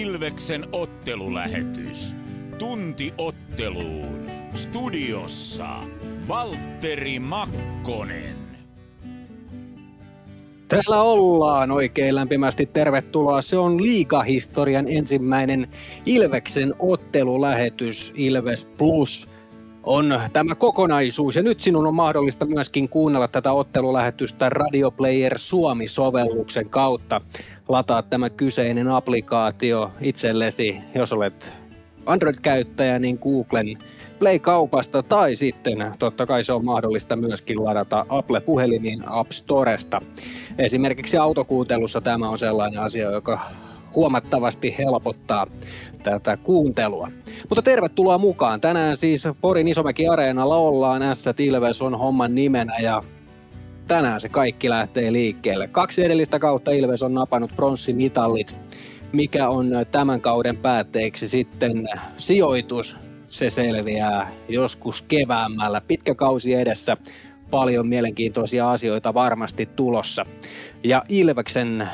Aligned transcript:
Ilveksen 0.00 0.66
ottelulähetys. 0.72 2.16
Tunti 2.58 3.14
otteluun. 3.18 4.26
Studiossa 4.54 5.68
Valtteri 6.28 7.18
Makkonen. 7.18 8.36
Täällä 10.68 11.02
ollaan 11.02 11.70
oikein 11.70 12.14
lämpimästi 12.14 12.66
tervetuloa. 12.66 13.42
Se 13.42 13.56
on 13.56 13.82
liikahistorian 13.82 14.86
ensimmäinen 14.88 15.68
Ilveksen 16.06 16.74
ottelulähetys 16.78 18.12
Ilves 18.16 18.64
Plus 18.64 19.28
on 19.86 20.20
tämä 20.32 20.54
kokonaisuus. 20.54 21.36
Ja 21.36 21.42
nyt 21.42 21.60
sinun 21.60 21.86
on 21.86 21.94
mahdollista 21.94 22.46
myöskin 22.46 22.88
kuunnella 22.88 23.28
tätä 23.28 23.52
ottelulähetystä 23.52 24.48
Radio 24.48 24.90
Player 24.90 25.38
Suomi-sovelluksen 25.38 26.68
kautta. 26.70 27.20
Lataa 27.68 28.02
tämä 28.02 28.30
kyseinen 28.30 28.88
applikaatio 28.88 29.90
itsellesi, 30.00 30.78
jos 30.94 31.12
olet 31.12 31.52
Android-käyttäjä, 32.06 32.98
niin 32.98 33.18
Googlen 33.22 33.66
Play-kaupasta 34.18 35.02
tai 35.02 35.36
sitten 35.36 35.92
totta 35.98 36.26
kai 36.26 36.44
se 36.44 36.52
on 36.52 36.64
mahdollista 36.64 37.16
myöskin 37.16 37.64
ladata 37.64 38.06
Apple-puhelimiin 38.08 39.02
App 39.06 39.30
Storesta. 39.30 40.02
Esimerkiksi 40.58 41.16
autokuuntelussa 41.16 42.00
tämä 42.00 42.28
on 42.28 42.38
sellainen 42.38 42.80
asia, 42.80 43.10
joka 43.10 43.40
huomattavasti 43.94 44.74
helpottaa 44.78 45.46
tätä 46.02 46.36
kuuntelua. 46.36 47.08
Mutta 47.48 47.62
tervetuloa 47.62 48.18
mukaan. 48.18 48.60
Tänään 48.60 48.96
siis 48.96 49.24
Porin 49.40 49.68
Isomäki 49.68 50.08
Areenalla 50.08 50.56
ollaan. 50.56 51.16
S. 51.16 51.24
Ilves 51.38 51.82
on 51.82 51.98
homman 51.98 52.34
nimenä 52.34 52.78
ja 52.78 53.02
tänään 53.88 54.20
se 54.20 54.28
kaikki 54.28 54.70
lähtee 54.70 55.12
liikkeelle. 55.12 55.68
Kaksi 55.68 56.04
edellistä 56.04 56.38
kautta 56.38 56.70
Ilves 56.70 57.02
on 57.02 57.14
napannut 57.14 57.52
pronssimitallit. 57.56 58.56
Mikä 59.12 59.48
on 59.48 59.70
tämän 59.90 60.20
kauden 60.20 60.56
päätteeksi 60.56 61.28
sitten 61.28 61.88
sijoitus? 62.16 62.96
Se 63.28 63.50
selviää 63.50 64.32
joskus 64.48 65.02
keväämällä. 65.02 65.80
Pitkä 65.80 66.14
kausi 66.14 66.54
edessä, 66.54 66.96
paljon 67.50 67.86
mielenkiintoisia 67.86 68.70
asioita 68.70 69.14
varmasti 69.14 69.68
tulossa. 69.76 70.26
Ja 70.84 71.02
Ilveksen 71.08 71.88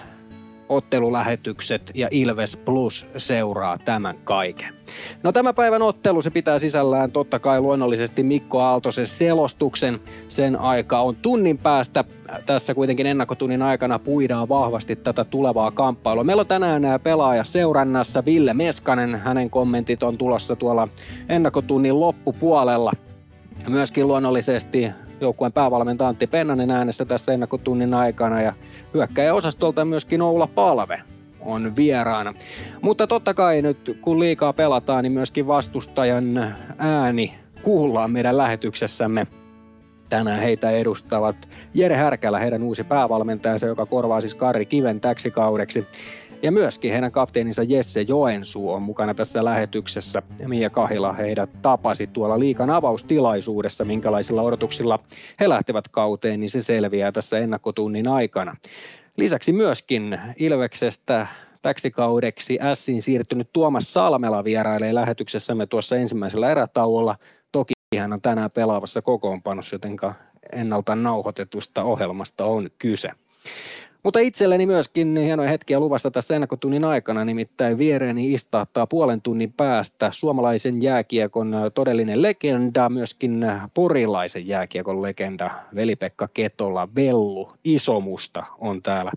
ottelulähetykset 0.71 1.91
ja 1.95 2.09
Ilves 2.11 2.57
Plus 2.57 3.07
seuraa 3.17 3.79
tämän 3.79 4.15
kaiken. 4.25 4.75
No 5.23 5.33
tämä 5.33 5.53
päivän 5.53 5.83
ottelu 5.83 6.23
se 6.23 6.31
pitää 6.31 6.59
sisällään 6.59 7.13
totta 7.13 7.39
kai 7.39 7.61
luonnollisesti 7.61 8.23
Mikko 8.23 8.61
Aaltosen 8.61 9.07
selostuksen. 9.07 10.01
Sen 10.29 10.57
aika 10.57 11.01
on 11.01 11.17
tunnin 11.17 11.59
päästä. 11.59 12.05
Tässä 12.47 12.75
kuitenkin 12.75 13.07
ennakkotunnin 13.07 13.63
aikana 13.63 13.99
puidaan 13.99 14.49
vahvasti 14.49 14.97
tätä 14.97 15.25
tulevaa 15.25 15.71
kamppailua. 15.71 16.25
Meillä 16.25 16.41
on 16.41 16.47
tänään 16.47 16.83
pelaaja 17.03 17.45
seurannassa 17.45 18.25
Ville 18.25 18.55
Meskanen. 18.55 19.15
Hänen 19.15 19.51
kommentit 19.51 20.03
on 20.03 20.19
tulossa 20.19 20.57
tuolla 20.57 20.89
ennakkotunnin 21.29 22.01
loppupuolella. 22.01 22.93
Myöskin 23.69 24.09
luonnollisesti 24.09 24.91
joukkueen 25.21 25.53
päävalmentaja 25.53 26.09
Antti 26.09 26.27
Pennanen 26.27 26.71
äänessä 26.71 27.05
tässä 27.05 27.33
ennakkotunnin 27.33 27.95
aikana 27.95 28.43
ja 28.43 28.55
osastolta 29.33 29.85
myöskin 29.85 30.23
Oula 30.23 30.47
Palve 30.47 31.03
on 31.41 31.77
vieraana. 31.77 32.35
Mutta 32.83 33.07
totta 33.07 33.35
kai 33.35 33.63
nyt 33.63 33.99
kun 34.01 34.21
liikaa 34.21 34.53
pelataan, 34.53 35.03
niin 35.05 35.13
myöskin 35.13 35.47
vastustajan 35.47 36.55
ääni 36.79 37.35
kuullaan 37.63 38.11
meidän 38.11 38.37
lähetyksessämme. 38.37 39.27
Tänään 40.09 40.41
heitä 40.41 40.71
edustavat 40.71 41.37
Jere 41.75 41.97
Härkälä, 41.97 42.39
heidän 42.39 42.63
uusi 42.63 42.85
päävalmentajansa, 42.85 43.67
joka 43.67 43.87
korvaa 43.87 44.21
siis 44.21 44.35
Karri 44.35 44.67
Kiven 44.67 45.01
täksi 45.01 45.31
kaudeksi. 45.31 45.87
Ja 46.43 46.53
myöskin 46.53 46.93
heidän 46.93 47.13
kapteeninsa 47.13 47.63
Jesse 47.63 48.03
Joensuu 48.03 48.73
on 48.73 48.83
mukana 48.83 49.15
tässä 49.15 49.45
lähetyksessä. 49.45 50.23
Mia 50.47 50.71
Kahila 50.71 51.13
heidät 51.13 51.51
tapasi 51.63 52.07
tuolla 52.07 52.39
liikan 52.39 52.71
avaustilaisuudessa, 52.71 53.85
minkälaisilla 53.85 54.43
odotuksilla 54.43 54.99
he 55.41 55.49
lähtevät 55.49 55.89
kauteen, 55.89 56.41
niin 56.41 56.51
se 56.51 56.63
selviää 56.63 57.13
tässä 57.13 57.39
ennakkotunnin 57.39 58.09
aikana. 58.09 58.57
Lisäksi 59.17 59.53
myöskin 59.53 60.21
Ilveksestä 60.37 61.27
täksi 61.63 61.91
kaudeksi 61.91 62.59
Ssin 62.75 63.03
siirtynyt 63.03 63.49
Tuomas 63.53 63.93
Salmela 63.93 64.45
vierailee 64.45 64.95
lähetyksessämme 64.95 65.67
tuossa 65.67 65.97
ensimmäisellä 65.97 66.51
erätauolla. 66.51 67.17
Toki 67.53 67.73
hän 67.99 68.13
on 68.13 68.21
tänään 68.21 68.51
pelaavassa 68.51 69.03
kokoonpanossa, 69.03 69.75
jotenka 69.75 70.15
ennalta 70.53 70.95
nauhoitetusta 70.95 71.85
ohjelmasta 71.85 72.45
on 72.45 72.69
kyse. 72.79 73.11
Mutta 74.03 74.19
itselleni 74.19 74.67
myöskin 74.67 75.17
hienoja 75.17 75.51
hetkiä 75.51 75.81
luvassa 75.81 76.11
tässä 76.11 76.35
ennakkotunnin 76.35 76.85
aikana, 76.85 77.25
nimittäin 77.25 77.79
viereeni 77.79 78.33
istaattaa 78.33 78.87
puolen 78.87 79.23
tunnin 79.23 79.53
päästä 79.53 80.11
suomalaisen 80.13 80.83
jääkiekon 80.83 81.57
todellinen 81.75 82.23
legenda, 82.23 82.89
myöskin 82.89 83.47
porilaisen 83.75 84.49
jääkiekon 84.49 85.03
legenda 85.03 85.51
Veli-Pekka 85.75 86.29
Ketola 86.35 86.89
Vellu 86.97 87.53
Isomusta 87.65 88.47
on 88.59 88.83
täällä 88.83 89.13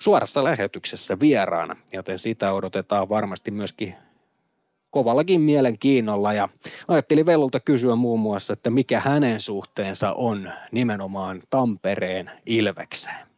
suorassa 0.00 0.44
lähetyksessä 0.44 1.20
vieraana, 1.20 1.76
joten 1.92 2.18
sitä 2.18 2.52
odotetaan 2.52 3.08
varmasti 3.08 3.50
myöskin 3.50 3.94
kovallakin 4.90 5.40
mielenkiinnolla. 5.40 6.32
Ja 6.32 6.48
ajattelin 6.88 7.26
Vellulta 7.26 7.60
kysyä 7.60 7.94
muun 7.96 8.20
muassa, 8.20 8.52
että 8.52 8.70
mikä 8.70 9.00
hänen 9.00 9.40
suhteensa 9.40 10.12
on 10.12 10.52
nimenomaan 10.72 11.42
Tampereen 11.50 12.30
Ilvekseen 12.46 13.35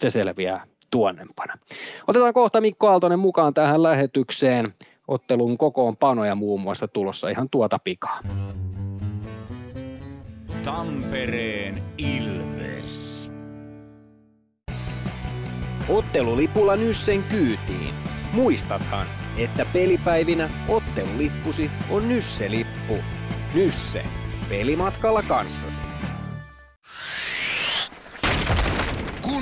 se 0.00 0.10
selviää 0.10 0.66
tuonnempana. 0.90 1.54
Otetaan 2.06 2.32
kohta 2.32 2.60
Mikko 2.60 2.88
Aaltonen 2.88 3.18
mukaan 3.18 3.54
tähän 3.54 3.82
lähetykseen. 3.82 4.74
Ottelun 5.08 5.58
kokoonpanoja 5.58 6.34
muun 6.34 6.60
muassa 6.60 6.88
tulossa 6.88 7.28
ihan 7.28 7.48
tuota 7.50 7.78
pikaa. 7.78 8.20
Tampereen 10.64 11.82
Ilves. 11.98 13.30
Ottelulipulla 15.88 16.76
Nyssen 16.76 17.22
kyytiin. 17.22 17.94
Muistathan, 18.32 19.06
että 19.38 19.66
pelipäivinä 19.72 20.50
ottelulippusi 20.68 21.70
on 21.90 22.08
Nysse-lippu. 22.08 22.94
Nysse. 23.54 24.04
Pelimatkalla 24.48 25.22
kanssasi. 25.22 25.80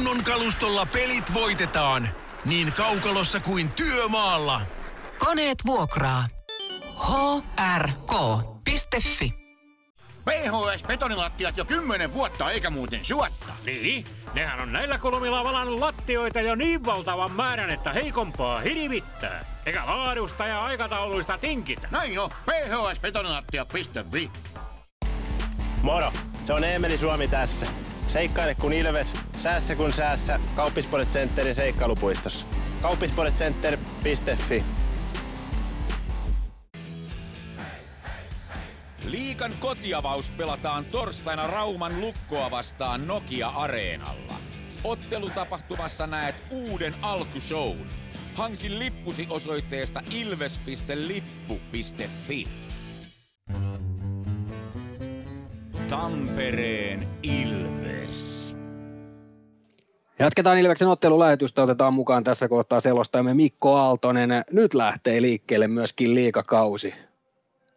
Kunnon 0.09 0.25
kalustolla 0.25 0.87
pelit 0.87 1.35
voitetaan. 1.35 2.09
Niin 2.45 2.73
kaukalossa 2.73 3.41
kuin 3.41 3.73
työmaalla. 3.73 4.61
Koneet 5.19 5.59
vuokraa. 5.67 6.27
hrk.fi 7.77 9.33
PHS 10.25 10.85
betonilattiat 10.87 11.57
jo 11.57 11.65
kymmenen 11.65 12.15
vuotta 12.15 12.51
eikä 12.51 12.71
muuten 12.71 13.05
suotta. 13.05 13.53
Niin, 13.67 14.07
nehän 14.35 14.61
on 14.61 14.73
näillä 14.73 14.99
kolmilla 14.99 15.45
valannut 15.45 15.79
lattioita 15.79 16.41
jo 16.41 16.55
niin 16.55 16.85
valtavan 16.85 17.33
määrän, 17.33 17.71
että 17.71 17.93
heikompaa 17.93 18.61
hirvittää. 18.61 19.45
Eikä 19.67 19.87
laadusta 19.87 20.47
ja 20.47 20.65
aikatauluista 20.65 21.39
tinkitä. 21.39 21.89
Näin 21.91 22.19
on, 22.19 22.31
phsbetonilattia.fi 22.31 24.31
Moro, 25.83 26.13
se 26.47 26.53
on 26.53 26.65
Eemeli 26.65 26.99
Suomi 26.99 27.29
tässä. 27.29 27.67
Seikkaile 28.09 28.55
kun 28.55 28.73
ilves, 28.73 29.13
säässä 29.39 29.75
kun 29.75 29.93
säässä. 29.93 30.41
Kauppispoilet 30.57 31.09
Centerin 31.09 31.55
seikkailupuistossa. 31.55 32.47
Kauppispoiletcenter.fi 32.83 34.65
Liikan 39.05 39.53
kotiavaus 39.61 40.31
pelataan 40.31 40.85
torstaina 40.85 41.47
Rauman 41.47 42.01
lukkoa 42.01 42.51
vastaan 42.51 43.07
Nokia-areenalla. 43.07 44.35
Ottelutapahtumassa 44.85 46.07
näet 46.07 46.35
uuden 46.51 46.95
alkushown. 47.03 47.87
Hankin 48.35 48.79
lippusi 48.79 49.27
osoitteesta 49.31 50.03
ilves.lippu.fi. 50.11 51.29
Tampereen 55.89 57.09
Ilves. 57.23 57.78
Jatketaan 60.19 60.59
Ilveksen 60.59 60.89
ottelulähetystä, 60.89 61.63
otetaan 61.63 61.95
mukaan 61.95 62.25
tässä 62.25 62.49
kohtaa 62.49 62.81
selostajamme 62.81 63.35
Mikko 63.35 63.75
Aaltonen. 63.75 64.31
Nyt 64.51 64.75
lähtee 64.75 65.23
liikkeelle 65.23 65.69
myöskin 65.69 66.15
liikakausi. 66.15 66.95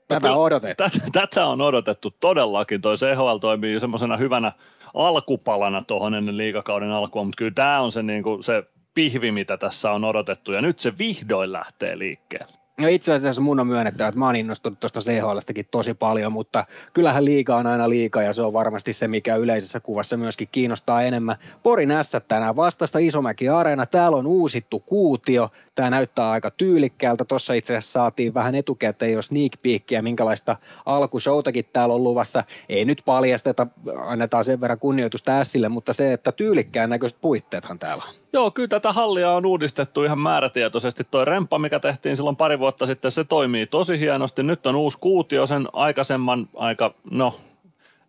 Tätä 0.07 0.27
no, 0.27 0.41
odotettu. 0.41 0.83
Tätä, 0.83 0.99
tätä 1.11 1.45
on 1.45 1.61
odotettu 1.61 2.11
todellakin. 2.19 2.81
Toi 2.81 2.95
CHL 2.95 3.37
toimii 3.37 3.79
semmoisena 3.79 4.17
hyvänä 4.17 4.51
alkupalana 4.93 5.83
tuohon 5.83 6.15
ennen 6.15 6.37
liikakauden 6.37 6.91
alkua, 6.91 7.23
mutta 7.23 7.37
kyllä 7.37 7.51
tämä 7.55 7.79
on 7.79 7.91
se, 7.91 8.03
niin 8.03 8.23
kuin, 8.23 8.43
se 8.43 8.63
pihvi, 8.93 9.31
mitä 9.31 9.57
tässä 9.57 9.91
on 9.91 10.03
odotettu, 10.03 10.51
ja 10.51 10.61
nyt 10.61 10.79
se 10.79 10.97
vihdoin 10.97 11.51
lähtee 11.51 11.97
liikkeelle. 11.97 12.60
No 12.81 12.87
itse 12.87 13.13
asiassa 13.13 13.41
mun 13.41 13.59
on 13.59 13.67
myönnettävä, 13.67 14.07
että 14.07 14.19
mä 14.19 14.25
oon 14.25 14.35
innostunut 14.35 14.79
tuosta 14.79 14.99
CHLstäkin 14.99 15.67
tosi 15.71 15.93
paljon, 15.93 16.31
mutta 16.31 16.65
kyllähän 16.93 17.25
liiga 17.25 17.55
on 17.55 17.67
aina 17.67 17.89
liiga 17.89 18.21
ja 18.21 18.33
se 18.33 18.41
on 18.41 18.53
varmasti 18.53 18.93
se, 18.93 19.07
mikä 19.07 19.35
yleisessä 19.35 19.79
kuvassa 19.79 20.17
myöskin 20.17 20.47
kiinnostaa 20.51 21.01
enemmän. 21.01 21.35
Porin 21.63 21.89
S 22.01 22.17
tänään 22.27 22.55
vastassa 22.55 22.99
Isomäki 22.99 23.49
Areena, 23.49 23.85
täällä 23.85 24.17
on 24.17 24.27
uusittu 24.27 24.79
kuutio, 24.79 25.49
tämä 25.75 25.89
näyttää 25.89 26.31
aika 26.31 26.51
tyylikkäältä, 26.51 27.25
tuossa 27.25 27.53
itse 27.53 27.77
asiassa 27.77 27.91
saatiin 27.91 28.33
vähän 28.33 28.55
etukäteen 28.55 29.13
jo 29.13 29.21
sneak 29.21 29.51
peekia, 29.61 30.01
minkälaista 30.01 30.55
alkushowtakin 30.85 31.65
täällä 31.73 31.95
on 31.95 32.03
luvassa. 32.03 32.43
Ei 32.69 32.85
nyt 32.85 33.01
paljasteta, 33.05 33.67
annetaan 33.97 34.43
sen 34.43 34.61
verran 34.61 34.79
kunnioitusta 34.79 35.43
Sille, 35.43 35.69
mutta 35.69 35.93
se, 35.93 36.13
että 36.13 36.31
tyylikkään 36.31 36.89
näköiset 36.89 37.21
puitteethan 37.21 37.79
täällä 37.79 38.03
on. 38.07 38.20
Joo, 38.33 38.51
kyllä 38.51 38.67
tätä 38.67 38.91
hallia 38.91 39.31
on 39.31 39.45
uudistettu 39.45 40.03
ihan 40.03 40.19
määrätietoisesti. 40.19 41.03
Toi 41.03 41.25
remppa, 41.25 41.59
mikä 41.59 41.79
tehtiin 41.79 42.15
silloin 42.15 42.35
pari 42.35 42.59
vuotta 42.59 42.85
sitten, 42.85 43.11
se 43.11 43.23
toimii 43.23 43.67
tosi 43.67 43.99
hienosti. 43.99 44.43
Nyt 44.43 44.67
on 44.67 44.75
uusi 44.75 44.97
kuutio, 45.01 45.45
sen 45.45 45.67
aikaisemman 45.73 46.49
aika, 46.55 46.93
no 47.11 47.35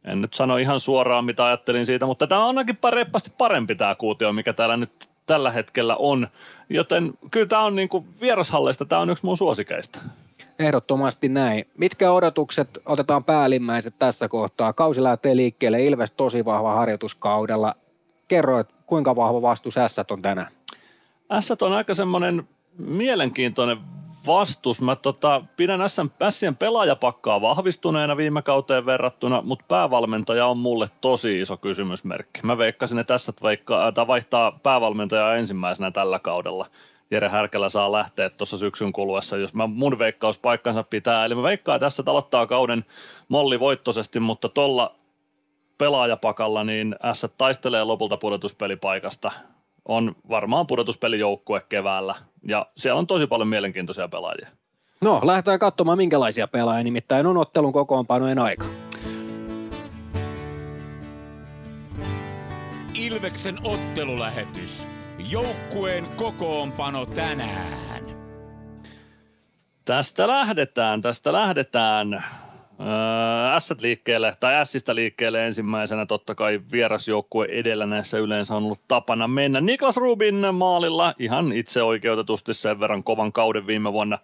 en 0.04 0.20
nyt 0.20 0.34
sano 0.34 0.56
ihan 0.56 0.80
suoraan 0.80 1.24
mitä 1.24 1.46
ajattelin 1.46 1.86
siitä, 1.86 2.06
mutta 2.06 2.26
tämä 2.26 2.40
on 2.40 2.48
ainakin 2.48 2.78
reppasti 2.90 3.32
parempi 3.38 3.74
tämä 3.74 3.94
kuutio, 3.94 4.32
mikä 4.32 4.52
täällä 4.52 4.76
nyt 4.76 5.08
tällä 5.26 5.50
hetkellä 5.50 5.96
on. 5.96 6.28
Joten 6.68 7.12
kyllä 7.30 7.46
tämä 7.46 7.62
on 7.62 7.76
niin 7.76 7.88
kuin 7.88 8.06
vierashalleista, 8.20 8.84
tämä 8.84 9.00
on 9.00 9.10
yksi 9.10 9.26
mun 9.26 9.36
suosikeista. 9.36 9.98
Ehdottomasti 10.58 11.28
näin. 11.28 11.64
Mitkä 11.78 12.12
odotukset 12.12 12.68
otetaan 12.86 13.24
päällimmäiset 13.24 13.94
tässä 13.98 14.28
kohtaa? 14.28 14.72
Kausi 14.72 15.02
lähtee 15.02 15.36
liikkeelle, 15.36 15.84
Ilves 15.84 16.12
tosi 16.12 16.44
vahva 16.44 16.74
harjoituskaudella. 16.74 17.74
Kerro, 18.32 18.58
että 18.58 18.74
kuinka 18.86 19.16
vahva 19.16 19.42
vastus 19.42 19.74
S 19.86 19.98
on 20.10 20.22
tänään? 20.22 20.46
S 21.40 21.50
on 21.60 21.72
aika 21.72 21.94
semmoinen 21.94 22.48
mielenkiintoinen 22.78 23.78
vastus. 24.26 24.82
Mä 24.82 24.96
tota, 24.96 25.42
pidän 25.56 25.80
Sien 26.28 26.56
pelaajapakkaa 26.56 27.40
vahvistuneena 27.40 28.16
viime 28.16 28.42
kauteen 28.42 28.86
verrattuna, 28.86 29.42
mutta 29.42 29.64
päävalmentaja 29.68 30.46
on 30.46 30.58
mulle 30.58 30.88
tosi 31.00 31.40
iso 31.40 31.56
kysymysmerkki. 31.56 32.40
Mä 32.42 32.58
veikkasin, 32.58 32.98
että 32.98 33.14
tässä 33.14 33.32
veikkaa, 33.42 33.92
tai 33.92 34.06
vaihtaa 34.06 34.58
päävalmentajaa 34.62 35.36
ensimmäisenä 35.36 35.90
tällä 35.90 36.18
kaudella. 36.18 36.66
Jere 37.10 37.28
Härkälä 37.28 37.68
saa 37.68 37.92
lähteä 37.92 38.30
tuossa 38.30 38.56
syksyn 38.56 38.92
kuluessa, 38.92 39.36
jos 39.36 39.54
mä 39.54 39.66
mun 39.66 39.98
veikkaus 39.98 40.38
paikkansa 40.38 40.82
pitää. 40.82 41.24
Eli 41.24 41.34
mä 41.34 41.42
veikkaan 41.42 41.80
tässä 41.80 42.02
aloittaa 42.06 42.46
kauden 42.46 42.84
molli 43.28 43.60
voittoisesti, 43.60 44.20
mutta 44.20 44.48
tuolla 44.48 45.01
pelaajapakalla 45.82 46.64
niin 46.64 46.96
S 47.12 47.26
taistelee 47.38 47.84
lopulta 47.84 48.16
pudotuspelipaikasta. 48.16 49.32
On 49.84 50.16
varmaan 50.28 50.66
pudotuspelijoukkue 50.66 51.60
keväällä 51.68 52.14
ja 52.48 52.66
siellä 52.76 52.98
on 52.98 53.06
tosi 53.06 53.26
paljon 53.26 53.48
mielenkiintoisia 53.48 54.08
pelaajia. 54.08 54.48
No, 55.00 55.20
lähdetään 55.24 55.58
katsomaan 55.58 55.98
minkälaisia 55.98 56.48
pelaajia, 56.48 56.84
nimittäin 56.84 57.26
on 57.26 57.36
ottelun 57.36 57.72
kokoonpanojen 57.72 58.38
aika. 58.38 58.64
Ilveksen 62.94 63.58
ottelulähetys. 63.64 64.88
Joukkueen 65.30 66.06
kokoonpano 66.16 67.06
tänään. 67.06 68.04
Tästä 69.84 70.28
lähdetään, 70.28 71.00
tästä 71.00 71.32
lähdetään. 71.32 72.24
S 73.58 73.74
liikkeelle, 73.80 74.36
tai 74.40 74.66
Sistä 74.66 74.94
liikkeelle 74.94 75.46
ensimmäisenä 75.46 76.06
totta 76.06 76.34
kai 76.34 76.60
vierasjoukkue 76.72 77.46
edellä 77.50 77.86
näissä 77.86 78.18
yleensä 78.18 78.54
on 78.54 78.64
ollut 78.64 78.88
tapana 78.88 79.28
mennä. 79.28 79.60
Niklas 79.60 79.96
Rubin 79.96 80.46
maalilla 80.52 81.14
ihan 81.18 81.52
itse 81.52 81.82
oikeutetusti 81.82 82.54
sen 82.54 82.80
verran 82.80 83.04
kovan 83.04 83.32
kauden 83.32 83.66
viime 83.66 83.92
vuonna. 83.92 84.18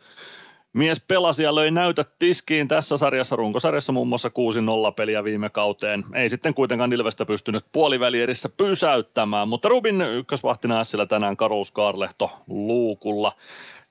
Mies 0.72 1.05
pelasi 1.08 1.43
ja 1.43 1.55
löi 1.55 1.70
näytöt 1.70 2.08
tiskiin 2.19 2.69
tässä 2.69 2.96
sarjassa, 2.96 3.37
runkosarjassa 3.37 3.93
muun 3.93 4.08
muassa 4.08 4.28
6-0 4.28 4.93
peliä 4.96 5.25
viime 5.25 5.50
kauteen. 5.50 6.05
Ei 6.14 6.28
sitten 6.28 6.55
kuitenkaan 6.55 6.93
Ilvestä 6.93 7.26
pystynyt 7.26 7.64
puolivälierissä 7.72 8.49
pysäyttämään, 8.56 9.49
mutta 9.49 9.69
Rubin 9.69 10.02
ykkösvahtina 10.02 10.84
Sillä 10.84 11.06
tänään 11.06 11.37
Karus 11.37 11.70
Kaarlehto 11.70 12.31
luukulla. 12.46 13.32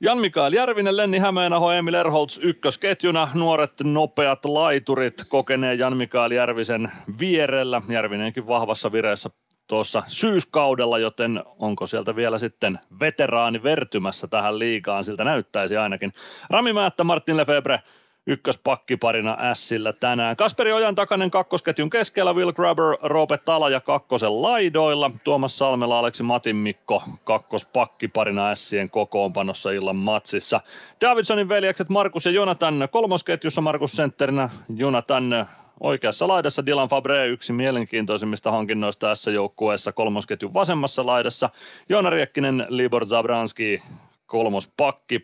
Jan-Mikael 0.02 0.54
Järvinen, 0.54 0.98
Lenni 0.98 1.18
Hämeenaho, 1.18 1.72
Emil 1.72 1.94
Erholtz 1.94 2.40
ykkösketjuna, 2.44 3.30
nuoret 3.34 3.72
nopeat 3.84 4.46
laiturit 4.46 5.24
kokeneen 5.30 5.80
Jan-Mikael 5.80 6.32
Järvisen 6.32 6.92
vierellä. 7.20 7.82
Järvinenkin 7.90 8.48
vahvassa 8.48 8.92
vireessä 8.92 9.30
tuossa 9.68 10.04
syyskaudella, 10.08 11.00
joten 11.00 11.44
onko 11.60 11.88
sieltä 11.88 12.16
vielä 12.16 12.38
sitten 12.38 12.80
veteraani 13.00 13.64
vertymässä 13.64 14.28
tähän 14.28 14.60
liikaan, 14.60 15.04
siltä 15.04 15.24
näyttäisi 15.24 15.78
ainakin. 15.78 16.14
Rami 16.50 16.74
Määttä, 16.74 17.04
Martin 17.04 17.38
Lefebvre, 17.38 17.80
ykköspakkiparina 18.28 19.38
Sillä 19.54 19.94
tänään. 19.94 20.36
Kasperi 20.36 20.74
Ojan 20.74 20.96
takainen 20.96 21.32
kakkosketjun 21.32 21.90
keskellä, 21.90 22.34
Will 22.34 22.52
Grabber, 22.52 22.98
Roope 23.02 23.38
Tala 23.38 23.70
ja 23.70 23.82
kakkosen 23.82 24.42
laidoilla. 24.42 25.12
Tuomas 25.24 25.58
Salmela, 25.58 26.00
Aleksi 26.00 26.24
Matin 26.24 26.56
Mikko 26.56 27.04
kakkospakkiparina 27.24 28.56
Sien 28.56 28.90
kokoonpanossa 28.90 29.72
illan 29.72 29.96
matsissa. 29.96 30.62
Davidsonin 31.02 31.50
veljekset 31.50 31.90
Markus 31.90 32.26
ja 32.26 32.32
Jonathan 32.32 32.88
kolmosketjussa, 32.92 33.62
Markus 33.62 33.92
sentterinä, 33.92 34.50
Jonathan 34.76 35.48
Oikeassa 35.80 36.28
laidassa 36.28 36.66
Dylan 36.66 36.90
Fabre 36.90 37.28
yksi 37.28 37.54
mielenkiintoisimmista 37.54 38.52
hankinnoista 38.52 39.08
tässä 39.08 39.32
joukkueessa 39.32 39.92
kolmosketjun 39.92 40.54
vasemmassa 40.54 41.06
laidassa. 41.06 41.50
Joona 41.90 42.10
Riekkinen, 42.10 42.66
Libor 42.70 43.06
Zabranski 43.06 43.82
kolmos 44.28 44.72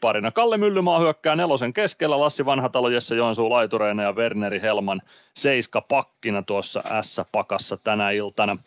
parina. 0.01 0.31
Kalle 0.31 0.57
Myllymaa 0.57 0.99
hyökkää 0.99 1.35
nelosen 1.35 1.73
keskellä, 1.73 2.19
Lassi 2.19 2.45
Vanhatalo, 2.45 2.89
Jesse 2.89 3.15
Joensuu 3.15 3.49
laitureina 3.49 4.03
ja 4.03 4.11
Werneri 4.13 4.61
Helman 4.61 5.01
seiska 5.33 5.81
pakkina 5.81 6.41
tuossa 6.41 6.83
S-pakassa 7.01 7.77
tänä 7.77 8.11
iltana. 8.11 8.57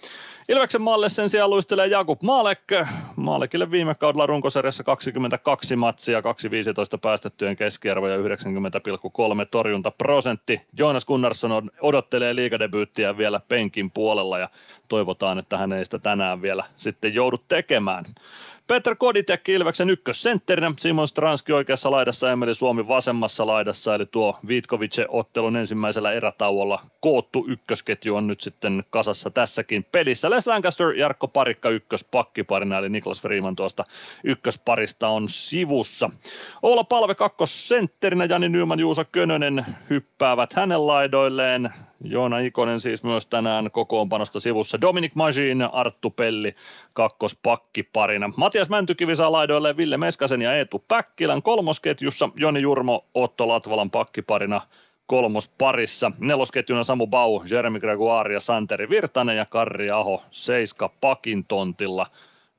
Ilveksen 0.48 0.82
maalle 0.82 1.08
sen 1.08 1.28
sijaan 1.28 1.50
luistelee 1.50 1.86
Jakub 1.86 2.22
Maalek. 2.22 2.60
Maalekille 3.16 3.70
viime 3.70 3.94
kaudella 3.94 4.26
runkosarjassa 4.26 4.84
22 4.84 5.76
matsia, 5.76 6.20
2-15 6.20 6.24
päästettyjen 7.02 7.56
keskiarvo 7.56 8.08
ja 8.08 8.16
90,3 8.16 8.24
torjuntaprosentti. 9.50 10.60
Joonas 10.78 11.04
Gunnarsson 11.04 11.70
odottelee 11.80 12.34
liikadebyyttiä 12.34 13.18
vielä 13.18 13.40
penkin 13.48 13.90
puolella 13.90 14.38
ja 14.38 14.48
toivotaan, 14.88 15.38
että 15.38 15.58
hän 15.58 15.72
ei 15.72 15.84
sitä 15.84 15.98
tänään 15.98 16.42
vielä 16.42 16.64
sitten 16.76 17.14
joudu 17.14 17.36
tekemään. 17.48 18.04
Peter 18.66 18.96
Koditek 18.96 19.48
Ilveksen 19.48 19.90
ykkössentterinä, 19.90 20.72
Simon 20.78 21.08
Stranski 21.08 21.52
oikeassa 21.52 21.90
laidassa, 21.90 22.32
Emeli 22.32 22.54
Suomi 22.54 22.88
vasemmassa 22.88 23.46
laidassa, 23.46 23.94
eli 23.94 24.06
tuo 24.06 24.38
Vitkovice-ottelun 24.48 25.56
ensimmäisellä 25.56 26.12
erätauolla 26.12 26.80
koottu 27.00 27.44
ykkösketju 27.48 28.16
on 28.16 28.26
nyt 28.26 28.40
sitten 28.40 28.82
kasassa 28.90 29.30
tässäkin 29.30 29.86
pelissä. 29.92 30.30
Les 30.30 30.46
Lancaster, 30.46 30.86
Jarkko 30.86 31.28
Parikka 31.28 31.70
ykköspakkiparina, 31.70 32.78
eli 32.78 32.88
Niklas 32.88 33.22
Freeman 33.22 33.56
tuosta 33.56 33.84
ykkösparista 34.24 35.08
on 35.08 35.28
sivussa. 35.28 36.10
Oula 36.62 36.84
Palve 36.84 37.14
kakkosentterinä, 37.14 38.24
Jani 38.24 38.48
Nyman, 38.48 38.80
Juuso 38.80 39.04
Könönen 39.12 39.66
hyppäävät 39.90 40.52
hänen 40.52 40.86
laidoilleen. 40.86 41.70
Joona 42.00 42.38
Ikonen 42.38 42.80
siis 42.80 43.02
myös 43.02 43.26
tänään 43.26 43.70
kokoonpanosta 43.70 44.40
sivussa. 44.40 44.80
Dominic 44.80 45.14
Majin, 45.14 45.62
Arttu 45.62 46.10
Pelli 46.10 46.54
kakkospakkiparina. 46.92 48.30
Matias 48.36 48.68
Mäntykivi 48.68 49.14
saa 49.14 49.32
laidoille 49.32 49.76
Ville 49.76 49.96
Meskasen 49.96 50.42
ja 50.42 50.54
Eetu 50.54 50.84
Päkkilän 50.88 51.42
kolmosketjussa. 51.42 52.28
Joni 52.36 52.60
Jurmo, 52.60 53.04
Otto 53.14 53.48
Latvalan 53.48 53.90
pakkiparina 53.90 54.60
kolmosparissa. 55.06 56.12
Nelosketjuna 56.18 56.82
Samu 56.82 57.06
Bau, 57.06 57.42
Jeremy 57.50 57.80
Gregoire 57.80 58.34
ja 58.34 58.40
Santeri 58.40 58.88
Virtanen 58.88 59.36
ja 59.36 59.46
Karri 59.46 59.90
Aho 59.90 60.22
seiska 60.30 60.90
pakin 61.00 61.44
tontilla 61.44 62.06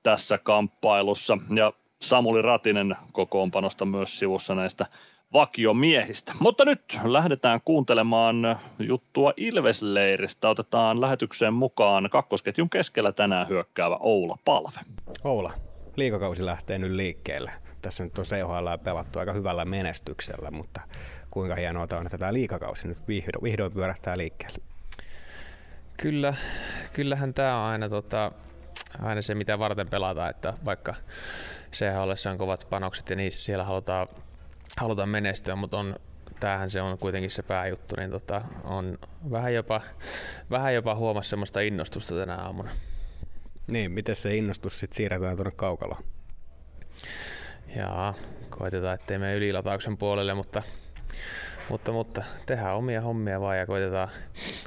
tässä 0.03 0.38
kamppailussa. 0.38 1.38
Ja 1.56 1.74
Samuli 2.01 2.41
Ratinen 2.41 2.96
kokoonpanosta 3.13 3.86
myös 3.86 4.20
sivussa 4.20 4.56
näistä 4.56 4.86
vakiomiehistä. 5.34 6.34
Mutta 6.39 6.65
nyt 6.65 7.00
lähdetään 7.03 7.60
kuuntelemaan 7.65 8.60
juttua 8.79 9.34
Ilvesleiristä. 9.38 10.50
Otetaan 10.50 11.01
lähetykseen 11.01 11.53
mukaan 11.53 12.10
kakkosketjun 12.12 12.69
keskellä 12.69 13.12
tänään 13.12 13.50
hyökkäävä 13.50 13.98
Oula 14.00 14.38
Palve. 14.46 14.79
Oula, 15.24 15.53
liikakausi 15.96 16.46
lähtee 16.46 16.77
nyt 16.77 16.91
liikkeelle. 16.91 17.51
Tässä 17.81 18.03
nyt 18.03 18.17
on 18.17 18.25
CHL 18.25 18.84
pelattu 18.84 19.19
aika 19.19 19.34
hyvällä 19.34 19.65
menestyksellä, 19.65 20.51
mutta 20.51 20.81
kuinka 21.31 21.55
hienoa 21.55 21.88
on, 21.91 22.05
että 22.05 22.17
tämä 22.17 22.34
liikakausi 22.34 22.88
nyt 22.88 23.07
vihdoin, 23.07 23.43
vihdoin 23.43 23.74
pyörähtää 23.74 24.17
liikkeelle? 24.17 24.57
Kyllä, 26.01 26.34
kyllähän 26.93 27.34
tämä 27.34 27.63
on 27.63 27.69
aina, 27.69 27.89
tota, 27.89 28.31
aina 29.01 29.22
se, 29.22 29.36
mitä 29.36 29.60
varten 29.60 29.89
pelataan, 29.89 30.29
että 30.29 30.53
vaikka 30.65 30.96
CHL 31.72 32.29
on 32.31 32.38
kovat 32.38 32.67
panokset 32.69 33.10
ja 33.10 33.15
niissä 33.15 33.46
siellä 33.46 33.63
halutaan 33.63 34.07
halutaan 34.77 35.09
menestyä, 35.09 35.55
mutta 35.55 35.77
on, 35.77 35.95
tämähän 36.39 36.69
se 36.69 36.81
on 36.81 36.97
kuitenkin 36.97 37.31
se 37.31 37.43
pääjuttu, 37.43 37.95
niin 37.95 38.12
tota, 38.12 38.41
on 38.63 38.97
vähän 39.31 39.53
jopa, 39.53 39.81
vähän 40.50 40.75
jopa 40.75 40.95
huomassa 40.95 41.29
semmoista 41.29 41.59
innostusta 41.59 42.15
tänä 42.15 42.36
aamuna. 42.36 42.71
Niin, 43.67 43.91
miten 43.91 44.15
se 44.15 44.36
innostus 44.36 44.79
sitten 44.79 44.97
siirretään 44.97 45.36
tuonne 45.36 45.51
kaukaloon? 45.55 46.03
ja 47.75 48.13
koitetaan, 48.50 48.95
ettei 48.95 49.17
mene 49.17 49.36
ylilatauksen 49.36 49.97
puolelle, 49.97 50.33
mutta, 50.33 50.63
mutta, 51.69 51.91
mutta 51.91 52.24
tehdään 52.45 52.75
omia 52.75 53.01
hommia 53.01 53.41
vaan 53.41 53.57
ja 53.57 53.65
koitetaan, 53.65 54.09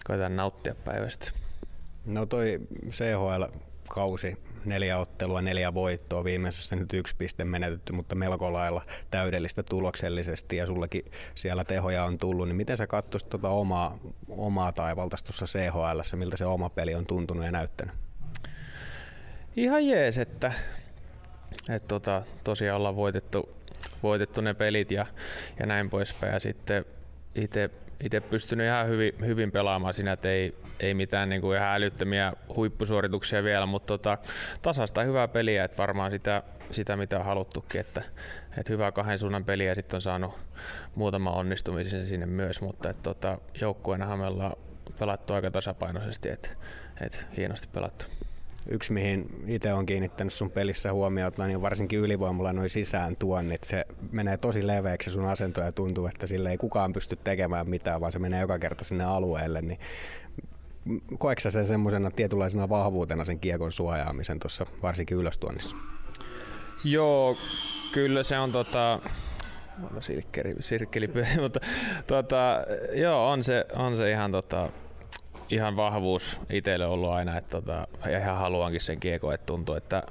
koitetaan 0.06 0.36
nauttia 0.36 0.74
päivästä. 0.74 1.32
No 2.04 2.26
toi 2.26 2.60
CHL-kausi, 2.90 4.36
neljä 4.64 4.98
ottelua, 4.98 5.42
neljä 5.42 5.74
voittoa, 5.74 6.24
viimeisessä 6.24 6.76
nyt 6.76 6.92
yksi 6.92 7.16
piste 7.18 7.44
menetetty, 7.44 7.92
mutta 7.92 8.14
melko 8.14 8.52
lailla 8.52 8.82
täydellistä 9.10 9.62
tuloksellisesti 9.62 10.56
ja 10.56 10.66
sullakin 10.66 11.04
siellä 11.34 11.64
tehoja 11.64 12.04
on 12.04 12.18
tullut, 12.18 12.48
niin 12.48 12.56
miten 12.56 12.76
sä 12.76 12.86
katsoisit 12.86 13.28
tuota 13.28 13.48
omaa, 13.48 13.98
omaa 14.28 14.72
taivaltasi 14.72 15.24
tuossa 15.24 15.46
CHL, 15.46 16.16
miltä 16.16 16.36
se 16.36 16.46
oma 16.46 16.70
peli 16.70 16.94
on 16.94 17.06
tuntunut 17.06 17.44
ja 17.44 17.52
näyttänyt? 17.52 17.94
Ihan 19.56 19.86
jees, 19.86 20.18
että, 20.18 20.52
että 21.68 21.88
tota, 21.88 22.22
tosiaan 22.44 22.76
ollaan 22.76 22.96
voitettu, 22.96 23.48
voitettu 24.02 24.40
ne 24.40 24.54
pelit 24.54 24.90
ja, 24.90 25.06
ja 25.58 25.66
näin 25.66 25.90
poispäin. 25.90 26.32
Ja 26.32 26.40
sitten 26.40 26.84
itse 27.34 27.70
itse 28.04 28.20
pystynyt 28.20 28.66
ihan 28.66 28.88
hyvin, 28.88 29.12
hyvin 29.26 29.52
pelaamaan 29.52 29.94
siinä, 29.94 30.12
että 30.12 30.28
ei, 30.30 30.54
ei 30.80 30.94
mitään 30.94 31.28
niin 31.28 31.40
kuin 31.40 31.56
ihan 31.56 31.74
älyttömiä 31.74 32.32
huippusuorituksia 32.56 33.44
vielä, 33.44 33.66
mutta 33.66 33.86
tota, 33.86 34.18
tasasta 34.62 35.02
hyvää 35.02 35.28
peliä, 35.28 35.64
että 35.64 35.76
varmaan 35.76 36.10
sitä, 36.10 36.42
sitä 36.70 36.96
mitä 36.96 37.18
on 37.18 37.24
haluttukin, 37.24 37.80
että, 37.80 38.02
että 38.58 38.72
hyvää 38.72 38.92
kahden 38.92 39.18
suunnan 39.18 39.44
peliä 39.44 39.74
sitten 39.74 39.96
on 39.96 40.00
saanut 40.00 40.38
muutama 40.94 41.30
onnistumisen 41.30 42.06
sinne 42.06 42.26
myös, 42.26 42.60
mutta 42.60 42.90
että 42.90 43.02
tota, 43.02 43.38
joukkueenahan 43.60 44.18
me 44.18 44.26
ollaan 44.26 44.56
pelattu 44.98 45.34
aika 45.34 45.50
tasapainoisesti, 45.50 46.28
että, 46.28 46.48
että 47.00 47.18
hienosti 47.36 47.68
pelattu. 47.72 48.04
Yksi, 48.68 48.92
mihin 48.92 49.44
itse 49.46 49.72
on 49.72 49.86
kiinnittänyt 49.86 50.32
sun 50.32 50.50
pelissä 50.50 50.92
huomiota, 50.92 51.46
niin 51.46 51.62
varsinkin 51.62 51.98
ylivoimalla 51.98 52.52
noin 52.52 52.70
sisään 52.70 53.16
tuonnit. 53.16 53.64
Se 53.64 53.84
menee 54.12 54.36
tosi 54.36 54.66
leveäksi 54.66 55.10
sun 55.10 55.26
asento 55.26 55.60
ja 55.60 55.72
tuntuu, 55.72 56.06
että 56.06 56.26
sille 56.26 56.50
ei 56.50 56.58
kukaan 56.58 56.92
pysty 56.92 57.16
tekemään 57.16 57.68
mitään, 57.68 58.00
vaan 58.00 58.12
se 58.12 58.18
menee 58.18 58.40
joka 58.40 58.58
kerta 58.58 58.84
sinne 58.84 59.04
alueelle. 59.04 59.62
Niin 59.62 59.78
koetko 61.18 61.50
se 61.50 61.64
semmoisena 61.64 62.10
tietynlaisena 62.10 62.68
vahvuutena 62.68 63.24
sen 63.24 63.40
kiekon 63.40 63.72
suojaamisen 63.72 64.40
tuossa 64.40 64.66
varsinkin 64.82 65.16
ylöstuonnissa? 65.16 65.76
Joo, 66.84 67.34
kyllä 67.94 68.22
se 68.22 68.38
on 68.38 68.52
tota, 68.52 69.00
sirkkeli, 70.00 70.54
sirkkeli 70.60 71.10
mutta 71.42 71.60
tota, 72.06 72.64
joo, 72.92 73.30
on 73.30 73.44
se, 73.44 73.66
on 73.76 73.96
se 73.96 74.10
ihan 74.10 74.32
tota, 74.32 74.68
ihan 75.50 75.76
vahvuus 75.76 76.40
itselle 76.50 76.86
ollut 76.86 77.10
aina, 77.10 77.38
että 77.38 77.50
tota, 77.50 77.86
ihan 78.20 78.38
haluankin 78.38 78.80
sen 78.80 79.00
kiekko, 79.00 79.32
että 79.32 79.46
tuntuu, 79.46 79.74
että, 79.74 80.02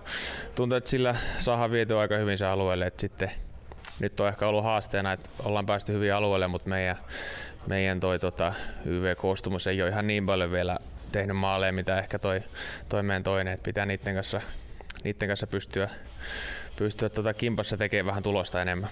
tuntuu, 0.55 0.77
että 0.77 0.89
sillä 0.89 1.15
saadaan 1.39 1.71
viety 1.71 1.97
aika 1.97 2.17
hyvin 2.17 2.37
se 2.37 2.45
alueelle, 2.45 2.87
että 2.87 3.01
sitten 3.01 3.31
nyt 3.99 4.19
on 4.19 4.27
ehkä 4.27 4.47
ollut 4.47 4.63
haasteena, 4.63 5.13
että 5.13 5.29
ollaan 5.43 5.65
päästy 5.65 5.93
hyvin 5.93 6.13
alueelle, 6.13 6.47
mutta 6.47 6.69
meidän, 6.69 6.95
meidän 7.67 7.99
toi 7.99 8.19
tota, 8.19 8.53
YV-koostumus 8.85 9.67
ei 9.67 9.81
ole 9.81 9.89
ihan 9.89 10.07
niin 10.07 10.25
paljon 10.25 10.51
vielä 10.51 10.77
tehnyt 11.11 11.37
maaleja, 11.37 11.73
mitä 11.73 11.99
ehkä 11.99 12.19
toi, 12.19 12.41
toi 12.89 13.03
meidän 13.03 13.23
toinen, 13.23 13.53
että 13.53 13.63
pitää 13.63 13.85
niiden 13.85 14.15
kanssa, 14.15 14.41
niiden 15.03 15.27
kanssa 15.27 15.47
pystyä, 15.47 15.89
pystyä 16.75 17.09
tota 17.09 17.33
kimpassa 17.33 17.77
tekemään 17.77 18.05
vähän 18.05 18.23
tulosta 18.23 18.61
enemmän. 18.61 18.89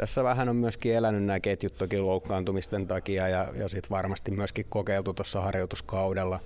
Tässä 0.00 0.24
vähän 0.24 0.48
on 0.48 0.56
myöskin 0.56 0.94
elänyt 0.94 1.24
nämä 1.24 1.40
ketjut 1.40 1.76
toki 1.76 1.98
loukkaantumisten 1.98 2.86
takia 2.86 3.28
ja, 3.28 3.48
ja 3.54 3.68
sitten 3.68 3.90
varmasti 3.90 4.30
myöskin 4.30 4.66
kokeiltu 4.68 5.12
tuossa 5.12 5.40
harjoituskaudella. 5.40 6.40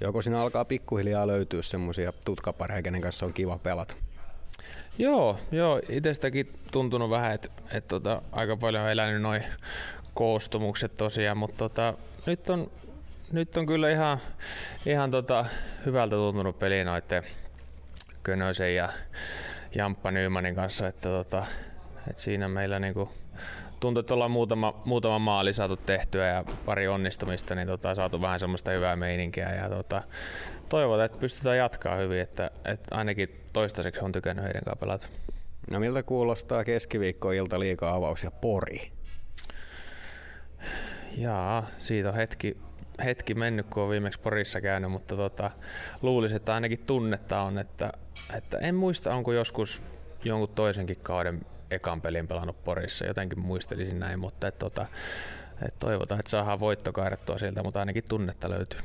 Joko 0.00 0.22
siinä 0.22 0.40
alkaa 0.40 0.64
pikkuhiljaa 0.64 1.26
löytyä 1.26 1.62
semmoisia 1.62 2.12
tutkapareja, 2.24 2.82
kenen 2.82 3.00
kanssa 3.00 3.26
on 3.26 3.32
kiva 3.32 3.58
pelata? 3.58 3.94
Joo, 4.98 5.38
joo 5.52 5.80
itsestäkin 5.88 6.52
tuntunut 6.72 7.10
vähän, 7.10 7.32
että 7.34 7.48
et 7.74 7.88
tota, 7.88 8.22
aika 8.32 8.56
paljon 8.56 8.84
on 8.84 8.90
elänyt 8.90 9.22
noin 9.22 9.44
koostumukset 10.14 10.96
tosiaan, 10.96 11.38
mutta 11.38 11.56
tota, 11.58 11.94
nyt, 12.26 12.50
on, 12.50 12.70
nyt 13.32 13.56
on 13.56 13.66
kyllä 13.66 13.90
ihan, 13.90 14.18
ihan 14.86 15.10
tota, 15.10 15.46
hyvältä 15.86 16.16
tuntunut 16.16 16.58
peli 16.58 16.84
noiden 16.84 17.24
Könösen 18.22 18.74
ja 18.74 18.88
Jamppa 19.74 20.10
Nymanin 20.10 20.54
kanssa, 20.54 20.86
että 20.86 21.08
tota, 21.08 21.46
et 22.10 22.18
siinä 22.18 22.48
meillä 22.48 22.78
niinku 22.78 23.08
tuntuu, 23.80 24.00
että 24.00 24.14
ollaan 24.14 24.30
muutama, 24.30 24.82
muutama 24.84 25.18
maali 25.18 25.52
saatu 25.52 25.76
tehtyä 25.76 26.26
ja 26.26 26.44
pari 26.64 26.88
onnistumista, 26.88 27.54
niin 27.54 27.68
tota, 27.68 27.94
saatu 27.94 28.20
vähän 28.20 28.40
semmoista 28.40 28.70
hyvää 28.70 28.96
meininkiä. 28.96 29.54
Ja 29.54 29.68
tota, 29.68 30.02
toivotaan, 30.68 31.06
että 31.06 31.18
pystytään 31.18 31.58
jatkaa 31.58 31.96
hyvin, 31.96 32.20
että, 32.20 32.50
että 32.64 32.96
ainakin 32.96 33.40
toistaiseksi 33.52 34.04
on 34.04 34.12
tykännyt 34.12 34.44
heidän 34.44 34.62
kanssa 34.64 34.80
pelata. 34.80 35.06
No 35.70 35.80
miltä 35.80 36.02
kuulostaa 36.02 36.64
keskiviikko 36.64 37.32
ilta 37.32 37.60
liikaa 37.60 37.94
avaus 37.94 38.22
ja 38.22 38.30
pori? 38.30 38.92
Jaa, 41.16 41.66
siitä 41.78 42.08
on 42.08 42.14
hetki, 42.14 42.56
hetki 43.04 43.34
mennyt, 43.34 43.66
kun 43.66 43.82
on 43.82 43.90
viimeksi 43.90 44.20
Porissa 44.20 44.60
käynyt, 44.60 44.90
mutta 44.90 45.16
tota, 45.16 45.50
luulisin, 46.02 46.36
että 46.36 46.54
ainakin 46.54 46.84
tunnetta 46.86 47.40
on, 47.40 47.58
että, 47.58 47.92
että 48.36 48.58
en 48.58 48.74
muista, 48.74 49.14
onko 49.14 49.32
joskus 49.32 49.82
jonkun 50.24 50.48
toisenkin 50.48 50.96
kauden 51.02 51.40
ekan 51.70 52.00
pelin 52.00 52.28
pelannut 52.28 52.64
Porissa, 52.64 53.06
jotenkin 53.06 53.40
muistelisin 53.40 54.00
näin, 54.00 54.18
mutta 54.18 54.48
et, 54.48 54.58
tota, 54.58 54.86
et 55.66 55.78
toivotaan, 55.78 56.20
että 56.20 56.30
saadaan 56.30 56.60
voitto 56.60 56.92
kaadettua 56.92 57.38
sieltä, 57.38 57.62
mutta 57.62 57.80
ainakin 57.80 58.04
tunnetta 58.08 58.50
löytyy. 58.50 58.80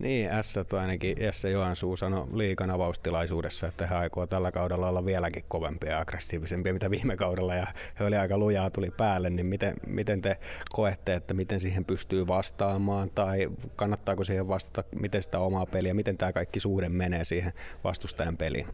Niin, 0.00 0.30
S 0.42 0.56
ainakin 0.80 1.16
Jesse 1.20 1.50
Johansuu 1.50 1.96
sanoi 1.96 2.26
liikan 2.32 2.70
avaustilaisuudessa, 2.70 3.66
että 3.66 3.86
he 3.86 3.94
aikoo 3.94 4.26
tällä 4.26 4.52
kaudella 4.52 4.88
olla 4.88 5.04
vieläkin 5.04 5.44
kovempia 5.48 5.90
ja 5.90 6.00
aggressiivisempia, 6.00 6.72
mitä 6.72 6.90
viime 6.90 7.16
kaudella, 7.16 7.54
ja 7.54 7.66
he 8.00 8.04
oli 8.04 8.16
aika 8.16 8.38
lujaa 8.38 8.70
tuli 8.70 8.90
päälle, 8.90 9.30
niin 9.30 9.46
miten, 9.46 9.74
miten 9.86 10.22
te 10.22 10.36
koette, 10.70 11.14
että 11.14 11.34
miten 11.34 11.60
siihen 11.60 11.84
pystyy 11.84 12.26
vastaamaan, 12.26 13.10
tai 13.10 13.50
kannattaako 13.76 14.24
siihen 14.24 14.48
vastata, 14.48 14.84
miten 15.00 15.22
sitä 15.22 15.38
omaa 15.38 15.66
peliä, 15.66 15.94
miten 15.94 16.18
tämä 16.18 16.32
kaikki 16.32 16.60
suhde 16.60 16.88
menee 16.88 17.24
siihen 17.24 17.52
vastustajan 17.84 18.36
peliin? 18.36 18.66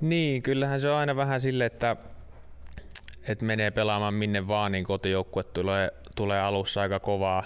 Niin, 0.00 0.42
kyllähän 0.42 0.80
se 0.80 0.90
on 0.90 0.96
aina 0.96 1.16
vähän 1.16 1.40
sille, 1.40 1.66
että, 1.66 1.96
että 3.28 3.44
menee 3.44 3.70
pelaamaan 3.70 4.14
minne 4.14 4.48
vaan, 4.48 4.72
niin 4.72 4.84
kotijoukkue 4.84 5.42
tulee, 5.42 5.90
tulee 6.16 6.40
alussa 6.40 6.80
aika 6.80 7.00
kovaa 7.00 7.44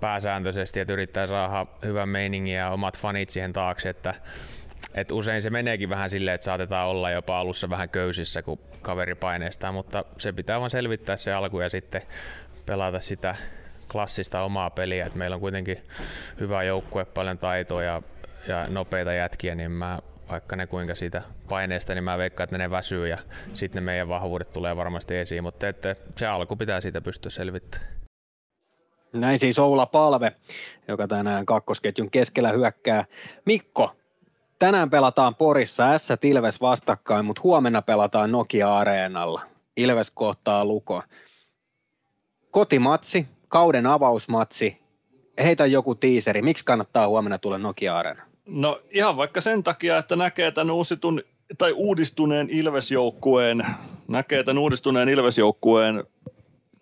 pääsääntöisesti, 0.00 0.80
että 0.80 0.92
yrittää 0.92 1.26
saada 1.26 1.66
hyvän 1.84 2.08
meiningin 2.08 2.54
ja 2.54 2.70
omat 2.70 2.98
fanit 2.98 3.30
siihen 3.30 3.52
taakse, 3.52 3.88
että 3.88 4.14
et 4.94 5.12
usein 5.12 5.42
se 5.42 5.50
meneekin 5.50 5.88
vähän 5.88 6.10
silleen, 6.10 6.34
että 6.34 6.44
saatetaan 6.44 6.88
olla 6.88 7.10
jopa 7.10 7.38
alussa 7.38 7.70
vähän 7.70 7.88
köysissä, 7.88 8.42
kun 8.42 8.58
kaveri 8.82 9.14
paineistaa, 9.14 9.72
mutta 9.72 10.04
se 10.18 10.32
pitää 10.32 10.60
vaan 10.60 10.70
selvittää 10.70 11.16
se 11.16 11.32
alku 11.32 11.60
ja 11.60 11.68
sitten 11.68 12.02
pelata 12.66 13.00
sitä 13.00 13.34
klassista 13.92 14.42
omaa 14.42 14.70
peliä. 14.70 15.06
Et 15.06 15.14
meillä 15.14 15.34
on 15.34 15.40
kuitenkin 15.40 15.84
hyvä 16.40 16.62
joukkue, 16.62 17.04
paljon 17.04 17.38
taitoa 17.38 17.82
ja, 17.82 18.02
ja 18.48 18.66
nopeita 18.68 19.12
jätkiä, 19.12 19.54
niin 19.54 19.70
mä 19.70 19.98
vaikka 20.28 20.56
ne 20.56 20.66
kuinka 20.66 20.94
siitä 20.94 21.22
paineesta, 21.48 21.94
niin 21.94 22.04
mä 22.04 22.18
veikkaan, 22.18 22.44
että 22.44 22.58
ne 22.58 22.70
väsyy 22.70 23.08
ja 23.08 23.18
sitten 23.52 23.82
ne 23.82 23.84
meidän 23.84 24.08
vahvuudet 24.08 24.50
tulee 24.50 24.76
varmasti 24.76 25.16
esiin, 25.16 25.42
mutta 25.42 25.68
että 25.68 25.96
se 26.16 26.26
alku 26.26 26.56
pitää 26.56 26.80
siitä 26.80 27.00
pystyä 27.00 27.30
selvittämään. 27.30 27.94
Näin 29.12 29.38
siis 29.38 29.58
Oula 29.58 29.86
Palve, 29.86 30.32
joka 30.88 31.08
tänään 31.08 31.46
kakkosketjun 31.46 32.10
keskellä 32.10 32.52
hyökkää. 32.52 33.04
Mikko, 33.44 33.96
tänään 34.58 34.90
pelataan 34.90 35.34
Porissa 35.34 35.98
S 35.98 36.08
Ilves 36.22 36.60
vastakkain, 36.60 37.24
mutta 37.24 37.42
huomenna 37.44 37.82
pelataan 37.82 38.32
Nokia-areenalla. 38.32 39.40
Ilves 39.76 40.10
kohtaa 40.10 40.64
Luko. 40.64 41.02
Kotimatsi, 42.50 43.26
kauden 43.48 43.86
avausmatsi. 43.86 44.80
Heitä 45.44 45.66
joku 45.66 45.94
tiiseri. 45.94 46.42
Miksi 46.42 46.64
kannattaa 46.64 47.08
huomenna 47.08 47.38
tulla 47.38 47.58
Nokia-areena? 47.58 48.22
No 48.46 48.80
ihan 48.90 49.16
vaikka 49.16 49.40
sen 49.40 49.62
takia, 49.62 49.98
että 49.98 50.16
näkee 50.16 50.50
tämän 50.50 50.70
uusitun, 50.70 51.22
tai 51.58 51.72
uudistuneen 51.72 52.50
Ilvesjoukkueen, 52.50 53.66
näkee 54.08 54.42
tämän 54.42 54.62
uudistuneen 54.62 55.08
Ilvesjoukkueen 55.08 56.04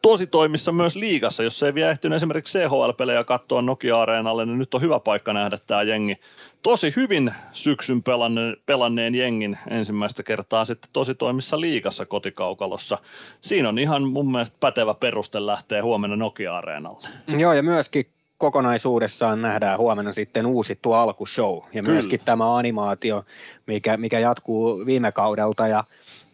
tosi 0.02 0.26
toimissa 0.26 0.72
myös 0.72 0.96
liigassa, 0.96 1.42
jos 1.42 1.62
ei 1.62 1.74
vielä 1.74 1.90
ehtinyt 1.90 2.16
esimerkiksi 2.16 2.58
CHL-pelejä 2.58 3.24
katsoa 3.24 3.62
Nokia-areenalle, 3.62 4.46
niin 4.46 4.58
nyt 4.58 4.74
on 4.74 4.80
hyvä 4.80 5.00
paikka 5.00 5.32
nähdä 5.32 5.58
tämä 5.66 5.82
jengi. 5.82 6.16
Tosi 6.62 6.92
hyvin 6.96 7.34
syksyn 7.52 8.02
pelanneen, 8.02 8.56
pelanneen 8.66 9.14
jengin 9.14 9.58
ensimmäistä 9.70 10.22
kertaa 10.22 10.64
sitten 10.64 10.90
tosi 10.92 11.14
toimissa 11.14 11.60
liigassa 11.60 12.06
kotikaukalossa. 12.06 12.98
Siinä 13.40 13.68
on 13.68 13.78
ihan 13.78 14.08
mun 14.08 14.32
mielestä 14.32 14.56
pätevä 14.60 14.94
peruste 14.94 15.46
lähteä 15.46 15.82
huomenna 15.82 16.16
Nokia-areenalle. 16.16 17.08
Joo, 17.38 17.52
ja 17.52 17.62
myöskin 17.62 18.06
kokonaisuudessaan 18.42 19.42
nähdään 19.42 19.78
huomenna 19.78 20.12
sitten 20.12 20.46
uusittu 20.46 20.92
alkushow 20.92 21.56
ja 21.56 21.82
Kyllä. 21.82 21.92
myöskin 21.92 22.20
tämä 22.24 22.56
animaatio, 22.56 23.24
mikä, 23.66 23.96
mikä 23.96 24.18
jatkuu 24.18 24.86
viime 24.86 25.12
kaudelta 25.12 25.68
ja 25.68 25.84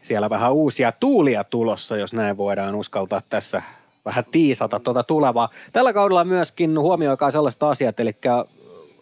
siellä 0.02 0.30
vähän 0.30 0.52
uusia 0.52 0.92
tuulia 0.92 1.44
tulossa, 1.44 1.96
jos 1.96 2.12
näin 2.12 2.36
voidaan 2.36 2.74
uskaltaa 2.74 3.22
tässä 3.30 3.62
vähän 4.04 4.24
tiisata 4.30 4.80
tuota 4.80 5.02
tulevaa. 5.02 5.48
Tällä 5.72 5.92
kaudella 5.92 6.24
myöskin 6.24 6.78
huomioikaa 6.78 7.30
sellaiset 7.30 7.62
asiat, 7.62 8.00
eli 8.00 8.16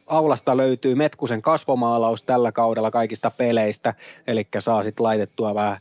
aulasta 0.06 0.56
löytyy 0.56 0.94
Metkusen 0.94 1.42
kasvomaalaus 1.42 2.22
tällä 2.22 2.52
kaudella 2.52 2.90
kaikista 2.90 3.30
peleistä, 3.30 3.94
eli 4.26 4.48
saa 4.58 4.82
sitten 4.82 5.04
laitettua 5.04 5.54
vähän 5.54 5.78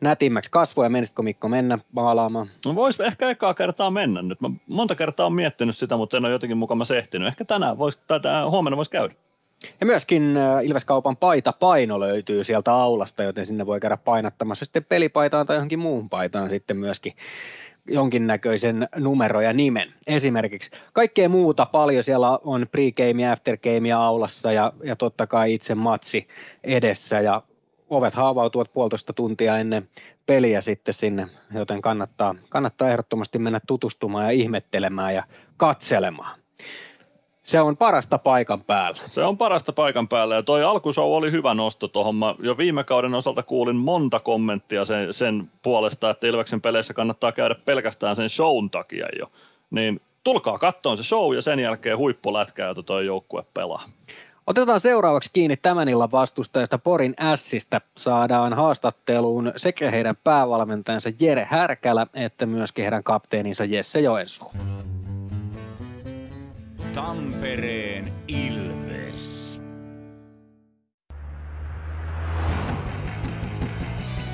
nätimmäksi 0.00 0.50
kasvoja. 0.50 0.88
Menisitkö 0.88 1.22
Mikko 1.22 1.48
mennä 1.48 1.78
maalaamaan? 1.92 2.46
No 2.66 2.74
vois 2.74 3.00
ehkä 3.00 3.30
ekaa 3.30 3.54
kertaa 3.54 3.90
mennä 3.90 4.22
nyt. 4.22 4.40
Mä 4.40 4.50
monta 4.66 4.94
kertaa 4.94 5.26
on 5.26 5.32
miettinyt 5.32 5.76
sitä, 5.76 5.96
mutta 5.96 6.16
en 6.16 6.24
ole 6.24 6.32
jotenkin 6.32 6.58
mukana 6.58 6.84
sehtinyt. 6.84 7.28
Ehkä 7.28 7.44
tänään 7.44 7.78
vois, 7.78 7.96
tai 7.96 8.20
huomenna 8.50 8.76
voisi 8.76 8.90
käydä. 8.90 9.14
Ja 9.80 9.86
myöskin 9.86 10.36
äh, 10.36 10.64
Ilveskaupan 10.64 11.16
paita 11.16 11.52
paino 11.52 12.00
löytyy 12.00 12.44
sieltä 12.44 12.72
aulasta, 12.72 13.22
joten 13.22 13.46
sinne 13.46 13.66
voi 13.66 13.80
käydä 13.80 13.96
painattamassa 13.96 14.64
sitten 14.64 14.84
pelipaitaan 14.84 15.46
tai 15.46 15.56
johonkin 15.56 15.78
muuhun 15.78 16.08
paitaan 16.08 16.50
sitten 16.50 16.76
myöskin 16.76 17.12
jonkinnäköisen 17.88 18.88
numero 18.96 19.40
ja 19.40 19.52
nimen. 19.52 19.94
Esimerkiksi 20.06 20.70
kaikkea 20.92 21.28
muuta 21.28 21.66
paljon. 21.66 22.04
Siellä 22.04 22.38
on 22.44 22.66
pregame 22.70 23.22
ja 23.22 23.32
aftergame 23.32 23.92
aulassa 23.92 24.52
ja, 24.52 24.72
ja 24.84 24.96
totta 24.96 25.26
kai 25.26 25.54
itse 25.54 25.74
matsi 25.74 26.28
edessä 26.64 27.20
ja 27.20 27.42
ovet 27.90 28.14
haavautuvat 28.14 28.72
puolitoista 28.72 29.12
tuntia 29.12 29.58
ennen 29.58 29.88
peliä 30.26 30.60
sitten 30.60 30.94
sinne, 30.94 31.26
joten 31.54 31.82
kannattaa, 31.82 32.34
kannattaa 32.48 32.90
ehdottomasti 32.90 33.38
mennä 33.38 33.60
tutustumaan 33.66 34.24
ja 34.24 34.30
ihmettelemään 34.30 35.14
ja 35.14 35.22
katselemaan. 35.56 36.38
Se 37.42 37.60
on 37.60 37.76
parasta 37.76 38.18
paikan 38.18 38.64
päällä. 38.64 39.02
Se 39.06 39.24
on 39.24 39.38
parasta 39.38 39.72
paikan 39.72 40.08
päällä 40.08 40.34
ja 40.34 40.42
toi 40.42 40.64
alkushow 40.64 41.12
oli 41.12 41.32
hyvä 41.32 41.54
nosto 41.54 41.88
tuohon. 41.88 42.14
Mä 42.14 42.34
jo 42.38 42.58
viime 42.58 42.84
kauden 42.84 43.14
osalta 43.14 43.42
kuulin 43.42 43.76
monta 43.76 44.20
kommenttia 44.20 44.84
sen, 44.84 45.12
sen 45.12 45.50
puolesta, 45.62 46.10
että 46.10 46.26
Ilveksen 46.26 46.60
peleissä 46.60 46.94
kannattaa 46.94 47.32
käydä 47.32 47.54
pelkästään 47.54 48.16
sen 48.16 48.30
shown 48.30 48.70
takia 48.70 49.06
jo. 49.18 49.26
Niin 49.70 50.00
tulkaa 50.24 50.58
kattoon 50.58 50.96
se 50.96 51.02
show 51.02 51.34
ja 51.34 51.42
sen 51.42 51.58
jälkeen 51.58 51.98
huippulätkää, 51.98 52.68
jota 52.68 52.82
toi 52.82 53.06
joukkue 53.06 53.44
pelaa. 53.54 53.82
Otetaan 54.46 54.80
seuraavaksi 54.80 55.30
kiinni 55.32 55.56
tämän 55.56 55.88
illan 55.88 56.12
vastustajasta 56.12 56.78
Porin 56.78 57.14
Ässistä. 57.20 57.80
Saadaan 57.96 58.52
haastatteluun 58.52 59.52
sekä 59.56 59.90
heidän 59.90 60.16
päävalmentajansa 60.24 61.10
Jere 61.20 61.46
Härkälä 61.50 62.06
että 62.14 62.46
myöskin 62.46 62.82
heidän 62.82 63.04
kapteeninsa 63.04 63.64
Jesse 63.64 64.00
Joensuu. 64.00 64.52
Tampereen 66.94 68.12
Ilves. 68.28 69.60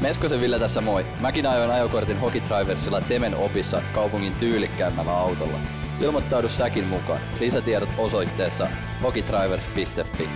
Meskosen 0.00 0.40
Ville 0.40 0.58
tässä 0.58 0.80
moi. 0.80 1.06
Mäkin 1.20 1.46
ajoin 1.46 1.70
ajokortin 1.70 2.20
Hokitriversilla 2.20 3.00
Temen 3.00 3.36
opissa 3.36 3.82
kaupungin 3.94 4.34
tyylikkäämmällä 4.34 5.18
autolla. 5.18 5.58
Ilmoittaudu 6.02 6.48
säkin 6.48 6.86
mukaan. 6.86 7.20
Lisätiedot 7.40 7.88
osoitteessa 7.98 8.68
hokitrivers.fi. 9.02 10.28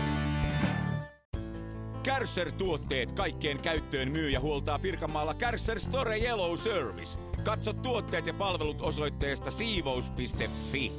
Kärsser-tuotteet 2.02 3.12
kaikkeen 3.12 3.58
käyttöön 3.58 4.10
myy 4.10 4.30
ja 4.30 4.40
huoltaa 4.40 4.78
Pirkanmaalla 4.78 5.34
Kärsser 5.34 5.80
Store 5.80 6.18
Yellow 6.18 6.56
Service. 6.56 7.18
Katso 7.44 7.72
tuotteet 7.72 8.26
ja 8.26 8.34
palvelut 8.34 8.80
osoitteesta 8.80 9.50
siivous.fi. 9.50 10.92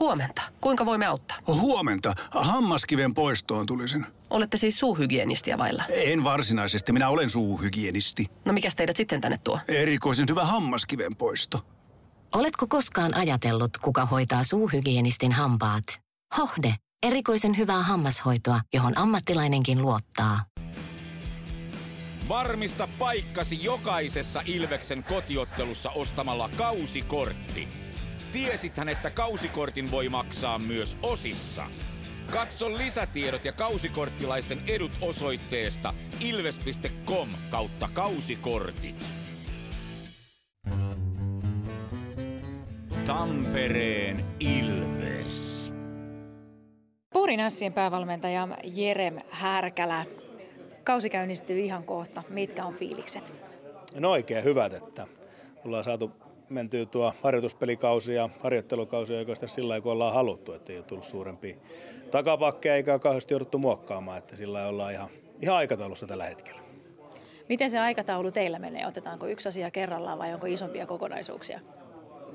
Huomenta. 0.00 0.42
Kuinka 0.60 0.86
voimme 0.86 1.06
auttaa? 1.06 1.36
Huomenta. 1.46 2.14
Hammaskiven 2.30 3.14
poistoon 3.14 3.66
tulisin. 3.66 4.06
Olette 4.30 4.56
siis 4.56 4.78
suuhygienistiä 4.78 5.58
vailla? 5.58 5.84
En 5.88 6.24
varsinaisesti. 6.24 6.92
Minä 6.92 7.08
olen 7.08 7.30
suuhygienisti. 7.30 8.26
No 8.46 8.52
mikä 8.52 8.68
teidät 8.76 8.96
sitten 8.96 9.20
tänne 9.20 9.38
tuo? 9.44 9.58
Erikoisen 9.68 10.26
hyvä 10.28 10.44
hammaskiven 10.44 11.16
poisto. 11.18 11.73
Oletko 12.34 12.66
koskaan 12.68 13.14
ajatellut, 13.14 13.70
kuka 13.82 14.06
hoitaa 14.06 14.44
suuhygienistin 14.44 15.32
hampaat? 15.32 15.84
Hohde. 16.38 16.74
Erikoisen 17.06 17.56
hyvää 17.58 17.82
hammashoitoa, 17.82 18.60
johon 18.74 18.98
ammattilainenkin 18.98 19.82
luottaa. 19.82 20.44
Varmista 22.28 22.88
paikkasi 22.98 23.64
jokaisessa 23.64 24.42
Ilveksen 24.44 25.04
kotiottelussa 25.04 25.90
ostamalla 25.90 26.50
kausikortti. 26.56 27.68
Tiesithän, 28.32 28.88
että 28.88 29.10
kausikortin 29.10 29.90
voi 29.90 30.08
maksaa 30.08 30.58
myös 30.58 30.96
osissa. 31.02 31.66
Katso 32.32 32.70
lisätiedot 32.70 33.44
ja 33.44 33.52
kausikorttilaisten 33.52 34.62
edut 34.66 34.92
osoitteesta 35.00 35.94
ilves.com 36.20 37.28
kautta 37.50 37.88
kausikortit. 37.92 39.04
Tampereen 43.06 44.24
Ilves. 44.40 45.72
Porin 47.12 47.40
Ässien 47.40 47.72
päävalmentaja 47.72 48.48
Jerem 48.64 49.18
Härkälä. 49.30 50.04
Kausi 50.84 51.10
käynnistyy 51.10 51.60
ihan 51.60 51.84
kohta. 51.84 52.22
Mitkä 52.28 52.64
on 52.64 52.74
fiilikset? 52.74 53.34
No 53.96 54.10
oikein 54.10 54.44
hyvät, 54.44 54.72
että 54.72 55.06
ollaan 55.64 55.84
saatu 55.84 56.12
mentyä 56.48 56.86
tuo 56.86 57.14
harjoituspelikausi 57.22 58.14
ja 58.14 58.28
harjoittelukausi 58.40 59.14
oikeastaan 59.14 59.48
sillä 59.48 59.68
lailla, 59.68 59.82
kun 59.82 59.92
ollaan 59.92 60.14
haluttu, 60.14 60.52
että 60.52 60.72
ei 60.72 60.78
ole 60.78 60.86
tullut 60.86 61.04
suurempia 61.04 61.56
takapakkeja 62.10 62.76
eikä 62.76 62.92
ole 62.92 63.00
kauheasti 63.00 63.34
jouduttu 63.34 63.58
muokkaamaan, 63.58 64.18
että 64.18 64.36
sillä 64.36 64.52
lailla 64.52 64.70
ollaan 64.70 64.92
ihan, 64.92 65.08
ihan 65.42 65.56
aikataulussa 65.56 66.06
tällä 66.06 66.24
hetkellä. 66.24 66.60
Miten 67.48 67.70
se 67.70 67.78
aikataulu 67.78 68.30
teillä 68.30 68.58
menee? 68.58 68.86
Otetaanko 68.86 69.26
yksi 69.26 69.48
asia 69.48 69.70
kerrallaan 69.70 70.18
vai 70.18 70.34
onko 70.34 70.46
isompia 70.46 70.86
kokonaisuuksia? 70.86 71.60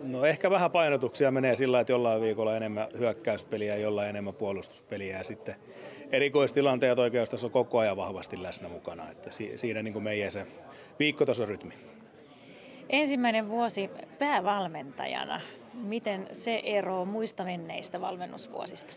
No 0.04 0.26
ehkä 0.26 0.50
vähän 0.50 0.72
painotuksia 0.72 1.32
menee 1.32 1.56
sillä, 1.56 1.80
että 1.80 1.94
jollain 1.94 2.22
viikolla 2.22 2.58
enemmän 2.58 2.88
hyökkäyspeliä 2.98 3.76
ja 3.76 3.82
jollain 3.82 4.10
enemmän 4.10 4.34
puolustuspeliä 4.34 5.18
ja 5.18 5.24
sitten 5.24 5.56
erikoistilanteet 6.12 7.00
oikeastaan 7.00 7.46
on 7.46 7.52
koko 7.52 7.80
ajan 7.80 7.98
vahvasti 7.98 8.44
läsnä 8.44 8.70
mukana, 8.70 9.12
että 9.12 9.30
siinä 9.56 9.84
niin 9.84 9.94
kuin 9.94 10.04
meidän 10.04 10.32
se 10.32 10.48
viikkotasorytmi. 11.00 11.74
Ensimmäinen 12.90 13.50
vuosi 13.50 13.90
päävalmentajana. 14.20 15.42
Miten 15.74 16.28
se 16.32 16.62
ero 16.64 17.06
muista 17.06 17.44
menneistä 17.44 18.02
valmennusvuosista? 18.02 18.96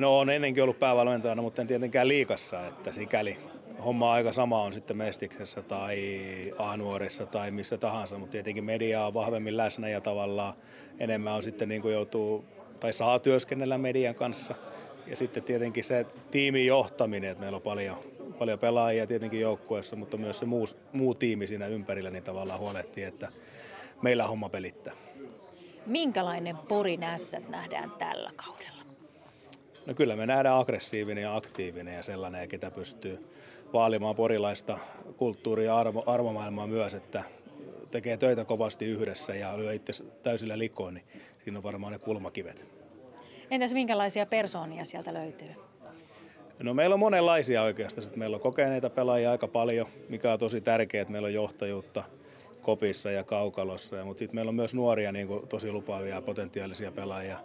No 0.00 0.18
on 0.18 0.30
ennenkin 0.30 0.62
ollut 0.62 0.78
päävalmentajana, 0.78 1.42
mutta 1.42 1.62
en 1.62 1.68
tietenkään 1.68 2.08
liikassa, 2.08 2.66
että 2.66 2.92
sikäli 2.92 3.38
homma 3.84 4.12
aika 4.12 4.32
sama 4.32 4.62
on 4.62 4.72
sitten 4.72 4.96
Mestiksessä 4.96 5.62
tai 5.62 5.98
A-nuorissa 6.58 7.26
tai 7.26 7.50
missä 7.50 7.78
tahansa, 7.78 8.18
mutta 8.18 8.32
tietenkin 8.32 8.64
media 8.64 9.06
on 9.06 9.14
vahvemmin 9.14 9.56
läsnä 9.56 9.88
ja 9.88 10.00
tavallaan 10.00 10.54
enemmän 10.98 11.34
on 11.34 11.42
sitten 11.42 11.68
niin 11.68 11.82
kuin 11.82 11.94
joutuu 11.94 12.44
tai 12.80 12.92
saa 12.92 13.18
työskennellä 13.18 13.78
median 13.78 14.14
kanssa. 14.14 14.54
Ja 15.06 15.16
sitten 15.16 15.42
tietenkin 15.42 15.84
se 15.84 16.06
tiimin 16.30 16.66
johtaminen, 16.66 17.30
että 17.30 17.40
meillä 17.40 17.56
on 17.56 17.62
paljon, 17.62 17.98
paljon 18.38 18.58
pelaajia 18.58 19.06
tietenkin 19.06 19.40
joukkueessa, 19.40 19.96
mutta 19.96 20.16
myös 20.16 20.38
se 20.38 20.44
muu, 20.44 20.64
muu 20.92 21.14
tiimi 21.14 21.46
siinä 21.46 21.66
ympärillä 21.66 22.10
niin 22.10 22.22
tavallaan 22.22 22.60
huolehtii, 22.60 23.04
että 23.04 23.32
meillä 24.02 24.26
homma 24.26 24.48
pelittää. 24.48 24.94
Minkälainen 25.86 26.56
Porin 26.56 27.02
ässät 27.02 27.48
nähdään 27.48 27.90
tällä 27.90 28.30
kaudella? 28.36 28.82
No 29.86 29.94
kyllä 29.94 30.16
me 30.16 30.26
nähdään 30.26 30.56
aggressiivinen 30.56 31.22
ja 31.22 31.36
aktiivinen 31.36 31.94
ja 31.94 32.02
sellainen, 32.02 32.48
ketä 32.48 32.70
pystyy 32.70 33.28
vaalimaan 33.72 34.16
porilaista 34.16 34.78
kulttuuria 35.16 35.66
ja 35.66 35.78
arvo, 35.78 36.02
arvomaailmaa 36.06 36.66
myös, 36.66 36.94
että 36.94 37.24
tekee 37.90 38.16
töitä 38.16 38.44
kovasti 38.44 38.84
yhdessä 38.84 39.34
ja 39.34 39.58
lyö 39.58 39.72
itse 39.72 39.92
täysillä 40.22 40.58
likoon, 40.58 40.94
niin 40.94 41.04
siinä 41.44 41.58
on 41.58 41.62
varmaan 41.62 41.92
ne 41.92 41.98
kulmakivet. 41.98 42.66
Entäs 43.50 43.72
minkälaisia 43.72 44.26
persoonia 44.26 44.84
sieltä 44.84 45.14
löytyy? 45.14 45.48
No 46.62 46.74
meillä 46.74 46.94
on 46.94 47.00
monenlaisia 47.00 47.62
oikeastaan. 47.62 48.08
Meillä 48.16 48.34
on 48.34 48.40
kokeneita 48.40 48.90
pelaajia 48.90 49.30
aika 49.30 49.48
paljon, 49.48 49.86
mikä 50.08 50.32
on 50.32 50.38
tosi 50.38 50.60
tärkeää, 50.60 51.02
että 51.02 51.12
meillä 51.12 51.26
on 51.26 51.34
johtajuutta 51.34 52.04
kopissa 52.62 53.10
ja 53.10 53.24
kaukalossa. 53.24 54.04
Mutta 54.04 54.18
sitten 54.18 54.34
meillä 54.34 54.48
on 54.48 54.54
myös 54.54 54.74
nuoria 54.74 55.12
niin 55.12 55.26
kuin, 55.26 55.48
tosi 55.48 55.72
lupaavia 55.72 56.22
potentiaalisia 56.22 56.92
pelaajia, 56.92 57.38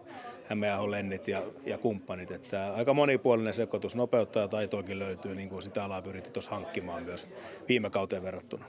Hämeenahon 0.49 0.91
Lennit 0.91 1.27
ja, 1.27 1.43
ja 1.65 1.77
kumppanit. 1.77 2.31
Että 2.31 2.73
aika 2.73 2.93
monipuolinen 2.93 3.53
sekoitus, 3.53 3.95
nopeutta 3.95 4.39
ja 4.39 4.47
taitoakin 4.47 4.99
löytyy, 4.99 5.35
niin 5.35 5.49
kuin 5.49 5.63
sitä 5.63 5.83
alaa 5.83 6.01
pyritty 6.01 6.31
tuossa 6.31 6.51
hankkimaan 6.51 7.03
myös 7.03 7.29
viime 7.67 7.89
kauteen 7.89 8.23
verrattuna. 8.23 8.65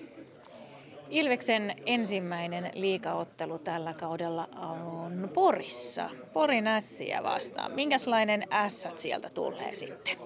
Ilveksen 1.11 1.75
ensimmäinen 1.87 2.71
liikaottelu 2.75 3.59
tällä 3.59 3.95
kaudella 3.95 4.49
on 4.57 5.31
Porissa. 5.35 6.11
Porin 6.33 6.67
ässiä 6.67 7.23
vastaan. 7.23 7.73
Minkälainen 7.73 8.45
ässät 8.53 8.99
sieltä 8.99 9.31
tulee 9.31 9.75
sitten? 9.75 10.19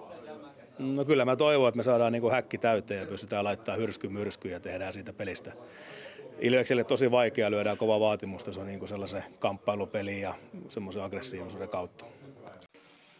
No 0.78 1.04
kyllä 1.04 1.24
mä 1.24 1.36
toivon, 1.36 1.68
että 1.68 1.76
me 1.76 1.82
saadaan 1.82 2.12
niin 2.12 2.22
kuin 2.22 2.32
häkki 2.32 2.58
täyteen 2.58 3.00
ja 3.00 3.06
pystytään 3.06 3.44
laittamaan 3.44 3.80
hyrsky 3.80 4.08
myrsky 4.08 4.48
ja 4.48 4.60
tehdään 4.60 4.92
siitä 4.92 5.12
pelistä. 5.12 5.52
Ilvekselle 6.40 6.84
tosi 6.84 7.10
vaikea 7.10 7.50
lyödä 7.50 7.76
kova 7.76 8.00
vaatimusta, 8.00 8.52
se 8.52 8.60
on 8.60 8.66
niin 8.66 8.78
kuin 8.78 8.88
sellaisen 8.88 9.24
kamppailupeli 9.38 10.20
ja 10.20 10.34
semmoisen 10.68 11.02
aggressiivisuuden 11.02 11.68
kautta. 11.68 12.04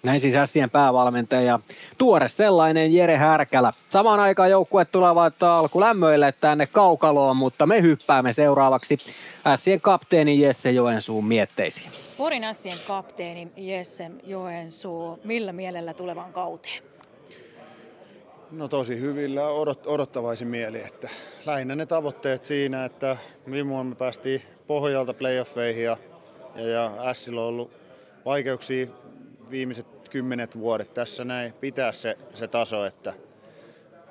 Näin 0.02 0.20
siis 0.20 0.36
Ässien 0.36 0.70
päävalmentaja, 0.70 1.60
tuore 1.98 2.28
sellainen 2.28 2.94
Jere 2.94 3.16
Härkälä. 3.16 3.72
Samaan 3.90 4.20
aikaan 4.20 4.50
joukkue 4.50 4.84
tulevat 4.84 5.42
alkulämmöille 5.42 6.34
tänne 6.40 6.66
kaukaloon, 6.66 7.36
mutta 7.36 7.66
me 7.66 7.82
hyppäämme 7.82 8.32
seuraavaksi 8.32 8.98
Ässien 9.46 9.80
kapteeni 9.80 10.40
Jesse 10.40 10.70
Joensuun 10.70 11.24
mietteisiin. 11.24 11.90
Porin 12.16 12.44
Ässien 12.44 12.78
kapteeni 12.86 13.48
Jesse 13.56 14.10
Joensuu, 14.26 15.18
millä 15.24 15.52
mielellä 15.52 15.94
tulevan 15.94 16.32
kauteen? 16.32 16.82
No 18.50 18.68
tosi 18.68 19.00
hyvillä 19.00 19.48
odot, 19.48 19.86
odottavaisin 19.86 20.48
mieli, 20.48 20.80
että 20.80 21.08
lähinnä 21.46 21.74
ne 21.74 21.86
tavoitteet 21.86 22.44
siinä, 22.44 22.84
että 22.84 23.16
viime 23.50 23.70
vuonna 23.70 23.90
me 23.90 23.96
päästiin 23.96 24.42
pohjalta 24.66 25.14
playoffeihin 25.14 25.84
ja, 25.84 25.96
ja, 26.54 26.68
ja 26.68 26.90
on 27.28 27.38
ollut 27.38 27.70
vaikeuksia 28.24 28.86
viimeiset 29.50 29.86
kymmenet 30.10 30.58
vuodet 30.58 30.94
tässä 30.94 31.24
näin 31.24 31.52
pitää 31.52 31.92
se, 31.92 32.18
se 32.34 32.48
taso, 32.48 32.84
että 32.84 33.14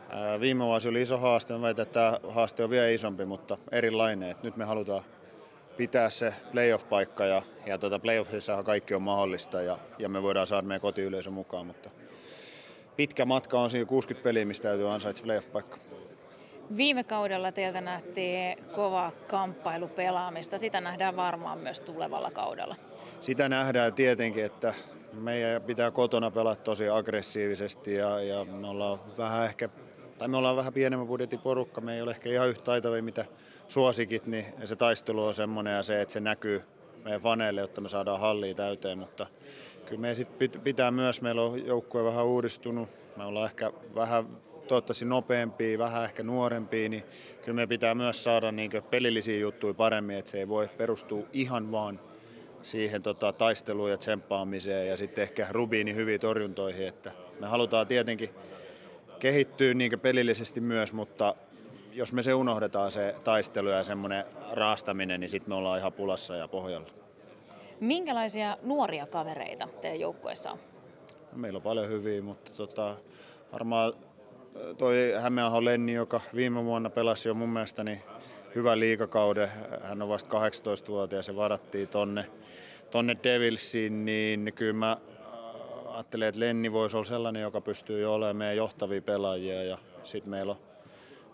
ää, 0.09 0.39
viime 0.39 0.63
vuosi 0.63 0.89
oli 0.89 1.01
iso 1.01 1.17
haaste, 1.17 1.53
mä 1.53 1.61
väitän, 1.61 1.83
että 1.83 1.93
tämä 1.93 2.33
haaste 2.33 2.63
on 2.63 2.69
vielä 2.69 2.89
isompi, 2.89 3.25
mutta 3.25 3.57
erilainen, 3.71 4.29
että 4.29 4.47
nyt 4.47 4.57
me 4.57 4.65
halutaan 4.65 5.03
pitää 5.77 6.09
se 6.09 6.33
playoff-paikka 6.51 7.25
ja, 7.25 7.41
ja 7.65 7.77
tuota 7.77 7.99
playoffissa 7.99 8.63
kaikki 8.63 8.93
on 8.93 9.01
mahdollista 9.01 9.61
ja, 9.61 9.77
ja 9.99 10.09
me 10.09 10.23
voidaan 10.23 10.47
saada 10.47 10.67
meidän 10.67 10.81
kotiyleisö 10.81 11.29
mukaan, 11.29 11.67
mutta 11.67 11.89
pitkä 12.97 13.25
matka 13.25 13.59
on 13.59 13.69
siinä 13.69 13.85
60 13.85 14.23
peliä, 14.23 14.45
mistä 14.45 14.67
täytyy 14.67 14.91
ansaita 14.91 15.21
playoff-paikka. 15.23 15.77
Viime 16.77 17.03
kaudella 17.03 17.51
teiltä 17.51 17.81
nähtiin 17.81 18.57
kova 18.75 19.11
kamppailu 19.27 19.87
pelaamista. 19.87 20.57
Sitä 20.57 20.81
nähdään 20.81 21.15
varmaan 21.15 21.59
myös 21.59 21.79
tulevalla 21.79 22.31
kaudella. 22.31 22.75
Sitä 23.19 23.49
nähdään 23.49 23.93
tietenkin, 23.93 24.45
että 24.45 24.73
meidän 25.13 25.61
pitää 25.61 25.91
kotona 25.91 26.31
pelata 26.31 26.63
tosi 26.63 26.89
aggressiivisesti 26.89 27.93
ja, 27.93 28.21
ja 28.21 28.45
me 28.45 28.67
ollaan 28.67 28.99
vähän 29.17 29.45
ehkä, 29.45 29.69
tai 30.17 30.27
me 30.27 30.37
ollaan 30.37 30.55
vähän 30.55 30.73
pienemmän 30.73 31.07
budjetin 31.07 31.39
porukka, 31.39 31.81
me 31.81 31.95
ei 31.95 32.01
ole 32.01 32.11
ehkä 32.11 32.29
ihan 32.29 32.49
yhtä 32.49 32.63
taitavia 32.63 33.03
mitä 33.03 33.25
suosikit, 33.67 34.25
niin 34.25 34.45
se 34.63 34.75
taistelu 34.75 35.23
on 35.23 35.33
semmoinen 35.33 35.75
ja 35.75 35.83
se, 35.83 36.01
että 36.01 36.13
se 36.13 36.19
näkyy 36.19 36.63
meidän 37.03 37.21
faneille, 37.21 37.61
jotta 37.61 37.81
me 37.81 37.89
saadaan 37.89 38.19
hallia 38.19 38.55
täyteen, 38.55 38.97
mutta 38.97 39.27
kyllä 39.87 40.01
me 40.01 40.13
sit 40.13 40.27
pitää 40.63 40.91
myös, 40.91 41.21
meillä 41.21 41.41
on 41.41 41.65
joukkue 41.65 42.03
vähän 42.03 42.25
uudistunut, 42.25 42.89
me 43.17 43.25
ollaan 43.25 43.45
ehkä 43.45 43.71
vähän 43.95 44.25
toivottavasti 44.67 45.05
nopeampia, 45.05 45.77
vähän 45.77 46.03
ehkä 46.03 46.23
nuorempia, 46.23 46.89
niin 46.89 47.03
kyllä 47.45 47.55
me 47.55 47.67
pitää 47.67 47.95
myös 47.95 48.23
saada 48.23 48.51
niin 48.51 48.71
pelillisiä 48.89 49.39
juttuja 49.39 49.73
paremmin, 49.73 50.17
että 50.17 50.31
se 50.31 50.37
ei 50.37 50.47
voi 50.47 50.69
perustua 50.77 51.23
ihan 51.33 51.71
vaan 51.71 51.99
siihen 52.61 53.01
tota, 53.01 53.33
taisteluun 53.33 53.91
ja 53.91 53.97
tsemppaamiseen 53.97 54.87
ja 54.87 54.97
sitten 54.97 55.21
ehkä 55.21 55.47
Rubiinin 55.51 55.95
hyviin 55.95 56.19
torjuntoihin, 56.19 56.87
että 56.87 57.11
me 57.39 57.47
halutaan 57.47 57.87
tietenkin 57.87 58.29
kehittyä 59.19 59.73
niin 59.73 59.99
pelillisesti 59.99 60.61
myös, 60.61 60.93
mutta 60.93 61.35
jos 61.93 62.13
me 62.13 62.21
se 62.21 62.33
unohdetaan 62.33 62.91
se 62.91 63.15
taistelu 63.23 63.69
ja 63.69 63.83
semmoinen 63.83 64.25
raastaminen, 64.51 65.19
niin 65.19 65.29
sitten 65.29 65.51
me 65.51 65.55
ollaan 65.55 65.79
ihan 65.79 65.93
pulassa 65.93 66.35
ja 66.35 66.47
pohjalla. 66.47 66.96
Minkälaisia 67.79 68.57
nuoria 68.63 69.07
kavereita 69.07 69.67
teidän 69.81 69.99
joukkueessa 69.99 70.51
on? 70.51 70.59
Meillä 71.35 71.57
on 71.57 71.63
paljon 71.63 71.89
hyviä, 71.89 72.21
mutta 72.21 72.51
tota, 72.51 72.95
varmaan 73.51 73.93
toi 74.77 75.13
Hämeenahon 75.21 75.65
Lenni, 75.65 75.93
joka 75.93 76.21
viime 76.35 76.65
vuonna 76.65 76.89
pelasi 76.89 77.29
jo 77.29 77.33
mun 77.33 77.49
mielestä 77.49 77.83
niin 77.83 78.01
hyvän 78.55 78.79
liikakauden. 78.79 79.49
Hän 79.81 80.01
on 80.01 80.09
vasta 80.09 80.49
18-vuotias 80.49 81.27
ja 81.27 81.35
varattiin 81.35 81.87
tonne, 81.87 82.25
tonne 82.91 83.17
Devilsiin, 83.23 84.05
niin 84.05 84.53
kyllä 84.55 84.73
mä 84.73 84.91
äh, 84.91 85.95
ajattelen, 85.95 86.27
että 86.27 86.39
Lenni 86.39 86.71
voisi 86.71 86.97
olla 86.97 87.05
sellainen, 87.05 87.41
joka 87.41 87.61
pystyy 87.61 88.01
jo 88.01 88.13
olemaan 88.13 88.35
meidän 88.35 88.57
johtavia 88.57 89.01
pelaajia. 89.01 89.63
Ja 89.63 89.77
sitten 90.03 90.29
meillä 90.29 90.51
on, 90.51 90.57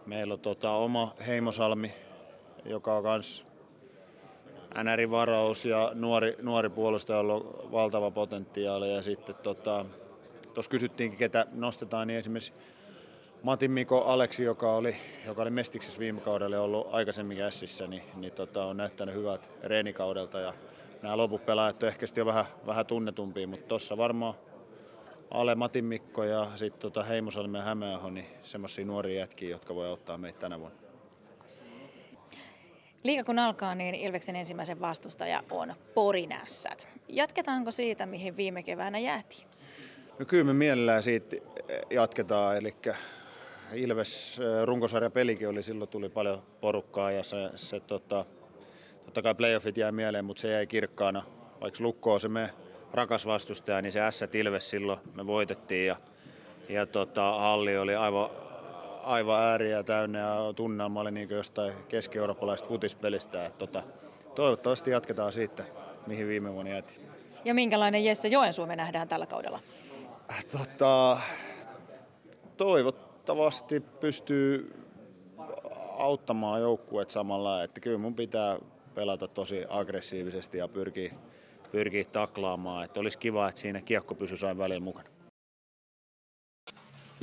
meillä 0.06 0.34
on 0.34 0.40
tota 0.40 0.72
oma 0.72 1.14
Heimosalmi, 1.28 1.94
joka 2.66 2.94
on 2.94 3.04
myös 3.04 3.46
NR-varaus 4.84 5.66
ja 5.66 5.92
nuori, 5.94 6.36
nuori 6.42 6.70
puolustaja, 6.70 7.20
on 7.20 7.70
valtava 7.72 8.12
potentiaali. 8.12 8.94
Ja 8.96 9.02
sitten 9.02 9.36
tuossa 9.36 9.64
tota, 9.64 9.86
kysyttiinkin, 10.70 11.20
ketä 11.20 11.46
nostetaan, 11.52 12.08
niin 12.08 12.18
esimerkiksi 12.18 12.54
Matin 13.44 13.72
Miko 13.72 14.02
Aleksi, 14.02 14.44
joka 14.44 14.74
oli, 14.74 14.96
joka 15.26 15.42
oli 15.42 15.50
Mestiksessä 15.50 16.00
viime 16.00 16.22
kaudella 16.22 16.60
ollut 16.60 16.88
aikaisemmin 16.92 17.42
Ässissä, 17.42 17.88
niin, 17.88 18.04
niin 18.16 18.34
tota, 18.34 18.66
on 18.66 18.78
näyttänyt 18.78 19.16
hyvät 19.16 19.50
reenikaudelta 19.64 20.40
ja 20.40 20.54
nämä 21.02 21.18
loput 21.18 21.46
pelaajat 21.46 21.84
on 21.84 21.90
ehkä 21.90 22.06
jo 22.18 22.26
vähän, 22.26 22.46
vähän 22.66 22.86
tunnetumpia, 22.86 23.48
mutta 23.48 23.68
tuossa 23.68 23.98
varmaan 23.98 24.34
Ale 25.32 25.56
Matin 25.56 25.86
Mikko 25.86 26.24
ja 26.24 26.48
sitten 26.56 26.82
tota 26.82 27.04
Heimosalmi 27.04 27.58
ja 27.58 27.64
Hämeenaho, 27.64 28.10
niin 28.10 28.26
semmoisia 28.42 28.86
nuoria 28.86 29.20
jätkiä, 29.20 29.50
jotka 29.50 29.76
voi 29.76 29.88
auttaa 29.88 30.18
meitä 30.18 30.40
tänä 30.40 30.60
vuonna. 30.60 30.83
Liika 33.04 33.24
kun 33.24 33.40
alkaa, 33.40 33.76
niin 33.76 33.96
Ilveksen 33.96 34.36
ensimmäisen 34.36 34.82
vastustaja 34.82 35.44
on 35.52 35.74
Porinässät. 35.94 36.88
Jatketaanko 37.08 37.72
siitä, 37.72 38.06
mihin 38.06 38.38
viime 38.38 38.64
keväänä 38.64 39.00
jäätiin? 39.00 39.48
No 40.20 40.26
kyllä 40.26 40.44
me 40.44 40.54
mielellään 40.54 41.04
siitä 41.04 41.36
jatketaan, 41.90 42.58
eli 42.58 42.76
Ilves 43.74 44.40
runkosarja 44.66 45.10
pelikin 45.10 45.50
oli, 45.50 45.64
silloin 45.64 45.90
tuli 45.90 46.10
paljon 46.10 46.44
porukkaa 46.62 47.12
ja 47.12 47.24
se, 47.24 47.50
se 47.56 47.80
tota, 47.80 48.26
totta 49.06 49.22
kai 49.22 49.36
playoffit 49.36 49.78
jäi 49.78 49.92
mieleen, 49.92 50.26
mutta 50.26 50.42
se 50.42 50.52
jäi 50.52 50.68
kirkkaana. 50.68 51.24
Vaikka 51.62 51.84
Lukko 51.84 52.14
on 52.14 52.20
se 52.20 52.28
me 52.28 52.50
rakas 52.94 53.26
vastustaja, 53.26 53.82
niin 53.82 53.92
se 53.92 54.00
S 54.12 54.24
Ilves 54.34 54.70
silloin 54.70 55.00
me 55.16 55.28
voitettiin 55.28 55.88
ja, 55.88 55.96
ja 56.70 56.86
tota, 56.86 57.34
halli 57.34 57.78
oli 57.78 57.96
aivan, 57.96 58.30
aivan 59.04 59.42
ääriä 59.42 59.84
täynnä 59.84 60.20
ja 60.20 60.54
tunnelma 60.56 61.02
oli 61.02 61.12
niin 61.12 61.30
jostain 61.30 61.74
keski-eurooppalaisesta 61.88 62.70
futispelistä. 62.70 63.46
Et, 63.46 63.58
tota, 63.58 63.84
toivottavasti 64.36 64.92
jatketaan 64.92 65.32
siitä, 65.32 65.64
mihin 66.08 66.28
viime 66.28 66.54
vuonna 66.54 66.72
jäätiin. 66.72 67.02
Ja 67.46 67.54
minkälainen 67.54 68.06
Jesse 68.06 68.28
Joensuu 68.28 68.66
me 68.66 68.76
nähdään 68.76 69.08
tällä 69.08 69.26
kaudella? 69.26 69.60
Tota, 70.52 71.18
toivot, 72.58 73.14
toivottavasti 73.26 73.80
pystyy 73.80 74.74
auttamaan 75.98 76.62
joukkueet 76.62 77.10
samalla, 77.10 77.64
että 77.64 77.80
kyllä 77.80 77.98
mun 77.98 78.16
pitää 78.16 78.60
pelata 78.96 79.28
tosi 79.28 79.66
aggressiivisesti 79.70 80.58
ja 80.58 80.68
pyrkiä, 80.68 81.14
pyrkiä 81.72 82.04
taklaamaan. 82.04 82.86
Että 82.86 83.00
olisi 83.00 83.18
kiva, 83.18 83.50
että 83.50 83.62
siinä 83.62 83.82
kiekko 83.82 84.16
pysyisi 84.16 84.46
aina 84.46 84.58
välillä 84.58 84.80
mukana. 84.80 85.10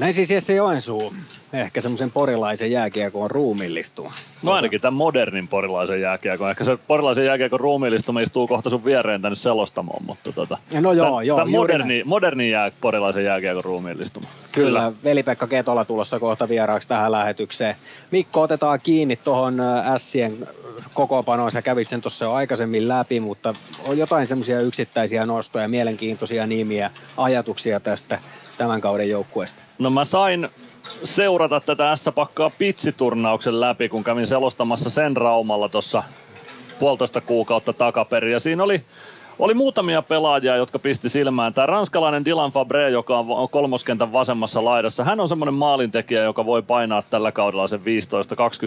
Näin 0.00 0.14
siis 0.14 0.30
Jesse 0.30 0.54
Joensuu 0.54 1.14
ehkä 1.52 1.80
semmoisen 1.80 2.10
porilaisen 2.10 2.70
jääkiekon 2.70 3.30
ruumillistuu. 3.30 4.12
No 4.42 4.52
ainakin 4.52 4.80
tämän 4.80 4.94
modernin 4.94 5.48
porilaisen 5.48 6.00
jääkiekon. 6.00 6.50
Ehkä 6.50 6.64
se 6.64 6.76
porilaisen 6.76 7.24
jääkiekon 7.24 7.60
ruumillistuma 7.60 8.20
istuu 8.20 8.46
kohta 8.46 8.70
sun 8.70 8.84
viereen 8.84 9.22
tänne 9.22 9.36
selostamoon, 9.36 10.04
mutta 10.04 10.32
tota, 10.32 10.58
no 10.80 10.92
joo, 10.92 11.06
tämän, 11.06 11.26
joo, 11.26 11.36
tämän 11.38 11.50
moderni, 11.50 12.02
moderni 12.04 12.50
jää, 12.50 12.72
porilaisen 12.80 13.24
jääkiekon 13.24 13.64
ruumillistuma. 13.64 14.28
Kyllä, 14.52 14.80
Kyllä, 14.80 14.92
veli-Pekka 15.04 15.46
Ketola 15.46 15.84
tulossa 15.84 16.20
kohta 16.20 16.48
vieraaksi 16.48 16.88
tähän 16.88 17.12
lähetykseen. 17.12 17.76
Mikko, 18.10 18.42
otetaan 18.42 18.80
kiinni 18.82 19.16
tuohon 19.16 19.62
Sien 19.96 20.48
kokoopanoon. 20.94 21.52
Sä 21.52 21.62
kävit 21.62 21.88
sen 21.88 22.00
tuossa 22.00 22.24
jo 22.24 22.32
aikaisemmin 22.32 22.88
läpi, 22.88 23.20
mutta 23.20 23.54
on 23.86 23.98
jotain 23.98 24.26
semmoisia 24.26 24.60
yksittäisiä 24.60 25.26
nostoja, 25.26 25.68
mielenkiintoisia 25.68 26.46
nimiä, 26.46 26.90
ajatuksia 27.16 27.80
tästä 27.80 28.18
tämän 28.60 28.80
kauden 28.80 29.08
joukkueesta? 29.08 29.62
No 29.78 29.90
mä 29.90 30.04
sain 30.04 30.48
seurata 31.04 31.60
tätä 31.60 31.96
S-pakkaa 31.96 32.50
pitsiturnauksen 32.58 33.60
läpi, 33.60 33.88
kun 33.88 34.04
kävin 34.04 34.26
selostamassa 34.26 34.90
sen 34.90 35.16
Raumalla 35.16 35.68
tuossa 35.68 36.02
puolitoista 36.78 37.20
kuukautta 37.20 37.72
takaperin. 37.72 38.32
Ja 38.32 38.40
siinä 38.40 38.62
oli, 38.64 38.84
oli 39.38 39.54
muutamia 39.54 40.02
pelaajia, 40.02 40.56
jotka 40.56 40.78
pisti 40.78 41.08
silmään. 41.08 41.54
Tämä 41.54 41.66
ranskalainen 41.66 42.24
Dylan 42.24 42.52
Fabre, 42.52 42.90
joka 42.90 43.18
on 43.18 43.48
kolmoskentän 43.48 44.12
vasemmassa 44.12 44.64
laidassa, 44.64 45.04
hän 45.04 45.20
on 45.20 45.28
semmoinen 45.28 45.54
maalintekijä, 45.54 46.22
joka 46.22 46.46
voi 46.46 46.62
painaa 46.62 47.02
tällä 47.02 47.32
kaudella 47.32 47.66
sen 47.68 47.80
15-20 47.80 47.82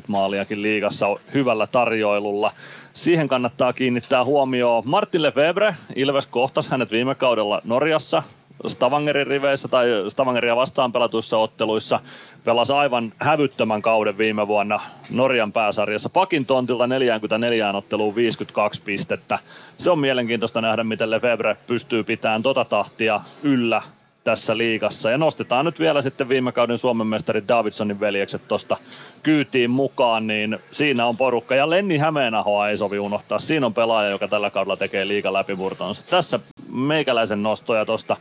maaliakin 0.07 0.61
liigassa 0.61 1.07
hyvällä 1.33 1.67
tarjoilulla. 1.67 2.51
Siihen 2.93 3.27
kannattaa 3.27 3.73
kiinnittää 3.73 4.25
huomioon. 4.25 4.83
Martin 4.85 5.21
Lefebvre, 5.21 5.75
Ilves 5.95 6.27
kohtasi 6.27 6.71
hänet 6.71 6.91
viime 6.91 7.15
kaudella 7.15 7.61
Norjassa 7.63 8.23
Stavangerin 8.67 9.27
riveissä 9.27 9.67
tai 9.67 9.87
Stavangeria 10.07 10.55
vastaan 10.55 10.91
pelatuissa 10.91 11.37
otteluissa 11.37 11.99
pelasi 12.43 12.73
aivan 12.73 13.13
hävyttömän 13.17 13.81
kauden 13.81 14.17
viime 14.17 14.47
vuonna 14.47 14.79
Norjan 15.09 15.51
pääsarjassa. 15.51 16.09
Pakin 16.09 16.45
tontilta 16.45 16.87
44 16.87 17.71
otteluun 17.71 18.15
52 18.15 18.81
pistettä. 18.81 19.39
Se 19.77 19.91
on 19.91 19.99
mielenkiintoista 19.99 20.61
nähdä, 20.61 20.83
miten 20.83 21.11
Lefebvre 21.11 21.57
pystyy 21.67 22.03
pitämään 22.03 22.43
tota 22.43 22.65
tahtia 22.65 23.21
yllä 23.43 23.81
tässä 24.23 24.57
liigassa. 24.57 25.11
Ja 25.11 25.17
nostetaan 25.17 25.65
nyt 25.65 25.79
vielä 25.79 26.01
sitten 26.01 26.29
viime 26.29 26.51
kauden 26.51 26.77
Suomen 26.77 27.07
mestari 27.07 27.47
Davidsonin 27.47 27.99
veljekset 27.99 28.47
tuosta 28.47 28.77
kyytiin 29.23 29.71
mukaan, 29.71 30.27
niin 30.27 30.59
siinä 30.71 31.05
on 31.05 31.17
porukka. 31.17 31.55
Ja 31.55 31.69
Lenni 31.69 31.97
Hämeenahoa 31.97 32.69
ei 32.69 32.77
sovi 32.77 32.99
unohtaa. 32.99 33.39
Siinä 33.39 33.65
on 33.65 33.73
pelaaja, 33.73 34.09
joka 34.09 34.27
tällä 34.27 34.49
kaudella 34.49 34.77
tekee 34.77 35.07
liiga 35.07 35.33
läpimurtonsa. 35.33 36.05
Tässä 36.09 36.39
meikäläisen 36.69 37.43
nostoja 37.43 37.85
tuosta 37.85 38.17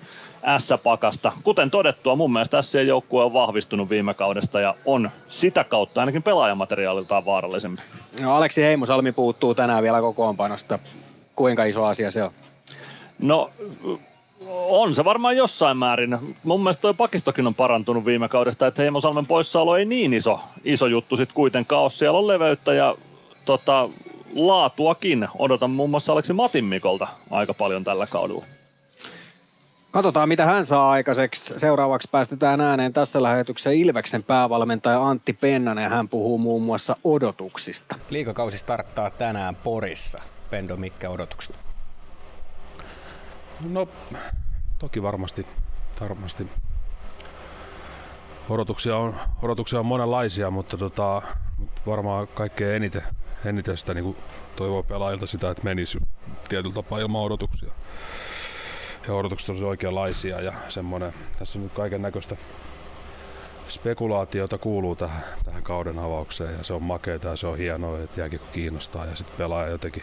S-pakasta. 0.59 1.33
Kuten 1.43 1.71
todettua, 1.71 2.17
mun 2.17 2.33
mielestä 2.33 2.63
S 2.63 2.75
joukkue 2.75 3.25
on 3.25 3.33
vahvistunut 3.33 3.91
viime 3.91 4.15
kaudesta 4.15 4.61
ja 4.61 4.75
on 4.85 5.11
sitä 5.29 5.65
kautta 5.65 6.01
ainakin 6.01 6.23
pelaajamateriaaliltaan 6.23 7.25
vaarallisempi. 7.25 7.83
No 8.21 8.37
Aleksi 8.37 8.63
Heimosalmi 8.63 9.13
puuttuu 9.13 9.55
tänään 9.55 9.83
vielä 9.83 10.01
kokoonpanosta. 10.01 10.79
Kuinka 11.37 11.65
iso 11.65 11.85
asia 11.85 12.11
se 12.11 12.23
on? 12.23 12.31
No 13.19 13.51
On 14.49 14.95
se 14.95 15.05
varmaan 15.05 15.37
jossain 15.37 15.77
määrin. 15.77 16.19
Mun 16.45 16.61
mielestä 16.61 16.83
toi 16.83 16.95
pakistokin 16.95 17.47
on 17.47 17.55
parantunut 17.55 18.05
viime 18.05 18.29
kaudesta, 18.29 18.67
että 18.67 18.83
Heimo 18.83 19.01
Salmen 19.01 19.27
poissaolo 19.27 19.77
ei 19.77 19.85
niin 19.85 20.13
iso, 20.13 20.41
iso 20.65 20.87
juttu 20.87 21.17
sitten 21.17 21.35
kuitenkaan 21.35 21.83
ole. 21.83 21.91
Siellä 21.91 22.19
on 22.19 22.29
leveyttä 22.29 22.75
ja 22.75 22.97
tota, 23.45 23.89
laatuakin. 24.35 25.29
Odotan 25.39 25.71
muun 25.71 25.91
muassa 25.91 26.13
Aleksi 26.13 26.33
Matin 26.33 26.65
Mikolta 26.65 27.09
aika 27.31 27.55
paljon 27.55 27.85
tällä 27.85 28.07
kaudella. 28.07 28.45
Katsotaan, 29.91 30.29
mitä 30.29 30.47
hän 30.47 30.67
saa 30.67 30.91
aikaiseksi. 30.91 31.55
Seuraavaksi 31.57 32.09
päästetään 32.13 32.61
ääneen 32.61 32.93
tässä 32.93 33.23
lähetyksessä 33.23 33.71
Ilveksen 33.71 34.23
päävalmentaja 34.23 35.09
Antti 35.09 35.33
Pennanen. 35.33 35.91
Hän 35.91 36.09
puhuu 36.09 36.39
muun 36.39 36.63
muassa 36.63 36.97
odotuksista. 37.05 37.97
Liikakausi 38.11 38.59
starttaa 38.59 39.11
tänään 39.11 39.57
Porissa. 39.57 40.23
Pendo, 40.51 40.77
mitkä 40.77 41.11
odotukset? 41.11 41.62
No, 43.69 43.89
toki 44.79 45.03
varmasti, 45.03 45.47
varmasti 46.01 46.47
odotuksia 48.49 48.97
on, 48.97 49.15
odotuksia 49.43 49.79
on 49.81 49.87
monenlaisia, 49.87 50.51
mutta, 50.51 50.79
tota, 50.79 51.23
mutta 51.59 51.83
varmaan 51.87 52.29
kaikkein 52.29 52.77
eniten, 52.77 53.03
eniten 53.45 53.77
sitä 53.77 53.95
niin 53.95 54.17
toivoo 54.57 54.83
pelaajilta 54.83 55.27
sitä, 55.27 55.51
että 55.51 55.65
menisi 55.65 55.99
tietyllä 56.49 56.75
tapaa 56.75 56.99
ilman 56.99 57.23
odotuksia. 57.23 57.73
Ja 59.09 59.15
odotukset 59.15 59.49
olisi 59.49 59.65
oikeanlaisia 59.65 60.41
ja 60.41 60.53
semmoinen, 60.69 61.15
tässä 61.39 61.59
on 61.59 61.63
nyt 61.63 61.73
kaiken 61.73 62.03
näköistä 62.03 62.37
spekulaatiota 63.69 64.59
kuuluu 64.59 64.97
tähän, 64.97 65.25
tähän 65.45 65.63
kauden 65.63 65.99
avaukseen 65.99 66.55
ja 66.59 66.65
se 66.65 66.75
on 66.75 66.83
makeeta 66.83 67.29
ja 67.29 67.37
se 67.37 67.47
on 67.47 67.59
hienoa, 67.59 67.99
että 67.99 68.21
jääkiekko 68.21 68.49
kiinnostaa 68.53 69.07
ja 69.07 69.17
sitten 69.17 69.37
pelaaja 69.39 69.71
jotenkin, 69.71 70.03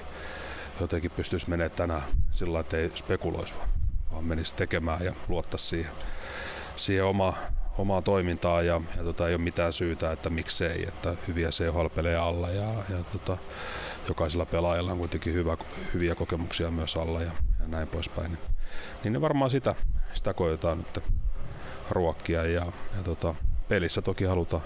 jotenkin 0.80 1.12
pystyisi 1.12 1.50
menemään 1.50 1.78
tänään 1.78 2.04
sillä 2.32 2.54
lailla, 2.54 2.66
että 2.66 2.78
ei 2.78 2.92
spekuloisi 2.96 3.54
vaan, 3.58 3.70
vaan 4.12 4.24
menisi 4.24 4.56
tekemään 4.56 5.06
ja 5.06 5.14
luottaisi 5.28 5.68
siihen, 5.68 5.92
siihen 6.76 7.06
oma, 7.06 7.34
omaa 7.78 8.02
toimintaa 8.02 8.62
ja, 8.62 8.82
ja 8.98 9.04
tota, 9.04 9.28
ei 9.28 9.36
ole 9.36 9.42
mitään 9.42 9.74
syytä, 9.74 10.12
että 10.12 10.30
miksei, 10.30 10.88
että 10.88 11.16
hyviä 11.28 11.50
CHL-pelejä 11.50 12.24
alla 12.24 12.50
ja, 12.50 12.74
ja 12.90 13.04
tota, 13.12 13.38
jokaisella 14.08 14.46
pelaajalla 14.46 14.92
on 14.92 14.98
kuitenkin 14.98 15.34
hyvä, 15.34 15.58
hyviä 15.94 16.16
kokemuksia 16.16 16.72
myös 16.72 16.98
alla 16.98 17.22
ja, 17.22 17.32
ja 17.60 17.68
näin 17.68 17.88
poispäin. 17.88 18.32
Niin, 18.32 18.40
niin 19.04 19.14
ne 19.14 19.22
varmaan 19.22 19.50
sitä, 19.50 19.76
sitä 20.14 20.34
koetaan 20.34 20.78
nyt 20.78 21.04
ruokkia 21.90 22.46
ja, 22.46 22.66
ja 22.98 23.04
tota, 23.04 23.36
pelissä 23.68 24.02
toki 24.02 24.26
halutaan, 24.26 24.64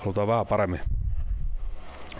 halutaan 0.00 0.28
vähän 0.28 0.46
paremmin 0.46 0.80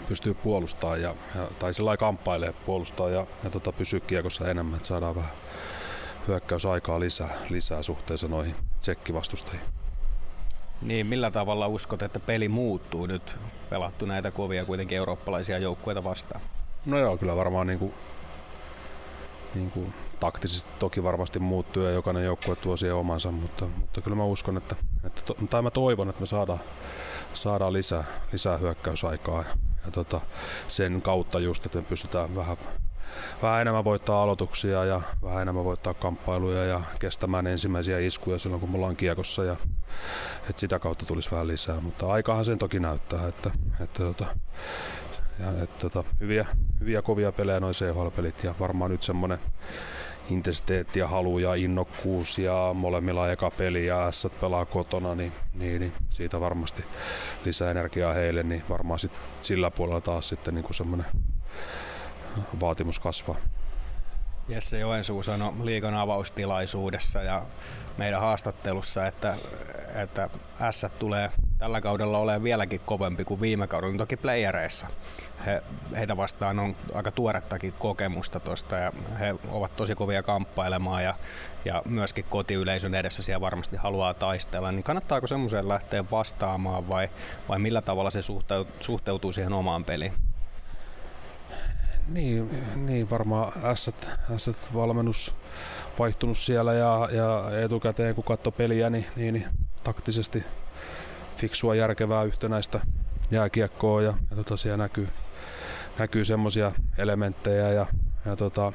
pystyy 0.09 0.33
puolustamaan 0.33 1.01
ja, 1.01 1.15
ja 1.35 1.47
tai 1.59 1.73
sillä 1.73 1.97
kamppailee 1.97 2.53
puolustaa 2.65 3.09
ja, 3.09 3.25
ja 3.43 3.49
tota, 3.49 3.71
pysyä 3.71 3.99
kiekossa 3.99 4.49
enemmän, 4.49 4.75
että 4.75 4.87
saadaan 4.87 5.15
vähän 5.15 5.31
hyökkäysaikaa 6.27 6.99
lisää, 6.99 7.29
lisää 7.49 7.83
suhteessa 7.83 8.27
noihin 8.27 8.55
tsekkivastustajiin. 8.79 9.63
Niin, 10.81 11.07
millä 11.07 11.31
tavalla 11.31 11.67
uskot, 11.67 12.01
että 12.01 12.19
peli 12.19 12.49
muuttuu 12.49 13.05
nyt 13.05 13.35
pelattu 13.69 14.05
näitä 14.05 14.31
kovia 14.31 14.65
kuitenkin 14.65 14.97
eurooppalaisia 14.97 15.57
joukkueita 15.57 16.03
vastaan? 16.03 16.41
No 16.85 16.99
joo, 16.99 17.17
kyllä 17.17 17.35
varmaan 17.35 17.67
niin 17.67 17.79
kuin, 17.79 17.93
niin 19.55 19.71
kuin 19.71 19.93
taktisesti 20.19 20.69
toki 20.79 21.03
varmasti 21.03 21.39
muuttuu 21.39 21.83
ja 21.83 21.91
jokainen 21.91 22.25
joukkue 22.25 22.55
tuo 22.55 22.77
siihen 22.77 22.95
omansa, 22.95 23.31
mutta, 23.31 23.65
mutta 23.79 24.01
kyllä 24.01 24.17
mä 24.17 24.23
uskon, 24.23 24.57
että, 24.57 24.75
että 25.03 25.33
tai 25.49 25.61
mä 25.61 25.71
toivon, 25.71 26.09
että 26.09 26.21
me 26.21 26.25
saadaan, 26.25 26.59
saadaan 27.33 27.73
lisää, 27.73 28.03
lisää 28.31 28.57
hyökkäysaikaa 28.57 29.43
ja, 29.85 29.91
tota, 29.91 30.21
sen 30.67 31.01
kautta 31.01 31.39
just, 31.39 31.65
että 31.65 31.77
me 31.77 31.85
pystytään 31.89 32.35
vähän 32.35 32.57
vähän 33.41 33.61
enemmän 33.61 33.83
voittaa 33.83 34.23
aloituksia 34.23 34.85
ja 34.85 35.01
vähän 35.23 35.41
enemmän 35.41 35.65
voittaa 35.65 35.93
kamppailuja 35.93 36.65
ja 36.65 36.81
kestämään 36.99 37.47
ensimmäisiä 37.47 37.99
iskuja 37.99 38.39
silloin, 38.39 38.59
kun 38.59 38.71
me 38.71 38.75
ollaan 38.77 38.95
kiekossa. 38.95 39.43
Ja, 39.43 39.55
että 40.49 40.59
sitä 40.59 40.79
kautta 40.79 41.05
tulisi 41.05 41.31
vähän 41.31 41.47
lisää, 41.47 41.79
mutta 41.81 42.07
aikahan 42.07 42.45
sen 42.45 42.57
toki 42.57 42.79
näyttää, 42.79 43.27
että, 43.27 43.51
että, 43.79 43.99
tota, 44.03 44.25
ja, 45.39 45.63
että 45.63 45.89
tota, 45.89 46.03
hyviä, 46.19 46.47
hyviä 46.79 47.01
kovia 47.01 47.31
pelejä 47.31 47.59
noin 47.59 47.73
CHL-pelit 47.73 48.43
ja 48.43 48.55
varmaan 48.59 48.91
nyt 48.91 49.03
semmoinen 49.03 49.39
intensiteetti 50.29 50.99
ja 50.99 51.07
halu 51.07 51.39
ja 51.39 51.55
innokkuus 51.55 52.39
ja 52.39 52.71
molemmilla 52.73 53.31
eka 53.31 53.51
peli 53.51 53.85
ja 53.85 54.11
S 54.11 54.27
pelaa 54.41 54.65
kotona, 54.65 55.15
niin, 55.15 55.31
niin, 55.53 55.79
niin, 55.79 55.93
siitä 56.09 56.39
varmasti 56.39 56.83
lisää 57.45 57.71
energiaa 57.71 58.13
heille, 58.13 58.43
niin 58.43 58.63
varmaan 58.69 58.99
sit 58.99 59.11
sillä 59.39 59.71
puolella 59.71 60.01
taas 60.01 60.29
sitten 60.29 60.55
niin 60.55 60.65
semmoinen 60.71 61.05
vaatimus 62.61 62.99
kasvaa. 62.99 63.35
Jesse 64.47 64.79
Joensuu 64.79 65.23
sanoi 65.23 65.53
liikan 65.63 65.95
avaustilaisuudessa 65.95 67.21
ja 67.21 67.45
meidän 67.97 68.21
haastattelussa, 68.21 69.07
että, 69.07 69.35
että 69.95 70.29
S 70.71 70.85
tulee 70.99 71.31
tällä 71.57 71.81
kaudella 71.81 72.17
olemaan 72.17 72.43
vieläkin 72.43 72.81
kovempi 72.85 73.25
kuin 73.25 73.41
viime 73.41 73.67
kaudella, 73.67 73.97
toki 73.97 74.17
playereissa. 74.17 74.87
He, 75.45 75.63
heitä 75.95 76.17
vastaan 76.17 76.59
on 76.59 76.75
aika 76.93 77.11
tuorettakin 77.11 77.73
kokemusta 77.79 78.39
tuosta 78.39 78.75
ja 78.75 78.91
he 79.19 79.35
ovat 79.51 79.75
tosi 79.75 79.95
kovia 79.95 80.23
kamppailemaan 80.23 81.03
ja, 81.03 81.15
ja 81.65 81.81
myöskin 81.85 82.25
kotiyleisön 82.29 82.95
edessä 82.95 83.23
siellä 83.23 83.41
varmasti 83.41 83.77
haluaa 83.77 84.13
taistella. 84.13 84.71
Niin 84.71 84.83
kannattaako 84.83 85.27
semmoiseen 85.27 85.69
lähteä 85.69 86.03
vastaamaan 86.11 86.89
vai, 86.89 87.09
vai 87.49 87.59
millä 87.59 87.81
tavalla 87.81 88.09
se 88.09 88.21
suhteutuu 88.81 89.33
siihen 89.33 89.53
omaan 89.53 89.85
peliin? 89.85 90.13
Niin, 92.07 92.49
niin 92.75 93.09
varmaan 93.09 93.53
S-valmennus 94.37 95.35
vaihtunut 95.99 96.37
siellä 96.37 96.73
ja, 96.73 97.09
ja 97.11 97.61
etukäteen 97.61 98.15
kun 98.15 98.23
katsoi 98.23 98.51
peliä, 98.51 98.89
niin, 98.89 99.05
niin, 99.15 99.33
niin 99.33 99.45
taktisesti 99.83 100.43
fiksua, 101.37 101.75
järkevää, 101.75 102.23
yhtenäistä 102.23 102.79
jääkiekkoa 103.31 104.01
ja, 104.01 104.13
ja 104.29 104.35
tota, 104.35 104.57
siellä 104.57 104.77
näkyy, 104.77 105.07
näkyy 105.99 106.25
semmoisia 106.25 106.71
elementtejä 106.97 107.71
ja, 107.71 107.85
ja 108.25 108.35
tota, 108.35 108.73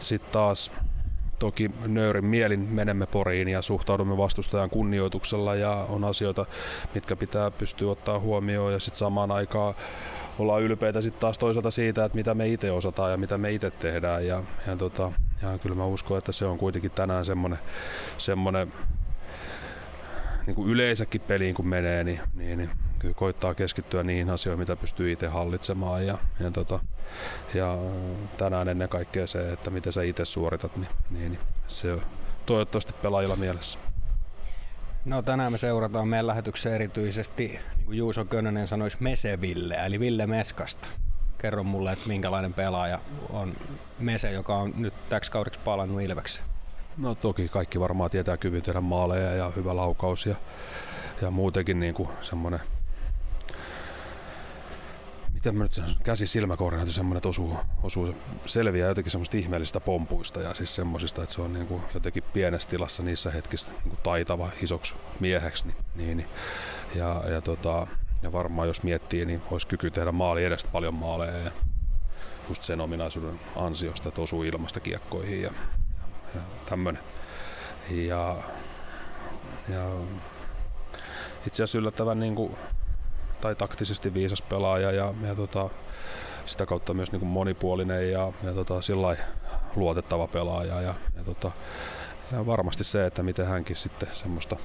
sitten 0.00 0.32
taas 0.32 0.70
toki 1.38 1.70
nöyrin 1.86 2.24
mielin 2.24 2.60
menemme 2.60 3.06
Poriin 3.06 3.48
ja 3.48 3.62
suhtaudumme 3.62 4.16
vastustajan 4.16 4.70
kunnioituksella 4.70 5.54
ja 5.54 5.86
on 5.88 6.04
asioita, 6.04 6.46
mitkä 6.94 7.16
pitää 7.16 7.50
pystyä 7.50 7.90
ottaa 7.90 8.18
huomioon 8.18 8.72
ja 8.72 8.80
sitten 8.80 8.98
samaan 8.98 9.30
aikaan 9.30 9.74
ollaan 10.38 10.62
ylpeitä 10.62 11.00
sitten 11.00 11.20
taas 11.20 11.38
toisaalta 11.38 11.70
siitä, 11.70 12.04
että 12.04 12.16
mitä 12.16 12.34
me 12.34 12.48
itse 12.48 12.70
osataan 12.70 13.10
ja 13.10 13.16
mitä 13.16 13.38
me 13.38 13.52
itse 13.52 13.70
tehdään. 13.70 14.26
Ja, 14.26 14.42
ja, 14.66 14.76
tota, 14.76 15.12
ja 15.42 15.58
kyllä 15.58 15.76
mä 15.76 15.84
uskon, 15.84 16.18
että 16.18 16.32
se 16.32 16.44
on 16.44 16.58
kuitenkin 16.58 16.90
tänään 16.90 17.24
semmoinen, 17.24 17.58
semmoinen 18.18 18.72
niin 20.46 20.54
kuin 20.54 20.70
yleensäkin 20.70 21.20
peliin 21.20 21.54
kun 21.54 21.68
menee, 21.68 22.04
niin, 22.04 22.20
niin, 22.34 22.58
niin 22.58 22.70
kyllä 22.98 23.14
koittaa 23.14 23.54
keskittyä 23.54 24.02
niihin 24.02 24.30
asioihin, 24.30 24.58
mitä 24.58 24.76
pystyy 24.76 25.12
itse 25.12 25.26
hallitsemaan. 25.26 26.06
Ja, 26.06 26.18
ja, 26.40 26.50
tota, 26.50 26.80
ja 27.54 27.78
tänään 28.36 28.68
ennen 28.68 28.88
kaikkea 28.88 29.26
se, 29.26 29.52
että 29.52 29.70
miten 29.70 29.92
sä 29.92 30.02
itse 30.02 30.24
suoritat, 30.24 30.76
niin, 30.76 30.88
niin, 31.10 31.32
niin 31.32 31.40
se 31.68 31.92
on 31.92 32.00
toivottavasti 32.46 32.92
pelaajilla 33.02 33.36
mielessä. 33.36 33.78
No 35.04 35.22
tänään 35.22 35.52
me 35.52 35.58
seurataan 35.58 36.08
meidän 36.08 36.26
lähetyksen 36.26 36.74
erityisesti, 36.74 37.46
niin 37.46 37.86
kuin 37.86 37.98
Juuso 37.98 38.24
Könönen 38.24 38.66
sanoisi, 38.66 38.96
Meseville, 39.00 39.74
eli 39.74 40.00
Ville 40.00 40.26
Meskasta. 40.26 40.88
Kerro 41.38 41.64
mulle, 41.64 41.92
että 41.92 42.08
minkälainen 42.08 42.54
pelaaja 42.54 42.98
on 43.30 43.52
Mese, 43.98 44.32
joka 44.32 44.56
on 44.56 44.72
nyt 44.76 44.94
täksi 45.08 45.30
kaudeksi 45.30 45.60
palannut 45.64 46.02
Ilvekseen. 46.02 46.46
No 46.98 47.14
toki 47.14 47.48
kaikki 47.48 47.80
varmaan 47.80 48.10
tietää 48.10 48.36
kyvyn 48.36 48.62
tehdä 48.62 48.80
maaleja 48.80 49.34
ja 49.34 49.52
hyvä 49.56 49.76
laukaus 49.76 50.26
ja, 50.26 50.34
ja 51.22 51.30
muutenkin 51.30 51.80
niin 51.80 51.94
kuin 51.94 52.08
semmoinen 52.22 52.60
miten 55.44 55.58
mä 55.58 55.64
nyt 55.64 55.98
käsi 56.02 56.26
silmäkoordinaatio 56.26 56.92
semmoinen, 56.92 57.16
että 57.16 57.28
osuu, 57.28 57.58
osuu, 57.82 58.16
selviää 58.46 58.88
jotenkin 58.88 59.10
semmoista 59.10 59.36
ihmeellisistä 59.36 59.80
pompuista 59.80 60.40
ja 60.40 60.54
siis 60.54 60.74
semmoisista, 60.74 61.22
että 61.22 61.34
se 61.34 61.42
on 61.42 61.52
niin 61.52 61.66
kuin 61.66 61.82
jotenkin 61.94 62.22
pienessä 62.32 62.68
tilassa 62.68 63.02
niissä 63.02 63.30
hetkissä 63.30 63.72
niin 63.72 63.82
kuin 63.82 63.98
taitava 64.02 64.50
isoksi 64.62 64.96
mieheksi. 65.20 65.64
Niin, 65.66 65.76
niin, 65.94 66.16
niin. 66.16 66.28
ja, 66.94 67.22
ja, 67.28 67.40
tota, 67.40 67.86
ja 68.22 68.32
varmaan 68.32 68.68
jos 68.68 68.82
miettii, 68.82 69.24
niin 69.24 69.42
olisi 69.50 69.66
kyky 69.66 69.90
tehdä 69.90 70.12
maali 70.12 70.44
edestä 70.44 70.68
paljon 70.72 70.94
maaleja 70.94 71.38
ja 71.38 71.50
just 72.48 72.64
sen 72.64 72.80
ominaisuuden 72.80 73.40
ansiosta, 73.56 74.08
että 74.08 74.22
osuu 74.22 74.42
ilmasta 74.42 74.80
kiekkoihin 74.80 75.42
ja, 75.42 75.50
ja, 75.94 76.00
ja 76.34 76.40
tämmöinen. 76.66 77.02
Ja, 77.90 78.36
ja 79.68 79.90
itse 81.46 81.62
asiassa 81.62 81.78
yllättävän 81.78 82.20
niin 82.20 82.34
kuin 82.34 82.56
tai 83.44 83.54
taktisesti 83.54 84.14
viisas 84.14 84.42
pelaaja 84.42 84.92
ja, 84.92 85.14
ja 85.26 85.34
tota, 85.34 85.70
sitä 86.46 86.66
kautta 86.66 86.94
myös 86.94 87.12
niin 87.12 87.20
kuin 87.20 87.30
monipuolinen 87.30 88.10
ja, 88.10 88.32
ja 88.42 88.52
tota, 88.54 88.80
sillä 88.80 89.16
luotettava 89.76 90.26
pelaaja. 90.26 90.80
Ja, 90.80 90.94
ja, 91.16 91.24
tota, 91.24 91.50
ja 92.32 92.46
varmasti 92.46 92.84
se, 92.84 93.06
että 93.06 93.22
miten 93.22 93.46
hänkin 93.46 93.76
sitten 93.76 94.08
semmoista 94.12 94.56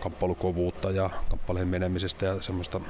kamppailukovuutta 0.00 0.90
ja 0.90 1.10
kamppailujen 1.28 1.68
menemisestä 1.68 2.26
ja 2.26 2.42
semmoista 2.42 2.80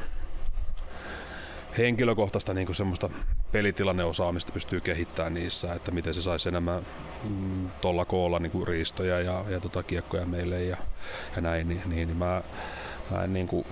henkilökohtaista 1.79 2.55
niin 2.55 2.67
kuin 2.67 2.77
semmoista 2.77 3.11
pelitilanneosaamista 3.53 4.53
pystyy 4.53 4.81
kehittämään 4.81 5.35
niissä, 5.35 5.75
että 5.75 5.91
miten 5.91 6.15
se 6.15 6.23
saisi 6.23 6.49
enemmän 6.49 6.83
mm, 7.29 7.71
tuolla 7.81 8.05
koolla 8.05 8.39
niin 8.39 8.53
kuin 8.53 8.67
riistoja 8.67 9.21
ja, 9.21 9.45
ja 9.49 9.61
tota 9.61 9.83
kiekkoja 9.83 10.27
meille 10.27 10.65
ja, 10.65 10.77
ja 11.37 11.43
näin, 11.43 11.69
niin, 11.69 11.83
niin, 11.87 12.09
niin 12.09 12.17
mä, 12.17 12.43
mä 13.11 13.25
en 13.25 13.33
niin 13.33 13.49
kuin 13.49 13.67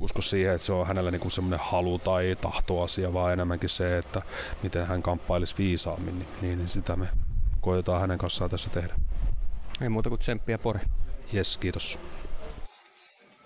usko 0.00 0.22
siihen, 0.22 0.54
että 0.54 0.66
se 0.66 0.72
on 0.72 0.86
hänellä 0.86 1.10
niin 1.10 1.30
semmoinen 1.30 1.60
halu 1.62 1.98
tai 1.98 2.36
tahtoasia, 2.40 3.12
vaan 3.12 3.32
enemmänkin 3.32 3.68
se, 3.68 3.98
että 3.98 4.22
miten 4.62 4.86
hän 4.86 5.02
kamppailisi 5.02 5.54
viisaammin, 5.58 6.18
niin, 6.18 6.28
niin, 6.42 6.58
niin 6.58 6.68
sitä 6.68 6.96
me 6.96 7.08
koitetaan 7.60 8.00
hänen 8.00 8.18
kanssaan 8.18 8.50
tässä 8.50 8.70
tehdä. 8.70 8.94
Ei 9.80 9.88
muuta 9.88 10.08
kuin 10.08 10.18
tsemppiä 10.18 10.58
Pori. 10.58 10.80
Jes, 11.32 11.58
kiitos. 11.58 11.98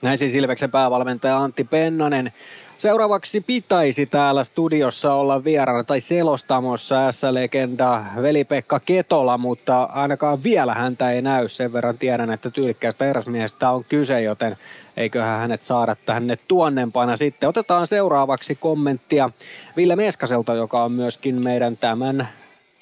Näin 0.02 0.18
siis 0.18 0.34
Ilveksen 0.34 0.70
päävalmentaja 0.70 1.38
Antti 1.38 1.64
Pennanen. 1.64 2.32
Seuraavaksi 2.78 3.40
pitäisi 3.40 4.06
täällä 4.06 4.44
studiossa 4.44 5.14
olla 5.14 5.44
vieraana 5.44 5.84
tai 5.84 6.00
selostamossa 6.00 7.12
S-legenda 7.12 8.04
veli-Pekka 8.22 8.80
Ketola, 8.80 9.38
mutta 9.38 9.82
ainakaan 9.82 10.42
vielä 10.42 10.74
häntä 10.74 11.10
ei 11.10 11.22
näy. 11.22 11.48
Sen 11.48 11.72
verran 11.72 11.98
tiedän, 11.98 12.30
että 12.30 12.50
tyylikkäästä 12.50 13.04
eräsmiehestä 13.04 13.70
on 13.70 13.84
kyse, 13.84 14.20
joten 14.22 14.56
eiköhän 14.96 15.40
hänet 15.40 15.62
saada 15.62 15.96
tänne 16.06 16.38
tuonnempana 16.48 17.16
sitten. 17.16 17.48
Otetaan 17.48 17.86
seuraavaksi 17.86 18.54
kommenttia 18.54 19.30
Ville 19.76 19.96
Meskaselta, 19.96 20.54
joka 20.54 20.84
on 20.84 20.92
myöskin 20.92 21.42
meidän 21.42 21.76
tämän 21.76 22.28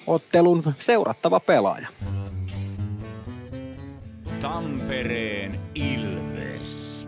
ottelun 0.07 0.63
seurattava 0.79 1.39
pelaaja. 1.39 1.87
Tampereen 4.41 5.59
Ilves. 5.75 7.07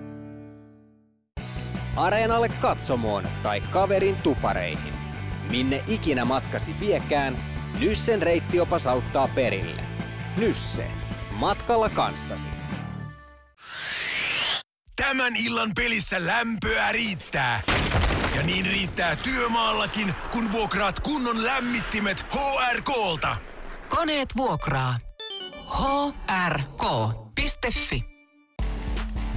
Areenalle 1.95 2.49
katsomoon 2.61 3.23
tai 3.43 3.61
kaverin 3.61 4.15
tupareihin. 4.15 4.93
Minne 5.49 5.83
ikinä 5.87 6.25
matkasi 6.25 6.75
viekään, 6.79 7.37
Nyssen 7.79 8.21
reittiopas 8.21 8.87
auttaa 8.87 9.29
perille. 9.35 9.81
Nysse. 10.37 10.85
Matkalla 11.31 11.89
kanssasi. 11.89 12.47
Tämän 14.95 15.35
illan 15.35 15.71
pelissä 15.75 16.25
lämpöä 16.25 16.91
riittää. 16.91 17.61
Ja 18.35 18.43
niin 18.43 18.65
riittää 18.65 19.15
työmaallakin, 19.15 20.13
kun 20.31 20.51
vuokraat 20.51 20.99
kunnon 20.99 21.45
lämmittimet 21.45 22.25
HRKlta. 22.33 23.37
Koneet 23.89 24.29
vuokraa. 24.37 24.97
hrk.fi 26.49 28.03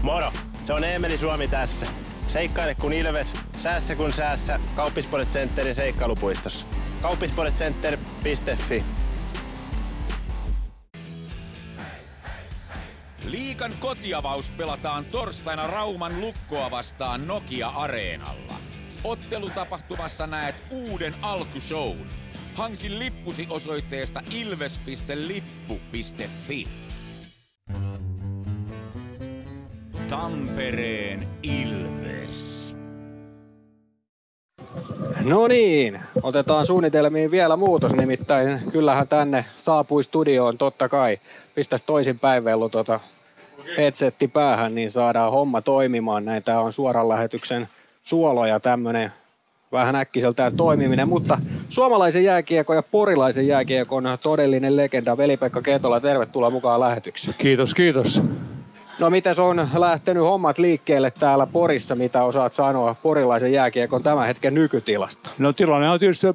Moro, 0.02 0.32
se 0.66 0.72
on 0.72 0.84
Eemeli 0.84 1.18
Suomi 1.18 1.48
tässä. 1.48 1.86
Seikkaile 2.28 2.74
kun 2.74 2.92
ilves, 2.92 3.32
säässä 3.58 3.94
kun 3.94 4.12
säässä. 4.12 4.60
Kauppispoilet 4.76 5.28
Centerin 5.28 5.74
seikkailupuistossa. 5.74 6.66
Kauppispoiletcenter.fi 7.02 8.84
Liikan 13.24 13.72
kotiavaus 13.80 14.50
pelataan 14.50 15.04
torstaina 15.04 15.66
Rauman 15.66 16.20
lukkoa 16.20 16.70
vastaan 16.70 17.26
Nokia-areenalla. 17.26 18.54
Ottelutapahtumassa 19.04 20.26
näet 20.26 20.54
uuden 20.70 21.14
alkushown. 21.22 22.06
Hankin 22.54 22.98
lippusi 22.98 23.46
osoitteesta 23.50 24.22
ilves.lippu.fi. 24.30 25.48
Tampereen 30.08 31.28
Ilves. 31.42 32.76
No 35.24 35.48
niin, 35.48 36.00
otetaan 36.22 36.66
suunnitelmiin 36.66 37.30
vielä 37.30 37.56
muutos, 37.56 37.94
nimittäin 37.94 38.60
kyllähän 38.72 39.08
tänne 39.08 39.44
saapui 39.56 40.04
studioon 40.04 40.58
totta 40.58 40.88
kai. 40.88 41.18
Pistäisi 41.56 41.84
toisin 41.86 42.18
päinvellu 42.18 42.68
tota 42.68 43.00
headsetti 43.76 44.28
päähän, 44.28 44.74
niin 44.74 44.90
saadaan 44.90 45.32
homma 45.32 45.60
toimimaan. 45.60 46.24
Näitä 46.24 46.60
on 46.60 46.72
suoran 46.72 47.08
lähetyksen 47.08 47.68
suoloja 48.02 48.60
tämmönen 48.60 49.12
vähän 49.72 49.96
äkkiseltään 49.96 50.56
toimiminen, 50.56 51.08
mutta 51.08 51.38
suomalaisen 51.68 52.24
jääkiekon 52.24 52.76
ja 52.76 52.82
porilaisen 52.82 53.46
jääkiekon 53.46 54.04
todellinen 54.22 54.76
legenda 54.76 55.16
Veli-Pekka 55.16 55.62
Ketola, 55.62 56.00
tervetuloa 56.00 56.50
mukaan 56.50 56.80
lähetykseen. 56.80 57.34
Kiitos, 57.38 57.74
kiitos. 57.74 58.22
No 58.98 59.10
miten 59.10 59.40
on 59.40 59.68
lähtenyt 59.76 60.22
hommat 60.22 60.58
liikkeelle 60.58 61.10
täällä 61.10 61.46
Porissa, 61.46 61.94
mitä 61.94 62.24
osaat 62.24 62.52
sanoa 62.52 62.96
porilaisen 63.02 63.52
jääkiekon 63.52 64.02
tämän 64.02 64.26
hetken 64.26 64.54
nykytilasta? 64.54 65.30
No 65.38 65.52
tilanne 65.52 65.90
on 65.90 66.00
tietysti 66.00 66.26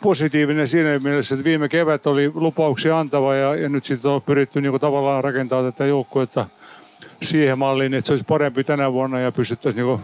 positiivinen 0.00 0.68
siinä 0.68 0.98
mielessä, 0.98 1.34
että 1.34 1.44
viime 1.44 1.68
kevät 1.68 2.06
oli 2.06 2.30
lupauksia 2.34 2.98
antava 2.98 3.34
ja, 3.34 3.54
ja 3.54 3.68
nyt 3.68 3.84
sitten 3.84 4.10
on 4.10 4.22
pyritty 4.22 4.60
niin 4.60 4.80
tavallaan 4.80 5.24
rakentaa 5.24 5.62
tätä 5.62 5.86
joukkuetta 5.86 6.46
siihen 7.22 7.58
malliin, 7.58 7.94
että 7.94 8.06
se 8.06 8.12
olisi 8.12 8.24
parempi 8.28 8.64
tänä 8.64 8.92
vuonna 8.92 9.20
ja 9.20 9.32
pystyttäisiin 9.32 9.86
niin 9.86 10.00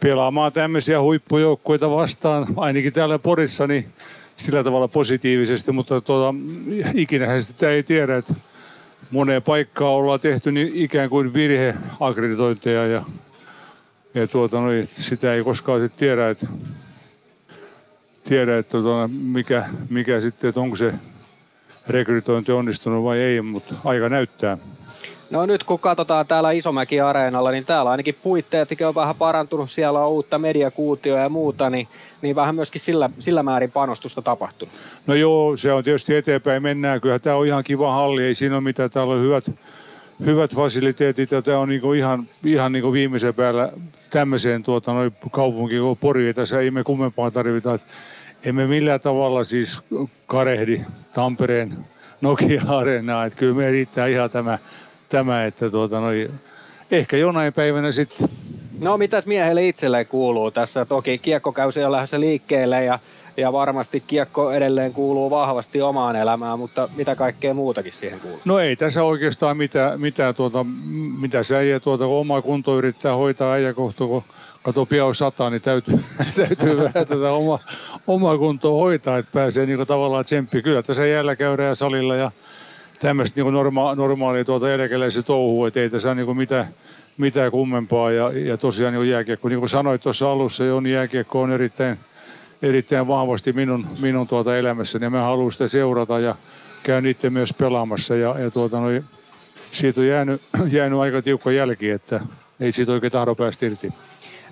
pelaamaan 0.00 0.52
tämmöisiä 0.52 1.00
huippujoukkueita 1.00 1.90
vastaan, 1.90 2.46
ainakin 2.56 2.92
täällä 2.92 3.18
Porissa, 3.18 3.66
niin 3.66 3.92
sillä 4.36 4.64
tavalla 4.64 4.88
positiivisesti, 4.88 5.72
mutta 5.72 6.00
tuota, 6.00 6.34
ikinä 6.94 7.40
sitä 7.40 7.70
ei 7.70 7.82
tiedä, 7.82 8.16
että 8.16 8.34
moneen 9.10 9.42
paikkaan 9.42 9.92
ollaan 9.92 10.20
tehty 10.20 10.52
niin 10.52 10.70
ikään 10.74 11.10
kuin 11.10 11.34
virheakreditointeja 11.34 12.86
ja, 12.86 13.02
ja 14.14 14.28
tuota, 14.28 14.60
no, 14.60 14.68
sitä 14.84 15.34
ei 15.34 15.44
koskaan 15.44 15.80
sitten 15.80 15.98
tiedä, 15.98 16.30
että, 16.30 16.46
tiedä, 18.24 18.58
että 18.58 18.70
tuota, 18.70 19.08
mikä, 19.08 19.68
mikä 19.90 20.20
sitten, 20.20 20.48
että 20.48 20.60
onko 20.60 20.76
se 20.76 20.94
rekrytointi 21.86 22.52
onnistunut 22.52 23.04
vai 23.04 23.18
ei, 23.18 23.40
mutta 23.40 23.74
aika 23.84 24.08
näyttää. 24.08 24.58
No 25.30 25.46
nyt 25.46 25.64
kun 25.64 25.78
katsotaan 25.78 26.26
täällä 26.26 26.50
Isomäki-areenalla, 26.50 27.50
niin 27.50 27.64
täällä 27.64 27.90
ainakin 27.90 28.16
puitteetkin 28.22 28.86
on 28.86 28.94
vähän 28.94 29.14
parantunut. 29.14 29.70
Siellä 29.70 30.00
on 30.00 30.08
uutta 30.08 30.38
mediakuutioa 30.38 31.20
ja 31.20 31.28
muuta, 31.28 31.70
niin, 31.70 31.88
niin 32.22 32.36
vähän 32.36 32.54
myöskin 32.54 32.80
sillä, 32.80 33.10
sillä 33.18 33.42
määrin 33.42 33.70
panostusta 33.70 34.22
tapahtunut. 34.22 34.74
No 35.06 35.14
joo, 35.14 35.56
se 35.56 35.72
on 35.72 35.84
tietysti 35.84 36.16
eteenpäin 36.16 36.62
mennään. 36.62 37.00
Kyllä 37.00 37.18
tämä 37.18 37.36
on 37.36 37.46
ihan 37.46 37.64
kiva 37.64 37.92
halli, 37.92 38.24
ei 38.24 38.34
siinä 38.34 38.54
ole 38.54 38.64
mitään. 38.64 38.90
Täällä 38.90 39.14
on 39.14 39.22
hyvät, 39.22 39.50
hyvät 40.26 40.54
fasiliteetit 40.54 41.30
ja 41.30 41.42
tämä 41.42 41.58
on 41.58 41.68
niinku 41.68 41.92
ihan, 41.92 42.28
ihan 42.44 42.72
niinku 42.72 42.92
viimeisen 42.92 43.34
päällä 43.34 43.72
tämmöiseen 44.10 44.62
tuota, 44.62 44.92
kaupunkiin 45.30 45.82
kuin 45.82 45.98
Pori. 45.98 46.34
Tässä 46.34 46.60
ei 46.60 46.70
me 46.70 46.84
kummempaa 46.84 47.30
tarvita. 47.30 47.78
Emme 48.44 48.66
millään 48.66 49.00
tavalla 49.00 49.44
siis 49.44 49.80
karehdi 50.26 50.80
Tampereen 51.14 51.76
Nokia-areenaa. 52.20 53.24
Että 53.24 53.38
kyllä 53.38 53.54
me 53.54 53.70
riittää 53.70 54.06
ihan 54.06 54.30
tämä 54.30 54.58
tämä, 55.08 55.44
että 55.44 55.70
tuota, 55.70 56.00
noi, 56.00 56.30
ehkä 56.90 57.16
jonain 57.16 57.52
päivänä 57.52 57.92
sitten. 57.92 58.28
No 58.80 58.98
mitäs 58.98 59.26
miehelle 59.26 59.68
itselleen 59.68 60.06
kuuluu 60.06 60.50
tässä? 60.50 60.84
Toki 60.84 61.18
kiekkokäysi 61.18 61.84
on 61.84 61.92
lähdössä 61.92 62.20
liikkeelle 62.20 62.84
ja, 62.84 62.98
ja 63.36 63.52
varmasti 63.52 64.02
kiekko 64.06 64.52
edelleen 64.52 64.92
kuuluu 64.92 65.30
vahvasti 65.30 65.82
omaan 65.82 66.16
elämään, 66.16 66.58
mutta 66.58 66.88
mitä 66.96 67.16
kaikkea 67.16 67.54
muutakin 67.54 67.92
siihen 67.92 68.20
kuuluu? 68.20 68.40
No 68.44 68.58
ei 68.58 68.76
tässä 68.76 69.02
oikeastaan 69.04 69.56
mitään, 69.56 70.00
mitään 70.00 70.34
tuota, 70.34 70.66
mitä 71.20 71.42
se 71.42 71.56
äijä 71.56 71.80
tuota, 71.80 72.04
kun 72.04 72.16
oma 72.16 72.42
kunto 72.42 72.78
yrittää 72.78 73.16
hoitaa 73.16 73.52
äijä 73.52 73.72
kohta, 73.72 74.06
kun 74.06 74.22
kato 74.62 74.86
pian 74.86 75.14
sataa, 75.14 75.50
niin 75.50 75.62
täytyy, 75.62 76.04
täytyy 76.36 76.76
vähän 76.76 77.06
tätä 77.06 77.30
oma, 77.30 77.58
omaa 78.06 78.38
kuntoa 78.38 78.78
hoitaa, 78.78 79.18
että 79.18 79.32
pääsee 79.32 79.66
niin 79.66 79.86
tavallaan 79.86 80.24
tsemppiin. 80.24 80.64
Kyllä 80.64 80.82
tässä 80.82 81.06
jäällä 81.06 81.36
käydään 81.36 81.76
salilla 81.76 82.16
ja 82.16 82.30
tämmöistä 82.98 83.42
niin 83.42 83.54
norma- 83.54 83.94
normaalia 83.94 84.44
tuota 84.44 84.74
eläkeläisen 84.74 85.24
touhua, 85.24 85.68
että 85.68 85.80
ei 85.80 85.90
tässä 85.90 86.14
niin 86.14 86.36
mitään, 86.36 86.68
mitään 87.18 87.50
kummempaa. 87.50 88.10
Ja, 88.10 88.32
ja 88.32 88.56
tosiaan 88.56 88.94
niin 88.94 89.10
jääkiekko, 89.10 89.48
niin 89.48 89.58
kuin 89.58 89.68
sanoit 89.68 90.00
tuossa 90.00 90.32
alussa, 90.32 90.74
on 90.74 90.86
jääkiekko 90.86 91.42
on 91.42 91.52
erittäin, 91.52 91.98
erittäin 92.62 93.08
vahvasti 93.08 93.52
minun, 93.52 93.86
minun 94.00 94.28
tuota 94.28 94.56
elämässäni 94.56 95.04
ja 95.04 95.10
mä 95.10 95.22
haluan 95.22 95.52
sitä 95.52 95.68
seurata 95.68 96.18
ja 96.18 96.34
käyn 96.82 97.06
itse 97.06 97.30
myös 97.30 97.52
pelaamassa 97.52 98.16
ja, 98.16 98.38
ja 98.38 98.50
tuota, 98.50 98.80
noi, 98.80 99.02
siitä 99.70 100.00
on 100.00 100.06
jäänyt, 100.06 100.42
jäänyt 100.70 100.98
aika 100.98 101.22
tiukka 101.22 101.50
jälki, 101.50 101.90
että 101.90 102.20
ei 102.60 102.72
siitä 102.72 102.92
oikein 102.92 103.12
tahdo 103.12 103.34
päästä 103.34 103.66
irti. 103.66 103.92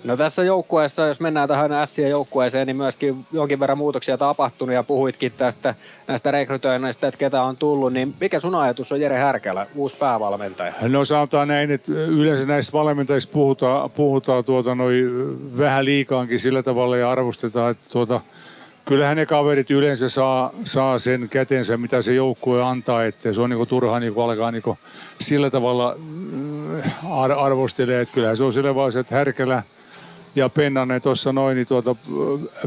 No 0.07 0.16
tässä 0.16 0.45
joukkueessa, 0.45 1.07
jos 1.07 1.21
mennään 1.21 1.49
tähän 1.49 1.87
Sien 1.87 2.11
joukkueeseen, 2.11 2.66
niin 2.66 2.77
myöskin 2.77 3.27
jonkin 3.33 3.61
verran 3.61 3.79
muutoksia 3.79 4.19
tapahtunut 4.19 4.75
ja 4.75 4.83
puhuitkin 4.83 5.33
tästä 5.37 5.75
näistä 6.07 6.31
rekrytoinneista, 6.31 7.07
että 7.07 7.19
ketä 7.19 7.42
on 7.42 7.57
tullut, 7.57 7.92
niin 7.92 8.15
mikä 8.21 8.40
sun 8.40 8.54
ajatus 8.54 8.92
on 8.92 9.00
Jere 9.00 9.19
Härkälä, 9.19 9.67
uusi 9.75 9.96
päävalmentaja? 9.96 10.73
No 10.81 11.04
sanotaan 11.04 11.48
näin, 11.48 11.71
että 11.71 11.92
yleensä 11.92 12.46
näistä 12.46 12.73
valmentajista 12.73 13.33
puhutaan, 13.33 13.90
puhutaan 13.90 14.44
tuota 14.44 14.75
noi 14.75 15.02
vähän 15.59 15.85
liikaankin 15.85 16.40
sillä 16.40 16.63
tavalla 16.63 16.96
ja 16.96 17.11
arvostetaan, 17.11 17.71
että 17.71 17.90
tuota, 17.90 18.21
kyllähän 18.85 19.17
ne 19.17 19.27
kaverit 19.27 19.71
yleensä 19.71 20.09
saa, 20.09 20.50
saa 20.65 20.98
sen 20.98 21.29
kätensä, 21.29 21.77
mitä 21.77 22.02
se 22.02 22.15
joukkue 22.15 22.63
antaa, 22.63 23.04
että 23.04 23.33
se 23.33 23.40
on 23.40 23.50
niinku 23.50 23.67
turha 23.67 24.00
niinku 24.00 24.21
alkaa 24.21 24.50
niinku 24.50 24.79
sillä 25.21 25.50
tavalla 25.50 25.96
ar- 27.11 27.33
arvostelee, 27.33 28.00
että 28.00 28.15
kyllähän 28.15 28.37
se 28.37 28.44
on 28.44 28.75
vaiheessa, 28.75 29.00
että 29.00 29.15
Härkälä– 29.15 29.63
ja 30.37 30.48
Pennanen 30.48 31.02
tuossa 31.02 31.32
noin, 31.32 31.54
niin 31.54 31.66
tuota, 31.66 31.96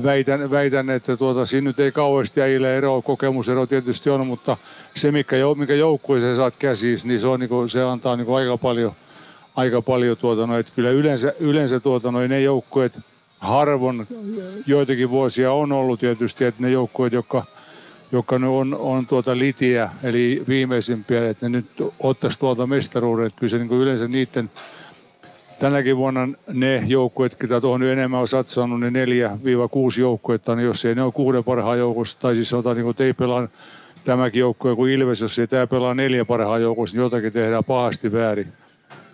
väitän, 0.03 0.51
väitän, 0.51 0.89
että 0.89 1.17
tuota, 1.17 1.45
siinä 1.45 1.69
nyt 1.69 1.79
ei 1.79 1.91
kauheasti 1.91 2.41
äijille 2.41 2.77
ero, 2.77 3.01
kokemusero 3.01 3.65
tietysti 3.65 4.09
on, 4.09 4.27
mutta 4.27 4.57
se, 4.95 5.11
mikä, 5.11 5.35
mikä 5.57 5.73
joukkueeseen 5.73 6.35
saat 6.35 6.55
käsissä, 6.55 7.07
niin 7.07 7.19
se, 7.19 7.27
on, 7.27 7.39
niin 7.39 7.49
kuin, 7.49 7.69
se 7.69 7.83
antaa 7.83 8.15
niin 8.15 8.25
kuin 8.25 8.37
aika 8.37 8.57
paljon, 8.57 8.91
aika 9.55 9.81
paljon 9.81 10.17
tuota, 10.17 10.47
no, 10.47 10.57
että 10.57 10.71
kyllä 10.75 10.89
yleensä, 10.89 11.33
yleensä 11.39 11.79
tuota, 11.79 12.11
no, 12.11 12.19
ne 12.19 12.41
joukkueet, 12.41 12.99
harvoin 13.39 14.07
joitakin 14.67 15.09
vuosia 15.09 15.53
on 15.53 15.71
ollut 15.71 15.99
tietysti, 15.99 16.45
että 16.45 16.61
ne 16.61 16.69
joukkueet, 16.69 17.13
jotka 17.13 17.45
joka 18.11 18.35
on, 18.35 18.77
on 18.79 19.07
tuota 19.07 19.37
litiä, 19.37 19.89
eli 20.03 20.43
viimeisimpiä, 20.47 21.29
että 21.29 21.49
ne 21.49 21.57
nyt 21.57 21.93
ottaisi 21.99 22.39
tuolta 22.39 22.67
mestaruuden. 22.67 23.31
Kyllä 23.35 23.49
se 23.49 23.57
niin 23.57 23.71
yleensä 23.71 24.07
niiden 24.07 24.49
tänäkin 25.59 25.97
vuonna 25.97 26.27
ne 26.53 26.83
joukkueet, 26.87 27.37
jotka 27.41 27.61
tuohon 27.61 27.83
enemmän 27.83 28.19
on 28.19 28.27
satsannut, 28.27 28.79
ne 28.79 28.91
neljä 28.91 29.37
viiva 29.43 29.67
kuusi 29.67 30.01
joukkuetta, 30.01 30.55
niin 30.55 30.65
jos 30.65 30.85
ei 30.85 30.95
ne 30.95 31.03
ole 31.03 31.11
kuuden 31.11 31.43
parhaan 31.43 31.79
joukossa, 31.79 32.19
tai 32.19 32.35
siis 32.35 32.49
sanotaan, 32.49 32.75
niin 32.75 32.83
kuin 32.83 32.95
ei 32.99 33.13
pelaa 33.13 33.47
tämäkin 34.03 34.39
joukkue 34.39 34.75
kuin 34.75 34.91
Ilves, 34.91 35.21
jos 35.21 35.39
ei 35.39 35.47
tämä 35.47 35.67
pelaa 35.67 35.93
neljä 35.93 36.25
parhaan 36.25 36.61
joukossa, 36.61 36.97
niin 36.97 37.03
jotakin 37.03 37.33
tehdään 37.33 37.63
pahasti 37.63 38.11
väärin. 38.11 38.47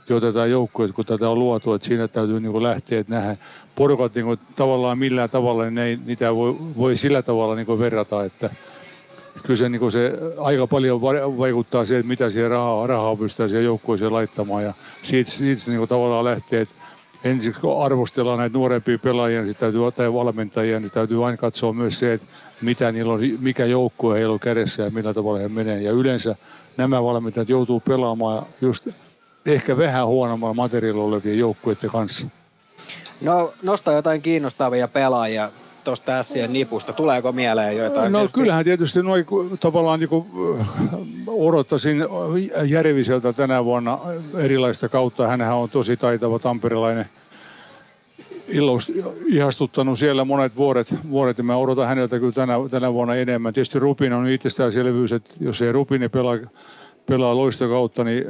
Jotetaan 0.10 0.52
joukkueet, 0.52 0.92
kun 0.92 1.06
tätä 1.06 1.30
on 1.30 1.40
luotu, 1.40 1.74
että 1.74 1.88
siinä 1.88 2.08
täytyy 2.08 2.40
niin 2.40 2.52
kuin 2.52 2.64
lähteä, 2.64 3.00
että 3.00 3.16
nähdään 3.16 3.38
porukat 3.76 4.16
niin 4.16 4.26
kuin 4.26 4.40
tavallaan 4.56 4.98
millään 4.98 5.30
tavalla, 5.30 5.64
niin 5.64 5.76
ne 5.76 5.86
ei, 5.86 6.00
niitä 6.06 6.36
voi, 6.36 6.56
voi 6.78 6.96
sillä 6.96 7.22
tavalla 7.22 7.56
niin 7.56 7.66
kuin 7.66 7.80
verrata, 7.80 8.24
että 8.24 8.50
kyllä 9.44 9.58
se, 9.58 9.70
niin 9.70 9.92
se 9.92 10.12
aika 10.38 10.68
paljon 10.68 11.02
vaikuttaa 11.38 11.86
siihen, 11.86 12.00
että 12.00 12.08
mitä 12.08 12.30
siihen 12.30 12.52
rahaa, 12.52 12.88
rahaa 12.88 13.16
pystytään 13.16 13.50
siihen 13.50 13.66
joukkueeseen 13.66 14.14
laittamaan. 14.14 14.64
Ja 14.64 14.74
siitä, 15.04 15.32
siitä 15.32 15.62
se 15.62 15.72
niin 15.72 15.88
tavallaan 15.88 16.26
lähtee, 16.26 16.62
että 16.62 16.76
ensin 17.24 17.56
kun 17.62 17.86
arvostellaan 17.86 18.40
näitä 18.40 18.58
nuorempia 18.58 19.00
pelaajia, 19.00 19.42
niin 19.42 19.56
täytyy 19.56 19.88
ottaa 19.88 20.14
valmentajia, 20.14 20.80
niin 20.80 20.92
täytyy 20.92 21.26
aina 21.26 21.38
katsoa 21.38 21.74
myös 21.74 22.00
se, 22.00 22.14
että 22.14 22.28
mitä 22.62 22.92
niillä 22.92 23.14
on, 23.14 23.20
mikä 23.40 23.66
joukkue 23.66 24.18
heillä 24.18 24.34
on 24.34 24.40
kädessä 24.40 24.84
ja 24.84 24.90
millä 24.90 25.14
tavalla 25.14 25.40
he 25.40 25.48
menee. 25.48 25.82
Ja 25.82 25.92
yleensä 25.92 26.36
nämä 26.78 27.04
valmentajat 27.04 27.50
joutuu 27.50 27.80
pelaamaan 27.80 28.46
just 28.62 28.88
ehkä 29.46 29.78
vähän 29.78 30.08
huonommalla 30.08 30.54
materiaalilla 30.54 31.06
olevien 31.06 31.40
joukkueiden 31.40 31.90
kanssa. 31.90 32.28
No, 33.22 33.54
nosta 33.64 33.92
jotain 33.92 34.22
kiinnostavia 34.22 34.88
pelaajia 34.88 35.52
tuosta 35.86 36.20
ässien 36.20 36.54
nipusta? 36.54 36.94
Tuleeko 36.94 37.32
mieleen 37.32 37.78
jotain? 37.78 38.12
No 38.12 38.20
tietysti? 38.20 38.40
kyllähän 38.40 38.66
tietysti 38.66 39.04
noin 39.04 39.26
tavallaan 39.60 40.00
niin 40.00 40.10
kuin, 40.10 40.26
odottaisin 41.28 42.04
Järviseltä 42.66 43.34
tänä 43.34 43.66
vuonna 43.66 44.00
erilaista 44.38 44.90
kautta. 44.90 45.28
Hänhän 45.28 45.56
on 45.56 45.70
tosi 45.70 45.98
taitava 45.98 46.40
tamperilainen 46.40 47.06
illous, 48.48 48.92
ihastuttanut 49.26 50.00
siellä 50.00 50.26
monet 50.26 50.56
vuodet, 50.56 50.96
vuodet 51.10 51.38
ja 51.38 51.44
mä 51.44 51.58
odotan 51.58 51.88
häneltä 51.88 52.20
kyllä 52.20 52.32
tänä, 52.32 52.54
tänä 52.72 52.94
vuonna 52.94 53.16
enemmän. 53.16 53.54
Tietysti 53.54 53.80
Rupin 53.80 54.14
on 54.14 54.28
itsestäänselvyys, 54.28 55.12
että 55.12 55.34
jos 55.40 55.62
ei 55.62 55.72
Rupini 55.72 56.10
pelaa, 56.10 56.38
pelaa 57.06 57.36
loistokautta, 57.36 58.04
niin 58.04 58.26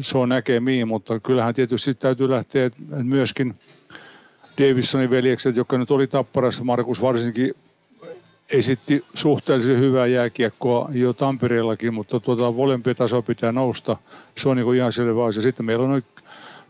se 0.00 0.18
on 0.18 0.28
näkemiin, 0.28 0.88
mutta 0.88 1.20
kyllähän 1.20 1.54
tietysti 1.54 1.94
täytyy 1.94 2.30
lähteä 2.30 2.70
myöskin– 3.02 3.54
Davisonin 4.58 5.10
veljekset, 5.10 5.56
joka 5.56 5.78
nyt 5.78 5.90
oli 5.90 6.06
tapparassa, 6.06 6.64
Markus 6.64 7.02
varsinkin 7.02 7.54
esitti 8.50 9.04
suhteellisen 9.14 9.80
hyvää 9.80 10.06
jääkiekkoa 10.06 10.88
jo 10.92 11.12
Tampereellakin, 11.12 11.94
mutta 11.94 12.20
tuota 12.20 12.54
taso 12.96 13.22
pitää 13.22 13.52
nousta. 13.52 13.96
Se 14.38 14.48
on 14.48 14.56
niin 14.56 14.64
kuin 14.64 14.78
ihan 14.78 14.92
selvä 14.92 15.24
asia. 15.24 15.42
Sitten 15.42 15.66
meillä 15.66 15.84
on 15.84 15.90
noita 15.90 16.14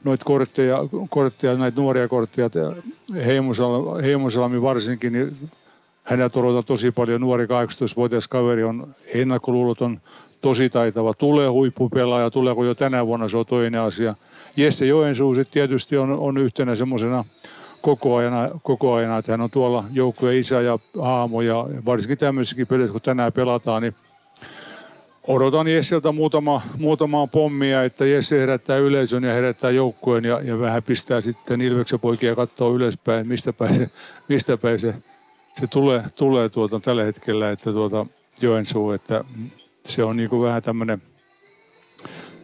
noit 0.05 0.25
kortteja, 0.25 0.79
kortteja, 1.11 1.57
näitä 1.57 1.81
nuoria 1.81 2.09
kortteja, 2.09 2.51
Heimosalmi 4.03 4.63
varsinkin, 4.63 5.13
niin 5.13 5.37
häneltä 6.05 6.39
odotetaan 6.39 6.65
tosi 6.65 6.91
paljon. 6.91 7.21
Nuori 7.21 7.45
18-vuotias 7.45 8.29
kaveri 8.29 8.65
on 8.65 8.95
ennakkoluuloton, 9.07 10.01
tosi 10.41 10.71
taitava. 10.71 11.15
Tulee 11.15 11.49
huippupelaaja, 11.49 12.31
tuleeko 12.31 12.65
jo 12.65 12.75
tänä 12.75 13.07
vuonna, 13.07 13.29
se 13.29 13.37
on 13.37 13.47
toinen 13.47 13.81
asia. 13.81 14.15
Jesse 14.57 14.87
Joensuu 14.87 15.35
tietysti 15.51 15.97
on, 15.97 16.11
on 16.11 16.39
yhtenä 16.39 16.75
semmoisena 16.75 17.25
koko 17.85 18.17
ajan, 18.17 18.61
koko 18.63 18.95
ajan, 18.95 19.19
että 19.19 19.33
hän 19.33 19.41
on 19.41 19.51
tuolla 19.51 19.85
joukkueen 19.93 20.39
isä 20.39 20.61
ja 20.61 20.79
haamo 21.01 21.43
ja 21.43 21.67
varsinkin 21.87 22.19
tämmöisissäkin 22.19 22.67
peleissä, 22.67 22.93
kun 22.93 23.01
tänään 23.01 23.33
pelataan, 23.33 23.83
niin 23.83 23.95
odotan 25.27 25.69
Jesseltä 25.69 26.13
muutama, 26.13 26.63
muutamaa 26.79 27.27
pommia, 27.27 27.85
että 27.85 28.07
Jesse 28.07 28.41
herättää 28.41 28.77
yleisön 28.77 29.25
ja 29.25 29.33
herättää 29.33 29.71
joukkueen 29.71 30.25
ja, 30.25 30.41
ja 30.43 30.61
vähän 30.61 30.83
pistää 30.83 31.21
sitten 31.21 31.61
Ilveksen 31.61 32.01
poikia 32.01 32.35
katsoa 32.35 32.75
ylöspäin, 32.75 33.29
mistä 33.29 33.53
päin 33.53 33.75
se, 33.75 33.91
mistä 34.29 34.57
päin 34.57 34.79
se, 34.79 34.95
se 35.61 35.67
tulee, 35.67 36.03
tulee 36.15 36.49
tuota, 36.49 36.81
tällä 36.81 37.05
hetkellä, 37.05 37.51
että 37.51 37.73
tuota, 37.73 38.07
Joensuu, 38.41 38.93
että 38.93 39.25
se 39.87 40.05
on 40.05 40.17
niin 40.17 40.31
kuin 40.31 40.43
vähän 40.43 40.63
tämmöinen 40.63 41.03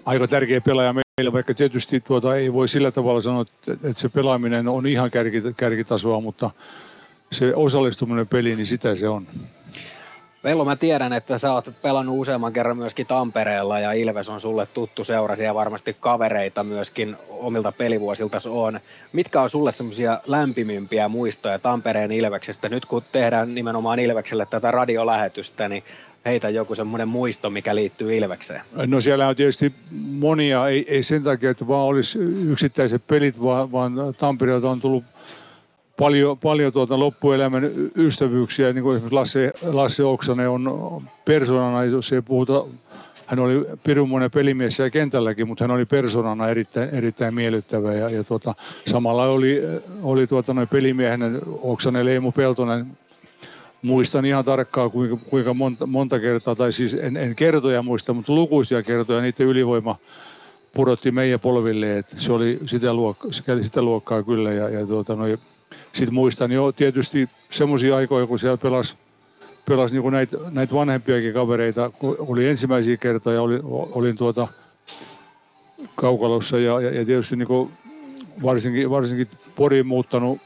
aika 0.06 0.26
tärkeä 0.26 0.60
pelaaja 0.60 0.94
meillä, 1.20 1.32
vaikka 1.32 1.54
tietysti 1.54 2.00
tuota 2.00 2.36
ei 2.36 2.52
voi 2.52 2.68
sillä 2.68 2.90
tavalla 2.90 3.20
sanoa, 3.20 3.42
että 3.68 3.92
se 3.92 4.08
pelaaminen 4.08 4.68
on 4.68 4.86
ihan 4.86 5.10
kärkitasoa, 5.56 6.20
mutta 6.20 6.50
se 7.32 7.54
osallistuminen 7.54 8.26
peliin, 8.28 8.56
niin 8.56 8.66
sitä 8.66 8.96
se 8.96 9.08
on. 9.08 9.26
Vello, 10.44 10.64
mä 10.64 10.76
tiedän, 10.76 11.12
että 11.12 11.38
sä 11.38 11.52
oot 11.52 11.72
pelannut 11.82 12.18
useamman 12.18 12.52
kerran 12.52 12.76
myöskin 12.76 13.06
Tampereella 13.06 13.78
ja 13.78 13.92
Ilves 13.92 14.28
on 14.28 14.40
sulle 14.40 14.66
tuttu 14.66 15.04
seurasi 15.04 15.44
ja 15.44 15.54
varmasti 15.54 15.96
kavereita 16.00 16.64
myöskin 16.64 17.16
omilta 17.28 17.72
pelivuosilta 17.72 18.38
on. 18.48 18.80
Mitkä 19.12 19.40
on 19.40 19.50
sulle 19.50 19.72
semmoisia 19.72 20.20
lämpimimpiä 20.26 21.08
muistoja 21.08 21.58
Tampereen 21.58 22.12
Ilveksestä? 22.12 22.68
Nyt 22.68 22.86
kun 22.86 23.02
tehdään 23.12 23.54
nimenomaan 23.54 23.98
Ilvekselle 23.98 24.46
tätä 24.46 24.70
radiolähetystä, 24.70 25.68
niin 25.68 25.82
heitä 26.24 26.48
joku 26.48 26.74
semmoinen 26.74 27.08
muisto, 27.08 27.50
mikä 27.50 27.74
liittyy 27.74 28.16
Ilvekseen? 28.16 28.60
No 28.86 29.00
siellä 29.00 29.28
on 29.28 29.36
tietysti 29.36 29.74
monia, 30.10 30.68
ei, 30.68 30.84
ei 30.88 31.02
sen 31.02 31.22
takia, 31.22 31.50
että 31.50 31.68
vaan 31.68 31.86
olisi 31.86 32.18
yksittäiset 32.48 33.06
pelit, 33.06 33.42
vaan, 33.42 33.72
vaan 33.72 33.92
Tampereelta 34.18 34.70
on 34.70 34.80
tullut 34.80 35.04
paljon, 35.96 36.38
paljon 36.38 36.72
tuota 36.72 36.98
loppuelämän 36.98 37.70
ystävyyksiä, 37.96 38.72
niin 38.72 38.82
kuin 38.82 38.96
esimerkiksi 38.96 39.14
Lasse, 39.14 39.52
Lasse 39.62 40.04
Oksanen 40.04 40.48
on 40.48 41.02
persoonana, 41.24 41.84
jos 41.84 42.12
ei 42.12 42.22
puhuta, 42.22 42.64
hän 43.26 43.38
oli 43.38 43.66
pirunmoinen 43.84 44.30
pelimies 44.30 44.78
ja 44.78 44.90
kentälläkin, 44.90 45.48
mutta 45.48 45.64
hän 45.64 45.70
oli 45.70 45.84
persoonana 45.84 46.48
erittäin, 46.48 46.88
erittäin 46.90 47.34
miellyttävä 47.34 47.94
ja, 47.94 48.08
ja 48.10 48.24
tuota, 48.24 48.54
samalla 48.86 49.24
oli, 49.24 49.62
oli 50.02 50.26
tuota, 50.26 50.54
noin 50.54 50.68
pelimiehenä 50.68 51.30
Oksanen 51.62 52.06
Leemu 52.06 52.32
Peltonen, 52.32 52.86
muistan 53.82 54.24
ihan 54.24 54.44
tarkkaan 54.44 54.90
kuinka, 54.90 55.16
kuinka 55.16 55.54
monta, 55.54 55.86
monta 55.86 56.20
kertaa, 56.20 56.54
tai 56.54 56.72
siis 56.72 56.94
en, 56.94 57.16
en 57.16 57.36
kertoja 57.36 57.82
muista, 57.82 58.12
mutta 58.12 58.32
lukuisia 58.32 58.82
kertoja. 58.82 59.20
Niiden 59.20 59.46
ylivoima 59.46 59.96
pudotti 60.74 61.10
meidän 61.10 61.40
polville, 61.40 61.98
että 61.98 62.20
se 62.20 62.32
oli 62.32 62.58
sitä 62.66 62.94
luokkaa, 62.94 63.32
se 63.32 63.42
kävi 63.42 63.64
sitä 63.64 63.82
luokkaa 63.82 64.22
kyllä. 64.22 64.52
Ja, 64.52 64.68
ja 64.68 64.86
tuota, 64.86 65.16
no, 65.16 65.24
sitten 65.92 66.14
muistan 66.14 66.52
jo 66.52 66.72
tietysti 66.72 67.28
semmoisia 67.50 67.96
aikoja, 67.96 68.26
kun 68.26 68.38
siellä 68.38 68.56
pelasi 68.56 68.94
pelas 69.68 69.92
niin 69.92 70.12
näitä, 70.12 70.36
näitä 70.50 70.74
vanhempiakin 70.74 71.32
kavereita, 71.32 71.90
kun 71.90 72.16
oli 72.18 72.48
ensimmäisiä 72.48 72.96
kertoja, 72.96 73.42
oli, 73.42 73.60
olin 73.92 74.16
tuota 74.16 74.48
kaukalossa 75.94 76.58
ja, 76.58 76.80
ja, 76.80 76.90
ja 76.90 77.04
tietysti 77.04 77.36
niin 77.36 77.70
varsinkin, 78.42 78.90
varsinkin 78.90 79.26
Poriin 79.56 79.86
muuttanut 79.86 80.38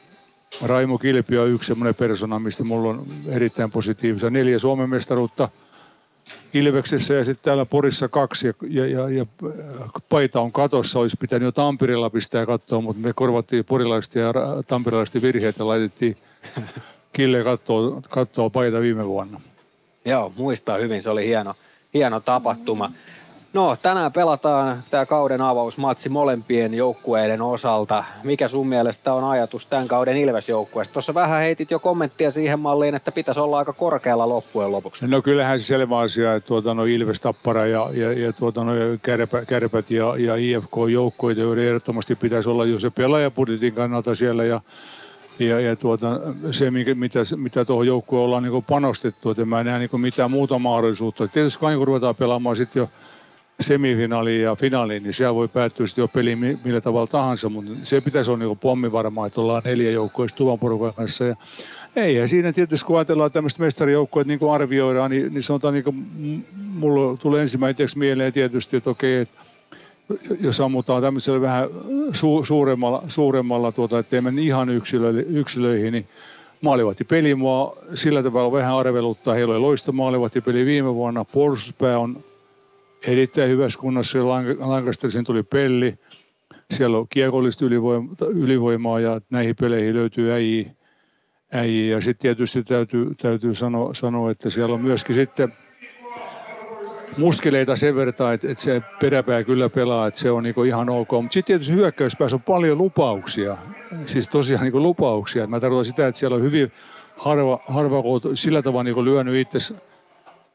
Raimo 0.63 0.99
Kilpi 0.99 1.39
on 1.39 1.51
yksi 1.51 1.67
semmoinen 1.67 1.95
persona, 1.95 2.39
mistä 2.39 2.65
mulla 2.65 2.91
on 2.91 3.07
erittäin 3.29 3.71
positiivisia. 3.71 4.31
Neljä 4.31 4.59
Suomen 4.59 4.91
mestaruutta 4.91 5.49
Ilveksessä 6.55 7.15
ja 7.15 7.25
sitten 7.25 7.45
täällä 7.45 7.65
Porissa 7.65 8.09
kaksi. 8.09 8.47
Ja, 8.47 8.55
ja, 8.69 8.87
ja, 8.87 9.09
ja 9.09 9.27
paita 10.09 10.41
on 10.41 10.53
katossa, 10.53 10.99
olisi 10.99 11.17
pitänyt 11.17 11.47
jo 11.47 11.53
Tampirilla 11.53 12.11
pistää 12.11 12.47
katsoa, 12.47 12.81
mutta 12.81 13.03
me 13.03 13.13
korvattiin 13.13 13.65
porilaisten 13.65 14.23
ja 14.23 14.33
tampirilaisten 14.69 15.23
virheet 15.23 15.59
ja 15.59 15.67
laitettiin 15.67 16.17
Kille 17.13 17.45
katsoa 18.09 18.51
paita 18.51 18.81
viime 18.81 19.07
vuonna. 19.07 19.41
Joo, 20.05 20.33
muistaa 20.37 20.79
hyvin, 20.79 21.03
se 21.03 21.11
oli 21.11 21.27
hieno, 21.27 21.55
hieno 21.95 22.21
tapahtuma. 22.21 22.93
No, 23.55 23.77
tänään 23.83 24.13
pelataan 24.13 24.83
tämä 24.91 25.07
kauden 25.07 25.41
avausmatsi 25.41 26.09
molempien 26.09 26.75
joukkueiden 26.75 27.43
osalta. 27.43 28.05
Mikä 28.25 28.49
sun 28.49 28.69
mielestä 28.69 29.13
on 29.13 29.25
ajatus 29.25 29.67
tämän 29.67 29.89
kauden 29.89 30.17
Ilves-joukkueesta? 30.17 30.93
Tuossa 30.93 31.15
vähän 31.15 31.41
heitit 31.41 31.71
jo 31.71 31.79
kommenttia 31.79 32.31
siihen 32.31 32.61
malliin, 32.61 32.95
että 32.95 33.13
pitäisi 33.13 33.41
olla 33.41 33.59
aika 33.59 33.73
korkealla 33.73 34.29
loppujen 34.29 34.73
lopuksi. 34.73 35.07
No 35.07 35.23
kyllähän 35.23 35.61
se 35.61 35.65
selvä 35.65 35.99
asia, 35.99 36.35
että 36.35 36.49
tuota, 36.49 36.75
no 36.75 36.85
Ilves, 36.85 37.21
Tappara 37.21 37.67
ja, 37.67 37.91
ja, 37.93 38.13
ja 38.13 38.33
tuota, 38.33 38.65
no 38.65 38.73
kärpä, 39.03 39.45
Kärpät 39.45 39.91
ja, 39.91 40.17
ja 40.17 40.37
IFK-joukkueita, 40.37 41.41
joiden 41.41 41.65
ehdottomasti 41.65 42.15
pitäisi 42.15 42.49
olla 42.49 42.65
jo 42.65 42.79
se 42.79 42.91
pelaajapudjetin 42.91 43.75
kannalta 43.75 44.15
siellä 44.15 44.45
ja 44.45 44.61
ja, 45.39 45.61
ja 45.61 45.77
tuota, 45.77 46.21
se, 46.51 46.71
mitä, 46.71 46.91
mitä 47.37 47.65
tuohon 47.65 47.87
joukkueen 47.87 48.25
ollaan 48.25 48.43
niin 48.43 48.63
panostettu, 48.63 49.31
että 49.31 49.45
mä 49.45 49.61
en 49.61 49.67
näe 49.67 49.79
niin 49.79 50.01
mitään 50.01 50.31
muuta 50.31 50.59
mahdollisuutta. 50.59 51.29
Tietysti 51.29 51.59
kun 51.59 51.87
ruvetaan 51.87 52.15
pelaamaan 52.15 52.57
sitten 52.57 52.81
jo 52.81 52.89
semifinaaliin 53.61 54.43
ja 54.43 54.55
finaaliin, 54.55 55.03
niin 55.03 55.13
siellä 55.13 55.35
voi 55.35 55.49
päättyä 55.49 55.87
sitten 55.87 56.03
jo 56.03 56.09
peli 56.09 56.37
millä 56.37 56.81
tavalla 56.81 57.07
tahansa, 57.07 57.49
mutta 57.49 57.73
se 57.83 58.01
pitäisi 58.01 58.31
olla 58.31 58.45
niin 58.45 58.59
pommi 58.59 58.93
varmaan, 58.93 59.27
että 59.27 59.41
ollaan 59.41 59.63
neljä 59.65 59.91
joukkoa 59.91 60.27
tuvan 60.37 60.59
porukan 60.59 60.95
kanssa. 60.95 61.25
Ja 61.25 61.37
ei, 61.97 62.15
ja 62.15 62.29
siinä 62.29 62.53
tietysti 62.53 62.87
kun 62.87 62.99
ajatellaan 62.99 63.33
tämmöistä 63.33 63.63
mestarijoukkoa, 63.63 64.21
että 64.21 64.29
niin 64.29 64.39
kuin 64.39 64.53
arvioidaan, 64.53 65.11
niin, 65.11 65.35
niin 65.35 65.43
sanotaan, 65.43 65.75
niin 65.75 65.85
kuin, 65.85 66.07
mulla 66.75 67.17
tulee 67.17 67.43
ensimmäiseksi 67.43 67.99
mieleen 67.99 68.33
tietysti, 68.33 68.77
että 68.77 68.91
okei, 68.91 69.21
että 69.21 69.35
jos 70.41 70.61
ammutaan 70.61 71.03
tämmöisellä 71.03 71.41
vähän 71.41 71.69
su, 72.13 72.45
suuremmalla, 72.45 73.03
suuremmalla 73.09 73.73
tuota, 73.73 73.99
ettei 73.99 74.21
mennä 74.21 74.43
ihan 74.43 74.69
yksilö, 74.69 75.11
yksilöihin, 75.11 75.93
niin 75.93 76.07
maalivahti 76.61 77.05
peli 77.05 77.35
mua 77.35 77.77
sillä 77.95 78.23
tavalla 78.23 78.53
vähän 78.53 78.75
arveluttaa. 78.75 79.35
Heillä 79.35 79.53
oli 79.53 79.61
loista 79.61 79.93
maalivahti 79.93 80.41
peli 80.41 80.67
viime 80.67 80.95
vuonna. 80.95 81.25
Puolustuspää 81.25 81.99
on 81.99 82.17
erittäin 83.07 83.51
hyvässä 83.51 83.79
kunnossa. 83.79 84.19
Lancastersin 84.59 85.25
tuli 85.25 85.43
pelli. 85.43 85.95
Siellä 86.71 86.99
on 86.99 87.07
kiekollista 87.09 87.65
ylivoimaa 88.29 89.01
ja 89.01 89.21
näihin 89.31 89.57
peleihin 89.61 89.95
löytyy 89.95 90.33
äijä. 90.33 90.71
äijä. 91.53 91.95
Ja 91.95 92.01
sitten 92.01 92.23
tietysti 92.23 92.63
täytyy, 92.63 93.15
täytyy 93.15 93.55
sanoa, 93.55 93.95
sanoa, 93.95 94.31
että 94.31 94.51
siellä 94.51 94.75
on 94.75 94.81
myöskin 94.81 95.15
sitten 95.15 95.49
muskeleita 97.19 97.77
sen 97.77 97.97
verran, 97.97 98.09
että, 98.09 98.33
että 98.33 98.55
se 98.55 98.83
peräpää 99.01 99.45
kyllä 99.45 99.69
pelaa, 99.69 100.07
että 100.07 100.21
se 100.21 100.31
on 100.31 100.43
niin 100.43 100.67
ihan 100.67 100.91
ok. 100.91 101.13
Mutta 101.13 101.33
sitten 101.33 101.47
tietysti 101.47 101.75
hyökkäyspäässä 101.75 102.37
on 102.37 102.43
paljon 102.43 102.79
lupauksia, 102.79 103.57
siis 104.07 104.29
tosiaan 104.29 104.65
niin 104.65 104.83
lupauksia. 104.83 105.47
Mä 105.47 105.61
tarkoitan 105.61 105.85
sitä, 105.85 106.07
että 106.07 106.19
siellä 106.19 106.37
on 106.37 106.43
hyvin 106.43 106.73
harva, 107.17 107.61
harva 107.69 108.03
sillä 108.35 108.63
tavalla 108.63 108.85
niin 108.85 109.05
lyönyt 109.05 109.35
itse 109.35 109.75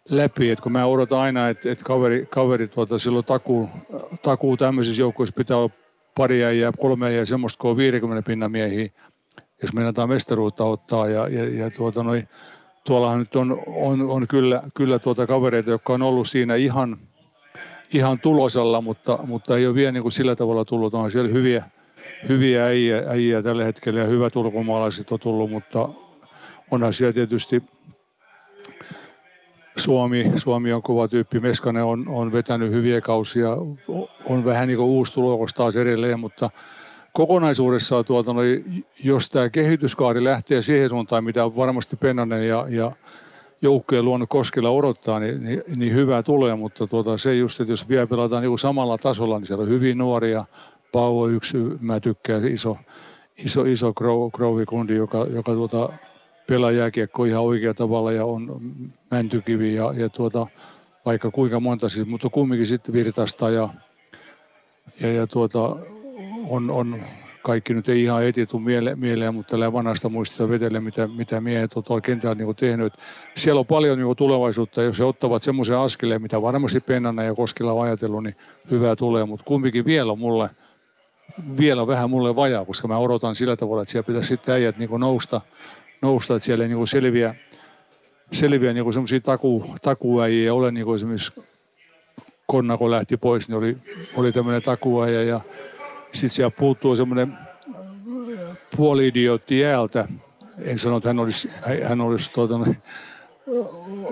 läpi, 0.10 0.50
että 0.50 0.64
kun 0.64 0.72
mä 0.72 0.86
odotan 0.86 1.20
aina, 1.20 1.50
että, 1.50 1.72
että 1.72 1.86
kaveri, 1.86 2.28
kaveri 2.30 2.68
tuota, 2.68 3.00
silloin 3.00 3.26
takuu, 3.26 3.70
takuu 4.22 4.58
tämmöisissä 4.58 5.02
joukkoissa 5.02 5.36
pitää 5.36 5.58
olla 5.58 5.70
pari 6.16 6.60
ja 6.60 6.72
kolme 6.80 7.14
ja 7.14 7.26
semmoista, 7.26 7.62
kun 7.62 7.72
on 7.72 7.78
50 7.78 8.28
pinnan 8.28 8.52
miehiä, 8.52 8.90
jos 9.62 9.74
meinataan 9.74 10.10
mestaruutta 10.10 10.64
ottaa 10.64 11.08
ja, 11.08 11.28
ja, 11.28 11.50
ja 11.50 11.72
tuota, 11.72 12.04
noin 12.04 12.28
tuollahan 12.84 13.20
nyt 13.20 13.36
on, 13.36 13.64
on, 13.68 14.02
on 14.02 14.28
kyllä, 14.28 14.64
kyllä 14.74 15.00
tuota 15.00 15.28
kavereita, 15.28 15.70
jotka 15.70 15.94
on 15.94 16.02
ollut 16.02 16.28
siinä 16.30 16.56
ihan, 16.56 16.98
ihan 17.94 18.20
tulosalla, 18.20 18.82
mutta, 18.82 19.20
mutta 19.28 19.58
ei 19.58 19.68
ole 19.68 19.76
vielä 19.76 19.92
niin 19.92 20.02
kuin 20.02 20.12
sillä 20.12 20.36
tavalla 20.36 20.66
tullut. 20.66 20.94
On 20.94 21.12
siellä 21.12 21.32
hyviä, 21.32 21.64
hyviä 22.30 22.66
äijä, 22.66 23.04
äijä 23.08 23.42
tällä 23.42 23.64
hetkellä 23.64 24.00
ja 24.00 24.06
hyvät 24.06 24.36
ulkomaalaiset 24.36 25.12
on 25.12 25.20
tullut, 25.20 25.52
mutta 25.52 25.90
onhan 26.72 26.94
siellä 26.94 27.14
tietysti 27.14 27.64
Suomi, 29.80 30.32
Suomi 30.36 30.74
on 30.74 30.82
kova 30.82 31.08
tyyppi. 31.08 31.40
Meskanen 31.40 31.84
on, 31.84 32.06
on 32.08 32.32
vetänyt 32.32 32.72
hyviä 32.72 33.02
kausia. 33.02 33.58
On 34.26 34.46
vähän 34.46 34.68
niin 34.68 34.78
kuin 34.78 34.90
uusi 34.90 35.14
tulokas 35.14 35.54
taas 35.54 35.78
edelleen, 35.78 36.20
mutta 36.20 36.50
kokonaisuudessaan, 37.14 38.06
tuota, 38.06 38.34
no, 38.34 38.42
jos 39.04 39.30
tämä 39.30 39.50
kehityskaari 39.50 40.24
lähtee 40.24 40.62
siihen 40.62 40.90
suuntaan, 40.90 41.24
mitä 41.24 41.56
varmasti 41.56 41.96
Pennanen 41.96 42.48
ja, 42.48 42.66
ja 42.70 42.92
joukkojen 43.62 44.06
luonut 44.06 44.30
Koskella 44.30 44.70
odottaa, 44.70 45.20
niin, 45.20 45.44
niin, 45.44 45.64
niin 45.76 45.96
hyvää 45.96 46.24
tulee, 46.24 46.56
mutta 46.56 46.88
tuota, 46.88 47.18
se 47.18 47.36
just, 47.36 47.62
että 47.62 47.72
jos 47.72 47.90
vielä 47.90 48.08
pelataan 48.08 48.44
niin 48.44 48.60
samalla 48.60 48.98
tasolla, 48.98 49.40
niin 49.40 49.48
siellä 49.48 49.62
on 49.62 49.70
hyvin 49.70 49.98
nuoria. 49.98 50.46
Pau 50.92 51.22
on 51.22 51.34
yksi, 51.34 51.58
mä 51.80 52.00
tykkään, 52.00 52.48
iso, 52.48 52.78
iso, 53.38 53.64
iso 53.64 53.94
Grovi-kundi, 54.34 54.96
joka, 54.96 55.26
joka 55.30 55.54
tuota, 55.54 55.90
pelaa 56.50 56.72
jääkiekkoa 56.72 57.26
ihan 57.26 57.44
oikealla 57.44 57.74
tavalla 57.74 58.12
ja 58.12 58.26
on 58.26 58.62
mäntykivi 59.12 59.76
ja, 59.76 59.94
ja 59.98 60.10
tuota, 60.10 60.48
vaikka 61.06 61.32
kuinka 61.32 61.60
monta 61.60 61.90
siis, 61.90 62.08
mutta 62.08 62.30
kumminkin 62.30 62.68
sitten 62.68 62.94
virtasta 62.94 63.50
ja, 63.50 63.70
ja, 65.02 65.14
ja 65.14 65.28
tuota, 65.28 65.76
on, 66.50 66.72
on 66.72 67.02
kaikki 67.42 67.74
nyt 67.74 67.90
ei 67.90 68.04
ihan 68.04 68.24
etitu 68.24 68.60
miele, 68.60 68.96
mieleen, 68.96 69.36
mutta 69.36 69.52
tällä 69.52 69.74
vanhasta 69.74 70.10
muistista 70.10 70.50
vetelle, 70.50 70.80
mitä, 70.80 71.08
mitä 71.08 71.42
miehet 71.42 71.74
ovat 71.74 71.86
tuolla 71.86 72.02
kentällä 72.02 72.36
niin 72.36 72.56
tehnyt. 72.56 72.94
Siellä 73.36 73.60
on 73.60 73.66
paljon 73.66 74.00
niin 74.00 74.16
tulevaisuutta, 74.16 74.82
jos 74.82 75.00
he 75.00 75.04
ottavat 75.04 75.44
semmoisen 75.44 75.78
askeleen, 75.78 76.22
mitä 76.22 76.42
varmasti 76.42 76.80
Pennanen 76.80 77.26
ja 77.26 77.36
Koskila 77.36 77.74
on 77.74 77.84
ajatellut, 77.84 78.24
niin 78.24 78.36
hyvää 78.72 78.96
tulee, 78.96 79.26
mutta 79.26 79.46
kumminkin 79.46 79.86
vielä 79.86 80.12
on 80.12 80.20
mulle, 80.20 80.50
vielä 81.60 81.88
vähän 81.88 82.10
mulle 82.10 82.36
vajaa, 82.36 82.66
koska 82.66 82.88
mä 82.88 82.98
odotan 82.98 83.36
sillä 83.36 83.56
tavalla, 83.56 83.82
että 83.82 83.92
siellä 83.92 84.08
pitäisi 84.08 84.28
sitten 84.28 84.56
äijät 84.56 84.78
niin 84.78 84.90
nousta, 84.98 85.42
nousta, 86.02 86.36
että 86.36 86.46
siellä 86.46 86.66
ei 86.66 86.70
niin 86.70 86.88
selviä, 86.88 87.36
selviä 88.32 88.74
niin 88.74 88.94
semmoisia 88.94 89.20
taku, 89.20 89.66
takuäjiä 89.82 90.54
ole, 90.54 90.72
niin 90.72 90.86
kuin 90.86 90.96
esimerkiksi 90.96 91.42
Konnako 92.48 92.92
lähti 92.92 93.18
pois, 93.18 93.50
niin 93.50 93.58
oli, 93.58 93.78
oli 94.16 94.32
tämmöinen 94.32 94.62
takuäjä 94.62 95.24
ja 95.24 95.42
sitten 96.12 96.30
siellä 96.30 96.52
puuttuu 96.60 96.96
semmoinen 96.96 97.38
puoli-idiootti 98.78 99.60
jäältä. 99.60 100.08
En 100.62 100.80
sano, 100.80 100.98
että 100.98 101.10
hän 101.10 101.20
olisi, 101.20 101.50
hän 101.88 102.02
olisi 102.02 102.34
tuota, 102.34 102.56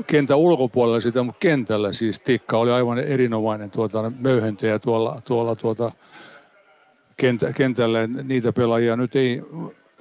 kentän 0.07 0.37
ulkopuolella 0.37 0.99
sitä, 0.99 1.23
mutta 1.23 1.39
kentällä 1.39 1.93
siis 1.93 2.19
Tikka 2.19 2.57
oli 2.57 2.71
aivan 2.71 2.99
erinomainen 2.99 3.71
tuota, 3.71 4.11
möyhentäjä 4.19 4.79
tuolla, 4.79 5.21
tuolla 5.25 5.55
tuota, 5.55 5.91
kentä, 7.17 7.53
kentällä. 7.53 8.07
Niitä 8.07 8.53
pelaajia 8.53 8.95
nyt 8.95 9.15
ei 9.15 9.41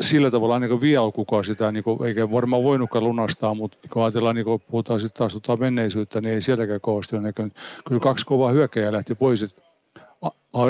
sillä 0.00 0.30
tavalla 0.30 0.54
ainakaan 0.54 0.80
vielä 0.80 1.12
kukaan 1.14 1.44
sitä, 1.44 1.72
niin 1.72 1.84
kuin, 1.84 2.04
eikä 2.06 2.30
varmaan 2.32 2.62
voinutkaan 2.62 3.04
lunastaa, 3.04 3.54
mutta 3.54 3.78
kun 3.92 4.02
ajatellaan, 4.04 4.34
niin 4.34 4.44
kun 4.44 4.60
puhutaan 4.60 5.00
sitten 5.00 5.18
taas 5.18 5.32
tuota 5.32 5.56
menneisyyttä, 5.56 6.20
niin 6.20 6.34
ei 6.34 6.42
sieltäkään 6.42 6.80
kovasti 6.80 7.16
ole 7.16 7.22
näkynyt. 7.22 7.52
Kyllä 7.88 8.00
kaksi 8.00 8.26
kovaa 8.26 8.52
hyökkäjää 8.52 8.92
lähti 8.92 9.14
pois, 9.14 9.42
että 9.42 9.62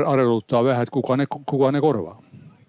arveluttaa 0.07 0.65
vähän, 0.65 0.83
että 0.83 0.93
kuka 0.93 1.17
ne, 1.17 1.25
kuka 1.47 1.73
ne 1.73 1.81
korvaa. 1.81 2.23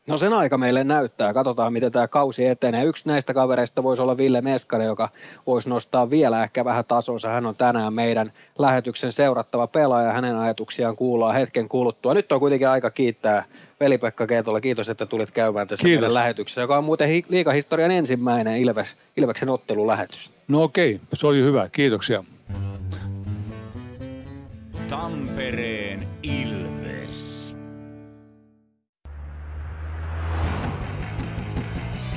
No 0.10 0.18
sen 0.18 0.34
aika 0.34 0.58
meille 0.58 0.84
näyttää. 0.84 1.34
Katsotaan, 1.34 1.74
miten 1.74 1.91
tämä 1.91 2.08
kausi 2.08 2.45
etenee. 2.45 2.84
Yksi 2.86 3.08
näistä 3.08 3.34
kavereista 3.34 3.84
voisi 3.84 4.01
olla 4.01 4.18
Ville 4.18 4.41
Meskanen, 4.41 4.88
joka 4.88 5.10
voisi 5.47 5.70
nostaa 5.70 6.10
vielä 6.10 6.43
ehkä 6.43 6.66
vähän 6.66 6.86
tasonsa. 6.86 7.30
Hän 7.30 7.45
on 7.45 7.55
tänään 7.55 7.93
meidän 7.93 8.32
lähetyksen 8.60 9.12
seurattava 9.12 9.68
pelaaja. 9.68 10.12
Hänen 10.12 10.36
ajatuksiaan 10.38 10.95
kuullaan 10.95 11.36
hetken 11.36 11.70
kuluttua. 11.70 12.14
Nyt 12.14 12.32
on 12.32 12.39
kuitenkin 12.39 12.68
aika 12.70 12.91
kiittää 12.91 13.43
Veli-Pekka 13.80 14.28
Keetola. 14.28 14.62
Kiitos, 14.62 14.89
että 14.89 15.05
tulit 15.05 15.32
käymään 15.32 15.68
tässä 15.68 15.84
Kiitos. 15.84 16.01
meidän 16.01 16.14
lähetyksessä, 16.14 16.62
joka 16.62 16.78
on 16.78 16.84
muuten 16.84 17.10
liikahistorian 17.30 17.91
ensimmäinen 17.91 18.58
Ilves, 18.58 18.95
Ilveksen 19.18 19.49
ottelulähetys. 19.49 20.32
No 20.47 20.64
okei, 20.64 20.99
se 21.14 21.28
oli 21.28 21.41
hyvä. 21.41 21.70
Kiitoksia. 21.72 22.24
Tampereen 24.89 26.08
Ilves. 26.24 26.66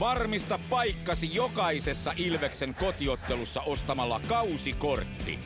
Varmista 0.00 0.58
paikkasi 0.70 1.34
jokaisessa 1.34 2.12
Ilveksen 2.16 2.74
kotiottelussa 2.74 3.60
ostamalla 3.60 4.20
kausikortti. 4.28 5.38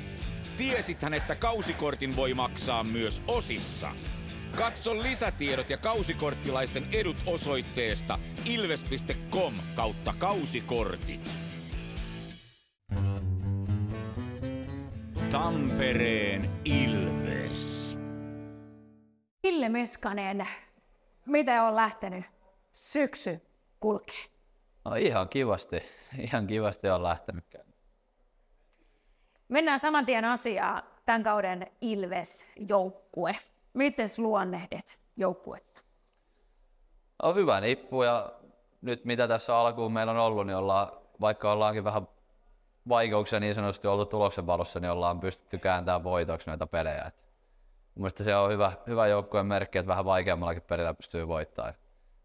Tiesithän, 0.57 1.15
että 1.15 1.37
kausikortin 1.37 2.17
voi 2.17 2.35
maksaa 2.35 2.85
myös 2.85 3.23
osissa. 3.29 3.95
Katso 4.57 5.03
lisätiedot 5.03 5.71
ja 5.71 5.77
kausikorttilaisten 5.77 6.87
edut 6.93 7.17
osoitteesta 7.27 8.19
ilves.com 8.45 9.55
kautta 9.77 10.15
kausikortit. 10.19 11.31
Tampereen 15.31 16.51
Ilves. 16.65 17.99
Ville 19.43 19.69
Meskanen, 19.69 20.47
miten 21.27 21.63
on 21.63 21.77
lähtenyt 21.77 22.25
syksy 22.73 23.41
kulkee? 23.81 24.34
No 24.85 24.95
ihan 24.95 25.29
kivasti, 25.29 25.83
ihan 26.33 26.47
kivasti 26.47 26.89
on 26.89 27.03
lähtenyt 27.03 27.45
Mennään 29.49 29.79
saman 29.79 30.07
tien 30.07 30.25
asiaan, 30.25 30.83
tämän 31.07 31.23
kauden 31.23 31.67
Ilves-joukkue. 31.81 33.37
Miten 33.75 34.09
luonnehdet 34.19 34.99
joukkuetta? 35.17 35.83
On 37.23 37.29
no, 37.29 37.35
hyvä 37.35 37.61
nippu 37.61 38.03
ja 38.03 38.33
nyt 38.83 39.05
mitä 39.05 39.29
tässä 39.29 39.57
alkuun 39.57 39.93
meillä 39.93 40.13
on 40.13 40.19
ollut, 40.19 40.47
niin 40.47 40.57
ollaan, 40.57 40.89
vaikka 41.21 41.53
ollaankin 41.53 41.85
vähän 41.85 42.09
vaikeuksia 42.89 43.41
niin 43.41 43.55
sanotusti 43.55 43.89
ollut 43.89 44.11
tuloksen 44.11 44.47
valossa, 44.47 44.81
niin 44.81 44.91
ollaan 44.91 45.21
pystytty 45.21 45.59
kääntämään 45.59 46.05
voitoksi 46.05 46.51
noita 46.51 46.67
pelejä. 46.67 47.11
Mielestäni 47.95 48.25
se 48.25 48.37
on 48.37 48.51
hyvä, 48.51 48.73
hyvä 48.87 49.07
joukkueen 49.07 49.47
merkki, 49.47 49.79
että 49.79 49.89
vähän 49.89 50.05
vaikeammallakin 50.05 50.63
pelillä 50.63 50.95
pystyy 50.95 51.29
voittamaan. 51.29 51.75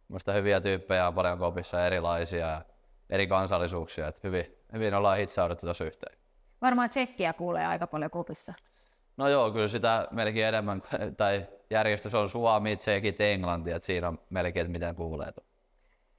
Muista 0.10 0.32
hyviä 0.32 0.62
tyyppejä 0.62 1.08
on 1.08 1.14
paljon 1.14 1.40
kopissa 1.40 1.86
erilaisia 1.86 2.48
ja 2.48 2.62
eri 3.10 3.28
kansallisuuksia. 3.28 4.08
Et 4.08 4.24
hyvin, 4.24 4.58
hyvin 4.74 4.94
ollaan 4.94 5.18
hitsauduttu 5.18 5.66
tuossa 5.66 5.84
yhteen. 5.84 6.18
Varmaan 6.62 6.90
tsekkiä 6.90 7.34
kuulee 7.34 7.66
aika 7.66 7.88
paljon 7.88 8.12
kopissa. 8.12 8.54
No 9.18 9.28
joo, 9.28 9.52
kyllä 9.52 9.68
sitä 9.68 10.08
melkein 10.12 10.48
enemmän, 10.48 10.82
tai 11.18 11.48
järjestys 11.70 12.16
on 12.16 12.30
Suomi, 12.30 12.76
Tsekit, 12.76 13.22
Englanti, 13.22 13.72
että 13.72 13.86
siinä 13.86 14.08
on 14.08 14.20
melkein, 14.30 14.62
että 14.66 14.72
miten 14.72 14.96
kuulee. 14.96 15.32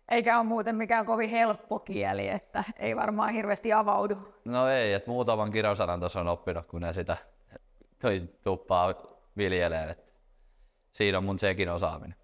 Eikä 0.09 0.39
ole 0.39 0.47
muuten 0.47 0.77
mikään 0.77 1.07
kovin 1.07 1.31
helppo 1.31 1.79
kieli, 1.79 2.29
että 2.29 2.65
ei 2.79 2.97
varmaan 2.97 3.33
hirveästi 3.33 3.73
avaudu. 3.73 4.35
No 4.45 4.69
ei, 4.69 4.93
että 4.93 5.11
muutaman 5.11 5.51
kirjosanan 5.51 6.01
tuossa 6.01 6.21
on 6.21 6.29
oppinut, 6.29 6.67
kun 6.67 6.81
ne 6.81 6.93
sitä 6.93 7.17
tuppaa 8.43 8.95
viljeleen. 9.37 9.89
Että 9.91 10.13
siinä 10.91 11.19
on 11.19 11.25
mun 11.25 11.39
sekin 11.39 11.71
osaaminen. 11.71 12.20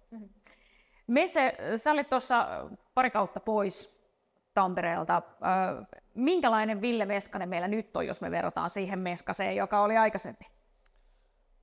Mese, 1.07 1.57
sä 1.75 1.91
olit 1.91 2.09
tuossa 2.09 2.47
pari 2.93 3.11
kautta 3.11 3.39
pois 3.39 3.97
Tampereelta. 4.53 5.21
Ö, 5.81 5.97
Minkälainen 6.13 6.81
Ville 6.81 7.05
Meskanen 7.05 7.49
meillä 7.49 7.67
nyt 7.67 7.97
on, 7.97 8.07
jos 8.07 8.21
me 8.21 8.31
verrataan 8.31 8.69
siihen 8.69 8.99
Meskaseen, 8.99 9.55
joka 9.55 9.81
oli 9.81 9.97
aikaisemmin? 9.97 10.47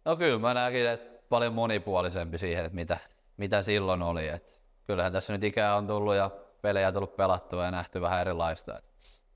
No 0.05 0.17
kyllä 0.17 0.39
mä 0.39 0.55
näkin, 0.55 0.89
että 0.89 1.29
paljon 1.29 1.53
monipuolisempi 1.53 2.39
siihen, 2.39 2.65
että 2.65 2.75
mitä, 2.75 2.99
mitä 3.37 3.63
silloin 3.63 4.03
oli. 4.03 4.29
Et 4.29 4.61
kyllähän 4.87 5.13
tässä 5.13 5.33
nyt 5.33 5.45
ikää 5.45 5.77
on 5.77 5.87
tullut 5.87 6.15
ja 6.15 6.31
pelejä 6.63 6.93
tullut 6.93 7.17
pelattua 7.17 7.65
ja 7.65 7.71
nähty 7.71 8.01
vähän 8.01 8.21
erilaista. 8.21 8.79
Et 8.79 8.85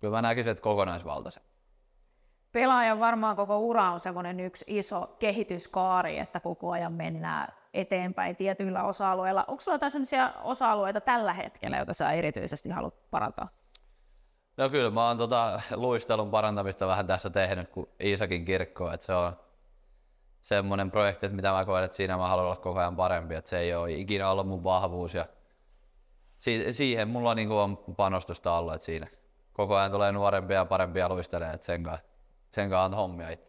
kyllä 0.00 0.16
mä 0.16 0.22
näkisin, 0.22 0.50
että 0.52 0.62
kokonaisvaltaisen. 0.62 1.42
Pelaajan 2.52 3.00
varmaan 3.00 3.36
koko 3.36 3.58
ura 3.58 3.90
on 3.90 4.00
semmoinen 4.00 4.40
yksi 4.40 4.64
iso 4.68 5.16
kehityskaari, 5.18 6.18
että 6.18 6.40
koko 6.40 6.70
ajan 6.70 6.92
mennään 6.92 7.57
eteenpäin 7.74 8.36
tietyillä 8.36 8.84
osa-alueilla. 8.84 9.44
Onko 9.48 9.60
sulla 9.60 9.74
jotain 9.74 9.90
sellaisia 9.90 10.32
osa-alueita 10.42 11.00
tällä 11.00 11.32
hetkellä, 11.32 11.76
joita 11.76 11.94
sä 11.94 12.12
erityisesti 12.12 12.68
haluat 12.68 13.10
parantaa? 13.10 13.48
No 14.56 14.68
kyllä 14.68 14.90
mä 14.90 15.06
oon 15.06 15.18
tota 15.18 15.60
luistelun 15.74 16.30
parantamista 16.30 16.86
vähän 16.86 17.06
tässä 17.06 17.30
tehnyt 17.30 17.68
kuin 17.68 17.86
Iisakin 18.04 18.44
kirkko, 18.44 18.92
että 18.92 19.06
se 19.06 19.14
on 19.14 19.32
semmoinen 20.40 20.90
projekti, 20.90 21.26
että 21.26 21.36
mitä 21.36 21.52
mä 21.52 21.64
koen, 21.64 21.84
että 21.84 21.96
siinä 21.96 22.16
mä 22.16 22.28
haluan 22.28 22.46
olla 22.46 22.56
koko 22.56 22.80
ajan 22.80 22.96
parempi, 22.96 23.34
että 23.34 23.50
se 23.50 23.58
ei 23.58 23.74
ole 23.74 23.92
ikinä 23.92 24.30
ollut 24.30 24.48
mun 24.48 24.64
vahvuus 24.64 25.14
ja 25.14 25.26
si- 26.38 26.72
siihen 26.72 27.08
mulla 27.08 27.34
niinku 27.34 27.56
on 27.56 27.76
panostusta 27.96 28.52
ollut, 28.52 28.74
että 28.74 28.84
siinä 28.84 29.06
koko 29.52 29.76
ajan 29.76 29.90
tulee 29.90 30.12
nuorempia 30.12 30.56
ja 30.56 30.64
parempia 30.64 31.08
luisteleja, 31.08 31.52
että 31.52 31.66
sen 31.66 31.82
kanssa, 31.82 32.04
sen 32.52 32.70
kanssa 32.70 32.84
on 32.84 32.94
hommia 32.94 33.30
itsellä. 33.30 33.47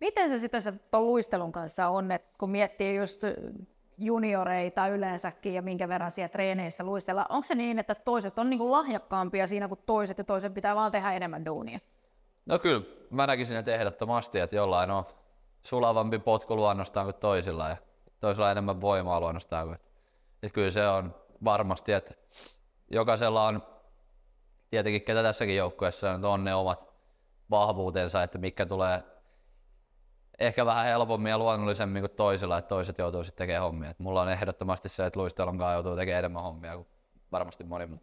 Miten 0.00 0.28
se 0.28 0.38
sitten 0.38 0.62
se 0.62 0.72
ton 0.90 1.06
luistelun 1.06 1.52
kanssa 1.52 1.88
on, 1.88 2.12
että 2.12 2.38
kun 2.38 2.50
miettii 2.50 2.96
just 2.96 3.22
junioreita 3.98 4.88
yleensäkin 4.88 5.54
ja 5.54 5.62
minkä 5.62 5.88
verran 5.88 6.10
siellä 6.10 6.28
treeneissä 6.28 6.84
luistella, 6.84 7.26
onko 7.28 7.44
se 7.44 7.54
niin, 7.54 7.78
että 7.78 7.94
toiset 7.94 8.38
on 8.38 8.50
niinku 8.50 8.70
lahjakkaampia 8.70 9.46
siinä 9.46 9.68
kuin 9.68 9.80
toiset 9.86 10.18
ja 10.18 10.24
toisen 10.24 10.54
pitää 10.54 10.74
vaan 10.74 10.92
tehdä 10.92 11.12
enemmän 11.12 11.44
duunia? 11.44 11.78
No 12.46 12.58
kyllä, 12.58 12.82
mä 13.10 13.26
näkisin, 13.26 13.56
että 13.56 13.74
ehdottomasti, 13.74 14.38
että 14.40 14.56
jollain 14.56 14.90
on 14.90 15.04
sulavampi 15.62 16.18
potku 16.18 16.56
luonnostaan 16.56 17.06
kuin 17.06 17.14
toisilla 17.14 17.68
ja 17.68 17.76
toisilla 18.20 18.50
enemmän 18.50 18.80
voimaa 18.80 19.20
luonnostaan 19.20 19.66
kuin. 19.66 19.78
Että 20.42 20.54
kyllä 20.54 20.70
se 20.70 20.88
on 20.88 21.14
varmasti, 21.44 21.92
että 21.92 22.14
jokaisella 22.90 23.46
on 23.46 23.62
tietenkin 24.70 25.02
ketä 25.02 25.22
tässäkin 25.22 25.56
joukkueessa 25.56 26.18
on 26.22 26.44
ne 26.44 26.54
omat 26.54 26.94
vahvuutensa, 27.50 28.22
että 28.22 28.38
mikä 28.38 28.66
tulee 28.66 29.02
ehkä 30.38 30.66
vähän 30.66 30.86
helpommin 30.86 31.30
ja 31.30 31.38
luonnollisemmin 31.38 32.02
kuin 32.02 32.10
toisilla, 32.10 32.58
että 32.58 32.68
toiset 32.68 32.98
joutuu 32.98 33.24
sitten 33.24 33.44
tekemään 33.44 33.62
hommia. 33.62 33.90
Et 33.90 33.98
mulla 33.98 34.22
on 34.22 34.28
ehdottomasti 34.28 34.88
se, 34.88 35.06
että 35.06 35.20
luistelun 35.20 35.58
kanssa 35.58 35.72
joutuu 35.72 35.96
tekemään 35.96 36.18
enemmän 36.18 36.42
hommia 36.42 36.76
kuin 36.76 36.86
varmasti 37.32 37.64
moni 37.64 37.86
muu. 37.86 38.00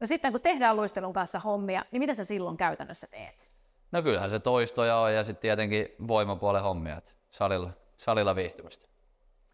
No 0.00 0.06
sitten 0.06 0.32
kun 0.32 0.40
tehdään 0.40 0.76
luistelun 0.76 1.12
kanssa 1.12 1.38
hommia, 1.38 1.84
niin 1.92 2.00
mitä 2.00 2.14
sä 2.14 2.24
silloin 2.24 2.56
käytännössä 2.56 3.06
teet? 3.06 3.50
No 3.92 4.02
kyllähän 4.02 4.30
se 4.30 4.38
toistoja 4.38 4.96
on 4.96 5.14
ja 5.14 5.24
sitten 5.24 5.42
tietenkin 5.42 5.88
voimapuolen 6.08 6.62
hommia, 6.62 6.96
että 6.96 7.12
salilla, 7.30 7.70
salilla 7.96 8.36
viihtymistä. 8.36 8.88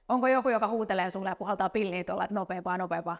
Onko 0.08 0.28
joku, 0.28 0.48
joka 0.48 0.68
huutelee 0.68 1.10
sulle 1.10 1.28
ja 1.28 1.36
puhaltaa 1.36 1.68
pilliin 1.68 2.06
tuolla, 2.06 2.24
että 2.24 2.34
nopeampaa, 2.34 2.78
nopeampaa? 2.78 3.16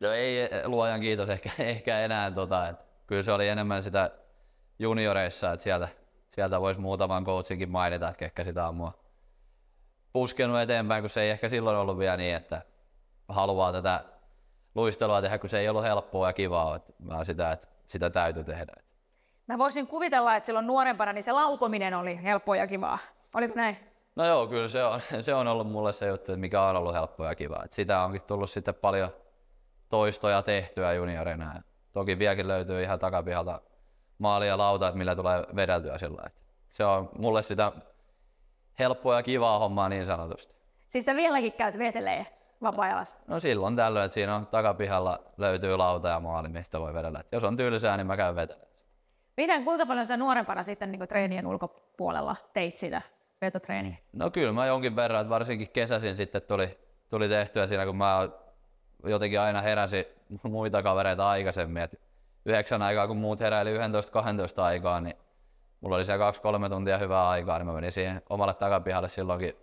No 0.00 0.12
ei 0.12 0.48
luojan 0.64 1.00
kiitos 1.00 1.28
ehkä, 1.28 1.50
ehkä 1.62 1.98
enää 2.00 2.30
tota, 2.30 2.68
että 2.68 2.84
kyllä 3.06 3.22
se 3.22 3.32
oli 3.32 3.48
enemmän 3.48 3.82
sitä 3.82 4.10
junioreissa, 4.78 5.52
että 5.52 5.62
sieltä, 5.64 5.88
sieltä 6.34 6.60
voisi 6.60 6.80
muutaman 6.80 7.24
coachinkin 7.24 7.70
mainita, 7.70 8.08
että 8.08 8.18
ketkä 8.18 8.44
sitä 8.44 8.68
on 8.68 8.74
mua 8.74 8.92
puskenut 10.12 10.60
eteenpäin, 10.60 11.02
kun 11.02 11.10
se 11.10 11.22
ei 11.22 11.30
ehkä 11.30 11.48
silloin 11.48 11.76
ollut 11.76 11.98
vielä 11.98 12.16
niin, 12.16 12.36
että 12.36 12.62
haluaa 13.28 13.72
tätä 13.72 14.04
luistelua 14.74 15.22
tehdä, 15.22 15.38
kun 15.38 15.48
se 15.48 15.58
ei 15.58 15.68
ollut 15.68 15.82
helppoa 15.82 16.28
ja 16.28 16.32
kivaa, 16.32 16.76
että 16.76 16.92
sitä, 17.24 17.52
että 17.52 17.68
sitä 17.88 18.10
täytyy 18.10 18.44
tehdä. 18.44 18.72
Mä 19.46 19.58
voisin 19.58 19.86
kuvitella, 19.86 20.36
että 20.36 20.46
silloin 20.46 20.66
nuorempana 20.66 21.12
niin 21.12 21.22
se 21.22 21.32
laukominen 21.32 21.94
oli 21.94 22.22
helppoa 22.22 22.56
ja 22.56 22.66
kivaa. 22.66 22.98
Oliko 23.34 23.54
näin? 23.54 23.76
No 24.16 24.26
joo, 24.26 24.46
kyllä 24.46 24.68
se 24.68 24.84
on, 24.84 25.00
se 25.20 25.34
on 25.34 25.48
ollut 25.48 25.70
mulle 25.70 25.92
se 25.92 26.06
juttu, 26.06 26.32
että 26.32 26.40
mikä 26.40 26.62
on 26.62 26.76
ollut 26.76 26.94
helppoa 26.94 27.26
ja 27.26 27.34
kivaa. 27.34 27.64
Et 27.64 27.72
sitä 27.72 28.04
onkin 28.04 28.22
tullut 28.22 28.50
sitten 28.50 28.74
paljon 28.74 29.10
toistoja 29.88 30.42
tehtyä 30.42 30.92
juniorina. 30.92 31.62
Toki 31.92 32.18
vieläkin 32.18 32.48
löytyy 32.48 32.82
ihan 32.82 32.98
takapihalta 32.98 33.60
maali 34.18 34.48
ja 34.48 34.58
lauta, 34.58 34.88
että 34.88 34.98
millä 34.98 35.16
tulee 35.16 35.46
vedeltyä 35.56 35.98
sillä 35.98 36.22
että 36.26 36.40
Se 36.70 36.84
on 36.84 37.08
mulle 37.18 37.42
sitä 37.42 37.72
helppoa 38.78 39.16
ja 39.16 39.22
kivaa 39.22 39.58
hommaa 39.58 39.88
niin 39.88 40.06
sanotusti. 40.06 40.54
Siis 40.88 41.04
sä 41.04 41.16
vieläkin 41.16 41.52
käyt 41.52 41.78
vetelee 41.78 42.26
vapaa-ajalla? 42.62 43.04
No 43.26 43.40
silloin 43.40 43.76
tällöin, 43.76 44.04
että 44.04 44.14
siinä 44.14 44.36
on 44.36 44.46
takapihalla 44.46 45.20
löytyy 45.36 45.76
lauta 45.76 46.08
ja 46.08 46.20
maali, 46.20 46.48
mistä 46.48 46.80
voi 46.80 46.94
vedellä. 46.94 47.20
Et 47.20 47.26
jos 47.32 47.44
on 47.44 47.56
tylsää, 47.56 47.96
niin 47.96 48.06
mä 48.06 48.16
käyn 48.16 48.36
vetelemään. 48.36 48.72
Miten, 49.36 49.64
kuinka 49.64 49.86
paljon 49.86 50.06
sä 50.06 50.16
nuorempana 50.16 50.62
sitten 50.62 50.92
niin 50.92 51.08
treenien 51.08 51.46
ulkopuolella 51.46 52.36
teit 52.52 52.76
sitä 52.76 53.02
vetotreeniä? 53.40 53.96
No 54.12 54.30
kyllä 54.30 54.52
mä 54.52 54.66
jonkin 54.66 54.96
verran, 54.96 55.20
että 55.20 55.30
varsinkin 55.30 55.68
kesäisin 55.68 56.16
sitten 56.16 56.42
tuli, 56.42 56.78
tuli 57.10 57.28
tehtyä 57.28 57.66
siinä, 57.66 57.86
kun 57.86 57.96
mä 57.96 58.28
jotenkin 59.04 59.40
aina 59.40 59.60
heräsi 59.60 60.08
muita 60.42 60.82
kavereita 60.82 61.28
aikaisemmin. 61.28 61.82
Et 61.82 62.00
yhdeksän 62.46 62.82
aikaa, 62.82 63.06
kun 63.06 63.16
muut 63.16 63.40
heräili 63.40 63.78
11-12 63.78 63.80
aikaa, 64.62 65.00
niin 65.00 65.16
mulla 65.80 65.96
oli 65.96 66.04
siellä 66.04 66.24
kaksi-kolme 66.24 66.68
tuntia 66.68 66.98
hyvää 66.98 67.28
aikaa, 67.28 67.58
niin 67.58 67.66
mä 67.66 67.72
menin 67.72 67.92
siihen 67.92 68.22
omalle 68.30 68.54
takapihalle 68.54 69.08
silloinkin 69.08 69.56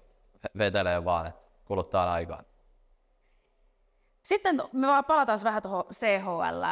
veteleen 0.58 1.06
vaan, 1.06 1.28
että 1.28 1.42
kuluttaa 1.66 2.14
aikaa. 2.14 2.44
Sitten 4.22 4.62
me 4.74 4.88
vaan 4.88 5.06
palataan 5.06 5.40
vähän 5.44 5.62
tuohon 5.62 5.84
CHL. 5.94 6.64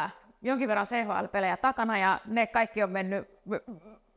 Jonkin 0.41 0.67
verran 0.67 0.85
CHL-pelejä 0.85 1.57
takana 1.57 1.97
ja 1.97 2.19
ne 2.25 2.47
kaikki 2.47 2.83
on 2.83 2.89
mennyt 2.89 3.29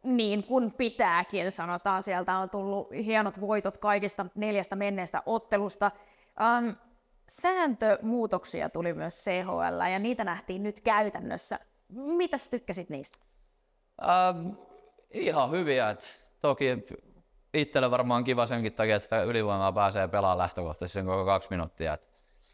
niin 0.03 0.45
kuin 0.45 0.72
pitääkin, 0.72 1.53
sanotaan. 1.53 2.03
Sieltä 2.03 2.36
on 2.36 2.51
tullut 2.51 2.91
hienot 2.91 3.41
voitot 3.41 3.78
kaikista 3.78 4.26
neljästä 4.34 4.76
menneestä 4.76 5.22
ottelusta. 5.26 5.91
Um, 6.41 6.76
sääntömuutoksia 7.28 8.68
tuli 8.68 8.93
myös 8.93 9.24
CHL 9.24 9.91
ja 9.93 9.99
niitä 9.99 10.24
nähtiin 10.24 10.62
nyt 10.62 10.80
käytännössä. 10.80 11.59
Mitä 11.91 12.38
sä 12.38 12.51
tykkäsit 12.51 12.91
niistä? 12.91 13.18
Ähm, 14.09 14.49
ihan 15.11 15.51
hyviä. 15.51 15.91
Et 15.91 16.26
toki 16.41 16.64
itselle 17.55 17.91
varmaan 17.91 18.24
kiva 18.24 18.47
senkin 18.47 18.72
takia, 18.72 18.97
että 18.97 19.05
sitä 19.05 19.22
ylivoimaa 19.22 19.72
pääsee 19.72 20.09
pelaamaan 20.09 20.38
lähtökohtaisesti 20.38 20.95
sen 20.95 21.07
koko 21.07 21.24
kaksi 21.24 21.51
minuuttia. 21.51 21.95
Et 21.95 22.09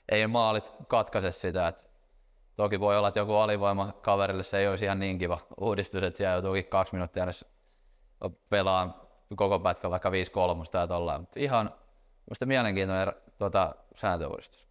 ei 0.09 0.27
maalit 0.27 0.73
katkaise 0.89 1.33
sitä. 1.33 1.69
Et 1.69 1.85
toki 2.57 2.81
voi 2.81 2.99
olla, 2.99 3.09
että 3.09 3.21
joku 3.21 3.35
alivoima 3.35 3.93
kaverille 3.93 4.43
se 4.43 4.59
ei 4.59 4.69
olisi 4.69 4.85
ihan 4.85 4.99
niin 4.99 5.19
kiva 5.19 5.39
uudistus, 5.61 6.03
että 6.03 6.19
siellä 6.19 6.35
joutuukin 6.35 6.67
kaksi 6.67 6.95
minuuttia 6.95 7.25
edes 7.25 7.45
pelaa 8.49 9.07
koko 9.37 9.59
pätkä 9.59 9.91
vaikka 9.91 10.11
5-3 10.11 10.13
tai 10.71 10.89
tollaan. 10.89 11.21
Mutta 11.21 11.41
ihan 11.41 11.75
musta 12.31 12.47
mielenkiintoinen 12.47 13.13
tuota, 13.39 13.75
sääntöuudistus. 13.95 14.66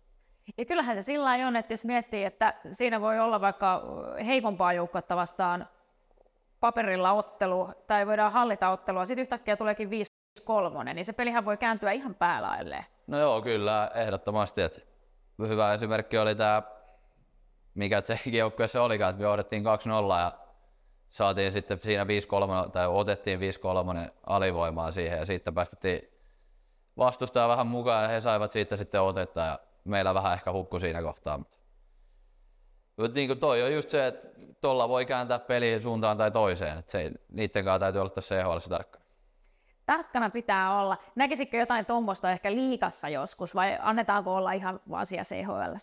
Ja 0.58 0.66
kyllähän 0.66 0.96
se 0.96 1.02
sillä 1.02 1.48
on, 1.48 1.56
että 1.56 1.74
jos 1.74 1.86
miettii, 1.86 2.24
että 2.24 2.54
siinä 2.72 3.02
voi 3.02 3.20
olla 3.20 3.42
vaikka 3.42 3.82
heikompaa 4.26 4.74
joukkuetta 4.74 5.16
vastaan 5.16 5.68
paperilla 6.60 7.12
ottelu 7.12 7.70
tai 7.88 8.08
voidaan 8.08 8.32
hallita 8.32 8.70
ottelua, 8.70 9.06
sitten 9.06 9.22
yhtäkkiä 9.22 9.58
tuleekin 9.58 9.90
5-3, 10.42 10.84
niin 10.94 11.06
se 11.06 11.14
pelihän 11.14 11.46
voi 11.46 11.58
kääntyä 11.58 11.92
ihan 11.92 12.16
päälailleen. 12.16 12.86
No 13.08 13.20
joo, 13.20 13.42
kyllä, 13.42 13.92
ehdottomasti. 13.96 14.62
Että 14.62 14.82
hyvä 15.40 15.74
esimerkki 15.74 16.18
oli 16.18 16.36
tämä, 16.36 16.62
mikä 17.74 18.02
tsekin 18.02 18.34
joukkueessa 18.44 18.84
olikaan, 18.84 19.10
että 19.10 19.22
me 19.22 19.28
johdettiin 19.28 19.64
2-0 19.64 19.68
ja 20.20 20.32
saatiin 21.10 21.52
sitten 21.52 21.80
siinä 21.80 22.04
5-3, 22.04 22.70
tai 22.72 22.88
otettiin 22.88 23.40
5-3 23.40 24.12
alivoimaa 24.28 24.92
siihen 24.92 25.20
ja 25.20 25.26
siitä 25.26 25.52
päästettiin 25.52 26.02
vastustaa 26.98 27.50
vähän 27.50 27.68
mukaan 27.68 28.04
ja 28.04 28.10
he 28.10 28.20
saivat 28.20 28.52
siitä 28.52 28.76
sitten 28.76 29.02
otetta 29.02 29.42
ja 29.42 29.60
meillä 29.86 30.14
vähän 30.14 30.34
ehkä 30.34 30.52
hukku 30.52 30.80
siinä 30.80 31.02
kohtaa. 31.02 31.38
Mutta, 31.38 31.58
mutta 32.98 33.16
niin 33.16 33.30
kuin 33.30 33.40
toi 33.40 33.64
on 33.64 33.74
just 33.74 33.90
se, 33.90 34.08
että 34.08 34.28
tuolla 34.62 34.90
voi 34.90 35.06
kääntää 35.06 35.40
peli 35.40 35.82
suuntaan 35.82 36.18
tai 36.18 36.32
toiseen. 36.32 36.78
Että 36.78 36.92
se, 36.92 37.12
niiden 37.32 37.66
kanssa 37.66 37.80
täytyy 37.80 38.02
olla 38.02 38.10
tässä 38.10 38.36
CHL 38.36 38.58
tarkkana. 38.70 39.06
Tarkkana 39.86 40.30
pitää 40.30 40.82
olla. 40.82 40.98
Näkisitkö 41.16 41.58
jotain 41.58 41.86
tuommoista 41.86 42.32
ehkä 42.32 42.52
liikassa 42.52 43.10
joskus 43.10 43.56
vai 43.56 43.78
annetaanko 43.82 44.36
olla 44.36 44.52
ihan 44.52 44.80
vaan 44.90 45.06
siellä 45.06 45.24
CHL? 45.24 45.76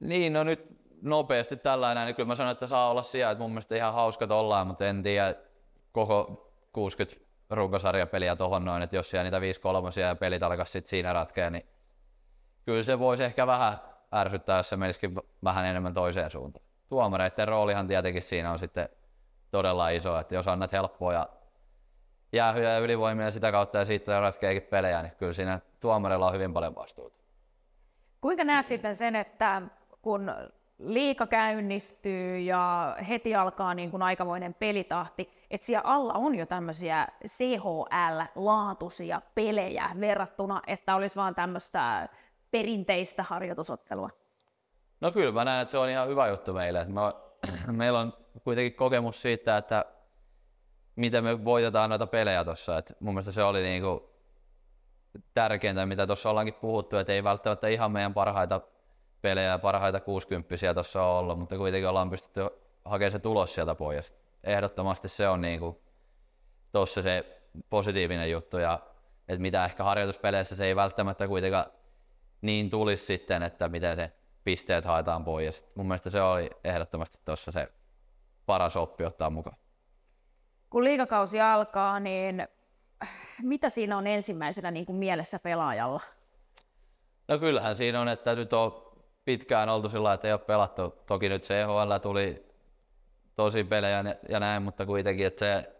Niin, 0.00 0.32
no 0.32 0.44
nyt 0.44 0.66
nopeasti 1.02 1.56
tällainen, 1.56 2.06
niin 2.06 2.14
kyllä 2.14 2.26
mä 2.26 2.34
sanon, 2.34 2.52
että 2.52 2.66
saa 2.66 2.90
olla 2.90 3.02
siellä, 3.02 3.30
että 3.30 3.42
mun 3.42 3.50
mielestä 3.50 3.76
ihan 3.76 3.94
hauskat 3.94 4.30
ollaan, 4.30 4.66
mutta 4.66 4.86
en 4.86 5.02
tiedä 5.02 5.34
koko 5.92 6.46
60 6.72 7.20
runkosarjapeliä 7.50 8.36
tohon 8.36 8.64
noin, 8.64 8.82
että 8.82 8.96
jos 8.96 9.10
siellä 9.10 9.24
niitä 9.24 9.40
5 9.40 9.60
kolmosia 9.60 10.06
ja 10.06 10.16
pelit 10.16 10.42
alkaisi 10.42 10.72
sit 10.72 10.86
siinä 10.86 11.12
ratkea, 11.12 11.50
niin 11.50 11.62
kyllä 12.64 12.82
se 12.82 12.98
voisi 12.98 13.24
ehkä 13.24 13.46
vähän 13.46 13.78
ärsyttää, 14.14 14.56
jos 14.56 14.68
se 14.68 14.76
menisikin 14.76 15.14
vähän 15.44 15.64
enemmän 15.66 15.94
toiseen 15.94 16.30
suuntaan. 16.30 16.64
Tuomareiden 16.88 17.48
roolihan 17.48 17.86
tietenkin 17.86 18.22
siinä 18.22 18.50
on 18.50 18.58
sitten 18.58 18.88
todella 19.50 19.88
iso, 19.88 20.18
että 20.18 20.34
jos 20.34 20.48
annat 20.48 20.72
helppoa 20.72 21.12
ja 21.12 21.28
jäähyjä 22.32 22.70
ja 22.70 22.78
ylivoimia 22.78 23.30
sitä 23.30 23.52
kautta 23.52 23.78
ja 23.78 23.84
siitä 23.84 24.20
ratkeekin 24.20 24.62
pelejä, 24.62 25.02
niin 25.02 25.12
kyllä 25.18 25.32
siinä 25.32 25.60
tuomarilla 25.80 26.26
on 26.26 26.32
hyvin 26.32 26.52
paljon 26.52 26.74
vastuuta. 26.74 27.20
Kuinka 28.20 28.44
näet 28.44 28.68
sitten 28.68 28.96
sen, 28.96 29.16
että 29.16 29.62
kun 30.02 30.32
liika 30.78 31.26
käynnistyy 31.26 32.38
ja 32.38 32.96
heti 33.08 33.34
alkaa 33.34 33.74
niin 33.74 33.90
kuin 33.90 34.02
aikamoinen 34.02 34.54
pelitahti, 34.54 35.30
että 35.50 35.66
siellä 35.66 35.82
alla 35.84 36.14
on 36.14 36.34
jo 36.34 36.46
tämmöisiä 36.46 37.08
CHL-laatuisia 37.26 39.20
pelejä 39.34 39.90
verrattuna, 40.00 40.62
että 40.66 40.94
olisi 40.94 41.16
vaan 41.16 41.34
tämmöistä 41.34 42.08
perinteistä 42.50 43.22
harjoitusottelua? 43.22 44.10
No 45.00 45.12
kyllä 45.12 45.32
mä 45.32 45.44
näen, 45.44 45.62
että 45.62 45.70
se 45.70 45.78
on 45.78 45.88
ihan 45.88 46.08
hyvä 46.08 46.28
juttu 46.28 46.52
meille. 46.52 46.84
Me, 46.84 47.00
meillä 47.76 48.00
on 48.00 48.12
kuitenkin 48.44 48.74
kokemus 48.74 49.22
siitä, 49.22 49.56
että 49.56 49.84
miten 50.96 51.24
me 51.24 51.44
voitetaan 51.44 51.90
noita 51.90 52.06
pelejä 52.06 52.44
tuossa. 52.44 52.72
Mun 53.00 53.14
mielestä 53.14 53.32
se 53.32 53.42
oli 53.42 53.62
niinku 53.62 54.10
tärkeintä, 55.34 55.86
mitä 55.86 56.06
tuossa 56.06 56.30
ollaankin 56.30 56.54
puhuttu, 56.54 56.96
että 56.96 57.12
ei 57.12 57.24
välttämättä 57.24 57.68
ihan 57.68 57.92
meidän 57.92 58.14
parhaita 58.14 58.60
pelejä 59.22 59.58
parhaita 59.58 60.00
60 60.00 60.74
tuossa 60.74 61.02
on 61.02 61.18
ollut, 61.18 61.38
mutta 61.38 61.56
kuitenkin 61.56 61.88
ollaan 61.88 62.10
pystytty 62.10 62.40
hakemaan 62.84 63.12
se 63.12 63.18
tulos 63.18 63.54
sieltä 63.54 63.74
pois. 63.74 64.14
Ehdottomasti 64.44 65.08
se 65.08 65.28
on 65.28 65.40
niinku 65.40 65.82
tuossa 66.72 67.02
se 67.02 67.42
positiivinen 67.70 68.30
juttu 68.30 68.58
ja 68.58 68.78
että 69.28 69.42
mitä 69.42 69.64
ehkä 69.64 69.84
harjoituspeleissä 69.84 70.56
se 70.56 70.66
ei 70.66 70.76
välttämättä 70.76 71.28
kuitenkaan 71.28 71.66
niin 72.42 72.70
tulisi 72.70 73.06
sitten, 73.06 73.42
että 73.42 73.68
miten 73.68 73.96
se 73.96 74.12
pisteet 74.44 74.84
haetaan 74.84 75.24
pois. 75.24 75.66
Mun 75.74 75.86
mielestä 75.86 76.10
se 76.10 76.22
oli 76.22 76.50
ehdottomasti 76.64 77.18
tuossa 77.24 77.52
se 77.52 77.72
paras 78.46 78.76
oppi 78.76 79.04
ottaa 79.04 79.30
mukaan. 79.30 79.56
Kun 80.70 80.84
liikakausi 80.84 81.40
alkaa, 81.40 82.00
niin 82.00 82.48
mitä 83.42 83.68
siinä 83.68 83.96
on 83.96 84.06
ensimmäisenä 84.06 84.70
niin 84.70 84.86
kuin 84.86 84.96
mielessä 84.96 85.38
pelaajalla? 85.38 86.00
No 87.28 87.38
kyllähän 87.38 87.76
siinä 87.76 88.00
on, 88.00 88.08
että 88.08 88.34
nyt 88.34 88.52
on 88.52 88.90
pitkään 89.24 89.68
oltu 89.68 89.88
sillä 89.88 90.12
että 90.12 90.28
ei 90.28 90.32
ole 90.32 90.40
pelattu. 90.40 90.94
Toki 91.06 91.28
nyt 91.28 91.42
CHL 91.42 91.96
tuli 92.02 92.46
tosi 93.36 93.64
pelejä 93.64 94.04
ja 94.28 94.40
näin, 94.40 94.62
mutta 94.62 94.86
kuitenkin, 94.86 95.26
että 95.26 95.38
se, 95.38 95.76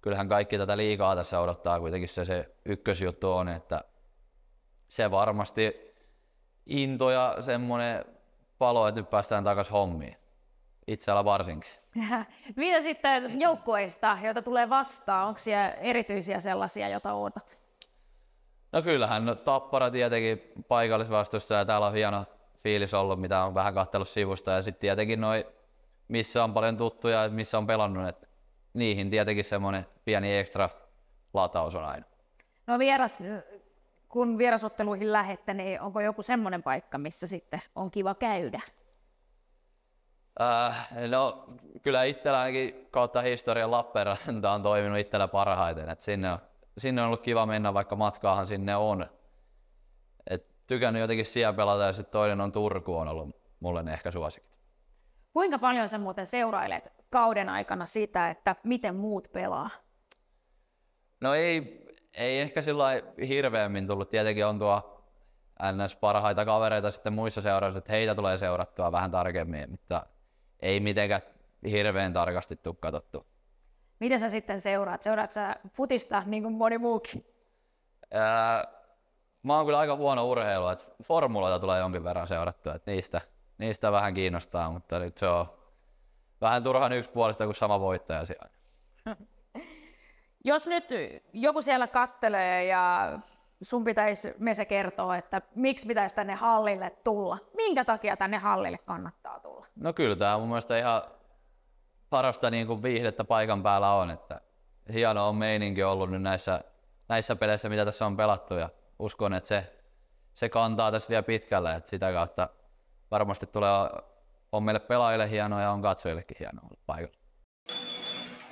kyllähän 0.00 0.28
kaikki 0.28 0.58
tätä 0.58 0.76
liikaa 0.76 1.16
tässä 1.16 1.40
odottaa 1.40 1.80
kuitenkin 1.80 2.08
se, 2.08 2.24
se 2.24 2.56
ykkösjuttu 2.64 3.32
on, 3.32 3.48
että 3.48 3.84
se 4.88 5.10
varmasti 5.10 5.85
into 6.66 7.10
ja 7.10 7.36
semmoinen 7.40 8.04
palo, 8.58 8.88
että 8.88 9.00
nyt 9.00 9.10
päästään 9.10 9.44
takaisin 9.44 9.72
hommiin. 9.72 10.16
Itseällä 10.86 11.24
varsinkin. 11.24 11.70
Mitä 12.56 12.82
sitten 12.82 13.40
joukkueista, 13.40 14.18
joita 14.22 14.42
tulee 14.42 14.68
vastaan? 14.68 15.28
Onko 15.28 15.38
siellä 15.38 15.70
erityisiä 15.70 16.40
sellaisia, 16.40 16.88
joita 16.88 17.14
odotat? 17.14 17.60
No 18.72 18.82
kyllähän 18.82 19.26
no, 19.26 19.34
Tappara 19.34 19.90
tietenkin 19.90 20.42
paikallisvastuussa 20.68 21.54
ja 21.54 21.64
täällä 21.64 21.86
on 21.86 21.94
hieno 21.94 22.24
fiilis 22.62 22.94
ollut, 22.94 23.20
mitä 23.20 23.44
on 23.44 23.54
vähän 23.54 23.74
katsellut 23.74 24.08
sivusta. 24.08 24.50
Ja 24.50 24.62
sitten 24.62 24.80
tietenkin 24.80 25.20
noi, 25.20 25.46
missä 26.08 26.44
on 26.44 26.54
paljon 26.54 26.76
tuttuja 26.76 27.22
ja 27.22 27.28
missä 27.28 27.58
on 27.58 27.66
pelannut, 27.66 28.08
että 28.08 28.26
niihin 28.74 29.10
tietenkin 29.10 29.44
semmoinen 29.44 29.86
pieni 30.04 30.36
ekstra 30.36 30.68
lataus 31.34 31.74
on 31.74 31.84
aina. 31.84 32.06
No 32.66 32.78
vieras, 32.78 33.18
kun 34.16 34.38
vierasotteluihin 34.38 35.12
lähette, 35.12 35.54
niin 35.54 35.80
onko 35.80 36.00
joku 36.00 36.22
semmoinen 36.22 36.62
paikka, 36.62 36.98
missä 36.98 37.26
sitten 37.26 37.60
on 37.74 37.90
kiva 37.90 38.14
käydä? 38.14 38.60
Äh, 40.40 40.88
no 41.10 41.46
kyllä 41.82 42.04
itsellä 42.04 42.40
ainakin 42.40 42.86
kautta 42.90 43.22
historian 43.22 43.70
Lappeenranta 43.70 44.52
on 44.52 44.62
toiminut 44.62 44.98
itsellä 44.98 45.28
parhaiten. 45.28 45.88
Et 45.88 46.00
sinne, 46.00 46.32
on, 46.32 46.38
sinne 46.78 47.02
on 47.02 47.06
ollut 47.06 47.20
kiva 47.20 47.46
mennä, 47.46 47.74
vaikka 47.74 47.96
matkaahan 47.96 48.46
sinne 48.46 48.76
on. 48.76 49.06
Et 50.30 50.46
tykännyt 50.66 51.00
jotenkin 51.00 51.26
siellä 51.26 51.52
pelata 51.52 51.84
ja 51.84 51.92
sitten 51.92 52.12
toinen 52.12 52.40
on 52.40 52.52
Turku 52.52 52.96
on 52.96 53.08
ollut 53.08 53.36
mulle 53.60 53.82
ne 53.82 53.92
ehkä 53.92 54.10
suosikit. 54.10 54.58
Kuinka 55.32 55.58
paljon 55.58 55.88
sä 55.88 55.98
muuten 55.98 56.26
seurailet 56.26 56.92
kauden 57.10 57.48
aikana 57.48 57.84
sitä, 57.84 58.30
että 58.30 58.56
miten 58.64 58.94
muut 58.94 59.28
pelaa? 59.32 59.70
No 61.20 61.34
ei, 61.34 61.85
ei 62.16 62.40
ehkä 62.40 62.62
sillä 62.62 62.88
hirveämmin 63.28 63.86
tullut. 63.86 64.10
Tietenkin 64.10 64.46
on 64.46 64.58
tuo 64.58 65.02
NS 65.72 65.96
parhaita 65.96 66.44
kavereita 66.44 66.90
sitten 66.90 67.12
muissa 67.12 67.42
seuroissa, 67.42 67.78
että 67.78 67.92
heitä 67.92 68.14
tulee 68.14 68.36
seurattua 68.36 68.92
vähän 68.92 69.10
tarkemmin, 69.10 69.70
mutta 69.70 70.06
ei 70.60 70.80
mitenkään 70.80 71.22
hirveän 71.70 72.12
tarkasti 72.12 72.56
tule 72.56 72.76
katsottu. 72.80 73.26
Miten 74.00 74.20
sä 74.20 74.30
sitten 74.30 74.60
seuraat? 74.60 75.02
Seuraatko 75.02 75.32
sä 75.32 75.56
futista 75.72 76.22
niin 76.26 76.42
kuin 76.42 76.54
moni 76.54 76.78
muukin? 76.78 77.26
Ää, 78.12 78.64
mä 79.42 79.56
oon 79.56 79.66
kyllä 79.66 79.78
aika 79.78 79.96
huono 79.96 80.28
urheilu, 80.28 80.68
että 80.68 80.84
formuloita 81.02 81.60
tulee 81.60 81.80
jonkin 81.80 82.04
verran 82.04 82.28
seurattua, 82.28 82.74
että 82.74 82.90
niistä, 82.90 83.20
niistä 83.58 83.92
vähän 83.92 84.14
kiinnostaa, 84.14 84.70
mutta 84.70 84.98
nyt 84.98 85.18
se 85.18 85.28
on 85.28 85.46
vähän 86.40 86.62
turhan 86.62 86.92
yksipuolista 86.92 87.44
kuin 87.44 87.54
sama 87.54 87.80
voittaja 87.80 88.24
siellä. 88.24 88.48
Jos 90.46 90.66
nyt 90.66 90.84
joku 91.32 91.62
siellä 91.62 91.86
kattelee 91.86 92.64
ja 92.64 93.18
sun 93.62 93.84
pitäisi 93.84 94.34
Mese 94.38 94.64
kertoa, 94.64 95.16
että 95.16 95.42
miksi 95.54 95.86
pitäisi 95.86 96.14
tänne 96.14 96.34
hallille 96.34 96.90
tulla. 97.04 97.38
Minkä 97.56 97.84
takia 97.84 98.16
tänne 98.16 98.38
hallille 98.38 98.78
kannattaa 98.78 99.40
tulla? 99.40 99.66
No 99.76 99.92
kyllä 99.92 100.16
tämä 100.16 100.38
mun 100.38 100.48
mielestä 100.48 100.78
ihan 100.78 101.02
parasta 102.10 102.50
niin 102.50 102.66
kuin 102.66 102.82
viihdettä 102.82 103.24
paikan 103.24 103.62
päällä 103.62 103.92
on. 103.92 104.10
Että 104.10 104.40
hieno 104.92 105.28
on 105.28 105.36
meininki 105.36 105.82
ollut 105.82 106.10
nyt 106.10 106.22
näissä, 106.22 106.64
näissä 107.08 107.36
peleissä, 107.36 107.68
mitä 107.68 107.84
tässä 107.84 108.06
on 108.06 108.16
pelattu 108.16 108.54
ja 108.54 108.68
uskon, 108.98 109.34
että 109.34 109.48
se, 109.48 109.76
se 110.34 110.48
kantaa 110.48 110.92
tässä 110.92 111.08
vielä 111.08 111.22
pitkälle. 111.22 111.74
Että 111.74 111.90
sitä 111.90 112.12
kautta 112.12 112.48
varmasti 113.10 113.46
tulee, 113.46 113.70
on 114.52 114.62
meille 114.62 114.80
pelaajille 114.80 115.30
hienoa 115.30 115.60
ja 115.60 115.70
on 115.70 115.82
katsojillekin 115.82 116.36
hienoa 116.40 116.64
olla 116.64 116.80
paikalla. 116.86 117.16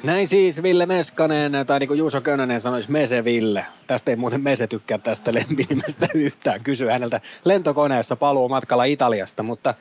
Näin 0.02 0.26
siis 0.26 0.62
Ville 0.62 0.86
Meskanen, 0.86 1.52
tai 1.66 1.78
niin 1.78 1.88
kuin 1.88 1.98
Juuso 1.98 2.20
Könönen 2.20 2.60
sanoisi 2.60 2.90
Mese 2.90 3.24
Ville. 3.24 3.66
Tästä 3.86 4.10
ei 4.10 4.16
muuten 4.16 4.40
Mese 4.40 4.66
tykkää 4.66 4.98
tästä 4.98 5.34
lempinimestä 5.34 6.06
yhtään. 6.14 6.60
Kysy 6.60 6.86
häneltä 6.86 7.20
lentokoneessa 7.44 8.16
paluu 8.16 8.48
matkalla 8.48 8.84
Italiasta, 8.84 9.42
mutta 9.42 9.74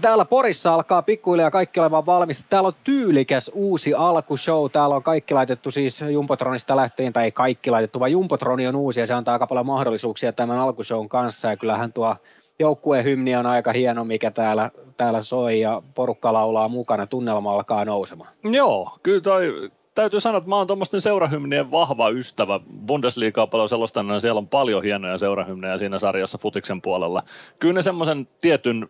Täällä 0.00 0.24
Porissa 0.24 0.74
alkaa 0.74 1.02
pikkuhiljaa 1.02 1.50
kaikki 1.50 1.80
olemaan 1.80 2.06
valmista. 2.06 2.44
Täällä 2.48 2.66
on 2.66 2.74
tyylikäs 2.84 3.50
uusi 3.54 3.94
alkushow. 3.94 4.70
Täällä 4.70 4.96
on 4.96 5.02
kaikki 5.02 5.34
laitettu 5.34 5.70
siis 5.70 6.00
Jumpotronista 6.00 6.76
lähtien, 6.76 7.12
tai 7.12 7.24
ei 7.24 7.32
kaikki 7.32 7.70
laitettu, 7.70 8.00
vaan 8.00 8.12
Jumpotroni 8.12 8.66
on 8.66 8.76
uusi 8.76 9.00
ja 9.00 9.06
se 9.06 9.14
antaa 9.14 9.32
aika 9.32 9.46
paljon 9.46 9.66
mahdollisuuksia 9.66 10.32
tämän 10.32 10.58
alkushown 10.58 11.08
kanssa. 11.08 11.48
Ja 11.48 11.56
kyllähän 11.56 11.92
tuo 11.92 12.16
joukkueen 12.58 13.04
hymni 13.04 13.36
on 13.36 13.46
aika 13.46 13.72
hieno, 13.72 14.04
mikä 14.04 14.30
täällä, 14.30 14.70
täällä 14.96 15.22
soi 15.22 15.60
ja 15.60 15.82
porukka 15.94 16.32
laulaa 16.32 16.68
mukana, 16.68 17.06
tunnelma 17.06 17.52
alkaa 17.52 17.84
nousemaan. 17.84 18.30
Joo, 18.44 18.98
kyllä 19.02 19.20
toi, 19.20 19.70
täytyy 19.94 20.20
sanoa, 20.20 20.38
että 20.38 20.50
mä 20.50 20.56
oon 20.56 20.66
tuommoisten 20.66 21.00
seurahymnien 21.00 21.70
vahva 21.70 22.08
ystävä. 22.08 22.60
Bundesliigaa 22.86 23.46
paljon 23.46 23.68
sellaista, 23.68 24.02
niin 24.02 24.20
siellä 24.20 24.38
on 24.38 24.48
paljon 24.48 24.82
hienoja 24.82 25.18
seurahymnejä 25.18 25.76
siinä 25.76 25.98
sarjassa 25.98 26.38
futiksen 26.38 26.82
puolella. 26.82 27.20
Kyllä 27.58 27.74
ne 27.74 27.82
semmoisen 27.82 28.28
tietyn 28.40 28.88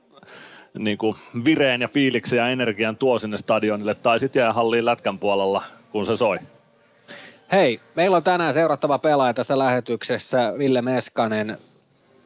niin 0.78 0.98
kuin 0.98 1.16
vireen 1.44 1.80
ja 1.80 1.88
fiiliksen 1.88 2.36
ja 2.36 2.48
energian 2.48 2.96
tuo 2.96 3.18
sinne 3.18 3.36
stadionille 3.36 3.94
tai 3.94 4.18
sitten 4.18 4.40
jää 4.40 4.52
halliin 4.52 4.84
lätkän 4.84 5.18
puolella, 5.18 5.62
kun 5.92 6.06
se 6.06 6.16
soi. 6.16 6.38
Hei, 7.52 7.80
meillä 7.94 8.16
on 8.16 8.22
tänään 8.22 8.54
seurattava 8.54 8.98
pelaaja 8.98 9.34
tässä 9.34 9.58
lähetyksessä, 9.58 10.54
Ville 10.58 10.82
Meskanen. 10.82 11.56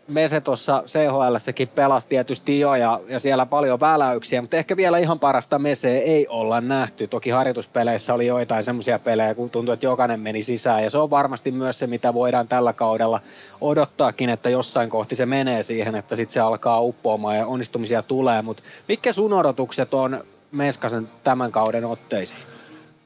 Mese 0.09 0.40
tuossa 0.40 0.82
CHL-säkin 0.86 1.68
pelasi 1.68 2.09
tietysti 2.09 2.61
jo 2.61 2.74
ja, 2.74 3.00
ja 3.09 3.18
siellä 3.18 3.46
paljon 3.46 3.80
väläyksiä, 3.80 4.40
mutta 4.40 4.57
ehkä 4.57 4.76
vielä 4.76 4.98
ihan 4.98 5.18
parasta 5.18 5.59
Mese 5.59 5.98
ei 5.98 6.26
olla 6.28 6.61
nähty. 6.61 7.07
Toki 7.07 7.30
harjoituspeleissä 7.30 8.14
oli 8.14 8.26
joitain 8.26 8.64
semmoisia 8.64 8.98
pelejä, 8.98 9.34
kun 9.34 9.50
tuntui, 9.50 9.72
että 9.72 9.86
jokainen 9.86 10.20
meni 10.20 10.42
sisään 10.42 10.82
ja 10.82 10.90
se 10.90 10.98
on 10.98 11.11
varmasti 11.11 11.50
myös 11.50 11.78
se, 11.78 11.86
mitä 11.86 12.14
voidaan 12.14 12.48
tällä 12.48 12.72
kaudella 12.72 13.20
odottaakin, 13.61 14.30
että 14.30 14.50
jossain 14.50 14.90
kohti 14.90 15.14
se 15.16 15.26
menee 15.26 15.62
siihen, 15.62 15.94
että 15.94 16.16
sitten 16.16 16.34
se 16.34 16.40
alkaa 16.40 16.80
uppoamaan 16.80 17.36
ja 17.36 17.46
onnistumisia 17.46 18.02
tulee, 18.02 18.42
mutta 18.42 18.62
mitkä 18.88 19.12
sun 19.12 19.32
odotukset 19.32 19.94
on 19.94 20.24
Meskasen 20.52 21.09
tämän 21.24 21.52
kauden 21.52 21.84
otteisiin? 21.84 22.55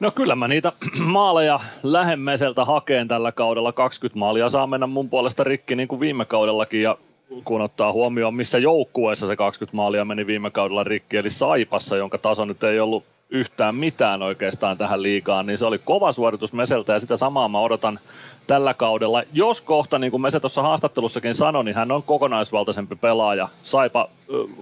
No 0.01 0.11
kyllä 0.11 0.37
mä 0.37 0.49
niitä 0.49 0.73
maaleja 1.05 1.61
lähemmäiseltä 1.83 2.65
hakeen 2.65 3.09
tällä 3.09 3.33
kaudella. 3.33 3.73
20 3.73 4.19
maalia 4.19 4.49
saa 4.49 4.67
mennä 4.67 4.87
mun 4.87 5.11
puolesta 5.11 5.45
rikki 5.45 5.77
niin 5.77 5.89
kuin 5.89 6.01
viime 6.01 6.25
kaudellakin 6.25 6.83
ja 6.83 6.97
kun 7.45 7.61
ottaa 7.61 7.93
huomioon, 7.93 8.35
missä 8.35 8.59
joukkueessa 8.59 9.27
se 9.27 9.37
20 9.37 9.77
maalia 9.77 10.05
meni 10.05 10.27
viime 10.27 10.51
kaudella 10.51 10.85
rikki, 10.85 11.17
eli 11.17 11.31
Saipassa, 11.31 11.97
jonka 11.97 12.19
taso 12.19 12.45
nyt 12.45 12.65
ei 12.65 12.81
ollut 12.81 13.05
yhtään 13.31 13.75
mitään 13.75 14.23
oikeastaan 14.23 14.79
tähän 14.79 15.03
liigaan, 15.03 15.47
niin 15.47 15.59
se 15.59 15.67
oli 15.67 15.79
kova 15.79 16.13
suoritus 16.13 16.53
Meseltä 16.53 16.93
ja 16.93 16.99
sitä 16.99 17.17
samaa 17.17 17.49
mä 17.49 17.59
odotan 17.61 17.99
tällä 18.47 18.75
kaudella. 18.75 19.23
Jos 19.33 19.61
kohta, 19.61 19.99
niin 19.99 20.11
kuin 20.11 20.21
Mese 20.21 20.41
tuossa 20.41 20.63
haastattelussakin 20.63 21.35
sanoi, 21.35 21.65
niin 21.65 21.75
hän 21.75 21.93
on 21.93 22.03
kokonaisvaltaisempi 22.03 22.97
pelaaja. 22.97 23.49
Saipa 23.63 24.09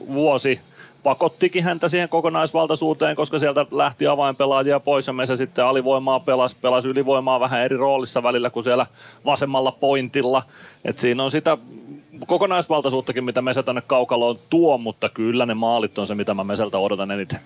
vuosi 0.09 0.61
pakottikin 1.09 1.65
häntä 1.65 1.89
siihen 1.89 2.09
kokonaisvaltaisuuteen, 2.09 3.17
koska 3.17 3.39
sieltä 3.39 3.67
lähti 3.71 4.07
avainpelaajia 4.07 4.81
pois 4.81 5.07
ja 5.07 5.13
Mese 5.13 5.37
sitten 5.37 5.65
alivoimaa 5.65 6.21
pelasi, 6.21 6.57
pelasi 6.63 6.89
ylivoimaa 6.89 7.41
vähän 7.41 7.63
eri 7.63 7.77
roolissa 7.77 8.23
välillä 8.23 8.51
kuin 8.51 8.65
siellä 8.65 8.87
vasemmalla 9.25 9.73
pointilla. 9.73 10.43
Et 10.85 10.99
siinä 10.99 11.25
on 11.25 11.31
sitä 11.31 11.59
kokonaisvaltaisuuttakin, 12.27 13.25
mitä 13.25 13.43
Mese 13.43 13.63
tänne 13.63 13.81
kaukaloon 13.81 14.39
tuo, 14.51 14.79
mutta 14.79 15.09
kyllä 15.09 15.47
ne 15.47 15.55
maalit 15.55 15.99
on 15.99 16.07
se, 16.07 16.15
mitä 16.15 16.35
mä 16.35 16.45
Meseltä 16.45 16.79
odotan 16.79 17.11
eniten. 17.11 17.41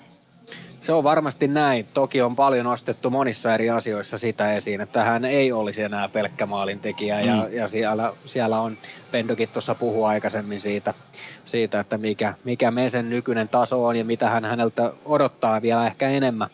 Se 0.83 0.93
on 0.93 1.05
varmasti 1.05 1.49
näin. 1.49 1.87
Toki 1.95 2.23
on 2.23 2.37
paljon 2.37 2.65
nostettu 2.65 3.11
monissa 3.11 3.55
eri 3.55 3.71
asioissa 3.71 4.19
sitä 4.19 4.53
esiin, 4.53 4.81
että 4.81 5.05
hän 5.05 5.25
ei 5.25 5.53
olisi 5.53 5.83
enää 5.83 6.09
pelkkä 6.09 6.47
maalintekijä 6.47 7.21
mm. 7.21 7.27
ja, 7.27 7.49
ja 7.51 7.69
siellä, 7.69 8.13
siellä 8.25 8.61
on, 8.61 8.77
Pendokin 9.11 9.49
tuossa 9.49 9.75
puhui 9.75 10.09
aikaisemmin 10.09 10.61
siitä, 10.61 10.95
siitä 11.45 11.81
että 11.81 11.99
mikä, 11.99 12.35
mikä 12.45 12.71
Mesen 12.71 13.11
nykyinen 13.11 13.49
taso 13.49 13.87
on 13.87 13.97
ja 13.97 14.05
mitä 14.05 14.31
hän 14.31 14.45
häneltä 14.45 14.93
odottaa 15.05 15.63
vielä 15.63 15.87
ehkä 15.87 16.09
enemmän. 16.09 16.49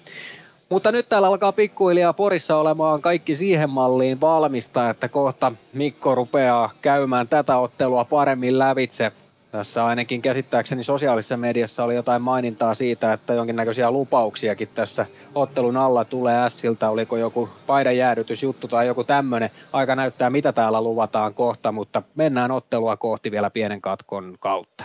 Mutta 0.69 0.93
nyt 0.93 1.09
täällä 1.09 1.29
alkaa 1.29 1.53
pikkuhiljaa 1.53 2.13
Porissa 2.13 2.57
olemaan 2.57 3.03
kaikki 3.03 3.37
siihen 3.37 3.71
malliin 3.71 4.21
valmista, 4.21 4.91
että 4.91 5.09
kohta 5.09 5.53
Mikko 5.73 6.15
rupeaa 6.15 6.71
käymään 6.83 7.29
tätä 7.29 7.57
ottelua 7.57 8.05
paremmin 8.05 8.59
lävitse. 8.59 9.13
Tässä 9.51 9.87
ainakin 9.87 10.23
käsittääkseni 10.23 10.85
sosiaalisessa 10.85 11.37
mediassa 11.37 11.85
oli 11.85 11.95
jotain 11.95 12.23
mainintaa 12.23 12.75
siitä, 12.75 13.13
että 13.13 13.35
jonkinnäköisiä 13.35 13.91
lupauksiakin 13.91 14.69
tässä 14.75 15.07
ottelun 15.35 15.77
alla 15.77 16.05
tulee 16.05 16.51
Siltä. 16.51 16.91
Oliko 16.91 17.17
joku 17.17 17.49
paidanjäädytysjuttu 17.67 18.69
tai 18.69 18.87
joku 18.87 19.05
tämmöinen. 19.05 19.51
Aika 19.73 19.97
näyttää, 19.97 20.31
mitä 20.31 20.53
täällä 20.53 20.83
luvataan 20.83 21.35
kohta, 21.35 21.73
mutta 21.73 22.03
mennään 22.15 22.51
ottelua 22.51 22.97
kohti 22.97 23.31
vielä 23.31 23.51
pienen 23.51 23.81
katkon 23.81 24.37
kautta. 24.41 24.85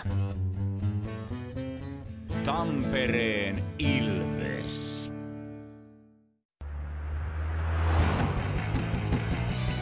Tampereen 2.44 3.62
Ilves. 3.78 4.33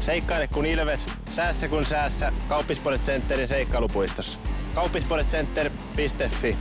Seikkaile 0.00 0.48
kun 0.48 0.66
ilves, 0.66 1.06
säässä 1.30 1.68
kun 1.68 1.84
säässä. 1.84 2.32
Kauppispoilet 2.48 3.02
Centerin 3.02 3.48
seikkailupuistossa. 3.48 4.38
Kauppispoiletcenter.fi 4.74 6.56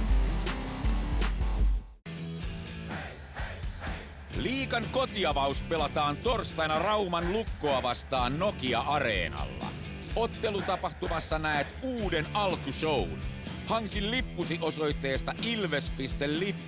Liikan 4.37 4.85
kotiavaus 4.91 5.61
pelataan 5.61 6.17
torstaina 6.17 6.79
Rauman 6.79 7.33
lukkoa 7.33 7.83
vastaan 7.83 8.39
Nokia-areenalla. 8.39 9.65
Ottelutapahtumassa 10.15 11.39
näet 11.39 11.67
uuden 11.83 12.27
alkushown. 12.33 13.19
Hankin 13.65 14.11
lippusi 14.11 14.59
osoitteesta 14.61 15.33
ilves.lippu.fi. 15.43 16.59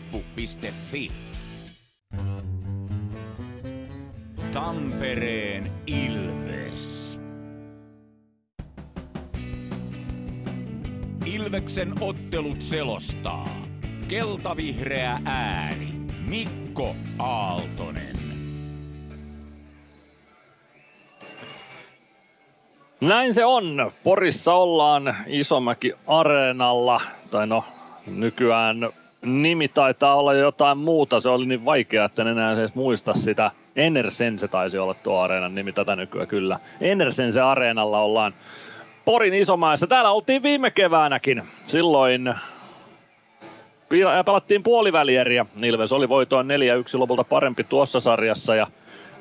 Tampereen 4.54 5.72
Ilves. 5.88 6.51
Ilveksen 11.26 11.94
ottelut 12.02 12.62
selostaa. 12.62 13.50
Keltavihreä 14.08 15.20
ääni. 15.26 15.94
Mikko 16.28 16.96
Aaltonen. 17.20 18.16
Näin 23.02 23.34
se 23.34 23.46
on. 23.46 23.92
Porissa 24.04 24.54
ollaan 24.54 25.16
Isomäki 25.28 25.94
Areenalla. 26.08 27.02
Tai 27.32 27.48
no, 27.48 27.64
nykyään 28.08 28.90
nimi 29.22 29.68
taitaa 29.68 30.16
olla 30.16 30.34
jotain 30.34 30.78
muuta. 30.78 31.20
Se 31.20 31.30
oli 31.30 31.46
niin 31.46 31.66
vaikea, 31.66 32.06
että 32.06 32.22
en 32.22 32.28
enää 32.28 32.54
edes 32.54 32.76
muista 32.76 33.14
sitä. 33.14 33.52
Enersen 33.76 34.40
se 34.40 34.48
taisi 34.48 34.78
olla 34.78 34.94
tuo 34.94 35.20
areenan 35.20 35.56
nimi 35.56 35.72
tätä 35.72 35.96
nykyään 35.96 36.28
kyllä. 36.28 36.60
Enersen 36.82 37.32
se 37.32 37.42
areenalla 37.42 38.00
ollaan 38.00 38.34
Porin 39.06 39.34
Isomaessa. 39.34 39.88
Täällä 39.88 40.12
oltiin 40.12 40.44
viime 40.44 40.72
keväänäkin. 40.72 41.44
Silloin 41.66 42.36
pelattiin 44.26 44.64
puolivälieriä. 44.64 45.46
Ilves 45.64 45.92
oli 45.92 46.10
voitoon 46.10 46.48
4-1 46.48 46.50
lopulta 47.00 47.24
parempi 47.24 47.64
tuossa 47.64 48.00
sarjassa 48.00 48.56
ja 48.56 48.68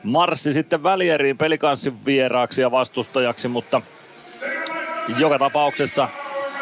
marssi 0.03 0.53
sitten 0.53 0.83
välieriin 0.83 1.39
pelikanssin 1.39 2.05
vieraaksi 2.07 2.63
ja 2.63 2.71
vastustajaksi, 2.71 3.49
mutta 3.49 3.83
joka 5.19 5.39
tapauksessa 5.39 6.09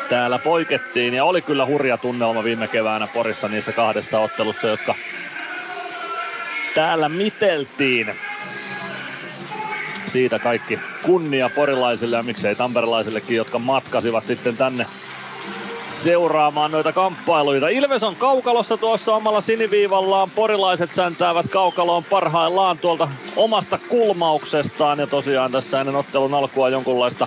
täällä 0.09 0.39
poikettiin 0.39 1.15
ja 1.15 1.25
oli 1.25 1.43
kyllä 1.43 1.67
hurja 1.67 1.99
tunnelma 1.99 2.45
viime 2.45 2.69
keväänä 2.69 3.09
Porissa 3.15 3.49
niissä 3.49 3.73
kahdessa 3.73 4.21
ottelussa, 4.21 4.69
jotka 4.69 4.95
täällä 6.75 7.09
miteltiin. 7.09 8.15
Siitä 10.09 10.39
kaikki 10.39 10.79
kunnia 11.03 11.51
porilaisille 11.57 12.17
ja 12.17 12.23
miksei 12.23 12.55
tamperilaisillekin, 12.55 13.37
jotka 13.37 13.59
matkasivat 13.59 14.27
sitten 14.27 14.57
tänne 14.57 14.87
seuraamaan 15.87 16.71
noita 16.71 16.93
kamppailuita. 16.93 17.69
Ilves 17.69 18.03
on 18.03 18.17
kaukalossa 18.17 18.77
tuossa 18.77 19.15
omalla 19.15 19.41
siniviivallaan. 19.41 20.31
Porilaiset 20.31 20.95
säntäävät 20.95 21.47
kaukaloon 21.51 22.05
parhaillaan 22.05 22.79
tuolta 22.79 23.09
omasta 23.37 23.79
kulmauksestaan. 23.89 24.99
Ja 24.99 25.07
tosiaan 25.07 25.53
tässä 25.53 25.81
ennen 25.81 25.97
ottelun 25.97 26.35
alkua 26.35 26.69
jonkunlaista 26.69 27.27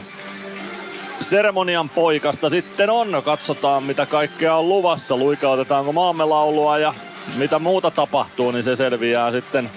seremonian 1.22 1.90
poikasta 1.90 2.50
sitten 2.50 2.90
on. 2.90 3.22
Katsotaan 3.26 3.84
mitä 3.84 4.06
kaikkea 4.06 4.56
on 4.56 4.70
luvassa. 4.70 5.18
Luikautetaanko 5.18 5.94
maamme 5.94 6.26
laulua 6.26 6.78
ja 6.78 6.94
mitä 7.36 7.60
muuta 7.60 7.92
tapahtuu, 7.92 8.52
niin 8.52 8.64
se 8.64 8.76
selviää 8.76 9.32
sitten 9.32 9.70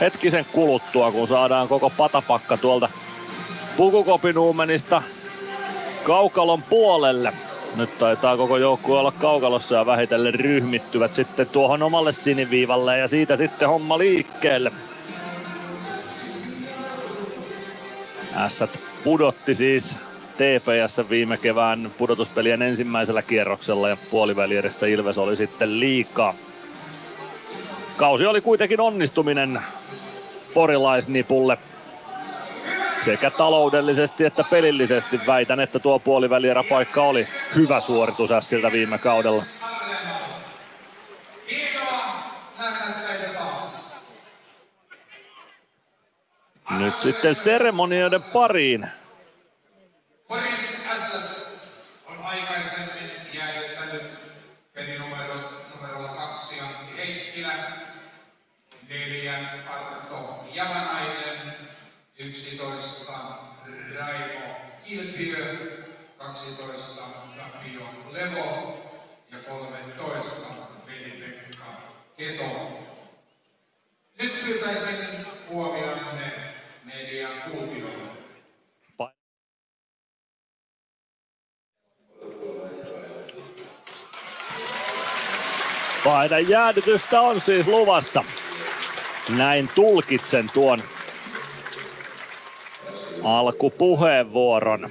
hetkisen 0.00 0.46
kuluttua, 0.52 1.12
kun 1.12 1.28
saadaan 1.28 1.68
koko 1.68 1.90
patapakka 1.90 2.56
tuolta 2.56 2.88
Pukukopinuumenista 3.76 5.02
kaukalon 6.04 6.62
puolelle. 6.62 7.32
Nyt 7.76 7.98
taitaa 7.98 8.36
koko 8.36 8.56
joukkue 8.56 8.98
olla 8.98 9.12
kaukalossa 9.12 9.76
ja 9.76 9.86
vähitellen 9.86 10.34
ryhmittyvät 10.34 11.14
sitten 11.14 11.46
tuohon 11.52 11.82
omalle 11.82 12.12
siniviivalle 12.12 12.98
ja 12.98 13.08
siitä 13.08 13.36
sitten 13.36 13.68
homma 13.68 13.98
liikkeelle. 13.98 14.72
Ässät 18.36 18.80
pudotti 19.04 19.54
siis 19.54 19.98
TPS 20.36 21.10
viime 21.10 21.36
kevään 21.36 21.92
pudotuspelien 21.98 22.62
ensimmäisellä 22.62 23.22
kierroksella 23.22 23.88
ja 23.88 23.96
puolivälierissä 24.10 24.86
Ilves 24.86 25.18
oli 25.18 25.36
sitten 25.36 25.80
liikaa. 25.80 26.34
Kausi 27.96 28.26
oli 28.26 28.40
kuitenkin 28.40 28.80
onnistuminen 28.80 29.60
porilaisnipulle 30.56 31.58
sekä 33.04 33.30
taloudellisesti 33.30 34.24
että 34.24 34.44
pelillisesti. 34.44 35.20
Väitän, 35.26 35.60
että 35.60 35.78
tuo 35.78 35.98
paikka 36.70 37.02
oli 37.02 37.28
hyvä 37.54 37.80
suoritus 37.80 38.32
Ässiltä 38.32 38.72
viime 38.72 38.98
kaudella. 38.98 39.42
Nyt 46.78 47.00
sitten 47.00 47.34
seremonioiden 47.34 48.22
pariin. 48.22 48.86
Porin 50.28 50.54
on 52.06 52.16
aikaisemmin 52.24 53.10
jäädyttänyt 53.32 54.02
pelinumero 54.74 55.34
numerolla 55.74 56.08
kaksi 56.08 56.60
Antti 56.60 56.96
Heikkilä, 56.96 57.52
neljä 58.88 59.34
Arto 59.70 60.45
Javanainen, 60.56 61.54
11 62.18 63.12
Raimo 63.94 64.56
Kilpiö, 64.84 65.56
12 66.18 67.02
Tapio 67.36 67.88
Levo 68.12 68.78
ja 69.32 69.38
13 69.38 70.54
Veli-Pekka 70.86 71.66
Keto. 72.16 72.78
Nyt 74.18 74.40
pyytäisin 74.44 75.26
huomionne 75.48 76.32
median 76.84 77.42
kuutiolle. 77.50 78.06
Paidan 86.04 86.48
jäädytystä 86.48 87.20
on 87.20 87.40
siis 87.40 87.66
luvassa. 87.66 88.24
Näin 89.28 89.68
tulkitsen 89.74 90.46
tuon 90.54 90.78
alkupuheenvuoron. 93.22 94.90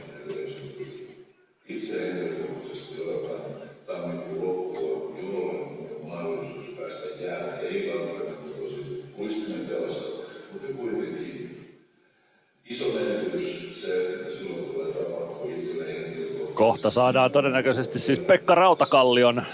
Kohta 16.53 16.89
saadaan 16.89 17.31
todennäköisesti 17.31 17.99
siis 17.99 18.19
Pekka 18.19 18.55
Rautakallion 18.55 19.45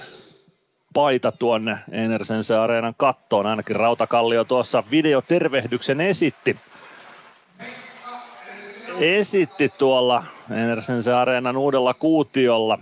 paita 0.94 1.32
tuonne 1.32 1.78
Enersense 1.92 2.56
Areenan 2.56 2.94
kattoon. 2.98 3.46
Ainakin 3.46 3.76
Rautakallio 3.76 4.44
tuossa 4.44 4.84
videotervehdyksen 4.92 6.02
esitti. 6.02 6.58
Esitti 9.00 9.70
tuolla 9.70 10.24
Enersense 10.52 11.14
Areenan 11.14 11.58
uudella 11.58 11.94
kuutiolla. 11.94 12.80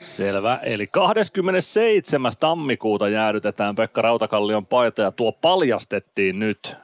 Selvä, 0.00 0.58
eli 0.62 0.86
27. 0.86 2.32
tammikuuta 2.40 3.08
jäädytetään 3.08 3.74
Pekka 3.74 4.02
Rautakallion 4.02 4.66
paita 4.66 5.02
ja 5.02 5.10
tuo 5.10 5.32
paljastettiin 5.32 6.38
nyt 6.38 6.83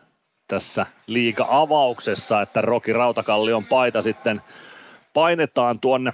tässä 0.51 0.87
liiga-avauksessa, 1.07 2.43
että 2.43 2.61
Roki 2.61 2.93
Rautakallion 2.93 3.67
paita 3.67 4.03
sitten 4.03 4.43
painetaan 5.15 5.81
tuonne 5.81 6.13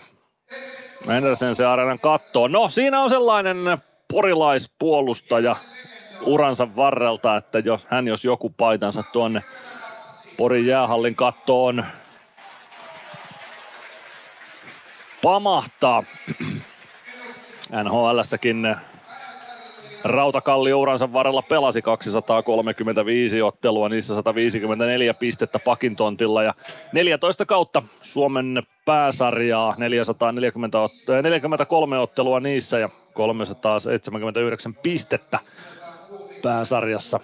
Andersense 1.08 1.66
Areenan 1.66 1.98
kattoon. 1.98 2.52
No 2.52 2.68
siinä 2.68 3.00
on 3.00 3.10
sellainen 3.10 3.56
porilaispuolustaja 4.12 5.56
uransa 6.20 6.76
varrelta, 6.76 7.36
että 7.36 7.58
jos 7.58 7.86
hän 7.90 8.06
jos 8.06 8.24
joku 8.24 8.50
paitansa 8.50 9.02
tuonne 9.02 9.42
Porin 10.36 10.66
jäähallin 10.66 11.14
kattoon 11.14 11.84
pamahtaa. 15.22 16.04
NHLssäkin 17.84 18.76
Rautakallio 20.06 20.80
uransa 20.80 21.12
varrella 21.12 21.42
pelasi 21.42 21.82
235 21.82 23.42
ottelua, 23.42 23.88
niissä 23.88 24.14
154 24.14 25.14
pistettä 25.14 25.58
pakin 25.58 25.96
tontilla 25.96 26.42
ja 26.42 26.54
14 26.92 27.46
kautta 27.46 27.82
Suomen 28.00 28.62
pääsarjaa, 28.84 29.74
440, 29.78 30.78
43 31.22 31.98
ottelua 31.98 32.40
niissä 32.40 32.78
ja 32.78 32.88
379 33.12 34.74
pistettä 34.74 35.38
pääsarjassa. 36.42 37.20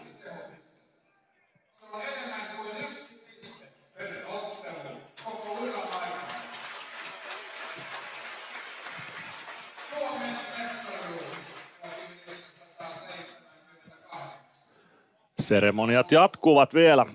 Seremoniat 15.53 16.13
jatkuvat 16.13 16.75
vielä. 16.75 17.07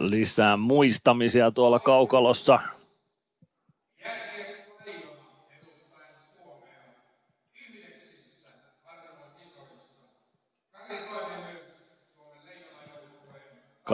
Lisää 0.00 0.56
muistamisia 0.56 1.50
tuolla 1.50 1.78
kaukalossa. 1.80 2.60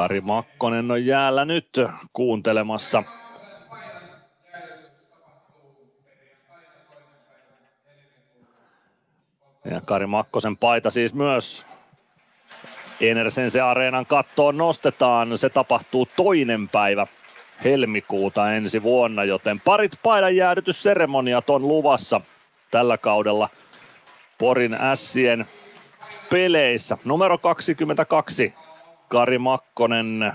Kari 0.09 0.21
Makkonen 0.21 0.91
on 0.91 1.07
jäällä 1.07 1.45
nyt 1.45 1.69
kuuntelemassa. 2.13 3.03
Ja 9.65 9.81
Kari 9.85 10.07
Makkosen 10.07 10.57
paita 10.57 10.91
siis 10.91 11.15
myös 11.15 11.67
Enersense 13.01 13.61
Areenan 13.61 14.07
kattoon 14.07 14.57
nostetaan. 14.57 15.39
Se 15.39 15.49
tapahtuu 15.49 16.09
toinen 16.17 16.69
päivä 16.69 17.07
helmikuuta 17.65 18.53
ensi 18.53 18.83
vuonna, 18.83 19.25
joten 19.25 19.61
parit 19.61 19.93
paidan 20.03 20.37
jäädytysseremoniat 20.37 21.51
on 21.51 21.69
luvassa 21.69 22.21
tällä 22.71 22.99
kaudella 22.99 23.49
Porin 24.39 24.75
Ässien 24.75 25.47
peleissä. 26.31 26.99
Numero 27.05 27.39
22 27.39 28.55
Kari 29.09 29.39
Makkonen, 29.39 30.33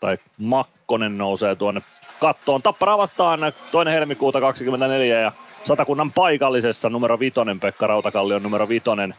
tai 0.00 0.18
Makkonen 0.38 1.18
nousee 1.18 1.56
tuonne 1.56 1.82
kattoon. 2.20 2.62
Tappara 2.62 2.98
vastaan 2.98 3.40
toinen 3.72 3.94
helmikuuta 3.94 4.40
24 4.40 5.20
ja 5.20 5.32
Satakunnan 5.64 6.12
paikallisessa 6.12 6.90
numero 6.90 7.18
vitonen, 7.18 7.60
Pekka 7.60 7.86
Rautakallion 7.86 8.42
numero 8.42 8.68
vitonen 8.68 9.14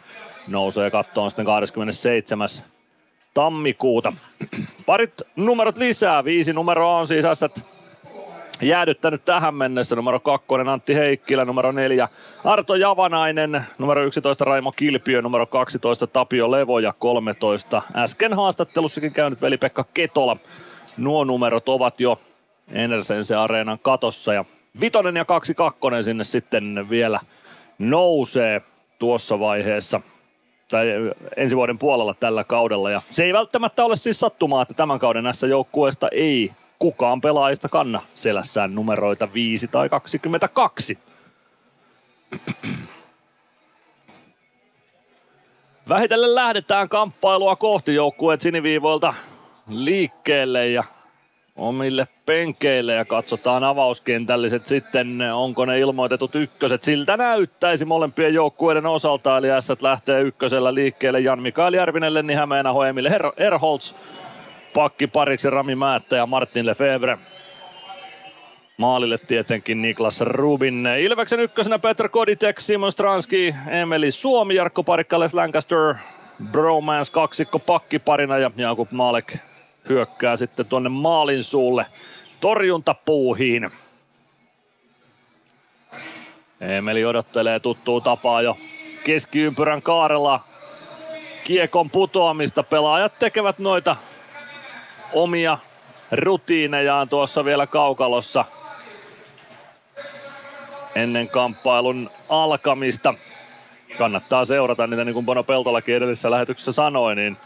nousee 0.48 0.92
kattoon 0.92 1.32
sitten 1.32 1.46
27. 1.46 2.48
tammikuuta. 3.34 4.14
Parit 4.86 5.22
numerot 5.36 5.78
lisää, 5.78 6.24
viisi 6.24 6.54
numeroa 6.54 6.98
on 6.98 7.08
siis 7.08 7.26
Ässät 7.26 7.66
jäädyttänyt 8.62 9.26
tähän 9.26 9.56
mennessä. 9.56 9.96
Numero 9.96 10.20
kakkonen 10.20 10.70
Antti 10.70 10.96
Heikkilä, 10.96 11.46
numero 11.46 11.72
neljä 11.72 12.08
Arto 12.44 12.76
Javanainen, 12.76 13.66
numero 13.78 14.04
11 14.04 14.46
Raimo 14.46 14.72
Kilpiö, 14.72 15.22
numero 15.22 15.46
12 15.46 16.08
Tapio 16.08 16.52
Levo 16.52 16.80
ja 16.80 16.94
13 17.00 17.82
äsken 17.96 18.34
haastattelussakin 18.34 19.14
käynyt 19.14 19.42
veli-Pekka 19.42 19.86
Ketola. 19.94 20.38
Nuo 20.98 21.24
numerot 21.24 21.70
ovat 21.70 22.00
jo 22.00 22.20
Enersense 22.72 23.36
Areenan 23.36 23.80
katossa 23.80 24.34
ja 24.34 24.46
vitonen 24.82 25.16
ja 25.16 25.26
kaksi 25.26 25.54
kakkonen 25.54 26.04
sinne 26.04 26.24
sitten 26.24 26.90
vielä 26.90 27.20
nousee 27.80 28.62
tuossa 29.00 29.40
vaiheessa 29.40 30.02
tai 30.72 30.88
ensi 31.38 31.56
vuoden 31.56 31.78
puolella 31.78 32.14
tällä 32.14 32.44
kaudella. 32.44 32.92
Ja 32.92 33.02
se 33.10 33.24
ei 33.24 33.34
välttämättä 33.34 33.86
ole 33.86 33.96
siis 33.96 34.20
sattumaa, 34.20 34.62
että 34.62 34.74
tämän 34.74 35.00
kauden 35.00 35.24
näissä 35.24 35.48
joukkueesta 35.48 36.08
ei 36.12 36.52
kukaan 36.82 37.22
pelaajista 37.22 37.70
kanna 37.70 38.02
selässään 38.16 38.76
numeroita 38.76 39.34
5 39.34 39.68
tai 39.68 39.90
22. 39.90 40.98
Vähitellen 45.90 46.36
lähdetään 46.36 46.90
kamppailua 46.90 47.56
kohti 47.56 47.96
joukkueet 47.96 48.42
siniviivoilta 48.42 49.14
liikkeelle 49.70 50.68
ja 50.68 50.84
omille 51.56 52.08
penkeille 52.26 52.94
ja 52.94 53.06
katsotaan 53.06 53.64
avauskentälliset 53.64 54.66
sitten, 54.66 55.22
onko 55.34 55.66
ne 55.66 55.80
ilmoitetut 55.80 56.36
ykköset. 56.36 56.84
Siltä 56.84 57.18
näyttäisi 57.18 57.86
molempien 57.86 58.34
joukkueiden 58.34 58.86
osalta, 58.86 59.38
eli 59.38 59.48
S 59.60 59.82
lähtee 59.82 60.22
ykkösellä 60.22 60.74
liikkeelle 60.74 61.20
Jan 61.20 61.42
Mikael 61.42 61.74
Järvinen, 61.74 62.14
Lenni 62.14 62.34
Hämeenaho, 62.34 62.84
Emil 62.84 63.10
Her- 63.10 63.34
Erholz, 63.38 63.94
pakki 64.74 65.08
pariksi 65.08 65.50
Rami 65.50 65.76
Määttä 65.76 66.16
ja 66.16 66.26
Martin 66.26 66.66
Lefebvre. 66.66 67.18
Maalille 68.78 69.18
tietenkin 69.18 69.82
Niklas 69.82 70.22
Rubin. 70.22 70.88
Ilveksen 71.00 71.40
ykkösenä 71.40 71.80
Petr 71.80 72.10
Koditek, 72.10 72.60
Simon 72.60 72.92
Stranski, 72.92 73.56
Emeli 73.68 74.12
Suomi, 74.12 74.56
Jarkko 74.56 74.84
Parikka, 74.84 75.20
Les 75.20 75.34
Lancaster, 75.34 75.96
Bromance 76.52 77.12
kaksikko 77.12 77.60
pakkiparina 77.60 78.38
ja 78.38 78.52
Jakub 78.56 78.92
Maalek 78.92 79.38
hyökkää 79.90 80.36
sitten 80.36 80.66
tuonne 80.66 80.90
maalin 80.90 81.44
suulle 81.44 81.86
torjuntapuuhiin. 82.40 83.72
Emeli 86.62 87.06
odottelee 87.06 87.60
tuttuu 87.60 88.02
tapaa 88.02 88.42
jo 88.42 88.58
keskiympyrän 89.04 89.82
kaarella 89.82 90.40
kiekon 91.44 91.90
putoamista. 91.90 92.64
Pelaajat 92.64 93.20
tekevät 93.20 93.60
noita 93.60 93.96
omia 95.14 95.58
rutiinejaan 96.12 97.10
tuossa 97.10 97.46
vielä 97.46 97.68
kaukalossa 97.68 98.46
ennen 100.96 101.30
kamppailun 101.30 102.10
alkamista. 102.30 103.14
Kannattaa 103.98 104.46
seurata 104.46 104.88
niitä, 104.88 105.06
niin 105.06 105.14
kuin 105.14 105.26
Bono 105.26 105.44
Peltolakin 105.44 105.96
edellisessä 105.96 106.32
lähetyksessä 106.32 106.72
sanoi, 106.72 107.16
niin 107.16 107.38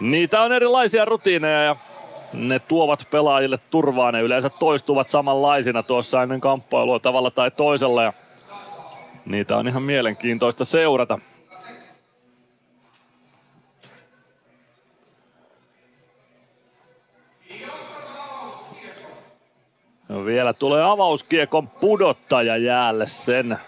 niitä 0.00 0.42
on 0.42 0.52
erilaisia 0.52 1.04
rutiineja 1.04 1.62
ja 1.62 1.76
ne 2.32 2.58
tuovat 2.58 3.06
pelaajille 3.10 3.58
turvaa. 3.70 4.12
Ne 4.12 4.20
yleensä 4.20 4.50
toistuvat 4.50 5.08
samanlaisina 5.08 5.82
tuossa 5.82 6.22
ennen 6.22 6.40
kamppailua 6.40 6.98
tavalla 6.98 7.30
tai 7.30 7.50
toisella 7.50 8.02
ja 8.02 8.12
niitä 9.26 9.56
on 9.56 9.68
ihan 9.68 9.82
mielenkiintoista 9.82 10.64
seurata. 10.64 11.18
No 20.12 20.24
vielä 20.24 20.52
tulee 20.52 20.82
avauskiekon 20.84 21.68
pudottaja 21.68 22.56
jäälle 22.56 23.06
sen 23.06 23.58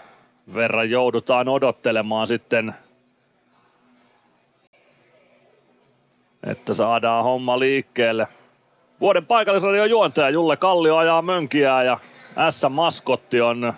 verran 0.53 0.89
joudutaan 0.89 1.49
odottelemaan 1.49 2.27
sitten, 2.27 2.75
että 6.43 6.73
saadaan 6.73 7.23
homma 7.23 7.59
liikkeelle. 7.59 8.27
Vuoden 9.01 9.25
paikallisradion 9.25 9.89
juontaja 9.89 10.29
Julle 10.29 10.57
Kallio 10.57 10.97
ajaa 10.97 11.21
mönkiää 11.21 11.83
ja 11.83 11.99
S-maskotti 12.49 13.41
on 13.41 13.73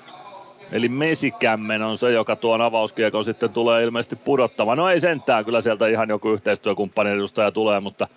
Eli 0.72 0.90
Mesikämmen 0.90 1.82
on 1.82 1.98
se, 1.98 2.12
joka 2.12 2.36
tuon 2.36 2.62
avauskiekon 2.62 3.24
sitten 3.24 3.50
tulee 3.50 3.84
ilmeisesti 3.84 4.16
pudottamaan. 4.26 4.78
No 4.78 4.90
ei 4.90 5.00
sentään, 5.00 5.46
kyllä 5.46 5.62
sieltä 5.62 5.88
ihan 5.88 6.10
joku 6.10 6.30
yhteistyökumppanin 6.30 7.14
edustaja 7.14 7.52
tulee, 7.52 7.80
mutta 7.80 8.08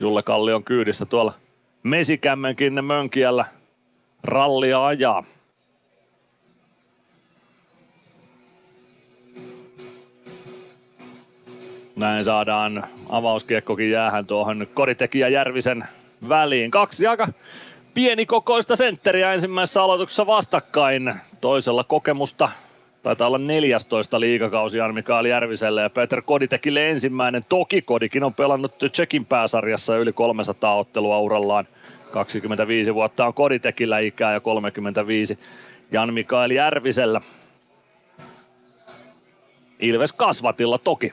Julle 0.00 0.22
Kalli 0.22 0.52
on 0.52 0.64
kyydissä 0.64 1.06
tuolla 1.06 1.32
Mesikämmenkin 1.82 2.84
mönkiällä 2.84 3.44
rallia 4.24 4.86
ajaa. 4.86 5.24
Näin 11.96 12.24
saadaan 12.24 12.84
avauskiekkokin 13.08 13.90
jäähän 13.90 14.26
tuohon 14.26 14.66
koditekijä 14.74 15.28
Järvisen 15.28 15.84
väliin. 16.28 16.70
Kaksi 16.70 17.06
aika 17.06 17.28
pienikokoista 17.94 18.76
sentteriä 18.76 19.32
ensimmäisessä 19.32 19.82
aloituksessa 19.82 20.26
vastakkain. 20.26 21.14
Toisella 21.40 21.84
kokemusta 21.84 22.50
taitaa 23.02 23.26
olla 23.26 23.38
14 23.38 24.20
liigakausi 24.20 24.78
Mikael 24.92 25.24
Järviselle 25.24 25.82
ja 25.82 25.90
Peter 25.90 26.22
Koditekille 26.22 26.90
ensimmäinen. 26.90 27.44
Toki 27.48 27.82
Kodikin 27.82 28.24
on 28.24 28.34
pelannut 28.34 28.78
Tsekin 28.92 29.26
pääsarjassa 29.26 29.96
yli 29.96 30.12
300 30.12 30.74
ottelua 30.74 31.18
urallaan. 31.18 31.66
25 32.10 32.94
vuotta 32.94 33.26
on 33.26 33.34
Koditekillä 33.34 33.98
ikää 33.98 34.32
ja 34.32 34.40
35 34.40 35.38
Jan 35.92 36.14
Mikael 36.14 36.50
Järvisellä. 36.50 37.20
Ilves 39.80 40.12
kasvatilla 40.12 40.78
toki. 40.78 41.12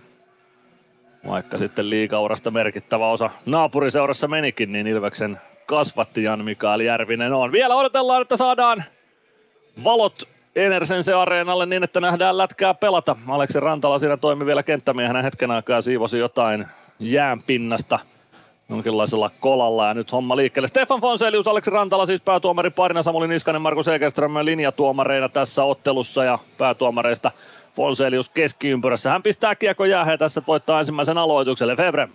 Vaikka 1.28 1.58
sitten 1.58 1.90
liikaurasta 1.90 2.52
merkittävä 2.52 3.10
osa 3.10 3.30
naapuriseurassa 3.46 4.28
menikin, 4.28 4.72
niin 4.72 4.88
Ilveksen 4.88 5.38
kasvatti 5.66 6.24
Jan 6.24 6.46
Mikael 6.46 6.80
Järvinen 6.80 7.34
on. 7.34 7.52
Vielä 7.52 7.76
odotellaan, 7.76 8.22
että 8.22 8.38
saadaan 8.38 8.84
valot 9.84 10.28
Enersense 10.56 11.14
areenalle 11.14 11.66
niin, 11.66 11.84
että 11.84 12.02
nähdään 12.02 12.38
lätkää 12.38 12.74
pelata. 12.74 13.16
Aleksi 13.28 13.60
Rantala 13.60 13.98
siinä 13.98 14.18
toimi 14.18 14.46
vielä 14.46 14.64
kenttämiehenä 14.64 15.22
hetken 15.22 15.52
aikaa 15.52 15.82
siivosi 15.82 16.20
jotain 16.20 16.68
jään 17.00 17.44
pinnasta 17.48 18.00
jonkinlaisella 18.70 19.30
kolalla 19.40 19.88
ja 19.88 19.94
nyt 19.94 20.12
homma 20.12 20.36
liikkeelle. 20.36 20.68
Stefan 20.68 21.02
Fonselius, 21.02 21.48
Aleksi 21.48 21.72
Rantala 21.72 22.06
siis 22.06 22.22
päätuomari 22.22 22.70
parina, 22.70 23.04
Samuli 23.04 23.28
Niskanen, 23.28 23.62
Markus 23.62 23.88
Ekeström 23.88 24.34
linjatuomareina 24.42 25.30
tässä 25.30 25.64
ottelussa 25.64 26.24
ja 26.24 26.40
päätuomareista 26.58 27.32
Fonselius 27.76 28.30
keskiympyrässä. 28.30 29.10
Hän 29.10 29.24
pistää 29.24 29.56
kiekko 29.56 29.86
jäähän 29.86 30.20
tässä 30.20 30.42
voittaa 30.48 30.80
ensimmäisen 30.80 31.18
aloituksen 31.18 31.68
Lefebvre. 31.68 32.10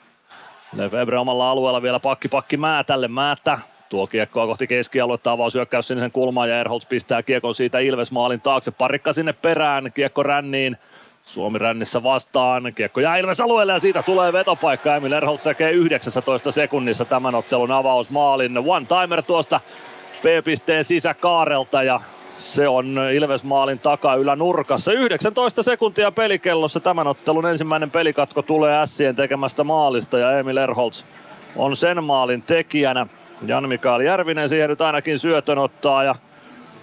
Lefebvre 0.77 1.19
omalla 1.19 1.51
alueella 1.51 1.83
vielä 1.83 2.01
pakki 2.01 2.29
pakki 2.29 2.57
Määtälle. 2.57 3.09
Määttä 3.09 3.59
tuo 3.89 4.07
kiekkoa 4.07 4.47
kohti 4.47 4.67
keskialuetta, 4.67 5.33
avausyökkäys 5.33 5.89
sinisen 5.89 6.13
kulmaan 6.13 6.49
ja 6.49 6.61
Erholz 6.61 6.89
pistää 6.89 7.23
kiekon 7.23 7.55
siitä 7.55 7.79
Ilves 7.79 8.13
maalin 8.13 8.41
taakse. 8.41 8.71
Parikka 8.71 9.13
sinne 9.13 9.33
perään, 9.33 9.93
kiekko 9.95 10.23
ränniin. 10.23 10.77
Suomi 11.23 11.59
rännissä 11.59 12.03
vastaan, 12.03 12.73
kiekko 12.75 13.01
jää 13.01 13.17
Ilves 13.17 13.41
alueelle 13.41 13.73
ja 13.73 13.79
siitä 13.79 14.03
tulee 14.03 14.33
vetopaikka. 14.33 14.97
Emil 14.97 15.13
Erholz 15.13 15.43
tekee 15.43 15.71
19 15.71 16.51
sekunnissa 16.51 17.05
tämän 17.05 17.35
ottelun 17.35 17.71
avausmaalin. 17.71 18.59
One-timer 18.59 19.23
tuosta 19.23 19.61
P-pisteen 20.23 20.85
sisäkaarelta 20.85 21.83
ja 21.83 22.01
se 22.37 22.69
on 22.69 23.01
Ilves 23.15 23.45
maalin 23.45 23.81
ylänurkassa. 24.21 24.93
19 24.93 25.63
sekuntia 25.63 26.13
pelikellossa 26.13 26.81
tämän 26.81 27.07
ottelun 27.07 27.47
ensimmäinen 27.47 27.91
pelikatko 27.91 28.43
tulee 28.43 28.87
Sien 28.87 29.17
tekemästä 29.17 29.65
maalista 29.65 30.19
ja 30.19 30.39
Emil 30.39 30.57
Erholz 30.57 31.05
on 31.57 31.77
sen 31.77 32.05
maalin 32.05 32.43
tekijänä. 32.43 33.07
Jan 33.47 33.69
Mikael 33.69 34.01
Järvinen 34.01 34.49
siihen 34.49 34.71
nyt 34.71 34.81
ainakin 34.81 35.19
syötön 35.19 35.59
ottaa 35.59 36.05
ja 36.05 36.15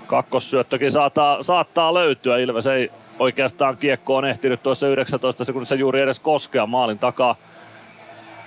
kakkossyöttökin 0.08 0.92
saattaa, 0.92 1.44
saattaa 1.44 1.94
löytyä. 1.94 2.38
Ilves 2.38 2.68
ei 2.68 2.92
oikeastaan 3.20 3.78
kiekkoon 3.78 4.26
ehtinyt 4.26 4.64
tuossa 4.64 4.88
19 4.88 5.46
sekunnissa 5.46 5.76
juuri 5.76 6.02
edes 6.02 6.20
koskea 6.20 6.66
maalin 6.66 7.00
takaa. 7.00 7.36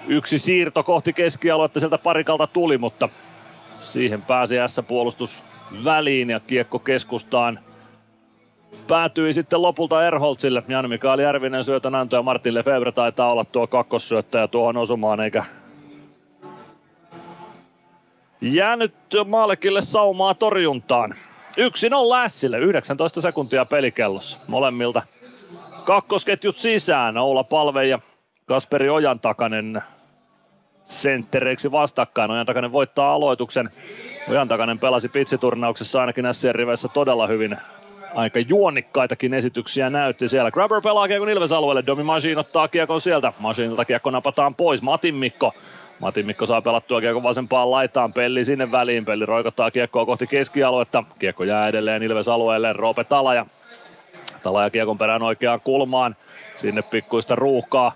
Yksi 0.09 0.39
siirto 0.39 0.83
kohti 0.83 1.13
keskialuetta 1.13 1.81
sieltä 1.81 1.99
parikalta 1.99 2.47
tuli, 2.47 2.79
mutta 2.79 3.09
siihen 3.81 4.23
pääsi 4.23 4.57
S-puolustus 4.67 5.45
väliin 5.85 6.31
ja 6.31 6.41
kiekko 6.41 6.79
keskustaan 6.79 7.59
päätyi 8.89 9.33
sitten 9.33 9.63
lopulta 9.63 10.07
Erholzille. 10.07 10.63
Jan 10.69 10.89
Mikael 10.89 11.19
Järvinen 11.19 11.65
syötön 11.65 11.95
antoi 11.95 12.19
ja 12.19 12.23
Martin 12.23 12.55
Lefebvre 12.55 12.93
taitaa 12.93 13.33
olla 13.33 13.45
tuo 13.45 13.67
kakkossyöttäjä 13.67 14.49
tuohon 14.49 14.77
osumaan 14.77 15.21
eikä 15.21 15.45
jäänyt 18.41 18.95
Maalekille 19.27 19.81
saumaa 19.81 20.35
torjuntaan. 20.35 21.15
1-0 21.53 22.09
Lässille, 22.09 22.59
19 22.59 23.21
sekuntia 23.21 23.65
pelikellossa. 23.65 24.39
Molemmilta 24.49 25.03
kakkosketjut 25.85 26.57
sisään, 26.57 27.19
Oula 27.19 27.45
Palve 27.45 27.87
ja 27.87 27.99
Kasperi 28.47 28.91
Ojan 28.91 29.21
takanen 29.21 29.83
senttereiksi 30.85 31.73
vastakkain. 31.73 32.31
Ojan 32.31 32.47
takanen 32.47 32.73
voittaa 32.73 33.13
aloituksen. 33.13 33.71
Ojan 34.29 34.49
takanen 34.49 34.79
pelasi 34.79 35.09
pitsiturnauksessa 35.09 36.01
ainakin 36.01 36.35
Sien 36.35 36.55
riveissä 36.55 36.89
todella 36.89 37.27
hyvin. 37.27 37.57
Aika 38.15 38.41
juonnikkaitakin 38.41 39.35
esityksiä 39.35 39.91
näytti 39.91 40.29
siellä. 40.29 40.51
Grabber 40.51 40.81
pelaa 40.81 41.09
kiekon 41.09 41.29
Ilves 41.29 41.53
alueelle. 41.53 41.87
Domi 41.87 42.03
Machine 42.03 42.41
ottaa 42.41 42.69
kiekon 42.69 43.01
sieltä. 43.01 43.33
Machinelta 43.39 43.85
kiekko 43.85 44.11
napataan 44.11 44.55
pois. 44.55 44.83
Matin 44.83 45.15
Mikko 45.15 45.55
Matin 46.03 46.27
Mikko 46.27 46.47
saa 46.47 46.63
pelattua 46.63 47.01
kiekko 47.01 47.23
vasempaan 47.23 47.71
laitaan, 47.71 48.13
Pelli 48.13 48.45
sinne 48.45 48.73
väliin, 48.73 49.05
Pelli 49.05 49.27
roikottaa 49.27 49.71
kiekkoa 49.71 50.07
kohti 50.07 50.27
keskialuetta, 50.27 51.05
kiekko 51.19 51.45
jää 51.45 51.69
edelleen 51.69 52.03
Ilves 52.03 52.29
alueelle, 52.29 52.73
Roope 52.73 53.05
Talaja. 53.05 53.47
Talaja 54.43 54.71
kiekon 54.71 54.99
perään 54.99 55.23
oikeaan 55.23 55.61
kulmaan, 55.61 56.17
sinne 56.55 56.83
pikkuista 56.83 57.35
ruuhkaa 57.35 57.93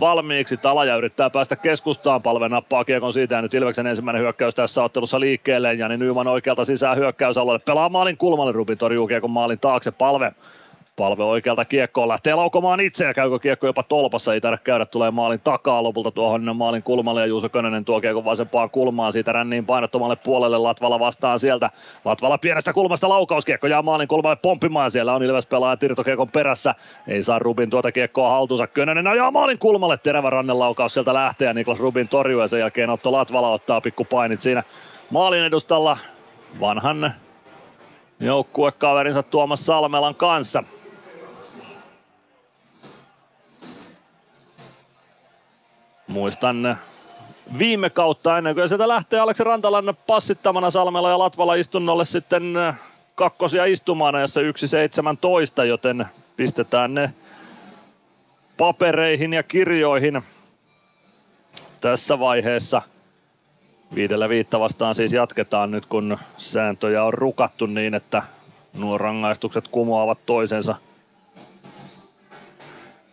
valmiiksi. 0.00 0.56
Talaja 0.56 0.96
yrittää 0.96 1.30
päästä 1.30 1.56
keskustaan, 1.56 2.22
palve 2.22 2.48
nappaa 2.48 2.84
kiekon 2.84 3.12
siitä 3.12 3.34
ja 3.34 3.42
nyt 3.42 3.54
Ilveksen 3.54 3.86
ensimmäinen 3.86 4.22
hyökkäys 4.22 4.54
tässä 4.54 4.82
ottelussa 4.82 5.20
liikkeelle. 5.20 5.74
Jani 5.74 5.96
Nyyman 5.96 6.26
oikealta 6.26 6.64
sisään 6.64 6.96
hyökkäysalueelle, 6.96 7.62
pelaa 7.66 7.88
maalin 7.88 8.16
kulmalle, 8.16 8.52
Rubin 8.52 8.78
torjuu 8.78 9.06
kiekon 9.06 9.30
maalin 9.30 9.60
taakse, 9.60 9.90
palve 9.90 10.32
Palve 10.96 11.24
oikealta 11.24 11.64
kiekkoon 11.64 12.08
lähtee 12.08 12.34
laukomaan 12.34 12.80
itse 12.80 13.04
ja 13.04 13.14
käykö 13.14 13.38
kiekko 13.38 13.66
jopa 13.66 13.82
tolpassa, 13.82 14.34
ei 14.34 14.40
tarvitse 14.40 14.64
käydä, 14.64 14.86
tulee 14.86 15.10
maalin 15.10 15.40
takaa 15.40 15.82
lopulta 15.82 16.10
tuohon 16.10 16.56
maalin 16.56 16.82
kulmalle 16.82 17.20
ja 17.20 17.26
Juuso 17.26 17.48
Könönen 17.48 17.84
tuo 17.84 18.00
kiekko 18.00 18.24
vasempaan 18.24 18.70
kulmaan. 18.70 19.12
Siitä 19.12 19.32
ränniin 19.32 19.66
painottomalle 19.66 20.16
puolelle 20.16 20.58
Latvala 20.58 21.00
vastaan 21.00 21.40
sieltä. 21.40 21.70
Latvala 22.04 22.38
pienestä 22.38 22.72
kulmasta 22.72 23.08
laukauskiekko 23.08 23.66
jää 23.66 23.82
maalin 23.82 24.08
kulmalle 24.08 24.36
pomppimaan, 24.36 24.90
siellä 24.90 25.14
on 25.14 25.22
Ilves 25.22 25.46
pelaaja 25.46 25.76
Tirto 25.76 26.04
kiekon 26.04 26.30
perässä, 26.32 26.74
ei 27.08 27.22
saa 27.22 27.38
Rubin 27.38 27.70
tuota 27.70 27.92
kiekkoa 27.92 28.30
haltuunsa, 28.30 28.66
Könönen 28.66 29.06
ajaa 29.06 29.30
maalin 29.30 29.58
kulmalle, 29.58 29.96
terävä 29.96 30.30
rannen 30.30 30.58
laukaus 30.58 30.94
sieltä 30.94 31.14
lähtee 31.14 31.48
ja 31.48 31.54
Niklas 31.54 31.80
Rubin 31.80 32.08
torjuu 32.08 32.40
ja 32.40 32.48
sen 32.48 32.60
jälkeen 32.60 32.90
Otto 32.90 33.12
Latvala 33.12 33.50
ottaa 33.50 33.80
pikkupainit 33.80 34.42
siinä 34.42 34.62
maalin 35.10 35.44
edustalla 35.44 35.98
vanhan 36.60 37.12
joukkuekaverinsa 38.20 39.22
Tuomas 39.22 39.66
Salmelan 39.66 40.14
kanssa. 40.14 40.64
Muistan 46.06 46.78
viime 47.58 47.90
kautta 47.90 48.38
ennen 48.38 48.54
kuin 48.54 48.68
sieltä 48.68 48.88
lähtee 48.88 49.20
Aleksi 49.20 49.44
Rantalan 49.44 49.96
passittamana 50.06 50.70
Salmella 50.70 51.10
ja 51.10 51.18
Latvala 51.18 51.54
istunnolle 51.54 52.04
sitten 52.04 52.54
kakkosia 53.14 53.64
istumaan 53.64 54.14
ajassa 54.14 54.40
1.17, 54.40 55.64
joten 55.64 56.06
pistetään 56.36 56.94
ne 56.94 57.12
papereihin 58.56 59.32
ja 59.32 59.42
kirjoihin 59.42 60.22
tässä 61.80 62.18
vaiheessa. 62.18 62.82
Viidellä 63.94 64.28
viitta 64.28 64.60
vastaan 64.60 64.94
siis 64.94 65.12
jatketaan 65.12 65.70
nyt, 65.70 65.86
kun 65.86 66.18
sääntöjä 66.38 67.04
on 67.04 67.14
rukattu 67.14 67.66
niin, 67.66 67.94
että 67.94 68.22
nuo 68.74 68.98
rangaistukset 68.98 69.68
kumoavat 69.68 70.18
toisensa. 70.26 70.76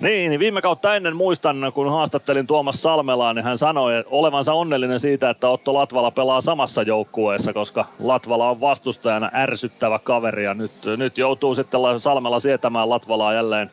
Niin, 0.03 0.29
niin 0.29 0.39
viime 0.39 0.61
kautta 0.61 0.95
ennen 0.95 1.15
muistan, 1.15 1.71
kun 1.73 1.91
haastattelin 1.91 2.47
Tuomas 2.47 2.81
Salmelaa, 2.81 3.33
niin 3.33 3.45
hän 3.45 3.57
sanoi 3.57 4.03
olevansa 4.05 4.53
onnellinen 4.53 4.99
siitä, 4.99 5.29
että 5.29 5.49
Otto 5.49 5.73
Latvala 5.73 6.11
pelaa 6.11 6.41
samassa 6.41 6.81
joukkueessa, 6.81 7.53
koska 7.53 7.85
Latvala 7.99 8.49
on 8.49 8.61
vastustajana 8.61 9.31
ärsyttävä 9.33 9.99
kaveri 9.99 10.43
ja 10.43 10.53
nyt, 10.53 10.71
nyt 10.97 11.17
joutuu 11.17 11.55
sitten 11.55 11.79
Salmela 11.97 12.39
sietämään 12.39 12.89
Latvalaa 12.89 13.33
jälleen 13.33 13.71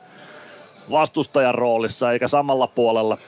vastustajan 0.91 1.55
roolissa 1.55 2.13
eikä 2.13 2.29
samalla 2.29 2.67
puolella. 2.67 3.19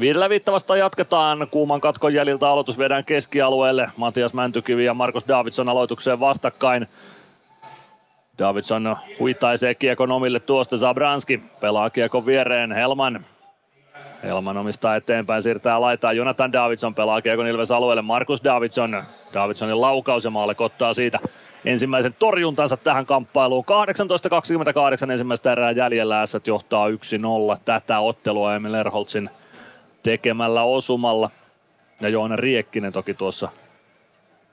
Viidellä 0.00 0.28
viitta 0.28 0.52
vastaan 0.52 0.78
jatketaan. 0.78 1.46
Kuuman 1.50 1.80
katkon 1.80 2.14
jäljiltä 2.14 2.48
aloitus 2.48 2.78
viedään 2.78 3.04
keskialueelle. 3.04 3.90
Matias 3.96 4.34
Mäntykivi 4.34 4.84
ja 4.84 4.94
Markus 4.94 5.28
Davidson 5.28 5.68
aloitukseen 5.68 6.20
vastakkain. 6.20 6.86
Davidson 8.40 8.96
huitaisee 9.18 9.74
kiekon 9.74 10.12
omille 10.12 10.40
tuosta. 10.40 10.76
Zabranski 10.76 11.42
pelaa 11.60 11.90
kiekon 11.90 12.26
viereen. 12.26 12.72
Helman 12.72 13.24
Helman 14.22 14.56
omistaa 14.56 14.96
eteenpäin, 14.96 15.42
siirtää 15.42 15.80
laitaa. 15.80 16.12
Jonathan 16.12 16.52
Davidson 16.52 16.94
pelaa 16.94 17.22
kiekon 17.22 17.46
Ilves 17.46 17.70
alueelle. 17.70 18.02
Markus 18.02 18.44
Davidson. 18.44 19.04
Davidsonin 19.34 19.80
laukaus 19.80 20.24
ja 20.24 20.30
maalle 20.30 20.54
kottaa 20.54 20.94
siitä 20.94 21.18
ensimmäisen 21.64 22.14
torjuntansa 22.18 22.76
tähän 22.76 23.06
kamppailuun. 23.06 23.64
18-28 25.08 25.10
ensimmäistä 25.10 25.52
erää 25.52 25.70
jäljellä. 25.70 26.26
S 26.26 26.36
johtaa 26.46 26.88
1-0 26.88 26.92
tätä 27.64 28.00
ottelua 28.00 28.54
Emil 28.54 28.74
Erholtsin 28.74 29.30
tekemällä 30.02 30.62
osumalla. 30.62 31.30
Ja 32.00 32.08
Joona 32.08 32.36
Riekkinen 32.36 32.92
toki 32.92 33.14
tuossa 33.14 33.48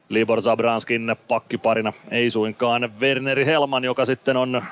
Libor 0.10 0.42
Zabranskin 0.42 1.16
pakkiparina, 1.28 1.94
ei 2.12 2.30
suinkaan 2.30 2.94
Werneri 3.00 3.46
Helman, 3.46 3.84
joka 3.84 4.06
sitten 4.06 4.38
on 4.38 4.64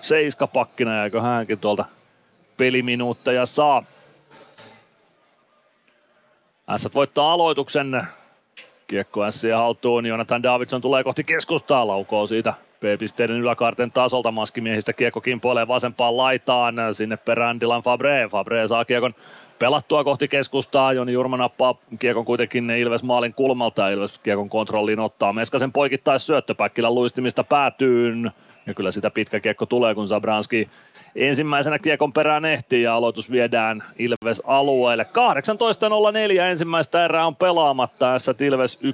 seiskapakkina, 0.00 1.06
ja 1.06 1.20
hänkin 1.20 1.58
tuolta 1.58 1.84
peliminuutteja 2.56 3.46
saa. 3.46 3.82
S 6.76 6.88
voittaa 6.94 7.32
aloituksen. 7.32 8.06
Kiekko 8.86 9.30
S 9.30 9.42
haltuun. 9.56 10.06
Jonathan 10.06 10.42
Davidson 10.42 10.80
tulee 10.80 11.04
kohti 11.04 11.24
keskustaa. 11.24 11.86
Laukoo 11.86 12.26
siitä 12.26 12.54
B-pisteiden 12.80 13.36
yläkaarten 13.36 13.92
tasolta. 13.92 14.30
Maskimiehistä 14.30 14.92
kiekko 14.92 15.20
kimpoilee 15.20 15.68
vasempaan 15.68 16.16
laitaan. 16.16 16.74
Sinne 16.92 17.16
perään 17.16 17.60
Dylan 17.60 17.82
Fabre. 17.82 18.28
Fabre 18.30 18.68
saa 18.68 18.84
kiekon 18.84 19.14
pelattua 19.62 20.04
kohti 20.04 20.28
keskustaa. 20.28 20.92
Joni 20.92 21.12
Jurma 21.12 21.36
nappaa 21.36 21.74
kiekon 21.98 22.24
kuitenkin 22.24 22.70
Ilves 22.70 23.02
maalin 23.02 23.34
kulmalta 23.34 23.82
ja 23.82 23.88
Ilves 23.88 24.18
kiekon 24.18 24.48
kontrolliin 24.48 25.00
ottaa. 25.00 25.32
Meskasen 25.32 25.72
poikittais 25.72 26.26
syöttö 26.26 26.54
Päkkilän 26.54 26.94
luistimista 26.94 27.44
päätyyn. 27.44 28.30
Ja 28.66 28.74
kyllä 28.74 28.90
sitä 28.90 29.10
pitkä 29.10 29.40
kiekko 29.40 29.66
tulee, 29.66 29.94
kun 29.94 30.08
Zabranski 30.08 30.68
ensimmäisenä 31.14 31.78
kiekon 31.78 32.12
perään 32.12 32.44
ehtii 32.44 32.82
ja 32.82 32.94
aloitus 32.94 33.30
viedään 33.30 33.82
Ilves 33.98 34.42
alueelle. 34.44 35.06
18.04 36.38 36.40
ensimmäistä 36.40 37.04
erää 37.04 37.26
on 37.26 37.36
pelaamatta. 37.36 38.12
Tässä 38.12 38.34
Ilves 38.40 38.78
1-0 38.82 38.84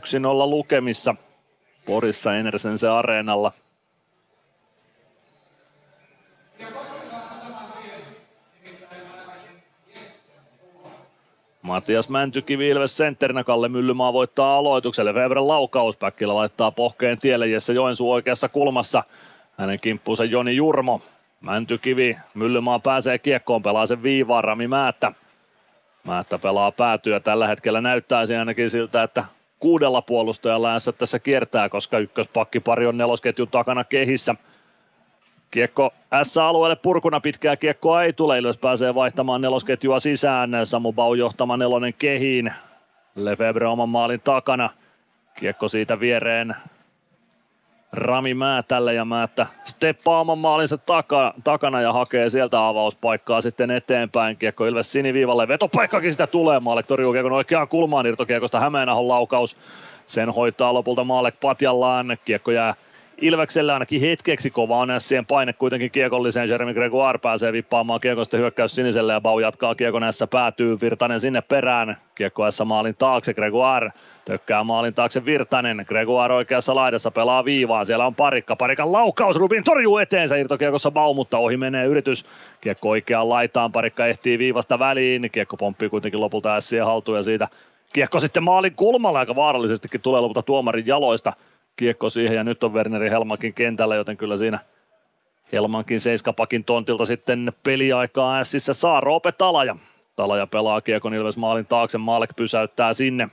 lukemissa 0.51 1.15
Porissa 1.86 2.36
Enersense 2.36 2.89
areenalla. 2.89 3.53
Matias 11.63 12.09
Mäntykivi 12.09 12.69
Ilves 12.69 12.97
sentterinä, 12.97 13.45
Kalle 13.45 13.69
Myllymaa 13.69 14.13
voittaa 14.13 14.57
aloitukselle. 14.57 15.13
Weberin 15.13 15.49
laukaus, 15.49 15.97
Päkkilä 15.97 16.35
laittaa 16.35 16.71
pohkeen 16.71 17.19
tielle, 17.19 17.49
Jesse 17.49 17.73
Joensuu 17.73 18.13
oikeassa 18.13 18.49
kulmassa. 18.49 19.03
Hänen 19.59 19.81
kimppuunsa 19.81 20.25
Joni 20.25 20.57
Jurmo. 20.57 21.01
Mäntykivi, 21.41 22.17
Myllymaa 22.35 22.79
pääsee 22.79 23.19
kiekkoon, 23.19 23.63
pelaa 23.63 23.87
sen 23.87 24.03
viivaan, 24.03 24.45
Rami 24.45 24.69
Määttä. 24.69 25.13
Määttä 26.05 26.39
pelaa 26.39 26.73
päätyä. 26.73 27.21
Tällä 27.21 27.49
hetkellä 27.49 27.81
näyttäisi 27.81 28.37
ainakin 28.37 28.71
siltä, 28.71 29.03
että 29.03 29.25
kuudella 29.61 30.03
puolustajalla 30.03 30.69
tässä 30.99 31.19
kiertää, 31.19 31.69
koska 31.69 31.99
ykköspakkipari 31.99 32.87
on 32.87 32.99
nelosketjun 32.99 33.49
takana 33.49 33.85
kehissä. 33.85 34.35
Kiekko 35.51 35.91
S-alueelle 36.23 36.77
purkuna 36.77 37.20
pitkää 37.20 37.57
kiekkoa 37.57 38.03
ei 38.03 38.12
tule. 38.12 38.39
Ilves 38.39 38.59
pääsee 38.59 38.95
vaihtamaan 38.95 39.41
nelosketjua 39.41 40.01
sisään. 40.01 40.51
Samu 40.65 40.93
Bau 40.93 41.15
johtama 41.15 41.57
nelonen 41.57 41.95
kehiin. 41.99 42.53
Lefebvre 43.15 43.66
oman 43.66 43.89
maalin 43.89 44.20
takana. 44.20 44.70
Kiekko 45.35 45.69
siitä 45.69 46.01
viereen 46.01 46.55
Rami 47.93 48.35
Määtälle 48.35 48.95
ja 48.95 49.05
Määttä 49.05 49.47
steppaa 49.65 50.20
oman 50.20 50.39
maalinsa 50.39 50.79
taka, 50.79 51.35
takana 51.45 51.81
ja 51.81 51.93
hakee 51.93 52.31
sieltä 52.31 52.69
avauspaikkaa 52.69 53.41
sitten 53.41 53.70
eteenpäin. 53.70 54.37
Kiekko 54.37 54.66
Ilves 54.66 54.93
siniviivalle, 54.93 55.49
vetopaikkakin 55.49 56.12
sitä 56.12 56.27
tulee. 56.27 56.61
Maalek 56.61 56.87
torjuu 56.87 57.12
kiekon 57.12 57.33
oikeaan 57.33 57.69
kulmaan 57.69 58.07
irtokiekosta 58.07 58.61
Hämeenahon 58.61 59.09
laukaus. 59.09 59.57
Sen 60.07 60.31
hoitaa 60.31 60.75
lopulta 60.75 61.05
Maalek 61.05 61.35
patjallaan. 61.41 62.19
Kiekko 62.25 62.51
jää 62.51 62.75
Ilveksellä 63.20 63.73
ainakin 63.73 64.01
hetkeksi 64.01 64.51
kova 64.51 64.77
on 64.77 64.89
siihen 64.99 65.27
paine 65.27 65.53
kuitenkin 65.53 65.90
kiekolliseen. 65.90 66.49
Jeremy 66.49 66.74
Gregoire 66.74 67.19
pääsee 67.19 67.53
vippaamaan 67.53 68.01
kiekosta 68.01 68.36
hyökkäys 68.36 68.74
siniselle 68.74 69.12
ja 69.12 69.20
Bau 69.20 69.39
jatkaa 69.39 69.74
kiekon 69.74 70.03
S 70.11 70.24
päätyy. 70.31 70.78
Virtanen 70.81 71.20
sinne 71.20 71.40
perään. 71.40 71.97
Kiekko 72.15 72.51
S 72.51 72.62
maalin 72.65 72.95
taakse. 72.99 73.35
Gregoire 73.35 73.93
tökkää 74.24 74.65
maalin 74.65 74.95
taakse 74.95 75.24
Virtanen. 75.24 75.85
Gregoire 75.89 76.35
oikeassa 76.35 76.74
laidassa 76.74 77.11
pelaa 77.11 77.45
viivaan. 77.45 77.86
Siellä 77.86 78.07
on 78.07 78.15
parikka. 78.15 78.57
Parikan 78.57 78.93
laukaus. 78.93 79.36
Rubin 79.36 79.65
torjuu 79.65 79.99
eteensä. 79.99 80.36
Irtokiekossa 80.36 80.90
Bau, 80.90 81.15
mutta 81.15 81.39
ohi 81.39 81.57
menee 81.57 81.86
yritys. 81.86 82.24
Kiekko 82.61 82.89
oikeaan 82.89 83.28
laitaan. 83.28 83.73
Parikka 83.73 84.07
ehtii 84.07 84.39
viivasta 84.39 84.78
väliin. 84.78 85.28
Kiekko 85.32 85.57
pomppii 85.57 85.89
kuitenkin 85.89 86.20
lopulta 86.20 86.61
S 86.61 86.70
haltuun 86.85 87.19
ja 87.19 87.23
siitä 87.23 87.49
Kiekko 87.93 88.20
sitten 88.20 88.43
maalin 88.43 88.73
kulmalla 88.77 89.19
aika 89.19 89.36
vaarallisestikin 89.36 90.01
tulee 90.01 90.20
lopulta 90.20 90.43
tuomarin 90.43 90.86
jaloista 90.86 91.32
kiekko 91.79 92.11
siihen 92.11 92.37
ja 92.37 92.45
nyt 92.45 92.65
on 92.65 92.75
Werneri 92.75 93.11
Helmankin 93.11 93.55
kentällä, 93.55 93.97
joten 93.97 94.17
kyllä 94.17 94.37
siinä 94.37 94.59
Helmankin 95.53 96.01
seiskapakin 96.01 96.65
tontilta 96.65 97.07
sitten 97.07 97.53
peliaikaa 97.63 98.39
ässissä 98.39 98.75
saa 98.75 99.01
Roope 99.01 99.33
Talaja. 99.33 99.77
Talaja 100.17 100.47
pelaa 100.47 100.81
kiekon 100.81 101.15
Ilves 101.15 101.37
maalin 101.37 101.67
taakse, 101.67 101.99
Maalek 101.99 102.31
pysäyttää 102.37 102.93
sinne. 102.93 103.29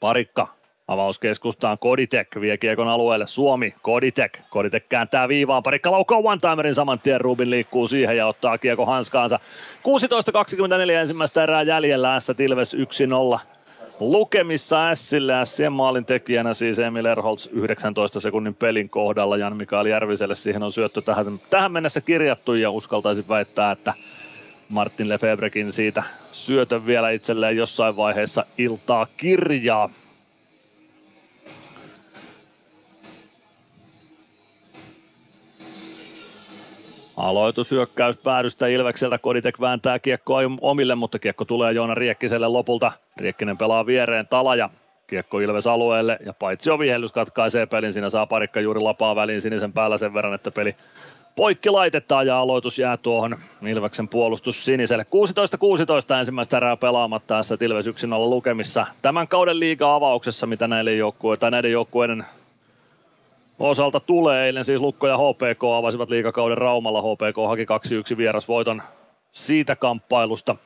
Parikka 0.00 0.48
Avaus 0.88 1.18
keskustaan 1.18 1.78
Koditek 1.78 2.28
vie 2.40 2.58
kiekon 2.58 2.88
alueelle. 2.88 3.26
Suomi, 3.26 3.74
Koditek. 3.82 4.38
Koditek 4.50 4.88
kääntää 4.88 5.28
viivaan. 5.28 5.62
Parikka 5.62 5.90
laukoo 5.90 6.18
one-timerin 6.18 6.74
saman 6.74 6.98
tien. 6.98 7.20
Rubin 7.20 7.50
liikkuu 7.50 7.88
siihen 7.88 8.16
ja 8.16 8.26
ottaa 8.26 8.58
kiekko 8.58 8.86
hanskaansa. 8.86 9.40
16.24 10.88 10.90
ensimmäistä 10.90 11.42
erää 11.42 11.62
jäljellä. 11.62 12.20
S 12.20 12.32
Tilves 12.36 12.74
1-0 12.74 12.78
lukemissa 14.00 14.94
Sille. 14.94 15.32
Sien 15.44 15.72
maalin 15.72 16.04
tekijänä 16.04 16.54
siis 16.54 16.78
Emil 16.78 17.04
Erholz 17.04 17.48
19 17.52 18.20
sekunnin 18.20 18.54
pelin 18.54 18.88
kohdalla. 18.88 19.36
Jan 19.36 19.56
Mikael 19.56 19.86
Järviselle 19.86 20.34
siihen 20.34 20.62
on 20.62 20.72
syöttö 20.72 21.02
tähän, 21.02 21.40
tähän 21.50 21.72
mennessä 21.72 22.00
kirjattu 22.00 22.54
ja 22.54 22.70
uskaltaisin 22.70 23.28
väittää, 23.28 23.72
että 23.72 23.94
Martin 24.68 25.08
Lefebvrekin 25.08 25.72
siitä 25.72 26.02
syötön 26.32 26.86
vielä 26.86 27.10
itselleen 27.10 27.56
jossain 27.56 27.96
vaiheessa 27.96 28.46
iltaa 28.58 29.06
kirjaa. 29.16 29.90
Aloitushyökkäys 37.16 38.16
päädystä 38.16 38.66
Ilvekseltä. 38.66 39.18
Koditek 39.18 39.60
vääntää 39.60 39.98
kiekkoa 39.98 40.40
omille, 40.60 40.94
mutta 40.94 41.18
kiekko 41.18 41.44
tulee 41.44 41.72
Joona 41.72 41.94
Riekkiselle 41.94 42.48
lopulta. 42.48 42.92
Riekkinen 43.16 43.58
pelaa 43.58 43.86
viereen 43.86 44.26
Talaja. 44.26 44.70
Kiekko 45.06 45.40
Ilves 45.40 45.66
alueelle 45.66 46.18
ja 46.26 46.32
paitsi 46.32 46.70
ovihellys 46.70 47.12
katkaisee 47.12 47.66
pelin. 47.66 47.92
Siinä 47.92 48.10
saa 48.10 48.26
parikka 48.26 48.60
juuri 48.60 48.80
lapaa 48.80 49.16
väliin 49.16 49.40
sinisen 49.40 49.72
päällä 49.72 49.98
sen 49.98 50.14
verran, 50.14 50.34
että 50.34 50.50
peli 50.50 50.76
poikki 51.36 51.70
laitetaan 51.70 52.26
ja 52.26 52.38
aloitus 52.38 52.78
jää 52.78 52.96
tuohon 52.96 53.36
Ilveksen 53.66 54.08
puolustus 54.08 54.64
siniselle. 54.64 55.06
16-16 56.14 56.18
ensimmäistä 56.18 56.56
erää 56.56 56.76
pelaamatta 56.76 57.34
tässä 57.34 57.56
Ilves 57.60 57.86
1-0 57.86 57.90
lukemissa. 58.18 58.86
Tämän 59.02 59.28
kauden 59.28 59.60
liiga-avauksessa, 59.60 60.46
mitä 60.46 60.68
näille 60.68 60.94
joukkueiden, 60.94 61.50
näiden 61.50 61.72
joukkueiden 61.72 62.24
osalta 63.58 64.00
tulee. 64.00 64.46
Eilen 64.46 64.64
siis 64.64 64.80
Lukko 64.80 65.08
ja 65.08 65.18
HPK 65.18 65.64
avasivat 65.76 66.10
liikakauden 66.10 66.58
Raumalla. 66.58 67.02
HPK 67.02 67.36
haki 67.48 67.66
2-1 68.14 68.16
vierasvoiton 68.16 68.82
siitä 69.32 69.76
kamppailusta. 69.76 70.56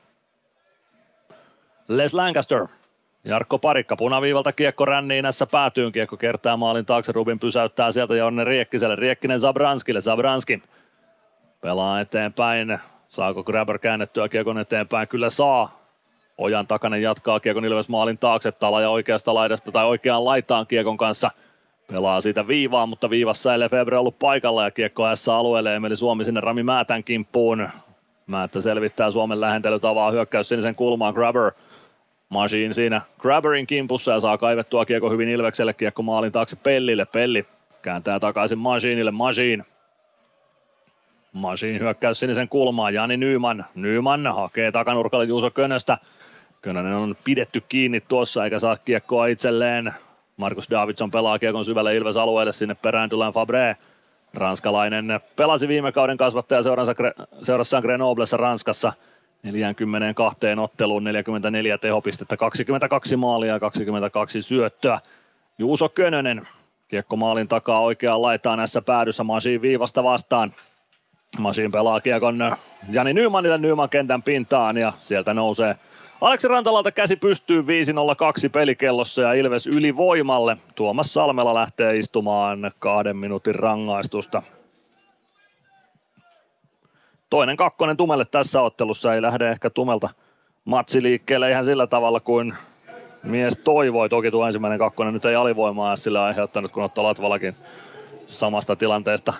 Les 1.88 2.14
Lancaster, 2.14 2.66
Jarkko 3.24 3.58
Parikka 3.58 3.96
punaviivalta 3.96 4.52
kiekko 4.52 4.84
ränniin 4.84 5.22
näissä 5.22 5.46
päätyyn. 5.46 5.92
Kiekko 5.92 6.16
kertaa 6.16 6.56
maalin 6.56 6.86
taakse. 6.86 7.12
Rubin 7.12 7.38
pysäyttää 7.38 7.92
sieltä 7.92 8.16
ja 8.16 8.26
onne 8.26 8.44
Riekkiselle. 8.44 8.96
Riekkinen 8.96 9.40
Zabranskille. 9.40 10.00
Zabranski 10.00 10.62
pelaa 11.60 12.00
eteenpäin. 12.00 12.78
Saako 13.08 13.44
Grabber 13.44 13.78
käännettyä 13.78 14.28
kiekon 14.28 14.58
eteenpäin? 14.58 15.08
Kyllä 15.08 15.30
saa. 15.30 15.78
Ojan 16.38 16.66
takanen 16.66 17.02
jatkaa 17.02 17.40
Kiekon 17.40 17.64
Ilves 17.64 17.88
maalin 17.88 18.18
taakse, 18.18 18.52
ja 18.82 18.90
oikeasta 18.90 19.34
laidasta 19.34 19.72
tai 19.72 19.86
oikeaan 19.86 20.24
laitaan 20.24 20.66
Kiekon 20.66 20.96
kanssa. 20.96 21.30
Pelaa 21.92 22.20
siitä 22.20 22.48
viivaa, 22.48 22.86
mutta 22.86 23.10
viivassa 23.10 23.52
ei 23.52 23.60
Lefebvre 23.60 23.98
ollut 23.98 24.18
paikalla 24.18 24.64
ja 24.64 24.70
kiekko 24.70 25.16
S-alueelle. 25.16 25.76
Emeli 25.76 25.96
Suomi 25.96 26.24
sinne 26.24 26.40
Rami 26.40 26.62
Määtän 26.62 27.04
kimppuun. 27.04 27.68
Määttä 28.26 28.60
selvittää 28.60 29.10
Suomen 29.10 29.40
lähentelyt, 29.40 29.84
avaa 29.84 30.10
hyökkäys 30.10 30.48
sinisen 30.48 30.74
kulmaan. 30.74 31.14
Grabber 31.14 31.52
Machine 32.28 32.74
siinä 32.74 33.00
Grabberin 33.18 33.66
kimpussa 33.66 34.12
ja 34.12 34.20
saa 34.20 34.38
kaivettua 34.38 34.84
kiekko 34.84 35.10
hyvin 35.10 35.28
Ilvekselle. 35.28 35.72
Kiekko 35.72 36.02
maalin 36.02 36.32
taakse 36.32 36.56
Pellille. 36.56 37.04
Pelli 37.04 37.46
kääntää 37.82 38.20
takaisin 38.20 38.58
Machineille. 38.58 39.10
Machine 39.10 39.64
Machine 41.32 41.78
hyökkäys 41.78 42.20
sinisen 42.20 42.48
kulmaan. 42.48 42.94
Jani 42.94 43.16
Nyman. 43.16 43.64
Nyman 43.74 44.26
hakee 44.26 44.72
takanurkalle 44.72 45.24
Juuso 45.24 45.50
Könöstä. 45.50 45.98
Könönen 46.62 46.94
on 46.94 47.16
pidetty 47.24 47.62
kiinni 47.68 48.00
tuossa 48.00 48.44
eikä 48.44 48.58
saa 48.58 48.76
kiekkoa 48.76 49.26
itselleen. 49.26 49.94
Markus 50.38 50.70
Davidson 50.70 51.10
pelaa 51.10 51.38
kiekon 51.38 51.64
syvälle 51.64 51.96
Ilves 51.96 52.16
alueelle 52.16 52.52
sinne 52.52 52.74
perään 52.74 53.10
Dylan 53.10 53.32
Fabre. 53.32 53.76
Ranskalainen 54.34 55.20
pelasi 55.36 55.68
viime 55.68 55.92
kauden 55.92 56.16
kasvattaja 56.16 56.62
seurassaan 57.42 57.82
Grenoblessa 57.82 58.36
Ranskassa. 58.36 58.92
42 59.42 60.38
otteluun 60.62 61.04
44 61.04 61.78
tehopistettä, 61.78 62.36
22 62.36 63.16
maalia 63.16 63.52
ja 63.52 63.60
22 63.60 64.42
syöttöä. 64.42 65.00
Juuso 65.58 65.88
Könönen, 65.88 66.48
kiekko 66.88 67.16
maalin 67.16 67.48
takaa 67.48 67.80
oikeaan 67.80 68.22
laitaan 68.22 68.58
näissä 68.58 68.82
päädyssä 68.82 69.24
Masiin 69.24 69.62
viivasta 69.62 70.04
vastaan. 70.04 70.54
Masiin 71.38 71.72
pelaa 71.72 72.00
kiekon 72.00 72.56
Jani 72.88 73.12
Nymanille 73.12 73.58
Nyman 73.58 73.88
kentän 73.88 74.22
pintaan 74.22 74.76
ja 74.76 74.92
sieltä 74.98 75.34
nousee 75.34 75.76
Aleksi 76.20 76.48
Rantalalta 76.48 76.92
käsi 76.92 77.16
pystyy 77.16 77.62
5.02 77.62 77.66
pelikellossa 78.52 79.22
ja 79.22 79.32
Ilves 79.32 79.66
ylivoimalle. 79.66 80.56
Tuomas 80.74 81.14
Salmela 81.14 81.54
lähtee 81.54 81.96
istumaan 81.96 82.70
kahden 82.78 83.16
minuutin 83.16 83.54
rangaistusta. 83.54 84.42
Toinen 87.30 87.56
kakkonen 87.56 87.96
Tumelle 87.96 88.24
tässä 88.24 88.60
ottelussa 88.60 89.14
ei 89.14 89.22
lähde 89.22 89.50
ehkä 89.50 89.70
Tumelta 89.70 90.08
matsi 90.64 91.02
liikkeelle 91.02 91.50
ihan 91.50 91.64
sillä 91.64 91.86
tavalla 91.86 92.20
kuin 92.20 92.54
mies 93.22 93.58
toivoi. 93.64 94.08
Toki 94.08 94.30
tuo 94.30 94.46
ensimmäinen 94.46 94.78
kakkonen 94.78 95.14
nyt 95.14 95.24
ei 95.24 95.34
alivoimaa 95.34 95.96
sillä 95.96 96.24
aiheuttanut, 96.24 96.72
kun 96.72 96.84
Otto 96.84 97.02
Latvalakin 97.02 97.54
samasta 98.26 98.76
tilanteesta 98.76 99.34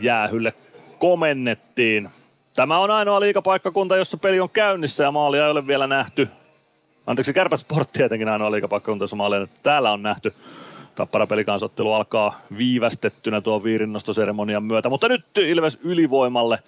jäähylle 0.00 0.52
komennettiin. 0.98 2.10
Tämä 2.54 2.78
on 2.78 2.90
ainoa 2.90 3.20
liikapaikkakunta, 3.20 3.96
jossa 3.96 4.16
peli 4.16 4.40
on 4.40 4.50
käynnissä 4.50 5.04
ja 5.04 5.12
maalia 5.12 5.44
ei 5.44 5.50
ole 5.50 5.66
vielä 5.66 5.86
nähty. 5.86 6.28
Anteeksi, 7.06 7.32
Kärpäsport 7.32 7.92
tietenkin 7.92 8.28
ainoa 8.28 8.50
liikapaikkakunta, 8.50 9.02
jossa 9.02 9.16
maalia 9.16 9.46
täällä 9.62 9.92
on 9.92 10.02
nähty. 10.02 10.34
Tappara 10.94 11.26
pelikansottelu 11.26 11.92
alkaa 11.92 12.40
viivästettynä 12.56 13.40
tuon 13.40 13.64
viirinnostoseremonian 13.64 14.64
myötä, 14.64 14.88
mutta 14.88 15.08
nyt 15.08 15.24
Ilves 15.38 15.78
ylivoimalle. 15.84 16.58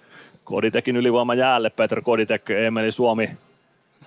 Koditekin 0.43 0.95
ylivoima 0.95 1.35
jäälle, 1.35 1.69
Peter 1.69 2.01
Koditek, 2.01 2.49
Emeli 2.49 2.91
Suomi 2.91 3.29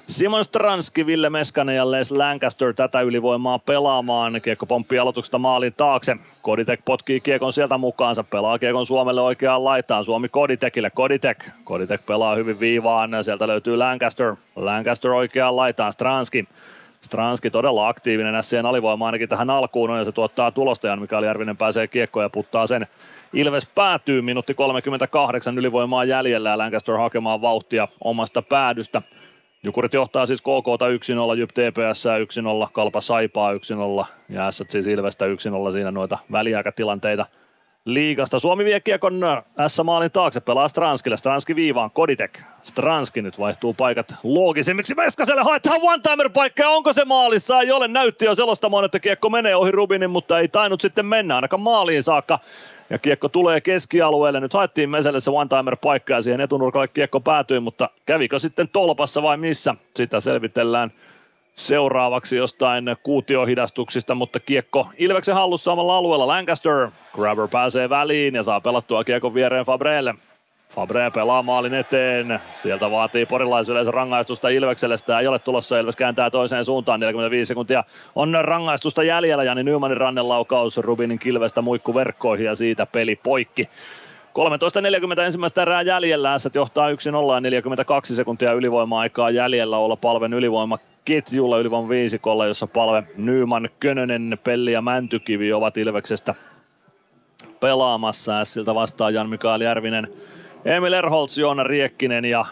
Simon 0.06 0.44
Stranski, 0.44 1.06
Ville 1.06 1.30
Meskanen 1.30 1.76
ja 1.76 1.90
Les 1.90 2.10
Lancaster 2.10 2.74
tätä 2.74 3.00
ylivoimaa 3.00 3.58
pelaamaan. 3.58 4.40
Kiekko 4.42 4.66
pomppii 4.66 4.98
aloituksesta 4.98 5.38
maalin 5.38 5.74
taakse. 5.76 6.16
Koditek 6.42 6.80
potkii 6.84 7.20
kiekon 7.20 7.52
sieltä 7.52 7.78
mukaansa. 7.78 8.24
Pelaa 8.24 8.58
kiekon 8.58 8.86
Suomelle 8.86 9.20
oikeaan 9.20 9.64
laitaan. 9.64 10.04
Suomi 10.04 10.28
Koditekille. 10.28 10.90
Koditek. 10.90 11.50
Koditek 11.64 12.06
pelaa 12.06 12.34
hyvin 12.34 12.60
viivaan. 12.60 13.10
Sieltä 13.24 13.46
löytyy 13.46 13.76
Lancaster. 13.76 14.36
Lancaster 14.56 15.10
oikeaan 15.10 15.56
laitaan. 15.56 15.92
Stranski. 15.92 16.48
Stranski 17.00 17.50
todella 17.50 17.88
aktiivinen 17.88 18.42
SCN 18.42 18.66
alivoima 18.66 19.06
ainakin 19.06 19.28
tähän 19.28 19.50
alkuun 19.50 19.90
on 19.90 19.98
ja 19.98 20.04
se 20.04 20.12
tuottaa 20.12 20.50
tulosta 20.50 20.88
ja 20.88 20.96
Mikael 20.96 21.24
Järvinen 21.24 21.56
pääsee 21.56 21.86
kiekkoon 21.86 22.24
ja 22.24 22.30
puttaa 22.30 22.66
sen. 22.66 22.86
Ilves 23.32 23.68
päätyy 23.74 24.22
minuutti 24.22 24.54
38 24.54 25.58
ylivoimaa 25.58 26.04
jäljellä 26.04 26.50
ja 26.50 26.58
Lancaster 26.58 26.96
hakemaan 26.96 27.42
vauhtia 27.42 27.88
omasta 28.04 28.42
päädystä. 28.42 29.02
Jukurit 29.62 29.94
johtaa 29.94 30.26
siis 30.26 30.42
KK 30.42 30.68
1-0, 31.34 31.38
Jyp 31.38 31.50
TPS 31.50 32.04
1-0, 32.66 32.68
Kalpa 32.72 33.00
Saipaa 33.00 33.52
1-0 33.52 33.56
ja 34.28 34.50
S 34.50 34.62
siis 34.68 34.86
Ilvestä 34.86 35.24
1-0 35.26 35.72
siinä 35.72 35.90
noita 35.90 36.18
väliaikatilanteita 36.32 37.26
liigasta. 37.86 38.38
Suomi 38.38 38.64
vie 38.64 38.80
kiekon 38.80 39.20
S-maalin 39.66 40.10
taakse, 40.10 40.40
pelaa 40.40 40.68
Stranskille, 40.68 41.16
Stranski 41.16 41.56
viivaan, 41.56 41.90
Koditek. 41.90 42.40
Stranski 42.62 43.22
nyt 43.22 43.38
vaihtuu 43.38 43.74
paikat 43.74 44.14
loogisemmiksi. 44.22 44.94
Meskaselle 44.94 45.42
haetaan 45.42 45.80
one-timer 45.82 46.30
paikka 46.30 46.62
ja 46.62 46.68
onko 46.68 46.92
se 46.92 47.04
maalissa? 47.04 47.60
Ei 47.60 47.70
ole, 47.70 47.88
näytti 47.88 48.24
jo 48.24 48.34
selostamaan, 48.34 48.84
että 48.84 49.00
kiekko 49.00 49.30
menee 49.30 49.56
ohi 49.56 49.70
Rubinin, 49.70 50.10
mutta 50.10 50.38
ei 50.38 50.48
tainnut 50.48 50.80
sitten 50.80 51.06
mennä 51.06 51.36
ainakaan 51.36 51.60
maaliin 51.60 52.02
saakka. 52.02 52.38
Ja 52.90 52.98
kiekko 52.98 53.28
tulee 53.28 53.60
keskialueelle. 53.60 54.40
Nyt 54.40 54.54
haettiin 54.54 54.90
Meselle 54.90 55.20
se 55.20 55.30
one-timer 55.30 55.76
paikka 55.76 56.14
ja 56.14 56.22
siihen 56.22 56.40
etunurkalle 56.40 56.88
kiekko 56.88 57.20
päätyi, 57.20 57.60
mutta 57.60 57.90
kävikö 58.06 58.38
sitten 58.38 58.68
tolpassa 58.68 59.22
vai 59.22 59.36
missä? 59.36 59.74
Sitä 59.96 60.20
selvitellään 60.20 60.92
seuraavaksi 61.56 62.36
jostain 62.36 62.96
kuutiohidastuksista, 63.02 64.14
mutta 64.14 64.40
kiekko 64.40 64.88
Ilveksen 64.98 65.34
hallussa 65.34 65.64
samalla 65.64 65.96
alueella. 65.96 66.26
Lancaster, 66.26 66.90
Grabber 67.12 67.48
pääsee 67.48 67.88
väliin 67.90 68.34
ja 68.34 68.42
saa 68.42 68.60
pelattua 68.60 69.04
kiekon 69.04 69.34
viereen 69.34 69.66
Fabrelle. 69.66 70.14
Fabre 70.68 71.10
pelaa 71.10 71.42
maalin 71.42 71.74
eteen. 71.74 72.40
Sieltä 72.62 72.90
vaatii 72.90 73.26
porilaisyleisö 73.26 73.90
rangaistusta 73.90 74.48
Ilvekselle. 74.48 74.96
Sitä 74.96 75.20
ei 75.20 75.26
ole 75.26 75.38
tulossa. 75.38 75.78
Ilves 75.78 75.96
kääntää 75.96 76.30
toiseen 76.30 76.64
suuntaan. 76.64 77.00
45 77.00 77.48
sekuntia 77.48 77.84
on 78.14 78.38
rangaistusta 78.42 79.02
jäljellä. 79.02 79.44
Jani 79.44 79.62
Nymanin 79.62 79.96
rannelaukaus 79.96 80.76
Rubinin 80.76 81.18
kilvestä 81.18 81.62
muikku 81.62 81.94
verkkoihin 81.94 82.46
ja 82.46 82.54
siitä 82.54 82.86
peli 82.86 83.16
poikki. 83.16 83.68
13.40 85.16 85.20
ensimmäistä 85.20 85.62
erää 85.62 85.82
jäljellä. 85.82 86.34
Ässät 86.34 86.54
johtaa 86.54 86.90
1-0 86.90 86.94
ja 87.34 87.40
42 87.40 88.16
sekuntia 88.16 88.52
ylivoima-aikaa 88.52 89.30
jäljellä 89.30 89.76
olla 89.76 89.96
palven 89.96 90.34
ylivoima 90.34 90.78
ketjulla 91.06 91.58
ylivoima 91.58 91.88
viisikolla, 91.88 92.46
jossa 92.46 92.66
palve 92.66 93.04
Nyman, 93.16 93.68
Könönen, 93.80 94.38
Pelli 94.44 94.72
ja 94.72 94.82
Mäntykivi 94.82 95.52
ovat 95.52 95.76
Ilveksestä 95.76 96.34
pelaamassa. 97.60 98.44
Siltä 98.44 98.74
vastaa 98.74 99.10
Jan 99.10 99.28
Mikael 99.28 99.60
Järvinen, 99.60 100.08
Emil 100.64 100.92
Erholz, 100.92 101.38
Joona 101.38 101.64
Riekkinen 101.64 102.24
ja 102.24 102.44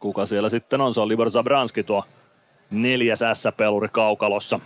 kuka 0.00 0.26
siellä 0.26 0.48
sitten 0.48 0.80
on? 0.80 0.94
Se 0.94 1.00
on 1.00 1.08
Libor 1.08 1.30
Zabranski 1.30 1.82
tuo 1.82 2.04
neljäs 2.70 3.20
S-peluri 3.32 3.88
kaukalossa. 3.92 4.60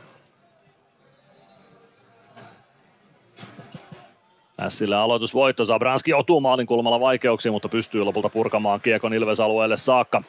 Sille 4.69 4.97
aloitusvoitto. 4.97 5.65
Zabranski 5.65 6.11
joutuu 6.11 6.41
maalin 6.41 6.67
kulmalla 6.67 7.01
vaikeuksiin, 7.01 7.53
mutta 7.53 7.69
pystyy 7.69 8.05
lopulta 8.05 8.29
purkamaan 8.29 8.81
kiekon 8.81 9.15
Ilves-alueelle 9.15 9.77
saakka. 9.77 10.23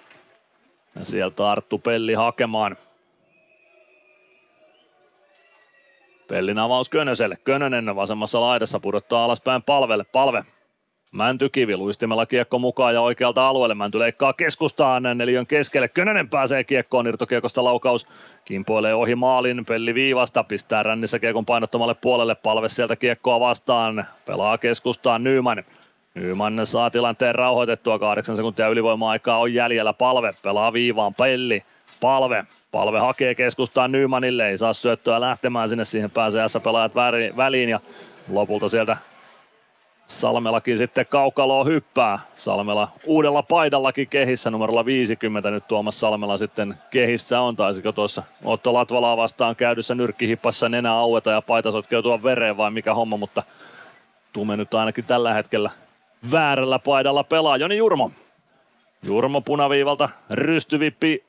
Ja 0.95 1.05
sieltä 1.05 1.51
Arttu 1.51 1.77
Pelli 1.77 2.13
hakemaan. 2.13 2.77
Pellin 6.27 6.59
avaus 6.59 6.89
Könöselle. 6.89 7.37
Könönen 7.43 7.95
vasemmassa 7.95 8.41
laidassa 8.41 8.79
pudottaa 8.79 9.25
alaspäin 9.25 9.63
palvelle. 9.63 10.03
Palve 10.03 10.43
Mäntykivi 11.11 11.77
luistimella 11.77 12.25
kiekko 12.25 12.59
mukaan 12.59 12.93
ja 12.93 13.01
oikealta 13.01 13.47
alueelle. 13.47 13.75
Mänty 13.75 13.99
leikkaa 13.99 14.33
keskustaan 14.33 15.03
neljön 15.03 15.47
keskelle. 15.47 15.87
Könönen 15.87 16.29
pääsee 16.29 16.63
kiekkoon 16.63 17.07
irtokiekosta 17.07 17.63
laukaus. 17.63 18.07
Kimpoilee 18.45 18.93
ohi 18.93 19.15
maalin. 19.15 19.65
Pelli 19.65 19.93
viivasta. 19.93 20.43
Pistää 20.43 20.83
rännissä 20.83 21.19
kiekon 21.19 21.45
painottomalle 21.45 21.95
puolelle. 21.95 22.35
Palve 22.35 22.69
sieltä 22.69 22.95
kiekkoa 22.95 23.39
vastaan. 23.39 24.05
Pelaa 24.25 24.57
keskustaan 24.57 25.23
Nyman. 25.23 25.63
Nyman 26.19 26.61
saa 26.63 26.89
tilanteen 26.89 27.35
rauhoitettua. 27.35 27.99
Kahdeksan 27.99 28.35
sekuntia 28.35 28.67
ylivoima-aikaa 28.67 29.37
on 29.37 29.53
jäljellä. 29.53 29.93
Palve 29.93 30.33
pelaa 30.43 30.73
viivaan. 30.73 31.13
Pelli. 31.13 31.63
Palve. 32.01 32.45
Palve 32.71 32.99
hakee 32.99 33.35
keskustaan 33.35 33.91
Nymanille. 33.91 34.49
Ei 34.49 34.57
saa 34.57 34.73
syöttöä 34.73 35.21
lähtemään 35.21 35.69
sinne. 35.69 35.85
Siihen 35.85 36.11
pääsee 36.11 36.47
S-pelaajat 36.47 36.95
väliin 37.37 37.69
ja 37.69 37.79
lopulta 38.29 38.69
sieltä 38.69 38.97
Salmelakin 40.05 40.77
sitten 40.77 41.05
kaukaloa 41.05 41.63
hyppää. 41.63 42.19
Salmela 42.35 42.87
uudella 43.05 43.43
paidallakin 43.43 44.07
kehissä, 44.07 44.51
numerolla 44.51 44.85
50 44.85 45.51
nyt 45.51 45.67
Tuomas 45.67 45.99
Salmela 45.99 46.37
sitten 46.37 46.75
kehissä 46.91 47.41
on. 47.41 47.55
Taisiko 47.55 47.91
tuossa 47.91 48.23
Otto 48.43 48.73
Latvalaa 48.73 49.17
vastaan 49.17 49.55
käydyssä 49.55 49.95
nyrkkihippassa 49.95 50.69
nenä 50.69 50.93
aueta 50.93 51.31
ja 51.31 51.41
paita 51.41 51.71
sotkeutua 51.71 52.23
vereen 52.23 52.57
vai 52.57 52.71
mikä 52.71 52.93
homma, 52.93 53.17
mutta 53.17 53.43
Tume 54.33 54.57
nyt 54.57 54.73
ainakin 54.73 55.05
tällä 55.05 55.33
hetkellä 55.33 55.71
väärällä 56.31 56.79
paidalla 56.79 57.23
pelaa. 57.23 57.57
Joni 57.57 57.77
Jurmo. 57.77 58.11
Jurmo 59.03 59.41
punaviivalta 59.41 60.09
rystyvippi 60.31 61.23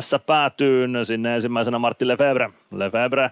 S 0.00 0.16
päätyyn. 0.26 1.04
Sinne 1.04 1.34
ensimmäisenä 1.34 1.78
Martti 1.78 2.08
Lefebvre. 2.08 2.50
Lefebvre 2.70 3.30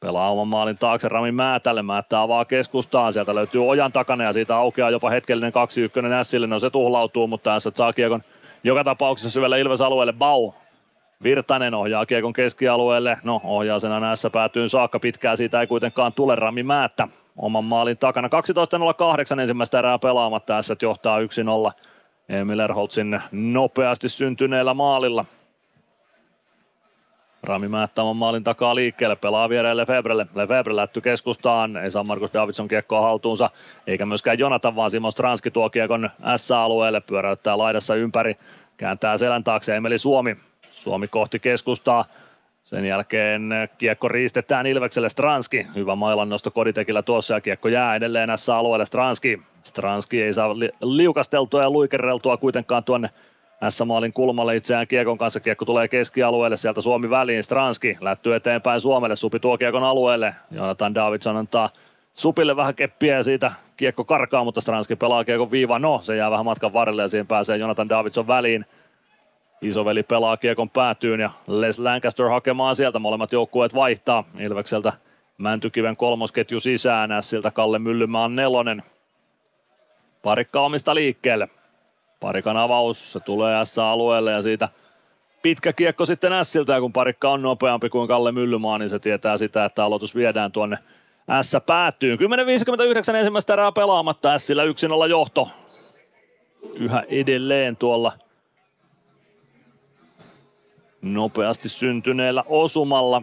Pelaa 0.00 0.30
oman 0.30 0.48
maalin 0.48 0.78
taakse 0.78 1.08
Rami 1.08 1.32
Määtälle. 1.32 1.82
Määttä 1.82 2.20
avaa 2.20 2.44
keskustaan. 2.44 3.12
Sieltä 3.12 3.34
löytyy 3.34 3.68
ojan 3.68 3.92
takana 3.92 4.24
ja 4.24 4.32
siitä 4.32 4.56
aukeaa 4.56 4.90
jopa 4.90 5.10
hetkellinen 5.10 5.52
2-1 5.52 6.24
Sille. 6.24 6.46
No 6.46 6.58
se 6.58 6.70
tuhlautuu, 6.70 7.26
mutta 7.26 7.60
S 7.60 7.68
saa 7.74 7.92
kiekon 7.92 8.22
joka 8.64 8.84
tapauksessa 8.84 9.30
syvälle 9.30 9.60
Ilves 9.60 9.80
alueelle. 9.80 10.12
Bau. 10.12 10.52
Virtanen 11.22 11.74
ohjaa 11.74 12.06
kiekon 12.06 12.32
keskialueelle. 12.32 13.18
No, 13.22 13.40
ohjaa 13.44 13.78
sen 13.78 13.92
aina 13.92 14.14
päätyyn 14.32 14.68
saakka. 14.68 15.00
Pitkää 15.00 15.36
siitä 15.36 15.60
ei 15.60 15.66
kuitenkaan 15.66 16.12
tule 16.12 16.36
Rami 16.36 16.62
Määttä 16.62 17.08
oman 17.38 17.64
maalin 17.64 17.98
takana. 17.98 18.28
12.08 19.34 19.40
ensimmäistä 19.40 19.78
erää 19.78 19.98
pelaamatta. 19.98 20.62
S 20.62 20.72
johtaa 20.82 21.18
1-0 21.20 21.22
Emil 22.28 22.58
Erholtsin 22.58 23.20
nopeasti 23.32 24.08
syntyneellä 24.08 24.74
maalilla. 24.74 25.24
Rami 27.42 27.68
Määttä 27.68 28.02
oman 28.02 28.16
maalin 28.16 28.44
takaa 28.44 28.74
liikkeelle, 28.74 29.16
pelaa 29.16 29.48
viereen 29.48 29.76
Lefebrelle. 29.76 30.26
Lefebre 30.34 30.76
lätty 30.76 31.00
keskustaan, 31.00 31.76
ei 31.76 31.90
saa 31.90 32.04
Markus 32.04 32.34
Davidson 32.34 32.68
kiekkoa 32.68 33.00
haltuunsa, 33.00 33.50
eikä 33.86 34.06
myöskään 34.06 34.38
Jonathan, 34.38 34.76
vaan 34.76 34.90
Simon 34.90 35.12
Stranski 35.12 35.50
tuo 35.50 35.70
kiekon 35.70 36.10
S-alueelle, 36.36 37.00
pyöräyttää 37.00 37.58
laidassa 37.58 37.94
ympäri, 37.94 38.36
kääntää 38.76 39.16
selän 39.16 39.44
taakse 39.44 39.76
Emeli 39.76 39.98
Suomi. 39.98 40.36
Suomi 40.70 41.06
kohti 41.08 41.38
keskustaa, 41.38 42.04
sen 42.68 42.84
jälkeen 42.84 43.50
kiekko 43.78 44.08
riistetään 44.08 44.66
Ilvekselle 44.66 45.08
Stranski. 45.08 45.66
Hyvä 45.74 45.94
mailan 45.94 46.28
nosto 46.28 46.50
Koditekillä 46.50 47.02
tuossa 47.02 47.34
ja 47.34 47.40
kiekko 47.40 47.68
jää 47.68 47.94
edelleen 47.94 48.28
näissä 48.28 48.56
alueelle 48.56 48.86
Stranski. 48.86 49.42
Stranski 49.62 50.22
ei 50.22 50.34
saa 50.34 50.58
li- 50.58 50.72
liukasteltua 50.82 51.62
ja 51.62 51.70
luikerreltua 51.70 52.36
kuitenkaan 52.36 52.84
tuonne 52.84 53.10
S-maalin 53.68 54.12
kulmalle 54.12 54.56
itseään 54.56 54.86
kiekon 54.86 55.18
kanssa. 55.18 55.40
Kiekko 55.40 55.64
tulee 55.64 55.88
keskialueelle, 55.88 56.56
sieltä 56.56 56.80
Suomi 56.80 57.10
väliin. 57.10 57.42
Stranski 57.42 57.96
lättyy 58.00 58.34
eteenpäin 58.34 58.80
Suomelle, 58.80 59.16
Supi 59.16 59.40
tuo 59.40 59.58
kiekon 59.58 59.84
alueelle. 59.84 60.34
Jonathan 60.50 60.94
Davidson 60.94 61.36
antaa 61.36 61.70
Supille 62.14 62.56
vähän 62.56 62.74
keppiä 62.74 63.16
ja 63.16 63.22
siitä 63.22 63.52
kiekko 63.76 64.04
karkaa, 64.04 64.44
mutta 64.44 64.60
Stranski 64.60 64.96
pelaa 64.96 65.24
kiekon 65.24 65.50
viiva. 65.50 65.78
No, 65.78 66.00
se 66.02 66.16
jää 66.16 66.30
vähän 66.30 66.44
matkan 66.44 66.72
varrelle 66.72 67.02
ja 67.02 67.08
siihen 67.08 67.26
pääsee 67.26 67.56
Jonathan 67.56 67.88
Davidson 67.88 68.26
väliin. 68.26 68.66
Isoveli 69.62 70.02
pelaa 70.02 70.36
kiekon 70.36 70.70
päätyyn 70.70 71.20
ja 71.20 71.30
Les 71.46 71.78
Lancaster 71.78 72.26
hakemaan 72.26 72.76
sieltä. 72.76 72.98
Molemmat 72.98 73.32
joukkueet 73.32 73.74
vaihtaa 73.74 74.24
Ilvekseltä 74.38 74.92
Mäntykiven 75.38 75.96
kolmosketju 75.96 76.60
sisään. 76.60 77.10
Siltä 77.20 77.50
Kalle 77.50 77.78
Myllymaan 77.78 78.36
nelonen. 78.36 78.82
Parikka 80.22 80.60
omista 80.60 80.94
liikkeelle. 80.94 81.48
Parikan 82.20 82.56
avaus, 82.56 83.12
se 83.12 83.20
tulee 83.20 83.64
S-alueelle 83.64 84.32
ja 84.32 84.42
siitä 84.42 84.68
pitkä 85.42 85.72
kiekko 85.72 86.06
sitten 86.06 86.32
Siltä 86.42 86.72
ja 86.72 86.80
kun 86.80 86.92
parikka 86.92 87.30
on 87.30 87.42
nopeampi 87.42 87.88
kuin 87.88 88.08
Kalle 88.08 88.32
Myllymaa, 88.32 88.78
niin 88.78 88.88
se 88.88 88.98
tietää 88.98 89.36
sitä, 89.36 89.64
että 89.64 89.84
aloitus 89.84 90.14
viedään 90.14 90.52
tuonne 90.52 90.78
S 91.42 91.56
päättyy. 91.66 92.16
10.59 92.16 93.16
ensimmäistä 93.16 93.52
erää 93.52 93.72
pelaamatta, 93.72 94.38
Sillä 94.38 94.64
1-0 94.64 95.08
johto 95.08 95.48
yhä 96.74 97.02
edelleen 97.08 97.76
tuolla 97.76 98.12
nopeasti 101.02 101.68
syntyneellä 101.68 102.44
osumalla. 102.46 103.22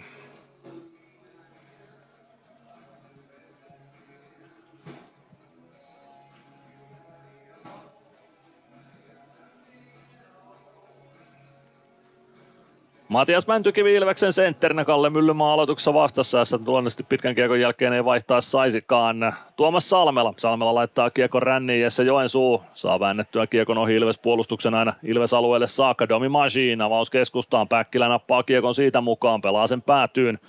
Matias 13.16 13.48
Mäntykivi 13.48 13.96
Ilveksen 13.96 14.34
sentterinä 14.34 14.86
Kalle 14.86 15.10
Myllymaa 15.10 15.54
aloituksessa 15.54 15.94
vastassa, 15.94 16.38
jossa 16.38 16.60
luonnollisesti 16.66 17.04
pitkän 17.04 17.36
kiekon 17.36 17.60
jälkeen 17.60 17.94
ei 17.94 18.06
vaihtaa 18.06 18.42
saisikaan. 18.42 19.34
Tuomas 19.56 19.90
Salmela. 19.90 20.34
Salmela 20.38 20.76
laittaa 20.76 21.10
kiekon 21.10 21.44
ränniin, 21.44 21.82
Jesse 21.82 22.04
Joensuu 22.04 22.64
saa 22.74 23.00
väännettyä 23.00 23.48
kiekon 23.48 23.78
ohi 23.78 23.96
Ilves 23.96 24.20
puolustuksen 24.20 24.74
aina 24.74 24.94
Ilves 25.04 25.34
alueelle 25.34 25.68
saakka. 25.68 26.10
Domi 26.10 26.30
Machine 26.30 26.84
avaus 26.84 27.10
keskustaan, 27.10 27.68
Päkkilä 27.68 28.08
nappaa 28.08 28.44
kiekon 28.44 28.76
siitä 28.76 29.02
mukaan, 29.02 29.42
pelaa 29.42 29.68
sen 29.68 29.82
päätyyn. 29.82 30.40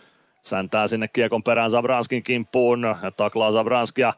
Säntää 0.43 0.87
sinne 0.87 1.09
kiekon 1.09 1.43
perään 1.43 1.71
Zabranskin 1.71 2.23
kimppuun 2.23 2.83
ja 3.03 3.11
taklaa 3.11 3.53
Zabranskia. 3.53 4.13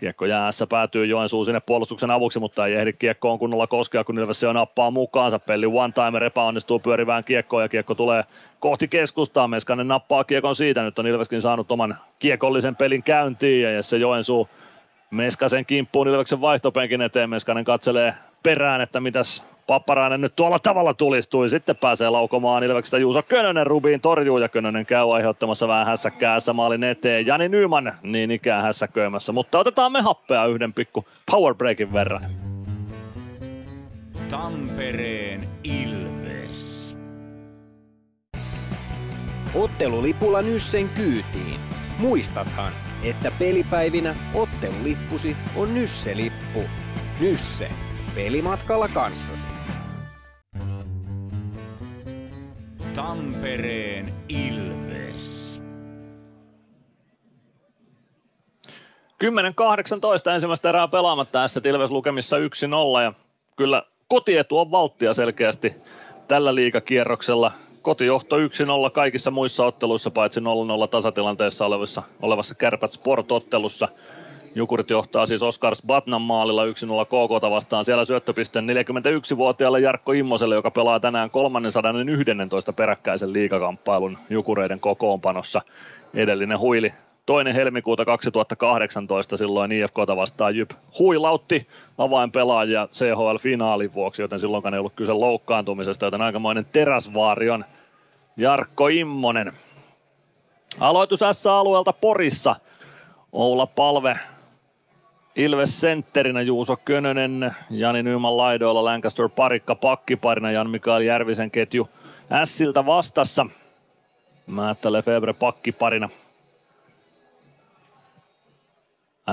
Kiekko 0.00 0.26
jäässä 0.26 0.66
päätyy 0.66 1.06
Joensuu 1.06 1.44
sinne 1.44 1.60
puolustuksen 1.60 2.10
avuksi, 2.10 2.38
mutta 2.38 2.66
ei 2.66 2.74
ehdi 2.74 2.92
kiekkoon 2.92 3.38
kunnolla 3.38 3.66
koskea, 3.66 4.04
kun 4.04 4.18
Ilves 4.18 4.40
se 4.40 4.52
nappaa 4.52 4.90
mukaansa. 4.90 5.38
Pelli 5.38 5.66
one-timer 5.66 6.24
epäonnistuu 6.24 6.78
pyörivään 6.78 7.24
kiekkoon 7.24 7.62
ja 7.62 7.68
kiekko 7.68 7.94
tulee 7.94 8.24
kohti 8.60 8.88
keskustaa. 8.88 9.48
Meskanen 9.48 9.88
nappaa 9.88 10.24
kiekon 10.24 10.56
siitä. 10.56 10.82
Nyt 10.82 10.98
on 10.98 11.06
Ilveskin 11.06 11.42
saanut 11.42 11.72
oman 11.72 11.96
kiekollisen 12.18 12.76
pelin 12.76 13.02
käyntiin 13.02 13.62
ja 13.62 13.70
Jesse 13.70 13.96
Joensuu 13.96 14.48
Meskasen 15.10 15.66
kimppuun 15.66 16.08
Ilveksen 16.08 16.40
vaihtopenkin 16.40 17.02
eteen. 17.02 17.30
Meskanen 17.30 17.64
katselee 17.64 18.14
perään, 18.42 18.80
että 18.80 19.00
mitäs 19.00 19.44
Papparainen 19.66 20.20
nyt 20.20 20.36
tuolla 20.36 20.58
tavalla 20.58 20.94
tulistui. 20.94 21.48
Sitten 21.48 21.76
pääsee 21.76 22.10
laukomaan 22.10 22.64
Ilveksestä 22.64 22.98
Juuso 22.98 23.22
Könönen 23.22 23.66
Rubiin 23.66 24.00
torjuu 24.00 24.38
ja 24.38 24.48
Könönen 24.48 24.86
käy 24.86 25.14
aiheuttamassa 25.14 25.68
vähän 25.68 25.86
hässäkkää 25.86 26.38
maalin 26.54 26.84
eteen. 26.84 27.26
Jani 27.26 27.48
Nyman 27.48 27.92
niin 28.02 28.30
ikään 28.30 28.62
hässäköimässä, 28.62 29.32
mutta 29.32 29.58
otetaan 29.58 29.92
me 29.92 30.00
happea 30.00 30.46
yhden 30.46 30.72
pikku 30.72 31.04
power 31.30 31.54
breakin 31.54 31.92
verran. 31.92 32.22
Tampereen 34.30 35.48
Ilves. 35.64 36.96
Ottelulipulla 39.54 40.42
Nyssen 40.42 40.88
kyytiin. 40.88 41.60
Muistathan, 41.98 42.72
että 43.02 43.32
pelipäivinä 43.38 44.14
ottelulippusi 44.60 45.36
on 45.56 45.74
Nysse-lippu. 45.74 46.62
Nysse. 47.20 47.70
Pelimatkalla 48.14 48.88
kanssasi. 48.88 49.46
Tampereen 52.94 54.14
Ilves. 54.28 55.62
10-18 59.24 60.30
ensimmäistä 60.34 60.68
erää 60.68 60.88
pelaamatta 60.88 61.32
tässä 61.32 61.60
Ilves 61.64 61.90
lukemissa 61.90 62.36
1-0 62.36 62.40
ja 63.02 63.12
kyllä 63.56 63.82
kotietu 64.08 64.58
on 64.58 64.70
valttia 64.70 65.14
selkeästi 65.14 65.74
tällä 66.28 66.54
liikakierroksella. 66.54 67.52
Kotijohto 67.82 68.38
1-0 68.38 68.40
kaikissa 68.92 69.30
muissa 69.30 69.66
otteluissa 69.66 70.10
paitsi 70.10 70.40
0-0 70.40 70.44
tasatilanteessa 70.90 71.66
olevassa, 71.66 72.02
olevassa 72.22 72.54
Kärpät 72.54 72.92
Sport-ottelussa. 72.92 73.88
Jukurit 74.54 74.90
johtaa 74.90 75.26
siis 75.26 75.42
Oskars 75.42 75.82
Batnan 75.86 76.22
maalilla 76.22 76.64
1-0 76.64 76.68
KK 77.06 77.50
vastaan. 77.50 77.84
Siellä 77.84 78.04
syöttöpiste 78.04 78.60
41-vuotiaalle 78.60 79.80
Jarkko 79.80 80.12
Immoselle, 80.12 80.54
joka 80.54 80.70
pelaa 80.70 81.00
tänään 81.00 81.30
311 81.30 82.72
peräkkäisen 82.72 83.32
liikakamppailun 83.32 84.18
Jukureiden 84.30 84.80
kokoonpanossa. 84.80 85.62
Edellinen 86.14 86.58
huili 86.58 86.92
toinen 87.26 87.54
helmikuuta 87.54 88.04
2018 88.04 89.36
silloin 89.36 89.72
IFKta 89.72 90.16
vastaan 90.16 90.56
Jyp 90.56 90.70
huilautti 90.98 91.66
avainpelaajia 91.98 92.88
CHL-finaalin 92.92 93.94
vuoksi, 93.94 94.22
joten 94.22 94.40
silloinkaan 94.40 94.74
ei 94.74 94.80
ollut 94.80 94.92
kyse 94.96 95.12
loukkaantumisesta, 95.12 96.06
joten 96.06 96.22
aikamoinen 96.22 96.66
teräsvaari 96.72 97.50
on 97.50 97.64
Jarkko 98.36 98.88
Immonen. 98.88 99.52
Aloitus 100.80 101.20
S-alueelta 101.32 101.92
Porissa. 101.92 102.56
Oula 103.32 103.66
Palve 103.66 104.16
Ilves 105.40 105.80
sentterinä 105.80 106.40
Juuso 106.42 106.76
Könönen, 106.76 107.54
Jani 107.70 108.02
Nyman 108.02 108.36
laidoilla, 108.36 108.84
Lancaster 108.84 109.28
parikka 109.28 109.74
pakkiparina, 109.74 110.50
Jan 110.50 110.70
Mikael 110.70 111.00
Järvisen 111.00 111.50
ketju 111.50 111.88
Ässiltä 112.32 112.86
vastassa. 112.86 113.46
Määttä 114.46 114.92
Lefebvre 114.92 115.32
pakkiparina. 115.32 116.08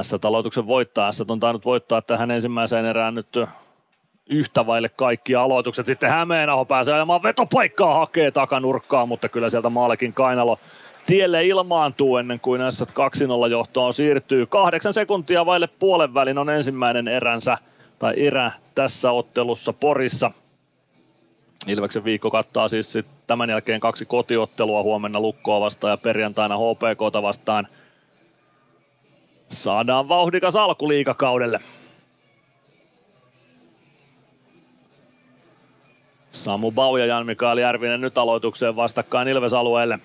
S 0.02 0.14
aloituksen 0.26 0.68
voittaa. 0.68 1.12
S 1.12 1.24
on 1.28 1.40
tainnut 1.40 1.66
voittaa 1.66 2.02
tähän 2.02 2.32
ensimmäiseen 2.32 2.86
erään 2.86 3.16
nyt 3.16 3.40
yhtä 4.30 4.66
vaille 4.66 4.90
kaikki 4.90 5.36
aloitukset. 5.36 5.86
Sitten 5.86 6.10
Hämeenaho 6.10 6.66
pääsee 6.66 6.94
ajamaan 6.94 7.24
vetopaikkaa, 7.24 8.00
hakee 8.00 8.32
takanurkkaa, 8.32 9.06
mutta 9.06 9.30
kyllä 9.30 9.50
sieltä 9.50 9.70
maalekin 9.70 10.14
Kainalo 10.14 10.60
tielle 11.08 11.46
ilmaantuu 11.46 12.18
ennen 12.18 12.40
kuin 12.40 12.62
S 12.72 12.84
2-0 12.84 13.52
johtoon 13.52 13.94
siirtyy. 13.94 14.46
Kahdeksan 14.46 14.94
sekuntia 14.94 15.46
vaille 15.46 15.68
puolen 15.68 16.14
välin 16.14 16.38
on 16.38 16.50
ensimmäinen 16.50 17.08
eränsä 17.08 17.58
tai 18.00 18.14
erä 18.18 18.52
tässä 18.76 19.12
ottelussa 19.12 19.74
Porissa. 19.74 20.32
Ilveksen 21.68 22.04
viikko 22.04 22.32
kattaa 22.32 22.68
siis 22.68 22.98
tämän 23.28 23.50
jälkeen 23.50 23.80
kaksi 23.80 24.06
kotiottelua 24.06 24.84
huomenna 24.84 25.20
Lukkoa 25.20 25.60
vastaan 25.60 25.92
ja 25.92 25.98
perjantaina 25.98 26.58
HPKta 26.58 27.22
vastaan. 27.22 27.68
Saadaan 29.50 30.10
vauhdikas 30.10 30.56
alku 30.56 30.88
liikakaudelle. 30.88 31.60
Samu 36.32 36.72
Bau 36.72 36.98
ja 36.98 37.06
Jan 37.06 37.26
Mikael 37.26 37.58
Järvinen 37.58 38.02
nyt 38.02 38.18
aloitukseen 38.18 38.76
vastakkain 38.76 39.28
Ilves-alueelle. 39.28 40.00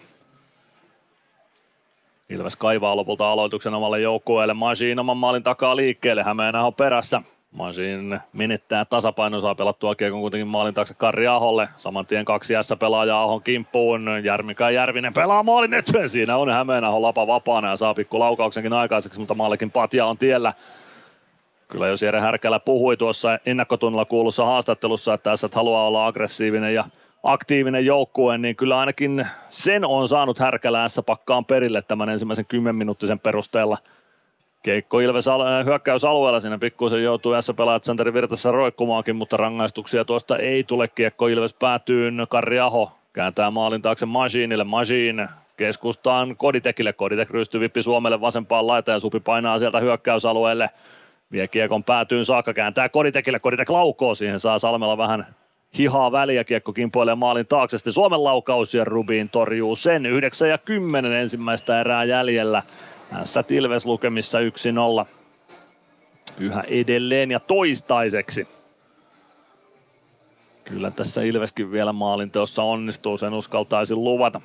Ilves 2.32 2.56
kaivaa 2.56 2.96
lopulta 2.96 3.32
aloituksen 3.32 3.74
omalle 3.74 4.00
joukkueelle. 4.00 4.54
Machine 4.54 5.00
oman 5.00 5.16
maalin 5.16 5.42
takaa 5.42 5.76
liikkeelle. 5.76 6.22
Hämeenaho 6.22 6.72
perässä. 6.72 7.22
Masin 7.52 8.20
menettää 8.32 8.84
tasapaino, 8.84 9.40
saa 9.40 9.54
pelattua 9.54 9.94
kiekon 9.94 10.20
kuitenkin 10.20 10.46
maalin 10.46 10.74
taakse 10.74 10.94
Karri 10.94 11.26
Aholle. 11.26 11.68
Saman 11.76 12.06
tien 12.06 12.24
kaksi 12.24 12.54
S-pelaajaa 12.60 13.22
Ahon 13.22 13.42
kimppuun. 13.42 14.06
Järmika 14.24 14.70
Järvinen 14.70 15.12
pelaa 15.12 15.42
maalin 15.42 15.74
eteen. 15.74 16.08
Siinä 16.08 16.36
on 16.36 16.48
Hämeenaho 16.48 17.02
lapa 17.02 17.26
vapaana 17.26 17.70
ja 17.70 17.76
saa 17.76 17.94
pikku 17.94 18.18
laukauksenkin 18.18 18.72
aikaiseksi, 18.72 19.18
mutta 19.18 19.34
maallekin 19.34 19.70
Patja 19.70 20.06
on 20.06 20.18
tiellä. 20.18 20.52
Kyllä 21.68 21.88
jos 21.88 22.02
Jere 22.02 22.20
Härkälä 22.20 22.60
puhui 22.60 22.96
tuossa 22.96 23.38
ennakkotunnilla 23.46 24.04
kuulussa 24.04 24.44
haastattelussa, 24.44 25.14
että 25.14 25.30
tässä 25.30 25.48
haluaa 25.54 25.86
olla 25.86 26.06
aggressiivinen 26.06 26.74
ja 26.74 26.84
aktiivinen 27.22 27.86
joukkue, 27.86 28.38
niin 28.38 28.56
kyllä 28.56 28.78
ainakin 28.78 29.26
sen 29.50 29.84
on 29.84 30.08
saanut 30.08 30.38
Härkälässä 30.38 31.02
pakkaan 31.02 31.44
perille 31.44 31.82
tämän 31.82 32.08
ensimmäisen 32.08 32.46
10 32.46 32.76
minuuttisen 32.76 33.18
perusteella. 33.18 33.78
Keikko 34.62 35.00
Ilves 35.00 35.24
hyökkäysalueella 35.64 36.40
siinä 36.40 36.58
pikkuisen 36.58 37.02
joutuu 37.02 37.32
s 37.40 37.52
pelaajat 37.56 37.84
Santeri 37.84 38.14
Virtassa 38.14 38.50
roikkumaankin, 38.50 39.16
mutta 39.16 39.36
rangaistuksia 39.36 40.04
tuosta 40.04 40.36
ei 40.36 40.64
tule. 40.64 40.88
Kiekko 40.88 41.28
Ilves 41.28 41.54
päätyy, 41.54 42.12
Karri 42.28 42.60
Aho 42.60 42.92
kääntää 43.12 43.50
maalin 43.50 43.82
taakse 43.82 44.06
Masiinille, 44.06 44.64
Masiin 44.64 45.28
keskustaan 45.56 46.36
Koditekille, 46.36 46.92
Koditek 46.92 47.30
rystyy 47.30 47.60
vippi 47.60 47.82
Suomelle 47.82 48.20
vasempaan 48.20 48.66
laitaan 48.66 48.96
ja 48.96 49.00
Supi 49.00 49.20
painaa 49.20 49.58
sieltä 49.58 49.80
hyökkäysalueelle. 49.80 50.70
Vie 51.32 51.48
kiekon 51.48 51.84
päätyyn 51.84 52.24
saakka, 52.24 52.54
kääntää 52.54 52.88
Koditekille, 52.88 53.38
Koditek 53.38 53.70
laukoo, 53.70 54.14
siihen 54.14 54.40
saa 54.40 54.58
Salmella 54.58 54.98
vähän 54.98 55.26
hihaa 55.78 56.12
väliä, 56.12 56.44
kiekko 56.44 56.72
kimpoilee 56.72 57.14
maalin 57.14 57.46
taakse, 57.46 57.78
sitten 57.78 57.92
Suomen 57.92 58.24
laukaus 58.24 58.74
ja 58.74 58.84
Rubin 58.84 59.28
torjuu 59.28 59.76
sen, 59.76 60.06
9 60.06 60.48
ja 60.48 60.58
10 60.58 61.12
ensimmäistä 61.12 61.80
erää 61.80 62.04
jäljellä. 62.04 62.62
Tässä 63.10 63.42
Tilves 63.42 63.86
lukemissa 63.86 64.38
1-0. 65.04 65.06
Yhä 66.38 66.64
edelleen 66.68 67.30
ja 67.30 67.40
toistaiseksi. 67.40 68.48
Kyllä 70.64 70.90
tässä 70.90 71.22
Ilveskin 71.22 71.72
vielä 71.72 71.92
maalinteossa 71.92 72.62
onnistuu, 72.62 73.18
sen 73.18 73.34
uskaltaisin 73.34 74.04
luvata. 74.04 74.40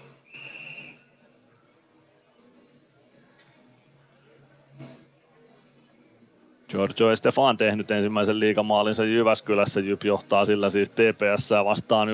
Giorgio 6.69 7.11
Estefan 7.11 7.57
tehnyt 7.57 7.91
ensimmäisen 7.91 8.39
liigamaalinsa 8.39 9.03
Jyväskylässä. 9.03 9.79
Jyp 9.79 10.03
johtaa 10.03 10.45
sillä 10.45 10.69
siis 10.69 10.89
TPS 10.89 11.49
vastaan 11.65 12.07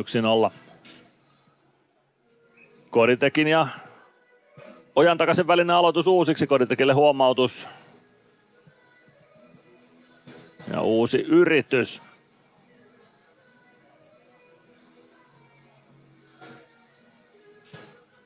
1-0. 0.49 0.51
Koditekin 2.89 3.47
ja 3.47 3.67
Ojan 4.95 5.17
takaisin 5.17 5.47
välinen 5.47 5.75
aloitus 5.75 6.07
uusiksi. 6.07 6.47
Koditekille 6.47 6.93
huomautus. 6.93 7.67
Ja 10.73 10.81
uusi 10.81 11.17
yritys. 11.17 12.01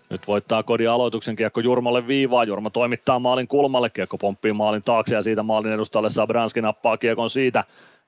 Nyt 0.10 0.28
voittaa 0.28 0.64
Kodi 0.64 0.88
aloituksen 0.88 1.36
kiekko 1.36 1.60
Jurmolle 1.60 2.08
viivaa. 2.08 2.44
Jurmo 2.44 2.70
toimittaa 2.70 3.20
maalin 3.20 3.48
kulmalle. 3.48 3.90
Kiekko 3.90 4.18
pomppii 4.18 4.54
maalin 4.54 4.84
taakse 4.84 5.16
ja 5.16 5.22
siitä 5.22 5.44
maalin 5.44 5.72
edustajalle 5.72 6.10
Sabranski 6.10 6.62
nappaa 6.62 6.98
kiekon 6.98 7.30
siitä. 7.30 7.64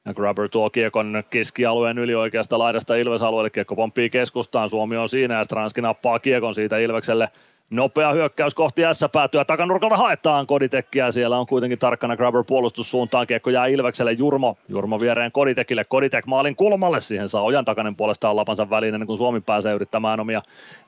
Ja 0.05 0.13
Grabber 0.13 0.49
tuo 0.49 0.69
kiekon 0.69 1.23
keskialueen 1.29 1.97
yli 1.97 2.15
oikeasta 2.15 2.59
laidasta 2.59 2.95
Ilves-alueelle. 2.95 3.49
Kiekko 3.49 3.75
pomppii 3.75 4.09
keskustaan. 4.09 4.69
Suomi 4.69 4.97
on 4.97 5.09
siinä 5.09 5.37
ja 5.37 5.43
Stranski 5.43 5.81
nappaa 5.81 6.19
kiekon 6.19 6.55
siitä 6.55 6.77
Ilvekselle 6.77 7.29
Nopea 7.69 8.11
hyökkäys 8.11 8.53
kohti 8.53 8.81
S 8.93 9.05
päätyä. 9.11 9.45
Takanurkalta 9.45 9.97
haetaan 9.97 10.47
Koditekkiä. 10.47 11.11
Siellä 11.11 11.37
on 11.37 11.47
kuitenkin 11.47 11.79
tarkkana 11.79 12.17
Grabber 12.17 12.43
puolustussuuntaan. 12.47 13.27
Kiekko 13.27 13.49
jää 13.49 13.65
Ilvekselle 13.65 14.11
Jurmo. 14.11 14.57
Jurmo 14.67 14.99
viereen 14.99 15.31
Koditekille. 15.31 15.83
Koditek 15.83 16.25
maalin 16.25 16.55
kulmalle. 16.55 17.01
Siihen 17.01 17.29
saa 17.29 17.43
Ojan 17.43 17.65
takainen 17.65 17.95
puolestaan 17.95 18.35
lapansa 18.35 18.69
väliin 18.69 18.93
ennen 18.93 19.07
kuin 19.07 19.17
Suomi 19.17 19.41
pääsee 19.41 19.73
yrittämään 19.73 20.19
omia 20.19 20.41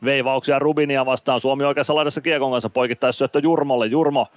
veivauksia 0.04 0.60
Rubinia 0.60 1.06
vastaan. 1.06 1.42
Suomi 1.42 1.64
oikeassa 1.64 1.96
laidassa 1.96 2.22
kiekon 2.22 2.52
kanssa 2.52 3.12
syöttö 3.12 3.40
Jurmolle. 3.44 3.86
Jurmo 3.86 4.28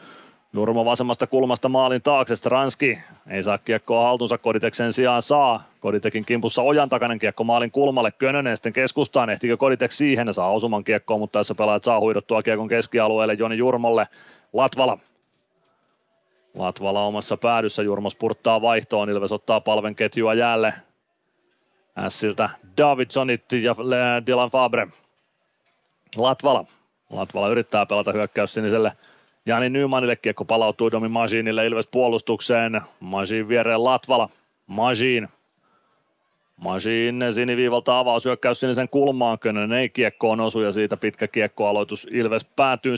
Jurmo 0.55 0.85
vasemmasta 0.85 1.26
kulmasta 1.26 1.68
maalin 1.68 2.02
taakse, 2.02 2.36
Stranski 2.36 2.98
ei 3.31 3.43
saa 3.43 3.59
kiekkoa 3.59 4.05
haltuunsa, 4.05 4.39
Koditek 4.39 4.74
sen 4.74 4.93
sijaan 4.93 5.22
saa. 5.22 5.62
Koditekin 5.81 6.24
kimpussa 6.24 6.62
ojan 6.62 6.89
takainen 6.89 7.18
kiekko 7.18 7.44
maalin 7.44 7.70
kulmalle, 7.70 8.12
Könönen 8.12 8.56
sitten 8.56 8.72
keskustaan, 8.72 9.31
ehtikö 9.31 9.56
Koditek 9.56 9.93
siihen, 9.93 10.35
saa 10.35 10.51
osuman 10.51 10.85
kiekkoon, 10.85 11.20
mutta 11.20 11.39
tässä 11.39 11.55
pelaajat 11.55 11.85
saa 11.85 12.01
huidottua 12.01 12.43
kiekon 12.43 12.68
keskialueelle 12.68 13.35
Joni 13.35 13.56
Jurmolle, 13.56 14.09
Latvala. 14.52 14.98
Latvala 16.55 17.05
omassa 17.05 17.36
päädyssä, 17.36 17.82
Jurmo 17.82 18.10
spurttaa 18.10 18.62
vaihtoon, 18.62 19.10
Ilves 19.10 19.32
ottaa 19.32 19.60
palven 19.60 19.94
ketjua 19.94 20.35
jälleen. 20.35 20.74
Ässiltä 21.98 22.51
Davidsonit 22.78 23.52
ja 23.52 23.74
Dylan 24.26 24.51
Fabre. 24.51 24.89
Latvala. 26.16 26.64
Latvala 27.10 27.48
yrittää 27.48 27.86
pelata 27.86 28.12
hyökkäys 28.12 28.55
siniselle 28.55 28.93
Jani 29.47 29.71
Nymanille 29.71 30.16
kiekko 30.16 30.45
palautuu 30.45 30.93
Domi 30.93 31.09
Majinille 31.09 31.66
Ilves 31.66 31.87
puolustukseen. 31.87 32.81
Majin 33.01 33.49
viereen 33.49 33.85
Latvala. 33.85 34.29
Majin. 34.66 35.29
Majin 36.57 37.25
siniviivalta 37.31 37.99
avaus 37.99 38.25
hyökkäys 38.25 38.61
sinisen 38.61 38.89
kulmaan. 38.89 39.39
Könönen 39.39 39.79
ei 39.79 39.89
kiekkoon 39.89 40.41
osu 40.41 40.61
ja 40.61 40.73
siitä 40.73 40.97
pitkä 40.97 41.29
kiekkoaloitus 41.29 42.07
Ilves 42.11 42.45
päätyy. 42.45 42.95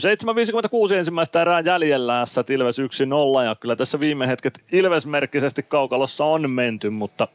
7.56 0.89 0.93
ensimmäistä 0.93 1.41
erää 1.41 1.59
jäljellä. 1.59 2.25
S 2.25 2.37
Ilves 2.49 2.79
1-0 2.79 3.45
ja 3.45 3.55
kyllä 3.55 3.75
tässä 3.75 3.99
viime 3.99 4.27
hetket 4.27 4.59
Ilves-merkkisesti 4.71 5.63
kaukalossa 5.63 6.25
on 6.25 6.49
menty, 6.49 6.89
mutta 6.89 7.27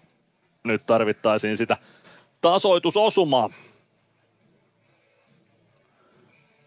nyt 0.64 0.82
tarvittaisiin 0.86 1.56
sitä 1.56 1.76
tasoitusosumaa. 2.40 3.50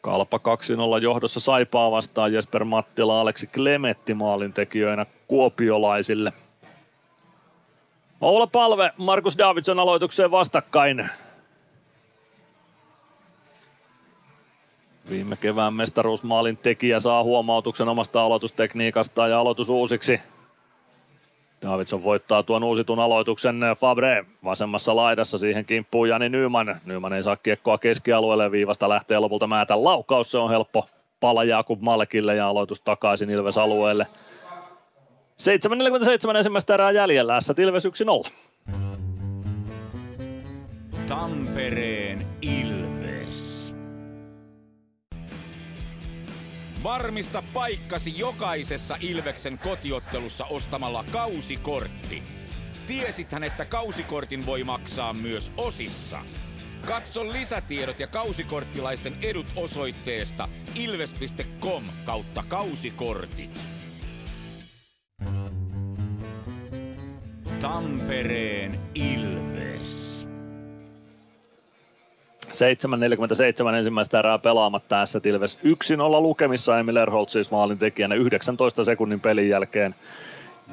Kalpa 0.05 0.39
2-0 0.99 1.03
johdossa 1.03 1.39
Saipaa 1.39 1.91
vastaan 1.91 2.33
Jesper 2.33 2.63
Mattila, 2.63 3.21
Aleksi 3.21 3.47
Klemetti 3.47 4.13
maalintekijöinä 4.13 5.05
kuopiolaisille. 5.27 6.33
Oula 8.21 8.47
Palve, 8.47 8.91
Markus 8.97 9.37
Davidson 9.37 9.79
aloitukseen 9.79 10.31
vastakkain. 10.31 11.09
Viime 15.09 15.35
kevään 15.35 15.73
mestaruusmaalin 15.73 16.57
tekijä 16.57 16.99
saa 16.99 17.23
huomautuksen 17.23 17.87
omasta 17.87 18.21
aloitustekniikastaan 18.21 19.29
ja 19.29 19.39
aloitus 19.39 19.69
uusiksi. 19.69 20.19
Davidson 21.65 22.03
voittaa 22.03 22.43
tuon 22.43 22.63
uusitun 22.63 22.99
aloituksen 22.99 23.61
Fabre 23.77 24.25
vasemmassa 24.43 24.95
laidassa. 24.95 25.37
Siihen 25.37 25.65
kimppuu 25.65 26.05
Jani 26.05 26.29
Nyman. 26.29 26.81
Nyman 26.85 27.13
ei 27.13 27.23
saa 27.23 27.35
kiekkoa 27.35 27.77
keskialueelle. 27.77 28.51
Viivasta 28.51 28.89
lähtee 28.89 29.19
lopulta 29.19 29.47
määtä 29.47 29.83
laukaus. 29.83 30.31
Se 30.31 30.37
on 30.37 30.49
helppo 30.49 30.85
pala 31.19 31.43
Jakub 31.43 31.81
Malkille 31.81 32.35
ja 32.35 32.47
aloitus 32.47 32.81
takaisin 32.81 33.29
Ilves 33.29 33.57
alueelle. 33.57 34.07
7.47 36.31 36.37
ensimmäistä 36.37 36.73
erää 36.73 36.91
jäljellä. 36.91 37.37
Ilves 37.57 37.87
1-0. 38.27 38.31
Tampereen 41.07 42.34
Varmista 46.85 47.43
paikkasi 47.53 48.19
jokaisessa 48.19 48.97
Ilveksen 48.99 49.59
kotiottelussa 49.59 50.45
ostamalla 50.45 51.05
kausikortti. 51.11 52.23
Tiesithän, 52.87 53.43
että 53.43 53.65
kausikortin 53.65 54.45
voi 54.45 54.63
maksaa 54.63 55.13
myös 55.13 55.51
osissa. 55.57 56.25
Katso 56.87 57.31
lisätiedot 57.31 57.99
ja 57.99 58.07
kausikorttilaisten 58.07 59.15
edut 59.21 59.45
osoitteesta 59.55 60.49
ilves.com 60.75 61.83
kautta 62.05 62.43
kausikortit. 62.47 63.61
Tampereen 67.61 68.79
Ilves. 68.95 69.44
7.47 72.55 73.75
ensimmäistä 73.75 74.19
erää 74.19 74.37
pelaamatta 74.37 74.95
tässä 74.95 75.21
Ilves 75.23 75.59
1-0 75.63 75.67
lukemissa 76.21 76.79
Emil 76.79 76.95
Erholt 76.95 77.29
siis 77.29 77.51
maalin 77.51 77.79
tekijänä 77.79 78.15
19 78.15 78.83
sekunnin 78.83 79.19
pelin 79.19 79.49
jälkeen 79.49 79.95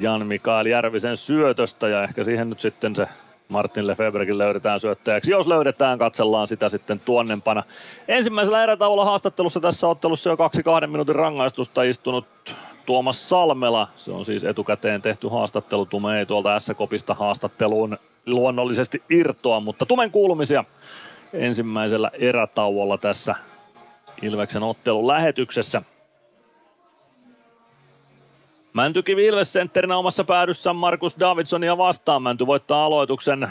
Jan 0.00 0.26
Mikael 0.26 0.66
Järvisen 0.66 1.16
syötöstä 1.16 1.88
ja 1.88 2.02
ehkä 2.02 2.22
siihen 2.22 2.50
nyt 2.50 2.60
sitten 2.60 2.96
se 2.96 3.06
Martin 3.48 3.86
Lefebvrekin 3.86 4.38
löydetään 4.38 4.80
syöttäjäksi. 4.80 5.32
Jos 5.32 5.46
löydetään, 5.46 5.98
katsellaan 5.98 6.46
sitä 6.46 6.68
sitten 6.68 7.00
tuonnempana. 7.00 7.62
Ensimmäisellä 8.08 8.62
erätaululla 8.62 9.04
haastattelussa 9.04 9.60
tässä 9.60 9.88
ottelussa 9.88 10.30
jo 10.30 10.36
kaksi 10.36 10.62
kahden 10.62 10.90
minuutin 10.90 11.14
rangaistusta 11.14 11.82
istunut 11.82 12.26
Tuomas 12.86 13.28
Salmela. 13.28 13.88
Se 13.94 14.12
on 14.12 14.24
siis 14.24 14.44
etukäteen 14.44 15.02
tehty 15.02 15.28
haastattelu. 15.28 15.86
Tume 15.86 16.18
ei 16.18 16.26
tuolta 16.26 16.58
S-kopista 16.58 17.14
haastatteluun 17.14 17.98
luonnollisesti 18.26 19.02
irtoa, 19.10 19.60
mutta 19.60 19.86
tumen 19.86 20.10
kuulumisia 20.10 20.64
ensimmäisellä 21.32 22.10
erätauolla 22.14 22.98
tässä 22.98 23.34
Ilveksen 24.22 24.62
ottelun 24.62 25.08
lähetyksessä. 25.08 25.82
Mäntykivi 28.72 29.26
Ilves 29.26 29.52
sentterinä 29.52 29.96
omassa 29.96 30.24
päädyssä 30.24 30.72
Markus 30.72 31.20
Davidsonia 31.20 31.78
vastaan. 31.78 32.22
Mänty 32.22 32.46
voittaa 32.46 32.84
aloituksen 32.84 33.48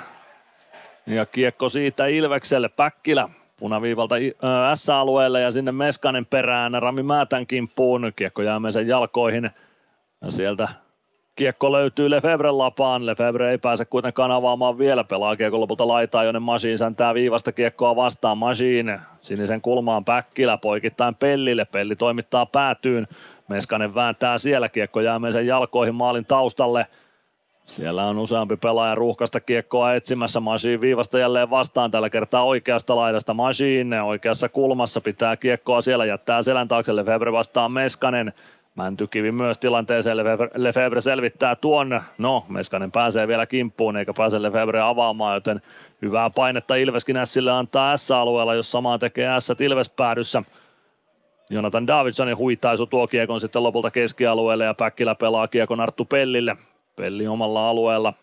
ja 1.07 1.25
kiekko 1.25 1.69
siitä 1.69 2.05
Ilvekselle. 2.05 2.69
Päkkilä 2.69 3.29
punaviivalta 3.57 4.15
S-alueelle 4.75 5.41
ja 5.41 5.51
sinne 5.51 5.71
Meskanen 5.71 6.25
perään 6.25 6.73
Rami 6.73 7.03
Määtän 7.03 7.47
kimppuun. 7.47 8.11
Kiekko 8.15 8.41
jää 8.41 8.59
sen 8.69 8.87
jalkoihin 8.87 9.51
ja 10.21 10.31
sieltä 10.31 10.69
kiekko 11.35 11.71
löytyy 11.71 12.09
Lefebvren 12.09 12.57
lapaan. 12.57 13.05
Lefebvre 13.05 13.51
ei 13.51 13.57
pääse 13.57 13.85
kuitenkaan 13.85 14.31
avaamaan 14.31 14.77
vielä. 14.77 15.03
Pelaa 15.03 15.35
kiekko 15.35 15.59
lopulta 15.59 15.87
laitaa, 15.87 16.23
jonne 16.23 16.39
Masiin 16.39 16.77
säntää 16.77 17.13
viivasta 17.13 17.51
kiekkoa 17.51 17.95
vastaan. 17.95 18.37
Masiin 18.37 18.99
sinisen 19.21 19.61
kulmaan 19.61 20.05
Päkkilä 20.05 20.57
poikittain 20.57 21.15
Pellille. 21.15 21.65
Pelli 21.65 21.95
toimittaa 21.95 22.45
päätyyn. 22.45 23.07
Meskanen 23.47 23.95
vääntää 23.95 24.37
siellä. 24.37 24.69
Kiekko 24.69 25.01
jää 25.01 25.19
sen 25.29 25.47
jalkoihin 25.47 25.95
maalin 25.95 26.25
taustalle. 26.25 26.87
Siellä 27.65 28.05
on 28.05 28.19
useampi 28.19 28.57
pelaaja 28.57 28.95
ruuhkasta 28.95 29.39
kiekkoa 29.39 29.93
etsimässä. 29.93 30.39
Masiin 30.39 30.81
viivasta 30.81 31.19
jälleen 31.19 31.49
vastaan 31.49 31.91
tällä 31.91 32.09
kertaa 32.09 32.43
oikeasta 32.43 32.95
laidasta. 32.95 33.33
Masiin 33.33 33.93
oikeassa 33.93 34.49
kulmassa 34.49 35.01
pitää 35.01 35.37
kiekkoa 35.37 35.81
siellä, 35.81 36.05
jättää 36.05 36.41
selän 36.41 36.67
taakse. 36.67 36.95
Lefebvre 36.95 37.31
vastaan 37.31 37.71
Meskanen. 37.71 38.33
Mäntykivi 38.76 39.31
myös 39.31 39.57
tilanteeseen, 39.57 40.18
Lefebvre 40.56 41.02
selvittää 41.02 41.56
tuon, 41.56 42.02
no 42.18 42.45
Meskanen 42.49 42.91
pääsee 42.91 43.27
vielä 43.27 43.45
kimppuun 43.45 43.98
eikä 43.98 44.14
pääse 44.18 44.41
Lefebvre 44.41 44.81
avaamaan, 44.81 45.35
joten 45.35 45.61
hyvää 46.02 46.30
painetta 46.30 46.76
Ilveskin 46.76 47.15
Sille 47.23 47.52
antaa 47.52 47.98
S-alueella, 47.98 48.56
jos 48.56 48.72
samaa 48.72 48.99
tekee 48.99 49.30
S 49.39 49.49
Ilves 49.60 49.89
päädyssä. 49.89 50.43
Jonathan 51.49 51.88
Davidsonin 51.88 52.38
huitaisu 52.38 52.85
tuo 52.85 53.07
kiekon 53.07 53.41
sitten 53.41 53.64
lopulta 53.64 53.91
keskialueelle 53.91 54.65
ja 54.65 54.73
Päkkilä 54.73 55.15
pelaa 55.15 55.48
kiekon 55.48 55.80
Arttu 55.80 56.06
Pellille. 56.06 56.57
Pelli 56.95 57.27
omalla 57.27 57.69
alueella 57.69 58.14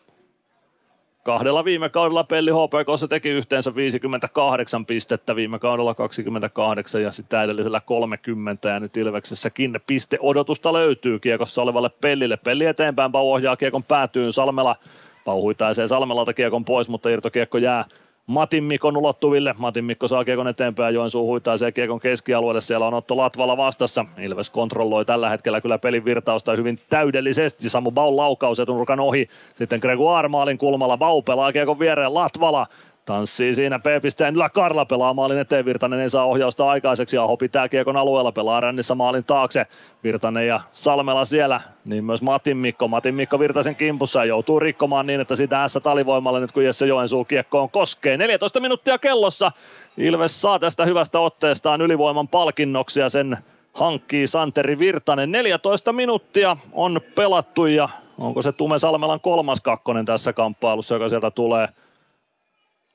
Kahdella 1.28 1.64
viime 1.64 1.88
kaudella 1.88 2.24
Pelli 2.24 2.50
HPK 2.50 3.08
teki 3.08 3.28
yhteensä 3.28 3.74
58 3.74 4.86
pistettä, 4.86 5.36
viime 5.36 5.58
kaudella 5.58 5.94
28 5.94 7.02
ja 7.02 7.12
sitten 7.12 7.40
edellisellä 7.40 7.80
30 7.80 8.68
ja 8.68 8.80
nyt 8.80 8.96
Ilveksessäkin 8.96 9.80
piste 9.86 10.18
odotusta 10.20 10.72
löytyy 10.72 11.18
kiekossa 11.18 11.62
olevalle 11.62 11.90
Pellille. 12.00 12.36
Pelli 12.36 12.66
eteenpäin, 12.66 13.12
Pau 13.12 13.32
ohjaa 13.32 13.56
kiekon 13.56 13.82
päätyyn 13.82 14.32
Salmela. 14.32 14.76
Pau 15.24 15.42
huitaisee 15.42 15.86
Salmelalta 15.86 16.34
kiekon 16.34 16.64
pois, 16.64 16.88
mutta 16.88 17.08
irtokiekko 17.08 17.58
jää 17.58 17.84
Matin 18.28 18.64
Mikon 18.64 18.96
ulottuville. 18.96 19.54
Matin 19.58 19.84
Mikko 19.84 20.08
saa 20.08 20.24
kiekon 20.24 20.48
eteenpäin, 20.48 20.94
Joensuu 20.94 21.26
huitaisee 21.26 21.72
kiekon 21.72 22.00
keskialueelle. 22.00 22.60
Siellä 22.60 22.86
on 22.86 22.94
Otto 22.94 23.16
Latvala 23.16 23.56
vastassa. 23.56 24.04
Ilves 24.18 24.50
kontrolloi 24.50 25.04
tällä 25.04 25.28
hetkellä 25.28 25.60
kyllä 25.60 25.78
pelin 25.78 26.04
virtausta 26.04 26.56
hyvin 26.56 26.78
täydellisesti. 26.90 27.70
Samu 27.70 27.90
Baun 27.90 28.16
laukaus 28.16 28.60
etunurkan 28.60 29.00
ohi. 29.00 29.28
Sitten 29.54 29.80
Gregoire 29.82 30.28
maalin 30.28 30.58
kulmalla. 30.58 30.96
Bau 30.96 31.22
pelaa 31.22 31.52
kiekon 31.52 31.78
viereen. 31.78 32.14
Latvala 32.14 32.66
Tanssii 33.08 33.54
siinä 33.54 33.78
P-pisteen 33.78 34.34
yllä 34.34 34.48
Karla 34.48 34.84
pelaa 34.84 35.14
maalin 35.14 35.38
eteen, 35.38 35.64
Virtanen 35.64 36.00
ei 36.00 36.10
saa 36.10 36.24
ohjausta 36.24 36.68
aikaiseksi, 36.68 37.18
Aho 37.18 37.36
pitää 37.36 37.68
kiekon 37.68 37.96
alueella, 37.96 38.32
pelaa 38.32 38.60
rännissä 38.60 38.94
maalin 38.94 39.24
taakse, 39.24 39.66
Virtanen 40.04 40.46
ja 40.46 40.60
Salmela 40.72 41.24
siellä, 41.24 41.60
niin 41.84 42.04
myös 42.04 42.22
Matin 42.22 42.56
Mikko, 42.56 42.88
Matin 42.88 43.14
Mikko 43.14 43.38
Virtasen 43.38 43.76
kimpussa 43.76 44.24
joutuu 44.24 44.60
rikkomaan 44.60 45.06
niin, 45.06 45.20
että 45.20 45.36
sitä 45.36 45.68
S 45.68 45.78
talivoimalle 45.82 46.40
nyt 46.40 46.52
kun 46.52 46.64
Jesse 46.64 46.86
Joensuu 46.86 47.24
kiekkoon 47.24 47.70
koskee. 47.70 48.16
14 48.16 48.60
minuuttia 48.60 48.98
kellossa, 48.98 49.52
Ilves 49.96 50.40
saa 50.40 50.58
tästä 50.58 50.84
hyvästä 50.84 51.20
otteestaan 51.20 51.82
ylivoiman 51.82 52.28
palkinnoksi 52.28 53.00
ja 53.00 53.08
sen 53.08 53.38
hankkii 53.72 54.26
Santeri 54.26 54.78
Virtanen. 54.78 55.32
14 55.32 55.92
minuuttia 55.92 56.56
on 56.72 57.00
pelattu 57.14 57.66
ja 57.66 57.88
onko 58.18 58.42
se 58.42 58.52
Tume 58.52 58.78
Salmelan 58.78 59.20
kolmas 59.20 59.60
kakkonen 59.60 60.04
tässä 60.04 60.32
kamppailussa, 60.32 60.94
joka 60.94 61.08
sieltä 61.08 61.30
tulee– 61.30 61.68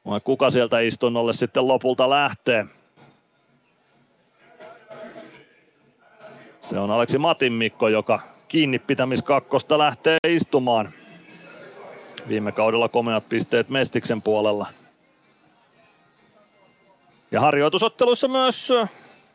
vai 0.05 0.19
kuka 0.23 0.49
sieltä 0.49 0.79
istunnolle 0.79 1.33
sitten 1.33 1.67
lopulta 1.67 2.09
lähtee? 2.09 2.65
Se 6.61 6.79
on 6.79 6.91
Aleksi 6.91 7.17
Matin 7.17 7.53
Mikko, 7.53 7.87
joka 7.87 8.19
kiinni 8.47 8.79
pitämiskakkosta 8.79 9.77
lähtee 9.77 10.17
istumaan. 10.27 10.93
Viime 12.27 12.51
kaudella 12.51 12.89
komeat 12.89 13.29
pisteet 13.29 13.69
Mestiksen 13.69 14.21
puolella. 14.21 14.67
Ja 17.31 17.41
harjoitusotteluissa 17.41 18.27
myös 18.27 18.69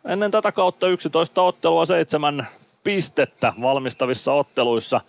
ennen 0.05 0.31
tätä 0.31 0.53
kautta 0.53 0.89
11 0.89 1.43
ottelua, 1.43 1.85
7 1.85 2.49
pistettä 2.85 3.53
valmistavissa 3.61 4.33
otteluissa. 4.33 5.01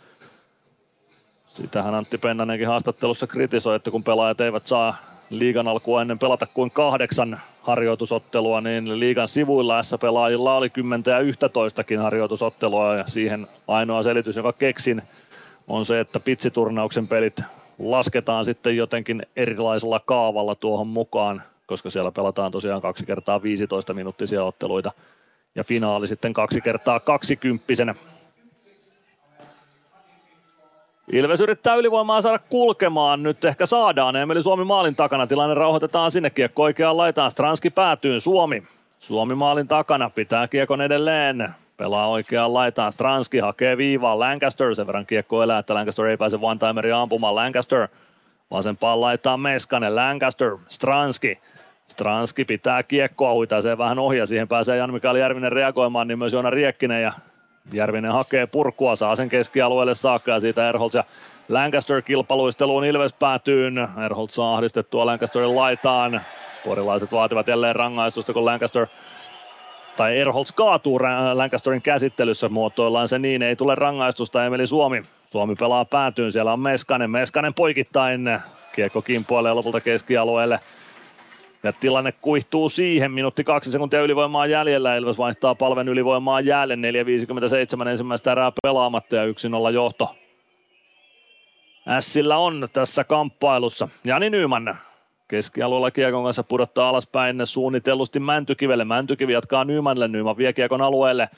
Sitähän 1.48 1.95
Antti 1.95 2.18
Pennanenkin 2.18 2.68
haastattelussa 2.68 3.27
kritisoi, 3.27 3.76
että 3.76 3.91
kun 3.91 4.03
pelaajat 4.03 4.41
eivät 4.41 4.68
saa 4.68 4.98
liigan 5.30 5.68
alkua 5.68 6.01
ennen 6.01 6.19
pelata 6.19 6.47
kuin 6.53 6.72
kahdeksan 6.72 7.41
harjoitusottelua, 7.61 8.61
niin 8.61 8.99
liigan 8.99 9.27
sivuilla 9.27 9.84
S-pelaajilla 9.84 10.57
oli 10.57 10.69
10 10.69 11.03
ja 11.06 11.19
11 11.19 11.84
harjoitusottelua. 12.01 12.95
Ja 12.95 13.07
siihen 13.07 13.47
ainoa 13.68 14.03
selitys, 14.03 14.35
joka 14.35 14.53
keksin, 14.53 15.01
on 15.68 15.85
se, 15.85 15.99
että 15.99 16.19
pitsiturnauksen 16.19 17.07
pelit 17.07 17.41
lasketaan 17.80 18.45
sitten 18.45 18.77
jotenkin 18.77 19.23
erilaisella 19.35 20.01
kaavalla 20.06 20.56
tuohon 20.56 20.88
mukaan, 20.88 21.43
koska 21.65 21.89
siellä 21.89 22.11
pelataan 22.11 22.51
tosiaan 22.51 22.81
kaksi 22.81 23.06
kertaa 23.06 23.43
15 23.43 23.93
minuuttisia 23.93 24.43
otteluita 24.43 24.91
ja 25.56 25.64
finaali 25.64 26.07
sitten 26.07 26.34
kaksi 26.34 26.61
kertaa 26.61 26.99
20 26.99 27.65
Ilves 31.11 31.41
yrittää 31.41 31.76
ylivoimaa 31.76 32.22
saada 32.22 32.40
kulkemaan, 32.40 33.23
nyt 33.23 33.45
ehkä 33.45 33.65
saadaan. 33.65 34.15
Emeli 34.15 34.44
Suomi 34.44 34.64
maalin 34.64 34.95
takana, 34.95 35.27
tilanne 35.27 35.56
rauhoitetaan 35.56 36.11
sinne, 36.11 36.30
kiekko 36.30 36.64
oikeaan 36.64 36.98
laitaan, 36.98 37.31
Stranski 37.31 37.69
päätyy, 37.69 38.19
Suomi. 38.19 38.64
Suomi 38.99 39.36
maalin 39.36 39.68
takana, 39.68 40.10
pitää 40.10 40.48
kiekon 40.48 40.81
edelleen, 40.81 41.49
pelaa 41.77 42.07
oikeaan 42.07 42.53
laitaan, 42.53 42.91
Stranski 42.91 43.40
hakee 43.40 43.77
viivaa, 43.77 44.19
Lancaster, 44.19 44.76
sen 44.76 44.88
verran 44.88 45.06
kiekko 45.06 45.44
elää, 45.44 45.60
että 45.60 45.73
Lancaster 45.73 46.06
ei 46.06 46.18
pääse 46.18 46.38
one-timeria 46.38 47.02
ampumaan, 47.02 47.36
Lancaster 47.36 47.88
vasempaan 48.52 49.02
laittaa 49.02 49.38
Meskanen, 49.38 49.95
Lancaster, 49.95 50.57
Stranski, 50.69 51.40
Stranski 51.86 52.45
pitää 52.45 52.84
kiekkoa, 52.84 53.34
huitaa 53.34 53.61
se 53.61 53.77
vähän 53.77 53.99
ohi 53.99 54.18
ja 54.18 54.26
siihen 54.26 54.48
pääsee 54.48 54.77
Jan-Mikael 54.77 55.15
Järvinen 55.15 55.52
reagoimaan, 55.52 56.07
niin 56.07 56.19
myös 56.19 56.34
Joona 56.34 56.49
Riekkinen. 56.49 57.02
Ja 57.02 57.14
Järvinen 57.73 58.11
hakee 58.11 58.48
purkua, 58.48 58.95
saa 58.95 59.15
sen 59.15 59.30
keskialueelle 59.30 59.94
saakka 59.94 60.31
ja 60.31 60.40
siitä 60.40 60.69
Erholz 60.69 60.95
ja 60.95 61.03
Lancaster 61.49 62.02
kilpailuisteluun 62.02 62.86
Ilves 62.86 63.14
päätyyn. 63.14 63.88
Erholz 64.06 64.31
saa 64.31 64.56
ahdistettua 64.56 65.06
Lancasterin 65.06 65.56
laitaan. 65.56 66.22
Porilaiset 66.65 67.11
vaativat 67.11 67.48
jälleen 67.48 67.76
rangaistusta, 67.76 68.34
kun 68.34 68.45
Lancaster 68.45 68.88
tai 69.98 70.18
Erholz 70.18 70.52
kaatuu 70.52 70.99
Lancasterin 71.34 71.81
käsittelyssä. 71.81 72.49
Muotoillaan 72.49 73.07
se 73.07 73.19
niin, 73.19 73.41
ei 73.41 73.56
tule 73.56 73.76
rangaistusta 73.76 74.45
Emeli 74.45 74.68
Suomi. 74.68 75.03
Suomi 75.26 75.56
pelaa 75.56 75.86
päätyyn, 75.86 76.31
siellä 76.31 76.53
on 76.53 76.60
Meskanen. 76.60 77.11
Meskanen 77.11 77.53
poikittain. 77.53 78.40
Kiekko 78.72 79.02
kimpoilee 79.02 79.53
lopulta 79.53 79.81
keskialueelle. 79.81 80.60
Ja 81.64 81.73
tilanne 81.73 82.11
kuihtuu 82.11 82.69
siihen, 82.69 83.11
minuutti 83.11 83.44
kaksi 83.44 83.72
sekuntia 83.72 84.02
ylivoimaa 84.02 84.48
jäljellä, 84.48 84.95
Ilves 84.95 85.18
vaihtaa 85.18 85.56
palven 85.56 85.88
ylivoimaa 85.88 86.41
jäälle, 86.41 86.76
4.57 86.76 87.88
ensimmäistä 87.88 88.31
erää 88.31 88.52
pelaamatta 88.64 89.15
ja 89.15 89.26
1-0 89.26 89.73
johto. 89.73 90.15
Ässillä 91.88 92.38
on 92.38 92.68
tässä 92.73 93.03
kamppailussa. 93.03 93.88
Jani 94.03 94.30
Nyman 94.30 94.77
keskialueella 95.27 95.91
kiekon 95.91 96.23
kanssa 96.23 96.44
pudottaa 96.44 96.90
alaspäin 96.90 97.41
suunnitellusti 97.44 98.19
Mäntykivelle. 98.19 98.86
Mäntykivi 98.86 99.34
jatkaa 99.34 99.64
Nymanille, 99.64 100.07
Nyman 100.07 100.38
vie 100.38 100.53
kiekon 100.53 100.81
alueelle. 100.81 101.30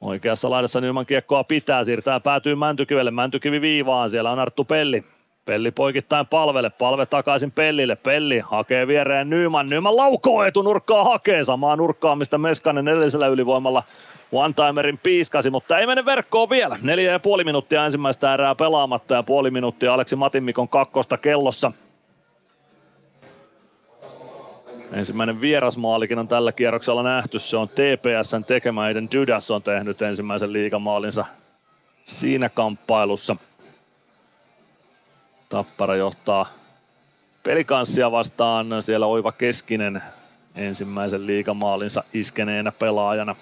Oikeassa 0.00 0.50
laidassa 0.50 0.80
Nyman 0.80 1.06
kiekkoa 1.06 1.44
pitää, 1.44 1.84
siirtää 1.84 2.20
päätyy 2.20 2.54
Mäntykivelle, 2.54 3.10
Mäntykivi 3.10 3.60
viivaan, 3.60 4.10
siellä 4.10 4.30
on 4.30 4.38
Arttu 4.38 4.64
Pelli. 4.64 5.04
Pelli 5.46 5.70
poikittain 5.70 6.26
palvelle, 6.26 6.70
palve 6.70 7.06
takaisin 7.06 7.50
Pellille, 7.52 7.96
Pelli 7.96 8.38
hakee 8.38 8.86
viereen 8.86 9.30
Nyman, 9.30 9.66
Nyman 9.70 9.96
laukoo 9.96 10.44
etunurkkaa 10.44 11.04
hakee 11.04 11.44
samaa 11.44 11.76
nurkkaa, 11.76 12.16
mistä 12.16 12.38
Meskanen 12.38 12.88
edellisellä 12.88 13.26
ylivoimalla 13.26 13.82
one-timerin 14.32 14.98
piiskasi, 15.02 15.50
mutta 15.50 15.78
ei 15.78 15.86
mene 15.86 16.04
verkkoon 16.04 16.50
vielä. 16.50 16.78
Neljä 16.82 17.12
ja 17.12 17.20
puoli 17.20 17.44
minuuttia 17.44 17.84
ensimmäistä 17.84 18.34
erää 18.34 18.54
pelaamatta 18.54 19.14
ja 19.14 19.22
puoli 19.22 19.50
minuuttia 19.50 19.94
Aleksi 19.94 20.16
Matimikon 20.16 20.68
kakkosta 20.68 21.16
kellossa. 21.16 21.72
Ensimmäinen 24.92 25.40
vierasmaalikin 25.40 26.18
on 26.18 26.28
tällä 26.28 26.52
kierroksella 26.52 27.02
nähty. 27.02 27.38
Se 27.38 27.56
on 27.56 27.68
TPSn 27.68 28.44
tekemä. 28.46 28.82
Aiden 28.82 29.08
Dudas 29.14 29.50
on 29.50 29.62
tehnyt 29.62 30.02
ensimmäisen 30.02 30.52
liigamaalinsa 30.52 31.24
siinä 32.04 32.48
kamppailussa. 32.48 33.36
Tappara 35.54 35.96
johtaa 35.96 36.46
pelikanssia 37.42 38.10
vastaan. 38.10 38.66
Siellä 38.80 39.06
Oiva 39.06 39.32
Keskinen 39.32 40.02
ensimmäisen 40.54 41.26
liigamaalinsa 41.26 42.04
iskeneenä 42.14 42.72
pelaajana. 42.72 43.36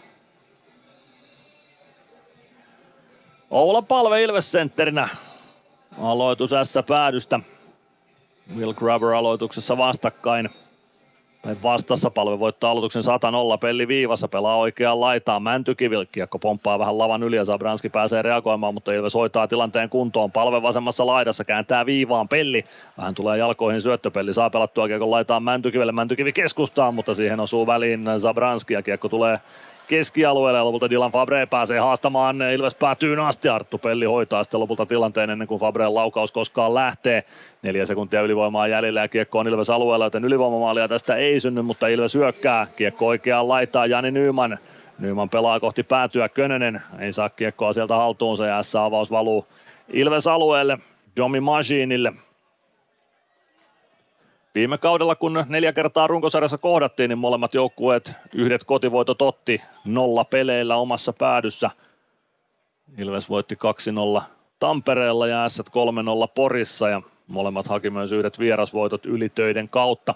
Oula 3.51 3.83
Palve 3.83 4.23
Ilves 4.23 4.53
sentterinä. 4.53 5.09
Aloitus 6.03 6.51
S-päädystä. 6.63 7.41
Will 8.57 8.73
Grubber 8.73 9.09
aloituksessa 9.09 9.79
vastakkain. 9.79 10.51
Tai 11.43 11.57
vastassa 11.63 12.11
palve 12.11 12.39
voittaa 12.39 12.71
aloituksen 12.71 13.03
100-0. 13.03 13.59
Pelli 13.61 13.89
viivassa 13.89 14.29
pelaa 14.29 14.57
oikeaan 14.57 15.01
laitaan. 15.01 15.43
Mäntykivi, 15.43 15.97
kiekko 16.13 16.39
pomppaa 16.39 16.79
vähän 16.79 16.99
lavan 16.99 17.23
yli 17.23 17.37
ja 17.37 17.45
Zabranski 17.45 17.89
pääsee 17.89 18.23
reagoimaan, 18.23 18.75
mutta 18.75 18.93
Ilves 18.93 19.15
hoitaa 19.15 19.49
tilanteen 19.49 19.89
kuntoon. 19.89 20.33
Palve 20.33 20.63
vasemmassa 20.63 21.07
laidassa 21.07 21.45
kääntää 21.45 21.87
viivaan. 21.87 22.29
Pelli 22.29 22.65
vähän 22.99 23.15
tulee 23.15 23.39
jalkoihin 23.39 23.83
syöttöpelli. 23.83 24.35
Saa 24.35 24.51
pelattua 24.51 24.89
kiekko 24.89 25.11
laitaan 25.11 25.43
Mäntykivelle. 25.43 25.93
Mäntykivi 25.93 26.33
keskustaa, 26.33 26.93
mutta 26.93 27.15
siihen 27.15 27.41
osuu 27.41 27.67
väliin 27.67 28.05
Zabranski 28.17 28.75
ja 28.75 28.83
kiekko 28.83 29.09
tulee 29.09 29.41
keskialueelle 29.89 30.59
ja 30.59 30.65
lopulta 30.65 30.91
Dylan 30.91 31.13
Fabre 31.13 31.47
pääsee 31.47 31.79
haastamaan. 31.79 32.43
Ilves 32.43 32.75
päätyy 32.75 33.27
asti. 33.27 33.49
Arttu 33.49 33.79
Pelli 33.79 34.05
hoitaa 34.05 34.45
sitten 34.45 34.61
lopulta 34.61 34.87
tilanteen 34.87 35.31
ennen 35.31 35.49
kuin 35.49 35.61
Fabreen 35.61 35.95
laukaus 35.95 36.33
koskaan 36.33 36.75
lähtee. 36.75 37.25
Neljä 37.63 37.87
sekuntia 37.87 38.21
ylivoimaa 38.21 38.69
jäljellä 38.69 39.01
ja 39.01 39.09
kiekko 39.09 39.39
on 39.39 39.49
Ilves 39.49 39.71
alueella, 39.71 40.07
joten 40.07 40.25
ylivoimamaalia 40.25 40.89
tästä 40.89 41.17
ei 41.17 41.41
synny, 41.41 41.63
mutta 41.63 41.89
Ilves 41.89 42.15
hyökkää. 42.15 42.67
Kiekko 42.77 43.07
oikeaan 43.07 43.49
laitaa 43.49 43.87
Jani 43.87 44.11
Nyyman. 44.11 44.59
Nyyman 44.99 45.29
pelaa 45.29 45.61
kohti 45.61 45.83
päätyä. 45.83 46.29
Könönen 46.29 46.83
ei 46.99 47.13
saa 47.13 47.29
kiekkoa 47.29 47.73
sieltä 47.73 47.95
haltuunsa 47.95 48.47
ja 48.47 48.63
S-avaus 48.63 49.11
valuu 49.11 49.47
Ilves 49.89 50.27
alueelle. 50.27 50.79
Jomi 51.17 51.41
Maginille. 51.41 52.13
Viime 54.55 54.79
kaudella, 54.79 55.15
kun 55.15 55.45
neljä 55.49 55.73
kertaa 55.73 56.07
runkosarjassa 56.07 56.59
kohdattiin, 56.59 57.09
niin 57.09 57.19
molemmat 57.19 57.55
joukkueet 57.55 58.15
yhdet 58.33 58.65
kotivoitot 58.65 59.23
otti 59.23 59.63
nolla 59.85 60.25
peleillä 60.25 60.77
omassa 60.77 61.13
päädyssä. 61.13 61.71
Ilves 62.99 63.29
voitti 63.29 63.59
2-0 64.19 64.23
Tampereella 64.59 65.27
ja 65.27 65.49
S 65.49 65.61
3-0 65.61 65.65
Porissa 66.35 66.89
ja 66.89 67.03
molemmat 67.27 67.67
haki 67.67 67.91
myös 67.91 68.13
yhdet 68.13 68.39
vierasvoitot 68.39 69.07
ylitöiden 69.07 69.69
kautta. 69.69 70.15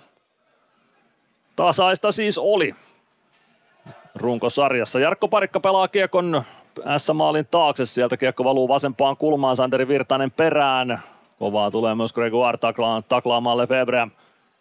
Tasaista 1.56 2.12
siis 2.12 2.38
oli 2.38 2.74
runkosarjassa. 4.14 5.00
Jarkko 5.00 5.28
Parikka 5.28 5.60
pelaa 5.60 5.88
kiekon 5.88 6.42
S-maalin 6.98 7.46
taakse. 7.50 7.86
Sieltä 7.86 8.16
kiekko 8.16 8.44
valuu 8.44 8.68
vasempaan 8.68 9.16
kulmaan. 9.16 9.56
Santeri 9.56 9.88
Virtanen 9.88 10.30
perään. 10.30 11.02
Kovaa 11.38 11.70
tulee 11.70 11.94
myös 11.94 12.12
Gregoire 12.12 12.58
taklaamaan 13.08 13.58
Lefebvreä. 13.58 14.08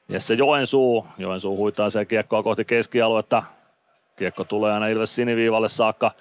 Jesse 0.10 0.34
Joensuu. 0.34 1.08
Joensuu 1.18 1.58
huitaa 1.58 1.90
se 1.90 2.06
kiekkoa 2.06 2.44
kohti 2.44 2.66
keskialuetta. 2.66 3.44
Kiekko 4.16 4.44
tulee 4.44 4.74
aina 4.74 4.88
Ilves 4.88 5.16
siniviivalle 5.16 5.68
saakka. 5.68 6.12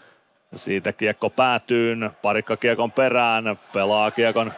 Siitä 0.55 0.93
kiekko 0.93 1.31
päätyy. 1.31 1.97
Parikka 2.23 2.57
kiekon 2.57 2.93
perään. 2.93 3.45
Pelaa 3.73 4.11
kiekon 4.11 4.53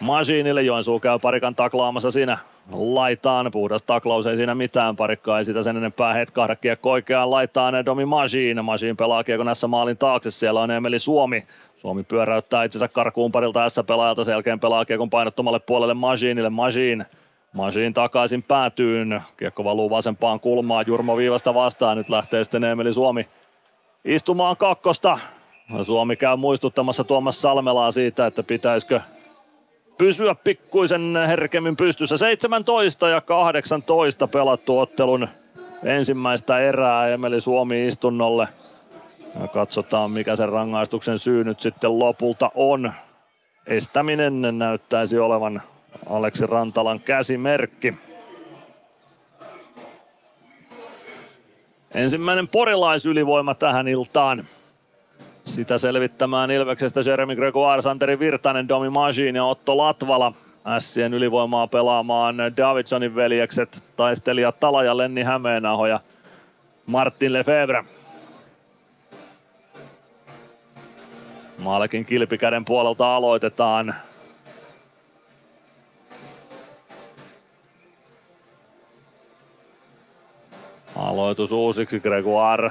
Masiinille. 0.00 0.62
Joensuu 0.62 1.00
käy 1.00 1.18
parikan 1.18 1.54
taklaamassa 1.54 2.10
siinä 2.10 2.38
laitaan. 2.72 3.50
Puhdas 3.52 3.82
taklaus 3.82 4.26
ei 4.26 4.36
siinä 4.36 4.54
mitään. 4.54 4.96
Parikka 4.96 5.38
ei 5.38 5.44
sitä 5.44 5.62
sen 5.62 5.76
enempää 5.76 6.14
hetkahda 6.14 6.56
kiekko 6.56 6.90
oikeaan 6.90 7.30
laitaan. 7.30 7.86
Domi 7.86 8.04
Masiin. 8.04 8.64
Masiin 8.64 8.96
pelaa 8.96 9.24
kiekon 9.24 9.46
näissä 9.46 9.66
maalin 9.66 9.98
taakse. 9.98 10.30
Siellä 10.30 10.60
on 10.60 10.70
Emeli 10.70 10.98
Suomi. 10.98 11.46
Suomi 11.76 12.02
pyöräyttää 12.02 12.64
itsensä 12.64 12.88
karkuun 12.88 13.32
parilta 13.32 13.68
S-pelaajalta. 13.68 14.24
Sen 14.24 14.32
jälkeen 14.32 14.60
pelaa 14.60 14.84
kiekon 14.84 15.10
painottomalle 15.10 15.58
puolelle 15.58 15.94
Masiinille. 15.94 16.50
Masiin 16.50 17.04
Masiin 17.52 17.94
takaisin 17.94 18.42
päätyyn. 18.42 19.22
Kiekko 19.36 19.64
valuu 19.64 19.90
vasempaan 19.90 20.40
kulmaan. 20.40 20.84
Jurmo 20.88 21.16
viivasta 21.16 21.54
vastaan. 21.54 21.96
Nyt 21.96 22.08
lähtee 22.08 22.44
sitten 22.44 22.64
Emeli 22.64 22.92
Suomi 22.92 23.28
istumaan 24.04 24.56
kakkosta. 24.56 25.18
Suomi 25.82 26.16
käy 26.16 26.36
muistuttamassa 26.36 27.04
Tuomas 27.04 27.42
Salmelaa 27.42 27.92
siitä, 27.92 28.26
että 28.26 28.42
pitäisikö 28.42 29.00
pysyä 29.98 30.34
pikkuisen 30.34 31.14
herkemmin 31.26 31.76
pystyssä. 31.76 32.16
17 32.16 33.08
ja 33.08 33.20
18 33.20 34.28
pelattu 34.28 34.78
ottelun 34.78 35.28
ensimmäistä 35.84 36.58
erää 36.58 37.08
Emeli 37.08 37.40
Suomi 37.40 37.86
istunnolle. 37.86 38.48
Ja 39.40 39.48
katsotaan 39.48 40.10
mikä 40.10 40.36
sen 40.36 40.48
rangaistuksen 40.48 41.18
syy 41.18 41.44
nyt 41.44 41.60
sitten 41.60 41.98
lopulta 41.98 42.50
on. 42.54 42.92
Estäminen 43.66 44.58
näyttäisi 44.58 45.18
olevan 45.18 45.62
Aleksi 46.06 46.46
Rantalan 46.46 47.00
käsimerkki. 47.00 47.94
Ensimmäinen 51.94 52.48
porilaisylivoima 52.48 53.54
tähän 53.54 53.88
iltaan. 53.88 54.44
Sitä 55.44 55.78
selvittämään 55.78 56.50
Ilveksestä 56.50 57.00
Jeremy 57.06 57.36
Gregoire, 57.36 57.82
Santeri 57.82 58.18
Virtanen, 58.18 58.68
Domi 58.68 58.90
Majin 58.90 59.36
ja 59.36 59.44
Otto 59.44 59.76
Latvala. 59.76 60.32
Ässien 60.66 61.14
ylivoimaa 61.14 61.66
pelaamaan 61.66 62.36
Davidsonin 62.56 63.14
veljekset, 63.14 63.84
taistelija 63.96 64.52
Tala 64.52 64.84
ja 64.84 64.96
Lenni 64.96 65.22
Hämeenaho 65.22 65.86
ja 65.86 66.00
Martin 66.86 67.32
Lefebvre. 67.32 67.84
Maalekin 71.58 72.04
kilpikäden 72.04 72.64
puolelta 72.64 73.16
aloitetaan. 73.16 73.94
Aloitus 80.98 81.52
uusiksi 81.52 82.00
Gregoire. 82.00 82.70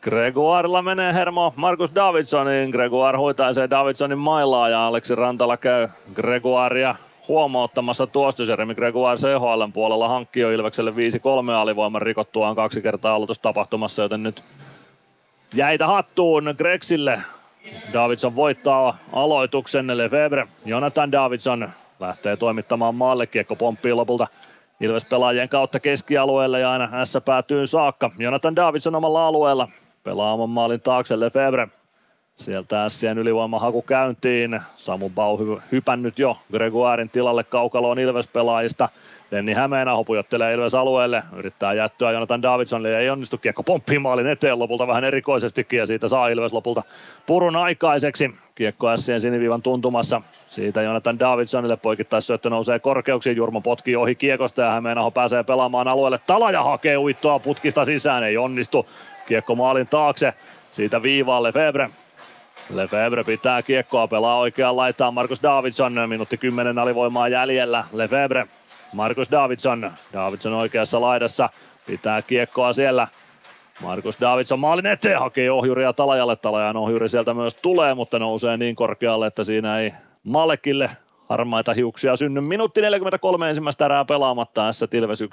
Gregoirella 0.00 0.82
menee 0.82 1.14
hermo 1.14 1.52
Markus 1.56 1.94
Davidsonin. 1.94 2.70
Gregoire 2.70 3.18
hoitaisee 3.18 3.70
Davidsonin 3.70 4.18
mailaa 4.18 4.68
ja 4.68 4.86
Aleksi 4.86 5.14
Rantala 5.14 5.56
käy 5.56 5.88
Gregoirea 6.14 6.94
huomauttamassa 7.28 8.06
tuosta. 8.06 8.42
Jeremy 8.42 8.74
Gregoire 8.74 9.16
CHL 9.16 9.70
puolella 9.72 10.08
hankki 10.08 10.40
jo 10.40 10.50
Ilvekselle 10.50 10.90
5-3 10.90 10.94
alivoiman 11.52 12.02
rikottuaan 12.02 12.56
kaksi 12.56 12.82
kertaa 12.82 13.14
aloitustapahtumassa, 13.14 14.02
joten 14.02 14.22
nyt 14.22 14.44
jäitä 15.54 15.86
hattuun 15.86 16.54
Grexille. 16.58 17.20
Davidson 17.92 18.36
voittaa 18.36 18.96
aloituksen 19.12 19.98
Lefebvre. 19.98 20.46
Jonathan 20.64 21.12
Davidson 21.12 21.70
lähtee 22.00 22.36
toimittamaan 22.36 22.94
maalle. 22.94 23.26
Kiekko 23.26 23.56
pomppii 23.56 23.92
lopulta 23.92 24.26
Ilves 24.80 25.04
pelaajien 25.04 25.48
kautta 25.48 25.80
keskialueelle 25.80 26.60
ja 26.60 26.72
aina 26.72 27.04
S 27.04 27.18
päätyy 27.24 27.66
saakka. 27.66 28.10
Jonathan 28.18 28.56
Davidson 28.56 28.94
omalla 28.94 29.26
alueella 29.26 29.68
pelaa 30.02 30.32
oman 30.32 30.50
maalin 30.50 30.80
taakse 30.80 31.20
Lefebvre. 31.20 31.68
Sieltä 32.36 32.88
Sien 32.88 33.18
ylivoimahaku 33.18 33.82
käyntiin. 33.82 34.60
Samu 34.76 35.10
Bau 35.10 35.36
hy- 35.36 35.62
hypännyt 35.72 36.18
jo 36.18 36.38
Gregoirin 36.52 37.10
tilalle 37.10 37.44
kaukaloon 37.44 37.98
Ilves-pelaajista. 37.98 38.88
Lenni 39.34 39.54
Hämeenaho 39.54 40.04
pujottelee 40.04 40.54
Ilves 40.54 40.74
alueelle, 40.74 41.22
yrittää 41.36 41.72
jättöä 41.72 42.12
Jonathan 42.12 42.42
Davidsonille 42.42 42.98
ei 42.98 43.10
onnistu 43.10 43.38
kiekko 43.38 43.62
pomppii 43.62 43.98
maalin 43.98 44.26
eteen 44.26 44.58
lopulta 44.58 44.86
vähän 44.86 45.04
erikoisestikin 45.04 45.78
ja 45.78 45.86
siitä 45.86 46.08
saa 46.08 46.28
Ilves 46.28 46.52
lopulta 46.52 46.82
purun 47.26 47.56
aikaiseksi. 47.56 48.34
Kiekko 48.54 48.96
Sien 48.96 49.20
siniviivan 49.20 49.62
tuntumassa. 49.62 50.22
Siitä 50.46 50.82
Jonathan 50.82 51.18
Davidsonille 51.18 51.78
syöttö 52.20 52.50
nousee 52.50 52.78
korkeuksiin. 52.78 53.36
Jurmo 53.36 53.60
potkii 53.60 53.96
ohi 53.96 54.14
kiekosta 54.14 54.62
ja 54.62 54.70
Hämeenaho 54.70 55.10
pääsee 55.10 55.42
pelaamaan 55.42 55.88
alueelle. 55.88 56.20
Talaja 56.26 56.62
hakee 56.62 56.96
uittoa 56.96 57.38
putkista 57.38 57.84
sisään, 57.84 58.24
ei 58.24 58.36
onnistu. 58.36 58.86
Kiekko 59.26 59.54
maalin 59.54 59.86
taakse. 59.86 60.34
Siitä 60.70 61.02
viivaalle 61.02 61.52
Febre 61.52 61.90
Lefebvre 62.70 63.24
pitää 63.24 63.62
kiekkoa, 63.62 64.08
pelaa 64.08 64.38
oikeaan 64.38 64.76
laitaan 64.76 65.14
Markus 65.14 65.42
Davidson, 65.42 66.08
minuutti 66.08 66.36
10 66.38 66.78
alivoimaa 66.78 67.28
jäljellä. 67.28 67.84
Lefebvre, 67.92 68.46
Markus 68.94 69.30
Davidson, 69.30 69.92
Davidson 70.12 70.52
oikeassa 70.52 71.00
laidassa, 71.00 71.48
pitää 71.86 72.22
kiekkoa 72.22 72.72
siellä. 72.72 73.08
Markus 73.82 74.20
Davidson 74.20 74.58
maalin 74.58 74.86
eteen 74.86 75.18
hakee 75.18 75.50
ohjuria 75.50 75.92
Talajalle. 75.92 76.36
Talajan 76.36 76.76
ohjuri 76.76 77.08
sieltä 77.08 77.34
myös 77.34 77.54
tulee, 77.54 77.94
mutta 77.94 78.18
nousee 78.18 78.56
niin 78.56 78.76
korkealle, 78.76 79.26
että 79.26 79.44
siinä 79.44 79.78
ei 79.78 79.92
Malekille 80.22 80.90
harmaita 81.28 81.74
hiuksia 81.74 82.16
synny. 82.16 82.40
Minuutti 82.40 82.80
43 82.80 83.48
ensimmäistä 83.48 83.84
erää 83.84 84.04
pelaamatta. 84.04 84.72
S 84.72 84.84
Tilves 84.90 85.22
1-0 85.22 85.24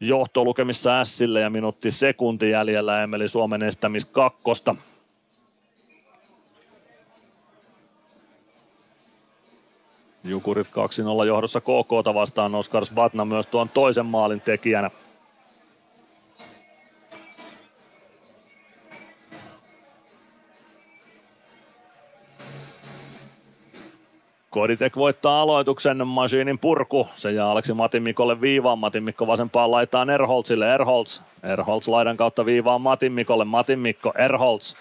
johtolukemissa 0.00 1.04
Sille 1.04 1.40
ja 1.40 1.50
minuutti 1.50 1.90
sekunti 1.90 2.50
jäljellä 2.50 3.02
Emeli 3.02 3.28
Suomen 3.28 3.62
estämis 3.62 4.04
kakkosta. 4.04 4.74
Jukurit 10.24 10.66
2-0 11.22 11.26
johdossa 11.26 11.60
KK 11.60 12.14
vastaan 12.14 12.54
Oskar 12.54 12.84
Svatna 12.84 13.24
myös 13.24 13.46
tuon 13.46 13.68
toisen 13.68 14.06
maalin 14.06 14.40
tekijänä. 14.40 14.90
Koditek 24.50 24.96
voittaa 24.96 25.42
aloituksen, 25.42 26.06
Machinin 26.06 26.58
purku. 26.58 27.08
Se 27.14 27.32
jää 27.32 27.50
Aleksi 27.50 27.74
Matin 27.74 28.02
Mikolle 28.02 28.40
viivaan. 28.40 28.78
Matin 28.78 29.02
Mikko 29.02 29.26
vasempaan 29.26 29.70
laitaan 29.70 30.10
Erholzille. 30.10 30.74
Erholz. 30.74 31.20
Erholz 31.42 31.88
laidan 31.88 32.16
kautta 32.16 32.46
viivaan 32.46 32.80
Matin 32.80 33.12
Mikolle. 33.12 33.44
Matin 33.44 33.78
Mikko. 33.78 34.12
Erholz. 34.18 34.74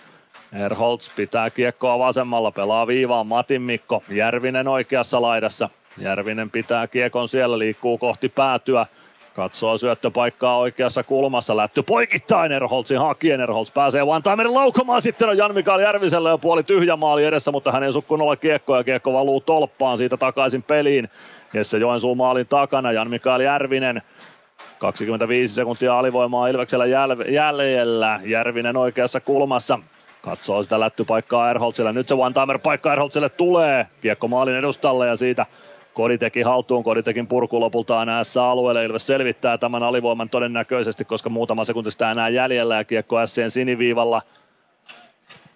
Erholz 0.54 1.10
pitää 1.16 1.50
kiekkoa 1.50 2.00
vasemmalla, 2.00 2.52
pelaa 2.52 2.88
viivaan 2.88 3.28
Matin 3.28 3.62
Mikko. 3.62 4.04
Järvinen 4.10 4.68
oikeassa 4.68 5.22
laidassa. 5.22 5.70
Järvinen 5.98 6.50
pitää 6.50 6.88
kiekon 6.88 7.28
siellä, 7.28 7.60
liikkuu 7.60 7.98
kohti 7.98 8.30
päätyä. 8.30 8.86
Katsoo 9.36 9.78
syöttöpaikkaa 9.78 10.58
oikeassa 10.58 11.04
kulmassa, 11.04 11.58
lätty 11.58 11.84
poikittain 11.84 12.52
Erholzin 12.52 13.00
hakien. 13.00 13.42
Erholz 13.42 13.72
pääsee 13.74 14.02
one 14.02 14.44
laukomaan, 14.50 15.02
sitten 15.02 15.30
on 15.30 15.38
Jan-Mikael 15.38 15.80
Järviselle 15.80 16.30
jo 16.30 16.38
puoli 16.38 16.64
tyhjä 16.64 16.96
maali 16.96 17.26
edessä, 17.26 17.52
mutta 17.52 17.72
hän 17.72 17.84
ei 17.84 17.94
sukkun 17.94 18.22
ole 18.22 18.38
kiekko 18.38 18.78
ja 18.78 18.84
kiekko 18.84 19.14
valuu 19.14 19.42
tolppaan 19.42 19.98
siitä 19.98 20.18
takaisin 20.18 20.64
peliin. 20.64 21.10
Jesse 21.54 21.78
Joensuu 21.78 22.16
maalin 22.16 22.48
takana, 22.48 22.92
Jan-Mikael 22.92 23.42
Järvinen 23.42 24.02
25 24.80 25.56
sekuntia 25.56 26.00
alivoimaa 26.00 26.48
Ilveksellä 26.48 26.86
jäljellä. 27.30 28.20
Järvinen 28.24 28.78
oikeassa 28.78 29.20
kulmassa. 29.20 29.80
Katsoo 30.24 30.64
sitä 30.64 30.80
lättypaikkaa 30.80 31.50
Erholzille. 31.50 31.94
Nyt 31.94 32.08
se 32.08 32.16
one-timer 32.16 32.60
paikka 32.64 32.94
Erholzille 32.94 33.30
tulee. 33.30 33.88
Kiekko 34.02 34.28
maalin 34.28 34.56
edustalle 34.56 35.08
ja 35.08 35.16
siitä 35.16 35.46
teki 36.20 36.42
haltuun, 36.42 36.84
Koditekin 36.84 37.28
purku 37.28 37.60
lopulta 37.60 38.24
s 38.24 38.38
alueelle. 38.38 38.86
Ilves 38.86 39.08
selvittää 39.08 39.58
tämän 39.58 39.84
alivoiman 39.84 40.30
todennäköisesti, 40.30 41.06
koska 41.06 41.30
muutama 41.30 41.64
sekunti 41.64 41.92
sitä 41.92 42.12
enää 42.12 42.30
jäljellä 42.30 42.76
ja 42.76 42.84
kiekko 42.84 43.28
Sien 43.28 43.52
siniviivalla. 43.52 44.22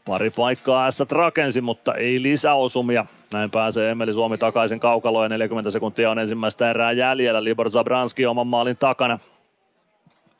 Pari 0.05 0.29
paikkaa 0.29 0.91
S 0.91 1.03
rakensi, 1.11 1.61
mutta 1.61 1.93
ei 1.93 2.21
lisäosumia. 2.21 3.05
Näin 3.33 3.51
pääsee 3.51 3.91
Emeli 3.91 4.13
Suomi 4.13 4.37
takaisin 4.37 4.79
kaukaloon 4.79 5.25
ja 5.25 5.29
40 5.29 5.71
sekuntia 5.71 6.11
on 6.11 6.19
ensimmäistä 6.19 6.69
erää 6.69 6.91
jäljellä. 6.91 7.43
Libor 7.43 7.69
Zabranski 7.69 8.25
oman 8.25 8.47
maalin 8.47 8.77
takana. 8.77 9.19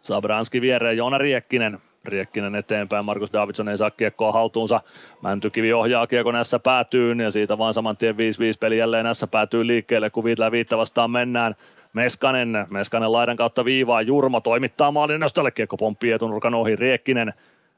Zabranski 0.03 0.61
viereen 0.61 0.97
Joona 0.97 1.17
Riekkinen. 1.17 1.79
Riekkinen 2.07 2.55
eteenpäin, 2.55 3.05
Markus 3.05 3.33
Davidson 3.33 3.69
ei 3.69 3.77
saa 3.77 3.91
kiekkoa 3.91 4.31
haltuunsa. 4.31 4.81
Mäntykivi 5.21 5.73
ohjaa 5.73 6.07
kiekon 6.07 6.33
näissä 6.33 6.59
päätyyn 6.59 7.19
ja 7.19 7.31
siitä 7.31 7.57
vaan 7.57 7.73
saman 7.73 7.97
tien 7.97 8.15
5-5 8.15 8.17
peli 8.59 8.77
jälleen 8.77 9.05
näissä 9.05 9.27
päätyy 9.27 9.67
liikkeelle, 9.67 10.09
kun 10.09 10.23
viitellä 10.23 10.51
viittä 10.51 10.77
vastaan 10.77 11.11
mennään. 11.11 11.55
Meskanen, 11.93 12.67
Meskanen 12.69 13.11
laidan 13.11 13.37
kautta 13.37 13.65
viivaa, 13.65 14.01
Jurmo 14.01 14.41
toimittaa 14.41 14.91
maalin 14.91 15.19
nostolle, 15.19 15.51
kiekko 15.51 15.77
pomppii 15.77 16.11
etunurkan 16.11 16.55
ohi, 16.55 16.75
Riekkinen 16.75 17.33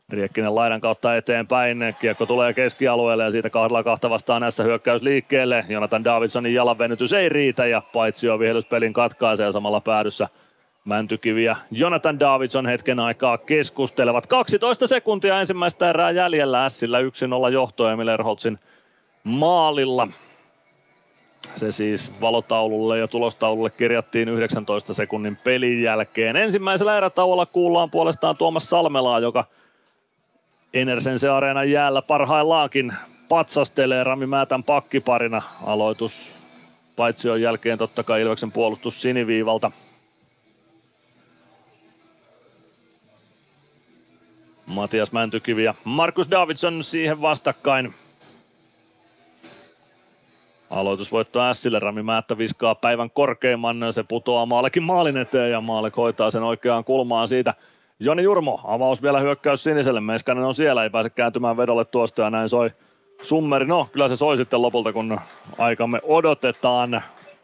Riekkinen 0.10 0.56
laidan 0.56 0.82
kautta 0.82 1.16
eteenpäin, 1.16 1.96
kiekko 2.00 2.26
tulee 2.26 2.54
keskialueelle 2.54 3.24
ja 3.24 3.32
siitä 3.32 3.50
kahdella 3.50 3.84
kahta 3.84 4.10
vastaan 4.10 4.42
näissä 4.42 4.64
hyökkäys 4.64 5.02
liikkeelle. 5.02 5.66
Jonathan 5.70 6.04
Davidsonin 6.04 6.54
jalanvenytys 6.54 7.14
ei 7.14 7.30
riitä 7.30 7.66
ja 7.66 7.82
paitsi 7.94 8.30
on 8.30 8.40
vihellyspelin 8.40 8.94
katkaisee 8.94 9.52
samalla 9.52 9.82
päädyssä 9.82 10.28
Mäntykivi 10.86 11.44
ja 11.44 11.56
Jonathan 11.72 12.20
Davidson 12.20 12.66
hetken 12.66 13.00
aikaa 13.00 13.38
keskustelevat. 13.38 14.28
12 14.28 14.88
sekuntia 14.88 15.40
ensimmäistä 15.40 15.90
erää 15.90 16.12
jäljellä 16.12 16.70
Sillä 16.70 17.00
1-0 17.00 17.52
johto 17.52 17.90
Emil 17.90 18.08
Erholtsin 18.08 18.60
maalilla. 19.24 20.08
Se 21.56 21.72
siis 21.72 22.22
valotaululle 22.22 22.98
ja 22.98 23.08
tulostaululle 23.08 23.70
kirjattiin 23.70 24.30
19 24.30 24.94
sekunnin 24.94 25.38
pelin 25.44 25.84
jälkeen. 25.84 26.36
Ensimmäisellä 26.36 26.98
erätauolla 26.98 27.46
kuullaan 27.46 27.92
puolestaan 27.92 28.38
Tuomas 28.38 28.70
Salmelaa, 28.70 29.20
joka 29.20 29.46
Enersense 30.74 31.30
Areenan 31.30 31.72
jäällä 31.72 32.02
parhaillaankin 32.02 32.94
patsastelee 33.30 34.04
Rami 34.04 34.26
Määtän 34.26 34.64
pakkiparina. 34.64 35.42
Aloitus 35.66 36.36
paitsi 36.96 37.30
on 37.30 37.42
jälkeen 37.42 37.78
totta 37.78 38.04
kai 38.04 38.22
Ilveksen 38.22 38.52
puolustus 38.52 39.02
siniviivalta. 39.02 39.72
Matias 44.70 45.12
Mäntykivi 45.12 45.64
ja 45.64 45.74
Markus 45.84 46.32
Davidson 46.32 46.84
siihen 46.84 47.22
vastakkain. 47.22 47.94
Aloitusvoitto 50.70 51.40
Sille 51.54 51.80
Rami 51.80 52.04
Määttä 52.04 52.38
viskaa 52.38 52.76
päivän 52.76 53.10
korkeimman, 53.10 53.78
se 53.94 54.04
putoaa 54.04 54.46
Maalekin 54.46 54.84
maalin 54.84 55.18
eteen 55.18 55.52
ja 55.52 55.62
Maale 55.62 55.92
hoitaa 55.98 56.32
sen 56.32 56.44
oikeaan 56.44 56.84
kulmaan 56.84 57.28
siitä. 57.28 57.54
Joni 58.00 58.24
Jurmo, 58.24 58.62
avaus 58.64 59.02
vielä 59.02 59.20
hyökkäys 59.20 59.64
siniselle, 59.64 60.02
Meskanen 60.02 60.44
on 60.44 60.56
siellä, 60.56 60.84
ei 60.84 60.90
pääse 60.90 61.10
kääntymään 61.10 61.58
vedolle 61.58 61.86
tuosta 61.86 62.22
ja 62.22 62.30
näin 62.30 62.50
soi 62.50 62.72
Summeri. 63.22 63.66
No, 63.66 63.88
kyllä 63.92 64.08
se 64.08 64.16
soi 64.16 64.38
sitten 64.38 64.62
lopulta, 64.62 64.94
kun 64.94 65.20
aikamme 65.58 66.00
odotetaan. 66.04 67.02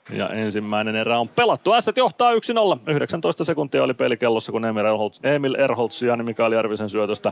Ja 0.10 0.30
ensimmäinen 0.30 0.96
erä 0.96 1.20
on 1.20 1.30
pelattu. 1.30 1.72
S 1.80 1.92
johtaa 1.96 2.34
1-0. 2.34 2.38
19 2.88 3.44
sekuntia 3.44 3.84
oli 3.84 3.94
pelikellossa, 3.94 4.52
kun 4.52 4.66
Emil 4.66 4.86
Erholz, 4.86 5.20
Emil 5.24 5.56
Erholz 5.56 6.02
ja 6.02 6.18
Mikael 6.18 6.52
Järvisen 6.52 6.90
syötöstä 6.90 7.32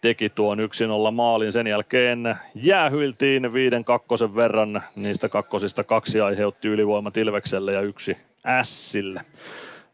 teki 0.00 0.30
tuon 0.30 0.58
1-0 0.58 1.10
maalin. 1.10 1.52
Sen 1.52 1.66
jälkeen 1.66 2.36
jäähyiltiin 2.54 3.52
viiden 3.52 3.84
kakkosen 3.84 4.36
verran. 4.36 4.82
Niistä 4.96 5.28
kakkosista 5.28 5.84
kaksi 5.84 6.20
aiheutti 6.20 6.68
ylivoimat 6.68 7.16
Ilvekselle 7.16 7.72
ja 7.72 7.80
yksi 7.80 8.16
Sille. 8.62 9.20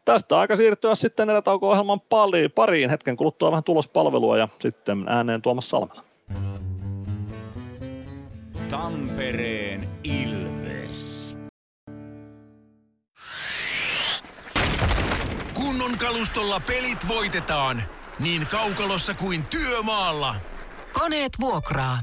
Tästä 0.05 0.39
aika 0.39 0.55
siirtyä 0.55 0.95
sitten 0.95 1.29
erätauko-ohjelman 1.29 2.01
pariin. 2.55 2.89
Hetken 2.89 3.17
kuluttua 3.17 3.51
vähän 3.51 3.63
tulospalvelua 3.63 4.37
ja 4.37 4.47
sitten 4.59 5.03
ääneen 5.07 5.41
Tuomas 5.41 5.69
Salmela. 5.69 6.03
Tampereen 8.69 9.87
Kunnon 15.71 15.97
kalustolla 15.97 16.59
pelit 16.59 17.07
voitetaan. 17.07 17.83
Niin 18.19 18.47
kaukalossa 18.47 19.13
kuin 19.13 19.43
työmaalla. 19.45 20.35
Koneet 20.93 21.31
vuokraa. 21.39 22.01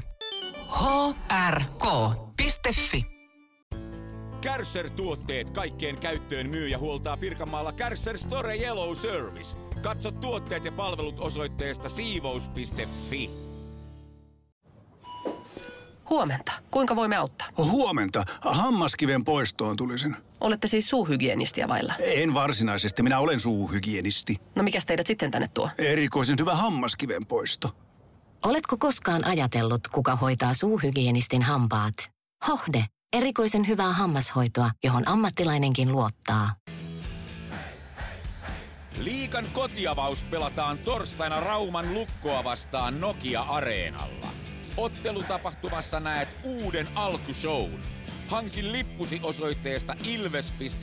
hrk.fi 1.49 3.05
Kärsser-tuotteet 4.41 5.49
kaikkeen 5.49 5.99
käyttöön 5.99 6.49
myy 6.49 6.67
ja 6.67 6.77
huoltaa 6.77 7.17
Pirkanmaalla 7.17 7.71
Kärsser 7.71 8.17
Store 8.17 8.57
Yellow 8.57 8.95
Service. 8.95 9.57
Katso 9.81 10.11
tuotteet 10.11 10.65
ja 10.65 10.71
palvelut 10.71 11.19
osoitteesta 11.19 11.89
siivous.fi. 11.89 13.29
Huomenta. 16.09 16.51
Kuinka 16.71 16.95
voimme 16.95 17.15
auttaa? 17.15 17.47
Huomenta. 17.57 18.23
Hammaskiven 18.41 19.23
poistoon 19.23 19.77
tulisin. 19.77 20.28
Olette 20.41 20.67
siis 20.67 20.89
suuhygienistia 20.89 21.67
vailla? 21.67 21.93
En 21.99 22.33
varsinaisesti. 22.33 23.03
Minä 23.03 23.19
olen 23.19 23.39
suuhygienisti. 23.39 24.35
No 24.57 24.63
mikä 24.63 24.79
teidät 24.87 25.07
sitten 25.07 25.31
tänne 25.31 25.47
tuo? 25.53 25.69
Erikoisen 25.77 26.37
hyvä 26.39 26.55
hammaskiven 26.55 27.25
poisto. 27.27 27.69
Oletko 28.45 28.77
koskaan 28.77 29.25
ajatellut, 29.25 29.87
kuka 29.87 30.15
hoitaa 30.15 30.53
suuhygienistin 30.53 31.41
hampaat? 31.41 31.93
Hohde. 32.47 32.85
Erikoisen 33.13 33.67
hyvää 33.67 33.93
hammashoitoa, 33.93 34.71
johon 34.83 35.07
ammattilainenkin 35.07 35.91
luottaa. 35.91 36.55
Liikan 38.97 39.45
kotiavaus 39.53 40.23
pelataan 40.23 40.77
torstaina 40.77 41.39
Rauman 41.39 41.93
lukkoa 41.93 42.43
vastaan 42.43 43.01
Nokia-areenalla. 43.01 44.27
Ottelutapahtumassa 44.77 45.99
näet 45.99 46.29
uuden 46.43 46.89
alkushown. 46.95 47.79
Hankin 48.29 48.71
lippusi 48.71 49.19
osoitteesta 49.23 49.95
ilves.lippu.fi. 50.03 50.81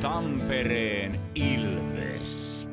Tampereen 0.00 1.20
Ilves. 1.34 2.68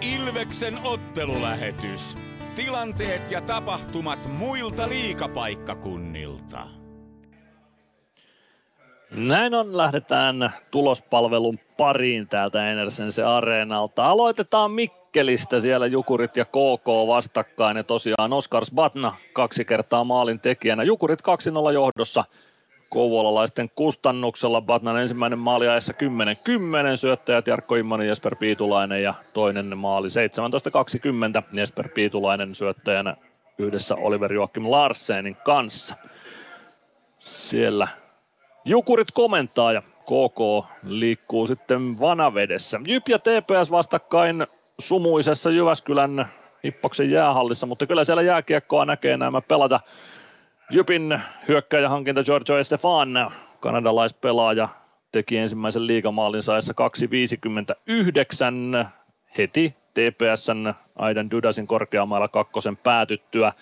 Ilveksen 0.00 0.78
ottelulähetys. 0.84 2.16
Tilanteet 2.54 3.30
ja 3.30 3.40
tapahtumat 3.40 4.32
muilta 4.38 4.88
liikapaikkakunnilta. 4.88 6.85
Näin 9.10 9.54
on, 9.54 9.76
lähdetään 9.76 10.50
tulospalvelun 10.70 11.58
pariin 11.76 12.28
täältä 12.28 12.70
Enersense 12.70 13.22
Areenalta. 13.22 14.06
Aloitetaan 14.06 14.70
Mikkelistä, 14.70 15.60
siellä 15.60 15.86
Jukurit 15.86 16.36
ja 16.36 16.44
KK 16.44 16.86
vastakkain 17.06 17.76
ja 17.76 17.84
tosiaan 17.84 18.32
Oskar 18.32 18.64
Sbatna 18.64 19.14
kaksi 19.32 19.64
kertaa 19.64 20.04
maalin 20.04 20.40
tekijänä. 20.40 20.82
Jukurit 20.82 21.20
2-0 21.68 21.72
johdossa 21.72 22.24
kouvolalaisten 22.90 23.70
kustannuksella. 23.74 24.60
Batnan 24.60 25.00
ensimmäinen 25.00 25.38
maali 25.38 25.68
ajassa 25.68 25.92
10-10, 26.94 26.96
syöttäjät 26.96 27.46
Jarkko 27.46 27.76
Immonen, 27.76 28.08
Jesper 28.08 28.36
Piitulainen 28.36 29.02
ja 29.02 29.14
toinen 29.34 29.78
maali 29.78 30.08
17-20, 31.42 31.42
Jesper 31.52 31.88
Piitulainen 31.88 32.54
syöttäjänä 32.54 33.16
yhdessä 33.58 33.94
Oliver 33.94 34.32
Joakim 34.32 34.70
Larsenin 34.70 35.36
kanssa. 35.36 35.96
Siellä 37.18 37.88
Jukurit 38.68 39.08
komentaa 39.14 39.72
ja 39.72 39.82
KK 39.82 40.68
liikkuu 40.82 41.46
sitten 41.46 42.00
vanavedessä. 42.00 42.80
Jyp 42.86 43.08
ja 43.08 43.18
TPS 43.18 43.70
vastakkain 43.70 44.46
sumuisessa 44.78 45.50
Jyväskylän 45.50 46.26
Hippoksen 46.64 47.10
jäähallissa, 47.10 47.66
mutta 47.66 47.86
kyllä 47.86 48.04
siellä 48.04 48.22
jääkiekkoa 48.22 48.84
näkee 48.84 49.16
nämä 49.16 49.40
pelata. 49.40 49.80
Jypin 50.70 51.20
hyökkäjähankinta 51.48 52.22
Giorgio 52.22 52.58
Estefan, 52.58 53.30
kanadalaispelaaja, 53.60 54.68
teki 55.12 55.36
ensimmäisen 55.36 55.86
liigamaalin 55.86 56.42
saessa 56.42 56.74
2.59 58.82 58.86
heti 59.38 59.74
TPSn 59.94 60.74
Aidan 60.96 61.30
Dudasin 61.30 61.66
korkeammalla 61.66 62.28
kakkosen 62.28 62.76
päätyttyä. 62.76 63.52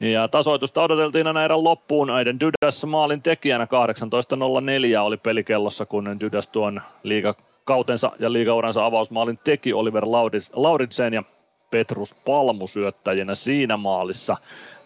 Ja 0.00 0.28
tasoitusta 0.28 0.82
odoteltiin 0.82 1.26
aina 1.26 1.44
erän 1.44 1.64
loppuun. 1.64 2.10
Aiden 2.10 2.40
Dudas 2.40 2.84
maalin 2.84 3.22
tekijänä 3.22 3.64
18.04 3.64 5.00
oli 5.00 5.16
pelikellossa, 5.16 5.86
kun 5.86 6.20
Dudas 6.20 6.48
tuon 6.48 6.80
liigakautensa 7.02 8.12
ja 8.18 8.32
liigauransa 8.32 8.86
avausmaalin 8.86 9.38
teki 9.44 9.72
Oliver 9.72 10.04
Lauritsen 10.52 11.14
ja 11.14 11.22
Petrus 11.70 12.14
Palmu 12.14 12.66
syöttäjänä 12.66 13.34
siinä 13.34 13.76
maalissa, 13.76 14.36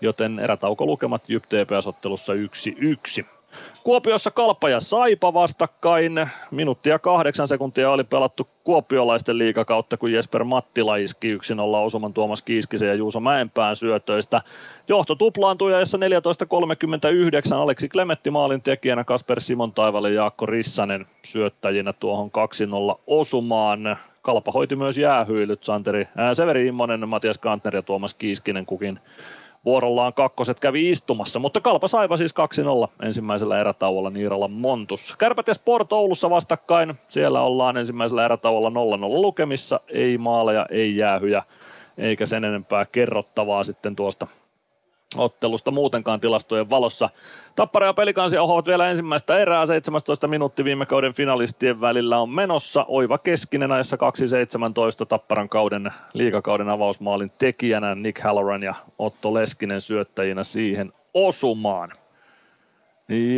joten 0.00 0.38
erätaukolukemat 0.38 1.22
JYP 1.28 1.44
TPS-ottelussa 1.44 2.32
1-1. 3.22 3.37
Kuopiossa 3.84 4.30
Kalpa 4.30 4.68
ja 4.68 4.80
Saipa 4.80 5.34
vastakkain. 5.34 6.30
Minuuttia 6.50 6.98
kahdeksan 6.98 7.48
sekuntia 7.48 7.90
oli 7.90 8.04
pelattu 8.04 8.48
kuopiolaisten 8.64 9.38
liikakautta, 9.38 9.96
kun 9.96 10.12
Jesper 10.12 10.44
Mattila 10.44 10.96
iski 10.96 11.28
yksin 11.28 11.60
olla 11.60 11.80
osuman 11.80 12.14
Tuomas 12.14 12.42
Kiiskisen 12.42 12.88
ja 12.88 12.94
Juuso 12.94 13.20
Mäenpään 13.20 13.76
syötöistä. 13.76 14.42
Johto 14.88 15.14
tuplaantui 15.14 15.72
ja 15.72 15.78
14.39 15.78 17.54
Aleksi 17.54 17.88
Klemetti 17.88 18.30
maalin 18.30 18.62
tekijänä, 18.62 19.04
Kasper 19.04 19.40
Simon 19.40 19.72
Taivalle 19.72 20.08
ja 20.08 20.14
Jaakko 20.14 20.46
Rissanen 20.46 21.06
syöttäjinä 21.24 21.92
tuohon 21.92 22.30
2-0 22.94 23.00
osumaan. 23.06 23.98
Kalpa 24.22 24.52
hoiti 24.52 24.76
myös 24.76 24.98
jäähyilyt, 24.98 25.64
Santeri, 25.64 26.08
ää, 26.16 26.34
Severi 26.34 26.66
Immonen, 26.66 27.08
Matias 27.08 27.38
Kantner 27.38 27.76
ja 27.76 27.82
Tuomas 27.82 28.14
Kiiskinen 28.14 28.66
kukin 28.66 29.00
vuorollaan 29.64 30.14
kakkoset 30.14 30.60
kävi 30.60 30.90
istumassa, 30.90 31.38
mutta 31.38 31.60
Kalpa 31.60 31.88
saiva 31.88 32.16
siis 32.16 32.34
2-0 33.02 33.06
ensimmäisellä 33.06 33.60
erätauolla 33.60 34.10
Niirala 34.10 34.48
Montus. 34.48 35.14
Kärpät 35.18 35.48
ja 35.48 35.54
Sport 35.54 35.92
Oulussa 35.92 36.30
vastakkain, 36.30 36.94
siellä 37.08 37.42
ollaan 37.42 37.76
ensimmäisellä 37.76 38.24
erätauolla 38.24 38.70
0-0 38.70 38.72
lukemissa, 39.02 39.80
ei 39.88 40.18
maaleja, 40.18 40.66
ei 40.70 40.96
jäähyjä, 40.96 41.42
eikä 41.98 42.26
sen 42.26 42.44
enempää 42.44 42.84
kerrottavaa 42.84 43.64
sitten 43.64 43.96
tuosta 43.96 44.26
ottelusta 45.16 45.70
muutenkaan 45.70 46.20
tilastojen 46.20 46.70
valossa. 46.70 47.10
Tappara 47.56 47.86
ja 47.86 47.94
Pelikansi 47.94 48.38
ohovat 48.38 48.66
vielä 48.66 48.88
ensimmäistä 48.90 49.38
erää. 49.38 49.66
17 49.66 50.28
minuutti 50.28 50.64
viime 50.64 50.86
kauden 50.86 51.14
finalistien 51.14 51.80
välillä 51.80 52.18
on 52.18 52.30
menossa. 52.30 52.84
Oiva 52.88 53.18
Keskinen 53.18 53.72
ajassa 53.72 53.96
2.17 55.02 55.06
Tapparan 55.06 55.48
kauden 55.48 55.92
liikakauden 56.12 56.68
avausmaalin 56.68 57.32
tekijänä 57.38 57.94
Nick 57.94 58.20
Halloran 58.20 58.62
ja 58.62 58.74
Otto 58.98 59.34
Leskinen 59.34 59.80
syöttäjinä 59.80 60.44
siihen 60.44 60.92
osumaan. 61.14 61.92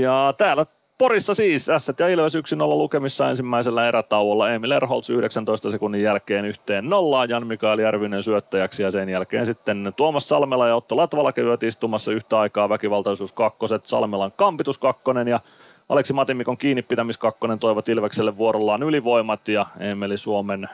Ja 0.00 0.34
täällä 0.38 0.64
Porissa 1.00 1.34
siis 1.34 1.68
S 1.78 1.92
ja 1.98 2.08
Ilves 2.08 2.34
1-0 2.36 2.38
lukemissa 2.58 3.28
ensimmäisellä 3.28 3.88
erätauolla. 3.88 4.50
Emil 4.50 4.70
Erholz 4.70 5.10
19 5.10 5.70
sekunnin 5.70 6.02
jälkeen 6.02 6.44
yhteen 6.44 6.90
nollaan. 6.90 7.28
Jan 7.28 7.46
Mikael 7.46 7.78
Järvinen 7.78 8.22
syöttäjäksi 8.22 8.82
ja 8.82 8.90
sen 8.90 9.08
jälkeen 9.08 9.46
sitten 9.46 9.92
Tuomas 9.96 10.28
Salmela 10.28 10.68
ja 10.68 10.76
Otto 10.76 10.96
Latvala 10.96 11.32
kävivät 11.32 11.62
istumassa 11.62 12.12
yhtä 12.12 12.40
aikaa 12.40 12.68
väkivaltaisuus 12.68 13.32
kakkoset, 13.32 13.86
Salmelan 13.86 14.32
kampitus 14.36 14.78
kakkonen 14.78 15.28
ja 15.28 15.40
Aleksi 15.88 16.12
Matimikon 16.12 16.56
kiinnipitämiskakkonen 16.56 17.58
toivat 17.58 17.88
Ilvekselle 17.88 18.36
vuorollaan 18.36 18.82
ylivoimat 18.82 19.48
ja 19.48 19.66
Emeli 19.78 20.16
Suomen 20.16 20.68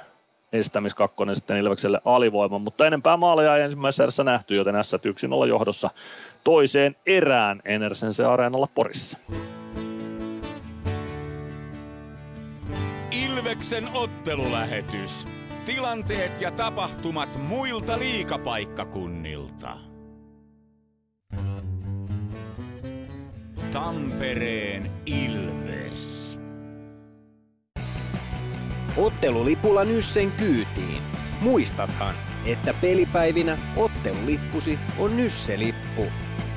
estämiskakkonen 0.53 1.37
sitten 1.37 1.57
Ilvekselle 1.57 2.01
alivoima, 2.05 2.59
mutta 2.59 2.87
enempää 2.87 3.17
maaleja 3.17 3.57
ei 3.57 3.63
ensimmäisessä 3.63 4.05
erässä 4.05 4.25
nähty, 4.25 4.57
joten 4.57 4.85
S 4.85 4.95
1-0 4.95 5.49
johdossa 5.49 5.91
toiseen 6.45 6.97
erään 7.07 7.63
Enersense 7.65 8.25
Areenalla 8.25 8.69
Porissa. 8.75 9.19
Ilveksen 13.47 13.89
ottelulähetys. 13.95 15.27
Tilanteet 15.65 16.41
ja 16.41 16.51
tapahtumat 16.51 17.49
muilta 17.49 17.99
liikapaikkakunnilta. 17.99 19.79
Tampereen 23.73 24.91
Ilves. 25.07 26.39
Ottelulipulla 28.97 29.85
Nyssen 29.85 30.33
kyytiin. 30.33 31.03
Muistathan, 31.41 32.15
että 32.47 32.75
pelipäivinä 32.75 33.59
ottelulippusi 33.77 34.79
on 34.99 35.17
Nysse-lippu. 35.17 36.05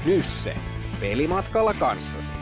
Nysse. 0.06 0.56
Pelimatkalla 1.00 1.74
kanssasi. 1.74 2.34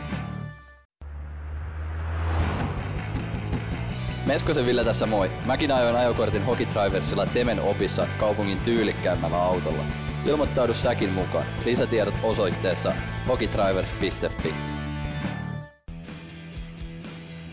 Meskosen 4.27 4.65
Ville 4.65 4.83
tässä 4.83 5.05
moi. 5.05 5.31
Mäkin 5.45 5.71
ajoin 5.71 5.95
ajokortin 5.95 6.45
Hokitriversilla 6.45 7.25
Temen 7.25 7.59
opissa 7.59 8.07
kaupungin 8.19 8.59
tyylikkäämmällä 8.59 9.43
autolla. 9.43 9.83
Ilmoittaudu 10.25 10.73
säkin 10.73 11.09
mukaan. 11.09 11.45
Lisätiedot 11.65 12.13
osoitteessa 12.23 12.93
hokitrivers.fi. 13.27 14.53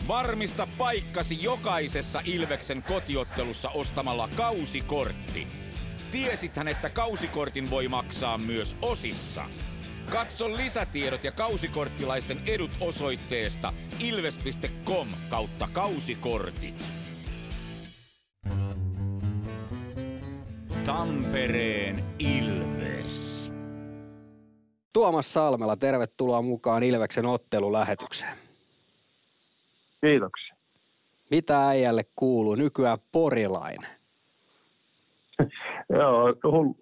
Varmista 0.07 0.67
paikkasi 0.77 1.43
jokaisessa 1.43 2.21
Ilveksen 2.25 2.83
kotiottelussa 2.83 3.69
ostamalla 3.69 4.29
kausikortti. 4.37 5.47
Tiesithän, 6.11 6.67
että 6.67 6.89
kausikortin 6.89 7.69
voi 7.69 7.87
maksaa 7.87 8.37
myös 8.37 8.77
osissa. 8.81 9.45
Katso 10.11 10.49
lisätiedot 10.49 11.23
ja 11.23 11.31
kausikorttilaisten 11.31 12.37
edut 12.47 12.71
osoitteesta 12.81 13.73
ilves.com 14.07 15.07
kautta 15.29 15.67
kausikortit. 15.73 16.85
Tampereen 20.85 22.03
Ilves. 22.19 23.51
Tuomas 24.93 25.33
Salmela, 25.33 25.75
tervetuloa 25.75 26.41
mukaan 26.41 26.83
Ilveksen 26.83 27.25
ottelulähetykseen. 27.25 28.33
Kiitoksia. 30.01 30.55
Mitä 31.29 31.67
äijälle 31.67 32.03
kuuluu? 32.15 32.55
Nykyään 32.55 32.97
porilainen. 33.11 33.89
Joo, 35.99 36.33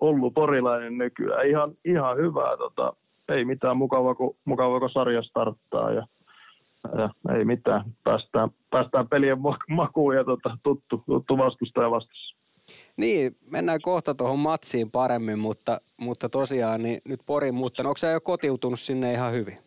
hullu 0.02 0.32
porilainen 0.32 0.98
nykyään. 0.98 1.50
Ihan, 1.50 1.72
ihan 1.86 2.18
hyvää. 2.18 2.58
Tota, 2.58 2.94
ei 3.30 3.46
mitään 3.46 3.78
mukavaa, 3.78 4.16
kun, 4.16 4.36
mukavaa, 4.46 4.80
kun 4.80 4.90
sarja 4.90 5.24
starttaa 5.24 5.92
ja, 5.92 6.08
ja 6.98 7.36
ei 7.38 7.46
mitään. 7.46 7.84
Päästään, 8.04 8.50
päästään 8.70 9.08
pelien 9.08 9.38
makuun 9.70 10.16
ja 10.16 10.24
tota, 10.24 10.58
tuttu, 10.64 11.04
tuttu 11.06 11.38
vastustaja 11.38 11.92
vastassa. 11.92 12.36
Niin, 12.98 13.38
mennään 13.52 13.80
kohta 13.82 14.16
tuohon 14.16 14.40
matsiin 14.40 14.92
paremmin, 14.92 15.40
mutta, 15.40 15.82
mutta 15.98 16.30
tosiaan 16.30 16.84
niin 16.84 17.02
nyt 17.06 17.20
Porin 17.26 17.56
muuttanut. 17.56 17.90
Onko 17.90 17.98
sä 17.98 18.08
jo 18.08 18.22
kotiutunut 18.22 18.80
sinne 18.80 19.14
ihan 19.14 19.34
hyvin? 19.34 19.58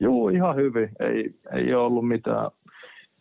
Joo, 0.00 0.28
ihan 0.28 0.56
hyvin. 0.56 0.88
Ei, 1.00 1.34
ei 1.52 1.74
ole 1.74 1.86
ollut 1.86 2.08
mitään, 2.08 2.50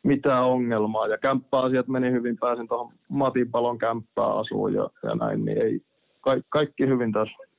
mitään 0.04 0.44
ongelmaa. 0.44 1.08
Ja 1.08 1.18
kämppäasiat 1.18 1.88
meni 1.88 2.12
hyvin. 2.12 2.38
Pääsin 2.38 2.68
tuohon 2.68 2.94
Matin 3.10 3.52
palon 3.52 3.78
kämppään 3.78 4.38
asuun 4.38 4.74
ja, 4.74 4.90
ja 5.04 5.16
näin, 5.16 5.46
niin 5.46 5.62
ei, 5.62 5.82
kaikki, 6.22 6.48
kaikki 6.50 6.88
hyvin 6.88 7.12
tässä. 7.12 7.53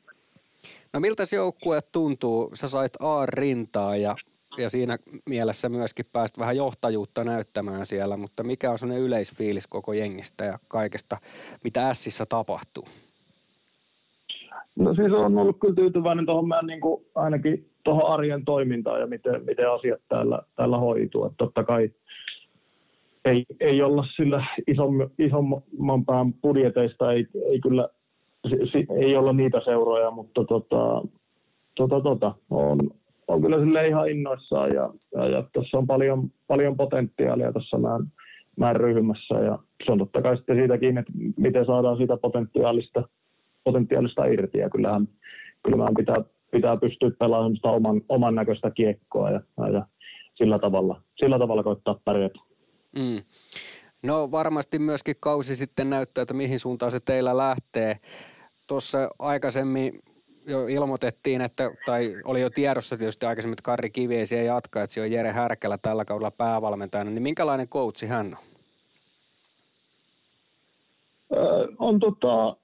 No 0.94 1.00
miltä 1.00 1.26
se 1.26 1.36
joukkue 1.36 1.80
tuntuu? 1.92 2.50
Sä 2.54 2.68
sait 2.68 2.92
A-rintaa 3.00 3.96
ja, 3.96 4.16
ja 4.58 4.70
siinä 4.70 4.98
mielessä 5.28 5.68
myöskin 5.68 6.06
päästä 6.12 6.40
vähän 6.40 6.56
johtajuutta 6.56 7.24
näyttämään 7.24 7.86
siellä, 7.86 8.16
mutta 8.16 8.44
mikä 8.44 8.70
on 8.70 8.78
sellainen 8.78 9.06
yleisfiilis 9.06 9.66
koko 9.66 9.92
jengistä 9.92 10.44
ja 10.44 10.58
kaikesta, 10.68 11.16
mitä 11.64 11.90
Ässissä 11.90 12.24
tapahtuu? 12.28 12.84
No 14.76 14.94
siis 14.94 15.12
on 15.12 15.38
ollut 15.38 15.56
kyllä 15.60 15.74
tyytyväinen 15.74 16.26
tuohon 16.26 16.48
meidän 16.48 16.66
niin 16.66 16.80
kuin 16.80 17.04
ainakin 17.14 17.70
tuohon 17.84 18.12
arjen 18.12 18.44
toimintaan 18.44 19.00
ja 19.00 19.06
miten, 19.06 19.44
miten 19.44 19.70
asiat 19.70 20.00
täällä, 20.08 20.42
täällä 20.56 20.78
hoituu. 20.78 21.24
Että 21.24 21.36
totta 21.36 21.64
kai 21.64 21.90
ei, 23.24 23.44
ei 23.60 23.82
olla 23.82 24.06
sillä 24.16 24.46
isom, 24.66 25.10
isomman 25.18 26.04
pään 26.04 26.32
budjeteista, 26.32 27.12
ei, 27.12 27.26
ei 27.50 27.60
kyllä 27.60 27.88
ei 29.00 29.16
olla 29.16 29.32
niitä 29.32 29.60
seuroja, 29.64 30.10
mutta 30.10 30.44
tota, 30.44 31.02
tota, 31.74 32.00
tota, 32.00 32.34
on, 32.50 32.78
on 33.28 33.42
kyllä 33.42 33.58
sille 33.58 33.88
ihan 33.88 34.10
innoissaan 34.10 34.74
ja, 34.74 34.90
ja, 35.14 35.28
ja 35.28 35.44
tuossa 35.52 35.78
on 35.78 35.86
paljon, 35.86 36.30
paljon 36.46 36.76
potentiaalia 36.76 37.52
tuossa 37.52 37.78
meidän, 37.78 38.06
meidän 38.56 38.76
ryhmässä 38.76 39.34
ja 39.34 39.58
se 39.86 39.92
on 39.92 39.98
totta 39.98 40.22
kai 40.22 40.36
sitten 40.36 40.56
siitäkin, 40.56 40.98
että 40.98 41.12
miten 41.36 41.66
saadaan 41.66 41.96
siitä 41.96 42.16
potentiaalista, 42.16 43.08
potentiaalista 43.64 44.24
irti 44.24 44.58
ja 44.58 44.70
kyllähän, 44.70 45.08
kyllä 45.62 45.76
meidän 45.76 45.94
pitää, 45.94 46.16
pitää 46.50 46.76
pystyä 46.76 47.10
pelaamaan 47.18 47.56
oman, 47.62 48.00
oman 48.08 48.34
näköistä 48.34 48.70
kiekkoa 48.70 49.30
ja, 49.30 49.40
ja, 49.58 49.68
ja 49.68 49.86
sillä, 50.34 50.58
tavalla, 50.58 51.00
sillä 51.16 51.38
tavalla 51.38 51.62
koittaa 51.62 52.00
pärjätä. 52.04 52.38
Mm. 52.98 53.22
No 54.02 54.30
varmasti 54.30 54.78
myöskin 54.78 55.16
kausi 55.20 55.56
sitten 55.56 55.90
näyttää, 55.90 56.22
että 56.22 56.34
mihin 56.34 56.60
suuntaan 56.60 56.92
se 56.92 57.00
teillä 57.00 57.36
lähtee. 57.36 57.96
Tuossa 58.66 59.10
aikaisemmin 59.18 60.02
jo 60.46 60.66
ilmoitettiin, 60.66 61.40
että, 61.40 61.70
tai 61.86 62.16
oli 62.24 62.40
jo 62.40 62.50
tiedossa 62.50 62.96
tietysti 62.96 63.26
aikaisemmin, 63.26 63.52
että 63.52 63.62
Karri 63.62 63.90
Kiviesi 63.90 64.36
ei 64.36 64.46
jatka, 64.46 64.82
että 64.82 64.94
se 64.94 65.00
on 65.00 65.12
Jere 65.12 65.32
Härkälä 65.32 65.78
tällä 65.78 66.04
kaudella 66.04 66.30
päävalmentajana, 66.30 67.10
niin 67.10 67.22
minkälainen 67.22 67.68
coachi 67.68 68.06
hän 68.06 68.26
on? 68.26 68.54
On 71.78 72.00
tota, 72.00 72.56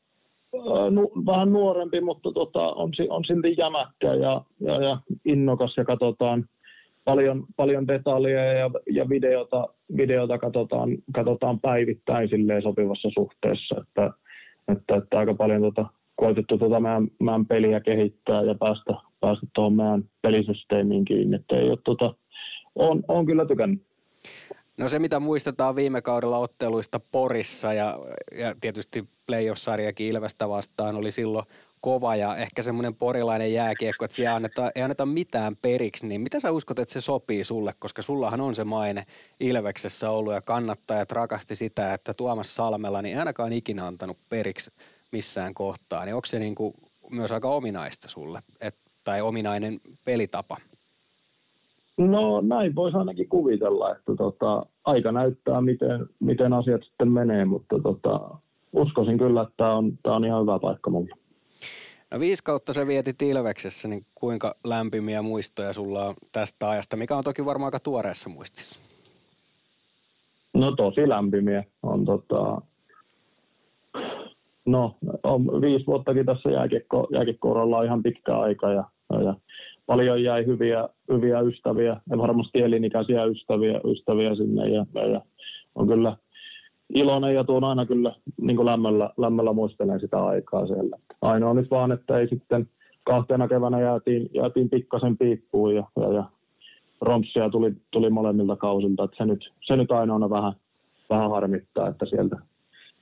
nu, 0.90 1.12
vähän 1.26 1.52
nuorempi, 1.52 2.00
mutta 2.00 2.32
tota, 2.32 2.60
on, 2.60 2.92
on 3.08 3.24
silti 3.24 3.54
jämäkkä 3.58 4.14
ja, 4.14 4.44
ja, 4.60 4.82
ja 4.82 4.98
innokas 5.24 5.76
ja 5.76 5.84
katsotaan 5.84 6.44
paljon, 7.04 7.44
paljon 7.56 7.88
detaljeja 7.88 8.52
ja, 8.52 8.70
ja 8.90 9.08
videota, 9.08 9.68
videota 9.96 10.38
katsotaan, 10.38 10.90
katsotaan 11.14 11.60
päivittäin 11.60 12.28
silleen 12.28 12.62
sopivassa 12.62 13.08
suhteessa, 13.14 13.76
että, 13.80 14.10
että, 14.68 14.96
että 14.96 15.18
aika 15.18 15.34
paljon 15.34 15.62
tota, 15.62 15.86
koitettu 16.16 16.58
tuota 16.58 16.80
meidän, 16.80 17.08
meidän, 17.20 17.46
peliä 17.46 17.80
kehittää 17.80 18.42
ja 18.42 18.54
päästä, 18.54 18.94
päästä 19.20 19.46
tuohon 19.54 19.76
meidän 19.76 20.04
pelisysteemiin 20.22 21.04
kiinni. 21.04 21.36
Että 21.36 21.56
ei 21.56 21.70
ole, 21.70 21.78
tuota, 21.84 22.14
on, 22.74 23.02
on 23.08 23.26
kyllä 23.26 23.46
tykännyt. 23.46 23.89
No 24.80 24.88
se, 24.88 24.98
mitä 24.98 25.20
muistetaan 25.20 25.76
viime 25.76 26.02
kaudella 26.02 26.38
otteluista 26.38 27.00
Porissa 27.00 27.72
ja, 27.72 27.98
ja 28.38 28.54
tietysti 28.60 29.08
playoff-sarjakin 29.26 30.06
Ilvestä 30.06 30.48
vastaan 30.48 30.96
oli 30.96 31.12
silloin 31.12 31.46
kova 31.80 32.16
ja 32.16 32.36
ehkä 32.36 32.62
semmoinen 32.62 32.94
porilainen 32.94 33.52
jääkiekko, 33.52 34.04
että 34.04 34.14
siellä 34.14 34.34
anneta, 34.34 34.70
ei 34.74 34.82
anneta 34.82 35.06
mitään 35.06 35.56
periksi, 35.56 36.06
niin 36.06 36.20
mitä 36.20 36.40
sä 36.40 36.50
uskot, 36.50 36.78
että 36.78 36.92
se 36.92 37.00
sopii 37.00 37.44
sulle, 37.44 37.74
koska 37.78 38.02
sullahan 38.02 38.40
on 38.40 38.54
se 38.54 38.64
maine 38.64 39.06
Ilveksessä 39.40 40.10
ollut 40.10 40.32
ja 40.32 40.40
kannattajat 40.40 41.12
rakasti 41.12 41.56
sitä, 41.56 41.94
että 41.94 42.14
Tuomas 42.14 42.54
Salmella 42.54 43.02
niin 43.02 43.18
ainakaan 43.18 43.52
ikinä 43.52 43.86
antanut 43.86 44.18
periksi 44.28 44.70
missään 45.12 45.54
kohtaa, 45.54 46.04
niin 46.04 46.14
onko 46.14 46.26
se 46.26 46.38
niin 46.38 46.54
kuin 46.54 46.74
myös 47.10 47.32
aika 47.32 47.48
ominaista 47.48 48.08
sulle, 48.08 48.42
et, 48.60 48.76
tai 49.04 49.20
ominainen 49.20 49.80
pelitapa? 50.04 50.56
No 52.00 52.40
näin 52.40 52.74
voisi 52.74 52.96
ainakin 52.96 53.28
kuvitella, 53.28 53.96
että 53.96 54.16
tota, 54.18 54.66
aika 54.84 55.12
näyttää, 55.12 55.60
miten, 55.60 56.06
miten 56.20 56.52
asiat 56.52 56.82
sitten 56.82 57.12
menee, 57.12 57.44
mutta 57.44 57.78
tota, 57.82 58.20
uskoisin 58.72 59.18
kyllä, 59.18 59.42
että 59.42 59.54
tämä 59.56 59.74
on, 59.74 59.98
tämä 60.02 60.16
on 60.16 60.24
ihan 60.24 60.42
hyvä 60.42 60.58
paikka 60.58 60.90
mulle. 60.90 61.14
No 62.10 62.20
viisi 62.20 62.44
kautta 62.44 62.72
se 62.72 62.86
vieti 62.86 63.14
Ilveksessä, 63.22 63.88
niin 63.88 64.06
kuinka 64.14 64.54
lämpimiä 64.64 65.22
muistoja 65.22 65.72
sulla 65.72 66.04
on 66.04 66.14
tästä 66.32 66.70
ajasta, 66.70 66.96
mikä 66.96 67.16
on 67.16 67.24
toki 67.24 67.44
varmaan 67.44 67.66
aika 67.66 67.80
tuoreessa 67.80 68.30
muistissa? 68.30 68.80
No 70.54 70.76
tosi 70.76 71.08
lämpimiä. 71.08 71.64
On 71.82 72.04
tota, 72.04 72.60
no, 74.66 74.96
on 75.22 75.60
viisi 75.60 75.86
vuottakin 75.86 76.26
tässä 76.26 76.50
jääkiekko, 76.50 77.08
jääkiekko 77.12 77.52
on 77.52 77.84
ihan 77.84 78.02
pitkä 78.02 78.38
aika 78.38 78.72
ja, 78.72 78.84
ja 79.24 79.34
paljon 79.90 80.22
jäi 80.22 80.46
hyviä, 80.46 80.88
hyviä 81.12 81.40
ystäviä 81.40 82.00
ja 82.10 82.18
varmasti 82.18 82.58
elinikäisiä 82.62 83.24
ystäviä, 83.24 83.80
ystäviä 83.84 84.34
sinne 84.34 84.68
ja, 84.68 84.86
ja 85.12 85.20
on 85.74 85.86
kyllä 85.88 86.16
iloinen 86.94 87.34
ja 87.34 87.44
tuon 87.44 87.64
aina 87.64 87.86
kyllä 87.86 88.14
niin 88.40 88.56
kuin 88.56 88.66
lämmöllä, 88.66 89.10
lämmöllä 89.16 89.52
muistelen 89.52 90.00
sitä 90.00 90.24
aikaa 90.24 90.66
siellä. 90.66 90.96
Ainoa 91.22 91.54
nyt 91.54 91.70
vaan, 91.70 91.92
että 91.92 92.18
ei 92.18 92.28
sitten 92.28 92.68
kahtena 93.04 93.48
keväänä 93.48 93.80
jäätiin, 93.80 94.30
jäätiin 94.34 94.70
pikkasen 94.70 95.18
piippuun 95.18 95.74
ja, 95.74 95.84
ja, 96.00 96.12
ja 96.12 96.24
rompsia 97.00 97.50
tuli, 97.50 97.72
tuli 97.90 98.10
molemmilta 98.10 98.56
kausilta. 98.56 99.04
Että 99.04 99.16
se, 99.16 99.24
nyt, 99.24 99.52
se 99.66 99.76
nyt 99.76 99.92
ainoana 99.92 100.30
vähän, 100.30 100.52
vähän 101.10 101.30
harmittaa, 101.30 101.88
että 101.88 102.06
sieltä 102.06 102.36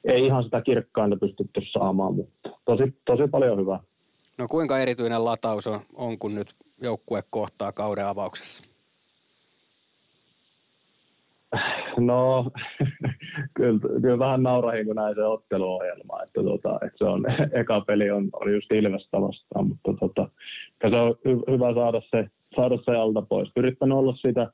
ei 0.04 0.26
ihan 0.26 0.44
sitä 0.44 0.60
kirkkainta 0.60 1.16
pystytty 1.16 1.60
saamaan, 1.72 2.14
mutta 2.14 2.50
tosi, 2.64 2.94
tosi 3.04 3.28
paljon 3.30 3.58
hyvää. 3.58 3.80
No 4.38 4.48
kuinka 4.48 4.78
erityinen 4.78 5.24
lataus 5.24 5.66
on, 5.66 5.80
on 5.94 6.18
kun 6.18 6.34
nyt 6.34 6.48
joukkue 6.80 7.22
kohtaa 7.30 7.72
kauden 7.72 8.06
avauksessa? 8.06 8.64
No, 11.98 12.50
kyllä, 13.56 13.80
kyllä 14.02 14.18
vähän 14.18 14.42
naurahin, 14.42 14.86
kun 14.86 14.96
näin 14.96 15.14
se 15.14 15.24
otteluohjelma, 15.24 16.22
että, 16.22 16.42
tota, 16.42 16.74
että 16.74 16.98
se 16.98 17.04
on, 17.04 17.24
eka 17.60 17.80
peli 17.80 18.10
on, 18.10 18.28
on 18.32 18.52
just 18.52 18.72
Ilvestä 18.72 19.20
vastaan, 19.20 19.68
mutta 19.68 19.94
tota, 20.00 20.28
se 20.90 20.96
on 20.96 21.14
hy, 21.24 21.40
hyvä 21.50 21.74
saada 21.74 22.02
se, 22.10 22.30
saada 22.56 22.78
se 22.84 22.96
alta 22.96 23.22
pois. 23.22 23.52
Yrittänyt 23.56 23.98
olla 23.98 24.16
sitä, 24.16 24.52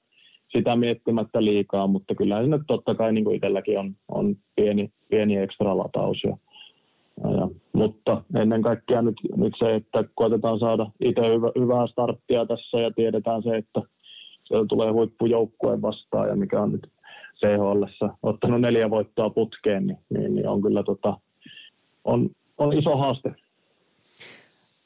sitä 0.49 0.77
miettimättä 0.77 1.45
liikaa, 1.45 1.87
mutta 1.87 2.15
kyllä 2.15 2.43
se 2.43 2.47
nyt 2.47 2.63
totta 2.67 2.95
kai 2.95 3.13
niin 3.13 3.25
kuin 3.25 3.37
itselläkin 3.37 3.79
on, 3.79 3.97
on 4.09 4.37
pieni, 4.57 4.93
pieni 5.09 5.37
ekstra 5.37 5.79
lataus. 5.79 6.25
Ja, 6.25 6.37
ja, 7.23 7.49
mutta 7.73 8.23
ennen 8.37 8.63
kaikkea 8.63 9.03
nyt, 9.03 9.17
nyt 9.37 9.55
se, 9.59 9.75
että 9.75 10.05
koetetaan 10.15 10.59
saada 10.59 10.87
itse 11.01 11.21
hyvä, 11.21 11.51
hyvää 11.59 11.87
starttia 11.87 12.47
tässä 12.47 12.81
ja 12.81 12.91
tiedetään 12.91 13.43
se, 13.43 13.57
että 13.57 13.81
siellä 14.45 14.67
tulee 14.67 14.91
huippujoukkue 14.91 15.83
vastaan 15.83 16.29
ja 16.29 16.37
mikä 16.37 16.61
on 16.61 16.73
nyt 16.73 16.89
CHL 17.39 18.07
ottanut 18.23 18.61
neljä 18.61 18.91
voittoa 18.91 19.31
putkeen, 19.31 19.87
niin, 19.87 19.99
niin, 20.11 20.35
niin 20.35 20.49
on 20.49 20.63
kyllä 20.63 20.83
tota, 20.83 21.17
on, 22.05 22.31
on 22.59 22.73
iso 22.73 22.97
haaste. 22.97 23.35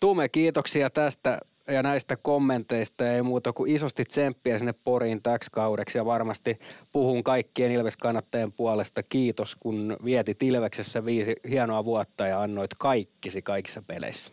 Tume, 0.00 0.28
kiitoksia 0.28 0.90
tästä 0.90 1.38
ja 1.68 1.82
näistä 1.82 2.16
kommenteista 2.16 3.12
ei 3.12 3.22
muuta 3.22 3.52
kuin 3.52 3.70
isosti 3.70 4.04
tsemppiä 4.04 4.58
sinne 4.58 4.74
Poriin 4.84 5.22
täksi 5.22 5.50
kaudeksi 5.50 5.98
ja 5.98 6.04
varmasti 6.04 6.58
puhun 6.92 7.24
kaikkien 7.24 7.72
Ilves-kannattajien 7.72 8.52
puolesta. 8.52 9.02
Kiitos, 9.02 9.56
kun 9.60 9.96
vietit 10.04 10.42
Ilveksessä 10.42 11.04
viisi 11.04 11.36
hienoa 11.50 11.84
vuotta 11.84 12.26
ja 12.26 12.42
annoit 12.42 12.70
kaikkisi 12.78 13.42
kaikissa 13.42 13.82
peleissä. 13.82 14.32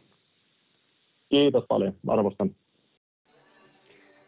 Kiitos 1.29 1.63
paljon, 1.67 1.95
arvostan. 2.07 2.55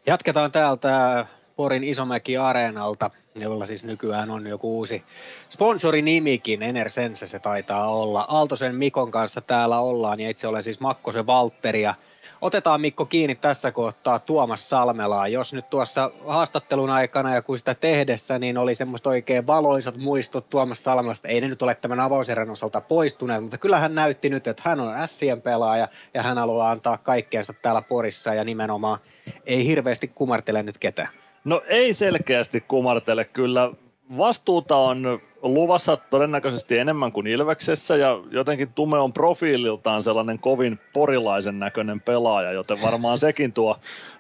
Jatketaan 0.06 0.52
täältä 0.52 1.26
Porin 1.56 1.84
Isomäki 1.84 2.38
Areenalta, 2.38 3.10
jolla 3.36 3.66
siis 3.66 3.84
nykyään 3.84 4.32
on 4.32 4.48
joku 4.48 4.78
uusi 4.78 5.04
sponsorinimikin, 5.50 6.64
Enersense 6.64 7.28
se 7.28 7.40
taitaa 7.40 7.88
olla. 7.90 8.26
Aaltosen 8.28 8.76
Mikon 8.76 9.12
kanssa 9.12 9.42
täällä 9.42 9.80
ollaan 9.80 10.20
ja 10.20 10.30
itse 10.30 10.48
olen 10.48 10.64
siis 10.64 10.80
Makkosen 10.80 11.28
Valtteri 11.28 11.82
ja 11.82 11.96
Otetaan 12.42 12.82
Mikko 12.82 13.06
kiinni 13.06 13.36
tässä 13.36 13.72
kohtaa 13.72 14.20
Tuomas 14.20 14.70
Salmelaa. 14.70 15.28
Jos 15.28 15.54
nyt 15.54 15.70
tuossa 15.70 16.12
haastattelun 16.28 16.90
aikana 16.90 17.36
ja 17.36 17.42
kun 17.42 17.58
sitä 17.58 17.74
tehdessä, 17.74 18.40
niin 18.40 18.58
oli 18.58 18.76
semmoista 18.76 19.10
oikein 19.10 19.48
valoisat 19.48 19.98
muistot 19.98 20.50
Tuomas 20.50 20.84
Salmelasta. 20.84 21.28
Ei 21.28 21.42
ne 21.42 21.48
nyt 21.48 21.62
ole 21.62 21.76
tämän 21.76 22.00
avauserän 22.00 22.50
osalta 22.50 22.82
poistuneet, 22.82 23.42
mutta 23.42 23.58
kyllä 23.58 23.80
hän 23.80 23.96
näytti 23.96 24.30
nyt, 24.30 24.48
että 24.48 24.64
hän 24.66 24.80
on 24.80 24.94
Sien 25.06 25.42
pelaaja 25.42 25.88
ja 26.14 26.24
hän 26.24 26.38
haluaa 26.38 26.72
antaa 26.72 26.98
kaikkeensa 26.98 27.54
täällä 27.54 27.82
Porissa 27.82 28.34
ja 28.34 28.44
nimenomaan 28.44 29.00
ei 29.46 29.66
hirveästi 29.66 30.08
kumartele 30.08 30.64
nyt 30.64 30.78
ketään. 30.78 31.10
No 31.44 31.62
ei 31.68 31.94
selkeästi 31.94 32.62
kumartele 32.62 33.26
kyllä. 33.26 33.72
Vastuuta 34.18 34.76
on 34.76 35.22
luvassa 35.54 35.98
todennäköisesti 35.98 36.78
enemmän 36.78 37.12
kuin 37.12 37.28
Ilveksessä 37.28 37.96
ja 37.96 38.20
jotenkin 38.32 38.70
Tume 38.76 38.98
on 38.98 39.14
profiililtaan 39.14 40.04
sellainen 40.04 40.40
kovin 40.40 40.80
porilaisen 40.94 41.60
näköinen 41.60 42.02
pelaaja, 42.02 42.52
joten 42.52 42.82
varmaan 42.82 43.18
sekin 43.18 43.54
tuo, 43.54 43.78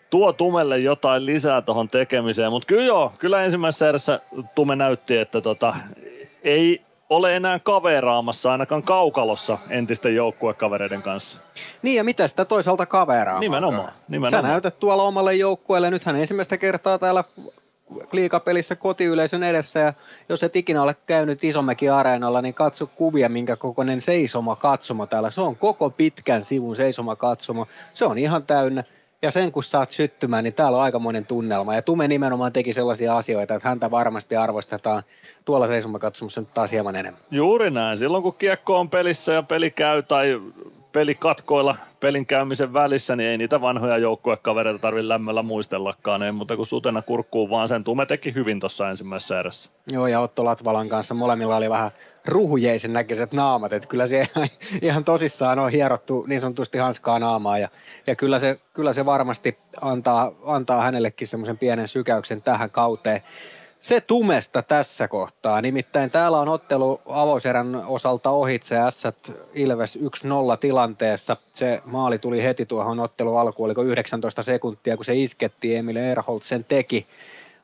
tuo 0.10 0.34
Tumelle 0.34 0.80
jotain 0.80 1.26
lisää 1.26 1.62
tuohon 1.62 1.88
tekemiseen. 1.88 2.52
Mutta 2.52 2.66
kyllä 2.66 2.84
joo, 2.84 3.14
kyllä 3.20 3.44
ensimmäisessä 3.44 3.90
erässä 3.90 4.20
Tume 4.56 4.76
näytti, 4.76 5.18
että 5.18 5.41
tota, 5.41 5.76
ei 6.44 6.82
ole 7.10 7.36
enää 7.36 7.60
kaveraamassa 7.60 8.52
ainakaan 8.52 8.84
kaukalossa 8.84 9.58
entisten 9.70 10.16
joukkuekavereiden 10.16 11.02
kanssa. 11.02 11.40
Niin 11.82 11.98
ja 11.98 12.04
mitä 12.04 12.28
sitä 12.28 12.45
toisaalta 12.45 12.86
kaveraa? 12.86 13.40
Nimenomaan, 13.40 13.91
nimenomaan. 14.08 14.44
Sä 14.44 14.49
näytät 14.52 14.80
tuolla 14.80 15.04
omalle 15.04 15.36
joukkueelle, 15.36 15.91
nythän 15.91 16.16
ensimmäistä 16.16 16.58
kertaa 16.58 16.99
täällä 16.99 17.24
liikapelissä 18.11 18.76
kotiyleisön 18.76 19.43
edessä 19.43 19.80
ja 19.80 19.93
jos 20.30 20.43
et 20.43 20.55
ikinä 20.55 20.84
ole 20.84 20.95
käynyt 21.05 21.43
Isomäki 21.43 21.89
Areenalla, 21.89 22.41
niin 22.41 22.53
katso 22.53 22.88
kuvia, 22.88 23.30
minkä 23.30 23.55
kokoinen 23.55 24.01
seisoma 24.01 24.55
katsomo 24.55 25.05
täällä. 25.05 25.30
Se 25.30 25.41
on 25.41 25.55
koko 25.55 25.89
pitkän 25.89 26.43
sivun 26.43 26.76
seisoma 26.76 27.15
katsomo. 27.15 27.68
Se 27.93 28.05
on 28.05 28.18
ihan 28.18 28.43
täynnä. 28.43 28.84
Ja 29.22 29.31
sen 29.31 29.51
kun 29.51 29.64
saat 29.64 29.91
syttymään, 29.91 30.43
niin 30.43 30.53
täällä 30.53 30.77
on 30.77 30.84
aikamoinen 30.84 31.26
tunnelma. 31.26 31.76
Ja 31.76 31.81
Tume 31.81 32.07
nimenomaan 32.07 32.53
teki 32.53 32.73
sellaisia 32.73 33.18
asioita, 33.18 33.55
että 33.55 33.69
häntä 33.69 33.91
varmasti 33.91 34.35
arvostetaan 34.35 35.03
tuolla 35.45 35.68
seisomakatsomussa 35.68 36.41
nyt 36.41 36.53
taas 36.53 36.72
hieman 36.72 36.95
enemmän. 36.95 37.22
Juuri 37.31 37.72
näin. 37.72 37.97
Silloin 37.97 38.23
kun 38.23 38.34
kiekko 38.34 38.80
on 38.80 38.89
pelissä 38.89 39.34
ja 39.34 39.43
peli 39.43 39.72
käy 39.72 40.03
tai 40.03 40.41
pelikatkoilla 40.91 41.76
pelin 41.99 42.26
käymisen 42.26 42.73
välissä, 42.73 43.15
niin 43.15 43.30
ei 43.30 43.38
niitä 43.38 43.61
vanhoja 43.61 43.97
joukkuekavereita 43.97 44.80
tarvitse 44.80 45.07
lämmöllä 45.07 45.43
muistellakaan, 45.43 46.23
ei 46.23 46.31
muuta 46.31 46.55
kuin 46.55 46.65
sutena 46.65 47.01
kurkkuun, 47.01 47.49
vaan 47.49 47.68
sen 47.68 47.84
Tume 47.84 48.05
teki 48.05 48.34
hyvin 48.34 48.59
tuossa 48.59 48.89
ensimmäisessä 48.89 49.39
erässä. 49.39 49.72
Joo, 49.88 50.07
ja 50.07 50.19
Otto 50.19 50.45
Latvalan 50.45 50.89
kanssa 50.89 51.14
molemmilla 51.14 51.55
oli 51.55 51.69
vähän 51.69 51.91
ruhujeisen 52.26 52.93
näköiset 52.93 53.31
naamat, 53.34 53.73
että 53.73 53.88
kyllä 53.88 54.07
se 54.07 54.27
ihan 54.81 55.03
tosissaan 55.03 55.59
on 55.59 55.72
hierottu 55.72 56.26
niin 56.27 56.41
sanotusti 56.41 56.77
hanskaa 56.77 57.19
naamaa, 57.19 57.57
ja, 57.57 57.69
ja 58.07 58.15
kyllä, 58.15 58.39
se, 58.39 58.59
kyllä 58.73 58.93
se 58.93 59.05
varmasti 59.05 59.57
antaa, 59.81 60.31
antaa 60.45 60.81
hänellekin 60.81 61.27
semmoisen 61.27 61.57
pienen 61.57 61.88
sykäyksen 61.88 62.41
tähän 62.41 62.69
kauteen. 62.69 63.22
Se 63.82 64.02
tumesta 64.02 64.62
tässä 64.62 65.08
kohtaa. 65.08 65.62
Nimittäin 65.62 66.12
täällä 66.12 66.40
on 66.40 66.49
ottelu 66.49 67.02
avoserän 67.06 67.76
osalta 67.76 68.30
ohitse 68.30 68.76
S 68.90 69.04
Ilves 69.54 69.99
1-0 70.02 70.02
tilanteessa. 70.60 71.38
Se 71.54 71.82
maali 71.86 72.20
tuli 72.20 72.44
heti 72.44 72.66
tuohon 72.66 72.99
ottelu 72.99 73.38
alkuun, 73.38 73.68
oliko 73.68 73.84
19 73.84 74.44
sekuntia, 74.44 74.95
kun 74.95 75.06
se 75.06 75.16
iskettiin, 75.16 75.78
Emil 75.78 75.95
Erholt 75.95 76.44
sen 76.44 76.64
teki. 76.64 77.08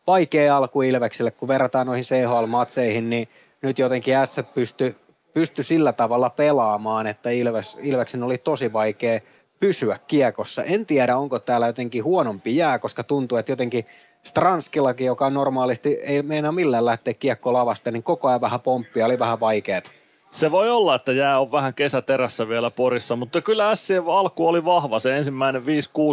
Vaikea 0.08 0.58
alku 0.58 0.82
Ilvekselle, 0.82 1.32
kun 1.32 1.48
verrataan 1.48 1.88
noihin 1.88 2.04
CHL-matseihin, 2.04 3.10
niin 3.10 3.30
nyt 3.62 3.80
jotenkin 3.80 4.14
S 4.26 4.40
pysty, 4.54 4.96
pysty 5.34 5.64
sillä 5.64 5.94
tavalla 5.94 6.30
pelaamaan, 6.30 7.08
että 7.08 7.30
Ilves, 7.30 7.78
Ilveksen 7.82 8.24
oli 8.24 8.38
tosi 8.38 8.74
vaikea 8.74 9.20
pysyä 9.64 10.00
kiekossa. 10.08 10.64
En 10.64 10.86
tiedä, 10.86 11.18
onko 11.18 11.40
täällä 11.40 11.68
jotenkin 11.68 12.04
huonompi 12.04 12.56
jää, 12.56 12.80
koska 12.80 13.04
tuntuu, 13.04 13.38
että 13.38 13.52
jotenkin 13.52 13.86
Stranskillakin, 14.24 15.08
joka 15.08 15.30
normaalisti 15.30 15.94
ei 15.94 16.22
meinaa 16.22 16.52
millään 16.52 16.86
lähteä 16.86 17.14
kiekko 17.14 17.54
lavasta, 17.54 17.92
niin 17.92 18.04
koko 18.04 18.28
ajan 18.28 18.42
vähän 18.42 18.60
pomppia, 18.60 19.06
oli 19.06 19.20
vähän 19.20 19.40
vaikeet. 19.40 19.92
Se 20.30 20.52
voi 20.52 20.70
olla, 20.70 20.96
että 20.96 21.12
jää 21.12 21.40
on 21.40 21.52
vähän 21.52 21.74
kesäterässä 21.74 22.50
vielä 22.50 22.72
Porissa, 22.72 23.16
mutta 23.16 23.42
kyllä 23.42 23.76
Sien 23.76 24.04
alku 24.08 24.48
oli 24.48 24.66
vahva. 24.66 25.00
Se 25.00 25.18
ensimmäinen 25.18 25.64
5-6 25.64 25.66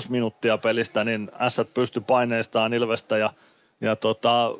minuuttia 0.09 0.59
pelistä, 0.59 1.05
niin 1.05 1.31
S 1.49 1.61
pystyi 1.75 2.03
paineistaan 2.07 2.75
Ilvestä 2.75 3.19
ja 3.19 3.31
ja 3.81 3.97
tota, 3.97 4.51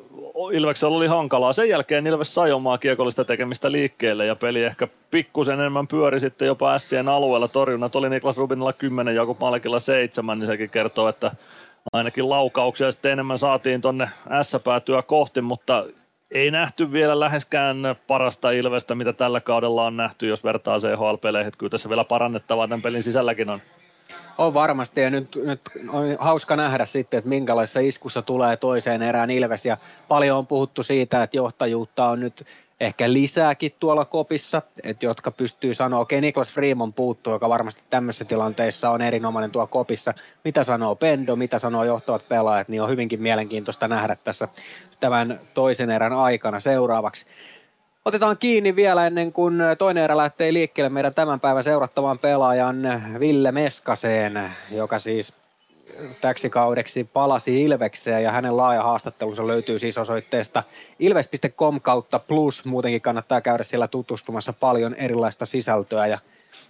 Ilveksellä 0.53 0.97
oli 0.97 1.07
hankalaa. 1.07 1.53
Sen 1.53 1.69
jälkeen 1.69 2.07
Ilves 2.07 2.33
sai 2.33 2.51
omaa 2.51 2.77
kiekollista 2.77 3.25
tekemistä 3.25 3.71
liikkeelle 3.71 4.25
ja 4.25 4.35
peli 4.35 4.63
ehkä 4.63 4.87
pikkusen 5.11 5.59
enemmän 5.59 5.87
pyöri 5.87 6.19
sitten 6.19 6.45
jopa 6.45 6.77
Sien 6.77 7.07
alueella. 7.07 7.47
Torjunnat 7.47 7.95
oli 7.95 8.09
Niklas 8.09 8.37
Rubinilla 8.37 8.73
10, 8.73 9.15
Jakub 9.15 9.39
Malkilla 9.39 9.79
7, 9.79 10.39
niin 10.39 10.45
sekin 10.45 10.69
kertoo, 10.69 11.07
että 11.07 11.31
ainakin 11.93 12.29
laukauksia 12.29 12.91
sitten 12.91 13.11
enemmän 13.11 13.37
saatiin 13.37 13.81
tonne 13.81 14.09
S-päätyä 14.41 15.01
kohti, 15.01 15.41
mutta 15.41 15.85
ei 16.31 16.51
nähty 16.51 16.91
vielä 16.91 17.19
läheskään 17.19 17.77
parasta 18.07 18.51
Ilvestä, 18.51 18.95
mitä 18.95 19.13
tällä 19.13 19.41
kaudella 19.41 19.85
on 19.85 19.97
nähty, 19.97 20.27
jos 20.27 20.43
vertaa 20.43 20.77
CHL-peleihin. 20.77 21.51
Kyllä 21.57 21.69
tässä 21.69 21.89
vielä 21.89 22.03
parannettavaa 22.03 22.67
tämän 22.67 22.81
pelin 22.81 23.03
sisälläkin 23.03 23.49
on. 23.49 23.61
On 24.41 24.53
varmasti 24.53 25.01
ja 25.01 25.09
nyt, 25.09 25.37
nyt 25.43 25.61
on 25.89 26.15
hauska 26.19 26.55
nähdä 26.55 26.85
sitten, 26.85 27.17
että 27.17 27.29
minkälaisessa 27.29 27.79
iskussa 27.79 28.21
tulee 28.21 28.57
toiseen 28.57 29.01
erään 29.01 29.29
Ilves 29.29 29.65
ja 29.65 29.77
paljon 30.07 30.37
on 30.37 30.47
puhuttu 30.47 30.83
siitä, 30.83 31.23
että 31.23 31.37
johtajuutta 31.37 32.05
on 32.05 32.19
nyt 32.19 32.45
ehkä 32.79 33.13
lisääkin 33.13 33.71
tuolla 33.79 34.05
kopissa, 34.05 34.61
että 34.83 35.05
jotka 35.05 35.31
pystyy 35.31 35.73
sanoa, 35.73 35.99
okei 35.99 36.17
okay, 36.17 36.27
Niklas 36.27 36.53
Freeman 36.53 36.93
puuttuu, 36.93 37.33
joka 37.33 37.49
varmasti 37.49 37.81
tämmöisessä 37.89 38.25
tilanteessa 38.25 38.89
on 38.89 39.01
erinomainen 39.01 39.51
tuo 39.51 39.67
kopissa. 39.67 40.13
Mitä 40.45 40.63
sanoo 40.63 40.95
Pendo, 40.95 41.35
mitä 41.35 41.59
sanoo 41.59 41.83
johtavat 41.83 42.27
pelaajat, 42.29 42.69
niin 42.69 42.81
on 42.81 42.89
hyvinkin 42.89 43.21
mielenkiintoista 43.21 43.87
nähdä 43.87 44.15
tässä 44.15 44.47
tämän 44.99 45.39
toisen 45.53 45.89
erän 45.89 46.13
aikana 46.13 46.59
seuraavaksi. 46.59 47.25
Otetaan 48.05 48.37
kiinni 48.37 48.75
vielä 48.75 49.07
ennen 49.07 49.31
kuin 49.31 49.57
toinen 49.77 50.03
erä 50.03 50.17
lähtee 50.17 50.53
liikkeelle 50.53 50.89
meidän 50.89 51.13
tämän 51.13 51.39
päivän 51.39 51.63
seurattavan 51.63 52.19
pelaajan 52.19 53.03
Ville 53.19 53.51
Meskaseen, 53.51 54.51
joka 54.71 54.99
siis 54.99 55.33
täksi 56.21 56.49
kaudeksi 56.49 57.03
palasi 57.03 57.63
Ilvekseen 57.63 58.23
ja 58.23 58.31
hänen 58.31 58.57
laaja 58.57 58.83
haastattelunsa 58.83 59.47
löytyy 59.47 59.79
siis 59.79 59.97
osoitteesta 59.97 60.63
ilves.com 60.99 61.81
kautta 61.81 62.19
plus. 62.19 62.65
Muutenkin 62.65 63.01
kannattaa 63.01 63.41
käydä 63.41 63.63
siellä 63.63 63.87
tutustumassa 63.87 64.53
paljon 64.53 64.93
erilaista 64.93 65.45
sisältöä 65.45 66.07
ja, 66.07 66.19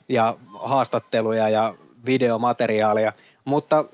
ja 0.09 0.37
haastatteluja 0.53 1.49
ja 1.49 1.75
videomateriaalia. 2.05 3.13
Mutta 3.45 3.85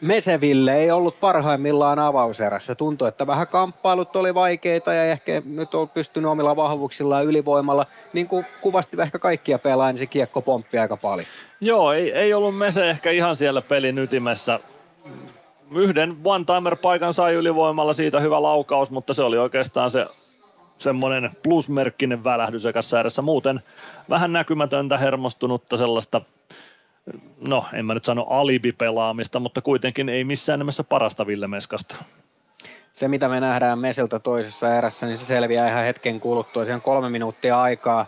Meseville 0.00 0.74
ei 0.74 0.90
ollut 0.90 1.20
parhaimmillaan 1.20 1.98
avauserässä. 1.98 2.74
Tuntui, 2.74 3.08
että 3.08 3.26
vähän 3.26 3.46
kamppailut 3.46 4.16
oli 4.16 4.34
vaikeita 4.34 4.94
ja 4.94 5.04
ehkä 5.04 5.42
nyt 5.44 5.74
on 5.74 5.88
pystynyt 5.88 6.30
omilla 6.30 6.56
vahvuuksillaan 6.56 7.24
ylivoimalla. 7.24 7.86
Niin 8.12 8.28
kuin 8.28 8.46
kuvasti 8.60 8.96
ehkä 9.02 9.18
kaikkia 9.18 9.58
pelaa, 9.58 9.92
niin 9.92 9.98
se 9.98 10.06
kiekko 10.06 10.42
pomppi 10.42 10.78
aika 10.78 10.96
paljon. 10.96 11.26
Joo, 11.60 11.92
ei, 11.92 12.12
ei 12.12 12.34
ollut 12.34 12.58
Mese 12.58 12.90
ehkä 12.90 13.10
ihan 13.10 13.36
siellä 13.36 13.62
pelin 13.62 13.98
ytimessä. 13.98 14.60
Yhden 15.76 16.16
one-timer-paikan 16.24 17.14
sai 17.14 17.34
ylivoimalla, 17.34 17.92
siitä 17.92 18.20
hyvä 18.20 18.42
laukaus, 18.42 18.90
mutta 18.90 19.14
se 19.14 19.22
oli 19.22 19.38
oikeastaan 19.38 19.90
se 19.90 20.06
semmoinen 20.78 21.30
plusmerkkinen 21.42 22.24
välähdys 22.24 22.66
ekassa 22.66 22.96
ääressä. 22.96 23.22
Muuten 23.22 23.60
vähän 24.08 24.32
näkymätöntä, 24.32 24.98
hermostunutta 24.98 25.76
sellaista 25.76 26.20
no 27.48 27.64
en 27.72 27.84
mä 27.84 27.94
nyt 27.94 28.04
sano 28.04 28.22
alibipelaamista, 28.22 29.40
mutta 29.40 29.62
kuitenkin 29.62 30.08
ei 30.08 30.24
missään 30.24 30.58
nimessä 30.58 30.84
parasta 30.84 31.26
Ville 31.26 31.46
Meskasta. 31.46 31.96
Se, 32.92 33.08
mitä 33.08 33.28
me 33.28 33.40
nähdään 33.40 33.78
Mesiltä 33.78 34.18
toisessa 34.18 34.76
erässä, 34.76 35.06
niin 35.06 35.18
se 35.18 35.24
selviää 35.24 35.68
ihan 35.68 35.84
hetken 35.84 36.20
kuluttua. 36.20 36.64
Siihen 36.64 36.80
kolme 36.80 37.10
minuuttia 37.10 37.62
aikaa. 37.62 38.06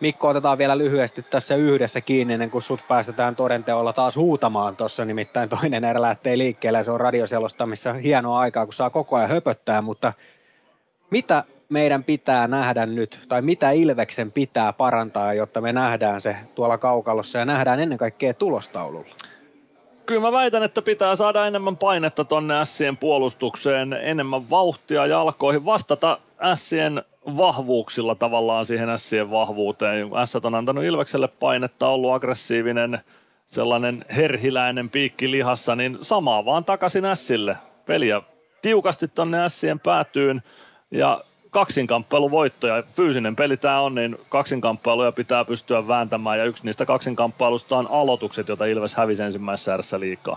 Mikko, 0.00 0.28
otetaan 0.28 0.58
vielä 0.58 0.78
lyhyesti 0.78 1.22
tässä 1.22 1.56
yhdessä 1.56 2.00
kiinni, 2.00 2.34
ennen 2.34 2.50
kuin 2.50 2.62
sut 2.62 2.80
päästetään 2.88 3.36
todenteolla 3.36 3.92
taas 3.92 4.16
huutamaan 4.16 4.76
tuossa. 4.76 5.04
Nimittäin 5.04 5.48
toinen 5.48 5.84
erä 5.84 6.02
lähtee 6.02 6.38
liikkeelle 6.38 6.78
ja 6.78 6.84
se 6.84 6.90
on 6.90 7.00
radioselostamissa 7.00 7.92
hienoa 7.92 8.40
aikaa, 8.40 8.66
kun 8.66 8.72
saa 8.72 8.90
koko 8.90 9.16
ajan 9.16 9.28
höpöttää. 9.28 9.82
Mutta 9.82 10.12
mitä 11.10 11.44
meidän 11.70 12.04
pitää 12.04 12.48
nähdä 12.48 12.86
nyt, 12.86 13.18
tai 13.28 13.42
mitä 13.42 13.70
Ilveksen 13.70 14.32
pitää 14.32 14.72
parantaa, 14.72 15.34
jotta 15.34 15.60
me 15.60 15.72
nähdään 15.72 16.20
se 16.20 16.36
tuolla 16.54 16.78
kaukalossa 16.78 17.38
ja 17.38 17.44
nähdään 17.44 17.80
ennen 17.80 17.98
kaikkea 17.98 18.34
tulostaululla? 18.34 19.14
Kyllä 20.06 20.20
mä 20.20 20.32
väitän, 20.32 20.62
että 20.62 20.82
pitää 20.82 21.16
saada 21.16 21.46
enemmän 21.46 21.76
painetta 21.76 22.24
tonne 22.24 22.54
Sien 22.64 22.96
puolustukseen, 22.96 23.92
enemmän 23.92 24.50
vauhtia 24.50 25.06
jalkoihin, 25.06 25.64
vastata 25.64 26.18
Sien 26.54 27.02
vahvuuksilla 27.36 28.14
tavallaan 28.14 28.64
siihen 28.64 28.98
Sien 28.98 29.30
vahvuuteen. 29.30 30.08
S 30.24 30.36
on 30.36 30.54
antanut 30.54 30.84
Ilvekselle 30.84 31.28
painetta, 31.28 31.88
ollut 31.88 32.12
aggressiivinen, 32.12 33.00
sellainen 33.46 34.04
herhiläinen 34.16 34.90
piikki 34.90 35.30
lihassa, 35.30 35.76
niin 35.76 35.98
samaa 36.00 36.44
vaan 36.44 36.64
takaisin 36.64 37.04
Sille. 37.14 37.56
Peliä 37.86 38.22
tiukasti 38.62 39.08
tonne 39.08 39.48
Sien 39.48 39.80
päätyyn 39.80 40.42
ja 40.90 41.20
kaksinkamppailuvoittoja. 41.50 42.82
Fyysinen 42.94 43.36
peli 43.36 43.56
tämä 43.56 43.80
on, 43.80 43.94
niin 43.94 44.16
kaksinkamppailuja 44.28 45.12
pitää 45.12 45.44
pystyä 45.44 45.88
vääntämään 45.88 46.38
ja 46.38 46.44
yksi 46.44 46.64
niistä 46.64 46.86
kaksinkamppailusta 46.86 47.76
on 47.76 47.88
aloitukset, 47.90 48.48
joita 48.48 48.66
Ilves 48.66 48.94
hävisi 48.94 49.22
ensimmäisessä 49.22 49.72
ääressä 49.72 50.00
liikaa. 50.00 50.36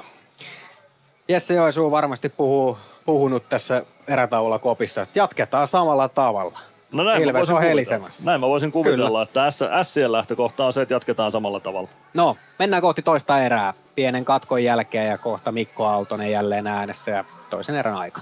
Jesse 1.28 1.54
Joensuu 1.54 1.92
varmasti 1.92 2.30
puhuu, 2.30 2.78
puhunut 3.06 3.50
tässä 3.50 3.86
erätaululla 4.08 4.60
kopissa, 4.60 5.02
että 5.02 5.20
jatketaan 5.20 5.68
samalla 5.68 6.10
tavalla. 6.10 6.60
No 6.92 7.04
näin 7.04 7.24
Ilves 7.24 7.50
on 7.50 7.62
helisemässä. 7.62 8.26
Näin 8.26 8.42
mä 8.42 8.48
voisin 8.48 8.72
kuvitella, 8.72 9.08
Kyllä. 9.08 9.48
että 9.48 9.52
S, 9.84 9.94
Sien 9.94 10.12
lähtökohta 10.12 10.66
on 10.66 10.74
se, 10.74 10.82
että 10.82 10.94
jatketaan 10.94 11.32
samalla 11.32 11.60
tavalla. 11.60 11.90
No, 12.14 12.36
mennään 12.60 12.82
kohti 12.82 13.02
toista 13.02 13.40
erää. 13.40 13.74
Pienen 13.96 14.26
katkon 14.26 14.64
jälkeen 14.64 15.10
ja 15.10 15.18
kohta 15.18 15.52
Mikko 15.52 15.86
Aaltonen 15.86 16.32
jälleen 16.32 16.68
äänessä 16.68 17.12
ja 17.12 17.26
toisen 17.50 17.76
erän 17.76 17.96
aika. 17.96 18.22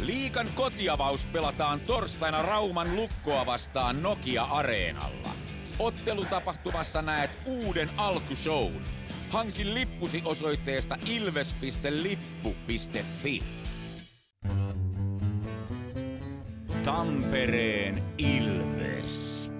Liikan 0.00 0.48
kotiavaus 0.54 1.24
pelataan 1.24 1.80
torstaina 1.80 2.42
Rauman 2.42 2.96
lukkoa 2.96 3.46
vastaan 3.46 4.02
Nokia-areenalla. 4.02 5.30
Ottelutapahtumassa 5.78 7.02
näet 7.02 7.30
uuden 7.46 7.90
alkushown. 7.96 8.82
Hankin 9.28 9.74
lippusi 9.74 10.22
osoitteesta 10.24 10.96
ilves.lippu.fi. 11.06 12.22
Tampereen 16.84 18.02
Ilves. 18.18 19.50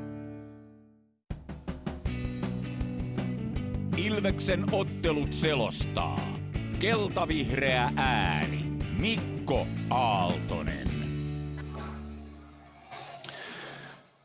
Ilveksen 3.96 4.64
ottelut 4.72 5.32
selostaa. 5.32 6.38
Keltavihreä 6.78 7.92
ääni. 7.96 8.64
Mikko 8.98 9.39
Aaltonen. 9.90 10.90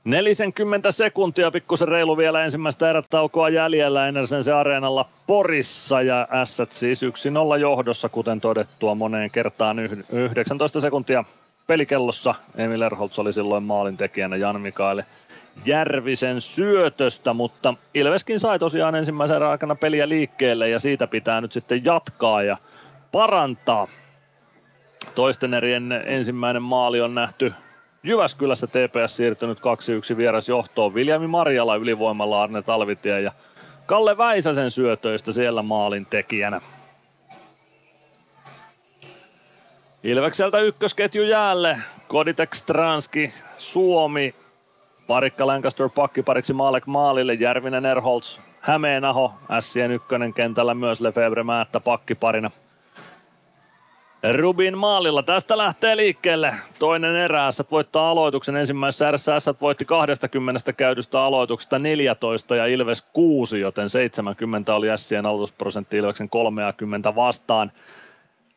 40 0.04 0.92
sekuntia, 0.92 1.52
pikkusen 1.52 1.88
reilu 1.88 2.18
vielä 2.18 2.44
ensimmäistä 2.44 2.90
erätaukoa 2.90 3.50
jäljellä 3.50 4.08
Enersense 4.08 4.54
areenalla 4.54 5.10
Porissa 5.28 6.02
ja 6.02 6.28
S 6.44 6.62
siis 6.70 7.04
1-0 7.04 7.60
johdossa, 7.60 8.10
kuten 8.10 8.42
todettua 8.42 8.96
moneen 8.96 9.32
kertaan 9.32 9.80
19 9.80 10.80
sekuntia 10.80 11.24
pelikellossa. 11.68 12.36
Emil 12.56 12.82
Erholtz 12.82 13.20
oli 13.20 13.34
silloin 13.34 13.64
maalintekijänä 13.64 14.36
Jan 14.36 14.62
Mikael 14.62 15.04
Järvisen 15.66 16.42
syötöstä, 16.42 17.34
mutta 17.34 17.74
Ilveskin 17.94 18.40
sai 18.40 18.60
tosiaan 18.60 18.96
ensimmäisen 18.96 19.44
aikana 19.44 19.76
peliä 19.76 20.10
liikkeelle 20.10 20.70
ja 20.70 20.80
siitä 20.80 21.08
pitää 21.08 21.42
nyt 21.42 21.54
sitten 21.54 21.86
jatkaa 21.86 22.44
ja 22.44 22.58
parantaa. 23.12 23.88
Toisten 25.16 25.54
erien 25.54 25.92
ensimmäinen 25.92 26.62
maali 26.62 27.02
on 27.02 27.16
nähty 27.16 27.54
Jyväskylässä 28.04 28.68
TPS 28.68 29.18
siirtynyt 29.18 29.58
2-1 30.14 30.18
vieras 30.18 30.50
johtoon. 30.50 30.94
Viljami 30.94 31.28
Marjala 31.28 31.76
ylivoimalla 31.76 32.44
Arne 32.44 32.62
Talvitie 32.62 33.22
ja 33.22 33.32
Kalle 33.86 34.18
Väisäsen 34.18 34.72
syötöistä 34.72 35.32
siellä 35.32 35.62
maalin 35.62 36.06
tekijänä. 36.06 36.62
Ilvekseltä 40.04 40.60
ykkösketju 40.60 41.24
jäälle. 41.24 41.78
Koditek 42.08 42.54
Stranski, 42.54 43.30
Suomi, 43.58 44.36
Parikka 45.08 45.48
Lancaster 45.48 45.90
pakkipariksi 45.96 46.54
Maalek 46.54 46.86
Maalille, 46.86 47.34
Järvinen 47.34 47.86
Erholz, 47.86 48.40
Hämeenaho, 48.62 49.34
Sien 49.60 49.92
ykkönen 49.92 50.34
kentällä 50.34 50.74
myös 50.74 51.02
Lefebvre 51.02 51.44
Määttä 51.44 51.80
pakkiparina. 51.80 52.52
Rubin 54.32 54.78
maalilla. 54.78 55.24
Tästä 55.24 55.58
lähtee 55.58 55.98
liikkeelle 55.98 56.54
toinen 56.80 57.16
erä. 57.16 57.52
S 57.52 57.64
voittaa 57.72 58.12
aloituksen. 58.12 58.56
Ensimmäisessä 58.56 59.08
erässä 59.08 59.40
S 59.40 59.46
voitti 59.62 59.86
20 59.86 60.74
käydystä 60.74 61.22
aloituksesta 61.22 61.80
14 61.80 62.56
ja 62.56 62.66
Ilves 62.66 63.02
6, 63.14 63.60
joten 63.60 63.90
70 63.90 64.76
oli 64.76 64.88
Sien 64.96 65.26
aloitusprosentti 65.26 65.98
Ilveksen 65.98 66.30
30 66.30 67.16
vastaan. 67.16 67.72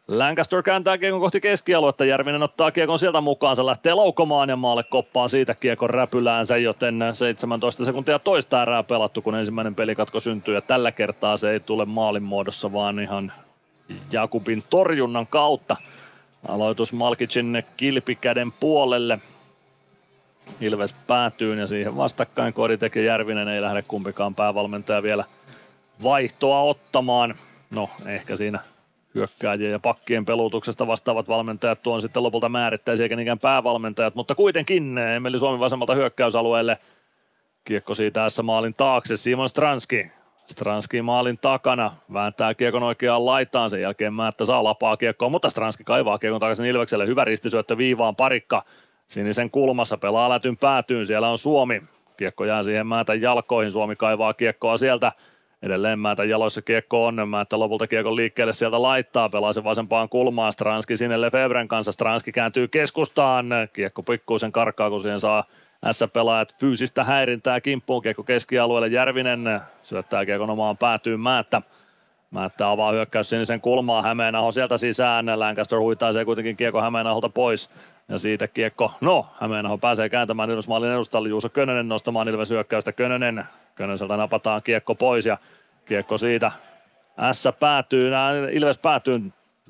Lancaster 0.09 0.63
kääntää 0.63 0.99
kiekon 0.99 1.21
kohti 1.21 1.41
keskialuetta, 1.41 2.05
Järvinen 2.05 2.43
ottaa 2.43 2.71
kiekon 2.71 2.99
sieltä 2.99 3.21
mukaan, 3.21 3.57
se 3.57 3.67
lähtee 3.67 3.95
laukomaan 3.95 4.49
ja 4.49 4.57
maalle 4.57 4.83
koppaan 4.83 5.29
siitä 5.29 5.55
kiekon 5.55 5.91
räpyläänsä, 5.91 6.57
joten 6.57 7.01
17 7.13 7.85
sekuntia 7.85 8.19
toista 8.19 8.63
erää 8.63 8.83
pelattu, 8.83 9.23
kun 9.23 9.35
ensimmäinen 9.35 9.75
pelikatko 9.75 10.21
syntyy 10.21 10.55
ja 10.55 10.61
tällä 10.61 10.93
kertaa 10.93 11.37
se 11.37 11.51
ei 11.51 11.61
tule 11.61 11.85
maalin 11.85 12.23
muodossa, 12.23 12.73
vaan 12.73 13.01
ihan 13.01 13.33
Jakubin 14.13 14.63
torjunnan 14.71 15.27
kautta. 15.27 15.77
Aloitus 16.49 16.93
Malkicin 16.93 17.63
kilpikäden 17.77 18.53
puolelle. 18.53 19.19
Ilves 20.61 20.93
päätyy 20.93 21.61
ja 21.61 21.67
siihen 21.67 21.97
vastakkain 21.97 22.53
Koditek 22.53 22.97
ja 22.97 23.03
Järvinen 23.03 23.49
ei 23.49 23.63
lähde 23.63 23.83
kumpikaan 23.83 24.35
päävalmentaja 24.35 25.03
vielä 25.03 25.25
vaihtoa 26.03 26.61
ottamaan. 26.61 27.35
No 27.71 27.91
ehkä 28.07 28.37
siinä 28.37 28.61
hyökkääjien 29.15 29.73
ja 29.73 29.79
pakkien 29.79 30.25
pelutuksesta 30.25 30.87
vastaavat 30.87 31.29
valmentajat 31.29 31.83
tuon 31.83 32.03
sitten 32.03 32.23
lopulta 32.23 32.49
määrittäisi 32.49 33.03
eikä 33.03 33.17
niinkään 33.17 33.39
päävalmentajat, 33.39 34.15
mutta 34.15 34.35
kuitenkin 34.35 34.99
Emeli 34.99 35.39
Suomi 35.39 35.61
vasemmalta 35.61 35.95
hyökkäysalueelle. 35.95 36.79
Kiekko 37.65 37.95
siitä 37.95 38.29
S-maalin 38.29 38.75
taakse, 38.75 39.17
Simon 39.17 39.49
Stranski. 39.49 40.07
Stranski 40.49 41.03
maalin 41.03 41.39
takana, 41.39 41.93
vääntää 42.13 42.55
kiekon 42.55 42.83
oikeaan 42.83 43.27
laitaan, 43.27 43.71
sen 43.71 43.81
jälkeen 43.81 44.15
Määttä 44.15 44.45
saa 44.45 44.65
lapaa 44.65 44.97
kiekkoa, 44.97 45.29
mutta 45.29 45.51
Stranski 45.51 45.85
kaivaa 45.85 46.19
kiekon 46.19 46.41
takaisin 46.41 46.67
Ilvekselle, 46.67 47.07
hyvä 47.07 47.25
ristisyöttö 47.25 47.79
viivaan 47.79 48.17
parikka. 48.17 48.63
Sinisen 49.09 49.51
kulmassa 49.51 49.99
pelaa 49.99 50.29
lätyn 50.29 50.57
päätyyn, 50.57 51.07
siellä 51.07 51.29
on 51.29 51.39
Suomi. 51.39 51.83
Kiekko 52.17 52.45
jää 52.45 52.63
siihen 52.63 52.87
Määtän 52.87 53.21
jalkoihin, 53.21 53.73
Suomi 53.73 53.97
kaivaa 53.97 54.35
kiekkoa 54.35 54.77
sieltä 54.77 55.13
Edelleen 55.63 55.99
Määtä 55.99 56.25
jaloissa 56.25 56.63
kiekko 56.63 57.07
on, 57.07 57.29
Määtä 57.29 57.59
lopulta 57.59 57.87
kiekon 57.87 58.17
liikkeelle 58.17 58.53
sieltä 58.53 58.83
laittaa, 58.83 59.29
pelaa 59.29 59.53
sen 59.53 59.65
vasempaan 59.65 60.09
kulmaan, 60.09 60.53
Stranski 60.53 60.97
sinne 60.97 61.21
Lefebvren 61.21 61.69
kanssa, 61.69 61.93
Stranski 61.93 62.33
kääntyy 62.33 62.69
keskustaan, 62.69 63.47
kiekko 63.73 64.03
pikkuisen 64.03 64.53
karkaa, 64.53 64.91
kun 64.91 65.01
siihen 65.01 65.21
saa 65.21 65.45
S-pelaajat 65.91 66.55
fyysistä 66.61 67.05
häirintää 67.05 67.61
kimppuun, 67.61 68.03
kiekko 68.03 68.23
keskialueelle, 68.23 68.89
Järvinen 68.89 69.61
syöttää 69.83 70.27
kiekon 70.27 70.51
omaan 70.51 70.77
päätyyn 70.77 71.21
Määttä. 71.21 71.63
Määttä 72.31 72.71
avaa 72.71 72.93
hyökkäys 72.93 73.29
sinisen 73.29 73.61
kulmaa, 73.61 74.03
Hämeenaho 74.03 74.53
sieltä 74.53 74.77
sisään, 74.77 75.41
Lancaster 75.41 75.79
huitaa 75.79 76.13
se 76.13 76.25
kuitenkin 76.25 76.57
kiekko 76.57 76.81
Hämeenaholta 76.81 77.29
pois. 77.29 77.71
Ja 78.09 78.19
siitä 78.19 78.49
kiekko, 78.49 78.93
no 79.01 79.27
Hämeenaho 79.41 79.79
pääsee 79.79 80.09
kääntämään 80.09 80.51
Ilves 80.51 80.69
maalin 80.69 80.93
edustalle, 80.93 81.29
Juuso 81.29 81.49
Könönen 81.49 81.89
nostamaan 81.89 82.29
Ilves 82.29 82.51
hyökkäystä, 82.51 82.93
Könönen. 82.93 83.45
Könöseltä 83.75 84.17
napataan 84.17 84.63
kiekko 84.63 84.95
pois 84.95 85.27
ja 85.27 85.39
kiekko 85.85 86.19
siitä 86.19 86.53
S 87.33 87.49
päätyy, 87.61 88.11
Ilves 88.53 88.79
päätyy, 88.79 89.21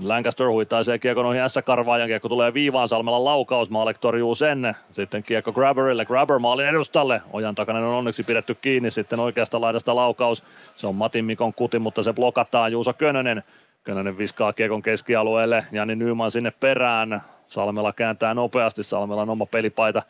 Lancaster 0.05 0.47
huitaisee 0.47 0.99
kiekko 0.99 1.23
noihin 1.23 1.51
S-karvaan 1.51 2.01
ja 2.01 2.07
kiekko 2.07 2.29
tulee 2.29 2.55
viivaan 2.55 2.89
Salmella 2.89 3.25
laukaus, 3.25 3.71
Maalek 3.71 3.99
torjuu 3.99 4.35
sen. 4.35 4.77
Sitten 4.91 5.23
kiekko 5.23 5.53
Grabberille, 5.53 6.05
Grabber 6.05 6.39
maalin 6.39 6.69
edustalle. 6.69 7.23
Ojan 7.33 7.55
takana 7.55 7.79
on 7.79 7.87
onneksi 7.87 8.23
pidetty 8.23 8.55
kiinni, 8.55 8.91
sitten 8.91 9.21
oikeasta 9.21 9.61
laidasta 9.61 9.97
laukaus. 9.97 10.45
Se 10.77 10.87
on 10.87 10.95
Matin 10.95 11.25
Mikon 11.25 11.55
kuti, 11.55 11.79
mutta 11.79 12.03
se 12.03 12.13
blokataan 12.13 12.73
Juuso 12.73 12.93
Könönen. 12.93 13.43
Könönen 13.85 14.19
viskaa 14.19 14.53
kiekon 14.53 14.83
keskialueelle, 14.83 15.65
Jani 15.73 15.97
Nyman 15.97 16.31
sinne 16.31 16.51
perään. 16.51 17.23
Salmela 17.47 17.93
kääntää 17.93 18.35
nopeasti, 18.35 18.83
Salmela 18.83 19.23
on 19.23 19.31
oma 19.31 19.47
pelipaita 19.47 20.03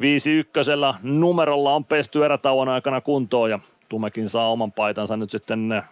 5-1 0.00 0.98
numerolla 1.02 1.74
on 1.74 1.84
pesty 1.84 2.24
erätauon 2.24 2.68
aikana 2.68 3.00
kuntoon 3.00 3.50
ja 3.50 3.58
Tumekin 3.88 4.30
saa 4.30 4.50
oman 4.50 4.72
paitansa 4.72 5.16
nyt 5.16 5.30
sitten 5.30 5.82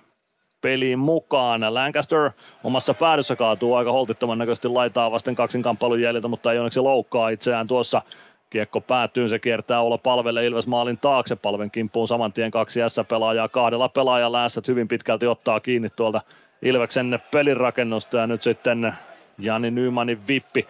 peliin 0.60 0.98
mukaan. 0.98 1.74
Lancaster 1.74 2.30
omassa 2.64 2.94
päädyssä 2.94 3.36
kaatuu 3.36 3.74
aika 3.74 3.92
holtittoman 3.92 4.38
näköisesti 4.38 4.68
laitaa 4.68 5.10
vasten 5.10 5.34
kaksinkamppailun 5.34 6.00
jäljiltä, 6.00 6.28
mutta 6.28 6.52
ei 6.52 6.58
onneksi 6.58 6.80
loukkaa 6.80 7.28
itseään 7.28 7.66
tuossa. 7.68 8.02
Kiekko 8.50 8.80
päätyy, 8.80 9.28
se 9.28 9.38
kiertää 9.38 9.80
olla 9.80 9.98
palvelle 9.98 10.46
Ilves 10.46 10.66
maalin 10.66 10.98
taakse. 10.98 11.36
Palven 11.36 11.70
kimppuun 11.70 12.08
saman 12.08 12.32
tien 12.32 12.50
kaksi 12.50 12.80
S-pelaajaa, 12.88 13.48
kahdella 13.48 13.88
pelaajalla 13.88 14.48
S 14.48 14.60
hyvin 14.68 14.88
pitkälti 14.88 15.26
ottaa 15.26 15.60
kiinni 15.60 15.88
tuolta 15.90 16.20
Ilveksen 16.62 17.22
pelirakennusta 17.32 18.18
ja 18.18 18.26
nyt 18.26 18.42
sitten 18.42 18.92
Jani 19.38 19.70
Nymanin 19.70 20.26
vippi 20.28 20.66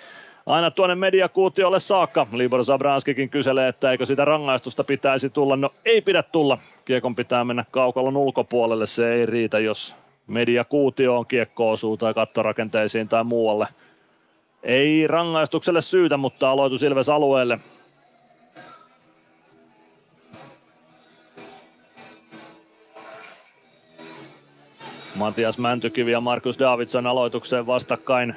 aina 0.46 0.70
tuonne 0.70 0.94
mediakuutiolle 0.94 1.80
saakka. 1.80 2.26
Libor 2.32 2.64
Zabranskikin 2.64 3.28
kyselee, 3.28 3.68
että 3.68 3.90
eikö 3.90 4.06
sitä 4.06 4.24
rangaistusta 4.24 4.84
pitäisi 4.84 5.30
tulla. 5.30 5.56
No 5.56 5.70
ei 5.84 6.00
pidä 6.00 6.22
tulla. 6.22 6.58
Kiekon 6.84 7.16
pitää 7.16 7.44
mennä 7.44 7.64
kaukalon 7.70 8.16
ulkopuolelle. 8.16 8.86
Se 8.86 9.14
ei 9.14 9.26
riitä, 9.26 9.58
jos 9.58 9.94
mediakuutioon 10.26 11.26
kiekko 11.26 11.70
osuu 11.70 11.96
tai 11.96 12.14
kattorakenteisiin 12.14 13.08
tai 13.08 13.24
muualle. 13.24 13.68
Ei 14.62 15.06
rangaistukselle 15.06 15.80
syytä, 15.80 16.16
mutta 16.16 16.50
aloitus 16.50 16.82
Ilves 16.82 17.08
alueelle. 17.08 17.58
Matias 25.16 25.58
Mäntykivi 25.58 26.12
ja 26.12 26.20
Markus 26.20 26.58
Davidson 26.58 27.06
aloitukseen 27.06 27.66
vastakkain 27.66 28.36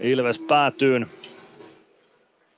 Ilves 0.00 0.38
päätyyn. 0.38 1.06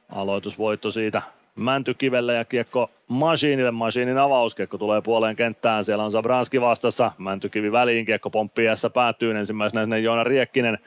Aloitusvoitto 0.08 0.90
siitä 0.90 1.22
Mäntykivelle 1.54 2.34
ja 2.34 2.44
kiekko 2.44 2.90
Masiinille. 3.08 3.70
Masiinin 3.70 4.18
avauskiekko 4.18 4.78
tulee 4.78 5.00
puoleen 5.00 5.36
kenttään. 5.36 5.84
Siellä 5.84 6.04
on 6.04 6.10
Zabranski 6.10 6.60
vastassa. 6.60 7.12
Mäntykivi 7.18 7.72
väliin. 7.72 8.04
Kiekko 8.04 8.30
pomppii 8.30 8.66
päätyyn. 8.94 9.36
Ensimmäisenä 9.36 9.82
sinne 9.82 9.98
Joona 9.98 10.24
Riekkinen. 10.24 10.78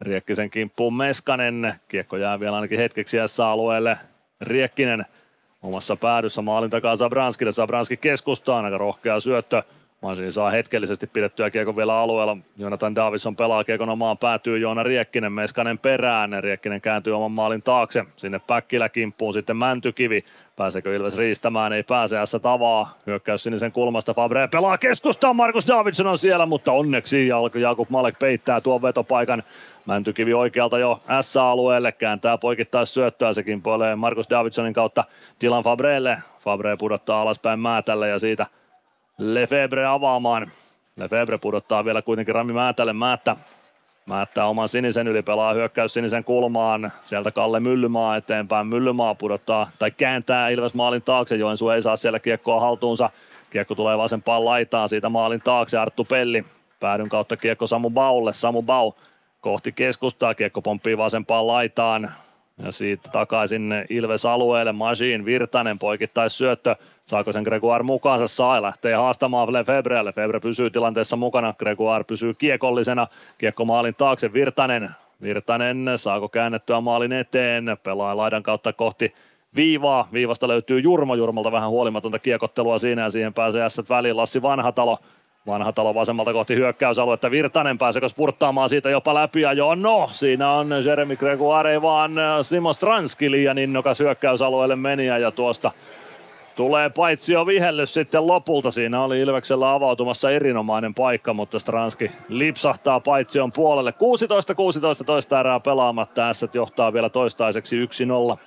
Riekkisen 0.00 0.50
kimppuun 0.50 0.94
Meskanen. 0.94 1.74
Kiekko 1.88 2.16
jää 2.16 2.40
vielä 2.40 2.56
ainakin 2.56 2.78
hetkeksi 2.78 3.16
alueelle. 3.44 3.98
Riekkinen 4.40 5.06
omassa 5.62 5.96
päädyssä 5.96 6.42
maalin 6.42 6.70
takaa 6.70 6.96
Zabranskille. 6.96 7.52
Zabranski 7.52 7.96
keskustaan. 7.96 8.64
Aika 8.64 8.78
rohkea 8.78 9.20
syöttö. 9.20 9.62
Mansini 10.02 10.32
saa 10.32 10.50
hetkellisesti 10.50 11.06
pidettyä 11.06 11.50
kiekon 11.50 11.76
vielä 11.76 11.98
alueella. 11.98 12.36
Jonathan 12.56 12.94
Davison 12.94 13.36
pelaa 13.36 13.64
kiekon 13.64 13.88
omaan 13.88 14.18
päätyy 14.18 14.58
Joona 14.58 14.82
Riekkinen, 14.82 15.32
Meskanen 15.32 15.78
perään. 15.78 16.30
Riekkinen 16.40 16.80
kääntyy 16.80 17.16
oman 17.16 17.30
maalin 17.32 17.62
taakse. 17.62 18.04
Sinne 18.16 18.40
Päkkilä 18.46 18.88
kimppuun 18.88 19.34
sitten 19.34 19.56
Mäntykivi. 19.56 20.24
Pääseekö 20.56 20.96
Ilves 20.96 21.16
riistämään? 21.16 21.72
Ei 21.72 21.82
pääse 21.82 22.16
S 22.24 22.36
tavaa. 22.42 22.98
Hyökkäys 23.06 23.42
sinisen 23.42 23.72
kulmasta. 23.72 24.14
Fabre 24.14 24.48
pelaa 24.48 24.78
keskustaan. 24.78 25.36
Markus 25.36 25.68
Davidson 25.68 26.06
on 26.06 26.18
siellä, 26.18 26.46
mutta 26.46 26.72
onneksi 26.72 27.28
Jakub 27.54 27.90
Malek 27.90 28.18
peittää 28.18 28.60
tuon 28.60 28.82
vetopaikan. 28.82 29.42
Mäntykivi 29.86 30.34
oikealta 30.34 30.78
jo 30.78 31.00
S-alueelle. 31.20 31.92
Kääntää 31.92 32.38
poikittais 32.38 32.94
syöttöä. 32.94 33.32
Se 33.32 33.42
kimpoilee 33.42 33.96
Markus 33.96 34.30
Davidsonin 34.30 34.74
kautta 34.74 35.04
Dylan 35.44 35.64
Fabrelle. 35.64 36.18
Fabre 36.40 36.76
pudottaa 36.76 37.22
alaspäin 37.22 37.60
Määtälle 37.60 38.08
ja 38.08 38.18
siitä 38.18 38.46
Lefebvre 39.18 39.86
avaamaan. 39.86 40.50
Lefebvre 40.96 41.38
pudottaa 41.38 41.84
vielä 41.84 42.02
kuitenkin 42.02 42.34
Rami 42.34 42.52
Määtälle. 42.52 42.92
Määttä 42.92 43.36
Määttää 44.06 44.46
oman 44.46 44.68
sinisen 44.68 45.08
yli, 45.08 45.22
pelaa 45.22 45.54
hyökkäys 45.54 45.94
sinisen 45.94 46.24
kulmaan. 46.24 46.92
Sieltä 47.04 47.30
Kalle 47.30 47.60
Myllymaa 47.60 48.16
eteenpäin. 48.16 48.66
Myllymaa 48.66 49.14
pudottaa 49.14 49.70
tai 49.78 49.90
kääntää 49.90 50.48
Ilves 50.48 50.74
maalin 50.74 51.02
taakse. 51.02 51.36
Joensuu 51.36 51.70
ei 51.70 51.82
saa 51.82 51.96
siellä 51.96 52.18
kiekkoa 52.18 52.60
haltuunsa. 52.60 53.10
Kiekko 53.50 53.74
tulee 53.74 53.98
vasempaan 53.98 54.44
laitaan 54.44 54.88
siitä 54.88 55.08
maalin 55.08 55.40
taakse. 55.40 55.78
Arttu 55.78 56.04
Pelli 56.04 56.44
päädyn 56.80 57.08
kautta 57.08 57.36
kiekko 57.36 57.66
Samu 57.66 57.90
Baulle. 57.90 58.32
Samu 58.32 58.62
Bau 58.62 58.92
kohti 59.40 59.72
keskustaa. 59.72 60.34
Kiekko 60.34 60.62
pomppii 60.62 60.98
vasempaan 60.98 61.46
laitaan. 61.46 62.12
Ja 62.58 62.72
siitä 62.72 63.10
takaisin 63.10 63.74
Ilves 63.88 64.26
alueelle. 64.26 64.72
Majin 64.72 65.24
Virtanen 65.24 65.78
poikittais 65.78 66.38
syöttö. 66.38 66.76
Saako 67.04 67.32
sen 67.32 67.42
Gregoire 67.42 67.82
mukaansa? 67.82 68.28
Saa 68.28 68.62
lähtee 68.62 68.94
haastamaan 68.94 69.52
Lefebvre. 69.52 70.04
Lefebvre 70.04 70.40
pysyy 70.40 70.70
tilanteessa 70.70 71.16
mukana. 71.16 71.54
Gregoire 71.58 72.04
pysyy 72.04 72.34
kiekollisena. 72.34 73.06
Kiekko 73.38 73.64
maalin 73.64 73.94
taakse. 73.94 74.32
Virtanen. 74.32 74.90
Virtanen 75.22 75.86
saako 75.96 76.28
käännettyä 76.28 76.80
maalin 76.80 77.12
eteen. 77.12 77.64
Pelaa 77.82 78.16
laidan 78.16 78.42
kautta 78.42 78.72
kohti 78.72 79.14
viivaa. 79.56 80.08
Viivasta 80.12 80.48
löytyy 80.48 80.80
Jurmo. 80.80 81.14
Jurmolta 81.14 81.52
vähän 81.52 81.70
huolimatonta 81.70 82.18
kiekottelua 82.18 82.78
siinä 82.78 83.02
ja 83.02 83.10
siihen 83.10 83.34
pääsee 83.34 83.70
S 83.70 83.82
väliin. 83.88 84.16
Lassi 84.16 84.42
Vanhatalo 84.42 84.98
Vanha 85.46 85.72
talo 85.72 85.94
vasemmalta 85.94 86.32
kohti 86.32 86.54
hyökkäysaluetta. 86.54 87.30
Virtanen 87.30 87.78
pääseekö 87.78 88.08
spurttaamaan 88.08 88.68
siitä 88.68 88.90
jopa 88.90 89.14
läpi 89.14 89.40
ja 89.40 89.52
joo, 89.52 89.74
no 89.74 90.08
siinä 90.12 90.50
on 90.50 90.70
Jeremy 90.84 91.16
Gregoire 91.16 91.82
vaan 91.82 92.18
äh, 92.18 92.38
Simo 92.42 92.72
Stranski 92.72 93.30
liian 93.30 93.58
innokas 93.58 94.00
hyökkäysalueelle 94.00 94.76
meni 94.76 95.06
ja 95.06 95.30
tuosta 95.30 95.72
tulee 96.56 96.90
paitsi 96.90 97.32
jo 97.32 97.46
vihellys 97.46 97.94
sitten 97.94 98.26
lopulta. 98.26 98.70
Siinä 98.70 99.02
oli 99.02 99.20
Ilveksellä 99.20 99.72
avautumassa 99.72 100.30
erinomainen 100.30 100.94
paikka, 100.94 101.34
mutta 101.34 101.58
Stranski 101.58 102.10
lipsahtaa 102.28 103.00
paitsion 103.00 103.52
puolelle. 103.52 103.94
16-16 105.02 105.04
toista 105.04 105.40
erää 105.40 105.60
pelaamatta. 105.60 106.32
S 106.32 106.46
johtaa 106.54 106.92
vielä 106.92 107.08
toistaiseksi 107.08 107.84
1-0. 108.34 108.38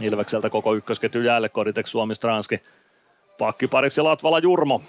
Ilvekseltä 0.00 0.50
koko 0.50 0.74
ykkösketju 0.74 1.22
jäälle 1.22 1.48
Koditek 1.48 1.86
Suomi 1.86 2.14
Stranski. 2.14 2.60
Pakkipariksi 3.38 4.02
Latvala 4.02 4.38
Jurmo. 4.38 4.80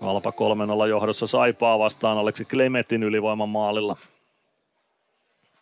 Alpa 0.00 0.32
3-0 0.84 0.88
johdossa 0.88 1.26
Saipaa 1.26 1.78
vastaan 1.78 2.18
Aleksi 2.18 2.44
Klemetin 2.44 3.02
ylivoiman 3.02 3.48
maalilla. 3.48 3.96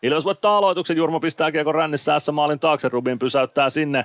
Ilves 0.03 0.25
voittaa 0.25 0.59
aloituksen, 0.59 0.97
Jurmo 0.97 1.21
pistää 1.21 1.53
kiekon 1.53 1.75
rännissä 1.75 2.19
S-maalin 2.19 2.59
taakse, 2.59 2.89
Rubin 2.89 3.19
pysäyttää 3.19 3.71
sinne. 3.71 4.05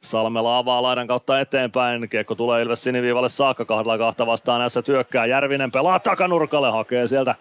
Salmela 0.00 0.58
avaa 0.58 0.82
laidan 0.82 1.06
kautta 1.06 1.40
eteenpäin, 1.40 2.08
kiekko 2.08 2.34
tulee 2.34 2.62
Ilves 2.62 2.84
siniviivalle 2.84 3.28
saakka, 3.28 3.64
kahdella 3.64 3.98
kahta 3.98 4.26
vastaan 4.26 4.70
S 4.70 4.78
työkkää, 4.84 5.26
Järvinen 5.26 5.70
pelaa 5.70 5.98
takanurkalle, 5.98 6.70
hakee 6.70 7.06
sieltä 7.06 7.34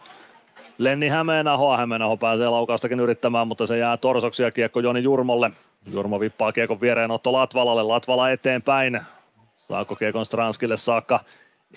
Lenni 0.78 1.08
Hämeenaho, 1.08 1.78
Hämeenaho 1.78 2.18
pääsee 2.18 2.50
laukaustakin 2.50 3.00
yrittämään, 3.00 3.48
mutta 3.48 3.66
se 3.66 3.78
jää 3.78 3.98
torsoksi 3.98 4.44
ja 4.44 4.52
kiekko 4.52 4.80
Joni 4.80 5.04
Jurmolle. 5.04 5.52
Jurmo 5.92 6.20
vippaa 6.20 6.52
kiekon 6.52 6.82
viereen 6.82 7.12
Otto 7.12 7.34
Latvalalle, 7.34 7.84
Latvala 7.84 8.32
eteenpäin. 8.32 9.02
Saako 9.56 9.96
kiekon 9.96 10.26
Stranskille 10.26 10.78
saakka? 10.78 11.20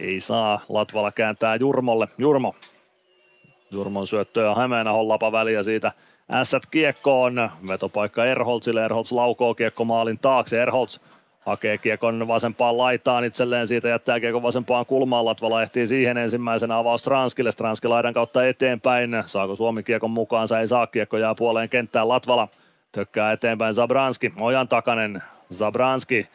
Ei 0.00 0.20
saa. 0.20 0.60
Latvala 0.68 1.12
kääntää 1.12 1.56
Jurmolle. 1.56 2.08
Jurmo. 2.18 2.54
Jurmon 3.70 4.06
syöttö 4.06 4.40
ja 4.42 4.54
Hämeenahon 4.54 5.08
lapa 5.08 5.32
väliä 5.32 5.62
siitä 5.62 5.92
ässät 6.32 6.62
kiekkoon. 6.70 7.50
Vetopaikka 7.68 8.24
Erholzille. 8.24 8.84
Erholz 8.84 9.12
laukoo 9.12 9.54
kiekko 9.54 9.84
maalin 9.84 10.18
taakse. 10.18 10.62
Erholz 10.62 10.98
hakee 11.40 11.78
kiekon 11.78 12.28
vasempaan 12.28 12.78
laitaan 12.78 13.24
itselleen 13.24 13.66
siitä, 13.66 13.88
jättää 13.88 14.20
kiekon 14.20 14.42
vasempaan 14.42 14.86
kulmaan. 14.86 15.24
Latvala 15.24 15.62
ehtii 15.62 15.86
siihen 15.86 16.16
ensimmäisenä 16.18 16.78
avaus 16.78 17.00
Stranskille. 17.00 17.52
Stranski 17.52 17.88
laidan 17.88 18.14
kautta 18.14 18.46
eteenpäin. 18.46 19.22
Saako 19.26 19.56
Suomi 19.56 19.82
kiekon 19.82 20.10
mukaansa? 20.10 20.60
Ei 20.60 20.66
saa. 20.66 20.86
Kiekko 20.86 21.16
jää 21.16 21.34
puoleen 21.34 21.68
kenttään. 21.68 22.08
Latvala 22.08 22.48
tökkää 22.92 23.32
eteenpäin 23.32 23.74
Zabranski. 23.74 24.32
Ojan 24.40 24.68
takanen. 24.68 25.22
Zabranski 25.52 26.28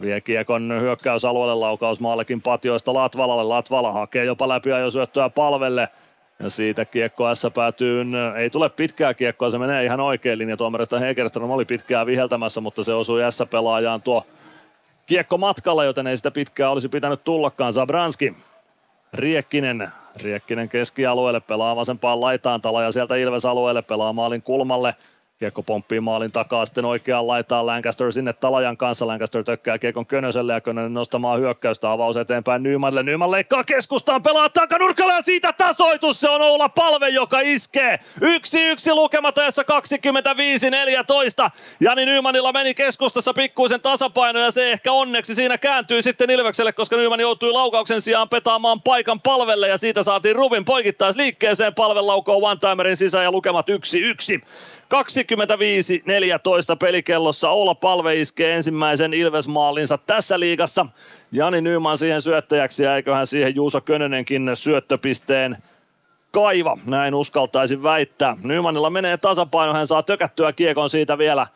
Vie 0.00 0.20
kiekon 0.20 0.72
hyökkäysalueelle 0.80 1.54
laukaus 1.54 2.00
maallekin 2.00 2.42
patjoista 2.42 2.94
Latvalalle. 2.94 3.44
Latvala 3.44 3.92
hakee 3.92 4.24
jopa 4.24 4.48
läpi 4.48 4.70
jo 4.70 4.90
syöttöä 4.90 5.28
palvelle. 5.28 5.88
Ja 6.38 6.50
siitä 6.50 6.84
kiekko 6.84 7.34
S 7.34 7.46
päätyy, 7.54 8.04
ei 8.36 8.50
tule 8.50 8.68
pitkää 8.68 9.14
kiekkoa, 9.14 9.50
se 9.50 9.58
menee 9.58 9.84
ihan 9.84 10.00
oikein 10.00 10.38
linja. 10.38 10.56
Tuomarista 10.56 10.98
Hegerström 10.98 11.50
oli 11.50 11.64
pitkää 11.64 12.06
viheltämässä, 12.06 12.60
mutta 12.60 12.84
se 12.84 12.94
osui 12.94 13.20
S-pelaajaan 13.30 14.02
tuo 14.02 14.26
kiekko 15.06 15.38
matkalla, 15.38 15.84
joten 15.84 16.06
ei 16.06 16.16
sitä 16.16 16.30
pitkää 16.30 16.70
olisi 16.70 16.88
pitänyt 16.88 17.24
tullakaan. 17.24 17.72
Zabranski, 17.72 18.34
Riekkinen, 19.12 19.88
Riekkinen 20.22 20.68
keskialueelle, 20.68 21.40
pelaa 21.40 21.76
vasempaan 21.76 22.20
laitaan, 22.20 22.60
ja 22.84 22.92
sieltä 22.92 23.16
Ilves 23.16 23.44
alueelle, 23.44 23.82
pelaa 23.82 24.12
maalin 24.12 24.42
kulmalle. 24.42 24.94
Kiekko 25.38 25.62
pomppii 25.62 26.00
maalin 26.00 26.32
takaa, 26.32 26.66
sitten 26.66 26.84
oikeaan 26.84 27.26
laitaan 27.26 27.66
Lancaster 27.66 28.12
sinne 28.12 28.32
Talajan 28.32 28.76
kanssa. 28.76 29.06
Lancaster 29.06 29.44
tökkää 29.44 29.78
kiekon 29.78 30.06
Könöselle 30.06 30.52
ja 30.52 30.60
Könönen 30.60 30.94
nostamaan 30.94 31.40
hyökkäystä. 31.40 31.92
Avaus 31.92 32.16
eteenpäin 32.16 32.62
Nymanille. 32.62 33.02
Nyman 33.02 33.30
leikkaa 33.30 33.64
keskustaan, 33.64 34.22
pelaa 34.22 34.48
takanurkalla 34.48 35.12
ja 35.12 35.22
siitä 35.22 35.52
tasoitus. 35.52 36.20
Se 36.20 36.30
on 36.30 36.42
Oula 36.42 36.68
Palve, 36.68 37.08
joka 37.08 37.40
iskee. 37.40 37.98
Yksi 38.20 38.64
yksi 38.64 38.94
lukematajassa 38.94 39.62
25-14. 41.46 41.50
Jani 41.80 42.06
Nymanilla 42.06 42.52
meni 42.52 42.74
keskustassa 42.74 43.34
pikkuisen 43.34 43.80
tasapaino 43.80 44.40
ja 44.40 44.50
se 44.50 44.72
ehkä 44.72 44.92
onneksi 44.92 45.34
siinä 45.34 45.58
kääntyy 45.58 46.02
sitten 46.02 46.30
Ilvekselle, 46.30 46.72
koska 46.72 46.96
Nyman 46.96 47.20
joutui 47.20 47.52
laukauksen 47.52 48.00
sijaan 48.00 48.28
petaamaan 48.28 48.82
paikan 48.82 49.20
palvelle 49.20 49.68
ja 49.68 49.76
siitä 49.78 50.02
saatiin 50.02 50.36
Rubin 50.36 50.64
poikittais 50.64 51.16
liikkeeseen 51.16 51.74
palven 51.74 52.06
laukoo 52.06 52.36
one-timerin 52.36 52.96
sisään 52.96 53.24
ja 53.24 53.30
lukemat 53.30 53.66
1-1. 53.70 54.46
25-14 54.86 56.76
pelikellossa 56.80 57.50
Oula 57.50 57.74
Palve 57.74 58.20
iskee 58.20 58.54
ensimmäisen 58.54 59.14
Ilves-maalinsa 59.14 59.98
tässä 59.98 60.40
liigassa. 60.40 60.86
Jani 61.32 61.60
Nyman 61.60 61.98
siihen 61.98 62.22
syöttäjäksi 62.22 62.84
ja 62.84 62.96
eiköhän 62.96 63.26
siihen 63.26 63.54
Juuso 63.54 63.80
Könönenkin 63.80 64.50
syöttöpisteen 64.54 65.56
kaiva, 66.30 66.78
näin 66.86 67.14
uskaltaisin 67.14 67.82
väittää. 67.82 68.36
Nymanilla 68.42 68.90
menee 68.90 69.16
tasapaino, 69.16 69.72
hän 69.72 69.86
saa 69.86 70.02
tökättyä 70.02 70.52
kiekon 70.52 70.90
siitä 70.90 71.18
vielä 71.18 71.46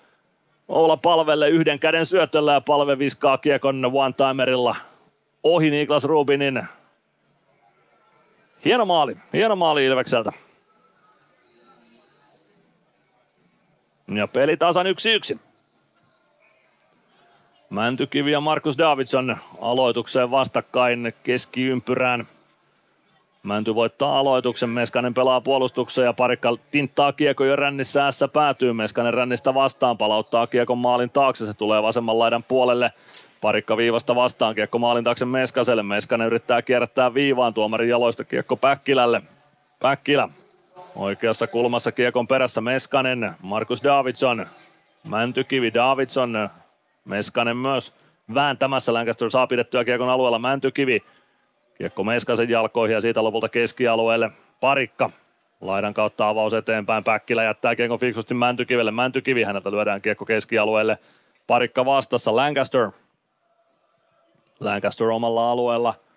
Oula 0.68 0.96
Palvelle 0.96 1.48
yhden 1.48 1.78
käden 1.78 2.06
syötöllä 2.06 2.52
ja 2.52 2.60
Palve 2.60 2.98
viskaa 2.98 3.38
kiekon 3.38 3.84
one-timerilla 3.84 4.76
ohi 5.42 5.70
Niklas 5.70 6.04
Rubinin. 6.04 6.62
Hieno 8.64 8.84
maali, 8.84 9.16
hieno 9.32 9.56
maali 9.56 9.84
Ilvekseltä. 9.84 10.32
Ja 14.16 14.28
peli 14.28 14.56
tasan 14.56 14.86
1-1. 15.34 15.38
Mäntykivi 17.70 18.32
ja 18.32 18.40
Markus 18.40 18.78
Davidson 18.78 19.36
aloitukseen 19.60 20.30
vastakkain 20.30 21.14
keskiympyrään. 21.22 22.26
Mänty 23.42 23.74
voittaa 23.74 24.18
aloituksen, 24.18 24.70
Meskanen 24.70 25.14
pelaa 25.14 25.40
puolustukseen 25.40 26.06
ja 26.06 26.12
parikka 26.12 26.56
tinttaa 26.70 27.12
kiekko 27.12 27.44
jo 27.44 27.56
rännissä 27.56 28.10
S 28.10 28.24
päätyy. 28.32 28.72
Meskanen 28.72 29.14
rännistä 29.14 29.54
vastaan, 29.54 29.98
palauttaa 29.98 30.46
kiekon 30.46 30.78
maalin 30.78 31.10
taakse, 31.10 31.46
se 31.46 31.54
tulee 31.54 31.82
vasemman 31.82 32.18
laidan 32.18 32.42
puolelle. 32.42 32.92
Parikka 33.40 33.76
viivasta 33.76 34.14
vastaan, 34.14 34.54
kiekko 34.54 34.78
maalin 34.78 35.04
taakse 35.04 35.24
Meskaselle. 35.24 35.82
Meskanen 35.82 36.26
yrittää 36.26 36.62
kierrättää 36.62 37.14
viivaan 37.14 37.54
tuomarin 37.54 37.88
jaloista 37.88 38.24
kiekko 38.24 38.56
Päkkilälle. 38.56 39.22
Päkkilä 39.80 40.28
Oikeassa 40.96 41.46
kulmassa 41.46 41.92
kiekon 41.92 42.26
perässä 42.26 42.60
Meskanen, 42.60 43.34
Markus 43.42 43.82
Davidson, 43.84 44.46
Mäntykivi, 45.04 45.74
Davidson, 45.74 46.50
Meskanen 47.04 47.56
myös 47.56 47.94
vääntämässä. 48.34 48.94
Lancaster 48.94 49.30
saa 49.30 49.46
pidettyä 49.46 49.84
kiekon 49.84 50.08
alueella 50.08 50.38
Mäntykivi. 50.38 51.02
Kiekko 51.78 52.04
Meskasen 52.04 52.48
jalkoihin 52.48 52.94
ja 52.94 53.00
siitä 53.00 53.24
lopulta 53.24 53.48
keskialueelle 53.48 54.30
Parikka. 54.60 55.10
Laidan 55.60 55.94
kautta 55.94 56.28
avaus 56.28 56.54
eteenpäin. 56.54 57.04
Päkkilä 57.04 57.44
jättää 57.44 57.76
kiekon 57.76 57.98
fiksusti 57.98 58.34
Mäntykivelle. 58.34 58.90
Mäntykivi 58.90 59.42
häneltä 59.42 59.70
lyödään 59.70 60.02
kiekko 60.02 60.24
keskialueelle. 60.24 60.98
Parikka 61.46 61.84
vastassa 61.84 62.36
Lancaster. 62.36 62.90
Lancaster 64.60 65.06
omalla 65.06 65.50
alueella– 65.50 65.94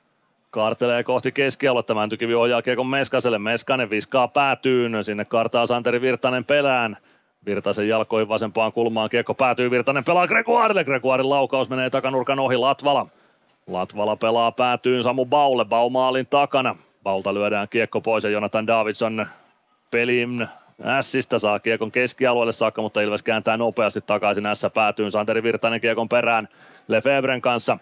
Kaartelee 0.53 1.03
kohti 1.03 1.31
keskialuetta, 1.31 1.93
Mäntykivi 1.93 2.33
ohjaa 2.33 2.61
kiekon 2.61 2.87
Meskaselle, 2.87 3.39
Meskanen 3.39 3.89
viskaa 3.89 4.27
päätyyn, 4.27 5.03
sinne 5.03 5.25
kartaa 5.25 5.65
Santeri 5.65 6.01
Virtanen 6.01 6.45
pelään. 6.45 6.97
Virtasen 7.45 7.87
jalkoihin 7.87 8.27
vasempaan 8.27 8.73
kulmaan, 8.73 9.09
kiekko 9.09 9.33
päätyy, 9.33 9.71
Virtanen 9.71 10.03
pelaa 10.03 10.27
Gregoirelle, 10.27 10.83
Gregoirin 10.83 11.29
laukaus 11.29 11.69
menee 11.69 11.89
takanurkan 11.89 12.39
ohi, 12.39 12.57
Latvala. 12.57 13.07
Latvala 13.67 14.15
pelaa 14.15 14.51
päätyyn 14.51 15.03
Samu 15.03 15.25
Baulle, 15.25 15.65
Bau 15.65 15.89
maalin 15.89 16.27
takana. 16.27 16.75
Baulta 17.03 17.33
lyödään 17.33 17.69
kiekko 17.69 18.01
pois 18.01 18.23
ja 18.23 18.29
Jonathan 18.29 18.67
Davidson 18.67 19.27
pelin 19.91 20.47
Ässistä 20.83 21.39
saa 21.39 21.59
kiekon 21.59 21.91
keskialueelle 21.91 22.51
saakka, 22.51 22.81
mutta 22.81 23.01
Ilves 23.01 23.23
kääntää 23.23 23.57
nopeasti 23.57 24.01
takaisin 24.01 24.43
S 24.53 24.65
päätyyn. 24.73 25.11
Santeri 25.11 25.43
Virtanen 25.43 25.81
kiekon 25.81 26.09
perään 26.09 26.47
Lefebren 26.87 27.41
kanssa. 27.41 27.77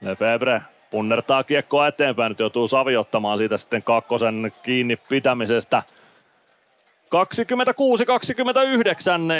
Lefebvre 0.00 0.62
punnertaa 0.90 1.44
kiekkoa 1.44 1.86
eteenpäin. 1.88 2.30
Nyt 2.30 2.38
joutuu 2.38 2.68
Savi 2.68 2.96
ottamaan 2.96 3.38
siitä 3.38 3.56
sitten 3.56 3.82
kakkosen 3.82 4.52
kiinni 4.62 4.96
pitämisestä. 4.96 5.82
26-29 7.10 7.10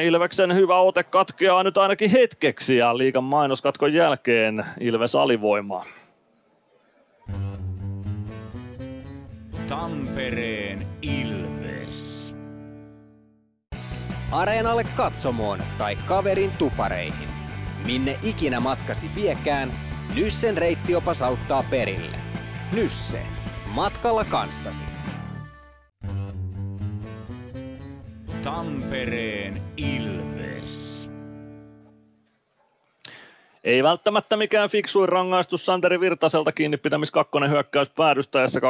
Ilveksen 0.04 0.54
hyvä 0.54 0.78
ote 0.78 1.02
katkeaa 1.02 1.62
nyt 1.62 1.78
ainakin 1.78 2.10
hetkeksi 2.10 2.76
ja 2.76 2.98
liikan 2.98 3.24
mainoskatkon 3.24 3.92
jälkeen 3.92 4.64
Ilves 4.80 5.14
alivoimaa. 5.14 5.84
Tampereen 9.68 10.86
Ilves. 11.02 12.34
Areenalle 14.32 14.84
katsomoon 14.96 15.62
tai 15.78 15.96
kaverin 16.06 16.50
tupareihin. 16.58 17.28
Minne 17.86 18.18
ikinä 18.22 18.60
matkasi 18.60 19.10
viekään, 19.14 19.72
Nyssen 20.14 20.58
reittiopas 20.58 21.22
auttaa 21.22 21.64
perille. 21.70 22.16
Nysse. 22.72 23.22
Matkalla 23.66 24.24
kanssasi. 24.24 24.82
Tampereen 28.44 29.62
Ilves. 29.76 31.10
Ei 33.64 33.82
välttämättä 33.82 34.36
mikään 34.36 34.70
fiksuin 34.70 35.08
rangaistus 35.08 35.66
Santeri 35.66 36.00
Virtaselta 36.00 36.52
kiinni 36.52 36.76
pitämis 36.76 37.10
kakkonen 37.10 37.50
hyökkäys 37.50 37.90
päädystäessä 37.90 38.60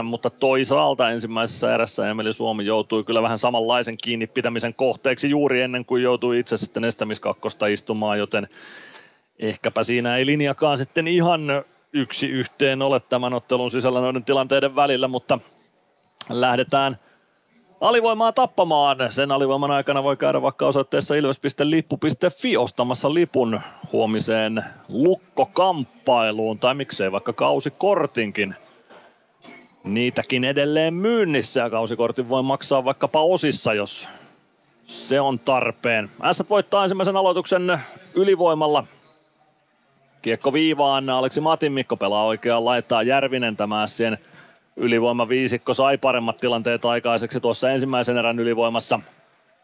26-29, 0.00 0.02
mutta 0.02 0.30
toisaalta 0.30 1.10
ensimmäisessä 1.10 1.74
erässä 1.74 2.10
Emeli 2.10 2.32
Suomi 2.32 2.66
joutui 2.66 3.04
kyllä 3.04 3.22
vähän 3.22 3.38
samanlaisen 3.38 3.96
kiinni 4.04 4.26
pitämisen 4.26 4.74
kohteeksi 4.74 5.30
juuri 5.30 5.62
ennen 5.62 5.84
kuin 5.84 6.02
joutui 6.02 6.38
itse 6.38 6.56
sitten 6.56 6.84
estämiskakkosta 6.84 7.66
istumaan, 7.66 8.18
joten 8.18 8.48
ehkäpä 9.38 9.82
siinä 9.82 10.16
ei 10.16 10.26
linjakaan 10.26 10.78
sitten 10.78 11.08
ihan 11.08 11.40
yksi 11.92 12.26
yhteen 12.26 12.82
ole 12.82 13.00
tämän 13.00 13.34
ottelun 13.34 13.70
sisällä 13.70 14.00
noiden 14.00 14.24
tilanteiden 14.24 14.76
välillä, 14.76 15.08
mutta 15.08 15.38
lähdetään 16.30 16.98
alivoimaa 17.80 18.32
tappamaan. 18.32 18.96
Sen 19.10 19.32
alivoiman 19.32 19.70
aikana 19.70 20.02
voi 20.02 20.16
käydä 20.16 20.42
vaikka 20.42 20.66
osoitteessa 20.66 21.14
ilves.lippu.fi 21.14 22.56
ostamassa 22.56 23.14
lipun 23.14 23.60
huomiseen 23.92 24.64
lukkokamppailuun 24.88 26.58
tai 26.58 26.74
miksei 26.74 27.12
vaikka 27.12 27.32
kausikortinkin. 27.32 28.54
Niitäkin 29.84 30.44
edelleen 30.44 30.94
myynnissä 30.94 31.60
ja 31.60 31.70
kausikortin 31.70 32.28
voi 32.28 32.42
maksaa 32.42 32.84
vaikkapa 32.84 33.22
osissa, 33.22 33.74
jos 33.74 34.08
se 34.84 35.20
on 35.20 35.38
tarpeen. 35.38 36.10
S 36.32 36.42
voittaa 36.50 36.82
ensimmäisen 36.82 37.16
aloituksen 37.16 37.78
ylivoimalla 38.14 38.84
Kiekko 40.22 40.52
viivaan, 40.52 41.10
Aleksi 41.10 41.40
Matin 41.40 41.72
Mikko 41.72 41.96
pelaa 41.96 42.24
oikeaan 42.24 42.64
laittaa 42.64 43.02
Järvinen 43.02 43.56
tämä 43.56 43.86
Sien 43.86 44.18
ylivoima 44.76 45.28
viisikko. 45.28 45.74
Sai 45.74 45.98
paremmat 45.98 46.36
tilanteet 46.36 46.84
aikaiseksi 46.84 47.40
tuossa 47.40 47.70
ensimmäisen 47.70 48.18
erän 48.18 48.38
ylivoimassa. 48.38 49.00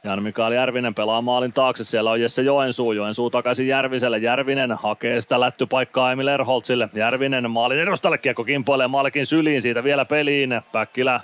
Jan 0.04 0.22
Mikael 0.22 0.52
Järvinen 0.52 0.94
pelaa 0.94 1.22
maalin 1.22 1.52
taakse, 1.52 1.84
siellä 1.84 2.10
on 2.10 2.20
Jesse 2.20 2.42
Joensuu, 2.42 2.92
Joensuu 2.92 3.30
takaisin 3.30 3.68
Järviselle, 3.68 4.18
Järvinen 4.18 4.72
hakee 4.72 5.20
sitä 5.20 5.40
lättypaikkaa 5.40 6.12
Emil 6.12 6.28
Erholtsille, 6.28 6.88
Järvinen 6.94 7.50
maalin 7.50 7.78
edustalle, 7.78 8.18
kiekko 8.18 8.44
kimpoilee 8.44 8.88
maalikin 8.88 9.26
syliin, 9.26 9.62
siitä 9.62 9.84
vielä 9.84 10.04
peliin, 10.04 10.60
Päkkilä 10.72 11.20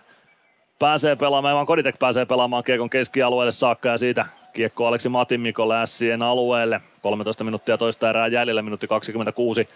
pääsee 0.79 1.17
pelaamaan, 1.17 1.67
Koditek 1.67 1.99
pääsee 1.99 2.27
pelaamaan 2.27 2.65
kiekon 2.65 2.91
keskialueelle 2.91 3.53
saakka 3.53 3.89
ja 3.89 3.99
siitä 3.99 4.27
kiekko 4.53 4.87
Aleksi 4.87 5.09
Matin 5.09 5.41
Mikko 5.41 5.69
Lässien 5.69 6.23
alueelle. 6.23 6.81
13 7.03 7.45
minuuttia 7.45 7.79
toista 7.79 8.11
erää 8.11 8.27
jäljellä, 8.27 8.63
minuutti 8.63 8.87
26. 8.87 9.69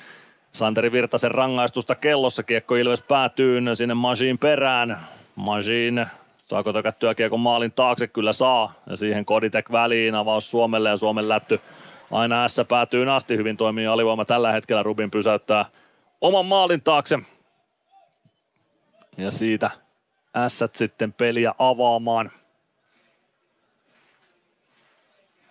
Santeri 0.53 0.93
Virtasen 0.93 1.31
rangaistusta 1.31 1.95
kellossa. 1.95 2.43
Kiekko 2.43 2.77
Ilves 2.77 3.03
päätyy 3.03 3.61
sinne 3.75 3.95
Majin 3.95 4.39
perään. 4.39 4.99
Majin 5.37 6.07
saako 6.45 6.73
tökättyä 6.73 7.15
kiekon 7.15 7.41
maalin 7.41 7.73
taakse? 7.73 8.07
Kyllä 8.07 8.33
saa. 8.33 8.73
Ja 8.87 8.97
siihen 8.97 9.25
Koditek 9.25 9.73
väliin. 9.73 10.15
Avaus 10.15 10.51
Suomelle 10.51 10.89
ja 10.89 10.97
Suomen 10.97 11.29
lätty 11.29 11.61
aina 12.11 12.49
S 12.49 12.61
päätyy 12.69 13.13
asti. 13.13 13.37
Hyvin 13.37 13.57
toimii 13.57 13.87
alivoima 13.87 14.25
tällä 14.25 14.53
hetkellä. 14.53 14.83
Rubin 14.83 15.11
pysäyttää 15.11 15.65
oman 16.21 16.47
maalin 16.47 16.83
taakse. 16.83 17.19
Ja 19.17 19.31
siitä 19.31 19.71
S 20.49 20.65
sitten 20.77 21.13
peliä 21.13 21.55
avaamaan. 21.59 22.31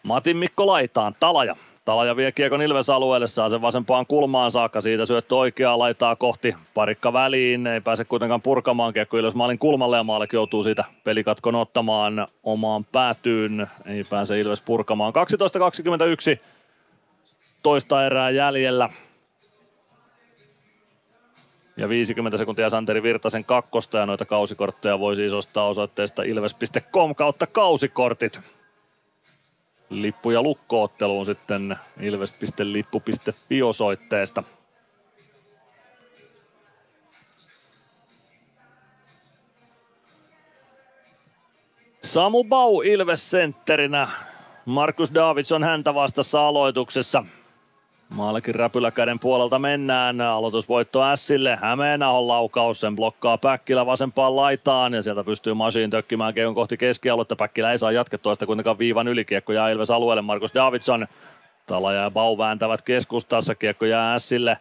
Matin 0.03 0.37
Mikko 0.37 0.67
laitaan, 0.67 1.15
Talaja. 1.19 1.55
Talaja 1.85 2.15
vie 2.15 2.31
kiekon 2.31 2.61
Ilves 2.61 2.89
alueelle, 2.89 3.27
saa 3.27 3.49
sen 3.49 3.61
vasempaan 3.61 4.05
kulmaan 4.05 4.51
saakka, 4.51 4.81
siitä 4.81 5.05
syöttö 5.05 5.35
oikeaa 5.35 5.79
laitaa 5.79 6.15
kohti, 6.15 6.55
parikka 6.73 7.13
väliin, 7.13 7.67
ei 7.67 7.81
pääse 7.81 8.05
kuitenkaan 8.05 8.41
purkamaan 8.41 8.93
kiekko 8.93 9.17
Ilves 9.17 9.35
maalin 9.35 9.59
kulmalle 9.59 9.97
ja 9.97 10.03
Maalek 10.03 10.33
joutuu 10.33 10.63
siitä 10.63 10.83
pelikatkon 11.03 11.55
ottamaan 11.55 12.27
omaan 12.43 12.85
päätyyn, 12.85 13.67
ei 13.85 14.03
pääse 14.03 14.39
Ilves 14.39 14.61
purkamaan. 14.61 15.13
12.21, 16.37 16.39
toista 17.63 18.05
erää 18.05 18.29
jäljellä. 18.29 18.89
Ja 21.77 21.89
50 21.89 22.37
sekuntia 22.37 22.69
Santeri 22.69 23.03
Virtasen 23.03 23.45
kakkosta 23.45 23.97
ja 23.97 24.05
noita 24.05 24.25
kausikortteja 24.25 24.99
voi 24.99 25.15
siis 25.15 25.33
ostaa 25.33 25.67
osoitteesta 25.67 26.23
ilves.com 26.23 27.15
kautta 27.15 27.47
kausikortit 27.47 28.39
lippuja 30.01 30.41
lukkootteluun 30.41 31.25
sitten 31.25 31.75
ilves.lippu.fi 31.99 33.61
osoitteesta. 33.61 34.43
Samu 42.03 42.43
Bau 42.43 42.81
Ilves 42.81 43.31
sentterinä. 43.31 44.07
Markus 44.65 45.13
Davidson 45.13 45.63
häntä 45.63 45.93
vastassa 45.93 46.47
aloituksessa. 46.47 47.25
Maalikin 48.13 48.55
räpyläkäden 48.55 49.19
puolelta 49.19 49.59
mennään. 49.59 50.21
Aloitusvoitto 50.21 51.03
Ässille. 51.03 51.57
Hämeenahon 51.61 52.27
laukaus. 52.27 52.79
Sen 52.79 52.95
blokkaa 52.95 53.37
Päkkilä 53.37 53.85
vasempaan 53.85 54.35
laitaan. 54.35 54.93
Ja 54.93 55.01
sieltä 55.01 55.23
pystyy 55.23 55.53
Masiin 55.53 55.89
tökkimään 55.89 56.33
keon 56.33 56.55
kohti 56.55 56.77
keskialuetta. 56.77 57.35
Päkkilä 57.35 57.71
ei 57.71 57.77
saa 57.77 57.91
jatkettua 57.91 58.33
sitä 58.33 58.45
kuitenkaan 58.45 58.77
viivan 58.77 59.07
ylikiekko 59.07 59.53
jää 59.53 59.69
Ilves 59.69 59.91
alueelle. 59.91 60.21
Markus 60.21 60.53
Davidson. 60.53 61.07
Tala 61.65 61.93
ja 61.93 62.11
Bau 62.11 62.37
vääntävät 62.37 62.81
keskustassa. 62.81 63.55
Kiekko 63.55 63.85
jää 63.85 64.13
Ässille. 64.13 64.57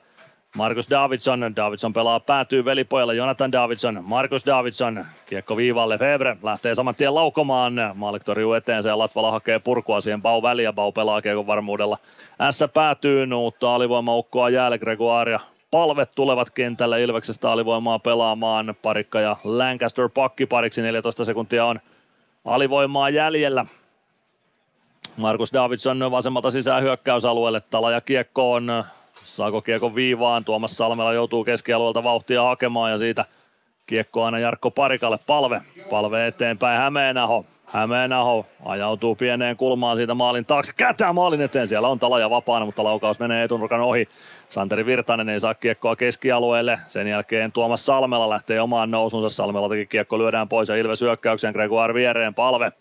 Markus 0.57 0.91
Davidson, 0.91 1.57
Davidson 1.57 1.93
pelaa 1.93 2.21
päätyy 2.21 2.65
velipojalle, 2.65 3.15
Jonathan 3.15 3.53
Davidson, 3.53 3.99
Markus 4.03 4.47
Davidson, 4.47 5.05
kiekko 5.27 5.57
viivalle, 5.57 5.99
Febre 5.99 6.37
lähtee 6.43 6.75
saman 6.75 6.95
tien 6.95 7.15
laukomaan, 7.15 7.75
Malik 7.95 8.25
torjuu 8.25 8.53
eteen 8.53 8.83
ja 8.87 8.99
Latvala 8.99 9.31
hakee 9.31 9.59
purkua 9.59 10.01
siihen 10.01 10.23
Bau 10.23 10.43
väliä, 10.43 10.73
Bau 10.73 10.93
pelaa 10.93 11.23
kiekon 11.23 11.47
varmuudella. 11.47 11.99
S 12.51 12.65
päätyy, 12.75 13.35
uutta 13.35 13.75
alivoimaukkoa 13.75 14.51
jäälle, 14.51 14.79
Gregoire 14.79 15.39
palvet 15.71 16.11
tulevat 16.17 16.51
kentälle 16.51 17.03
Ilveksestä 17.03 17.51
alivoimaa 17.51 17.99
pelaamaan, 17.99 18.75
Parikka 18.83 19.21
ja 19.21 19.37
Lancaster 19.45 20.09
pakki 20.09 20.47
pariksi, 20.47 20.83
14 20.83 21.25
sekuntia 21.25 21.65
on 21.65 21.81
alivoimaa 22.45 23.11
jäljellä. 23.11 23.67
Markus 25.17 25.53
Davidson 25.53 26.11
vasemmalta 26.11 26.51
sisään 26.51 26.83
hyökkäysalueelle, 26.83 27.61
tala 27.61 27.91
ja 27.91 28.01
kiekko 28.01 28.53
on 28.53 28.85
Saako 29.25 29.61
kiekko 29.61 29.95
viivaan, 29.95 30.45
Tuomas 30.45 30.77
Salmela 30.77 31.13
joutuu 31.13 31.45
keskialueelta 31.45 32.05
vauhtia 32.05 32.43
hakemaan 32.43 32.91
ja 32.91 32.99
siitä 32.99 33.25
kiekko 33.87 34.25
aina 34.25 34.39
Jarkko 34.39 34.71
Parikalle, 34.71 35.19
palve, 35.27 35.63
palve 35.91 36.27
eteenpäin 36.27 36.79
Hämeenaho, 36.79 37.45
Hämeenaho 37.67 38.47
ajautuu 38.65 39.15
pieneen 39.15 39.57
kulmaan 39.57 39.97
siitä 39.97 40.15
maalin 40.15 40.47
taakse, 40.47 40.73
kätää 40.77 41.13
maalin 41.13 41.43
eteen, 41.43 41.67
siellä 41.67 41.89
on 41.89 41.99
talaja 41.99 42.31
vapaana, 42.31 42.67
mutta 42.67 42.85
laukaus 42.85 43.19
menee 43.19 43.45
etunurkan 43.45 43.81
ohi. 43.81 44.09
Santeri 44.49 44.87
Virtanen 44.87 45.29
ei 45.29 45.41
saa 45.41 45.55
kiekkoa 45.55 45.97
keskialueelle, 45.97 46.79
sen 46.87 47.07
jälkeen 47.07 47.53
Tuomas 47.53 47.87
Salmela 47.87 48.31
lähtee 48.31 48.61
omaan 48.61 48.91
nousunsa, 48.91 49.29
Salmela 49.29 49.69
teki 49.69 49.87
kiekko 49.87 50.19
lyödään 50.19 50.49
pois 50.49 50.69
ja 50.69 50.77
Ilves 50.77 51.01
hyökkäyksen, 51.01 51.53
Gregoire 51.53 51.95
viereen, 51.95 52.35
palve, 52.35 52.73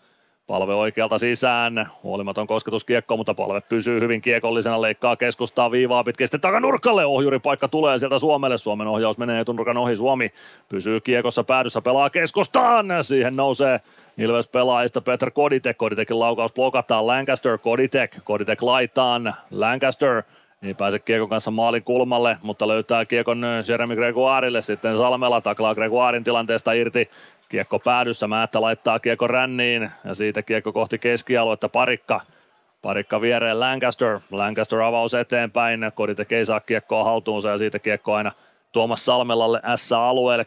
Palve 0.46 0.74
oikealta 0.74 1.18
sisään, 1.18 1.86
huolimaton 2.02 2.46
kosketuskiekko, 2.46 3.16
mutta 3.16 3.34
palve 3.34 3.60
pysyy 3.60 4.00
hyvin 4.00 4.20
kiekollisena, 4.20 4.80
leikkaa 4.82 5.16
keskustaa 5.16 5.70
viivaa 5.70 6.04
pitkin 6.04 6.26
sitten 6.26 6.40
takanurkalle, 6.40 7.04
ohjuripaikka 7.04 7.68
tulee 7.68 7.98
sieltä 7.98 8.18
Suomelle, 8.18 8.58
Suomen 8.58 8.86
ohjaus 8.86 9.18
menee 9.18 9.40
etunurkan 9.40 9.76
ohi, 9.76 9.96
Suomi 9.96 10.32
pysyy 10.68 11.00
kiekossa 11.00 11.44
päädyssä, 11.44 11.82
pelaa 11.82 12.10
keskustaan, 12.10 12.86
siihen 13.00 13.36
nousee 13.36 13.80
Ilves 14.18 14.48
pelaajista 14.48 15.00
Peter 15.00 15.30
Koditek, 15.30 15.78
Koditekin 15.78 16.20
laukaus 16.20 16.52
blokataan, 16.52 17.06
Lancaster, 17.06 17.58
Koditek, 17.58 18.16
Koditek 18.24 18.62
laitaan, 18.62 19.34
Lancaster, 19.50 20.22
ei 20.62 20.74
pääse 20.74 20.98
Kiekon 20.98 21.28
kanssa 21.28 21.50
maalin 21.50 21.84
kulmalle, 21.84 22.36
mutta 22.42 22.68
löytää 22.68 23.04
Kiekon 23.04 23.42
Jeremy 23.68 23.96
Gregoirille. 23.96 24.62
Sitten 24.62 24.96
Salmela 24.98 25.40
taklaa 25.40 25.74
Gregoirin 25.74 26.24
tilanteesta 26.24 26.72
irti. 26.72 27.10
Kiekko 27.52 27.78
päädyssä, 27.78 28.28
Määttä 28.28 28.60
laittaa 28.60 28.98
Kiekko 28.98 29.26
ränniin 29.26 29.90
ja 30.04 30.14
siitä 30.14 30.42
Kiekko 30.42 30.72
kohti 30.72 30.98
keskialuetta. 30.98 31.68
Parikka 31.68 32.20
Parikka 32.82 33.20
viereen 33.20 33.60
Lancaster. 33.60 34.20
Lancaster 34.30 34.80
avaus 34.80 35.14
eteenpäin. 35.14 35.80
Kodi 35.94 36.14
tekee 36.14 36.44
saa 36.44 36.60
kiekkoa 36.60 37.04
haltuunsa 37.04 37.48
ja 37.48 37.58
siitä 37.58 37.78
kiekko 37.78 38.14
aina 38.14 38.32
Tuomas 38.72 39.04
Salmelalle 39.04 39.60
S-alueelle. 39.76 40.46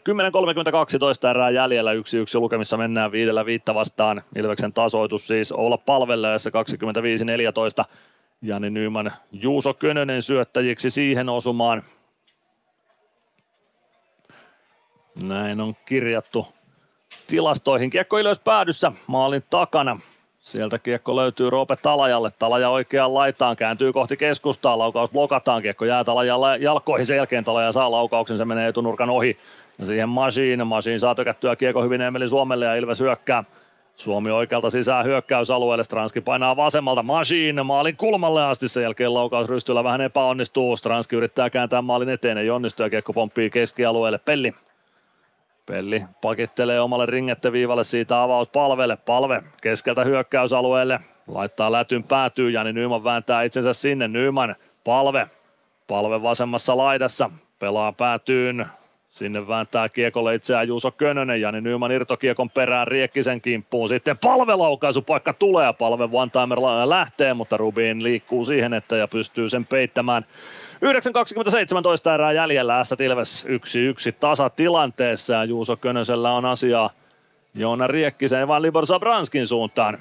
10.32 0.94 0.98
toista 0.98 1.30
erää 1.30 1.50
jäljellä. 1.50 1.92
Yksi 1.92 2.18
yksi 2.18 2.38
lukemissa 2.38 2.76
mennään 2.76 3.12
viidellä 3.12 3.46
viitta 3.46 3.74
vastaan. 3.74 4.22
Ilveksen 4.36 4.72
tasoitus 4.72 5.26
siis 5.26 5.52
olla 5.52 5.78
palveleessa 5.78 6.50
25-14. 6.50 7.84
Jani 8.42 8.70
Nyman, 8.70 9.12
Juuso 9.32 9.74
Könönen 9.74 10.22
syöttäjiksi 10.22 10.90
siihen 10.90 11.28
osumaan. 11.28 11.82
Näin 15.22 15.60
on 15.60 15.74
kirjattu 15.84 16.55
tilastoihin. 17.26 17.90
Kiekko 17.90 18.18
ylös 18.18 18.40
päädyssä 18.40 18.92
maalin 19.06 19.44
takana. 19.50 20.00
Sieltä 20.40 20.78
kiekko 20.78 21.16
löytyy 21.16 21.50
Roope 21.50 21.76
Talajalle. 21.76 22.30
Talaja 22.38 22.68
oikeaan 22.68 23.14
laitaan, 23.14 23.56
kääntyy 23.56 23.92
kohti 23.92 24.16
keskustaa. 24.16 24.78
Laukaus 24.78 25.10
blokataan, 25.10 25.62
kiekko 25.62 25.84
jää 25.84 26.04
Talajalle 26.04 26.56
jalkoihin. 26.56 27.06
Sen 27.06 27.16
jälkeen 27.16 27.44
Talaja 27.44 27.72
saa 27.72 27.90
laukauksen, 27.90 28.38
se 28.38 28.44
menee 28.44 28.68
etunurkan 28.68 29.10
ohi. 29.10 29.38
Ja 29.78 29.86
siihen 29.86 30.08
Masiin. 30.08 30.66
Masiin 30.66 31.00
saa 31.00 31.14
tökättyä 31.14 31.56
kiekko 31.56 31.82
hyvin 31.82 32.00
Emeli 32.00 32.28
Suomelle 32.28 32.64
ja 32.64 32.74
Ilves 32.74 33.00
hyökkää. 33.00 33.44
Suomi 33.96 34.30
oikealta 34.30 34.70
sisään 34.70 35.04
hyökkäysalueelle. 35.04 35.84
Stranski 35.84 36.20
painaa 36.20 36.56
vasemmalta 36.56 37.02
Masiin 37.02 37.66
maalin 37.66 37.96
kulmalle 37.96 38.44
asti. 38.44 38.68
Sen 38.68 38.82
jälkeen 38.82 39.14
laukaus 39.14 39.48
rystyllä 39.48 39.84
vähän 39.84 40.00
epäonnistuu. 40.00 40.76
Stranski 40.76 41.16
yrittää 41.16 41.50
kääntää 41.50 41.82
maalin 41.82 42.08
eteen, 42.08 42.38
ei 42.38 42.50
onnistu 42.50 42.82
ja 42.82 42.90
kiekko 42.90 43.12
pomppii 43.12 43.50
keskialueelle. 43.50 44.18
Pelli 44.18 44.54
Pelli 45.66 46.04
pakittelee 46.20 46.80
omalle 46.80 47.06
ringetteviivalle 47.06 47.84
siitä 47.84 48.22
avaus 48.22 48.48
palvelle. 48.48 48.96
Palve 48.96 49.42
keskeltä 49.62 50.04
hyökkäysalueelle. 50.04 51.00
Laittaa 51.26 51.72
lätyn 51.72 52.04
päätyy. 52.04 52.50
Jani 52.50 52.72
Nyman 52.72 53.04
vääntää 53.04 53.42
itsensä 53.42 53.72
sinne. 53.72 54.08
Nyman 54.08 54.56
palve. 54.84 55.30
Palve 55.88 56.22
vasemmassa 56.22 56.76
laidassa. 56.76 57.30
Pelaa 57.58 57.92
päätyyn. 57.92 58.66
Sinne 59.16 59.48
vääntää 59.48 59.88
kiekolle 59.88 60.34
itseään 60.34 60.68
Juuso 60.68 60.90
Könönen. 60.90 61.40
Jani 61.40 61.60
Nyman 61.60 61.92
irtokiekon 61.92 62.50
perään 62.50 62.88
Riekkisen 62.88 63.40
kimppuun. 63.40 63.88
Sitten 63.88 64.18
palvelaukaisupaikka 64.18 65.32
tulee. 65.32 65.72
Palve 65.72 66.08
one 66.12 66.30
timer 66.30 66.58
lähtee, 66.84 67.34
mutta 67.34 67.56
Rubin 67.56 68.02
liikkuu 68.02 68.44
siihen, 68.44 68.74
että 68.74 68.96
ja 68.96 69.08
pystyy 69.08 69.50
sen 69.50 69.64
peittämään. 69.66 70.26
9.27 72.08 72.14
erää 72.14 72.32
jäljellä 72.32 72.84
S 72.84 72.92
Ilves 72.92 73.46
1-1 73.46 73.48
tasatilanteessa 74.20 75.34
ja 75.34 75.44
Juuso 75.44 75.76
Könösellä 75.76 76.32
on 76.32 76.44
asiaa 76.44 76.90
Joona 77.54 77.86
Riekkisen 77.86 78.40
ja 78.40 78.62
Libor 78.62 78.86
Sabranskin 78.86 79.46
suuntaan. 79.46 79.98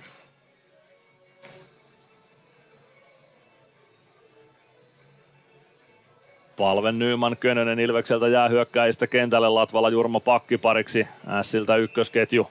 Palven 6.58 7.00
Nyman 7.00 7.38
Könönen 7.38 7.80
Ilvekseltä 7.80 8.28
jää 8.28 8.50
hyökkäistä 8.50 9.08
kentälle 9.08 9.50
Latvala 9.50 9.90
Jurmo 9.90 10.20
pakkipariksi. 10.20 11.08
Ässiltä 11.28 11.76
ykkösketju. 11.76 12.48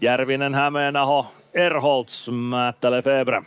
Järvinen, 0.00 0.54
Hämeenaho, 0.54 1.26
Erholtz, 1.54 2.28
Määttele, 2.28 3.02
Febre. 3.02 3.42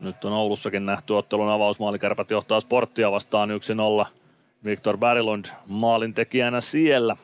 Nyt 0.00 0.24
on 0.24 0.32
Oulussakin 0.32 0.86
nähty 0.86 1.12
ottelun 1.12 1.50
avausmaali. 1.50 1.98
Kärpät 1.98 2.30
johtaa 2.30 2.60
sporttia 2.60 3.12
vastaan 3.12 3.50
1-0. 4.04 4.06
Viktor 4.64 4.98
Berglund 4.98 5.44
maalintekijänä 5.66 6.60
siellä. 6.60 7.16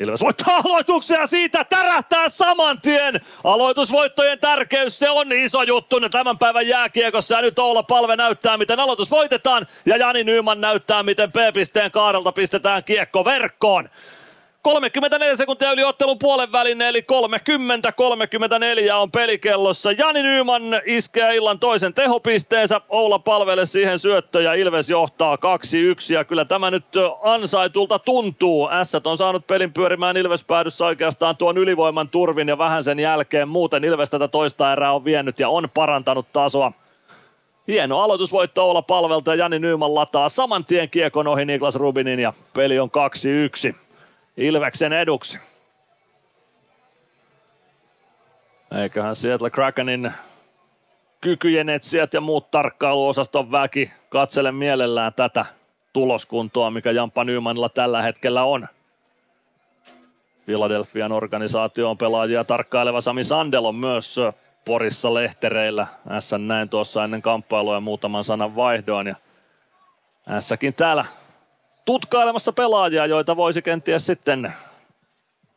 Ilves 0.00 0.20
voittaa 0.20 0.62
aloituksia 0.64 1.26
siitä 1.26 1.64
tärähtää 1.64 2.28
saman 2.28 2.80
tien. 2.80 3.20
Aloitusvoittojen 3.44 4.38
tärkeys, 4.38 4.98
se 4.98 5.10
on 5.10 5.32
iso 5.32 5.62
juttu 5.62 6.00
tämän 6.10 6.38
päivän 6.38 6.68
jääkiekossa. 6.68 7.34
Ja 7.34 7.42
nyt 7.42 7.58
Oula 7.58 7.82
Palve 7.82 8.16
näyttää, 8.16 8.56
miten 8.56 8.80
aloitus 8.80 9.10
voitetaan. 9.10 9.66
Ja 9.86 9.96
Jani 9.96 10.24
Nyman 10.24 10.60
näyttää, 10.60 11.02
miten 11.02 11.32
P-pisteen 11.32 11.90
kaarelta 11.90 12.32
pistetään 12.32 12.84
kiekko 12.84 13.24
verkkoon. 13.24 13.88
34 14.62 15.36
sekuntia 15.36 15.72
yli 15.72 15.84
ottelun 15.84 16.18
puolen 16.18 16.52
välin, 16.52 16.82
eli 16.82 17.04
30-34 18.90 18.92
on 18.94 19.10
pelikellossa. 19.10 19.92
Jani 19.92 20.22
Nyman 20.22 20.62
iskee 20.84 21.36
illan 21.36 21.58
toisen 21.58 21.94
tehopisteensä. 21.94 22.80
Oula 22.88 23.18
palvele 23.18 23.66
siihen 23.66 23.98
syöttö 23.98 24.42
ja 24.42 24.54
Ilves 24.54 24.90
johtaa 24.90 25.36
2-1. 25.36 25.38
Ja 26.14 26.24
kyllä 26.24 26.44
tämä 26.44 26.70
nyt 26.70 26.84
ansaitulta 27.22 27.98
tuntuu. 27.98 28.68
S 28.82 28.94
on 29.04 29.18
saanut 29.18 29.46
pelin 29.46 29.72
pyörimään 29.72 30.16
Ilves 30.16 30.44
päädyssä 30.44 30.86
oikeastaan 30.86 31.36
tuon 31.36 31.58
ylivoiman 31.58 32.08
turvin 32.08 32.48
ja 32.48 32.58
vähän 32.58 32.84
sen 32.84 33.00
jälkeen. 33.00 33.48
Muuten 33.48 33.84
Ilves 33.84 34.10
tätä 34.10 34.28
toista 34.28 34.72
erää 34.72 34.92
on 34.92 35.04
vienyt 35.04 35.38
ja 35.38 35.48
on 35.48 35.68
parantanut 35.74 36.32
tasoa. 36.32 36.72
Hieno 37.68 38.00
aloitusvoitto 38.00 38.70
olla 38.70 38.82
palvelta 38.82 39.30
ja 39.30 39.36
Jani 39.36 39.58
Nyman 39.58 39.94
lataa 39.94 40.28
saman 40.28 40.64
tien 40.64 40.90
kiekon 40.90 41.26
ohi 41.26 41.44
Niklas 41.44 41.74
Rubinin 41.74 42.20
ja 42.20 42.32
peli 42.54 42.78
on 42.78 42.90
2-1. 43.72 43.89
Ilveksen 44.36 44.92
eduksi. 44.92 45.38
Eiköhän 48.82 49.16
Seattle 49.16 49.50
Krakenin 49.50 50.12
kykyjen 51.20 51.68
etsijät 51.68 52.14
ja 52.14 52.20
muut 52.20 52.50
tarkkailuosaston 52.50 53.52
väki 53.52 53.92
katsele 54.08 54.52
mielellään 54.52 55.14
tätä 55.14 55.46
tuloskuntoa, 55.92 56.70
mikä 56.70 56.90
Jampa 56.90 57.24
Nymanilla 57.24 57.68
tällä 57.68 58.02
hetkellä 58.02 58.44
on. 58.44 58.68
Philadelphian 60.46 61.12
organisaation 61.12 61.98
pelaajia 61.98 62.44
tarkkaileva 62.44 63.00
Sami 63.00 63.24
Sandel 63.24 63.64
on 63.64 63.74
myös 63.74 64.16
Porissa 64.64 65.14
lehtereillä. 65.14 65.86
S 66.18 66.30
näin 66.38 66.68
tuossa 66.68 67.04
ennen 67.04 67.22
kamppailua 67.22 67.74
ja 67.74 67.80
muutaman 67.80 68.24
sanan 68.24 68.56
vaihdoin. 68.56 69.06
Ja 69.06 70.40
Säkin 70.40 70.74
täällä 70.74 71.04
tutkailemassa 71.90 72.52
pelaajia, 72.52 73.06
joita 73.06 73.36
voisi 73.36 73.62
kenties 73.62 74.06
sitten 74.06 74.52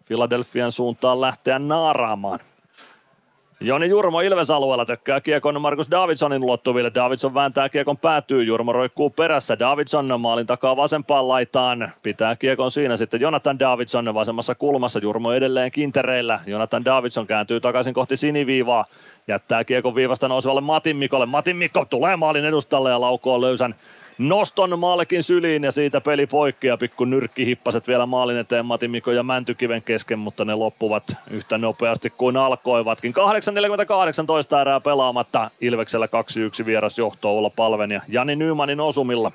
Philadelphian 0.07 0.71
suuntaan 0.71 1.21
lähteä 1.21 1.59
naaraamaan. 1.59 2.39
Joni 3.59 3.89
Jurmo 3.89 4.21
Ilves-alueella 4.21 4.85
tökkää 4.85 5.21
kiekon 5.21 5.61
Markus 5.61 5.91
Davidsonin 5.91 6.43
ulottuville. 6.43 6.91
Davidson 6.95 7.33
vääntää 7.33 7.69
kiekon 7.69 7.97
päätyy, 7.97 8.43
Jurmo 8.43 8.73
roikkuu 8.73 9.09
perässä. 9.09 9.59
Davidson 9.59 10.21
maalin 10.21 10.47
takaa 10.47 10.77
vasempaan 10.77 11.27
laitaan. 11.27 11.91
Pitää 12.03 12.35
kiekon 12.35 12.71
siinä 12.71 12.97
sitten 12.97 13.21
Jonathan 13.21 13.59
Davidson 13.59 14.13
vasemmassa 14.13 14.55
kulmassa. 14.55 14.99
Jurmo 14.99 15.31
edelleen 15.31 15.71
kintereillä. 15.71 16.39
Jonathan 16.45 16.85
Davidson 16.85 17.27
kääntyy 17.27 17.59
takaisin 17.59 17.93
kohti 17.93 18.15
siniviivaa. 18.15 18.85
Jättää 19.27 19.63
kiekon 19.63 19.95
viivasta 19.95 20.27
nousevalle 20.27 20.61
Matin 20.61 20.97
Mikolle. 20.97 21.25
Matin 21.25 21.55
Mikko 21.55 21.85
tulee 21.85 22.15
maalin 22.15 22.45
edustalle 22.45 22.89
ja 22.89 23.01
laukoo 23.01 23.41
löysän 23.41 23.75
noston 24.17 24.79
maalekin 24.79 25.23
syliin 25.23 25.63
ja 25.63 25.71
siitä 25.71 26.01
peli 26.01 26.27
poikki 26.27 26.67
ja 26.67 26.77
pikku 26.77 27.05
nyrkkihippaset 27.05 27.87
vielä 27.87 28.05
maalin 28.05 28.37
eteen 28.37 28.65
Mati 28.65 28.87
Mikko 28.87 29.11
ja 29.11 29.23
Mäntykiven 29.23 29.81
kesken, 29.81 30.19
mutta 30.19 30.45
ne 30.45 30.55
loppuvat 30.55 31.03
yhtä 31.31 31.57
nopeasti 31.57 32.09
kuin 32.09 32.37
alkoivatkin. 32.37 33.13
8.48 34.53 34.61
erää 34.61 34.79
pelaamatta 34.79 35.51
Ilveksellä 35.61 36.05
2-1 36.61 36.65
vieras 36.65 36.97
johto 36.97 37.37
olla 37.37 37.49
Palven 37.49 37.91
ja 37.91 38.01
Jani 38.07 38.35
Nymanin 38.35 38.79
osumilla. 38.79 39.31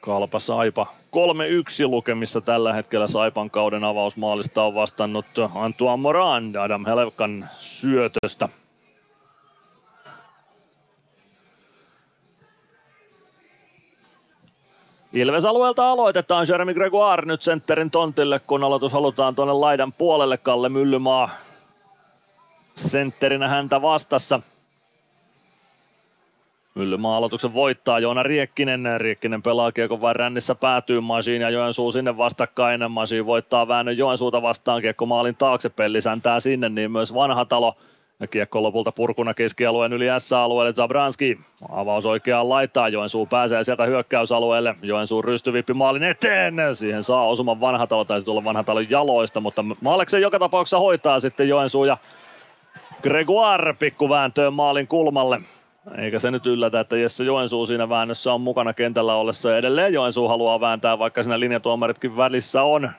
Kalpa 0.00 0.38
Saipa 0.38 0.86
3-1 1.16 1.88
lukemissa 1.88 2.40
tällä 2.40 2.72
hetkellä 2.72 3.06
Saipan 3.06 3.50
kauden 3.50 3.84
avausmaalista 3.84 4.62
on 4.62 4.74
vastannut 4.74 5.26
Antoine 5.54 6.02
Moran 6.02 6.52
Adam 6.56 6.86
Helevkan 6.86 7.48
syötöstä. 7.60 8.48
Ilves-alueelta 15.12 15.90
aloitetaan 15.90 16.46
Jeremy 16.48 16.74
Gregoire 16.74 17.26
nyt 17.26 17.42
sentterin 17.42 17.90
tontille, 17.90 18.40
kun 18.46 18.64
aloitus 18.64 18.92
halutaan 18.92 19.34
tuonne 19.34 19.54
laidan 19.54 19.92
puolelle. 19.92 20.38
Kalle 20.38 20.68
Myllymaa 20.68 21.30
sentterinä 22.74 23.48
häntä 23.48 23.82
vastassa. 23.82 24.40
Myllymaa 26.74 27.16
aloituksen 27.16 27.54
voittaa 27.54 27.98
Joona 27.98 28.22
Riekkinen. 28.22 28.84
Riekkinen 28.98 29.42
pelaa 29.42 29.72
kiekon 29.72 30.00
vain 30.00 30.16
rännissä 30.16 30.54
päätyy 30.54 31.00
Masiin 31.00 31.42
ja 31.42 31.50
Joensuu 31.50 31.92
sinne 31.92 32.16
vastakkain. 32.16 32.90
Masiin 32.90 33.26
voittaa 33.26 33.68
väännön 33.68 33.98
Joensuuta 33.98 34.42
vastaan. 34.42 34.82
Kiekko 34.82 35.06
maalin 35.06 35.36
taakse, 35.36 35.68
Pelli 35.68 35.98
sinne, 36.38 36.68
niin 36.68 36.92
myös 36.92 37.14
vanha 37.14 37.44
talo. 37.44 37.76
Kiekko 38.30 38.62
lopulta 38.62 38.92
purkuna 38.92 39.34
keskialueen 39.34 39.92
yli 39.92 40.06
S-alueelle. 40.18 40.72
Zabranski 40.72 41.40
avaus 41.68 42.06
oikeaan 42.06 42.48
laitaan. 42.48 42.92
Joensuu 42.92 43.26
pääsee 43.26 43.64
sieltä 43.64 43.84
hyökkäysalueelle. 43.84 44.74
Joensuun 44.82 45.24
rystyvippi 45.24 45.74
maalin 45.74 46.02
eteen. 46.02 46.54
Siihen 46.72 47.02
saa 47.02 47.26
osuman 47.26 47.60
vanhatalo, 47.60 48.04
taisi 48.04 48.24
tulla 48.24 48.44
vanhatalon 48.44 48.90
jaloista, 48.90 49.40
mutta 49.40 49.64
Maaleksen 49.80 50.22
joka 50.22 50.38
tapauksessa 50.38 50.78
hoitaa 50.78 51.20
sitten 51.20 51.48
Joensuu 51.48 51.84
ja 51.84 51.96
Gregoire 53.02 53.72
pikkuvääntöön 53.72 54.52
maalin 54.52 54.86
kulmalle. 54.88 55.40
Eikä 55.98 56.18
se 56.18 56.30
nyt 56.30 56.46
yllätä, 56.46 56.80
että 56.80 56.96
Jesse 56.96 57.24
Joensuu 57.24 57.66
siinä 57.66 57.88
väännössä 57.88 58.32
on 58.32 58.40
mukana 58.40 58.72
kentällä 58.72 59.14
ollessa 59.14 59.56
edelleen 59.56 59.92
Joensuu 59.92 60.28
haluaa 60.28 60.60
vääntää, 60.60 60.98
vaikka 60.98 61.22
siinä 61.22 61.40
linjatuomaritkin 61.40 62.16
välissä 62.16 62.62
on. 62.62 62.90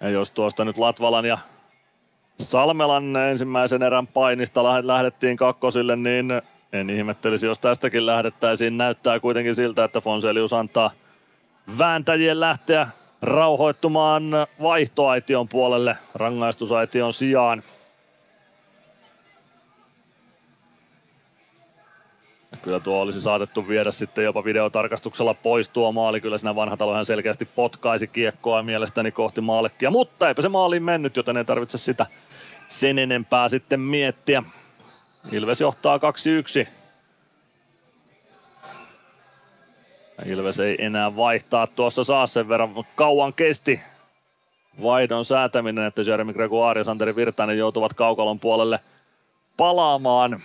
Ja 0.00 0.08
jos 0.08 0.30
tuosta 0.30 0.64
nyt 0.64 0.78
Latvalan 0.78 1.24
ja 1.24 1.38
Salmelan 2.40 3.16
ensimmäisen 3.16 3.82
erän 3.82 4.06
painista 4.06 4.86
lähdettiin 4.86 5.36
kakkosille, 5.36 5.96
niin 5.96 6.42
en 6.72 6.90
ihmettelisi, 6.90 7.46
jos 7.46 7.58
tästäkin 7.58 8.06
lähdettäisiin. 8.06 8.78
Näyttää 8.78 9.20
kuitenkin 9.20 9.54
siltä, 9.54 9.84
että 9.84 10.00
Fonselius 10.00 10.52
antaa 10.52 10.90
vääntäjien 11.78 12.40
lähteä 12.40 12.88
rauhoittumaan 13.22 14.24
vaihtoaition 14.62 15.48
puolelle 15.48 15.96
rangaistusaition 16.14 17.12
sijaan. 17.12 17.62
Kyllä 22.62 22.80
tuo 22.80 23.00
olisi 23.00 23.20
saatettu 23.20 23.68
viedä 23.68 23.90
sitten 23.90 24.24
jopa 24.24 24.44
videotarkastuksella 24.44 25.34
pois 25.34 25.68
tuo 25.68 25.92
maali. 25.92 26.20
Kyllä 26.20 26.38
siinä 26.38 26.54
vanha 26.54 26.76
talo 26.76 27.04
selkeästi 27.04 27.44
potkaisi 27.44 28.06
kiekkoa 28.06 28.62
mielestäni 28.62 29.12
kohti 29.12 29.40
maalekkia, 29.40 29.90
mutta 29.90 30.28
eipä 30.28 30.42
se 30.42 30.48
maaliin 30.48 30.82
mennyt, 30.82 31.16
joten 31.16 31.36
ei 31.36 31.44
tarvitse 31.44 31.78
sitä 31.78 32.06
sen 32.70 32.98
enempää 32.98 33.48
sitten 33.48 33.80
miettiä. 33.80 34.42
Ilves 35.32 35.60
johtaa 35.60 35.98
2-1. 36.64 36.68
Ilves 40.26 40.60
ei 40.60 40.84
enää 40.84 41.16
vaihtaa 41.16 41.66
tuossa 41.66 42.04
saa 42.04 42.26
sen 42.26 42.48
verran, 42.48 42.70
mutta 42.70 42.92
kauan 42.96 43.32
kesti 43.32 43.80
vaihdon 44.82 45.24
säätäminen, 45.24 45.84
että 45.84 46.02
Jeremy 46.02 46.32
Gregoire 46.32 46.80
ja 46.80 46.84
Santeri 46.84 47.16
Virtanen 47.16 47.58
joutuvat 47.58 47.94
kaukalon 47.94 48.40
puolelle 48.40 48.80
palaamaan. 49.56 50.42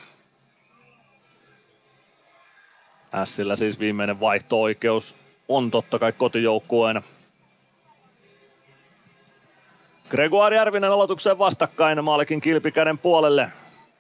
Sillä 3.24 3.56
siis 3.56 3.80
viimeinen 3.80 4.20
vaihto-oikeus 4.20 5.16
on 5.48 5.72
totta 5.72 6.00
kai 6.00 6.12
kotijoukkueena. 6.12 7.02
Gregoire 10.10 10.56
Järvinen 10.56 10.92
aloitukseen 10.92 11.38
vastakkain 11.38 12.04
maalikin 12.04 12.42
kilpikäden 12.42 12.98
puolelle. 12.98 13.52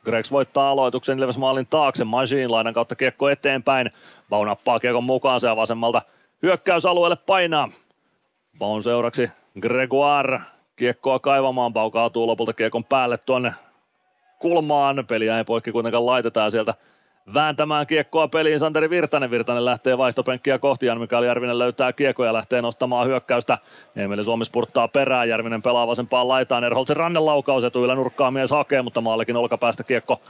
Gregs 0.03 0.31
voittaa 0.31 0.69
aloituksen 0.69 1.19
Ilves 1.19 1.37
maalin 1.37 1.67
taakse. 1.69 2.03
Majin 2.03 2.51
laidan 2.51 2.73
kautta 2.73 2.95
kiekko 2.95 3.29
eteenpäin. 3.29 3.91
Bau 4.29 4.45
nappaa 4.45 4.79
kiekon 4.79 5.03
mukaan 5.03 5.39
ja 5.43 5.55
vasemmalta 5.55 6.01
hyökkäysalueelle 6.41 7.15
painaa. 7.15 7.69
Baun 8.59 8.83
seuraksi 8.83 9.29
Gregoire 9.61 10.39
kiekkoa 10.75 11.19
kaivamaan. 11.19 11.73
Bau 11.73 11.91
kaatuu 11.91 12.27
lopulta 12.27 12.53
kiekon 12.53 12.83
päälle 12.83 13.17
tuonne 13.17 13.53
kulmaan. 14.39 15.05
Peliä 15.07 15.37
ei 15.37 15.43
poikki 15.43 15.71
kuitenkaan 15.71 16.05
laitetaan 16.05 16.51
sieltä 16.51 16.73
vääntämään 17.33 17.87
kiekkoa 17.87 18.27
peliin 18.27 18.59
Santeri 18.59 18.89
Virtanen. 18.89 19.31
Virtanen 19.31 19.65
lähtee 19.65 19.97
vaihtopenkkiä 19.97 20.59
kohti. 20.59 20.85
Jan 20.85 20.99
Mikael 20.99 21.23
Järvinen 21.23 21.59
löytää 21.59 21.93
kiekkoja 21.93 22.29
ja 22.29 22.33
lähtee 22.33 22.61
nostamaan 22.61 23.07
hyökkäystä. 23.07 23.57
Emeli 23.95 24.23
Suomi 24.23 24.45
spurttaa 24.45 24.87
perään. 24.87 25.29
Järvinen 25.29 25.61
pelaa 25.61 25.87
vasempaan 25.87 26.27
laitaan. 26.27 26.63
Erholtsen 26.63 26.97
rannen 26.97 27.25
laukaus 27.25 27.63
etuilla 27.63 27.95
nurkkaa 27.95 28.31
mies 28.31 28.51
hakee, 28.51 28.81
mutta 28.81 29.01
maallekin 29.01 29.35
olkapäästä 29.35 29.83
kiekko 29.83 30.21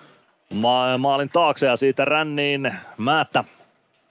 ma- 0.54 0.98
maalin 0.98 1.30
taakse 1.30 1.66
ja 1.66 1.76
siitä 1.78 2.06
ränniin 2.06 2.74
Määttä. 2.98 3.44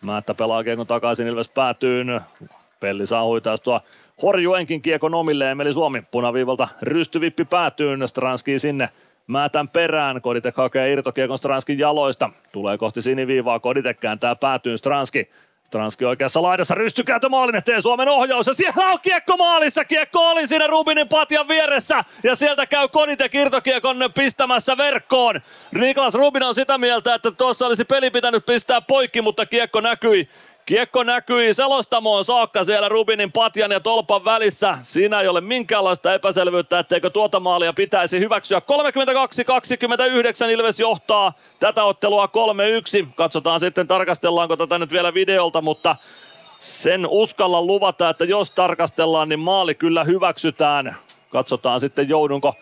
Määttä 0.00 0.34
pelaa 0.34 0.64
kiekon 0.64 0.86
takaisin 0.86 1.26
Ilves 1.26 1.48
päätyyn. 1.48 2.20
Pelli 2.80 3.06
saa 3.06 3.24
huitaistua 3.24 3.80
Horjuenkin 4.22 4.82
kiekon 4.82 5.14
omille. 5.14 5.50
Emeli 5.50 5.72
Suomi 5.72 6.02
punaviivalta 6.10 6.68
rystyvippi 6.82 7.44
päätyyn. 7.44 8.08
Stranski 8.08 8.58
sinne 8.58 8.88
Määtän 9.26 9.68
perään, 9.68 10.20
Koditek 10.22 10.56
hakee 10.56 10.92
irtokiekon 10.92 11.38
Stranskin 11.38 11.78
jaloista. 11.78 12.30
Tulee 12.52 12.78
kohti 12.78 13.02
siniviivaa, 13.02 13.60
Koditek 13.60 14.00
kääntää 14.00 14.34
päätyyn 14.34 14.78
Stranski. 14.78 15.30
Stranski 15.64 16.04
oikeassa 16.04 16.42
laidassa 16.42 16.74
rystykääntö 16.74 17.28
maalin 17.28 17.56
eteen 17.56 17.82
Suomen 17.82 18.08
ohjaus 18.08 18.46
ja 18.46 18.54
siellä 18.54 18.90
on 18.90 18.98
kiekko 19.02 19.36
maalissa. 19.36 19.84
Kiekko 19.84 20.30
oli 20.30 20.46
siinä 20.46 20.66
Rubinin 20.66 21.08
patjan 21.08 21.48
vieressä 21.48 22.04
ja 22.22 22.34
sieltä 22.34 22.66
käy 22.66 22.88
Koditek 22.88 23.34
irtokiekon 23.34 23.96
pistämässä 24.14 24.76
verkkoon. 24.76 25.40
Niklas 25.72 26.14
Rubin 26.14 26.42
on 26.42 26.54
sitä 26.54 26.78
mieltä, 26.78 27.14
että 27.14 27.30
tuossa 27.30 27.66
olisi 27.66 27.84
peli 27.84 28.10
pitänyt 28.10 28.46
pistää 28.46 28.80
poikki, 28.80 29.22
mutta 29.22 29.46
kiekko 29.46 29.80
näkyi 29.80 30.28
Kiekko 30.66 31.02
näkyi 31.02 31.54
selostamoon 31.54 32.24
saakka 32.24 32.64
siellä 32.64 32.88
Rubinin 32.88 33.32
patjan 33.32 33.70
ja 33.70 33.80
tolpan 33.80 34.24
välissä. 34.24 34.78
Siinä 34.82 35.20
ei 35.20 35.28
ole 35.28 35.40
minkäänlaista 35.40 36.14
epäselvyyttä, 36.14 36.78
etteikö 36.78 37.10
tuota 37.10 37.40
maalia 37.40 37.72
pitäisi 37.72 38.20
hyväksyä. 38.20 38.62
32-29 40.46 40.50
Ilves 40.50 40.80
johtaa 40.80 41.32
tätä 41.60 41.84
ottelua 41.84 42.26
3-1. 42.26 43.06
Katsotaan 43.14 43.60
sitten 43.60 43.88
tarkastellaanko 43.88 44.56
tätä 44.56 44.78
nyt 44.78 44.92
vielä 44.92 45.14
videolta, 45.14 45.60
mutta 45.60 45.96
sen 46.58 47.06
uskalla 47.06 47.62
luvata, 47.62 48.08
että 48.08 48.24
jos 48.24 48.50
tarkastellaan, 48.50 49.28
niin 49.28 49.40
maali 49.40 49.74
kyllä 49.74 50.04
hyväksytään. 50.04 50.96
Katsotaan 51.30 51.80
sitten 51.80 52.08
joudunko 52.08 52.54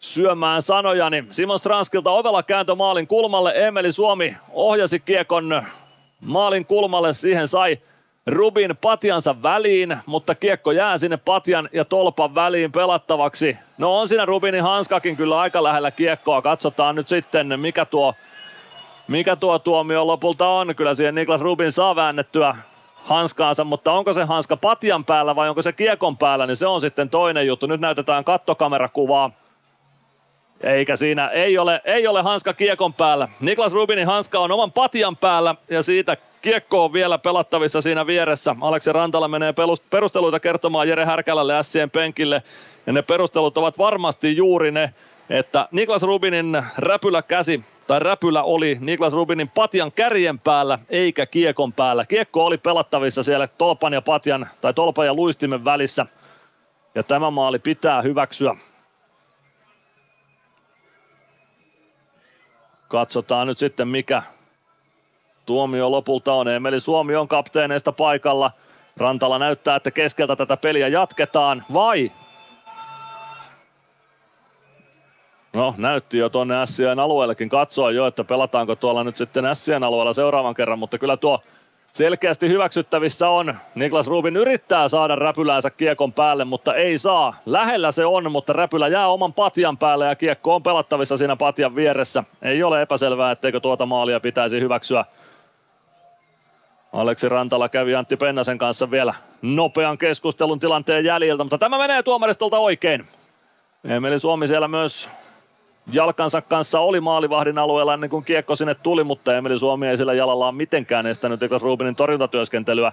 syömään 0.00 0.62
sanojani. 0.62 1.24
Simon 1.30 1.58
Stranskilta 1.58 2.10
ovella 2.10 2.42
kääntö 2.42 2.74
maalin 2.74 3.06
kulmalle. 3.06 3.52
Emeli 3.54 3.92
Suomi 3.92 4.36
ohjasi 4.52 5.00
kiekon 5.00 5.66
maalin 6.22 6.66
kulmalle. 6.66 7.12
Siihen 7.12 7.48
sai 7.48 7.78
Rubin 8.26 8.76
patjansa 8.80 9.42
väliin, 9.42 9.96
mutta 10.06 10.34
kiekko 10.34 10.72
jää 10.72 10.98
sinne 10.98 11.16
patjan 11.16 11.68
ja 11.72 11.84
tolpan 11.84 12.34
väliin 12.34 12.72
pelattavaksi. 12.72 13.56
No 13.78 14.00
on 14.00 14.08
siinä 14.08 14.24
Rubinin 14.24 14.62
hanskakin 14.62 15.16
kyllä 15.16 15.40
aika 15.40 15.62
lähellä 15.62 15.90
kiekkoa. 15.90 16.42
Katsotaan 16.42 16.94
nyt 16.94 17.08
sitten, 17.08 17.60
mikä 17.60 17.84
tuo, 17.84 18.14
mikä 19.08 19.36
tuo 19.36 19.58
tuomio 19.58 20.06
lopulta 20.06 20.48
on. 20.48 20.76
Kyllä 20.76 20.94
siihen 20.94 21.14
Niklas 21.14 21.40
Rubin 21.40 21.72
saa 21.72 21.96
väännettyä 21.96 22.56
hanskaansa, 22.94 23.64
mutta 23.64 23.92
onko 23.92 24.12
se 24.12 24.24
hanska 24.24 24.56
patjan 24.56 25.04
päällä 25.04 25.36
vai 25.36 25.48
onko 25.48 25.62
se 25.62 25.72
kiekon 25.72 26.16
päällä, 26.16 26.46
niin 26.46 26.56
se 26.56 26.66
on 26.66 26.80
sitten 26.80 27.10
toinen 27.10 27.46
juttu. 27.46 27.66
Nyt 27.66 27.80
näytetään 27.80 28.24
kattokamerakuvaa. 28.24 29.30
Eikä 30.62 30.96
siinä, 30.96 31.28
ei 31.28 31.58
ole, 31.58 31.80
ei 31.84 32.06
ole 32.06 32.22
hanska 32.22 32.52
kiekon 32.52 32.94
päällä. 32.94 33.28
Niklas 33.40 33.72
Rubinin 33.72 34.06
hanska 34.06 34.38
on 34.38 34.52
oman 34.52 34.72
patjan 34.72 35.16
päällä 35.16 35.54
ja 35.70 35.82
siitä 35.82 36.16
kiekko 36.42 36.84
on 36.84 36.92
vielä 36.92 37.18
pelattavissa 37.18 37.80
siinä 37.80 38.06
vieressä. 38.06 38.56
Aleksi 38.60 38.92
Rantala 38.92 39.28
menee 39.28 39.54
perusteluita 39.90 40.40
kertomaan 40.40 40.88
Jere 40.88 41.04
Härkälälle 41.04 41.62
Sien 41.62 41.90
penkille. 41.90 42.42
Ja 42.86 42.92
ne 42.92 43.02
perustelut 43.02 43.58
ovat 43.58 43.78
varmasti 43.78 44.36
juuri 44.36 44.70
ne, 44.70 44.94
että 45.30 45.68
Niklas 45.70 46.02
Rubinin 46.02 46.62
räpylä 46.78 47.22
käsi 47.22 47.64
tai 47.86 47.98
räpylä 48.00 48.42
oli 48.42 48.78
Niklas 48.80 49.12
Rubinin 49.12 49.48
patjan 49.48 49.92
kärjen 49.92 50.38
päällä 50.38 50.78
eikä 50.90 51.26
kiekon 51.26 51.72
päällä. 51.72 52.06
Kiekko 52.06 52.44
oli 52.44 52.58
pelattavissa 52.58 53.22
siellä 53.22 53.46
tolpan 53.46 53.92
ja 53.92 54.02
patjan 54.02 54.48
tai 54.60 54.74
tolpan 54.74 55.06
ja 55.06 55.14
luistimen 55.14 55.64
välissä. 55.64 56.06
Ja 56.94 57.02
tämä 57.02 57.30
maali 57.30 57.58
pitää 57.58 58.02
hyväksyä. 58.02 58.56
Katsotaan 62.92 63.46
nyt 63.46 63.58
sitten 63.58 63.88
mikä 63.88 64.22
tuomio 65.46 65.90
lopulta 65.90 66.32
on. 66.32 66.48
Emeli 66.48 66.80
Suomi 66.80 67.16
on 67.16 67.28
kapteeneista 67.28 67.92
paikalla. 67.92 68.50
Rantala 68.96 69.38
näyttää, 69.38 69.76
että 69.76 69.90
keskeltä 69.90 70.36
tätä 70.36 70.56
peliä 70.56 70.88
jatketaan. 70.88 71.64
Vai? 71.72 72.12
No, 75.52 75.74
näytti 75.78 76.18
jo 76.18 76.28
tuonne 76.28 76.54
Sien 76.64 76.98
alueellekin 76.98 77.48
katsoa 77.48 77.90
jo, 77.90 78.06
että 78.06 78.24
pelataanko 78.24 78.76
tuolla 78.76 79.04
nyt 79.04 79.16
sitten 79.16 79.44
Sien 79.52 79.84
alueella 79.84 80.12
seuraavan 80.12 80.54
kerran, 80.54 80.78
mutta 80.78 80.98
kyllä 80.98 81.16
tuo 81.16 81.42
selkeästi 81.92 82.48
hyväksyttävissä 82.48 83.28
on. 83.28 83.54
Niklas 83.74 84.06
Rubin 84.06 84.36
yrittää 84.36 84.88
saada 84.88 85.16
räpyläänsä 85.16 85.70
kiekon 85.70 86.12
päälle, 86.12 86.44
mutta 86.44 86.74
ei 86.74 86.98
saa. 86.98 87.34
Lähellä 87.46 87.92
se 87.92 88.06
on, 88.06 88.32
mutta 88.32 88.52
räpylä 88.52 88.88
jää 88.88 89.08
oman 89.08 89.32
patjan 89.32 89.78
päälle 89.78 90.06
ja 90.06 90.16
kiekko 90.16 90.54
on 90.54 90.62
pelattavissa 90.62 91.16
siinä 91.16 91.36
patjan 91.36 91.76
vieressä. 91.76 92.24
Ei 92.42 92.62
ole 92.62 92.82
epäselvää, 92.82 93.30
etteikö 93.30 93.60
tuota 93.60 93.86
maalia 93.86 94.20
pitäisi 94.20 94.60
hyväksyä. 94.60 95.04
Aleksi 96.92 97.28
Rantala 97.28 97.68
kävi 97.68 97.94
Antti 97.94 98.16
Pennasen 98.16 98.58
kanssa 98.58 98.90
vielä 98.90 99.14
nopean 99.42 99.98
keskustelun 99.98 100.58
tilanteen 100.58 101.04
jäljiltä, 101.04 101.44
mutta 101.44 101.58
tämä 101.58 101.78
menee 101.78 102.02
tuomaristolta 102.02 102.58
oikein. 102.58 103.08
Emeli 103.84 104.18
Suomi 104.18 104.48
siellä 104.48 104.68
myös 104.68 105.08
jalkansa 105.92 106.42
kanssa 106.42 106.80
oli 106.80 107.00
maalivahdin 107.00 107.58
alueella 107.58 107.94
ennen 107.94 108.10
kuin 108.10 108.24
kiekko 108.24 108.56
sinne 108.56 108.74
tuli, 108.74 109.04
mutta 109.04 109.36
Emeli 109.36 109.58
Suomi 109.58 109.88
ei 109.88 109.96
sillä 109.96 110.14
jalallaan 110.14 110.54
mitenkään 110.54 111.06
estänyt 111.06 111.40
Niklas 111.40 111.62
Rubinin 111.62 111.96
torjuntatyöskentelyä, 111.96 112.92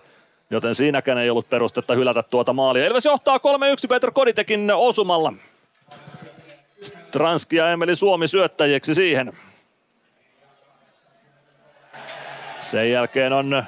joten 0.50 0.76
siinäkään 0.76 1.18
ei 1.18 1.30
ollut 1.30 1.50
perustetta 1.50 1.96
hylätä 1.96 2.24
tuota 2.24 2.54
maalia. 2.54 2.86
Ilves 2.86 3.06
johtaa 3.06 3.38
3-1 3.38 3.40
Petr 3.90 4.12
Koditekin 4.12 4.72
osumalla. 4.76 5.34
Stranski 6.82 7.56
ja 7.56 7.72
Emeli 7.72 7.96
Suomi 7.96 8.28
syöttäjiksi 8.28 8.96
siihen. 8.96 9.34
Sen 12.60 12.92
jälkeen 12.92 13.34
on 13.34 13.64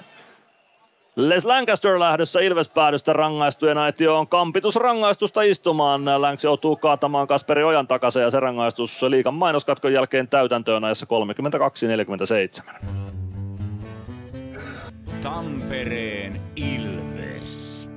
Les 1.15 1.45
Lancaster 1.45 1.99
lähdössä 1.99 2.39
Ilves-päädystä 2.39 3.13
rangaistujen 3.13 3.77
aitioon 3.77 4.27
kampitusrangaistusta 4.27 5.41
istumaan. 5.41 6.05
Länks 6.05 6.43
joutuu 6.43 6.75
kaatamaan 6.75 7.27
Kasperi 7.27 7.63
Ojan 7.63 7.87
takaisin 7.87 8.21
ja 8.21 8.29
se 8.29 8.39
rangaistus 8.39 9.01
liikan 9.01 9.33
mainoskatkon 9.33 9.93
jälkeen 9.93 10.27
täytäntöön 10.27 10.83
ajassa 10.83 11.05
32-47. 12.81 12.85
Tampereen 15.21 16.41
Ilves. 16.55 17.89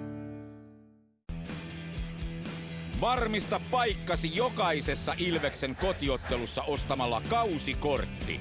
Varmista 3.00 3.60
paikkasi 3.70 4.36
jokaisessa 4.36 5.14
Ilveksen 5.18 5.76
kotiottelussa 5.80 6.62
ostamalla 6.62 7.22
kausikortti. 7.30 8.40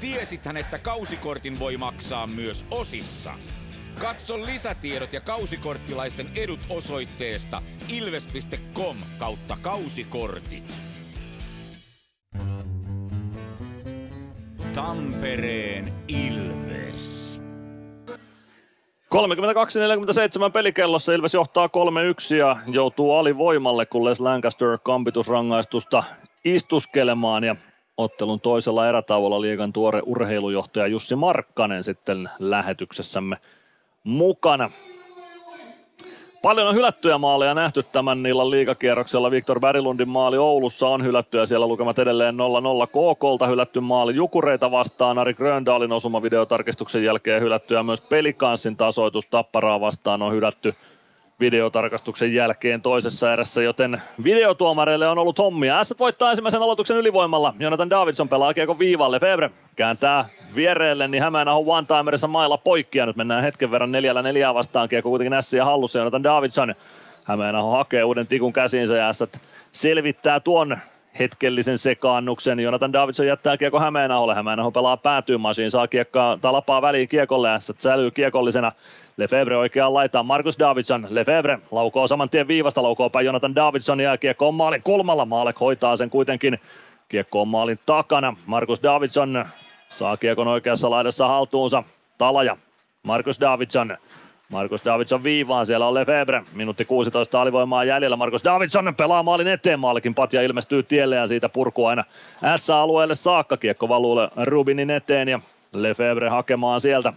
Tiesithän, 0.00 0.56
että 0.56 0.78
kausikortin 0.78 1.58
voi 1.58 1.76
maksaa 1.76 2.26
myös 2.26 2.66
osissa. 2.70 3.34
Katso 4.00 4.38
lisätiedot 4.46 5.12
ja 5.12 5.20
kausikorttilaisten 5.20 6.30
edut 6.36 6.60
osoitteesta 6.70 7.62
ilves.com 7.88 8.96
kautta 9.18 9.56
kausikortit. 9.62 10.74
Tampereen 14.74 15.92
Ilves. 16.08 17.40
32-47 19.14 20.50
pelikellossa 20.52 21.12
Ilves 21.12 21.34
johtaa 21.34 21.66
3-1 21.66 22.36
ja 22.36 22.56
joutuu 22.66 23.16
alivoimalle, 23.16 23.86
kun 23.86 24.04
Les 24.04 24.20
Lancaster 24.20 24.78
kampitusrangaistusta 24.82 26.04
istuskelemaan 26.44 27.44
ja 27.44 27.56
ottelun 27.96 28.40
toisella 28.40 28.88
erätauolla 28.88 29.40
liigan 29.40 29.72
tuore 29.72 30.02
urheilujohtaja 30.06 30.86
Jussi 30.86 31.16
Markkanen 31.16 31.84
sitten 31.84 32.30
lähetyksessämme 32.38 33.36
mukana. 34.04 34.70
Paljon 36.42 36.68
on 36.68 36.74
hylättyjä 36.74 37.18
maaleja 37.18 37.54
nähty 37.54 37.82
tämän 37.82 38.26
illan 38.26 38.50
liigakierroksella. 38.50 39.30
Viktor 39.30 39.60
Berglundin 39.60 40.08
maali 40.08 40.38
Oulussa 40.38 40.88
on 40.88 41.04
hylätty 41.04 41.38
ja 41.38 41.46
siellä 41.46 41.66
lukemat 41.66 41.98
edelleen 41.98 42.34
0-0 42.34 42.38
KKlta 42.86 43.46
hylätty 43.46 43.80
maali 43.80 44.14
Jukureita 44.14 44.70
vastaan. 44.70 45.18
Ari 45.18 45.34
Gröndalin 45.34 45.92
osuma 45.92 46.22
videotarkistuksen 46.22 47.04
jälkeen 47.04 47.42
hylätty 47.42 47.74
ja 47.74 47.82
myös 47.82 48.00
Pelikanssin 48.00 48.76
tasoitus 48.76 49.26
Tapparaa 49.26 49.80
vastaan 49.80 50.22
on 50.22 50.32
hylätty 50.32 50.74
videotarkastuksen 51.40 52.34
jälkeen 52.34 52.82
toisessa 52.82 53.32
erässä, 53.32 53.62
joten 53.62 54.02
videotuomareille 54.24 55.08
on 55.08 55.18
ollut 55.18 55.38
hommia. 55.38 55.84
S 55.84 55.94
voittaa 55.98 56.30
ensimmäisen 56.30 56.62
aloituksen 56.62 56.96
ylivoimalla. 56.96 57.54
Jonathan 57.58 57.90
Davidson 57.90 58.28
pelaa 58.28 58.54
kiekon 58.54 58.78
viivalle. 58.78 59.20
Febre 59.20 59.50
kääntää 59.76 60.28
viereelle, 60.54 61.08
niin 61.08 61.22
Hämeenahon 61.22 61.64
one-timerissa 61.66 62.28
mailla 62.28 62.58
poikki 62.58 62.98
ja 62.98 63.06
nyt 63.06 63.16
mennään 63.16 63.42
hetken 63.42 63.70
verran 63.70 63.92
neljällä 63.92 64.22
neljää 64.22 64.54
vastaan. 64.54 64.88
Kiekko 64.88 65.10
kuitenkin 65.10 65.56
ja 65.56 65.64
hallussa. 65.64 65.98
Jonathan 65.98 66.22
Davidson 66.22 66.74
Hämeenaho 67.24 67.70
hakee 67.70 68.04
uuden 68.04 68.26
tikun 68.26 68.52
käsiinsä 68.52 68.96
ja 68.96 69.12
S 69.12 69.24
selvittää 69.72 70.40
tuon 70.40 70.78
hetkellisen 71.20 71.78
sekaannuksen. 71.78 72.60
Jonathan 72.60 72.92
Davidson 72.92 73.26
jättää 73.26 73.56
kiekko 73.56 73.80
Hämeenaholle. 73.80 74.34
Hämeenaho 74.34 74.70
pelaa 74.70 74.96
päätyymasiin, 74.96 75.70
saa 75.70 75.88
kiekkaa, 75.88 76.38
tai 76.40 76.52
lapaa 76.52 76.82
väliin 76.82 77.08
kiekolle 77.08 77.48
ja 77.48 77.58
säilyy 77.78 78.10
kiekollisena. 78.10 78.72
Lefebvre 79.16 79.56
oikeaan 79.56 79.94
laitaan. 79.94 80.26
Markus 80.26 80.58
Davidson. 80.58 81.06
Lefebvre 81.10 81.58
laukoo 81.70 82.08
saman 82.08 82.30
tien 82.30 82.48
viivasta, 82.48 82.82
laukoo 82.82 83.10
päin 83.10 83.26
Jonathan 83.26 83.54
Davidson 83.54 84.00
ja 84.00 84.18
kiekko 84.18 84.48
on 84.48 84.54
maalin 84.54 84.82
kulmalla. 84.82 85.24
Maalek 85.24 85.60
hoitaa 85.60 85.96
sen 85.96 86.10
kuitenkin. 86.10 86.58
Kiekko 87.08 87.40
on 87.40 87.48
maalin 87.48 87.78
takana. 87.86 88.36
Markus 88.46 88.82
Davidson 88.82 89.44
saa 89.88 90.16
kiekon 90.16 90.48
oikeassa 90.48 90.90
laidassa 90.90 91.28
haltuunsa. 91.28 91.82
Talaja. 92.18 92.56
Markus 93.02 93.40
Davidson 93.40 93.96
Markus 94.50 94.84
Davidson 94.84 95.24
viivaan, 95.24 95.66
siellä 95.66 95.88
on 95.88 95.94
Lefebvre, 95.94 96.42
minuutti 96.52 96.84
16 96.84 97.42
alivoimaa 97.42 97.84
jäljellä, 97.84 98.16
Markus 98.16 98.44
Davidson 98.44 98.94
pelaa 98.96 99.22
maalin 99.22 99.48
eteen, 99.48 99.80
maalikin 99.80 100.14
Patja 100.14 100.42
ilmestyy 100.42 100.82
tielle 100.82 101.16
ja 101.16 101.26
siitä 101.26 101.48
purkuu 101.48 101.86
aina 101.86 102.04
S-alueelle 102.56 103.14
saakka, 103.14 103.56
kiekko 103.56 103.88
valuu 103.88 104.16
Rubinin 104.44 104.90
eteen 104.90 105.28
ja 105.28 105.40
Lefebvre 105.72 106.28
hakemaan 106.28 106.80
sieltä. 106.80 107.12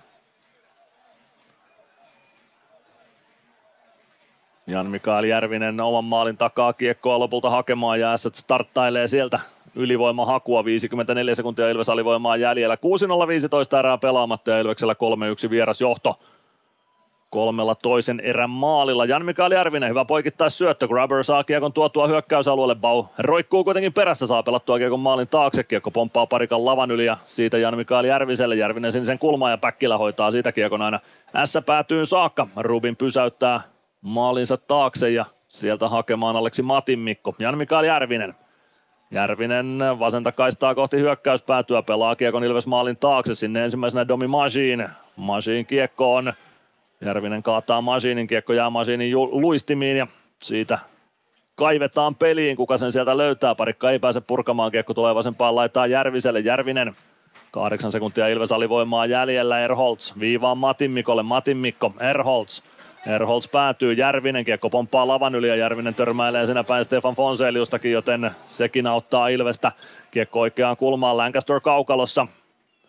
Jan 4.67 4.87
Mikael 4.87 5.23
Järvinen 5.23 5.81
oman 5.81 6.05
maalin 6.05 6.37
takaa 6.37 6.73
kiekkoa 6.73 7.19
lopulta 7.19 7.49
hakemaan 7.49 7.99
ja 7.99 8.17
S 8.17 8.29
starttailee 8.33 9.07
sieltä 9.07 9.39
ylivoimahakua 9.75 10.65
54 10.65 11.35
sekuntia 11.35 11.69
Ilves 11.69 11.89
alivoimaa 11.89 12.37
jäljellä. 12.37 12.75
6-0-15 13.75 13.79
erää 13.79 13.97
pelaamatta 13.97 14.51
ja 14.51 14.59
Ilveksellä 14.59 14.95
3-1 15.47 15.49
vieras 15.49 15.81
johto 15.81 16.19
kolmella 17.33 17.75
toisen 17.75 18.19
erän 18.19 18.49
maalilla. 18.49 19.05
Jan 19.05 19.25
Mikael 19.25 19.51
Järvinen, 19.51 19.89
hyvä 19.89 20.05
poikittais 20.05 20.57
syöttö. 20.57 20.87
Grabber 20.87 21.23
saa 21.23 21.43
kiekon 21.43 21.73
tuotua 21.73 22.07
hyökkäysalueelle. 22.07 22.75
Bau 22.75 23.05
roikkuu 23.17 23.63
kuitenkin 23.63 23.93
perässä, 23.93 24.27
saa 24.27 24.43
pelattua 24.43 24.77
kiekon 24.77 24.99
maalin 24.99 25.27
taakse. 25.27 25.63
Kiekko 25.63 25.91
pomppaa 25.91 26.25
parikan 26.25 26.65
lavan 26.65 26.91
yli 26.91 27.05
ja 27.05 27.17
siitä 27.25 27.57
Jan 27.57 27.77
Mikael 27.77 28.05
Järviselle. 28.05 28.55
Järvinen 28.55 28.91
sinisen 28.91 29.19
kulmaa 29.19 29.49
ja 29.49 29.57
Päkkilä 29.57 29.97
hoitaa 29.97 30.31
siitä 30.31 30.51
kiekon 30.51 30.81
aina 30.81 30.99
S 31.45 31.57
päätyyn 31.65 32.05
saakka. 32.05 32.47
Rubin 32.55 32.95
pysäyttää 32.95 33.61
maalinsa 34.01 34.57
taakse 34.57 35.09
ja 35.09 35.25
sieltä 35.47 35.89
hakemaan 35.89 36.35
Aleksi 36.35 36.61
Matin 36.61 36.99
Mikko. 36.99 37.35
Jan 37.39 37.57
Mikael 37.57 37.83
Järvinen. 37.83 38.35
Järvinen 39.11 39.79
vasenta 39.99 40.31
kaistaa 40.31 40.75
kohti 40.75 40.97
hyökkäyspäätyä, 40.97 41.81
pelaa 41.81 42.15
kiekon 42.15 42.43
Ilves 42.43 42.67
maalin 42.67 42.97
taakse, 42.97 43.35
sinne 43.35 43.63
ensimmäisenä 43.63 44.07
Domi 44.07 44.27
Majin. 44.27 44.89
Majin 45.15 45.65
kiekko 45.65 46.15
on 46.15 46.33
Järvinen 47.05 47.43
kaataa 47.43 47.81
Masinin, 47.81 48.27
kiekko 48.27 48.53
jää 48.53 48.69
Masinin 48.69 49.15
luistimiin 49.15 49.97
ja 49.97 50.07
siitä 50.43 50.79
kaivetaan 51.55 52.15
peliin, 52.15 52.55
kuka 52.55 52.77
sen 52.77 52.91
sieltä 52.91 53.17
löytää. 53.17 53.55
Parikka 53.55 53.91
ei 53.91 53.99
pääse 53.99 54.21
purkamaan, 54.21 54.71
kiekko 54.71 54.93
tulee 54.93 55.15
vasempaan 55.15 55.55
laittaa 55.55 55.87
Järviselle. 55.87 56.39
Järvinen 56.39 56.95
Kahdeksan 57.51 57.91
sekuntia 57.91 58.27
Ilves 58.27 58.51
alivoimaa 58.51 59.05
jäljellä. 59.05 59.59
Erholz 59.59 60.13
viivaan 60.19 60.57
Matin 60.57 60.91
Mikolle. 60.91 61.23
Matin 61.23 61.57
Mikko, 61.57 61.93
Erholz. 61.99 62.61
Erholz 63.07 63.47
päätyy, 63.51 63.93
Järvinen 63.93 64.45
kiekko 64.45 64.69
pomppaa 64.69 65.07
lavan 65.07 65.35
yli 65.35 65.47
ja 65.47 65.55
Järvinen 65.55 65.95
törmäilee 65.95 66.45
sinä 66.45 66.63
päin 66.63 66.85
Stefan 66.85 67.15
Fonseliustakin, 67.15 67.91
joten 67.91 68.31
sekin 68.47 68.87
auttaa 68.87 69.27
Ilvestä. 69.27 69.71
Kiekko 70.11 70.39
oikeaan 70.39 70.77
kulmaan 70.77 71.17
Lancaster 71.17 71.59
kaukalossa 71.59 72.27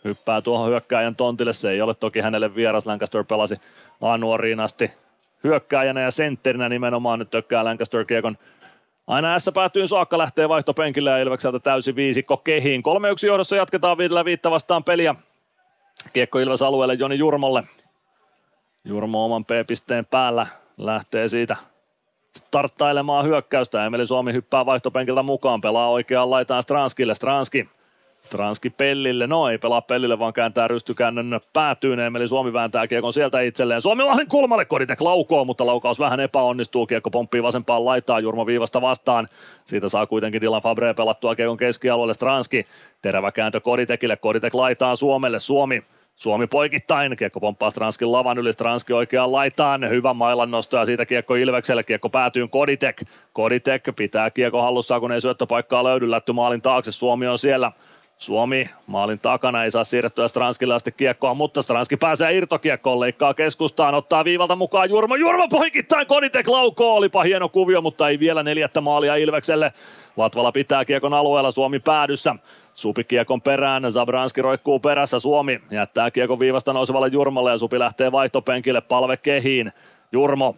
hyppää 0.04 0.40
tuohon 0.40 0.68
hyökkääjän 0.68 1.16
tontille. 1.16 1.52
Se 1.52 1.70
ei 1.70 1.80
ole 1.82 1.94
toki 1.94 2.20
hänelle 2.20 2.54
vieras. 2.54 2.86
Lancaster 2.86 3.24
pelasi 3.24 3.56
A-nuoriin 4.04 4.60
asti 4.60 4.90
hyökkääjänä 5.44 6.00
ja 6.00 6.10
sentterinä 6.10 6.68
nimenomaan 6.68 7.18
nyt 7.18 7.30
tökkää 7.30 7.64
Lancaster 7.64 8.04
kiekon 8.04 8.36
Aina 9.06 9.38
S 9.38 9.50
päätyy 9.54 9.86
saakka 9.86 10.18
lähtee 10.18 10.48
vaihtopenkille 10.48 11.10
ja 11.10 11.18
Ilvekseltä 11.18 11.58
täysi 11.58 11.96
viisikko 11.96 12.36
kehiin. 12.36 12.82
3-1 13.22 13.26
johdossa 13.26 13.56
jatketaan 13.56 13.98
viidellä 13.98 14.24
viitta 14.24 14.50
vastaan 14.50 14.84
peliä. 14.84 15.14
Kiekko 16.12 16.38
Ilves 16.38 16.62
alueelle 16.62 16.94
Joni 16.94 17.18
Jurmolle. 17.18 17.64
Jurmo 18.84 19.24
oman 19.24 19.44
P-pisteen 19.44 20.06
päällä 20.06 20.46
lähtee 20.78 21.28
siitä 21.28 21.56
starttailemaan 22.36 23.24
hyökkäystä. 23.24 23.86
Emeli 23.86 24.06
Suomi 24.06 24.32
hyppää 24.32 24.66
vaihtopenkiltä 24.66 25.22
mukaan, 25.22 25.60
pelaa 25.60 25.90
oikeaan 25.90 26.30
laitaan 26.30 26.62
Stranskille. 26.62 27.14
Stranski 27.14 27.68
Stranski 28.24 28.70
pellille, 28.70 29.26
no 29.26 29.48
ei 29.48 29.58
pelaa 29.58 29.82
pellille, 29.82 30.18
vaan 30.18 30.32
kääntää 30.32 30.68
rystykäännön 30.68 31.40
päätyyneen, 31.52 32.16
eli 32.16 32.28
Suomi 32.28 32.52
vääntää 32.52 32.86
kiekon 32.86 33.12
sieltä 33.12 33.40
itselleen. 33.40 33.82
Suomi 33.82 34.02
Lahden 34.02 34.28
kulmalle, 34.28 34.64
Koditek 34.64 35.00
laukoo, 35.00 35.44
mutta 35.44 35.66
laukaus 35.66 35.98
vähän 35.98 36.20
epäonnistuu, 36.20 36.86
kiekko 36.86 37.10
pomppii 37.10 37.42
vasempaan 37.42 37.84
laitaan 37.84 38.22
Jurmo 38.22 38.46
Viivasta 38.46 38.80
vastaan. 38.80 39.28
Siitä 39.64 39.88
saa 39.88 40.06
kuitenkin 40.06 40.40
Dylan 40.40 40.62
Fabre 40.62 40.94
pelattua 40.94 41.34
kiekon 41.34 41.56
keskialueelle. 41.56 42.14
Stranski. 42.14 42.66
Terävä 43.02 43.32
kääntö 43.32 43.60
Koditekille, 43.60 44.16
Koditek 44.16 44.54
laitaa 44.54 44.96
Suomelle, 44.96 45.38
Suomi 45.38 45.82
Suomi 46.16 46.46
poikittain, 46.46 47.16
kiekko 47.16 47.40
pomppaa 47.40 47.70
Stranskin 47.70 48.12
lavan 48.12 48.38
yli, 48.38 48.52
Stranski 48.52 48.92
oikeaan 48.92 49.32
laitaan, 49.32 49.90
hyvä 49.90 50.14
mailan 50.14 50.50
nosto 50.50 50.76
ja 50.76 50.84
siitä 50.84 51.06
kiekko 51.06 51.34
Ilvekselle, 51.34 51.82
kiekko 51.82 52.08
päätyy 52.08 52.48
Koditek. 52.48 53.02
Koditek 53.32 53.84
pitää 53.96 54.30
kiekko 54.30 54.62
hallussaan, 54.62 55.00
kun 55.00 55.12
ei 55.12 55.20
syöttöpaikkaa 55.20 55.84
löydy, 55.84 56.10
lätty 56.10 56.32
maalin 56.32 56.62
taakse, 56.62 56.92
Suomi 56.92 57.26
on 57.26 57.38
siellä 57.38 57.72
Suomi 58.18 58.70
maalin 58.86 59.18
takana 59.18 59.64
ei 59.64 59.70
saa 59.70 59.84
siirrettyä 59.84 60.28
Stranskille 60.28 60.74
asti 60.74 60.92
kiekkoa, 60.92 61.34
mutta 61.34 61.62
Stranski 61.62 61.96
pääsee 61.96 62.36
irtokiekkoon, 62.36 63.00
leikkaa 63.00 63.34
keskustaan, 63.34 63.94
ottaa 63.94 64.24
viivalta 64.24 64.56
mukaan 64.56 64.90
Jurmo. 64.90 65.14
Jurmo 65.14 65.48
poikittain, 65.48 66.06
Koditek 66.06 66.48
laukoo, 66.48 66.96
olipa 66.96 67.22
hieno 67.22 67.48
kuvio, 67.48 67.80
mutta 67.82 68.08
ei 68.08 68.18
vielä 68.18 68.42
neljättä 68.42 68.80
maalia 68.80 69.16
Ilvekselle. 69.16 69.72
Latvala 70.16 70.52
pitää 70.52 70.84
kiekon 70.84 71.14
alueella, 71.14 71.50
Suomi 71.50 71.80
päädyssä. 71.80 72.36
Supi 72.74 73.04
kiekon 73.04 73.42
perään, 73.42 73.90
Zabranski 73.90 74.42
roikkuu 74.42 74.80
perässä, 74.80 75.18
Suomi 75.18 75.60
jättää 75.70 76.10
kiekon 76.10 76.40
viivasta 76.40 76.72
nousevalle 76.72 77.08
Jurmalle 77.08 77.50
ja 77.50 77.58
Supi 77.58 77.78
lähtee 77.78 78.12
vaihtopenkille, 78.12 78.80
palve 78.80 79.16
kehiin. 79.16 79.72
Jurmo 80.12 80.56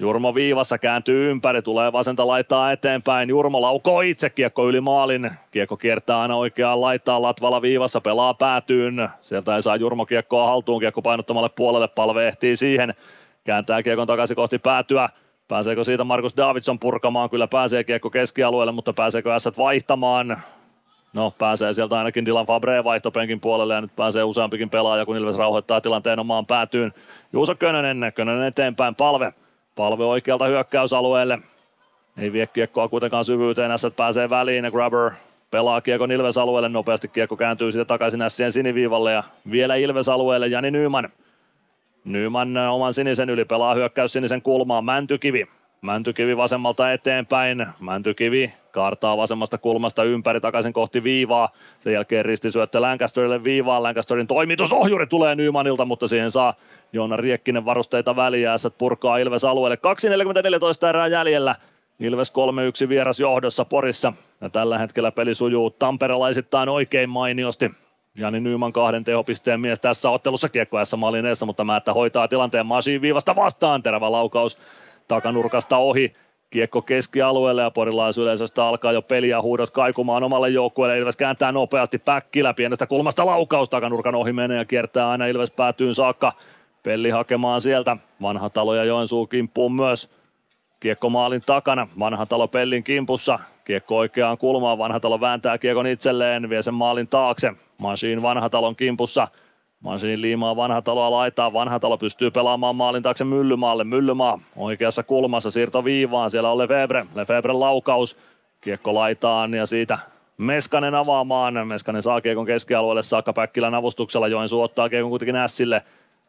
Jurmo 0.00 0.34
viivassa 0.34 0.78
kääntyy 0.78 1.30
ympäri, 1.30 1.62
tulee 1.62 1.92
vasenta 1.92 2.26
laittaa 2.26 2.72
eteenpäin. 2.72 3.28
Jurmo 3.28 3.60
laukoo 3.60 4.00
itse 4.00 4.30
kiekko 4.30 4.68
yli 4.68 4.80
maalin. 4.80 5.30
Kiekko 5.50 5.76
kiertää 5.76 6.20
aina 6.20 6.36
oikeaan 6.36 6.80
laittaa 6.80 7.22
Latvala 7.22 7.62
viivassa, 7.62 8.00
pelaa 8.00 8.34
päätyyn. 8.34 9.08
Sieltä 9.20 9.56
ei 9.56 9.62
saa 9.62 9.76
Jurmo 9.76 10.06
kiekkoa 10.06 10.46
haltuun, 10.46 10.80
kiekko 10.80 11.02
painottomalle 11.02 11.48
puolelle, 11.48 11.88
palve 11.88 12.28
ehtii 12.28 12.56
siihen. 12.56 12.94
Kääntää 13.44 13.82
kiekon 13.82 14.06
takaisin 14.06 14.36
kohti 14.36 14.58
päätyä. 14.58 15.08
Pääseekö 15.48 15.84
siitä 15.84 16.04
Markus 16.04 16.36
Davidson 16.36 16.78
purkamaan? 16.78 17.30
Kyllä 17.30 17.46
pääsee 17.46 17.84
kiekko 17.84 18.10
keskialueelle, 18.10 18.72
mutta 18.72 18.92
pääseekö 18.92 19.34
ässät 19.34 19.58
vaihtamaan? 19.58 20.42
No, 21.12 21.30
pääsee 21.38 21.72
sieltä 21.72 21.98
ainakin 21.98 22.26
Dylan 22.26 22.46
Fabre 22.46 22.84
vaihtopenkin 22.84 23.40
puolelle 23.40 23.74
ja 23.74 23.80
nyt 23.80 23.96
pääsee 23.96 24.24
useampikin 24.24 24.70
pelaaja, 24.70 25.06
kun 25.06 25.16
Ilves 25.16 25.38
rauhoittaa 25.38 25.80
tilanteen 25.80 26.18
omaan 26.18 26.46
päätyyn. 26.46 26.92
Juuso 27.32 27.54
Könönen, 27.54 28.12
Könönen 28.14 28.46
eteenpäin, 28.46 28.94
palve. 28.94 29.32
Palve 29.78 30.04
oikealta 30.04 30.46
hyökkäysalueelle. 30.46 31.38
Ei 32.16 32.32
vie 32.32 32.46
kiekkoa 32.46 32.88
kuitenkaan 32.88 33.24
syvyyteen, 33.24 33.70
Ässät 33.70 33.96
pääsee 33.96 34.30
väliin 34.30 34.64
ja 34.64 34.70
Grabber 34.70 35.10
pelaa 35.50 35.80
kiekon 35.80 36.12
Ilves-alueelle, 36.12 36.68
nopeasti 36.68 37.08
kiekko 37.08 37.36
kääntyy 37.36 37.72
sitten 37.72 37.86
takaisin 37.86 38.22
Ässien 38.22 38.52
siniviivalle 38.52 39.12
ja 39.12 39.22
vielä 39.50 39.74
Ilves-alueelle 39.74 40.46
Jani 40.46 40.70
Nyman. 40.70 41.08
Nyman 42.04 42.56
oman 42.56 42.94
sinisen 42.94 43.30
yli 43.30 43.44
pelaa 43.44 43.74
hyökkäys 43.74 44.12
sinisen 44.12 44.42
kulmaan, 44.42 44.84
Mäntykivi. 44.84 45.48
Mäntykivi 45.82 46.36
vasemmalta 46.36 46.92
eteenpäin. 46.92 47.66
Mäntykivi 47.80 48.52
kaartaa 48.70 49.16
vasemmasta 49.16 49.58
kulmasta 49.58 50.04
ympäri 50.04 50.40
takaisin 50.40 50.72
kohti 50.72 51.02
viivaa. 51.04 51.48
Sen 51.80 51.92
jälkeen 51.92 52.24
ristisyöttö 52.24 52.80
Lancasterille 52.80 53.44
viivaan. 53.44 53.82
Lancasterin 53.82 54.26
toimitusohjuri 54.26 55.06
tulee 55.06 55.34
Nymanilta, 55.34 55.84
mutta 55.84 56.08
siihen 56.08 56.30
saa 56.30 56.54
Joona 56.92 57.16
Riekkinen 57.16 57.64
varusteita 57.64 58.16
väliä. 58.16 58.54
purkaa 58.78 59.18
Ilves 59.18 59.44
alueelle. 59.44 59.78
2.44 60.84 60.88
erää 60.88 61.06
jäljellä. 61.06 61.54
Ilves 62.00 62.32
3-1 62.84 62.88
vieras 62.88 63.20
johdossa 63.20 63.64
Porissa. 63.64 64.12
Ja 64.40 64.50
tällä 64.50 64.78
hetkellä 64.78 65.12
peli 65.12 65.34
sujuu 65.34 65.70
tamperelaisittain 65.70 66.68
oikein 66.68 67.10
mainiosti. 67.10 67.70
Jani 68.14 68.40
Nyman 68.40 68.72
kahden 68.72 69.04
tehopisteen 69.04 69.60
mies 69.60 69.80
tässä 69.80 70.10
ottelussa 70.10 70.48
kiekko 70.48 70.78
maalin 70.96 71.26
edessä, 71.26 71.46
mutta 71.46 71.64
Määttä 71.64 71.92
hoitaa 71.92 72.28
tilanteen 72.28 72.66
Masiin 72.66 73.02
viivasta 73.02 73.36
vastaan. 73.36 73.82
Terävä 73.82 74.12
laukaus 74.12 74.58
takanurkasta 75.08 75.76
ohi. 75.76 76.12
Kiekko 76.50 76.82
keskialueelle 76.82 77.62
ja 77.62 77.70
porilaisyleisöstä 77.70 78.64
alkaa 78.64 78.92
jo 78.92 79.02
peliä 79.02 79.42
huudot 79.42 79.70
kaikumaan 79.70 80.24
omalle 80.24 80.48
joukkueelle. 80.48 80.98
Ilves 80.98 81.16
kääntää 81.16 81.52
nopeasti 81.52 81.98
Päkkilä 81.98 82.54
pienestä 82.54 82.86
kulmasta 82.86 83.26
laukaus 83.26 83.68
takanurkan 83.68 84.14
ohi 84.14 84.32
menee 84.32 84.58
ja 84.58 84.64
kiertää 84.64 85.10
aina 85.10 85.26
Ilves 85.26 85.50
päätyyn 85.50 85.94
saakka. 85.94 86.32
Pelli 86.82 87.10
hakemaan 87.10 87.60
sieltä. 87.60 87.96
Vanha 88.22 88.50
talo 88.50 88.74
ja 88.74 88.84
Joensuu 88.84 89.26
kimppuun 89.26 89.72
myös. 89.72 90.10
Kiekko 90.80 91.10
maalin 91.10 91.42
takana. 91.46 91.88
Vanha 91.98 92.26
talo 92.26 92.48
Pellin 92.48 92.84
kimpussa. 92.84 93.38
Kiekko 93.64 93.96
oikeaan 93.96 94.38
kulmaan. 94.38 94.78
Vanha 94.78 95.00
talo 95.00 95.20
vääntää 95.20 95.58
kiekon 95.58 95.86
itselleen. 95.86 96.50
Vie 96.50 96.62
sen 96.62 96.74
maalin 96.74 97.08
taakse. 97.08 97.52
Machine 97.78 98.22
vanha 98.22 98.50
talon 98.50 98.76
kimpussa. 98.76 99.28
Mansin 99.80 100.22
liimaa 100.22 100.56
vanha 100.56 100.82
taloa 100.82 101.10
laitaa. 101.10 101.52
Vanha 101.52 101.80
talo 101.80 101.98
pystyy 101.98 102.30
pelaamaan 102.30 102.76
maalin 102.76 103.02
taakse 103.02 103.24
Myllymaalle. 103.24 103.84
Myllymaa 103.84 104.38
oikeassa 104.56 105.02
kulmassa 105.02 105.50
siirto 105.50 105.84
viivaan. 105.84 106.30
Siellä 106.30 106.50
on 106.50 106.58
Lefebvre. 106.58 107.06
Lefebvre 107.14 107.52
laukaus. 107.52 108.16
Kiekko 108.60 108.94
laitaan 108.94 109.54
ja 109.54 109.66
siitä 109.66 109.98
Meskanen 110.38 110.94
avaamaan. 110.94 111.66
Meskanen 111.66 112.02
saa 112.02 112.20
kiekon 112.20 112.46
keskialueelle 112.46 113.02
saakka 113.02 113.32
Päkkilän 113.32 113.74
avustuksella. 113.74 114.28
Joensu 114.28 114.62
ottaa 114.62 114.88
kiekon 114.88 115.10
kuitenkin 115.10 115.36
Ässille. 115.36 115.82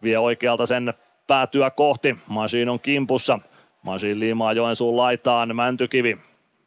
Vie 0.03 0.17
oikealta 0.19 0.65
sen 0.65 0.93
päätyä 1.27 1.69
kohti. 1.69 2.17
Masin 2.27 2.69
on 2.69 2.79
kimpussa. 2.79 3.39
Masin 3.81 4.19
liimaa 4.19 4.53
Joensuun 4.53 4.97
laitaan. 4.97 5.55
Mäntykivi. 5.55 6.17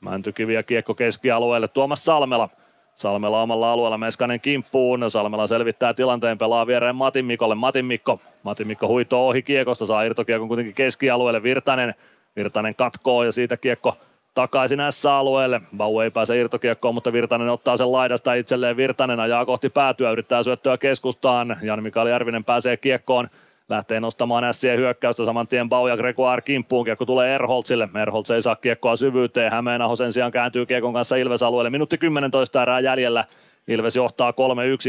Mäntykivi 0.00 0.54
ja 0.54 0.62
kiekko 0.62 0.94
keskialueelle. 0.94 1.68
Tuomas 1.68 2.04
Salmela 2.04 2.48
Salmela 2.94 3.42
omalla 3.42 3.72
alueella 3.72 3.98
Meskanen 3.98 4.40
kimppuun. 4.40 5.10
Salmela 5.10 5.46
selvittää 5.46 5.94
tilanteen, 5.94 6.38
pelaa 6.38 6.66
viereen 6.66 6.96
Matin 6.96 7.24
Mikolle. 7.24 7.54
Matin 7.54 7.84
Mikko, 7.84 8.20
Matin 8.42 8.66
Mikko 8.66 8.88
huitoo 8.88 9.28
ohi 9.28 9.42
kiekosta, 9.42 9.86
saa 9.86 10.02
irtokiekon 10.02 10.48
kuitenkin 10.48 10.74
keskialueelle. 10.74 11.42
Virtanen, 11.42 11.94
Virtanen 12.36 12.74
katkoo 12.74 13.24
ja 13.24 13.32
siitä 13.32 13.56
kiekko 13.56 13.96
takaisin 14.34 14.78
S-alueelle. 14.90 15.60
Bau 15.76 16.00
ei 16.00 16.10
pääse 16.10 16.40
irtokiekkoon, 16.40 16.94
mutta 16.94 17.12
Virtanen 17.12 17.48
ottaa 17.48 17.76
sen 17.76 17.92
laidasta 17.92 18.34
itselleen. 18.34 18.76
Virtanen 18.76 19.20
ajaa 19.20 19.46
kohti 19.46 19.68
päätyä, 19.68 20.10
yrittää 20.10 20.42
syöttöä 20.42 20.78
keskustaan. 20.78 21.56
Jan 21.62 21.82
Mikael 21.82 22.06
Järvinen 22.06 22.44
pääsee 22.44 22.76
kiekkoon. 22.76 23.28
Lähtee 23.72 24.00
nostamaan 24.00 24.44
ässien 24.44 24.78
hyökkäystä 24.78 25.24
saman 25.24 25.48
tien 25.48 25.68
Bau 25.68 25.86
ja 25.86 25.96
Gregoire 25.96 26.42
kimppuun. 26.42 26.84
Kiekko 26.84 27.06
tulee 27.06 27.34
Erholtsille. 27.34 27.88
Erholtz 28.02 28.30
ei 28.30 28.42
saa 28.42 28.56
kiekkoa 28.56 28.96
syvyyteen. 28.96 29.52
Hämeenaho 29.52 29.96
sen 29.96 30.12
sijaan 30.12 30.32
kääntyy 30.32 30.66
kiekon 30.66 30.92
kanssa 30.92 31.16
Ilves-alueelle. 31.16 31.70
Minuutti 31.70 31.98
10 31.98 32.30
erää 32.62 32.80
jäljellä. 32.80 33.24
Ilves 33.68 33.96
johtaa 33.96 34.30
3-1, 34.30 34.34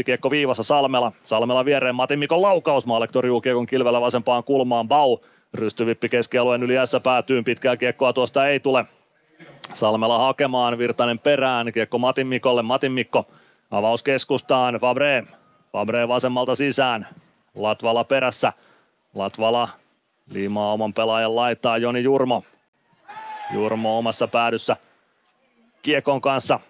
kiekko 0.04 0.30
viivassa 0.30 0.62
Salmela. 0.62 1.12
Salmela 1.24 1.64
viereen 1.64 1.94
Matin 1.94 2.18
Mikon 2.18 2.42
laukaus. 2.42 2.86
Maalek 2.86 3.12
torjuu 3.12 3.40
kiekon 3.40 3.66
kilvellä 3.66 4.00
vasempaan 4.00 4.44
kulmaan. 4.44 4.88
Bau 4.88 5.18
rystyvippi 5.54 6.08
keskialueen 6.08 6.62
yli 6.62 6.74
S 6.84 6.96
päätyy. 7.02 7.42
Pitkää 7.42 7.76
kiekkoa 7.76 8.12
tuosta 8.12 8.46
ei 8.48 8.60
tule. 8.60 8.84
Salmela 9.72 10.18
hakemaan, 10.18 10.78
Virtanen 10.78 11.18
perään, 11.18 11.72
kiekko 11.72 11.98
Matin 11.98 12.26
Mikolle, 12.26 12.62
Matin 12.62 12.92
Mikko 12.92 13.26
avaus 13.70 14.02
keskustaan, 14.02 14.74
Fabre, 14.74 15.24
Fabre 15.72 16.08
vasemmalta 16.08 16.54
sisään, 16.54 17.06
Latvala 17.54 18.04
perässä, 18.04 18.52
Latvala 19.14 19.68
liimaa 20.30 20.72
oman 20.72 20.92
pelaajan 20.92 21.36
laittaa 21.36 21.78
Joni 21.78 22.02
Jurmo. 22.02 22.42
Jurmo 23.52 23.98
omassa 23.98 24.28
päädyssä 24.28 24.76
Kiekon 25.82 26.20
kanssa. 26.20 26.60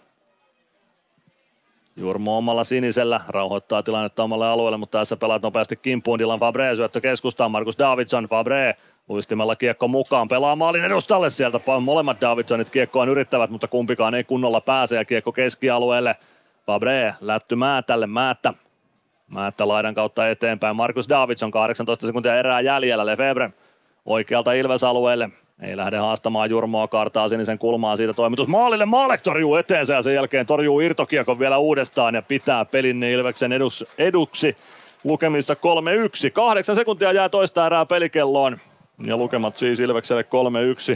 Jurmo 1.96 2.36
omalla 2.36 2.64
sinisellä 2.64 3.20
rauhoittaa 3.28 3.82
tilannetta 3.82 4.22
omalle 4.22 4.46
alueelle, 4.46 4.76
mutta 4.76 4.98
tässä 4.98 5.16
pelaat 5.16 5.42
nopeasti 5.42 5.76
kimppuun. 5.76 6.18
Dylan 6.18 6.40
Fabre 6.40 6.76
syöttö 6.76 7.00
keskustaan. 7.00 7.50
Markus 7.50 7.78
Davidson, 7.78 8.24
Fabre 8.24 8.76
luistimella 9.08 9.56
kiekko 9.56 9.88
mukaan. 9.88 10.28
Pelaa 10.28 10.56
maalin 10.56 10.84
edustalle 10.84 11.30
sieltä. 11.30 11.60
Molemmat 11.80 12.20
Davidsonit 12.20 12.70
kiekkoon 12.70 13.08
yrittävät, 13.08 13.50
mutta 13.50 13.68
kumpikaan 13.68 14.14
ei 14.14 14.24
kunnolla 14.24 14.60
pääse 14.60 14.96
ja 14.96 15.04
kiekko 15.04 15.32
keskialueelle. 15.32 16.16
Fabre 16.66 17.14
lätty 17.20 17.56
Määtälle. 17.56 18.06
Määttä 18.06 18.54
Määttä 19.28 19.68
laidan 19.68 19.94
kautta 19.94 20.28
eteenpäin. 20.28 20.76
Markus 20.76 21.08
Davidson 21.08 21.50
18 21.50 22.06
sekuntia 22.06 22.36
erää 22.36 22.60
jäljellä. 22.60 23.06
Lefebvre 23.06 23.50
oikealta 24.06 24.52
Ilves-alueelle. 24.52 25.30
Ei 25.62 25.76
lähde 25.76 25.96
haastamaan 25.96 26.50
Jurmoa, 26.50 26.88
kartaa 26.88 27.28
sinisen 27.28 27.58
kulmaan 27.58 27.96
siitä 27.96 28.12
toimitus 28.12 28.48
maalille. 28.48 28.86
Maalek 28.86 29.22
torjuu 29.22 29.56
eteensä 29.56 29.94
ja 29.94 30.02
sen 30.02 30.14
jälkeen 30.14 30.46
torjuu 30.46 30.80
irtokiekon 30.80 31.38
vielä 31.38 31.58
uudestaan 31.58 32.14
ja 32.14 32.22
pitää 32.22 32.64
pelin 32.64 33.02
Ilveksen 33.02 33.52
edus, 33.52 33.84
eduksi 33.98 34.56
lukemissa 35.04 35.54
3-1. 35.54 36.30
Kahdeksan 36.32 36.76
sekuntia 36.76 37.12
jää 37.12 37.28
toista 37.28 37.66
erää 37.66 37.86
pelikelloon 37.86 38.58
ja 39.06 39.16
lukemat 39.16 39.56
siis 39.56 39.80
Ilvekselle 39.80 40.24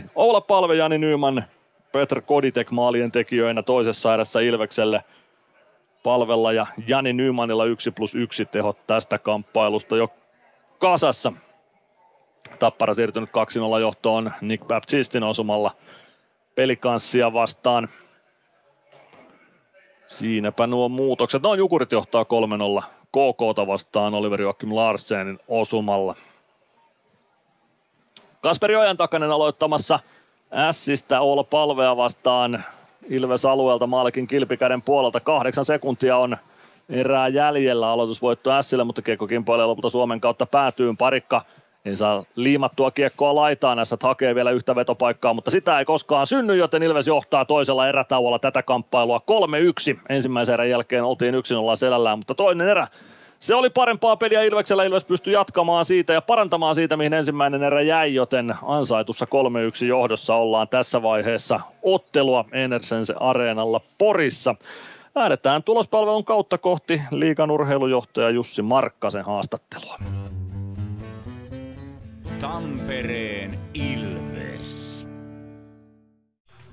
3-1. 0.01 0.03
Oula 0.15 0.41
Palve, 0.41 0.75
Jani 0.75 0.99
Nyman, 0.99 1.45
Petr 1.93 2.21
Koditek 2.21 2.71
maalien 2.71 3.13
tekijöinä 3.13 3.63
toisessa 3.63 4.15
erässä 4.15 4.41
Ilvekselle– 4.41 5.05
palvella 6.09 6.53
ja 6.53 6.67
Jani 6.87 7.12
Nymanilla 7.12 7.65
1 7.65 7.91
plus 7.91 8.15
1 8.15 8.45
tehot 8.45 8.87
tästä 8.87 9.19
kamppailusta 9.19 9.97
jo 9.97 10.09
kasassa. 10.78 11.33
Tappara 12.59 12.95
siirtynyt 12.95 13.31
2-0 13.77 13.81
johtoon 13.81 14.33
Nick 14.41 14.67
Baptistin 14.67 15.23
osumalla 15.23 15.70
pelikanssia 16.55 17.33
vastaan. 17.33 17.89
Siinäpä 20.07 20.67
nuo 20.67 20.89
muutokset. 20.89 21.43
No 21.43 21.55
Jukurit 21.55 21.93
johtaa 21.93 22.23
3-0 22.81 22.83
KK 23.09 23.67
vastaan 23.67 24.15
Oliver 24.15 24.43
Joakim 24.43 24.75
Larsenin 24.75 25.39
osumalla. 25.49 26.15
Kasperi 28.41 28.77
Ojan 28.77 28.97
takainen 28.97 29.31
aloittamassa 29.31 30.01
Ässistä 30.53 31.20
Oula 31.20 31.45
Palvea 31.45 31.97
vastaan 31.97 32.65
Ilves 33.09 33.44
alueelta 33.44 33.86
Maalikin 33.86 34.27
kilpikäden 34.27 34.83
puolelta. 34.83 35.20
Kahdeksan 35.20 35.65
sekuntia 35.65 36.17
on 36.17 36.36
erää 36.89 37.28
jäljellä. 37.28 37.89
Aloitusvoitto 37.89 38.51
Sille, 38.62 38.85
mutta 38.85 39.02
kiekko 39.02 39.27
kimpoilee 39.27 39.67
lopulta 39.67 39.91
Suomen 39.91 40.20
kautta 40.20 40.47
päätyyn. 40.47 40.97
Parikka 40.97 41.43
ei 41.85 41.97
saa 41.97 42.25
liimattua 42.36 42.91
kiekkoa 42.91 43.35
laitaan. 43.35 43.77
Näissä 43.77 43.97
hakee 44.02 44.35
vielä 44.35 44.51
yhtä 44.51 44.77
vetopaikkaa, 44.77 45.35
mutta 45.35 45.51
sitä 45.51 45.78
ei 45.78 45.85
koskaan 45.85 46.27
synny, 46.27 46.57
joten 46.57 46.83
Ilves 46.83 47.07
johtaa 47.07 47.44
toisella 47.44 47.89
erätauolla 47.89 48.39
tätä 48.39 48.62
kamppailua 48.62 49.20
3-1. 49.94 49.99
Ensimmäisen 50.09 50.52
erän 50.52 50.70
jälkeen 50.70 51.05
oltiin 51.05 51.35
yksin 51.35 51.57
ollaan 51.57 51.77
selällään, 51.77 52.18
mutta 52.18 52.35
toinen 52.35 52.68
erä 52.68 52.86
se 53.39 53.55
oli 53.55 53.70
parempaa 53.70 54.17
peliä 54.17 54.42
Ilveksellä. 54.42 54.84
Ilves 54.84 55.05
pystyi 55.05 55.33
jatkamaan 55.33 55.84
siitä 55.84 56.12
ja 56.12 56.23
parantamaan 56.23 56.75
siitä, 56.75 56.97
mihin 56.97 57.15
ensimmäinen 57.15 57.62
erä 57.62 57.83
jäi, 57.83 58.15
joten 58.15 58.55
ansaitussa 58.62 59.26
3-1 59.83 59.84
johdossa 59.84 60.34
ollaan 60.34 60.68
tässä 60.68 61.02
vaiheessa 61.02 61.60
ottelua 61.83 62.44
Enersense 62.52 63.15
Areenalla 63.20 63.81
Porissa. 63.99 64.55
Lähdetään 65.15 65.62
tulospalvelun 65.62 66.25
kautta 66.25 66.58
kohti 66.58 67.02
liikan 67.10 67.50
urheilujohtaja 67.50 68.31
Jussi 68.31 68.62
Markkasen 68.62 69.25
haastattelua. 69.25 69.99
Tampereen 72.41 73.68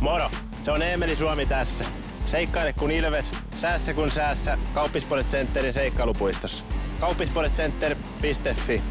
Moro, 0.00 0.30
se 0.64 0.70
on 0.70 0.82
Eemeli 0.82 1.16
Suomi 1.16 1.46
tässä. 1.46 1.84
Seikkaile 2.26 2.72
kun 2.72 2.90
ilves, 2.90 3.30
säässä 3.56 3.94
kun 3.94 4.10
säässä. 4.10 4.58
Kauppispoilet 4.74 5.26
Centerin 5.26 5.72
seikkailupuistossa. 5.74 6.64
Kauppispoiletcenter.fi 7.00 8.82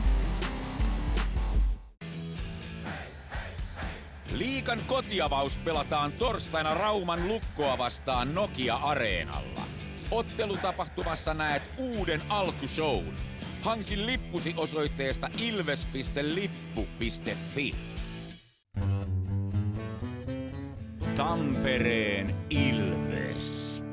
Liikan 4.32 4.80
kotiavaus 4.88 5.58
pelataan 5.58 6.12
torstaina 6.12 6.74
Rauman 6.74 7.28
lukkoa 7.28 7.78
vastaan 7.78 8.36
Nokia-areenalla. 8.36 9.62
Ottelutapahtumassa 10.12 11.34
näet 11.34 11.64
uuden 11.78 12.22
alkushown. 12.30 13.14
Hankin 13.62 14.06
lippusi 14.06 14.54
osoitteesta 14.58 15.30
ilves.lippu.fi. 15.38 16.66
Tampereen 21.18 22.36
Ilves. 22.50 23.84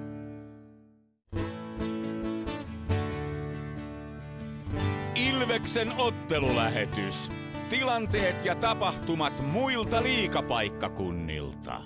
Ilveksen 5.15 5.93
ottelulähetys. 5.99 7.31
Tilanteet 7.69 8.45
ja 8.45 8.55
tapahtumat 8.55 9.41
muilta 9.53 10.03
liikapaikkakunnilta. 10.03 11.81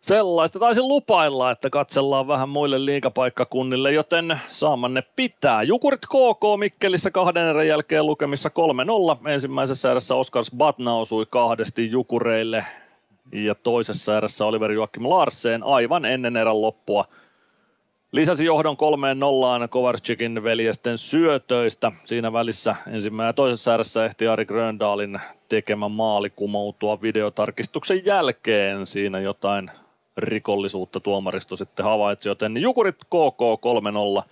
Sellaista 0.00 0.58
taisin 0.58 0.88
lupailla, 0.88 1.50
että 1.50 1.70
katsellaan 1.70 2.28
vähän 2.28 2.48
muille 2.48 2.84
liikapaikkakunnille, 2.84 3.92
joten 3.92 4.40
saamanne 4.50 5.02
pitää. 5.16 5.62
Jukurit 5.62 6.06
KK 6.06 6.58
Mikkelissä 6.58 7.10
kahden 7.10 7.46
erän 7.46 7.68
jälkeen 7.68 8.06
lukemissa 8.06 8.50
3-0. 9.24 9.28
Ensimmäisessä 9.28 9.90
erässä 9.90 10.14
Oskars 10.14 10.50
Batna 10.56 10.94
osui 10.94 11.26
kahdesti 11.30 11.90
Jukureille 11.90 12.64
ja 13.32 13.54
toisessa 13.54 14.16
erässä 14.16 14.46
Oliver 14.46 14.72
Joakim 14.72 15.08
Larsen 15.08 15.62
aivan 15.62 16.04
ennen 16.04 16.36
erän 16.36 16.62
loppua 16.62 17.04
lisäsi 18.12 18.44
johdon 18.44 18.76
kolmeen 18.76 19.20
nollaan 19.20 19.68
Kovarczykin 19.68 20.42
veljesten 20.44 20.98
syötöistä. 20.98 21.92
Siinä 22.04 22.32
välissä 22.32 22.76
ensimmäinen 22.86 23.28
ja 23.28 23.32
toisessa 23.32 23.74
erässä 23.74 24.04
ehti 24.04 24.26
Ari 24.26 24.44
Gröndalin 24.44 25.20
tekemä 25.48 25.88
maali 25.88 26.30
kumoutua 26.30 27.02
videotarkistuksen 27.02 28.06
jälkeen. 28.06 28.86
Siinä 28.86 29.20
jotain 29.20 29.70
rikollisuutta 30.16 31.00
tuomaristo 31.00 31.56
sitten 31.56 31.84
havaitsi, 31.84 32.28
joten 32.28 32.56
Jukurit 32.56 32.96
KK 33.04 33.60
3-0 34.20 34.22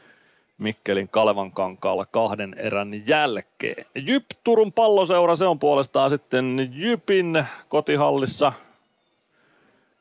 Mikkelin 0.58 1.08
Kalevan 1.08 1.52
kankaalla 1.52 2.06
kahden 2.06 2.54
erän 2.58 3.02
jälkeen. 3.06 3.86
Jyp 3.94 4.24
Turun 4.44 4.72
palloseura, 4.72 5.36
se 5.36 5.46
on 5.46 5.58
puolestaan 5.58 6.10
sitten 6.10 6.70
Jypin 6.72 7.44
kotihallissa 7.68 8.52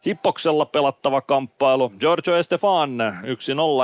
Hippoksella 0.08 0.66
pelattava 0.66 1.22
kamppailu. 1.22 1.92
Giorgio 2.00 2.36
Estefan 2.36 2.98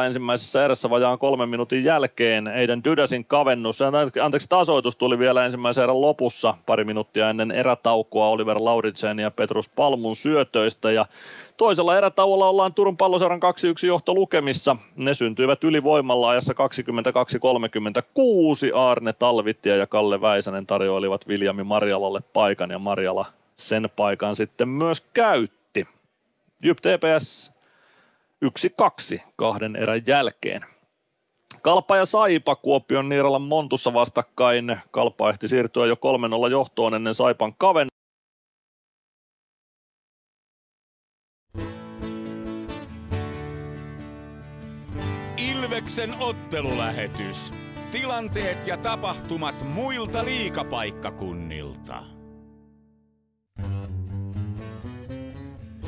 1-0 0.01 0.05
ensimmäisessä 0.05 0.65
erässä 0.65 0.89
vajaan 0.89 1.19
kolmen 1.19 1.49
minuutin 1.49 1.83
jälkeen. 1.83 2.47
Eiden 2.47 2.83
Dydäsin 2.83 3.25
kavennus, 3.25 3.79
anteeksi 4.23 4.49
tasoitus 4.49 4.95
tuli 4.95 5.19
vielä 5.19 5.45
ensimmäisen 5.45 5.83
erän 5.83 6.01
lopussa 6.01 6.57
pari 6.65 6.83
minuuttia 6.83 7.29
ennen 7.29 7.51
erätaukoa 7.51 8.27
Oliver 8.27 8.57
Lauritsen 8.59 9.19
ja 9.19 9.31
Petrus 9.31 9.69
Palmun 9.69 10.15
syötöistä. 10.15 10.91
Ja 10.91 11.05
toisella 11.57 11.97
erätauolla 11.97 12.49
ollaan 12.49 12.73
Turun 12.73 12.97
palloseuran 12.97 13.39
2-1 13.83 13.87
johtolukemissa. 13.87 14.75
Ne 14.95 15.13
syntyivät 15.13 15.63
ylivoimalla 15.63 16.29
ajassa 16.29 16.53
22-36. 16.53 16.55
Arne 18.77 19.13
Talvittia 19.13 19.75
ja 19.75 19.87
Kalle 19.87 20.21
Väisänen 20.21 20.67
tarjoilivat 20.67 21.27
Viljami 21.27 21.63
Marjalalle 21.63 22.19
paikan 22.33 22.71
ja 22.71 22.79
Marjala 22.79 23.25
sen 23.55 23.89
paikan 23.95 24.35
sitten 24.35 24.69
myös 24.69 25.01
käytti. 25.13 25.62
Jyp 26.63 26.77
TPS 26.77 27.51
1-2 29.15 29.21
kahden 29.35 29.75
erän 29.75 30.01
jälkeen. 30.07 30.61
Kalpa 31.61 31.97
ja 31.97 32.05
Saipa 32.05 32.55
Kuopion 32.55 33.09
Niiralan 33.09 33.41
Montussa 33.41 33.93
vastakkain. 33.93 34.77
Kalpa 34.91 35.29
ehti 35.29 35.47
siirtyä 35.47 35.85
jo 35.85 35.95
3-0 36.47 36.51
johtoon 36.51 36.93
ennen 36.93 37.13
Saipan 37.13 37.53
kaven. 37.57 37.87
Ilveksen 45.37 46.15
ottelulähetys. 46.19 47.53
Tilanteet 47.91 48.67
ja 48.67 48.77
tapahtumat 48.77 49.61
muilta 49.61 50.25
liikapaikkakunnilta. 50.25 52.03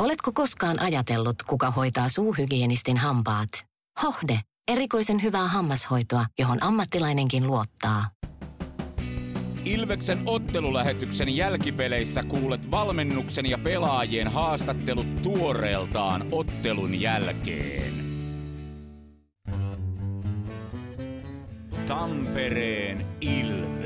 Oletko 0.00 0.32
koskaan 0.34 0.80
ajatellut, 0.80 1.36
kuka 1.48 1.70
hoitaa 1.70 2.08
suuhygienistin 2.08 2.96
hampaat? 2.96 3.48
Hohde. 4.02 4.40
Erikoisen 4.68 5.22
hyvää 5.22 5.48
hammashoitoa, 5.48 6.26
johon 6.38 6.62
ammattilainenkin 6.62 7.46
luottaa. 7.46 8.10
Ilveksen 9.64 10.22
ottelulähetyksen 10.26 11.36
jälkipeleissä 11.36 12.22
kuulet 12.22 12.70
valmennuksen 12.70 13.46
ja 13.46 13.58
pelaajien 13.58 14.28
haastattelut 14.28 15.22
tuoreeltaan 15.22 16.28
ottelun 16.32 17.00
jälkeen. 17.00 17.94
Tampereen 21.86 23.06
Ilves. 23.20 23.81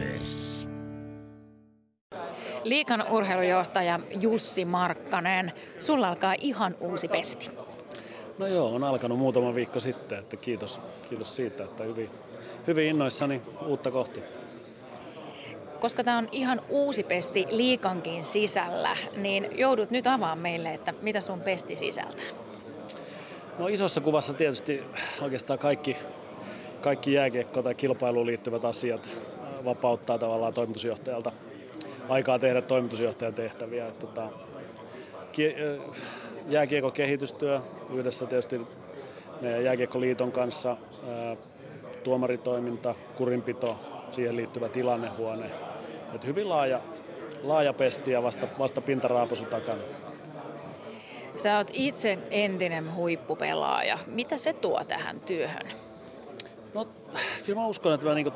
Liikan 2.66 3.04
urheilujohtaja 3.10 4.00
Jussi 4.20 4.64
Markkanen, 4.64 5.52
sulla 5.78 6.08
alkaa 6.08 6.34
ihan 6.40 6.76
uusi 6.80 7.08
pesti. 7.08 7.50
No 8.38 8.46
joo, 8.46 8.74
on 8.74 8.84
alkanut 8.84 9.18
muutama 9.18 9.54
viikko 9.54 9.80
sitten, 9.80 10.18
että 10.18 10.36
kiitos, 10.36 10.80
kiitos 11.08 11.36
siitä, 11.36 11.64
että 11.64 11.84
hyvin, 11.84 12.10
hyvin 12.66 12.86
innoissani 12.86 13.42
uutta 13.66 13.90
kohti. 13.90 14.20
Koska 15.80 16.04
tämä 16.04 16.18
on 16.18 16.28
ihan 16.32 16.62
uusi 16.68 17.02
pesti 17.02 17.44
liikankin 17.50 18.24
sisällä, 18.24 18.96
niin 19.16 19.58
joudut 19.58 19.90
nyt 19.90 20.06
avaamaan 20.06 20.38
meille, 20.38 20.74
että 20.74 20.94
mitä 21.02 21.20
sun 21.20 21.40
pesti 21.40 21.76
sisältää. 21.76 22.26
No 23.58 23.68
isossa 23.68 24.00
kuvassa 24.00 24.34
tietysti 24.34 24.82
oikeastaan 25.22 25.58
kaikki, 25.58 25.96
kaikki 26.80 27.12
jääkiekko- 27.12 27.62
tai 27.62 27.74
kilpailuun 27.74 28.26
liittyvät 28.26 28.64
asiat 28.64 29.18
vapauttaa 29.64 30.18
tavallaan 30.18 30.54
toimitusjohtajalta 30.54 31.32
aikaa 32.08 32.38
tehdä 32.38 32.62
toimitusjohtajan 32.62 33.34
tehtäviä. 33.34 33.86
Että, 33.86 34.06
tota, 34.06 34.28
jääkiekon 36.48 36.92
kehitystyö 36.92 37.60
yhdessä 37.94 38.26
tietysti 38.26 38.60
meidän 39.40 39.64
jääkiekkoliiton 39.64 40.32
kanssa, 40.32 40.76
tuomaritoiminta, 42.04 42.94
kurinpito, 43.16 43.78
siihen 44.10 44.36
liittyvä 44.36 44.68
tilannehuone. 44.68 45.50
Et 46.14 46.24
hyvin 46.24 46.48
laaja, 46.48 46.80
laaja 47.42 47.72
pesti 47.72 48.10
ja 48.10 48.22
vasta, 48.22 48.48
vasta 48.58 48.80
pintaraapusu 48.80 49.44
takana. 49.44 49.82
Sä 51.36 51.56
oot 51.56 51.70
itse 51.72 52.18
entinen 52.30 52.94
huippupelaaja. 52.94 53.98
Mitä 54.06 54.36
se 54.36 54.52
tuo 54.52 54.84
tähän 54.84 55.20
työhön? 55.20 55.72
No, 56.74 56.88
kyllä 57.46 57.60
mä 57.60 57.66
uskon, 57.66 57.94
että 57.94 58.06
mä 58.06 58.14
niinku 58.14 58.32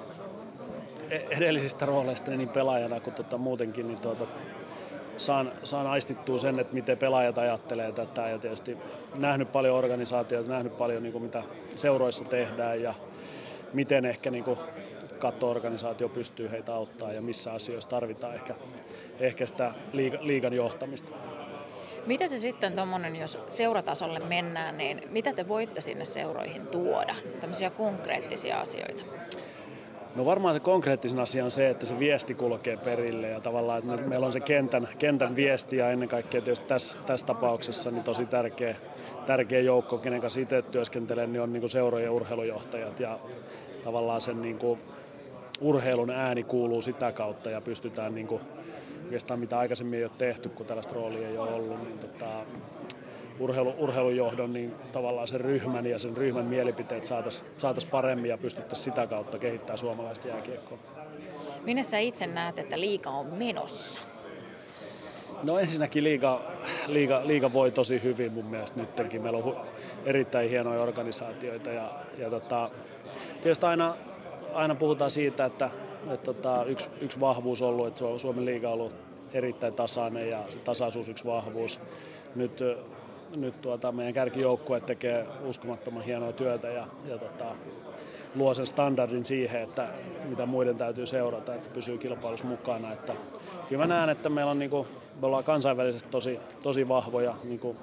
edellisistä 1.10 1.86
rooleista 1.86 2.30
niin 2.30 2.48
pelaajana 2.48 3.00
kuin 3.00 3.14
tota 3.14 3.38
muutenkin, 3.38 3.86
niin 3.86 4.00
tuota, 4.00 4.26
saan, 5.16 5.52
saan 5.64 5.86
aistittua 5.86 6.38
sen, 6.38 6.58
että 6.58 6.74
miten 6.74 6.98
pelaajat 6.98 7.38
ajattelee 7.38 7.92
tätä 7.92 8.28
ja 8.28 8.38
tietysti 8.38 8.76
nähnyt 9.14 9.52
paljon 9.52 9.76
organisaatioita, 9.76 10.50
nähnyt 10.50 10.76
paljon 10.78 11.02
niin 11.02 11.12
kuin 11.12 11.24
mitä 11.24 11.42
seuroissa 11.76 12.24
tehdään 12.24 12.82
ja 12.82 12.94
miten 13.72 14.04
ehkä 14.04 14.30
niin 14.30 14.44
katto-organisaatio 15.18 16.08
pystyy 16.08 16.50
heitä 16.50 16.74
auttaa 16.74 17.12
ja 17.12 17.22
missä 17.22 17.52
asioissa 17.52 17.90
tarvitaan 17.90 18.34
ehkä, 18.34 18.54
ehkä 19.20 19.46
sitä 19.46 19.74
liiga, 19.92 20.18
liigan 20.20 20.52
johtamista. 20.52 21.12
Mitä 22.06 22.26
se 22.26 22.38
sitten 22.38 22.72
tuommoinen, 22.72 23.16
jos 23.16 23.38
seuratasolle 23.48 24.20
mennään, 24.20 24.78
niin 24.78 25.02
mitä 25.10 25.32
te 25.32 25.48
voitte 25.48 25.80
sinne 25.80 26.04
seuroihin 26.04 26.66
tuoda? 26.66 27.14
Tämmöisiä 27.40 27.70
konkreettisia 27.70 28.60
asioita. 28.60 29.04
No 30.14 30.24
varmaan 30.24 30.54
se 30.54 30.60
konkreettisin 30.60 31.18
asia 31.18 31.44
on 31.44 31.50
se, 31.50 31.70
että 31.70 31.86
se 31.86 31.98
viesti 31.98 32.34
kulkee 32.34 32.76
perille 32.76 33.28
ja 33.28 33.40
tavallaan, 33.40 33.94
että 33.94 34.08
meillä 34.08 34.26
on 34.26 34.32
se 34.32 34.40
kentän, 34.40 34.88
kentän 34.98 35.36
viesti 35.36 35.76
ja 35.76 35.90
ennen 35.90 36.08
kaikkea 36.08 36.42
tietysti 36.42 36.66
tässä, 36.66 36.98
tässä 37.06 37.26
tapauksessa 37.26 37.90
niin 37.90 38.04
tosi 38.04 38.26
tärkeä, 38.26 38.76
tärkeä 39.26 39.60
joukko, 39.60 39.98
kenen 39.98 40.20
kanssa 40.20 40.40
itse 40.40 40.62
työskentelen, 40.62 41.32
niin 41.32 41.42
on 41.42 41.52
niin 41.52 41.60
kuin 41.60 41.70
seurojen 41.70 42.10
urheilujohtajat 42.10 43.00
ja 43.00 43.18
tavallaan 43.84 44.20
sen 44.20 44.42
niin 44.42 44.58
kuin 44.58 44.80
urheilun 45.60 46.10
ääni 46.10 46.42
kuuluu 46.42 46.82
sitä 46.82 47.12
kautta 47.12 47.50
ja 47.50 47.60
pystytään 47.60 48.14
niin 48.14 48.26
kuin, 48.26 48.42
oikeastaan 49.04 49.40
mitä 49.40 49.58
aikaisemmin 49.58 49.98
ei 49.98 50.04
ole 50.04 50.12
tehty, 50.18 50.48
kun 50.48 50.66
tällaista 50.66 50.94
roolia 50.94 51.28
ei 51.28 51.38
ole 51.38 51.50
ollut, 51.50 51.84
niin 51.84 51.98
tota, 51.98 52.26
urheilu, 53.40 53.74
urheilujohdon, 53.78 54.52
niin 54.52 54.74
tavallaan 54.92 55.28
sen 55.28 55.40
ryhmän 55.40 55.86
ja 55.86 55.98
sen 55.98 56.16
ryhmän 56.16 56.44
mielipiteet 56.44 57.04
saataisiin 57.04 57.46
saatais 57.58 57.86
paremmin 57.86 58.30
ja 58.30 58.38
pystyttäisiin 58.38 58.84
sitä 58.84 59.06
kautta 59.06 59.38
kehittämään 59.38 59.78
suomalaista 59.78 60.28
jääkiekkoa. 60.28 60.78
Minne 61.64 61.82
sä 61.82 61.98
itse 61.98 62.26
näet, 62.26 62.58
että 62.58 62.80
liika 62.80 63.10
on 63.10 63.26
menossa? 63.26 64.00
No 65.42 65.58
ensinnäkin 65.58 66.04
liiga, 66.04 66.42
liiga, 66.86 67.20
liiga 67.24 67.52
voi 67.52 67.70
tosi 67.70 68.02
hyvin 68.02 68.32
mun 68.32 68.44
mielestä 68.44 68.80
nytkin. 68.80 69.22
Meillä 69.22 69.38
on 69.38 69.56
erittäin 70.04 70.50
hienoja 70.50 70.82
organisaatioita 70.82 71.70
ja, 71.70 71.90
ja 72.18 72.30
tota, 72.30 72.70
tietysti 73.42 73.66
aina, 73.66 73.94
aina 74.54 74.74
puhutaan 74.74 75.10
siitä, 75.10 75.44
että, 75.44 75.70
että 76.10 76.24
tota, 76.24 76.64
yksi, 76.64 76.90
yksi 77.00 77.20
vahvuus 77.20 77.62
on 77.62 77.68
ollut, 77.68 77.86
että 77.86 78.18
Suomen 78.18 78.44
liiga 78.44 78.68
on 78.68 78.74
ollut 78.74 78.94
erittäin 79.32 79.74
tasainen 79.74 80.28
ja 80.28 80.44
se 80.48 80.60
tasaisuus 80.60 81.08
yksi 81.08 81.24
vahvuus. 81.24 81.80
Nyt 82.34 82.62
nyt 83.36 83.60
tuota, 83.62 83.92
meidän 83.92 84.14
kärkijoukkue 84.14 84.80
tekee 84.80 85.26
uskomattoman 85.44 86.02
hienoa 86.02 86.32
työtä 86.32 86.68
ja, 86.68 86.86
ja 87.08 87.18
tota, 87.18 87.44
luo 88.34 88.54
sen 88.54 88.66
standardin 88.66 89.24
siihen, 89.24 89.62
että 89.62 89.88
mitä 90.28 90.46
muiden 90.46 90.76
täytyy 90.76 91.06
seurata, 91.06 91.54
että 91.54 91.68
pysyy 91.74 91.98
kilpailussa 91.98 92.46
mukana. 92.46 92.92
Että, 92.92 93.14
kyllä 93.68 93.86
mä 93.86 93.94
näen, 93.94 94.10
että 94.10 94.28
meillä 94.28 94.50
on, 94.50 94.58
niin 94.58 94.70
kuin, 94.70 94.88
me 95.20 95.26
ollaan 95.26 95.44
kansainvälisesti 95.44 96.10
tosi, 96.10 96.40
tosi 96.62 96.88
vahvoja, 96.88 97.34
niin 97.44 97.60
kuin 97.60 97.76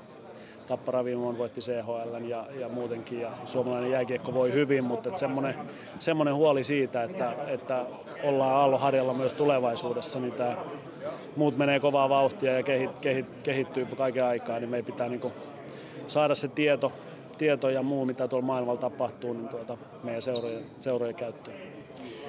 Tappara 0.68 1.06
vuonna 1.06 1.40
voitti 1.40 1.62
CHL 1.62 2.26
ja, 2.28 2.46
ja 2.60 2.70
muutenkin 2.70 3.22
ja 3.22 3.32
suomalainen 3.46 3.92
jääkiekko 3.92 4.34
voi 4.34 4.54
hyvin, 4.54 4.84
mutta 4.84 5.18
semmoinen, 5.18 5.56
semmoinen 6.00 6.36
huoli 6.36 6.64
siitä, 6.64 7.04
että, 7.04 7.36
että 7.48 7.86
ollaan 8.24 8.56
aallonharjalla 8.56 9.14
myös 9.14 9.34
tulevaisuudessa, 9.34 10.20
niin 10.20 10.34
tämä 10.34 10.58
muut 11.38 11.58
menee 11.58 11.80
kovaa 11.80 12.10
vauhtia 12.10 12.54
ja 12.54 12.64
kehit, 12.64 13.00
kehit, 13.00 13.26
kehittyy 13.44 13.86
kaiken 13.86 14.26
aikaa, 14.26 14.60
niin 14.60 14.70
meidän 14.70 14.86
pitää 14.86 15.10
niin 15.10 15.22
saada 16.08 16.36
se 16.36 16.48
tieto, 16.48 16.92
tieto 17.38 17.70
ja 17.70 17.84
muu, 17.84 18.06
mitä 18.06 18.28
tuolla 18.28 18.46
maailmalla 18.46 18.80
tapahtuu, 18.80 19.34
niin 19.34 19.50
tuota 19.50 19.78
meidän 20.04 20.22
seurojen, 20.22 20.66
seurojen 20.80 21.16
käyttöön. 21.16 21.58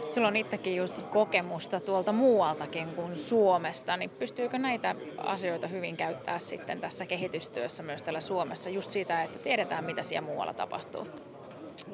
Sulla 0.08 0.28
on 0.28 0.36
itsekin 0.36 0.76
just 0.76 1.02
kokemusta 1.02 1.80
tuolta 1.80 2.12
muualtakin 2.12 2.88
kuin 2.88 3.16
Suomesta, 3.16 3.96
niin 3.96 4.10
pystyykö 4.10 4.58
näitä 4.58 4.94
asioita 5.16 5.66
hyvin 5.66 5.96
käyttää 5.96 6.38
sitten 6.38 6.80
tässä 6.80 7.06
kehitystyössä 7.06 7.82
myös 7.82 8.02
täällä 8.02 8.20
Suomessa, 8.20 8.70
just 8.70 8.90
siitä, 8.90 9.22
että 9.22 9.38
tiedetään 9.38 9.84
mitä 9.84 10.02
siellä 10.02 10.28
muualla 10.28 10.54
tapahtuu? 10.54 11.06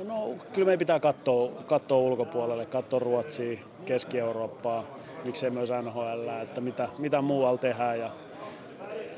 No, 0.05 0.35
kyllä 0.53 0.67
meidän 0.67 0.79
pitää 0.79 1.01
katsoa, 1.01 1.51
katsoa 1.67 1.99
ulkopuolelle, 1.99 2.67
katsoa 2.67 2.99
Ruotsia, 2.99 3.59
Keski-Eurooppaa, 3.85 4.85
miksei 5.25 5.51
myös 5.51 5.71
NHL, 5.83 6.29
että 6.43 6.61
mitä, 6.61 6.89
mitä 6.99 7.23
muualla 7.23 7.59
tehdään 7.59 7.99
ja 7.99 8.11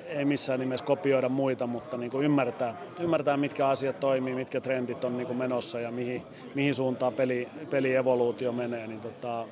ei 0.07 0.25
missään 0.25 0.61
nimessä 0.61 0.87
kopioida 0.87 1.29
muita, 1.29 1.67
mutta 1.67 1.97
niin 1.97 2.11
kuin 2.11 2.25
ymmärtää, 2.25 2.77
ymmärtää, 3.01 3.37
mitkä 3.37 3.69
asiat 3.69 4.01
toimii, 4.01 4.35
mitkä 4.35 4.61
trendit 4.61 5.05
on 5.05 5.17
niin 5.17 5.27
kuin 5.27 5.37
menossa 5.37 5.81
ja 5.81 5.91
mihin, 5.91 6.23
mihin 6.55 6.75
suuntaan 6.75 7.13
peli, 7.13 7.49
pelievoluutio 7.71 8.53
menee. 8.53 8.87
Niin 8.87 9.01
tota, 9.01 9.47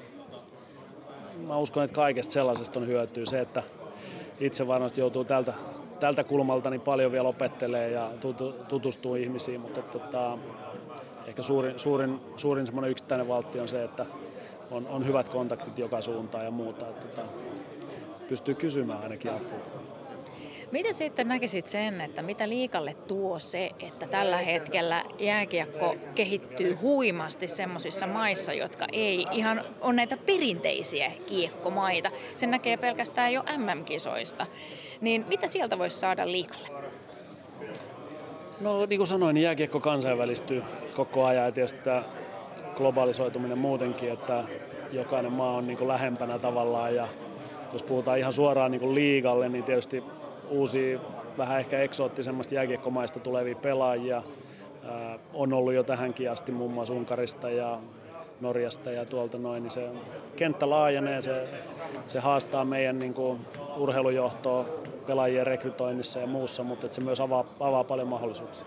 mä 1.47 1.57
uskon, 1.57 1.85
että 1.85 1.95
kaikesta 1.95 2.33
sellaisesta 2.33 2.81
on 2.81 2.87
hyötyä. 2.87 3.27
Se, 3.27 3.41
että 3.41 3.63
itse 4.41 4.67
varmasti 4.67 5.01
joutuu 5.01 5.25
tältä, 5.25 5.55
tältä 6.01 6.25
kulmalta 6.25 6.71
niin 6.71 6.81
paljon 6.81 7.13
vielä 7.13 7.29
opettelee 7.29 7.91
ja 7.91 8.11
tutustuu 8.69 9.15
ihmisiin, 9.15 9.61
mutta 9.61 9.81
että, 9.81 9.99
tota, 9.99 10.39
ehkä 11.27 11.43
suurin, 11.43 11.79
suurin, 11.79 12.21
suurin 12.37 12.67
semmoinen 12.67 12.91
yksittäinen 12.91 13.29
valtti 13.29 13.61
on 13.61 13.69
se, 13.69 13.85
että 13.85 14.07
on, 14.75 14.89
on 14.89 15.07
hyvät 15.07 15.29
kontaktit 15.29 15.79
joka 15.79 16.01
suuntaan 16.01 16.45
ja 16.45 16.51
muuta. 16.51 16.89
Että, 16.89 17.05
että 17.05 17.23
pystyy 18.29 18.55
kysymään 18.55 19.03
ainakin 19.03 19.31
apua. 19.31 19.85
Miten 20.71 20.95
sitten 20.95 21.29
näkisit 21.29 21.67
sen, 21.67 22.01
että 22.01 22.23
mitä 22.23 22.49
liikalle 22.49 22.95
tuo 22.95 23.39
se, 23.39 23.71
että 23.81 24.07
tällä 24.07 24.37
hetkellä 24.37 25.05
jääkiekko 25.19 25.97
kehittyy 26.15 26.75
huimasti 26.75 27.49
semmoisissa 27.49 28.07
maissa, 28.07 28.53
jotka 28.53 28.87
ei 28.93 29.27
ihan 29.33 29.65
ole 29.81 29.95
näitä 29.95 30.17
perinteisiä 30.17 31.13
kiekkomaita. 31.27 32.11
Sen 32.37 32.51
näkee 32.51 32.77
pelkästään 32.77 33.33
jo 33.33 33.43
MM-kisoista. 33.43 34.47
Niin 35.01 35.25
mitä 35.29 35.49
sieltä 35.49 35.79
voisi 35.79 35.99
saada 35.99 36.33
liikalle? 36.33 36.69
No 38.61 38.87
niin 38.87 38.99
kuin 38.99 39.07
sanoin, 39.07 39.35
niin 39.35 39.45
jääkiekko 39.45 39.81
kansainvälistyy 39.81 40.63
koko 40.97 41.25
ajan 41.25 41.45
ja 41.45 41.53
tietysti 41.53 41.79
tämä 41.79 42.05
globalisoituminen 42.77 43.59
muutenkin, 43.59 44.13
että 44.13 44.45
jokainen 44.95 45.33
maa 45.33 45.57
on 45.57 45.67
niin 45.67 45.79
kuin 45.79 45.89
lähempänä 45.89 46.39
tavallaan 46.39 46.95
ja 46.95 47.09
jos 47.73 47.83
puhutaan 47.83 48.19
ihan 48.19 48.33
suoraan 48.33 48.71
niin 48.71 48.81
kuin 48.81 48.95
liigalle, 48.95 49.49
niin 49.49 49.65
tietysti 49.65 50.05
uusia 50.51 51.01
vähän 51.39 51.59
ehkä 51.59 51.79
eksoottisemmasta 51.79 52.55
jääkiekkomaista 52.55 53.21
tulevia 53.21 53.55
pelaajia 53.55 54.23
on 55.35 55.53
ollut 55.53 55.75
jo 55.75 55.83
tähänkin 55.83 56.31
asti 56.31 56.53
muun 56.53 56.73
muassa 56.73 56.95
Unkarista 56.95 57.51
ja 57.51 57.79
Norjasta 58.41 58.91
ja 58.91 59.05
tuolta 59.05 59.39
noin, 59.39 59.63
niin 59.63 59.71
se 59.71 59.89
kenttä 60.37 60.71
laajenee, 60.71 61.23
se, 61.23 61.49
se 62.07 62.21
haastaa 62.21 62.65
meidän 62.65 62.99
niin 62.99 63.15
kuin, 63.15 63.41
urheilujohtoa 63.77 64.65
pelaajien 65.07 65.47
rekrytoinnissa 65.47 66.21
ja 66.21 66.27
muussa, 66.27 66.63
mutta 66.63 66.87
se 66.91 67.01
myös 67.01 67.21
avaa, 67.21 67.45
avaa 67.61 67.85
paljon 67.85 68.09
mahdollisuuksia. 68.09 68.67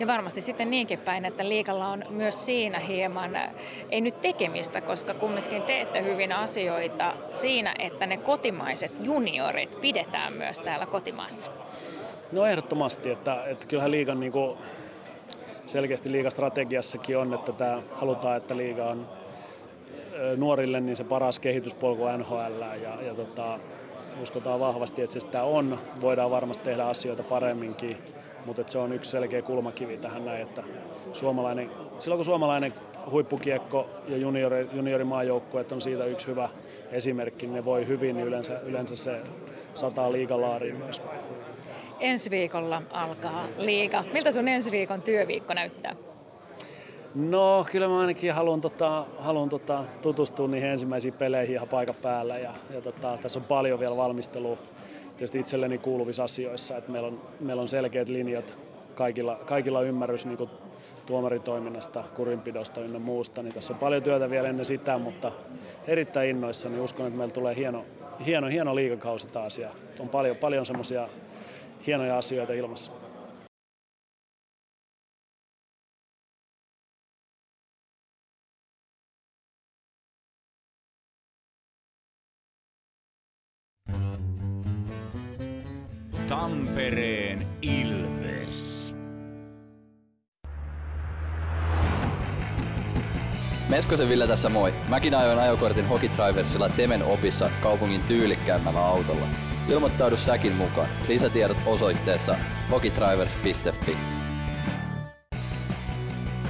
Ja 0.00 0.06
varmasti 0.06 0.40
sitten 0.40 0.70
niinkin 0.70 0.98
päin, 0.98 1.24
että 1.24 1.48
liikalla 1.48 1.88
on 1.88 2.04
myös 2.10 2.46
siinä 2.46 2.78
hieman, 2.78 3.30
ei 3.90 4.00
nyt 4.00 4.20
tekemistä, 4.20 4.80
koska 4.80 5.14
kumminkin 5.14 5.62
teette 5.62 6.02
hyvin 6.02 6.32
asioita 6.32 7.12
siinä, 7.34 7.74
että 7.78 8.06
ne 8.06 8.16
kotimaiset 8.16 8.92
juniorit 9.04 9.80
pidetään 9.80 10.32
myös 10.32 10.60
täällä 10.60 10.86
kotimaassa. 10.86 11.48
No 12.32 12.46
ehdottomasti, 12.46 13.10
että, 13.10 13.44
että 13.46 13.66
kyllähän 13.66 13.90
liigan 13.90 14.20
niin 14.20 14.32
kuin 14.32 14.58
selkeästi 15.66 16.12
liigastrategiassakin 16.12 17.18
on, 17.18 17.34
että 17.34 17.52
tämä, 17.52 17.82
halutaan, 17.92 18.36
että 18.36 18.56
liiga 18.56 18.84
on 18.84 19.08
nuorille 20.36 20.80
niin 20.80 20.96
se 20.96 21.04
paras 21.04 21.40
kehityspolku 21.40 22.02
NHL 22.18 22.60
ja, 22.82 23.02
ja 23.02 23.14
tota, 23.14 23.58
uskotaan 24.22 24.60
vahvasti, 24.60 25.02
että 25.02 25.14
se 25.14 25.20
sitä 25.20 25.42
on. 25.42 25.78
Voidaan 26.00 26.30
varmasti 26.30 26.64
tehdä 26.64 26.84
asioita 26.84 27.22
paremminkin 27.22 27.96
mutta 28.46 28.64
se 28.66 28.78
on 28.78 28.92
yksi 28.92 29.10
selkeä 29.10 29.42
kulmakivi 29.42 29.96
tähän 29.96 30.24
näin, 30.24 30.42
että 30.42 30.62
suomalainen, 31.12 31.70
silloin 31.98 32.18
kun 32.18 32.24
suomalainen 32.24 32.74
huippukiekko 33.10 33.90
ja 34.08 34.16
juniori, 34.16 34.68
juniorimaajoukko, 34.72 35.60
että 35.60 35.74
on 35.74 35.80
siitä 35.80 36.04
yksi 36.04 36.26
hyvä 36.26 36.48
esimerkki, 36.92 37.46
niin 37.46 37.54
ne 37.54 37.64
voi 37.64 37.86
hyvin, 37.86 38.16
niin 38.16 38.26
yleensä, 38.26 38.58
yleensä 38.58 38.96
se 38.96 39.20
sataa 39.74 40.12
liigalaariin 40.12 40.76
myös. 40.76 41.02
Ensi 42.00 42.30
viikolla 42.30 42.82
alkaa 42.90 43.48
liiga. 43.58 44.04
Miltä 44.12 44.30
sun 44.30 44.48
ensi 44.48 44.70
viikon 44.70 45.02
työviikko 45.02 45.54
näyttää? 45.54 45.96
No 47.14 47.66
kyllä 47.72 47.88
mä 47.88 48.00
ainakin 48.00 48.32
haluan, 48.32 48.60
tota, 48.60 49.06
haluan 49.18 49.48
tota, 49.48 49.84
tutustua 50.02 50.48
niihin 50.48 50.68
ensimmäisiin 50.68 51.14
peleihin 51.14 51.54
ihan 51.54 51.68
paikan 51.68 51.94
päällä 51.94 52.38
ja, 52.38 52.54
ja 52.74 52.80
tota, 52.80 53.18
tässä 53.22 53.38
on 53.38 53.44
paljon 53.44 53.80
vielä 53.80 53.96
valmistelua 53.96 54.58
tietysti 55.16 55.38
itselleni 55.38 55.78
kuuluvissa 55.78 56.24
asioissa, 56.24 56.76
että 56.76 56.92
meillä 56.92 57.08
on, 57.08 57.22
meillä 57.40 57.62
on 57.62 57.68
selkeät 57.68 58.08
linjat, 58.08 58.58
kaikilla, 58.94 59.36
kaikilla 59.36 59.82
ymmärrys 59.82 60.26
niin 60.26 60.38
kuin 60.38 60.50
tuomaritoiminnasta, 61.06 62.04
kurinpidosta 62.16 62.80
ynnä 62.80 62.98
muusta, 62.98 63.42
niin 63.42 63.54
tässä 63.54 63.72
on 63.72 63.78
paljon 63.78 64.02
työtä 64.02 64.30
vielä 64.30 64.48
ennen 64.48 64.64
sitä, 64.64 64.98
mutta 64.98 65.32
erittäin 65.86 66.30
innoissa, 66.30 66.68
niin 66.68 66.80
uskon, 66.80 67.06
että 67.06 67.18
meillä 67.18 67.34
tulee 67.34 67.56
hieno, 67.56 67.84
hieno, 68.26 68.46
hieno 68.46 68.74
liikakausi 68.74 69.26
taas 69.26 69.58
ja 69.58 69.70
on 70.00 70.08
paljon, 70.08 70.36
paljon 70.36 70.66
semmoisia 70.66 71.08
hienoja 71.86 72.18
asioita 72.18 72.52
ilmassa. 72.52 72.92
Tampereen 86.28 87.46
Ilves. 87.62 88.94
Meskosen 93.68 94.08
Ville 94.08 94.26
tässä 94.26 94.48
moi. 94.48 94.74
Mäkin 94.88 95.14
ajoin 95.14 95.38
ajokortin 95.38 95.88
Hokitriversilla 95.88 96.68
Temen 96.68 97.04
opissa 97.04 97.50
kaupungin 97.62 98.00
tyylikkäämmällä 98.00 98.86
autolla. 98.86 99.26
Ilmoittaudu 99.68 100.16
säkin 100.16 100.52
mukaan. 100.52 100.88
Lisätiedot 101.08 101.56
osoitteessa 101.66 102.36
hokitrivers.fi. 102.70 103.96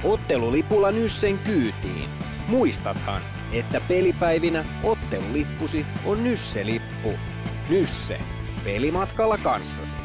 Ottelulipulla 0.03 0.91
Nyssen 0.91 1.39
kyytiin. 1.39 2.09
Muistathan, 2.47 3.21
että 3.53 3.81
pelipäivinä 3.87 4.65
ottelulippusi 4.83 5.85
on 6.05 6.23
Nysse-lippu. 6.23 7.13
Nysse. 7.69 8.19
Pelimatkalla 8.67 9.37
kanssasi. 9.37 9.95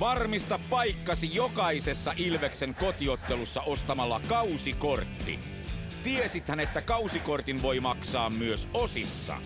Varmista 0.00 0.60
paikkasi 0.70 1.34
jokaisessa 1.34 2.12
Ilveksen 2.16 2.74
kotiottelussa 2.74 3.60
ostamalla 3.60 4.20
kausikortti. 4.28 5.38
Tiesithän, 6.02 6.60
että 6.60 6.82
kausikortin 6.82 7.62
voi 7.62 7.80
maksaa 7.80 8.30
myös 8.30 8.68
osissa. 8.74 9.36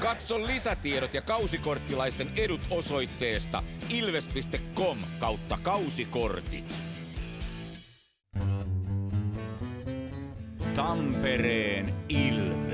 Katso 0.00 0.46
lisätiedot 0.46 1.14
ja 1.14 1.22
kausikorttilaisten 1.22 2.30
edut 2.36 2.60
osoitteesta 2.70 3.62
ilves.com 3.88 4.98
kautta 5.20 5.58
kausikortit. 5.62 6.74
Tampereen 10.74 11.94
Ilves. 12.08 12.67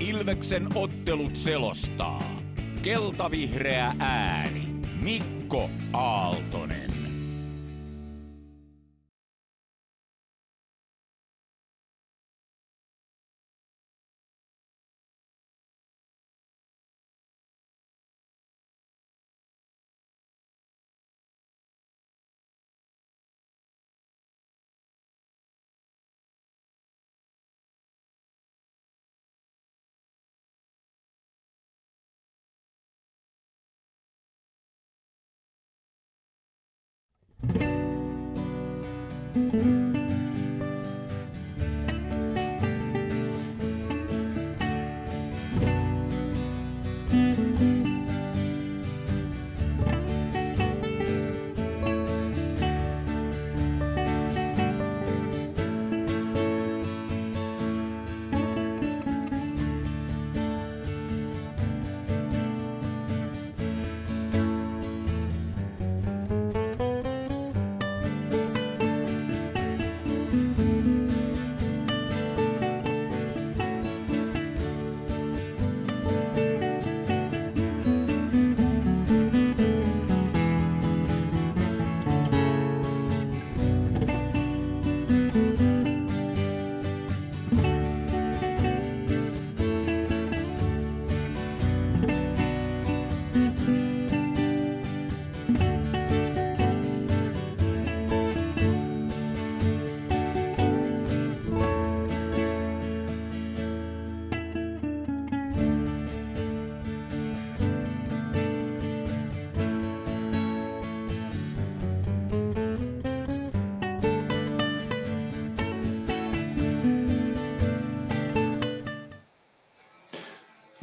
Ilveksen 0.00 0.68
ottelut 0.74 1.36
selostaa. 1.36 2.40
Keltavihreä 2.82 3.92
ääni. 3.98 4.68
Mikko 5.02 5.70
Aaltonen. 5.92 6.49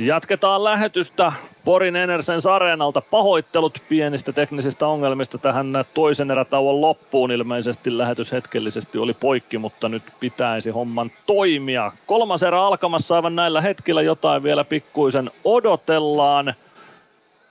Jatketaan 0.08 0.64
lähetystä 0.64 1.32
Porin 1.66 1.96
Enersens 1.96 2.46
Areenalta. 2.46 3.02
Pahoittelut 3.02 3.80
pienistä 3.90 4.32
teknisistä 4.34 4.88
ongelmista 4.88 5.38
tähän 5.38 5.86
toisen 5.94 6.32
erätauon 6.32 6.82
loppuun. 6.82 7.32
Ilmeisesti 7.32 7.98
lähetys 7.98 8.32
hetkellisesti 8.32 8.98
oli 8.98 9.14
poikki, 9.14 9.58
mutta 9.58 9.90
nyt 9.90 10.04
pitäisi 10.20 10.70
homman 10.70 11.12
toimia. 11.26 11.92
Kolmas 12.06 12.44
erä 12.44 12.62
alkamassa 12.62 13.16
aivan 13.16 13.36
näillä 13.36 13.62
hetkillä. 13.62 14.02
Jotain 14.02 14.44
vielä 14.44 14.64
pikkuisen 14.64 15.32
odotellaan. 15.44 16.54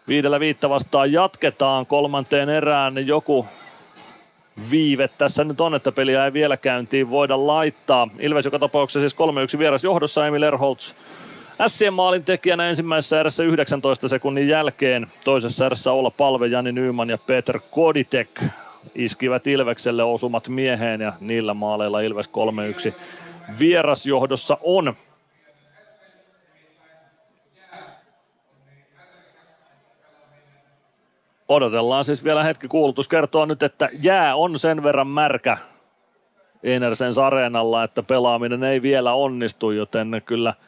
Viidellä 0.09 0.41
viittä 0.41 0.69
vastaan 0.69 1.13
jatketaan 1.13 1.87
kolmanteen 1.87 2.49
erään. 2.49 3.07
Joku 3.07 3.47
viive 4.71 5.09
tässä 5.09 5.45
nyt 5.45 5.61
on, 5.61 5.75
että 5.75 5.93
peliä 5.93 6.25
ei 6.25 6.33
vielä 6.33 6.57
käyntiin 6.57 7.11
voida 7.11 7.47
laittaa. 7.47 8.09
Ilves 8.19 8.45
joka 8.45 8.59
tapauksessa 8.59 9.01
siis 9.01 9.17
3-1 9.57 9.59
vieras 9.59 9.85
johdossa 9.85 10.27
Emil 10.27 10.43
Erholtz 10.43 10.95
Sien 11.67 11.95
maalin 11.95 12.25
tekijänä 12.25 12.69
ensimmäisessä 12.69 13.21
erässä 13.21 13.45
19 13.45 14.09
sekunnin 14.09 14.49
jälkeen. 14.49 15.07
Toisessa 15.25 15.67
erässä 15.67 15.93
olla 15.93 16.11
palve 16.11 16.47
Jani 16.47 16.73
Nyman 16.73 17.11
ja 17.11 17.19
Peter 17.19 17.61
Koditek 17.71 18.29
iskivät 18.95 19.47
Ilvekselle 19.47 20.03
osumat 20.03 20.49
mieheen 20.49 21.01
ja 21.01 21.13
niillä 21.21 21.55
maaleilla 21.55 22.01
Ilves 22.01 22.31
3-1 22.91 22.93
vierasjohdossa 23.59 24.59
on. 24.63 24.95
Odotellaan 31.49 32.05
siis 32.05 32.25
vielä 32.25 32.45
hetki 32.45 32.69
kuulutus. 32.69 33.09
Kertoo 33.09 33.45
nyt, 33.45 33.63
että 33.63 33.89
jää 34.03 34.37
on 34.37 34.59
sen 34.59 34.83
verran 34.83 35.07
märkä 35.07 35.59
Enersens 36.63 37.19
areenalla, 37.19 37.85
että 37.85 38.03
pelaaminen 38.03 38.65
ei 38.65 38.83
vielä 38.83 39.13
onnistu, 39.13 39.71
joten 39.71 40.23
kyllä– 40.27 40.55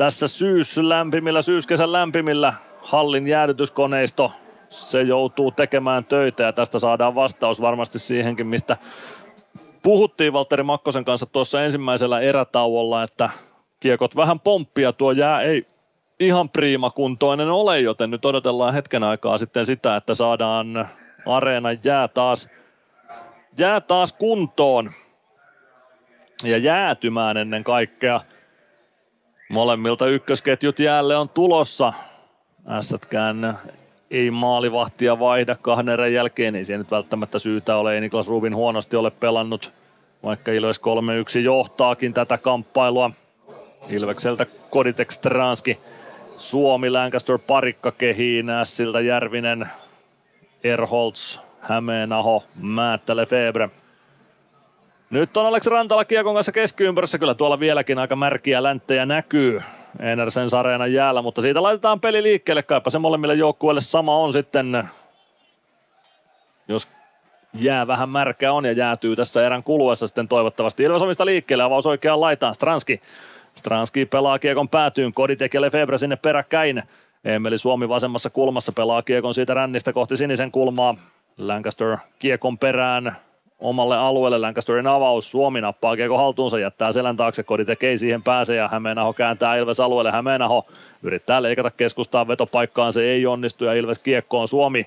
tässä 0.00 0.28
syys 0.28 0.78
lämpimillä, 0.78 1.42
syyskesän 1.42 1.92
lämpimillä 1.92 2.54
hallin 2.82 3.28
jäädytyskoneisto, 3.28 4.32
se 4.68 5.02
joutuu 5.02 5.50
tekemään 5.50 6.04
töitä 6.04 6.42
ja 6.42 6.52
tästä 6.52 6.78
saadaan 6.78 7.14
vastaus 7.14 7.60
varmasti 7.60 7.98
siihenkin, 7.98 8.46
mistä 8.46 8.76
puhuttiin 9.82 10.32
Valtteri 10.32 10.62
Makkosen 10.62 11.04
kanssa 11.04 11.26
tuossa 11.26 11.64
ensimmäisellä 11.64 12.20
erätauolla, 12.20 13.02
että 13.02 13.30
kiekot 13.80 14.16
vähän 14.16 14.40
pomppia, 14.40 14.92
tuo 14.92 15.12
jää 15.12 15.42
ei 15.42 15.66
ihan 16.20 16.48
priimakuntoinen 16.48 17.50
ole, 17.50 17.80
joten 17.80 18.10
nyt 18.10 18.24
odotellaan 18.24 18.74
hetken 18.74 19.04
aikaa 19.04 19.38
sitten 19.38 19.66
sitä, 19.66 19.96
että 19.96 20.14
saadaan 20.14 20.88
areenan 21.26 21.78
jää 21.84 22.08
taas, 22.08 22.48
jää 23.58 23.80
taas 23.80 24.12
kuntoon 24.12 24.92
ja 26.44 26.58
jäätymään 26.58 27.36
ennen 27.36 27.64
kaikkea. 27.64 28.20
Molemmilta 29.50 30.06
ykkösketjut 30.06 30.78
jäälle 30.78 31.16
on 31.16 31.28
tulossa. 31.28 31.92
Ässätkään 32.68 33.58
ei 34.10 34.30
maalivahtia 34.30 35.18
vaihda 35.18 35.56
kahden 35.62 35.88
erän 35.88 36.12
jälkeen, 36.12 36.56
ei 36.56 36.64
siihen 36.64 36.78
nyt 36.78 36.90
välttämättä 36.90 37.38
syytä 37.38 37.76
ole. 37.76 37.94
Ei 37.94 38.00
Niklas 38.00 38.28
Rubin 38.28 38.54
huonosti 38.54 38.96
ole 38.96 39.10
pelannut, 39.10 39.72
vaikka 40.22 40.52
Ilves 40.52 40.80
3-1 41.36 41.38
johtaakin 41.38 42.14
tätä 42.14 42.38
kamppailua. 42.38 43.10
Ilvekseltä 43.88 44.46
Koditek 44.70 45.10
Stranski, 45.10 45.78
Suomi, 46.36 46.90
Lancaster, 46.90 47.38
Parikka 47.46 47.92
kehiin, 47.92 48.46
Siltä 48.64 49.00
Järvinen, 49.00 49.66
Erholz, 50.64 51.38
Hämeenaho, 51.60 52.44
Määttä, 52.62 53.16
Lefebvre. 53.16 53.70
Nyt 55.10 55.36
on 55.36 55.46
Aleksi 55.46 55.70
Rantala 55.70 56.04
Kiekon 56.04 56.34
kanssa 56.34 56.52
keskiympyrässä. 56.52 57.18
Kyllä 57.18 57.34
tuolla 57.34 57.60
vieläkin 57.60 57.98
aika 57.98 58.16
märkiä 58.16 58.62
länttejä 58.62 59.06
näkyy 59.06 59.62
Enersens 60.00 60.54
Areenan 60.54 60.92
jäällä, 60.92 61.22
mutta 61.22 61.42
siitä 61.42 61.62
laitetaan 61.62 62.00
peli 62.00 62.22
liikkeelle. 62.22 62.62
Kaipa 62.62 62.90
se 62.90 62.98
molemmille 62.98 63.34
joukkueille 63.34 63.80
sama 63.80 64.16
on 64.16 64.32
sitten, 64.32 64.88
jos 66.68 66.88
jää 67.54 67.86
vähän 67.86 68.08
märkä 68.08 68.52
on 68.52 68.64
ja 68.64 68.72
jäätyy 68.72 69.16
tässä 69.16 69.46
erän 69.46 69.62
kuluessa 69.62 70.06
sitten 70.06 70.28
toivottavasti. 70.28 70.82
Ilves 70.82 71.02
omista 71.02 71.26
liikkeelle, 71.26 71.64
avaus 71.64 71.86
oikeaan 71.86 72.20
laitaan. 72.20 72.54
Stranski. 72.54 73.00
Stranski 73.54 74.06
pelaa 74.06 74.38
kiekon 74.38 74.68
päätyyn, 74.68 75.12
Koditek 75.12 75.54
ja 75.54 75.60
Lefebvre 75.60 75.98
sinne 75.98 76.16
peräkkäin. 76.16 76.82
Emeli 77.24 77.58
Suomi 77.58 77.88
vasemmassa 77.88 78.30
kulmassa 78.30 78.72
pelaa 78.72 79.02
kiekon 79.02 79.34
siitä 79.34 79.54
rännistä 79.54 79.92
kohti 79.92 80.16
sinisen 80.16 80.50
kulmaa. 80.50 80.94
Lancaster 81.38 81.96
kiekon 82.18 82.58
perään 82.58 83.16
omalle 83.60 83.96
alueelle. 83.96 84.38
Lancasterin 84.38 84.86
avaus. 84.86 85.30
Suomi 85.30 85.60
nappaa 85.60 85.96
kiekko 85.96 86.16
haltuunsa, 86.16 86.58
jättää 86.58 86.92
selän 86.92 87.16
taakse. 87.16 87.42
Koditek 87.42 87.82
ei 87.82 87.98
siihen 87.98 88.22
pääse 88.22 88.54
ja 88.56 88.68
Hämeenaho 88.68 89.12
kääntää 89.12 89.56
Ilves 89.56 89.80
alueelle. 89.80 90.10
Hämeenaho 90.10 90.66
yrittää 91.02 91.42
leikata 91.42 91.70
keskustaan 91.70 92.28
vetopaikkaan. 92.28 92.92
Se 92.92 93.02
ei 93.02 93.26
onnistu 93.26 93.64
ja 93.64 93.74
Ilves 93.74 93.98
kiekkoon 93.98 94.48
Suomi. 94.48 94.86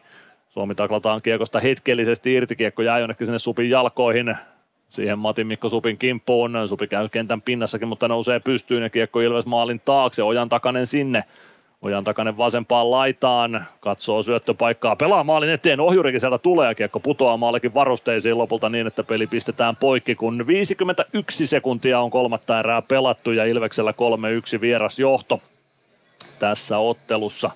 Suomi 0.50 0.76
taklataan 0.76 1.22
kiekosta 1.22 1.60
hetkellisesti 1.60 2.34
irti. 2.34 2.56
Kiekko 2.56 2.82
jää 2.82 3.00
jonnekin 3.00 3.28
sinne 3.28 3.40
Supin 3.40 3.70
jalkoihin. 3.70 4.36
Siihen 4.90 5.20
Matin 5.20 5.48
Mikko 5.48 5.70
Supin 5.70 5.98
kimppuun. 5.98 6.54
Supi 6.70 6.88
käy 6.88 7.10
kentän 7.10 7.42
pinnassakin, 7.42 7.88
mutta 7.88 8.08
nousee 8.08 8.40
pystyyn 8.40 8.84
ja 8.84 8.90
kiekko 8.90 9.22
Ilves 9.22 9.46
maalin 9.46 9.82
taakse. 9.86 10.24
Ojan 10.24 10.50
takanen 10.50 10.88
sinne. 10.88 11.24
Ojan 11.84 12.04
takainen 12.04 12.38
vasempaan 12.38 12.92
laitaan, 12.92 13.66
katsoo 13.80 14.24
syöttöpaikkaa, 14.24 14.96
pelaa 14.96 15.24
maalin 15.24 15.50
eteen, 15.50 15.80
ohjurikin 15.80 16.20
sieltä 16.20 16.38
tulee 16.38 16.68
ja 16.68 16.76
kiekko 16.76 17.00
putoaa 17.00 17.38
maalikin 17.38 17.74
varusteisiin 17.74 18.38
lopulta 18.38 18.70
niin, 18.70 18.88
että 18.88 19.04
peli 19.04 19.28
pistetään 19.28 19.76
poikki, 19.76 20.16
kun 20.16 20.48
51 20.48 21.48
sekuntia 21.48 22.00
on 22.00 22.12
kolmatta 22.12 22.60
erää 22.60 22.82
pelattu 22.82 23.32
ja 23.32 23.46
Ilveksellä 23.46 23.94
3-1 24.58 24.62
vieras 24.62 25.00
johto 25.00 25.42
tässä 26.40 26.78
ottelussa. 26.78 27.52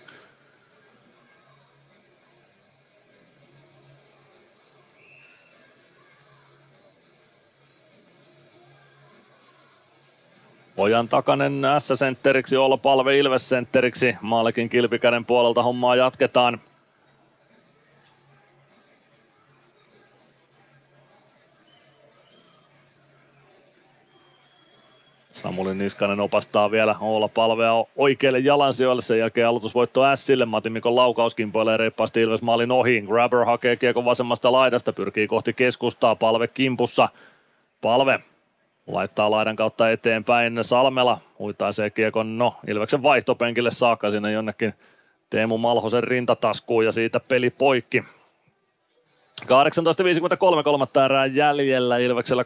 Ojan 10.77 11.07
takanen 11.07 11.61
S-sentteriksi, 11.79 12.57
olla 12.57 12.77
palve 12.77 13.17
Ilves-sentteriksi. 13.17 14.15
Maalikin 14.21 14.69
kilpikäden 14.69 15.25
puolelta 15.25 15.63
hommaa 15.63 15.95
jatketaan. 15.95 16.59
Samuli 25.31 25.75
Niskanen 25.75 26.19
opastaa 26.19 26.71
vielä 26.71 26.95
olla 27.01 27.27
palvea 27.27 27.73
oikealle 27.95 28.39
jalansijoille. 28.39 29.01
Sen 29.01 29.19
jälkeen 29.19 29.47
aloitusvoitto 29.47 30.01
Sille. 30.15 30.45
Matti 30.45 30.69
Mikon 30.69 30.95
laukaus 30.95 31.35
kimpoilee 31.35 31.77
reippaasti 31.77 32.21
Ilves 32.21 32.41
maalin 32.41 32.71
ohi. 32.71 33.01
Grabber 33.01 33.45
hakee 33.45 33.75
kiekon 33.75 34.05
vasemmasta 34.05 34.51
laidasta, 34.51 34.93
pyrkii 34.93 35.27
kohti 35.27 35.53
keskustaa. 35.53 36.15
Palve 36.15 36.47
kimpussa. 36.47 37.09
Palve 37.81 38.19
laittaa 38.87 39.31
laidan 39.31 39.55
kautta 39.55 39.91
eteenpäin. 39.91 40.57
Salmela 40.61 41.17
huitaisee 41.39 41.89
kiekon, 41.89 42.37
no 42.37 42.55
Ilveksen 42.67 43.03
vaihtopenkille 43.03 43.71
saakka 43.71 44.11
sinne 44.11 44.31
jonnekin 44.31 44.73
Teemu 45.29 45.57
Malhosen 45.57 46.03
rintataskuun 46.03 46.85
ja 46.85 46.91
siitä 46.91 47.19
peli 47.19 47.49
poikki. 47.49 48.03
18.53 49.45 50.63
kolmatta 50.63 51.05
erää 51.05 51.25
jäljellä, 51.25 51.97
Ilveksellä 51.97 52.43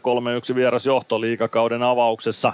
3-1 0.52 0.54
vieras 0.54 0.86
johto 0.86 1.20
liikakauden 1.20 1.82
avauksessa. 1.82 2.52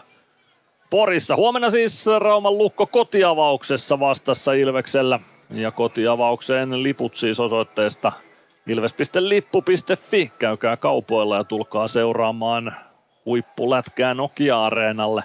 Porissa. 0.91 1.37
Huomenna 1.37 1.71
siis 1.71 2.07
Rauman 2.19 2.59
lukko 2.59 2.87
kotiavauksessa 2.87 4.01
vastassa 4.01 4.53
Ilveksellä. 4.53 5.21
Ja 5.51 5.71
kotiavaukseen 5.71 6.83
liput 6.83 7.17
siis 7.17 7.41
osoitteesta 7.41 8.13
ilves.lippu.fi. 8.67 10.33
Käykää 10.39 10.77
kaupoilla 10.77 11.37
ja 11.37 11.45
tulkaa 11.45 11.87
seuraamaan 11.87 12.77
huippulätkää 13.29 14.15
Nokia-areenalle. 14.15 15.25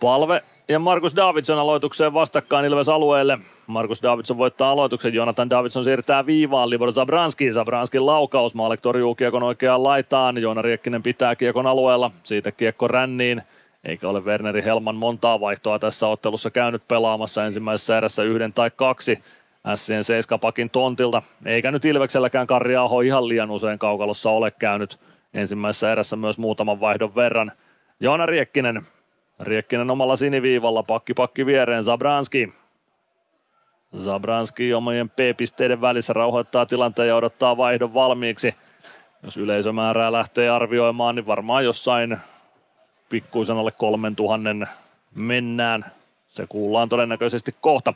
Palve 0.00 0.42
ja 0.68 0.78
Markus 0.78 1.16
Davidson 1.16 1.58
aloitukseen 1.58 2.14
vastakkain 2.14 2.64
Ilves 2.64 2.88
alueelle. 2.88 3.38
Markus 3.66 4.02
Davidson 4.02 4.38
voittaa 4.38 4.70
aloituksen, 4.70 5.14
Jonathan 5.14 5.50
Davidson 5.50 5.84
siirtää 5.84 6.26
viivaan, 6.26 6.70
Libor 6.70 6.92
Zabranski, 6.92 7.52
Zabranskin 7.52 8.06
laukaus, 8.06 8.54
Maalek 8.54 8.80
torjuu 8.80 9.14
kiekon 9.14 9.42
oikeaan 9.42 9.82
laitaan, 9.82 10.38
Joona 10.38 10.62
Riekkinen 10.62 11.02
pitää 11.02 11.36
kiekon 11.36 11.66
alueella, 11.66 12.10
siitä 12.22 12.52
kiekko 12.52 12.88
ränniin, 12.88 13.42
eikä 13.84 14.08
ole 14.08 14.20
Werneri 14.20 14.64
Helman 14.64 14.96
montaa 14.96 15.40
vaihtoa 15.40 15.78
tässä 15.78 16.08
ottelussa 16.08 16.50
käynyt 16.50 16.88
pelaamassa 16.88 17.44
ensimmäisessä 17.44 17.98
erässä 17.98 18.22
yhden 18.22 18.52
tai 18.52 18.70
kaksi. 18.76 19.18
Sien 19.74 20.04
seiskapakin 20.04 20.70
tontilta, 20.70 21.22
eikä 21.44 21.70
nyt 21.70 21.84
Ilvekselläkään 21.84 22.46
Karri 22.46 22.76
Aho 22.76 23.00
ihan 23.00 23.28
liian 23.28 23.50
usein 23.50 23.78
kaukalossa 23.78 24.30
ole 24.30 24.50
käynyt 24.50 24.98
ensimmäisessä 25.34 25.92
erässä 25.92 26.16
myös 26.16 26.38
muutaman 26.38 26.80
vaihdon 26.80 27.14
verran. 27.14 27.52
Joona 28.00 28.26
Riekkinen, 28.26 28.82
Riekkinen 29.40 29.90
omalla 29.90 30.16
siniviivalla, 30.16 30.82
pakki 30.82 31.14
pakki 31.14 31.46
viereen, 31.46 31.84
Zabranski. 31.84 32.52
Zabranski 33.98 34.74
omien 34.74 35.10
P-pisteiden 35.10 35.80
välissä 35.80 36.12
rauhoittaa 36.12 36.66
tilanteen 36.66 37.08
ja 37.08 37.16
odottaa 37.16 37.56
vaihdon 37.56 37.94
valmiiksi. 37.94 38.54
Jos 39.22 39.36
yleisömäärää 39.36 40.12
lähtee 40.12 40.50
arvioimaan, 40.50 41.14
niin 41.14 41.26
varmaan 41.26 41.64
jossain 41.64 42.18
pikkuisen 43.08 43.56
alle 43.56 43.70
kolmen 43.72 44.16
tuhannen 44.16 44.68
mennään. 45.14 45.84
Se 46.28 46.46
kuullaan 46.48 46.88
todennäköisesti 46.88 47.54
kohta. 47.60 47.94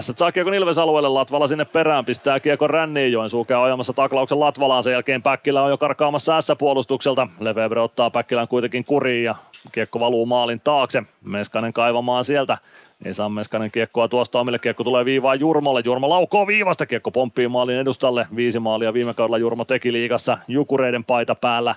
Saa 0.00 0.32
kiekon 0.32 0.54
Ilves 0.54 0.78
alueelle, 0.78 1.08
Latvala 1.08 1.46
sinne 1.46 1.64
perään, 1.64 2.04
pistää 2.04 2.40
kiekon 2.40 2.70
ränniin, 2.70 3.12
Joensuu 3.12 3.44
käy 3.44 3.64
ajamassa 3.64 3.92
taklauksen 3.92 4.40
Latvalaan, 4.40 4.82
sen 4.82 4.92
jälkeen 4.92 5.22
Päkkilä 5.22 5.62
on 5.62 5.70
jo 5.70 5.78
karkaamassa 5.78 6.40
S-puolustukselta, 6.40 7.28
Lefebvre 7.40 7.80
ottaa 7.80 8.10
Päkkilän 8.10 8.48
kuitenkin 8.48 8.84
kuriin 8.84 9.24
ja 9.24 9.34
kiekko 9.72 10.00
valuu 10.00 10.26
maalin 10.26 10.60
taakse, 10.60 11.02
Meskanen 11.24 11.72
kaivamaan 11.72 12.24
sieltä, 12.24 12.58
ei 13.04 13.14
saa 13.14 13.28
Meskanen 13.28 13.70
kiekkoa 13.70 14.08
tuosta 14.08 14.40
omille, 14.40 14.58
kiekko 14.58 14.84
tulee 14.84 15.04
viivaan 15.04 15.40
Jurmolle, 15.40 15.82
Jurmo 15.84 16.08
laukoo 16.08 16.46
viivasta, 16.46 16.86
kiekko 16.86 17.10
pomppii 17.10 17.48
maalin 17.48 17.78
edustalle, 17.78 18.26
viisi 18.36 18.58
maalia 18.58 18.92
viime 18.92 19.14
kaudella 19.14 19.38
Jurmo 19.38 19.64
teki 19.64 19.92
liigassa, 19.92 20.38
Jukureiden 20.48 21.04
paita 21.04 21.34
päällä, 21.34 21.74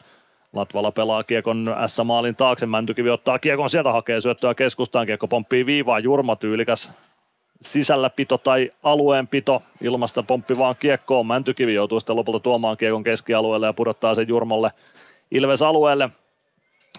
Latvala 0.54 0.92
pelaa 0.92 1.24
kiekon 1.24 1.76
S-maalin 1.86 2.36
taakse, 2.36 2.66
Mäntykivi 2.66 3.10
ottaa 3.10 3.40
kiekon 3.40 3.70
sieltä, 3.70 3.92
hakee 3.92 4.22
syöttöä 4.22 4.54
keskustaan, 4.54 5.06
kiekko 5.06 5.28
pomppii 5.28 5.66
viivaan, 5.66 6.04
Jurmo 6.04 6.36
tyylikäs 6.36 6.92
sisälläpito 7.62 8.38
tai 8.38 8.72
alueenpito 8.84 9.64
ilmasta 9.82 10.24
pomppi 10.24 10.58
vaan 10.58 10.76
kiekkoon. 10.80 11.26
Mäntykivi 11.26 11.74
joutuu 11.74 12.00
sitten 12.00 12.16
lopulta 12.16 12.40
tuomaan 12.40 12.78
kiekon 12.78 13.04
keskialueelle 13.04 13.66
ja 13.66 13.74
pudottaa 13.74 14.16
sen 14.16 14.28
Jurmolle 14.28 14.72
Ilves 15.32 15.62
alueelle. 15.62 16.10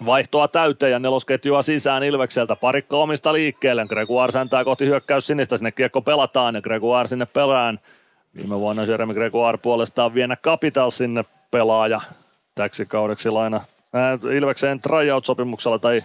Vaihtoa 0.07 0.49
täyteen 0.49 0.93
ja 0.93 0.99
nelosketjua 0.99 1.63
sisään 1.63 2.03
Ilvekseltä. 2.03 2.57
Parikka 2.57 2.97
omista 2.97 3.33
liikkeelle. 3.33 3.87
Gregoire 3.87 4.33
säntää 4.33 4.65
kohti 4.65 4.87
hyökkäys 4.87 5.27
sinistä. 5.27 5.57
Sinne 5.57 5.73
kiekko 5.73 6.03
pelataan 6.03 6.55
ja 6.55 6.63
Gregoire 6.63 7.09
sinne 7.09 7.27
perään. 7.27 7.81
Viime 8.37 8.59
vuonna 8.61 8.85
Jeremy 8.85 9.15
Gregoire 9.15 9.59
puolestaan 9.59 10.15
Vienna 10.15 10.37
Capital 10.37 10.91
sinne 10.91 11.25
pelaaja 11.51 12.01
täksi 12.55 12.87
kaudeksi 12.87 13.31
laina 13.31 13.57
äh, 13.57 14.35
Ilvekseen 14.37 14.81
tryout-sopimuksella 14.81 15.79
tai 15.79 16.03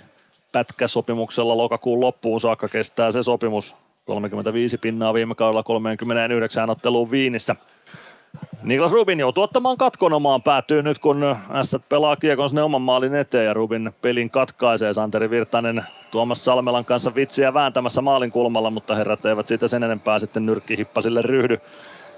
pätkäsopimuksella 0.51 1.57
lokakuun 1.57 1.99
loppuun 1.99 2.41
saakka 2.41 2.67
kestää 2.67 3.11
se 3.11 3.23
sopimus. 3.23 3.75
35 4.05 4.77
pinnaa 4.77 5.13
viime 5.13 5.35
kaudella 5.35 5.63
39 5.63 6.69
otteluun 6.69 7.11
Viinissä. 7.11 7.55
Niklas 8.63 8.91
Rubin 8.91 9.19
joutuu 9.19 9.43
ottamaan 9.43 9.77
katkon 9.77 10.13
omaan 10.13 10.41
päätyy 10.41 10.83
nyt, 10.83 10.99
kun 10.99 11.35
S 11.61 11.77
pelaa 11.89 12.15
kiekon 12.15 12.49
sinne 12.49 12.63
oman 12.63 12.81
maalin 12.81 13.15
eteen 13.15 13.45
ja 13.45 13.53
Rubin 13.53 13.91
pelin 14.01 14.29
katkaisee. 14.29 14.93
Santeri 14.93 15.29
Virtanen 15.29 15.83
Tuomas 16.11 16.45
Salmelan 16.45 16.85
kanssa 16.85 17.15
vitsiä 17.15 17.53
vääntämässä 17.53 18.01
maalin 18.01 18.31
kulmalla, 18.31 18.69
mutta 18.69 18.95
herrat 18.95 19.25
eivät 19.25 19.47
siitä 19.47 19.67
sen 19.67 19.83
enempää 19.83 20.19
sitten 20.19 20.45
nyrkkihippasille 20.45 21.21
ryhdy. 21.21 21.57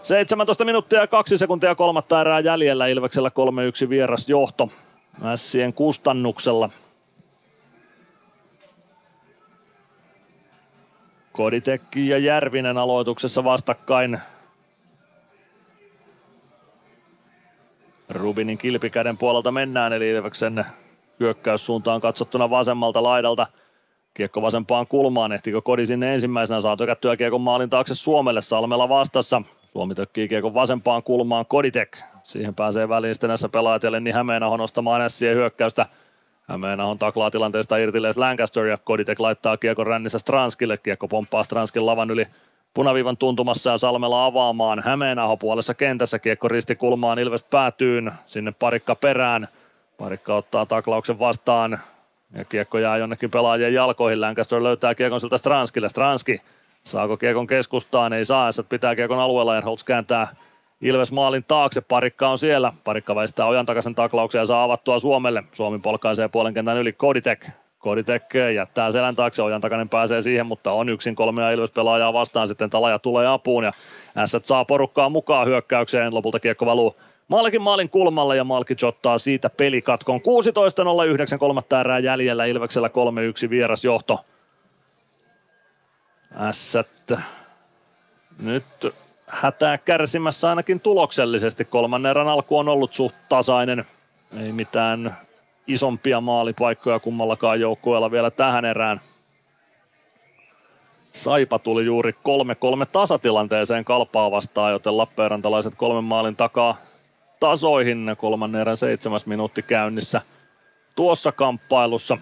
17 0.01 0.65
minuuttia 0.65 0.99
ja 0.99 1.07
2 1.07 1.38
sekuntia 1.38 1.75
kolmatta 1.75 2.22
erää 2.22 2.39
jäljellä 2.39 2.88
Ilveksellä 2.88 3.31
3-1 3.85 3.89
vieras 3.89 4.30
johto 4.30 4.69
Sien 5.35 5.73
kustannuksella. 5.73 6.69
Koditekki 11.35 12.07
ja 12.07 12.17
Järvinen 12.17 12.77
aloituksessa 12.77 13.43
vastakkain. 13.43 14.19
Rubinin 18.09 18.57
kilpikäden 18.57 19.17
puolelta 19.17 19.51
mennään, 19.51 19.93
eli 19.93 20.09
Ilveksen 20.09 20.65
hyökkäyssuuntaan 21.19 22.01
katsottuna 22.01 22.49
vasemmalta 22.49 23.03
laidalta. 23.03 23.47
Kiekko 24.14 24.41
vasempaan 24.41 24.88
kulmaan, 24.88 25.31
ehtikö 25.31 25.61
Kodi 25.61 25.85
sinne 25.85 26.14
ensimmäisenä, 26.14 26.59
saa 26.59 26.77
tökättyä 26.77 27.17
kiekon 27.17 27.41
maalin 27.41 27.69
taakse 27.69 27.95
Suomelle, 27.95 28.41
Salmella 28.41 28.89
vastassa. 28.89 29.41
Suomi 29.65 29.95
tökkii 29.95 30.27
kiekon 30.27 30.53
vasempaan 30.53 31.03
kulmaan, 31.03 31.45
Koditek 31.45 31.97
Siihen 32.23 32.55
pääsee 32.55 32.89
väliin 32.89 33.15
sitten 33.15 33.27
näissä 33.27 33.49
pelaajat 33.49 33.83
ja 33.83 33.91
Lenni 33.91 34.11
Hämeenaho 34.11 34.57
nostamaan 34.57 35.01
hyökkäystä. 35.33 35.85
Hämeenahon 36.48 36.99
taklaa 36.99 37.32
tilanteesta 37.32 37.77
irti 37.77 38.01
Les 38.01 38.17
Lancaster 38.17 38.65
ja 38.65 38.77
Koditek 38.77 39.19
laittaa 39.19 39.57
kiekon 39.57 39.88
rännissä 39.88 40.19
Stranskille. 40.19 40.77
Kiekko 40.77 41.07
pomppaa 41.07 41.43
Stranskin 41.43 41.85
lavan 41.85 42.11
yli 42.11 42.27
punaviivan 42.74 43.17
tuntumassa 43.17 43.72
ja 43.72 43.77
Salmela 43.77 44.25
avaamaan. 44.25 44.83
Hämeenaho 44.85 45.38
puolessa 45.38 45.74
kentässä 45.74 46.19
kiekko 46.19 46.48
risti 46.48 46.75
kulmaan 46.75 47.19
Ilves 47.19 47.43
päätyyn. 47.43 48.11
Sinne 48.25 48.51
parikka 48.51 48.95
perään. 48.95 49.48
Parikka 49.98 50.35
ottaa 50.35 50.65
taklauksen 50.65 51.19
vastaan 51.19 51.80
ja 52.33 52.45
kiekko 52.45 52.77
jää 52.77 52.98
jonnekin 52.98 53.32
pelaajien 53.32 53.74
jalkoihin. 53.74 54.22
Lancaster 54.22 54.64
löytää 54.64 54.95
kiekon 54.95 55.19
siltä 55.19 55.38
Stranskille. 55.38 55.90
Stranski 55.90 56.41
saako 56.83 57.17
kiekon 57.17 57.48
keskustaan? 57.48 58.14
Ei 58.14 58.25
saa. 58.25 58.49
että 58.49 58.64
pitää 58.69 58.95
kiekon 58.95 59.19
alueella. 59.19 59.57
Erholz 59.57 59.83
kääntää 59.83 60.27
Ilves 60.81 61.11
maalin 61.11 61.43
taakse, 61.43 61.81
parikka 61.81 62.29
on 62.29 62.37
siellä. 62.37 62.73
Parikka 62.83 63.15
väistää 63.15 63.45
ojan 63.45 63.65
takaisin 63.65 63.95
taklauksen 63.95 64.39
ja 64.39 64.45
saa 64.45 64.63
avattua 64.63 64.99
Suomelle. 64.99 65.43
Suomi 65.51 65.79
polkaisee 65.79 66.27
puolen 66.27 66.53
kentän 66.53 66.77
yli 66.77 66.93
Koditek. 66.93 67.49
Koditek 67.79 68.23
jättää 68.55 68.91
selän 68.91 69.15
taakse, 69.15 69.41
ojan 69.41 69.61
takainen 69.61 69.89
pääsee 69.89 70.21
siihen, 70.21 70.45
mutta 70.45 70.71
on 70.71 70.89
yksin 70.89 71.15
kolmea 71.15 71.51
Ilves 71.51 71.71
pelaajaa 71.71 72.13
vastaan. 72.13 72.47
Sitten 72.47 72.69
Talaja 72.69 72.99
tulee 72.99 73.27
apuun 73.27 73.63
ja 73.63 73.71
S 74.25 74.37
saa 74.43 74.65
porukkaa 74.65 75.09
mukaan 75.09 75.47
hyökkäykseen. 75.47 76.13
Lopulta 76.13 76.39
kiekko 76.39 76.65
valuu 76.65 76.95
Malkin 77.27 77.61
maalin 77.61 77.89
kulmalle 77.89 78.37
ja 78.37 78.43
Malki 78.43 78.75
ottaa 78.85 79.17
siitä 79.17 79.49
pelikatkon. 79.49 80.19
16.09 80.19 81.37
kolmatta 81.37 81.79
erää 81.79 81.99
jäljellä 81.99 82.45
Ilveksellä 82.45 82.89
3-1 83.45 83.49
vierasjohto. 83.49 84.25
Ässät 86.39 87.11
nyt 88.39 88.95
hätää 89.35 89.77
kärsimässä 89.77 90.49
ainakin 90.49 90.80
tuloksellisesti. 90.80 91.65
Kolmannen 91.65 92.09
erän 92.09 92.27
alku 92.27 92.57
on 92.57 92.69
ollut 92.69 92.93
suht 92.93 93.15
tasainen. 93.30 93.85
Ei 94.39 94.51
mitään 94.51 95.17
isompia 95.67 96.22
maalipaikkoja 96.22 96.99
kummallakaan 96.99 97.59
joukkueella 97.59 98.11
vielä 98.11 98.31
tähän 98.31 98.65
erään. 98.65 99.01
Saipa 101.11 101.59
tuli 101.59 101.85
juuri 101.85 102.11
3-3 102.11 102.15
tasatilanteeseen 102.91 103.85
kalpaa 103.85 104.31
vastaan, 104.31 104.72
joten 104.72 104.97
Lappeenrantalaiset 104.97 105.75
kolmen 105.75 106.03
maalin 106.03 106.35
takaa 106.35 106.77
tasoihin. 107.39 108.15
Kolmannen 108.17 108.61
erän 108.61 108.77
seitsemäs 108.77 109.25
minuutti 109.25 109.61
käynnissä 109.61 110.22
tuossa 110.95 111.31
kamppailussa. 111.31 112.17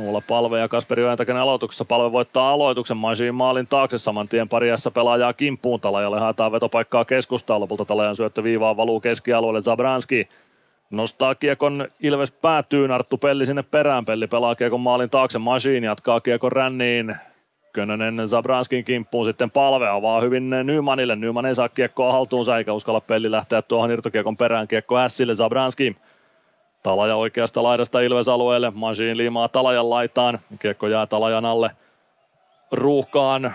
Olla 0.00 0.22
Palve 0.28 0.60
ja 0.60 0.68
Kasperi 0.68 1.04
Ojantakainen 1.04 1.42
aloituksessa. 1.42 1.84
Palve 1.84 2.12
voittaa 2.12 2.50
aloituksen 2.52 2.96
Majin 2.96 3.34
maalin 3.34 3.66
taakse 3.66 3.98
saman 3.98 4.28
tien 4.28 4.48
pariassa 4.48 4.90
pelaajaa 4.90 5.32
kimppuun. 5.32 5.80
Talajalle 5.80 6.20
haetaan 6.20 6.52
vetopaikkaa 6.52 7.04
keskustaan. 7.04 7.60
Lopulta 7.60 7.84
Talajan 7.84 8.16
syöttö 8.16 8.42
viivaan 8.42 8.76
valuu 8.76 9.00
keskialueelle 9.00 9.60
Zabranski. 9.60 10.28
Nostaa 10.90 11.34
kiekon 11.34 11.88
Ilves 12.00 12.30
päätyyn, 12.30 12.90
Arttu 12.90 13.18
Pelli 13.18 13.46
sinne 13.46 13.62
perään, 13.62 14.04
Pelli 14.04 14.26
pelaa 14.26 14.54
kiekon 14.54 14.80
maalin 14.80 15.10
taakse, 15.10 15.38
Machine 15.38 15.86
jatkaa 15.86 16.20
kiekon 16.20 16.52
ränniin, 16.52 17.16
Könönen 17.72 18.28
Zabranskin 18.28 18.84
kimppuun 18.84 19.26
sitten 19.26 19.50
palve 19.50 19.88
avaa 19.88 20.20
hyvin 20.20 20.50
Nymanille. 20.50 21.16
Nyman 21.16 21.46
ei 21.46 21.54
saa 21.54 21.68
kiekkoa 21.68 22.12
haltuunsa 22.12 22.58
eikä 22.58 22.72
uskalla 22.72 23.00
pelli 23.00 23.30
lähteä 23.30 23.62
tuohon 23.62 23.90
irtokiekon 23.90 24.36
perään. 24.36 24.68
Kiekko 24.68 24.98
Ässille 24.98 25.34
Zabranski. 25.34 25.96
Talaja 26.84 27.16
oikeasta 27.16 27.62
laidasta 27.62 28.00
Ilves-alueelle. 28.00 28.72
Machine 28.74 29.16
liimaa 29.16 29.48
Talajan 29.48 29.90
laitaan. 29.90 30.38
Kiekko 30.58 30.86
jää 30.86 31.06
Talajan 31.06 31.44
alle 31.44 31.70
ruuhkaan 32.72 33.54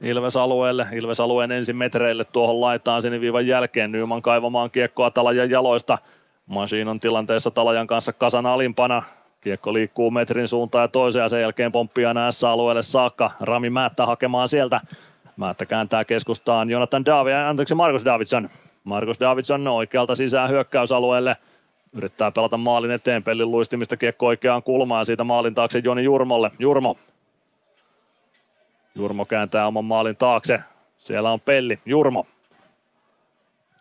Ilves-alueelle. 0.00 0.86
Ilves-alueen 0.92 1.52
ensin 1.52 1.76
metreille 1.76 2.24
tuohon 2.24 2.60
laitaan 2.60 3.02
siniviivan 3.02 3.46
jälkeen. 3.46 3.92
Nyman 3.92 4.22
kaivamaan 4.22 4.70
kiekkoa 4.70 5.10
Talajan 5.10 5.50
jaloista. 5.50 5.98
Machine 6.46 6.90
on 6.90 7.00
tilanteessa 7.00 7.50
Talajan 7.50 7.86
kanssa 7.86 8.12
kasan 8.12 8.46
alimpana. 8.46 9.02
Kiekko 9.40 9.72
liikkuu 9.72 10.10
metrin 10.10 10.48
suuntaan 10.48 10.82
ja 10.82 10.88
toiseen 10.88 11.22
ja 11.22 11.28
sen 11.28 11.40
jälkeen 11.40 11.72
pomppii 11.72 12.06
aina 12.06 12.32
S-alueelle 12.32 12.82
saakka. 12.82 13.30
Rami 13.40 13.70
Määttä 13.70 14.06
hakemaan 14.06 14.48
sieltä. 14.48 14.80
Määttä 15.36 15.66
kääntää 15.66 16.04
keskustaan 16.04 16.70
Jonathan 16.70 17.06
David, 17.06 17.32
anteeksi 17.32 17.74
Markus 17.74 18.04
Davidson. 18.04 18.50
Markus 18.84 19.20
Davidson 19.20 19.68
oikealta 19.68 20.14
sisään 20.14 20.50
hyökkäysalueelle. 20.50 21.36
Yrittää 21.94 22.30
pelata 22.30 22.56
maalin 22.56 22.90
eteen, 22.90 23.22
pellin 23.22 23.50
luistimista 23.50 23.96
kiekko 23.96 24.26
oikeaan 24.26 24.62
kulmaan 24.62 25.06
siitä 25.06 25.24
maalin 25.24 25.54
taakse 25.54 25.80
Joni 25.84 26.04
Jurmolle. 26.04 26.50
Jurmo. 26.58 26.96
Jurmo 28.94 29.24
kääntää 29.24 29.66
oman 29.66 29.84
maalin 29.84 30.16
taakse. 30.16 30.60
Siellä 30.98 31.30
on 31.30 31.40
pelli. 31.40 31.78
Jurmo. 31.86 32.26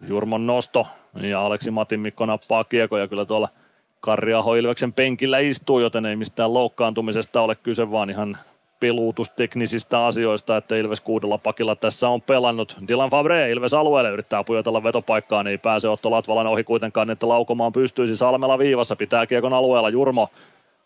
Jurmon 0.07 0.47
nosto. 0.47 0.87
Ja 1.21 1.45
Aleksi 1.45 1.71
Matin 1.71 1.99
Mikko 1.99 2.25
nappaa 2.25 2.63
kiekko 2.63 2.97
ja 2.97 3.07
kyllä 3.07 3.25
tuolla– 3.25 3.49
Karriaho 4.03 4.55
Ilveksen 4.55 4.93
penkillä 4.93 5.39
istuu, 5.39 5.79
joten 5.79 6.05
ei 6.05 6.15
mistään 6.15 6.53
loukkaantumisesta 6.53 7.41
ole 7.41 7.55
kyse, 7.55 7.91
vaan 7.91 8.09
ihan 8.09 8.37
peluutusteknisistä 8.83 10.05
asioista, 10.05 10.57
että 10.57 10.75
Ilves 10.75 11.01
kuudella 11.01 11.37
pakilla 11.37 11.75
tässä 11.75 12.09
on 12.09 12.21
pelannut. 12.21 12.77
Dylan 12.87 13.09
Fabre 13.09 13.51
Ilves 13.51 13.73
alueelle 13.73 14.09
yrittää 14.09 14.43
pujotella 14.43 14.83
vetopaikkaan, 14.83 15.47
ei 15.47 15.57
pääse 15.57 15.89
Otto 15.89 16.11
Latvalan 16.11 16.47
ohi 16.47 16.63
kuitenkaan, 16.63 17.09
että 17.09 17.27
laukomaan 17.27 17.73
pystyisi 17.73 18.17
Salmella 18.17 18.57
viivassa, 18.57 18.95
pitää 18.95 19.27
kiekon 19.27 19.53
alueella 19.53 19.89
Jurmo. 19.89 20.29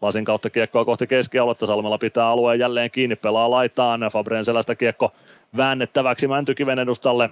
Lasin 0.02 0.26
kautta 0.26 0.50
kiekkoa 0.50 0.86
kohti 0.86 1.08
keskialuetta, 1.08 1.66
Salmella 1.66 1.98
pitää 1.98 2.28
alueen 2.28 2.60
jälleen 2.60 2.92
kiinni, 2.92 3.16
pelaa 3.16 3.52
laitaan, 3.52 4.02
Fabreen 4.14 4.46
selästä 4.46 4.76
kiekko 4.76 5.12
väännettäväksi 5.58 6.28
Mäntykiven 6.28 6.80
edustalle. 6.80 7.30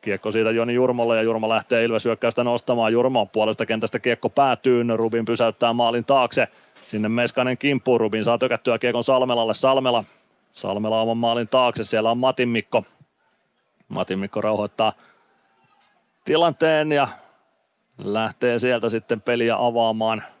Kiekko 0.00 0.30
siitä 0.30 0.50
Joni 0.50 0.74
Jurmolle 0.74 1.16
ja 1.16 1.22
Jurmo 1.22 1.48
lähtee 1.48 1.84
Ilves 1.84 2.04
hyökkäystä 2.04 2.44
nostamaan. 2.44 2.92
Jurmo 2.92 3.26
puolesta 3.26 3.66
kentästä 3.66 3.98
kiekko 3.98 4.28
päätyy, 4.28 4.84
Rubin 4.96 5.24
pysäyttää 5.24 5.72
maalin 5.72 6.04
taakse. 6.04 6.48
Sinne 6.86 7.08
Meskanen 7.08 7.58
kimppuun, 7.58 8.00
Rubin 8.00 8.24
saa 8.24 8.38
tökättyä 8.38 8.78
kiekon 8.78 9.04
Salmelalle. 9.04 9.54
Salmela, 9.54 10.04
Salmela 10.52 11.00
oman 11.00 11.16
maalin 11.16 11.48
taakse, 11.48 11.82
siellä 11.82 12.10
on 12.10 12.18
Matin 12.18 12.48
Mikko. 12.48 12.84
Matin 13.88 14.18
Mikko 14.18 14.40
rauhoittaa 14.40 14.92
tilanteen 16.24 16.92
ja 16.92 17.08
lähtee 17.98 18.58
sieltä 18.58 18.88
sitten 18.88 19.20
peliä 19.20 19.56
avaamaan– 19.58 20.22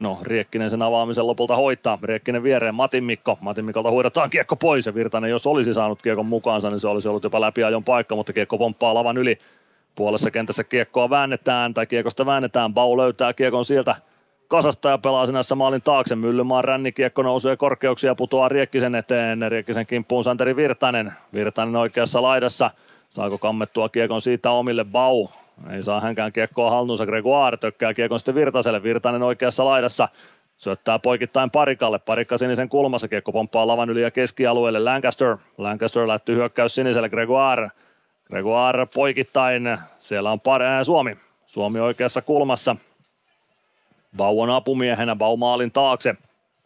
No, 0.00 0.18
Riekkinen 0.22 0.70
sen 0.70 0.82
avaamisen 0.82 1.26
lopulta 1.26 1.56
hoitaa. 1.56 1.98
Riekkinen 2.02 2.42
viereen 2.42 2.74
Matin 2.74 3.04
Mikko. 3.04 3.38
Matin 3.40 3.64
Mikolta 3.64 3.90
huidataan 3.90 4.30
kiekko 4.30 4.56
pois 4.56 4.86
ja 4.86 4.94
Virtanen, 4.94 5.30
jos 5.30 5.46
olisi 5.46 5.74
saanut 5.74 6.02
kiekon 6.02 6.26
mukaansa, 6.26 6.70
niin 6.70 6.80
se 6.80 6.88
olisi 6.88 7.08
ollut 7.08 7.24
jopa 7.24 7.40
läpiajon 7.40 7.84
paikka, 7.84 8.16
mutta 8.16 8.32
kiekko 8.32 8.58
pomppaa 8.58 8.94
lavan 8.94 9.16
yli. 9.16 9.38
Puolessa 9.94 10.30
kentässä 10.30 10.64
kiekkoa 10.64 11.10
väännetään 11.10 11.74
tai 11.74 11.86
kiekosta 11.86 12.26
väännetään. 12.26 12.74
Bau 12.74 12.96
löytää 12.96 13.32
kiekon 13.32 13.64
sieltä 13.64 13.96
kasasta 14.48 14.88
ja 14.88 14.98
pelaa 14.98 15.26
sinässä 15.26 15.54
maalin 15.54 15.82
taakse. 15.82 16.16
Myllymaan 16.16 16.64
rännikiekko 16.64 17.22
nousee 17.22 17.56
korkeuksia 17.56 18.10
ja 18.10 18.14
putoaa 18.14 18.48
Riekkisen 18.48 18.94
eteen. 18.94 19.38
Riekkisen 19.48 19.86
kimppuun 19.86 20.24
Santeri 20.24 20.56
Virtanen. 20.56 21.12
Virtanen 21.32 21.76
oikeassa 21.76 22.22
laidassa. 22.22 22.70
Saako 23.08 23.38
kammettua 23.38 23.88
kiekon 23.88 24.20
siitä 24.20 24.50
omille 24.50 24.84
Bau 24.84 25.28
ei 25.70 25.82
saa 25.82 26.00
hänkään 26.00 26.32
kiekkoa 26.32 26.70
haltuunsa. 26.70 27.06
Gregoire 27.06 27.56
tökkää 27.56 27.94
kiekon 27.94 28.18
sitten 28.18 28.34
Virtaselle. 28.34 28.82
Virtanen 28.82 29.22
oikeassa 29.22 29.64
laidassa. 29.64 30.08
Syöttää 30.56 30.98
poikittain 30.98 31.50
parikalle. 31.50 31.98
Parikka 31.98 32.38
sinisen 32.38 32.68
kulmassa. 32.68 33.08
Kiekko 33.08 33.32
pomppaa 33.32 33.66
lavan 33.66 33.90
yli 33.90 34.02
ja 34.02 34.10
keskialueelle. 34.10 34.78
Lancaster. 34.78 35.36
Lancaster 35.58 36.08
lähtyy 36.08 36.36
hyökkäys 36.36 36.74
siniselle. 36.74 37.08
Gregoire. 37.08 37.70
Gregoire 38.24 38.86
poikittain. 38.94 39.78
Siellä 39.98 40.32
on 40.32 40.40
pari, 40.40 40.64
ää, 40.64 40.84
Suomi. 40.84 41.16
Suomi 41.46 41.80
oikeassa 41.80 42.22
kulmassa. 42.22 42.76
Bau 44.16 44.40
on 44.40 44.50
apumiehenä. 44.50 45.16
Bau 45.16 45.36
maalin 45.36 45.72
taakse. 45.72 46.14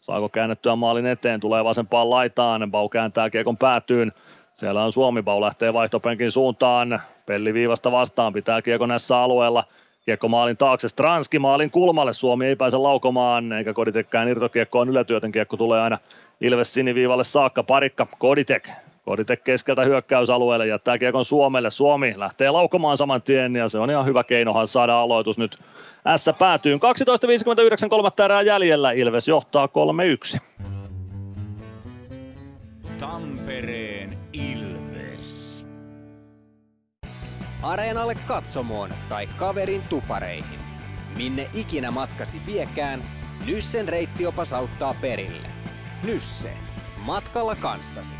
Saako 0.00 0.28
käännettyä 0.28 0.76
maalin 0.76 1.06
eteen? 1.06 1.40
Tulee 1.40 1.64
vasempaan 1.64 2.10
laitaan. 2.10 2.70
Bau 2.70 2.88
kääntää 2.88 3.30
kiekon 3.30 3.56
päätyyn. 3.56 4.12
Siellä 4.54 4.84
on 4.84 4.92
Suomi. 4.92 5.22
Bau 5.22 5.40
lähtee 5.40 5.72
vaihtopenkin 5.72 6.30
suuntaan. 6.30 7.02
Pelli 7.26 7.54
viivasta 7.54 7.92
vastaan, 7.92 8.32
pitää 8.32 8.62
kiekko 8.62 8.86
näissä 8.86 9.18
alueella. 9.18 9.64
Kiekko 10.04 10.28
maalin 10.28 10.56
taakse, 10.56 10.88
Stranski 10.88 11.38
maalin 11.38 11.70
kulmalle, 11.70 12.12
Suomi 12.12 12.46
ei 12.46 12.56
pääse 12.56 12.76
laukomaan, 12.76 13.52
eikä 13.52 13.72
Koditekään 13.72 14.28
irtokiekko 14.28 14.78
on 14.78 14.88
ylätyöten 14.88 15.32
kiekko 15.32 15.56
tulee 15.56 15.80
aina 15.80 15.98
Ilves 16.40 16.74
siniviivalle 16.74 17.24
saakka, 17.24 17.62
parikka, 17.62 18.06
Koditek, 18.18 18.68
Koditek 19.10 19.44
keskeltä 19.44 19.84
hyökkäysalueelle, 19.84 20.66
jättää 20.66 20.98
kiekon 20.98 21.24
Suomelle, 21.24 21.70
Suomi 21.70 22.14
lähtee 22.16 22.50
laukomaan 22.50 22.96
saman 22.96 23.22
tien 23.22 23.56
ja 23.56 23.68
se 23.68 23.78
on 23.78 23.90
ihan 23.90 24.04
hyvä 24.04 24.24
keinohan 24.24 24.68
saada 24.68 25.00
aloitus 25.00 25.38
nyt 25.38 25.58
S 26.16 26.30
päätyy. 26.38 26.76
12.59 26.76 27.88
kolmatta 27.88 28.24
erää 28.24 28.42
jäljellä, 28.42 28.92
Ilves 28.92 29.28
johtaa 29.28 29.68
3-1. 30.36 30.40
Tampereen 32.98 34.18
Ilves. 34.32 35.66
areenalle 37.62 38.14
katsomoon 38.26 38.90
tai 39.08 39.26
kaverin 39.26 39.82
tupareihin. 39.88 40.60
Minne 41.16 41.50
ikinä 41.54 41.90
matkasi 41.90 42.40
viekään, 42.46 43.02
Nyssen 43.46 43.88
reittiopas 43.88 44.52
auttaa 44.52 44.94
perille. 45.00 45.48
Nysse. 46.02 46.52
Matkalla 46.96 47.56
kanssasi. 47.56 48.14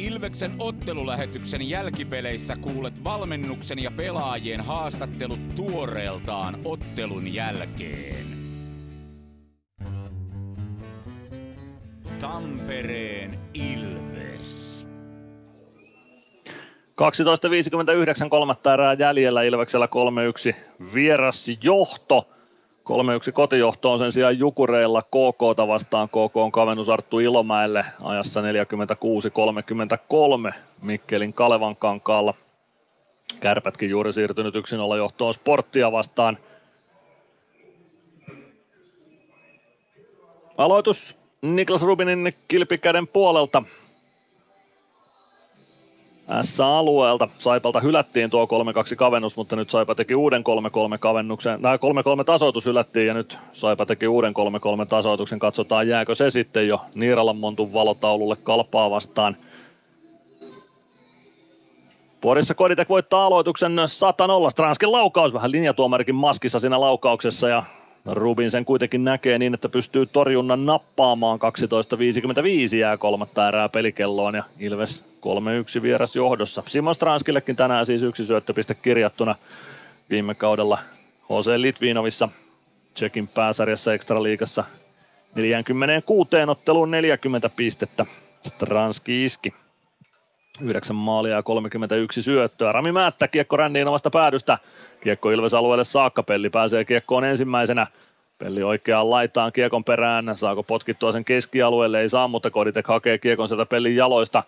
Ilveksen 0.00 0.54
ottelulähetyksen 0.58 1.68
jälkipeleissä 1.68 2.56
kuulet 2.56 3.04
valmennuksen 3.04 3.82
ja 3.82 3.90
pelaajien 3.90 4.60
haastattelut 4.60 5.54
tuoreeltaan 5.54 6.60
ottelun 6.64 7.34
jälkeen. 7.34 8.26
Tampereen 12.20 13.38
Ilves. 13.54 14.86
12.59 18.22 18.28
kolmatta 18.28 18.74
erää 18.74 18.96
jäljellä 18.98 19.42
Ilveksellä 19.42 19.88
3-1 20.50 20.56
vieras 20.94 21.46
johto. 21.62 22.28
3-1 22.90 23.32
kotijohto 23.32 23.92
on 23.92 23.98
sen 23.98 24.12
sijaan 24.12 24.38
Jukureilla 24.38 25.02
KK 25.02 25.68
vastaan. 25.68 26.08
KK 26.08 26.36
on 26.36 26.52
kavennus 26.52 26.88
Arttu 26.88 27.18
Ilomäelle 27.18 27.84
ajassa 28.02 28.40
46-33 30.50 30.54
Mikkelin 30.82 31.34
Kalevan 31.34 31.76
kankaalla. 31.76 32.34
Kärpätkin 33.40 33.90
juuri 33.90 34.12
siirtynyt 34.12 34.54
yksin 34.54 34.80
olla 34.80 34.96
johtoon 34.96 35.34
sporttia 35.34 35.92
vastaan. 35.92 36.38
Aloitus 40.58 41.18
Niklas 41.42 41.82
Rubinin 41.82 42.34
kilpikäden 42.48 43.08
puolelta. 43.08 43.62
S-alueelta. 46.42 47.28
Saipalta 47.38 47.80
hylättiin 47.80 48.30
tuo 48.30 48.44
3-2 48.92 48.96
kavennus, 48.96 49.36
mutta 49.36 49.56
nyt 49.56 49.70
Saipa 49.70 49.94
teki 49.94 50.14
uuden 50.14 50.44
3-3 50.94 50.98
kavennuksen. 50.98 51.62
Nämä 51.62 51.76
3-3 51.76 52.24
tasoitus 52.24 52.66
hylättiin 52.66 53.06
ja 53.06 53.14
nyt 53.14 53.38
Saipa 53.52 53.86
teki 53.86 54.08
uuden 54.08 54.34
3-3 54.82 54.86
tasoituksen. 54.88 55.38
Katsotaan 55.38 55.88
jääkö 55.88 56.14
se 56.14 56.30
sitten 56.30 56.68
jo 56.68 56.80
Niiralan 56.94 57.36
Montun 57.36 57.72
valotaululle 57.72 58.36
kalpaa 58.36 58.90
vastaan. 58.90 59.36
Porissa 62.20 62.54
Koditek 62.54 62.88
voittaa 62.88 63.26
aloituksen 63.26 63.72
100-0. 64.46 64.50
Stranskin 64.50 64.92
laukaus 64.92 65.32
vähän 65.32 65.52
linjatuomarikin 65.52 66.14
maskissa 66.14 66.58
siinä 66.58 66.80
laukauksessa 66.80 67.48
ja 67.48 67.62
Rubin 68.06 68.50
sen 68.50 68.64
kuitenkin 68.64 69.04
näkee 69.04 69.38
niin, 69.38 69.54
että 69.54 69.68
pystyy 69.68 70.06
torjunnan 70.06 70.66
nappaamaan 70.66 71.38
12.55 72.70 72.76
jää 72.76 72.96
kolmatta 72.96 73.48
erää 73.48 73.68
pelikelloon 73.68 74.34
ja 74.34 74.44
Ilves 74.58 75.18
3-1 75.78 75.82
vieras 75.82 76.16
johdossa. 76.16 76.62
Simon 76.66 76.94
Stranskillekin 76.94 77.56
tänään 77.56 77.86
siis 77.86 78.02
yksi 78.02 78.24
syöttöpiste 78.24 78.74
kirjattuna 78.74 79.34
viime 80.10 80.34
kaudella 80.34 80.78
HC 81.24 81.46
Litvinovissa 81.56 82.28
Tsekin 82.94 83.28
pääsarjassa 83.28 83.94
Extraliigassa 83.94 84.64
46 85.34 86.30
otteluun 86.48 86.90
40 86.90 87.48
pistettä. 87.48 88.06
Stranski 88.42 89.24
iski. 89.24 89.54
9 90.60 90.96
maalia 90.96 91.34
ja 91.34 91.42
31 91.42 92.22
syöttöä. 92.22 92.72
Rami 92.72 92.92
Määttä 92.92 93.28
kiekko 93.28 93.56
ränniin 93.56 93.88
omasta 93.88 94.10
päädystä. 94.10 94.58
Kiekko 95.00 95.30
Ilves 95.30 95.54
alueelle 95.54 95.84
saakka. 95.84 96.22
Pelli 96.22 96.50
pääsee 96.50 96.84
kiekkoon 96.84 97.24
ensimmäisenä. 97.24 97.86
Pelli 98.38 98.62
oikeaan 98.62 99.10
laitaan 99.10 99.52
kiekon 99.52 99.84
perään. 99.84 100.32
Saako 100.34 100.62
potkittua 100.62 101.12
sen 101.12 101.24
keskialueelle? 101.24 102.00
Ei 102.00 102.08
saa, 102.08 102.28
mutta 102.28 102.50
Koditek 102.50 102.86
hakee 102.86 103.18
kiekon 103.18 103.48
sieltä 103.48 103.66
Pellin 103.66 103.96
jaloista. 103.96 104.42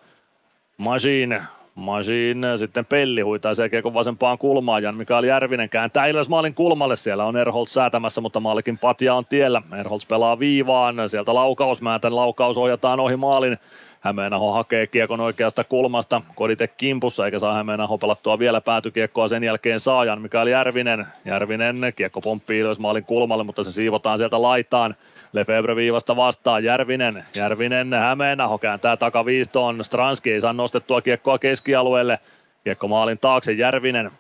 Machine 0.76 1.42
Machine, 1.74 2.57
sitten 2.57 2.86
Pelli 2.86 3.20
huitaa 3.20 3.55
se 3.55 3.68
kiekon 3.68 3.94
vasempaan 3.94 4.39
kulmaan. 4.39 4.82
Jan 4.82 4.97
Mikael 4.97 5.24
Järvinen 5.24 5.68
kääntää 5.68 6.07
Ilves 6.07 6.28
maalin 6.28 6.55
kulmalle. 6.55 6.97
Siellä 6.97 7.24
on 7.24 7.36
Erholz 7.36 7.70
säätämässä, 7.70 8.20
mutta 8.20 8.41
maalikin 8.41 8.78
patja 8.78 9.15
on 9.15 9.26
tiellä. 9.26 9.62
Erholz 9.81 10.07
pelaa 10.08 10.39
viivaan. 10.39 11.08
Sieltä 11.08 11.34
laukaus, 11.34 11.82
Määtän 11.82 12.16
laukaus 12.16 12.57
ohjataan 12.57 13.00
ohi 13.00 13.16
maalin. 13.16 13.58
Hämeenaho 14.02 14.52
hakee 14.52 14.86
kiekon 14.86 15.20
oikeasta 15.20 15.64
kulmasta, 15.64 16.22
Kodite 16.34 16.68
kimpussa 16.68 17.26
eikä 17.26 17.39
saa 17.39 17.55
Hämeenaho 17.55 17.98
pelattua 17.98 18.39
vielä 18.39 18.60
päätykiekkoa 18.60 19.28
sen 19.28 19.44
jälkeen 19.44 19.81
saajan 19.81 20.22
Mikael 20.22 20.47
Järvinen. 20.47 21.06
Järvinen 21.24 21.92
kiekko 21.97 22.20
pomppii 22.20 22.60
ylös 22.60 22.78
maalin 22.78 23.05
kulmalle, 23.05 23.44
mutta 23.44 23.64
se 23.64 23.72
siivotaan 23.72 24.18
sieltä 24.18 24.42
laitaan. 24.42 24.94
Lefebvre 25.32 25.76
viivasta 25.76 26.16
vastaan 26.16 26.64
Järvinen. 26.64 27.24
Järvinen 27.34 27.94
Hämeenaho 27.94 28.58
kääntää 28.58 28.97
takaviistoon. 28.97 29.84
Stranski 29.84 30.32
ei 30.32 30.40
saa 30.40 30.52
nostettua 30.52 31.02
kiekkoa 31.02 31.39
keskialueelle. 31.39 32.18
Kiekko 32.64 32.89
maalin 32.89 33.18
taakse 33.18 33.52
Järvinen 33.52 34.10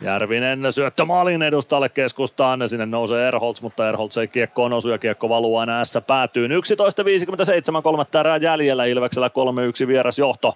Järvinen 0.00 0.72
syöttö 0.72 1.04
maalin 1.04 1.42
edustalle 1.42 1.88
keskustaan, 1.88 2.68
sinne 2.68 2.86
nousee 2.86 3.28
Erholz, 3.28 3.60
mutta 3.60 3.88
Erholz 3.88 4.16
ei 4.16 4.28
kiekkoon 4.28 4.72
osu 4.72 4.88
ja 4.88 4.98
kiekko 4.98 5.28
valuu 5.28 5.56
aina 5.56 5.84
S 5.84 5.98
päätyy. 6.06 6.48
11.57 6.48 7.82
kolmatta 7.82 8.20
erää 8.20 8.36
jäljellä, 8.36 8.84
Ilveksellä 8.84 9.30
3-1 9.84 9.86
vieras 9.86 10.18
johto. 10.18 10.54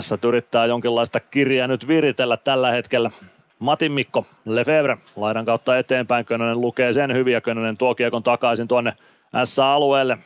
S 0.00 0.14
yrittää 0.24 0.66
jonkinlaista 0.66 1.20
kirjaa 1.20 1.68
nyt 1.68 1.88
viritellä 1.88 2.36
tällä 2.36 2.70
hetkellä. 2.70 3.10
Matin 3.58 3.92
Mikko, 3.92 4.26
Lefebvre, 4.44 4.96
laidan 5.16 5.44
kautta 5.44 5.78
eteenpäin, 5.78 6.24
Könönen 6.24 6.60
lukee 6.60 6.92
sen 6.92 7.14
hyvin 7.14 7.32
ja 7.32 7.40
Könönen 7.40 7.76
tuo 7.76 7.94
kiekon 7.94 8.22
takaisin 8.22 8.68
tuonne 8.68 8.92
S-alueelle. 9.44 10.18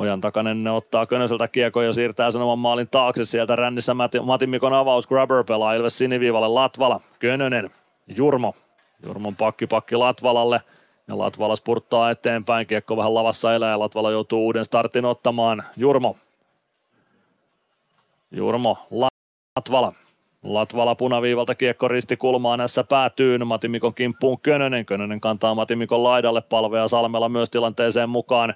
Ojan 0.00 0.20
takainen 0.20 0.66
ottaa 0.66 1.06
Könöseltä 1.06 1.48
kiekon 1.48 1.84
ja 1.84 1.92
siirtää 1.92 2.30
sen 2.30 2.42
oman 2.42 2.58
maalin 2.58 2.88
taakse. 2.90 3.24
Sieltä 3.24 3.56
rännissä 3.56 3.94
Matin 4.22 4.50
Mikon 4.50 4.74
avaus. 4.74 5.06
Grabber 5.06 5.44
pelaa 5.44 5.74
Ilves 5.74 5.98
siniviivalle 5.98 6.48
Latvala. 6.48 7.00
Könönen. 7.18 7.70
Jurmo. 8.16 8.54
Jurmon 9.06 9.36
pakki 9.36 9.66
pakki 9.66 9.96
Latvalalle. 9.96 10.60
Ja 11.08 11.18
Latvala 11.18 11.56
spurttaa 11.56 12.10
eteenpäin. 12.10 12.66
Kiekko 12.66 12.96
vähän 12.96 13.14
lavassa 13.14 13.54
elää 13.54 13.70
ja 13.70 13.78
Latvala 13.78 14.10
joutuu 14.10 14.44
uuden 14.44 14.64
startin 14.64 15.04
ottamaan. 15.04 15.62
Jurmo. 15.76 16.16
Jurmo. 18.30 18.78
Latvala. 19.56 19.92
Latvala 20.42 20.94
punaviivalta 20.94 21.54
kiekko 21.54 21.88
risti 21.88 22.16
kulmaan 22.16 22.58
näissä 22.58 22.84
päätyy. 22.84 23.38
Mikon 23.68 23.94
kimppuun 23.94 24.40
Könönen. 24.40 24.86
Könönen 24.86 25.20
kantaa 25.20 25.56
Mikon 25.74 26.04
laidalle 26.04 26.40
palvea 26.40 26.88
Salmella 26.88 27.28
myös 27.28 27.50
tilanteeseen 27.50 28.10
mukaan. 28.10 28.54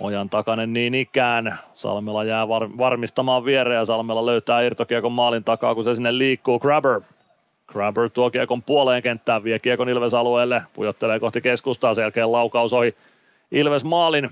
Ojan 0.00 0.30
takainen 0.30 0.72
niin 0.72 0.94
ikään. 0.94 1.58
Salmela 1.72 2.24
jää 2.24 2.48
var- 2.48 2.78
varmistamaan 2.78 3.44
viereen 3.44 3.78
ja 3.78 3.84
Salmela 3.84 4.26
löytää 4.26 4.62
irtokiekon 4.62 5.12
maalin 5.12 5.44
takaa, 5.44 5.74
kun 5.74 5.84
se 5.84 5.94
sinne 5.94 6.18
liikkuu. 6.18 6.58
Grabber. 6.58 7.00
Grabber 7.66 8.10
tuo 8.10 8.30
kiekon 8.30 8.62
puoleen 8.62 9.02
kenttään, 9.02 9.44
vie 9.44 9.58
kiekon 9.58 9.88
Ilves 9.88 10.14
alueelle, 10.14 10.62
pujottelee 10.74 11.20
kohti 11.20 11.40
keskustaa, 11.40 11.94
sen 11.94 12.02
jälkeen 12.02 12.32
laukaus 12.32 12.72
ohi 12.72 12.96
Ilves 13.52 13.84
maalin. 13.84 14.30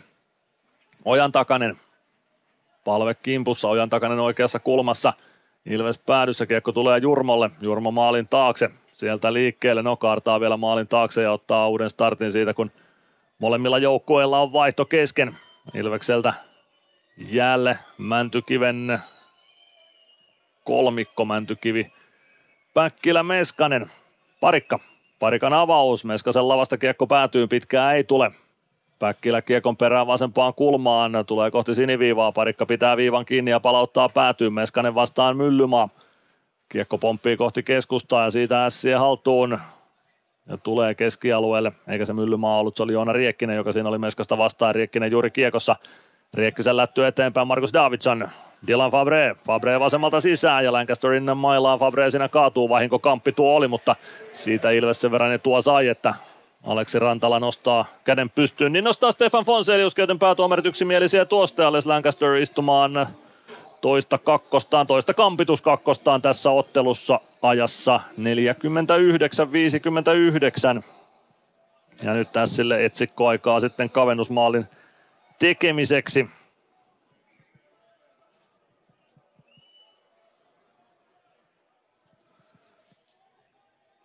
Ojan 1.04 1.32
takainen. 1.32 1.76
Palve 2.84 3.14
kimpussa, 3.14 3.68
Ojan 3.68 3.90
takainen 3.90 4.18
oikeassa 4.18 4.58
kulmassa. 4.58 5.12
Ilves 5.66 5.98
päädyssä, 5.98 6.46
kiekko 6.46 6.72
tulee 6.72 6.98
Jurmolle, 6.98 7.50
Jurmo 7.60 7.90
maalin 7.90 8.28
taakse. 8.28 8.70
Sieltä 8.92 9.32
liikkeelle, 9.32 9.82
no 9.82 9.96
kaartaa 9.96 10.40
vielä 10.40 10.56
maalin 10.56 10.88
taakse 10.88 11.22
ja 11.22 11.32
ottaa 11.32 11.68
uuden 11.68 11.90
startin 11.90 12.32
siitä, 12.32 12.54
kun 12.54 12.70
molemmilla 13.38 13.78
joukkueilla 13.78 14.40
on 14.40 14.52
vaihto 14.52 14.84
kesken. 14.84 15.36
Ilvekseltä 15.74 16.34
jäälle 17.16 17.78
Mäntykiven 17.98 18.98
kolmikko 20.64 21.24
Mäntykivi. 21.24 21.92
Päkkilä 22.74 23.22
Meskanen. 23.22 23.90
Parikka. 24.40 24.78
Parikan 25.18 25.52
avaus. 25.52 26.04
Meskasen 26.04 26.48
lavasta 26.48 26.78
kiekko 26.78 27.06
päätyy. 27.06 27.46
Pitkää 27.46 27.92
ei 27.92 28.04
tule. 28.04 28.30
Päkkilä 28.98 29.42
kiekon 29.42 29.76
perään 29.76 30.06
vasempaan 30.06 30.54
kulmaan. 30.54 31.12
Tulee 31.26 31.50
kohti 31.50 31.74
siniviivaa. 31.74 32.32
Parikka 32.32 32.66
pitää 32.66 32.96
viivan 32.96 33.24
kiinni 33.24 33.50
ja 33.50 33.60
palauttaa 33.60 34.08
päätyyn. 34.08 34.52
Meskanen 34.52 34.94
vastaan 34.94 35.36
Myllymaa. 35.36 35.88
Kiekko 36.68 36.98
pomppii 36.98 37.36
kohti 37.36 37.62
keskustaa 37.62 38.24
ja 38.24 38.30
siitä 38.30 38.66
ässiä 38.66 38.98
haltuun 38.98 39.58
tulee 40.62 40.94
keskialueelle, 40.94 41.72
eikä 41.88 42.04
se 42.04 42.12
Myllymaa 42.12 42.58
ollut, 42.58 42.76
se 42.76 42.82
oli 42.82 42.92
Joona 42.92 43.12
Riekkinen, 43.12 43.56
joka 43.56 43.72
siinä 43.72 43.88
oli 43.88 43.98
Meskasta 43.98 44.38
vastaan, 44.38 44.74
Riekkinen 44.74 45.10
juuri 45.10 45.30
kiekossa, 45.30 45.76
Riekkisen 46.34 46.76
lätty 46.76 47.06
eteenpäin, 47.06 47.46
Markus 47.46 47.72
Davidson, 47.72 48.28
Dylan 48.66 48.90
Fabre, 48.90 49.36
Fabre 49.46 49.80
vasemmalta 49.80 50.20
sisään. 50.20 50.64
Ja 50.64 50.72
Lancasterin 50.72 51.36
mailaa 51.36 51.78
Fabre 51.78 52.10
siinä 52.10 52.28
kaatuu, 52.28 52.68
vahinko 52.68 52.98
kamppi 52.98 53.32
tuo 53.32 53.56
oli, 53.56 53.68
mutta 53.68 53.96
siitä 54.32 54.70
Ilves 54.70 55.00
sen 55.00 55.10
verran 55.10 55.40
tuo 55.40 55.62
sai, 55.62 55.88
että 55.88 56.14
Aleksi 56.64 56.98
Rantala 56.98 57.40
nostaa 57.40 57.84
käden 58.04 58.30
pystyyn, 58.30 58.72
niin 58.72 58.84
nostaa 58.84 59.12
Stefan 59.12 59.44
Fonselius, 59.44 59.98
joten 59.98 60.18
päätuomarit 60.18 60.66
yksimielisiä 60.66 61.24
tuosta. 61.24 61.62
Ja 61.62 61.72
Lancaster 61.84 62.34
istumaan 62.34 63.08
toista 63.80 64.18
kakkostaan, 64.18 64.86
toista 64.86 65.14
kampitus 65.14 65.62
kakkostaan 65.62 66.22
tässä 66.22 66.50
ottelussa 66.50 67.20
ajassa 67.42 68.00
49-59. 70.80 70.82
Ja 72.02 72.14
nyt 72.14 72.32
tässä 72.32 72.56
sille 72.56 72.84
etsikkoaikaa 72.84 73.60
sitten 73.60 73.90
kavennusmaalin 73.90 74.66
tekemiseksi. 75.38 76.28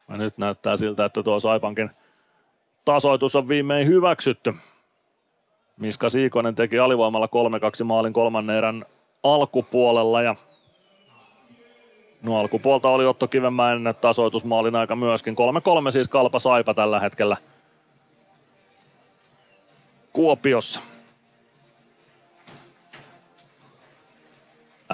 Ja 0.09 0.17
nyt 0.17 0.37
näyttää 0.37 0.75
siltä, 0.75 1.05
että 1.05 1.23
tuo 1.23 1.39
Saipankin 1.39 1.91
tasoitus 2.85 3.35
on 3.35 3.47
viimein 3.47 3.87
hyväksytty. 3.87 4.53
Miska 5.77 6.09
Siikonen 6.09 6.55
teki 6.55 6.79
alivoimalla 6.79 7.29
3-2 7.81 7.83
maalin 7.83 8.13
kolmannen 8.13 8.55
erän 8.55 8.85
alkupuolella 9.23 10.21
ja 10.21 10.35
No 12.23 12.39
alkupuolta 12.39 12.89
oli 12.89 13.05
Otto 13.05 13.27
Kivenmäen 13.27 13.93
tasoitusmaalin 14.01 14.75
aika 14.75 14.95
myöskin. 14.95 15.35
3-3 15.87 15.91
siis 15.91 16.07
Kalpa 16.07 16.39
Saipa 16.39 16.73
tällä 16.73 16.99
hetkellä 16.99 17.37
Kuopiossa. 20.13 20.81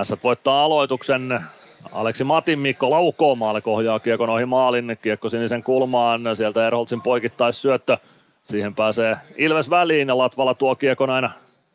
S 0.03 0.13
voittaa 0.23 0.63
aloituksen. 0.63 1.39
Aleksi 1.91 2.23
Matin 2.23 2.59
Mikko 2.59 2.89
laukoo 2.89 3.35
maalle, 3.35 3.61
kohjaa 3.61 3.99
kiekon 3.99 4.29
ohi 4.29 4.45
maalin, 4.45 4.97
kiekko 5.01 5.29
sinisen 5.29 5.63
kulmaan, 5.63 6.21
sieltä 6.33 6.67
Erholtsin 6.67 7.01
poikittaissyöttö. 7.01 7.97
Siihen 8.43 8.75
pääsee 8.75 9.17
Ilves 9.37 9.69
väliin 9.69 10.07
ja 10.07 10.17
Latvala 10.17 10.53
tuo 10.53 10.75
kiekon 10.75 11.09
aina 11.09 11.29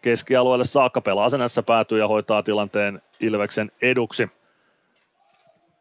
keskialueelle 0.05 0.65
saakka. 0.65 1.01
Pelaasenässä 1.01 1.63
päätyy 1.63 1.99
ja 1.99 2.09
hoitaa 2.09 2.43
tilanteen 2.43 3.03
Ilveksen 3.21 3.73
eduksi. 3.83 4.29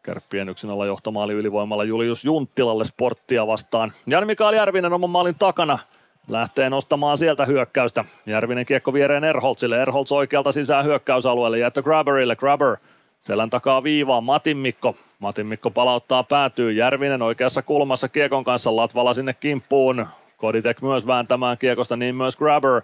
Kärppien 0.03 0.49
yksin 0.49 0.69
alla 0.69 0.85
johtomaali 0.85 1.33
ylivoimalla 1.33 1.83
Julius 1.83 2.25
Junttilalle 2.25 2.85
sporttia 2.85 3.47
vastaan. 3.47 3.93
Jan 4.07 4.27
Mikael 4.27 4.53
Järvinen 4.53 4.93
oman 4.93 5.09
maalin 5.09 5.35
takana 5.39 5.79
lähtee 6.27 6.69
nostamaan 6.69 7.17
sieltä 7.17 7.45
hyökkäystä. 7.45 8.05
Järvinen 8.25 8.65
kiekko 8.65 8.93
viereen 8.93 9.23
Erholtsille. 9.23 9.81
Erholts 9.81 10.11
oikealta 10.11 10.51
sisään 10.51 10.85
hyökkäysalueelle. 10.85 11.59
Jättö 11.59 11.81
Grabberille. 11.81 12.35
Grabber 12.35 12.77
selän 13.19 13.49
takaa 13.49 13.83
viivaan. 13.83 14.23
Matin 14.23 14.57
Mikko. 14.57 14.95
Matin 15.19 15.47
Mikko 15.47 15.71
palauttaa 15.71 16.23
päätyy. 16.23 16.71
Järvinen 16.71 17.21
oikeassa 17.21 17.61
kulmassa 17.61 18.09
kiekon 18.09 18.43
kanssa. 18.43 18.75
Latvala 18.75 19.13
sinne 19.13 19.33
kimppuun. 19.33 20.07
Koditek 20.37 20.81
myös 20.81 21.07
vääntämään 21.07 21.57
kiekosta, 21.57 21.95
niin 21.95 22.15
myös 22.15 22.37
Grabber. 22.37 22.81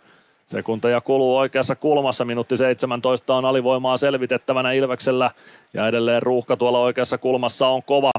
Sekunteja 0.49 1.01
kuluu 1.01 1.37
oikeassa 1.37 1.75
kulmassa, 1.75 2.25
minuutti 2.25 2.57
17 2.57 3.35
on 3.35 3.45
alivoimaa 3.45 3.97
selvitettävänä 3.97 4.71
Ilveksellä 4.71 5.31
ja 5.73 5.87
edelleen 5.87 6.23
ruuhka 6.23 6.57
tuolla 6.57 6.79
oikeassa 6.79 7.17
kulmassa 7.17 7.67
on 7.67 7.83
kova. 7.83 8.11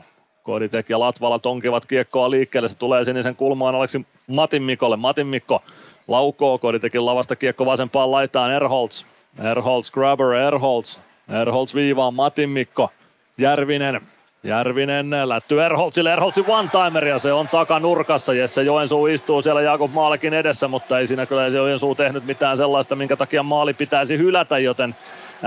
Koditek 0.43 0.91
ja 0.91 1.01
Latvala 1.01 1.39
tonkivat 1.39 1.87
kiekkoa 1.87 2.31
liikkeelle, 2.31 2.69
se 2.69 2.79
tulee 2.79 3.05
sinisen 3.05 3.37
kulmaan 3.37 3.75
oleksi 3.75 4.07
Matin 4.27 4.63
Mikolle. 4.63 4.97
Matin 4.97 5.27
Mikko 5.27 5.63
laukoo 6.09 6.59
Koditekin 6.59 7.07
lavasta 7.07 7.37
kiekko 7.37 7.67
vasempaan 7.67 8.11
laitaan 8.11 8.53
Erholz. 8.53 9.05
Erholz, 9.51 9.91
Grabber, 9.91 10.33
Erholz. 10.33 10.99
Erholz 11.43 11.75
viivaan 11.75 12.15
Matin 12.15 12.51
Mikko. 12.51 12.91
Järvinen 13.39 14.01
Järvinen 14.43 15.11
lätty 15.25 15.65
Erholtsille, 15.65 16.13
Erholtsin 16.13 16.45
one-timer 16.49 17.05
ja 17.05 17.19
se 17.19 17.33
on 17.33 17.49
takanurkassa. 17.49 18.35
Jesse 18.35 18.63
Joensuu 18.63 19.07
istuu 19.07 19.43
siellä 19.43 19.61
Jakob 19.61 19.93
Maalekin 19.93 20.35
edessä, 20.35 20.69
mutta 20.69 20.99
ei 20.99 21.07
siinä 21.07 21.27
kyllä 21.27 21.47
Joensuu 21.47 21.95
tehnyt 21.95 22.25
mitään 22.25 22.57
sellaista, 22.57 22.97
minkä 22.97 23.17
takia 23.17 23.43
maali 23.43 23.75
pitäisi 23.75 24.19
hylätä, 24.19 24.59
joten 24.59 24.95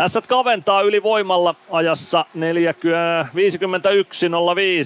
S 0.07 0.19
kaventaa 0.27 0.81
ylivoimalla 0.81 1.55
ajassa 1.71 2.25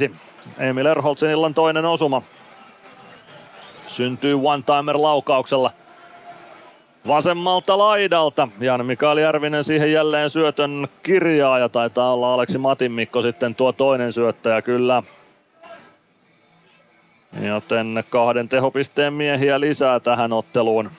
51.05. 0.10 0.16
Emil 0.60 0.86
Erholtsin 0.86 1.30
illan 1.30 1.54
toinen 1.54 1.86
osuma. 1.86 2.22
Syntyy 3.88 4.34
one-timer 4.34 5.02
laukauksella 5.02 5.72
vasemmalta 7.08 7.78
laidalta. 7.78 8.48
Jan 8.60 8.86
Mikael 8.86 9.18
Järvinen 9.18 9.64
siihen 9.64 9.92
jälleen 9.92 10.30
syötön 10.30 10.88
kirjaa 11.04 11.60
ja 11.60 11.70
taitaa 11.70 12.14
olla 12.14 12.34
Aleksi 12.34 12.58
Matin 12.58 12.92
Mikko 12.92 13.22
sitten 13.22 13.56
tuo 13.56 13.72
toinen 13.72 14.14
syöttäjä 14.14 14.62
kyllä. 14.62 15.04
Joten 17.42 18.04
kahden 18.10 18.50
tehopisteen 18.50 19.14
miehiä 19.14 19.60
lisää 19.60 20.00
tähän 20.00 20.34
otteluun. 20.34 20.92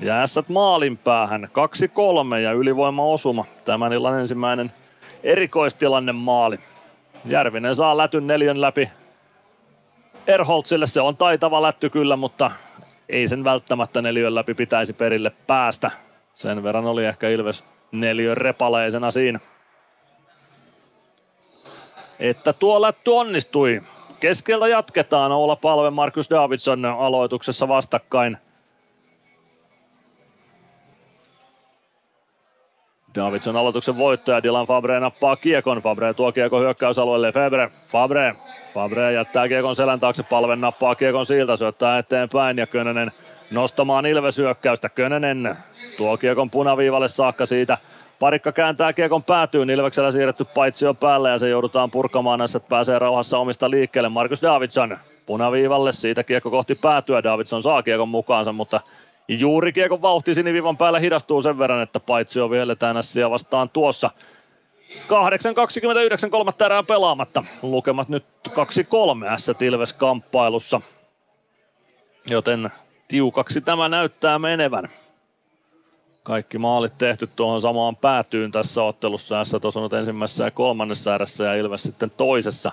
Ja 0.00 0.14
maalin 0.48 0.96
päähän 0.96 1.48
2-3 2.34 2.36
ja 2.36 2.52
ylivoima-osuma. 2.52 3.44
Tämän 3.64 3.92
illan 3.92 4.20
ensimmäinen 4.20 4.72
erikoistilanne 5.22 6.12
maali. 6.12 6.58
Järvinen 7.24 7.74
saa 7.74 7.96
lätyn 7.96 8.26
neljän 8.26 8.60
läpi 8.60 8.90
Erholtsille. 10.26 10.86
Se 10.86 11.00
on 11.00 11.16
taitava 11.16 11.62
lätty 11.62 11.90
kyllä, 11.90 12.16
mutta 12.16 12.50
ei 13.08 13.28
sen 13.28 13.44
välttämättä 13.44 14.02
neljön 14.02 14.34
läpi 14.34 14.54
pitäisi 14.54 14.92
perille 14.92 15.32
päästä. 15.46 15.90
Sen 16.34 16.62
verran 16.62 16.86
oli 16.86 17.04
ehkä 17.04 17.28
Ilves 17.28 17.64
neljön 17.92 18.36
repaleisena 18.36 19.10
siinä. 19.10 19.40
Että 22.20 22.52
tuo 22.52 22.82
lätty 22.82 23.10
onnistui. 23.10 23.82
Keskeltä 24.20 24.68
jatketaan 24.68 25.32
Oula 25.32 25.56
Palve, 25.56 25.90
Markus 25.90 26.30
Davidson 26.30 26.84
aloituksessa 26.84 27.68
vastakkain. 27.68 28.38
Davidson 33.14 33.56
aloituksen 33.56 33.96
voittaja, 33.96 34.42
Dylan 34.42 34.66
Fabre 34.66 35.00
nappaa 35.00 35.36
kiekon. 35.36 35.78
Fabre 35.78 36.14
tuo 36.14 36.32
kiekon 36.32 36.60
hyökkäysalueelle. 36.60 37.32
Fabre, 37.32 37.70
Fabre, 37.88 38.34
Fabre 38.74 39.12
jättää 39.12 39.48
kiekon 39.48 39.76
selän 39.76 40.00
taakse, 40.00 40.22
palven 40.22 40.60
nappaa 40.60 40.94
kiekon 40.94 41.26
siltä, 41.26 41.56
syöttää 41.56 41.98
eteenpäin 41.98 42.58
ja 42.58 42.66
Könönen 42.66 43.10
nostamaan 43.50 44.06
Ilves 44.06 44.38
hyökkäystä. 44.38 44.88
Könönen 44.88 45.56
tuo 45.96 46.16
kiekon 46.16 46.50
punaviivalle 46.50 47.08
saakka 47.08 47.46
siitä. 47.46 47.78
Parikka 48.18 48.52
kääntää 48.52 48.92
kiekon 48.92 49.22
päätyyn, 49.22 49.70
Ilveksellä 49.70 50.10
siirretty 50.10 50.44
paitsio 50.44 50.94
päälle 50.94 51.30
ja 51.30 51.38
se 51.38 51.48
joudutaan 51.48 51.90
purkamaan 51.90 52.38
näissä, 52.38 52.60
pääsee 52.60 52.98
rauhassa 52.98 53.38
omista 53.38 53.70
liikkeelle. 53.70 54.08
Markus 54.08 54.42
Davidson 54.42 54.98
punaviivalle, 55.26 55.92
siitä 55.92 56.24
kiekko 56.24 56.50
kohti 56.50 56.74
päätyä. 56.74 57.22
Davidson 57.22 57.62
saa 57.62 57.82
kiekon 57.82 58.08
mukaansa, 58.08 58.52
mutta 58.52 58.80
juuri 59.28 59.72
kiekon 59.72 60.02
vauhti 60.02 60.34
siniviivan 60.34 60.76
päällä 60.76 60.98
hidastuu 60.98 61.42
sen 61.42 61.58
verran, 61.58 61.82
että 61.82 62.00
paitsio 62.00 62.50
vielä 62.50 62.76
Nässiä 62.92 63.30
vastaan 63.30 63.70
tuossa. 63.70 64.10
8.29 64.94 66.30
kolmatta 66.30 66.66
erää 66.66 66.82
pelaamatta. 66.82 67.44
Lukemat 67.62 68.08
nyt 68.08 68.24
2-3 68.48 68.52
S 69.36 69.50
Ilves 69.60 69.92
kamppailussa. 69.92 70.80
Joten 72.30 72.70
tiukaksi 73.08 73.60
tämä 73.60 73.88
näyttää 73.88 74.38
menevän. 74.38 74.88
Kaikki 76.22 76.58
maalit 76.58 76.98
tehty 76.98 77.28
tuohon 77.36 77.60
samaan 77.60 77.96
päätyyn 77.96 78.50
tässä 78.50 78.82
ottelussa. 78.82 79.44
S 79.44 79.54
on 79.54 79.98
ensimmäisessä 79.98 80.44
ja 80.44 80.50
kolmannessa 80.50 81.14
erässä 81.14 81.44
ja 81.44 81.54
Ilves 81.54 81.82
sitten 81.82 82.10
toisessa. 82.10 82.72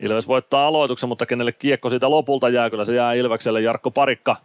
Ilves 0.00 0.28
voittaa 0.28 0.66
aloituksen, 0.66 1.08
mutta 1.08 1.26
kenelle 1.26 1.52
kiekko 1.52 1.88
siitä 1.88 2.10
lopulta 2.10 2.48
jää, 2.48 2.70
kyllä 2.70 2.84
se 2.84 2.94
jää 2.94 3.12
Ilvekselle. 3.12 3.60
Jarkko 3.60 3.90
Parikka 3.90 4.36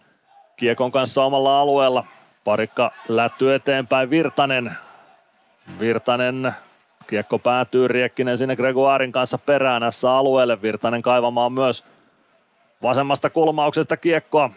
kiekon 0.57 0.91
kanssa 0.91 1.23
omalla 1.23 1.61
alueella. 1.61 2.05
Parikka 2.43 2.91
lätty 3.07 3.53
eteenpäin. 3.53 4.09
Virtanen. 4.09 4.71
Virtanen. 5.79 6.53
Kiekko 7.07 7.39
päätyy 7.39 7.87
Riekkinen 7.87 8.37
sinne 8.37 8.55
Gregoirin 8.55 9.11
kanssa 9.11 9.37
perään 9.37 9.83
alueelle. 10.09 10.61
Virtanen 10.61 11.01
kaivamaan 11.01 11.53
myös 11.53 11.83
vasemmasta 12.83 13.29
kulmauksesta 13.29 13.97
kiekkoa. 13.97 14.49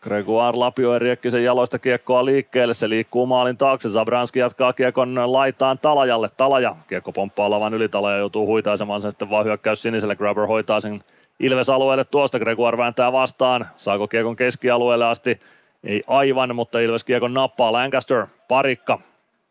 Gregoire 0.00 0.58
lapioi 0.58 0.98
Riekkisen 0.98 1.44
jaloista 1.44 1.78
kiekkoa 1.78 2.24
liikkeelle, 2.24 2.74
se 2.74 2.88
liikkuu 2.88 3.26
maalin 3.26 3.56
taakse, 3.56 3.88
Zabranski 3.88 4.38
jatkaa 4.38 4.72
kiekon 4.72 5.32
laitaan 5.32 5.78
Talajalle, 5.78 6.28
Talaja, 6.36 6.76
kiekko 6.88 7.12
pomppaa 7.12 7.50
lavan 7.50 7.74
yli, 7.74 7.88
Talaja 7.88 8.18
joutuu 8.18 8.46
huitaisemaan 8.46 9.00
sen 9.02 9.10
sitten 9.10 9.30
vaan 9.30 9.44
hyökkäys 9.44 9.82
siniselle, 9.82 10.16
Grabber 10.16 10.46
hoitaa 10.46 10.80
sen 10.80 11.04
Ilves-alueelle 11.40 12.04
tuosta, 12.04 12.38
Gregoire 12.38 12.78
vääntää 12.78 13.12
vastaan, 13.12 13.66
saako 13.76 14.08
kiekon 14.08 14.36
keskialueelle 14.36 15.04
asti, 15.04 15.40
ei 15.84 16.02
aivan, 16.06 16.54
mutta 16.54 16.80
Ilves 16.80 17.04
kiekon 17.04 17.34
nappaa, 17.34 17.72
Lancaster, 17.72 18.26
parikka, 18.48 18.98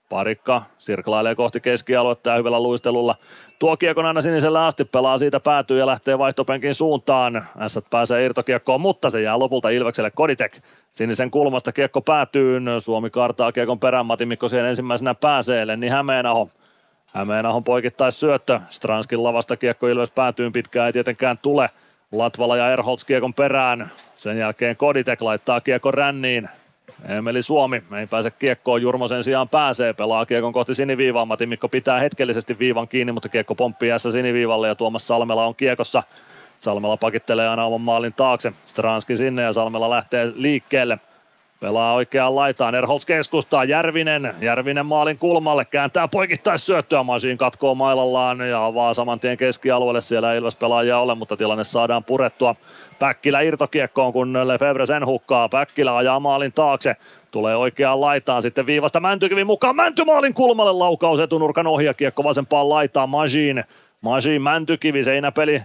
Parikka 0.09 0.63
sirklailee 0.77 1.35
kohti 1.35 1.59
keskialuetta 1.59 2.29
ja 2.29 2.37
hyvällä 2.37 2.59
luistelulla. 2.59 3.15
Tuo 3.59 3.77
kiekon 3.77 4.05
aina 4.05 4.21
sinisellä 4.21 4.65
asti, 4.65 4.85
pelaa 4.85 5.17
siitä 5.17 5.39
päätyy 5.39 5.79
ja 5.79 5.85
lähtee 5.85 6.17
vaihtopenkin 6.17 6.73
suuntaan. 6.73 7.45
S 7.67 7.79
pääsee 7.89 8.25
irtokiekkoon, 8.25 8.81
mutta 8.81 9.09
se 9.09 9.21
jää 9.21 9.39
lopulta 9.39 9.69
Ilvekselle 9.69 10.11
Koditek. 10.11 10.57
Sinisen 10.91 11.31
kulmasta 11.31 11.71
kiekko 11.71 12.01
päätyy, 12.01 12.61
Suomi 12.79 13.09
kartaa 13.09 13.51
kiekon 13.51 13.79
perään, 13.79 14.05
Mati 14.05 14.25
Mikko 14.25 14.47
siihen 14.47 14.65
ensimmäisenä 14.65 15.15
pääsee, 15.15 15.67
Lenni 15.67 15.87
Hämeenaho. 15.87 16.49
Hämeenahon 17.15 17.63
poikittais 17.63 18.19
syöttö, 18.19 18.59
Stranskin 18.69 19.23
lavasta 19.23 19.57
kiekko 19.57 19.87
Ilves 19.87 20.11
päätyy, 20.11 20.51
pitkään 20.51 20.87
ei 20.87 20.93
tietenkään 20.93 21.37
tule. 21.37 21.69
Latvala 22.11 22.57
ja 22.57 22.73
Erholz 22.73 23.03
kiekon 23.03 23.33
perään. 23.33 23.91
Sen 24.17 24.37
jälkeen 24.37 24.75
Koditek 24.75 25.21
laittaa 25.21 25.61
kiekon 25.61 25.93
ränniin. 25.93 26.49
Emeli 27.05 27.41
Suomi 27.41 27.83
ei 27.99 28.07
pääse 28.07 28.31
kiekkoon, 28.31 28.81
Jurmo 28.81 29.07
sen 29.07 29.23
sijaan 29.23 29.49
pääsee, 29.49 29.93
pelaa 29.93 30.25
kiekon 30.25 30.53
kohti 30.53 30.75
siniviivaa, 30.75 31.25
Mati 31.25 31.45
Mikko 31.45 31.69
pitää 31.69 31.99
hetkellisesti 31.99 32.59
viivan 32.59 32.87
kiinni, 32.87 33.11
mutta 33.11 33.29
kiekko 33.29 33.55
pomppii 33.55 33.91
ässä 33.91 34.11
siniviivalle 34.11 34.67
ja 34.67 34.75
Tuomas 34.75 35.07
Salmela 35.07 35.45
on 35.45 35.55
kiekossa. 35.55 36.03
Salmela 36.59 36.97
pakittelee 36.97 37.47
aina 37.47 37.65
oman 37.65 37.81
maalin 37.81 38.13
taakse, 38.13 38.53
Stranski 38.65 39.17
sinne 39.17 39.41
ja 39.41 39.53
Salmela 39.53 39.89
lähtee 39.89 40.31
liikkeelle. 40.35 40.99
Pelaa 41.59 41.93
oikeaan 41.93 42.35
laitaan, 42.35 42.75
Erholz 42.75 43.05
keskustaa, 43.05 43.63
Järvinen, 43.63 44.35
Järvinen 44.41 44.85
maalin 44.85 45.17
kulmalle, 45.17 45.65
kääntää 45.65 46.07
poikittais 46.07 46.65
syöttöä, 46.65 47.03
Masiin 47.03 47.37
katkoo 47.37 47.75
mailallaan 47.75 48.49
ja 48.49 48.65
avaa 48.65 48.93
saman 48.93 49.19
tien 49.19 49.37
keskialueelle, 49.37 50.01
siellä 50.01 50.33
ei 50.33 50.37
Ilves 50.37 50.55
pelaajia 50.55 50.99
ole, 50.99 51.15
mutta 51.15 51.37
tilanne 51.37 51.63
saadaan 51.63 52.03
purettua. 52.03 52.55
Päkkilä 52.99 53.41
irtokiekkoon, 53.41 54.13
kun 54.13 54.47
Lefebvre 54.47 54.85
sen 54.85 55.05
hukkaa, 55.05 55.49
Päkkilä 55.49 55.97
ajaa 55.97 56.19
maalin 56.19 56.53
taakse, 56.53 56.95
tulee 57.31 57.55
oikeaan 57.55 58.01
laitaan, 58.01 58.41
sitten 58.41 58.67
viivasta 58.67 58.99
Mäntykivi 58.99 59.43
mukaan, 59.43 59.75
Mänty 59.75 60.05
maalin 60.05 60.33
kulmalle. 60.33 60.73
Laukaus 60.73 61.19
etunurkan 61.19 61.67
ohjakiekko 61.67 62.23
vasempaan 62.23 62.69
laitaan, 62.69 63.09
Masiin, 63.09 63.63
Masiin 64.01 64.41
Mäntykivi, 64.41 65.03
seinäpeli 65.03 65.61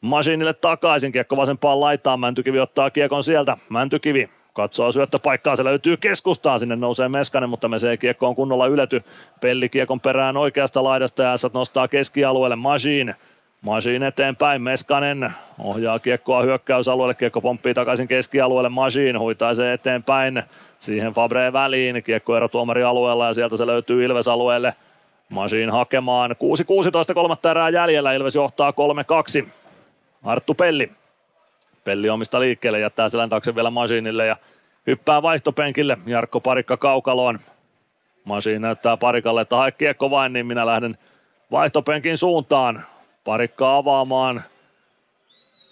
Masiinille 0.00 0.54
takaisin, 0.54 1.12
kiekko 1.12 1.36
vasempaan 1.36 1.80
laitaan, 1.80 2.20
Mäntykivi 2.20 2.60
ottaa 2.60 2.90
kiekon 2.90 3.24
sieltä, 3.24 3.56
Mäntykivi 3.68 4.30
Katsoo 4.52 4.92
syöttöpaikkaa, 4.92 5.56
se 5.56 5.64
löytyy 5.64 5.96
keskustaan, 5.96 6.60
sinne 6.60 6.76
nousee 6.76 7.08
Meskanen, 7.08 7.50
mutta 7.50 7.68
me 7.68 7.78
se 7.78 7.96
kiekko 7.96 8.26
on 8.26 8.34
kunnolla 8.34 8.66
ylety. 8.66 9.02
Pelli 9.40 9.68
kiekon 9.68 10.00
perään 10.00 10.36
oikeasta 10.36 10.84
laidasta 10.84 11.22
ja 11.22 11.34
nostaa 11.54 11.88
keskialueelle 11.88 12.56
Majin. 12.56 13.14
Majin 13.62 14.02
eteenpäin, 14.02 14.62
Meskanen 14.62 15.32
ohjaa 15.58 15.98
kiekkoa 15.98 16.42
hyökkäysalueelle, 16.42 17.14
kiekko 17.14 17.40
pomppii 17.40 17.74
takaisin 17.74 18.08
keskialueelle, 18.08 18.68
Majin 18.68 19.18
huitaa 19.18 19.54
se 19.54 19.72
eteenpäin, 19.72 20.42
siihen 20.78 21.12
Fabre 21.12 21.52
väliin, 21.52 22.02
kiekko 22.02 22.48
tuomari 22.48 22.82
alueella 22.82 23.26
ja 23.26 23.34
sieltä 23.34 23.56
se 23.56 23.66
löytyy 23.66 24.04
Ilves 24.04 24.28
alueelle. 24.28 24.74
Majin 25.28 25.70
hakemaan, 25.70 26.30
6-16 27.10 27.14
kolmatta 27.14 27.50
erää 27.50 27.68
jäljellä, 27.68 28.12
Ilves 28.12 28.34
johtaa 28.34 28.72
3-2. 29.44 29.48
Arttu 30.24 30.54
Pelli 30.54 30.90
Pelli 31.84 32.08
omista 32.08 32.40
liikkeelle, 32.40 32.80
jättää 32.80 33.08
selän 33.08 33.28
taakse 33.28 33.54
vielä 33.54 33.70
Masinille 33.70 34.26
ja 34.26 34.36
hyppää 34.86 35.22
vaihtopenkille. 35.22 35.98
Jarkko 36.06 36.40
Parikka 36.40 36.76
kaukaloon. 36.76 37.38
Masin 38.24 38.62
näyttää 38.62 38.96
Parikalle, 38.96 39.40
että 39.40 39.56
hae 39.56 39.72
kiekko 39.72 40.10
vain, 40.10 40.32
niin 40.32 40.46
minä 40.46 40.66
lähden 40.66 40.98
vaihtopenkin 41.50 42.16
suuntaan. 42.16 42.84
Parikka 43.24 43.76
avaamaan. 43.76 44.42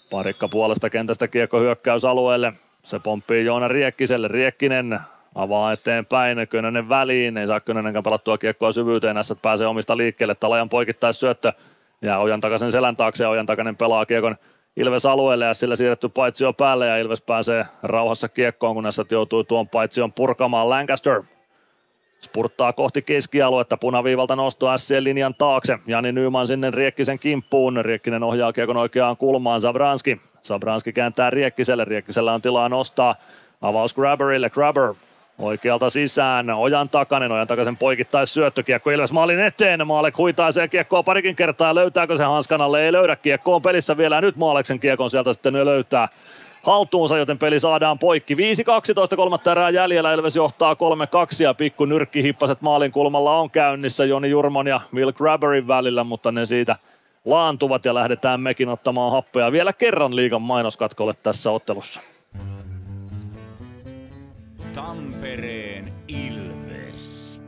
Parikka 0.09 0.47
puolesta 0.47 0.89
kentästä 0.89 1.27
kiekko 1.27 1.59
hyökkäysalueelle. 1.59 2.53
Se 2.83 2.99
pomppii 2.99 3.45
Joona 3.45 3.67
Riekkiselle. 3.67 4.27
Riekkinen 4.27 4.99
avaa 5.35 5.71
eteenpäin. 5.71 6.47
Könönen 6.49 6.89
väliin. 6.89 7.37
Ei 7.37 7.47
saa 7.47 7.59
Könönenkään 7.59 8.03
pelattua 8.03 8.37
kiekkoa 8.37 8.71
syvyyteen. 8.71 9.15
Näissä 9.15 9.35
pääsee 9.35 9.67
omista 9.67 9.97
liikkeelle. 9.97 10.35
Talajan 10.35 10.69
poikittais 10.69 11.19
syöttö. 11.19 11.53
Ja 12.01 12.19
Ojan 12.19 12.41
takaisin 12.41 12.71
selän 12.71 12.95
taakse. 12.95 13.27
Ojan 13.27 13.45
takainen 13.45 13.77
pelaa 13.77 14.05
kiekon 14.05 14.35
Ilves 14.77 15.05
alueelle 15.05 15.45
ja 15.45 15.53
sillä 15.53 15.75
siirretty 15.75 16.09
paitsio 16.09 16.53
päälle 16.53 16.87
ja 16.87 16.97
Ilves 16.97 17.21
pääsee 17.21 17.65
rauhassa 17.83 18.29
kiekkoon, 18.29 18.73
kun 18.73 18.83
näissä 18.83 19.05
joutuu 19.11 19.43
tuon 19.43 19.69
paitsion 19.69 20.13
purkamaan 20.13 20.69
Lancaster. 20.69 21.23
Spurttaa 22.19 22.73
kohti 22.73 23.01
keskialuetta, 23.01 23.77
punaviivalta 23.77 24.35
nostaa 24.35 24.77
SCn 24.77 25.03
linjan 25.03 25.35
taakse. 25.37 25.79
Jani 25.87 26.11
Nyman 26.11 26.47
sinne 26.47 26.71
Riekkisen 26.71 27.19
kimppuun. 27.19 27.85
Riekkinen 27.85 28.23
ohjaa 28.23 28.53
kiekon 28.53 28.77
oikeaan 28.77 29.17
kulmaan. 29.17 29.61
Zabranski. 29.61 30.21
Zabranski 30.43 30.93
kääntää 30.93 31.29
Riekkiselle. 31.29 31.85
Riekkisellä 31.85 32.33
on 32.33 32.41
tilaa 32.41 32.69
nostaa. 32.69 33.15
Avaus 33.61 33.93
Grabberille. 33.93 34.49
Grabber 34.49 34.93
Oikealta 35.39 35.89
sisään, 35.89 36.49
Ojan 36.49 36.89
takainen, 36.89 37.31
Ojan 37.31 37.47
takaisen 37.47 37.77
poikittais 37.77 38.33
syöttökiekko. 38.33 38.91
Ilves 38.91 39.11
maalin 39.11 39.39
eteen, 39.39 39.87
Maalek 39.87 40.17
huitaisee 40.17 40.67
kiekkoa 40.67 41.03
parikin 41.03 41.35
kertaa, 41.35 41.75
löytääkö 41.75 42.17
se 42.17 42.23
hanskan 42.23 42.61
alle, 42.61 42.85
ei 42.85 42.91
löydä, 42.91 43.15
kiekko 43.15 43.55
on 43.55 43.61
pelissä 43.61 43.97
vielä, 43.97 44.21
nyt 44.21 44.35
Maaleksen 44.35 44.79
kiekon 44.79 45.09
sieltä 45.09 45.33
sitten 45.33 45.65
löytää 45.65 46.07
haltuunsa, 46.63 47.17
joten 47.17 47.37
peli 47.37 47.59
saadaan 47.59 47.99
poikki. 47.99 48.35
5-12 48.35 48.37
kolmatta 49.15 49.51
erää 49.51 49.69
jäljellä, 49.69 50.13
Ilves 50.13 50.35
johtaa 50.35 50.73
3-2 50.73 50.77
ja 51.43 51.53
pikku 51.53 51.85
nyrkkihippaset 51.85 52.61
maalin 52.61 52.91
kulmalla 52.91 53.39
on 53.39 53.51
käynnissä 53.51 54.05
Joni 54.05 54.29
Jurmon 54.29 54.67
ja 54.67 54.81
Will 54.93 55.11
Grabberin 55.11 55.67
välillä, 55.67 56.03
mutta 56.03 56.31
ne 56.31 56.45
siitä 56.45 56.75
laantuvat 57.25 57.85
ja 57.85 57.93
lähdetään 57.93 58.41
mekin 58.41 58.69
ottamaan 58.69 59.11
happea 59.11 59.51
vielä 59.51 59.73
kerran 59.73 60.15
liigan 60.15 60.41
mainoskatkolle 60.41 61.13
tässä 61.23 61.51
ottelussa. 61.51 62.01
Tampereen 64.73 65.93
Ilves. 66.07 67.41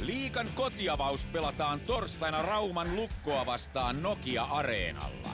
Liikan 0.00 0.48
kotiavaus 0.54 1.24
pelataan 1.24 1.80
torstaina 1.80 2.42
Rauman 2.42 2.96
lukkoa 2.96 3.46
vastaan 3.46 4.02
Nokia-areenalla. 4.02 5.28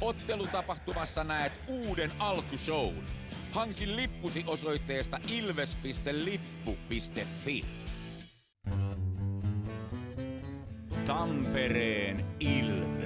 Ottelutapahtumassa 0.00 1.24
näet 1.24 1.60
uuden 1.68 2.12
alkushown. 2.18 3.04
Hankin 3.50 3.96
lippusi 3.96 4.44
osoitteesta 4.46 5.20
ilves.lippu.fi. 5.28 6.04
Tampereen 11.06 12.24
Ilves. 12.40 13.03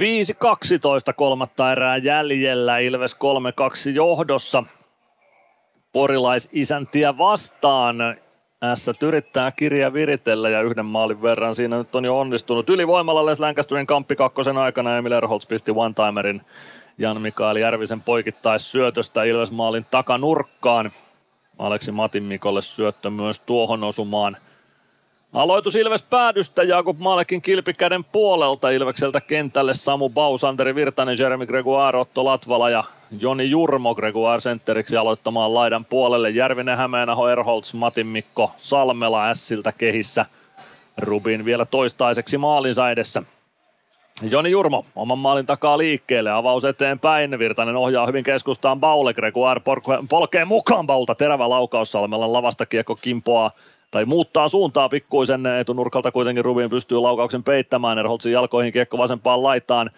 5-12 0.00 1.12
kolmatta 1.16 1.72
erää 1.72 1.96
jäljellä, 1.96 2.78
Ilves 2.78 3.16
3-2 3.16 3.90
johdossa. 3.90 4.64
Porilaisisäntiä 5.92 7.18
vastaan. 7.18 7.96
S 8.74 8.90
yrittää 9.02 9.50
kirja 9.50 9.92
viritellä 9.92 10.48
ja 10.48 10.62
yhden 10.62 10.86
maalin 10.86 11.22
verran 11.22 11.54
siinä 11.54 11.76
nyt 11.76 11.94
on 11.94 12.04
jo 12.04 12.18
onnistunut. 12.18 12.70
Ylivoimalla 12.70 13.26
Les 13.26 13.40
Lancasterin 13.40 13.86
kamppi 13.86 14.16
kakkosen 14.16 14.58
aikana 14.58 14.96
Emil 14.96 15.12
Erholz 15.12 15.46
pisti 15.46 15.72
one-timerin 15.72 16.40
Jan 16.98 17.20
Mikael 17.20 17.56
Järvisen 17.56 18.02
poikittais 18.02 18.72
syötöstä 18.72 19.24
Ilves 19.24 19.50
maalin 19.50 19.86
takanurkkaan. 19.90 20.90
Aleksi 21.58 21.92
Matin 21.92 22.22
Mikolle 22.22 22.62
syöttö 22.62 23.10
myös 23.10 23.40
tuohon 23.40 23.84
osumaan– 23.84 24.36
Aloitus 25.32 25.76
Ilves 25.76 26.02
päädystä 26.02 26.62
Jakub 26.62 26.98
Malekin 26.98 27.42
kilpikäden 27.42 28.04
puolelta 28.04 28.70
Ilvekseltä 28.70 29.20
kentälle 29.20 29.74
Samu 29.74 30.08
Baus, 30.08 30.44
Anteri 30.44 30.74
Virtanen, 30.74 31.18
Jeremy 31.18 31.46
Gregoire, 31.46 31.98
Otto 31.98 32.24
Latvala 32.24 32.70
ja 32.70 32.84
Joni 33.20 33.50
Jurmo 33.50 33.94
Gregoire 33.94 34.40
sentteriksi 34.40 34.96
aloittamaan 34.96 35.54
laidan 35.54 35.84
puolelle. 35.84 36.30
Järvinen, 36.30 36.78
Hämeenaho, 36.78 37.28
Erholz, 37.28 37.74
Matin 37.74 38.06
Mikko, 38.06 38.50
Salmela 38.58 39.28
Ässiltä 39.28 39.72
kehissä. 39.72 40.26
Rubin 40.98 41.44
vielä 41.44 41.64
toistaiseksi 41.64 42.38
maalinsa 42.38 42.90
edessä. 42.90 43.22
Joni 44.22 44.50
Jurmo 44.50 44.84
oman 44.96 45.18
maalin 45.18 45.46
takaa 45.46 45.78
liikkeelle, 45.78 46.30
avaus 46.30 46.64
eteenpäin, 46.64 47.38
Virtanen 47.38 47.76
ohjaa 47.76 48.06
hyvin 48.06 48.24
keskustaan 48.24 48.80
Baule, 48.80 49.14
Gregoire 49.14 49.60
polkee 50.08 50.44
mukaan 50.44 50.86
Baulta, 50.86 51.14
terävä 51.14 51.48
laukaus 51.50 51.92
Salmelan 51.92 52.32
lavasta 52.32 52.66
kiekko 52.66 52.96
kimpoaa 52.96 53.50
tai 53.96 54.04
muuttaa 54.04 54.48
suuntaa 54.48 54.88
pikkuisen 54.88 55.46
etunurkalta 55.46 56.12
kuitenkin 56.12 56.44
Rubin 56.44 56.70
pystyy 56.70 57.00
laukauksen 57.00 57.42
peittämään 57.42 57.98
Erholtsin 57.98 58.32
jalkoihin 58.32 58.72
kiekko 58.72 58.98
vasempaan 58.98 59.42
laitaan. 59.42 59.90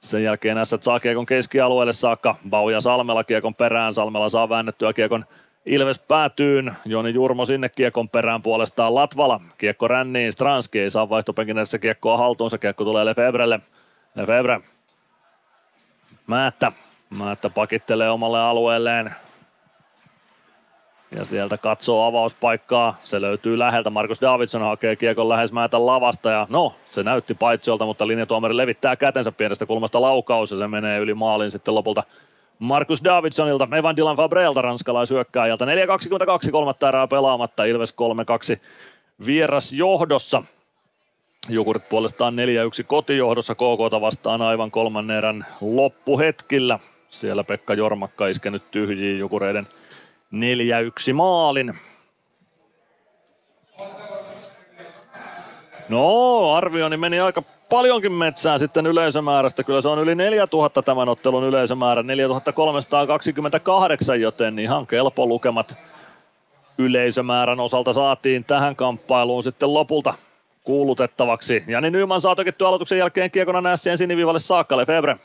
Sen 0.00 0.24
jälkeen 0.24 0.66
S 0.66 0.74
saa 0.80 1.00
kiekon 1.00 1.26
keskialueelle 1.26 1.92
saakka. 1.92 2.34
Bauja 2.50 2.80
Salmela 2.80 3.24
kiekon 3.24 3.54
perään. 3.54 3.94
Salmela 3.94 4.28
saa 4.28 4.48
väännettyä 4.48 4.92
kiekon 4.92 5.24
Ilves 5.66 5.98
päätyyn. 5.98 6.76
Joni 6.84 7.14
Jurmo 7.14 7.44
sinne 7.44 7.68
kiekon 7.68 8.08
perään 8.08 8.42
puolestaan 8.42 8.94
Latvala. 8.94 9.40
Kiekko 9.58 9.88
ränniin. 9.88 10.32
Stranski 10.32 10.80
ei 10.80 10.90
saa 10.90 11.08
vaihtopenkin 11.08 11.58
edessä 11.58 11.78
kiekkoa 11.78 12.16
haltuunsa. 12.16 12.58
Kiekko 12.58 12.84
tulee 12.84 13.04
Lefebrelle. 13.04 13.60
Lefebre. 14.14 14.60
Määttä. 16.26 16.72
Määttä 17.10 17.50
pakittelee 17.50 18.10
omalle 18.10 18.40
alueelleen. 18.40 19.10
Ja 21.16 21.24
sieltä 21.24 21.58
katsoo 21.58 22.06
avauspaikkaa. 22.06 22.96
Se 23.04 23.20
löytyy 23.20 23.58
läheltä. 23.58 23.90
Markus 23.90 24.20
Davidson 24.20 24.62
hakee 24.62 24.96
kiekon 24.96 25.28
lähes 25.28 25.52
määtä 25.52 25.86
lavasta. 25.86 26.30
Ja 26.30 26.46
no, 26.50 26.74
se 26.86 27.02
näytti 27.02 27.34
paitsiolta, 27.34 27.86
mutta 27.86 28.06
linjatuomari 28.06 28.56
levittää 28.56 28.96
kätensä 28.96 29.32
pienestä 29.32 29.66
kulmasta 29.66 30.00
laukaus. 30.00 30.50
Ja 30.50 30.56
se 30.56 30.68
menee 30.68 30.98
yli 30.98 31.14
maalin 31.14 31.50
sitten 31.50 31.74
lopulta 31.74 32.02
Markus 32.58 33.04
Davidsonilta, 33.04 33.68
Evan 33.76 33.96
Dylan 33.96 34.16
Fabrelta 34.16 34.62
ranskalaisyökkääjältä. 34.62 35.64
4.22 35.64 36.50
kolmatta 36.50 36.88
erää 36.88 37.06
pelaamatta, 37.06 37.64
Ilves 37.64 37.94
3-2 38.56 38.60
vieras 39.26 39.72
johdossa. 39.72 40.42
Jukurit 41.48 41.88
puolestaan 41.88 42.34
4-1 42.34 42.84
kotijohdossa 42.86 43.54
KK 43.54 44.00
vastaan 44.00 44.42
aivan 44.42 44.70
kolmannen 44.70 45.16
erän 45.16 45.46
loppuhetkillä. 45.60 46.78
Siellä 47.08 47.44
Pekka 47.44 47.74
Jormakka 47.74 48.26
iskenyt 48.26 48.70
tyhjiin 48.70 49.18
Jukureiden 49.18 49.66
4-1 50.34 51.12
maalin. 51.12 51.74
No, 55.88 56.54
arvioni 56.54 56.96
meni 56.96 57.20
aika 57.20 57.42
paljonkin 57.70 58.12
metsään 58.12 58.58
sitten 58.58 58.86
yleisömäärästä. 58.86 59.64
Kyllä 59.64 59.80
se 59.80 59.88
on 59.88 59.98
yli 59.98 60.14
4000 60.14 60.82
tämän 60.82 61.08
ottelun 61.08 61.44
yleisömäärä, 61.44 62.02
4328, 62.02 64.20
joten 64.20 64.58
ihan 64.58 64.86
kelpo 64.86 65.26
lukemat 65.26 65.78
yleisömäärän 66.78 67.60
osalta 67.60 67.92
saatiin 67.92 68.44
tähän 68.44 68.76
kamppailuun 68.76 69.42
sitten 69.42 69.74
lopulta 69.74 70.14
kuulutettavaksi. 70.64 71.64
Jani 71.66 71.90
Nyman 71.90 72.20
saa 72.20 72.36
tökittyä 72.36 72.68
aloituksen 72.68 72.98
jälkeen 72.98 73.30
kiekon 73.30 73.62
Nässien 73.62 73.98
siniviivalle 73.98 74.38
saakka. 74.38 74.76
Lefebvre 74.76 75.16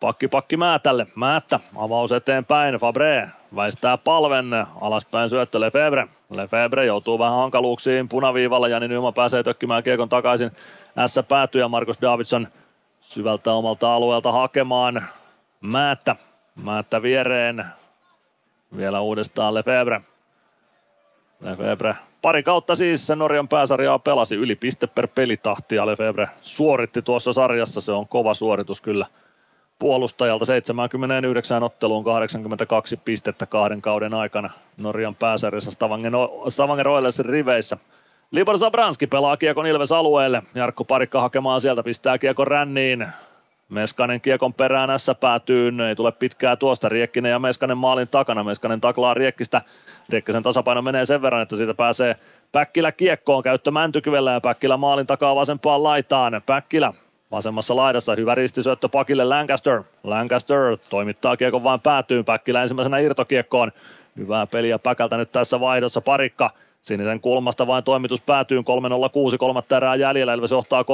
Pakki 0.00 0.28
pakki 0.28 0.56
Määtälle. 0.56 1.06
Määttä 1.14 1.60
avaus 1.76 2.12
eteenpäin. 2.12 2.74
Fabre 2.74 3.28
väistää 3.56 3.98
palven. 3.98 4.66
Alaspäin 4.80 5.30
syöttö 5.30 5.60
Lefebvre. 5.60 6.08
Lefebvre 6.30 6.84
joutuu 6.84 7.18
vähän 7.18 7.34
hankaluuksiin 7.34 8.08
punaviivalla. 8.08 8.68
Jani 8.68 8.88
Nyman 8.88 9.14
pääsee 9.14 9.42
tökkimään 9.42 9.82
kiekon 9.82 10.08
takaisin. 10.08 10.50
S 11.06 11.20
päätyy 11.28 11.60
ja 11.60 11.68
Markus 11.68 12.00
Davidson 12.02 12.48
syvältä 13.00 13.52
omalta 13.52 13.94
alueelta 13.94 14.32
hakemaan. 14.32 15.04
Määttä. 15.60 16.16
Määttä 16.54 17.02
viereen. 17.02 17.64
Vielä 18.76 19.00
uudestaan 19.00 19.54
Lefebvre. 19.54 20.00
Lefebvre 21.40 21.96
pari 22.22 22.42
kautta 22.42 22.74
siis 22.74 23.06
se 23.06 23.16
Norjan 23.16 23.48
pääsarjaa 23.48 23.98
pelasi 23.98 24.36
yli 24.36 24.54
piste 24.54 24.86
per 24.86 25.08
pelitahti 25.08 25.74
ja 25.74 25.86
Lefebvre 25.86 26.28
suoritti 26.42 27.02
tuossa 27.02 27.32
sarjassa. 27.32 27.80
Se 27.80 27.92
on 27.92 28.08
kova 28.08 28.34
suoritus 28.34 28.80
kyllä 28.80 29.06
puolustajalta 29.78 30.44
79 30.44 31.62
otteluun 31.62 32.04
82 32.04 32.96
pistettä 32.96 33.46
kahden 33.46 33.82
kauden 33.82 34.14
aikana 34.14 34.50
Norjan 34.76 35.14
pääsarjassa 35.14 35.70
Stavanger, 35.70 36.12
Stavanger 36.48 36.88
Oilersin 36.88 37.26
riveissä. 37.26 37.76
Libor 38.30 38.58
Zabranski 38.58 39.06
pelaa 39.06 39.36
kiekon 39.36 39.66
Ilves 39.66 39.92
alueelle. 39.92 40.42
Jarkko 40.54 40.84
Parikka 40.84 41.20
hakemaan 41.20 41.60
sieltä, 41.60 41.82
pistää 41.82 42.18
kiekon 42.18 42.46
ränniin. 42.46 43.06
Meskanen 43.68 44.20
kiekon 44.20 44.54
perään 44.54 44.90
ässä 44.90 45.14
päätyy, 45.14 45.72
ei 45.88 45.96
tule 45.96 46.12
pitkää 46.12 46.56
tuosta. 46.56 46.88
Riekkinen 46.88 47.30
ja 47.30 47.38
Meskanen 47.38 47.78
maalin 47.78 48.08
takana. 48.08 48.44
Meskanen 48.44 48.80
taklaa 48.80 49.14
Riekkistä. 49.14 49.62
Riekkisen 50.08 50.42
tasapaino 50.42 50.82
menee 50.82 51.06
sen 51.06 51.22
verran, 51.22 51.42
että 51.42 51.56
siitä 51.56 51.74
pääsee 51.74 52.16
Päkkilä 52.52 52.92
kiekkoon 52.92 53.42
käyttö 53.42 53.70
Mäntykyvellä 53.70 54.32
ja 54.32 54.40
Päkkilä 54.40 54.76
maalin 54.76 55.06
takaa 55.06 55.34
vasempaan 55.34 55.82
laitaan. 55.82 56.42
Päkkilä 56.46 56.92
vasemmassa 57.30 57.76
laidassa 57.76 58.14
hyvä 58.14 58.34
ristisyöttö 58.34 58.88
pakille 58.88 59.24
Lancaster. 59.24 59.82
Lancaster 60.04 60.78
toimittaa 60.90 61.36
kiekon 61.36 61.64
vain 61.64 61.80
päätyyn. 61.80 62.24
Päkkilä 62.24 62.62
ensimmäisenä 62.62 62.98
irtokiekkoon. 62.98 63.72
Hyvää 64.16 64.46
peliä 64.46 64.78
Päkältä 64.78 65.16
nyt 65.16 65.32
tässä 65.32 65.60
vaihdossa. 65.60 66.00
Parikka 66.00 66.50
Sinisen 66.80 67.20
kulmasta 67.20 67.66
vain 67.66 67.84
toimitus 67.84 68.20
päätyy 68.20 68.60
3-0-6, 68.60 69.36
kolmatta 69.38 69.76
erää 69.76 69.94
jäljellä, 69.96 70.34
Ilves 70.34 70.50
johtaa 70.50 70.82
3-2 70.82 70.86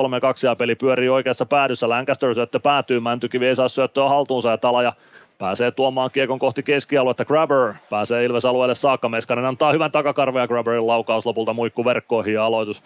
ja 0.43 0.57
peli 0.57 0.75
pyörii 0.75 1.09
oikeassa 1.09 1.47
päädyssä. 1.47 1.89
Lancaster 1.89 2.35
syöttö 2.35 2.61
päätyy, 2.61 3.01
Mäntykivi 3.01 3.47
ei 3.47 3.57
saa 3.57 3.69
syöttöä 3.69 4.09
haltuunsa 4.09 4.51
ja 4.51 4.59
Talaja 4.59 4.93
pääsee 5.39 5.71
tuomaan 5.71 6.11
kiekon 6.13 6.39
kohti 6.39 6.63
keskialuetta. 6.63 7.25
Grabber 7.25 7.75
pääsee 7.91 8.25
Ilves 8.25 8.45
alueelle 8.45 8.75
saakka. 8.75 9.09
Meskanen 9.09 9.45
antaa 9.45 9.73
hyvän 9.73 9.93
takakarven 9.93 10.41
ja 10.41 10.49
Grabberin 10.49 10.87
laukaus 10.87 11.27
lopulta 11.27 11.55
muikku 11.55 11.85
verkkoihin 11.85 12.35
ja 12.35 12.45
aloitus. 12.45 12.83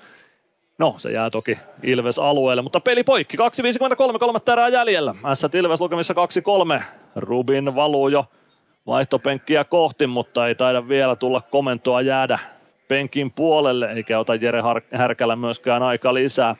No, 0.79 0.95
se 0.97 1.13
jää 1.13 1.31
toki 1.31 1.59
Ilves 1.83 2.19
alueelle, 2.19 2.63
mutta 2.63 2.81
peli 2.81 3.05
poikki. 3.05 3.37
2.53, 3.37 4.19
kolmatta 4.19 4.53
erää 4.53 4.69
jäljellä. 4.69 5.15
S 5.35 5.47
Ilves 5.55 5.81
lukemissa 5.81 6.15
2-3. 6.79 6.83
Rubin 7.17 7.75
valuu 7.75 8.09
jo 8.09 8.25
vaihtopenkkiä 8.87 9.65
kohti, 9.65 10.07
mutta 10.07 10.49
ei 10.49 10.55
taida 10.55 10.89
vielä 10.89 11.17
tulla 11.17 11.41
komentoa 11.41 12.01
jäädä 12.01 12.39
penkin 12.89 13.31
puolelle, 13.31 13.93
eikä 13.93 14.19
ota 14.19 14.35
Jere 14.35 14.63
Härkälä 14.93 15.37
myöskään 15.37 15.83
aika 15.83 16.15
lisää. 16.15 16.57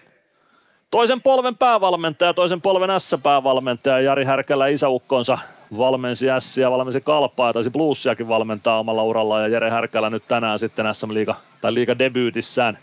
Toisen 0.91 1.23
polven 1.23 1.57
päävalmentaja, 1.57 2.35
toisen 2.35 2.61
polven 2.61 3.01
S-päävalmentaja 3.01 4.01
Jari 4.01 4.25
Härkälä 4.25 4.67
isäukkonsa 4.67 5.39
valmensi 5.79 6.27
S 6.39 6.59
ja 6.59 6.71
valmensi 6.71 7.01
Kalpaa 7.01 7.53
taisi 7.53 7.71
Bluesiakin 7.71 8.29
valmentaa 8.29 8.79
omalla 8.79 9.03
uralla 9.03 9.41
ja 9.41 9.49
Jere 9.49 9.71
Härkälä 9.71 10.11
nyt 10.11 10.29
tänään 10.29 10.59
sitten 10.59 10.95
SM 10.95 11.15
Liiga, 11.15 11.35
tai 11.61 11.75
Liiga 11.75 11.99
debyytissään 11.99 12.79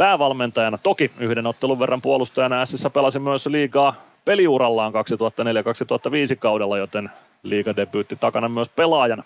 päävalmentajana. 0.00 0.78
Toki 0.78 1.10
yhden 1.18 1.46
ottelun 1.46 1.78
verran 1.78 2.02
puolustajana 2.02 2.66
S 2.66 2.88
pelasi 2.92 3.18
myös 3.18 3.46
liigaa 3.46 3.94
peliurallaan 4.24 4.92
2004-2005 4.92 6.36
kaudella, 6.38 6.78
joten 6.78 7.10
liigadebyytti 7.42 8.16
takana 8.16 8.48
myös 8.48 8.68
pelaajana. 8.68 9.22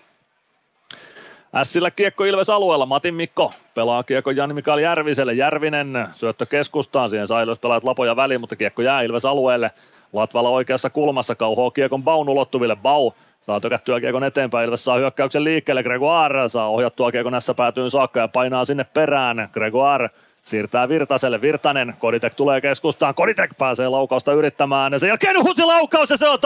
Ässillä 1.55 1.91
kiekko 1.91 2.25
Ilves 2.25 2.51
alueella, 2.51 2.87
Matin 2.87 3.15
Mikko 3.15 3.53
pelaa 3.75 4.03
kiekko 4.03 4.31
Jani 4.31 4.55
Mikael 4.55 4.79
Järviselle, 4.79 5.33
Järvinen 5.33 6.09
syöttö 6.13 6.47
keskustaan, 6.47 7.11
siihen 7.11 7.27
saa 7.27 7.43
Ilves 7.43 7.59
pelaat 7.59 7.85
lapoja 7.85 8.17
väliin, 8.17 8.41
mutta 8.41 8.57
kiekko 8.57 8.83
jää 8.83 9.03
Ilves 9.03 9.25
alueelle. 9.25 9.71
Latvala 10.13 10.49
oikeassa 10.49 10.91
kulmassa, 10.91 11.35
kauhoo 11.35 11.71
kiekon 11.71 12.03
Baun 12.03 12.29
ulottuville, 12.29 12.77
Bau 12.77 13.11
saa 13.41 13.61
tökättyä 13.61 14.01
kiekon 14.01 14.25
eteenpäin, 14.25 14.67
Ilves 14.67 14.85
saa 14.85 14.97
hyökkäyksen 14.97 15.45
liikkeelle, 15.45 15.83
Gregoire 15.83 16.49
saa 16.49 16.69
ohjattua 16.69 17.13
kiekon 17.13 17.33
näissä 17.33 17.55
päätyyn 17.55 17.91
saakka 17.91 18.21
ja 18.21 18.29
painaa 18.29 18.65
sinne 18.65 18.85
perään, 18.85 19.49
Gregoire 19.53 20.11
Siirtää 20.45 20.89
Virtaselle, 20.89 21.41
Virtanen, 21.41 21.95
Koditek 21.99 22.35
tulee 22.35 22.61
keskustaan, 22.61 23.15
Koditek 23.15 23.51
pääsee 23.59 23.89
laukausta 23.89 24.33
yrittämään. 24.33 24.93
Ja 24.93 24.99
sen 24.99 25.09
jälkeen 25.09 25.37
uusi 25.39 25.65
laukaus 25.65 26.11
ja 26.11 26.17
se 26.17 26.29
on 26.29 26.39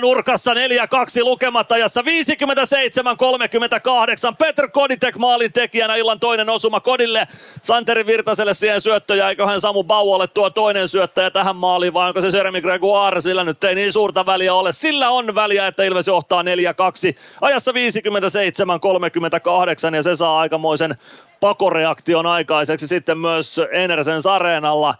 nurkassa. 0.00 0.54
4-2 0.54 0.56
lukematta 1.22 1.74
ajassa 1.74 2.02
57-38. 2.02 2.04
Petr 4.38 4.68
Koditek 4.68 5.18
maalin 5.18 5.52
tekijänä 5.52 5.96
illan 5.96 6.20
toinen 6.20 6.48
osuma 6.48 6.80
Kodille, 6.80 7.28
Santeri 7.62 8.06
Virtaselle 8.06 8.54
siihen 8.54 8.80
syöttö 8.80 9.16
ja 9.16 9.28
eiköhän 9.28 9.60
Samu 9.60 9.84
Bauolle 9.84 10.26
tuo 10.26 10.50
toinen 10.50 10.88
syöttäjä 10.88 11.30
tähän 11.30 11.56
maaliin 11.56 11.94
vai 11.94 12.08
onko 12.08 12.20
se 12.20 12.36
Jeremy 12.38 12.60
Gregoire, 12.60 13.20
sillä 13.20 13.44
nyt 13.44 13.64
ei 13.64 13.74
niin 13.74 13.92
suurta 13.92 14.26
väliä 14.26 14.54
ole. 14.54 14.72
Sillä 14.72 15.10
on 15.10 15.34
väliä, 15.34 15.66
että 15.66 15.84
Ilves 15.84 16.06
johtaa 16.06 16.42
4-2 16.42 16.44
ajassa 17.40 17.72
57-38 17.72 17.74
ja 19.96 20.02
se 20.02 20.14
saa 20.14 20.40
aikamoisen 20.40 20.96
pakoreaktion 21.42 22.26
aikaiseksi 22.26 22.88
sitten 22.88 23.18
myös 23.18 23.60
Enersen 23.72 24.22
Sareenalla. 24.22 24.94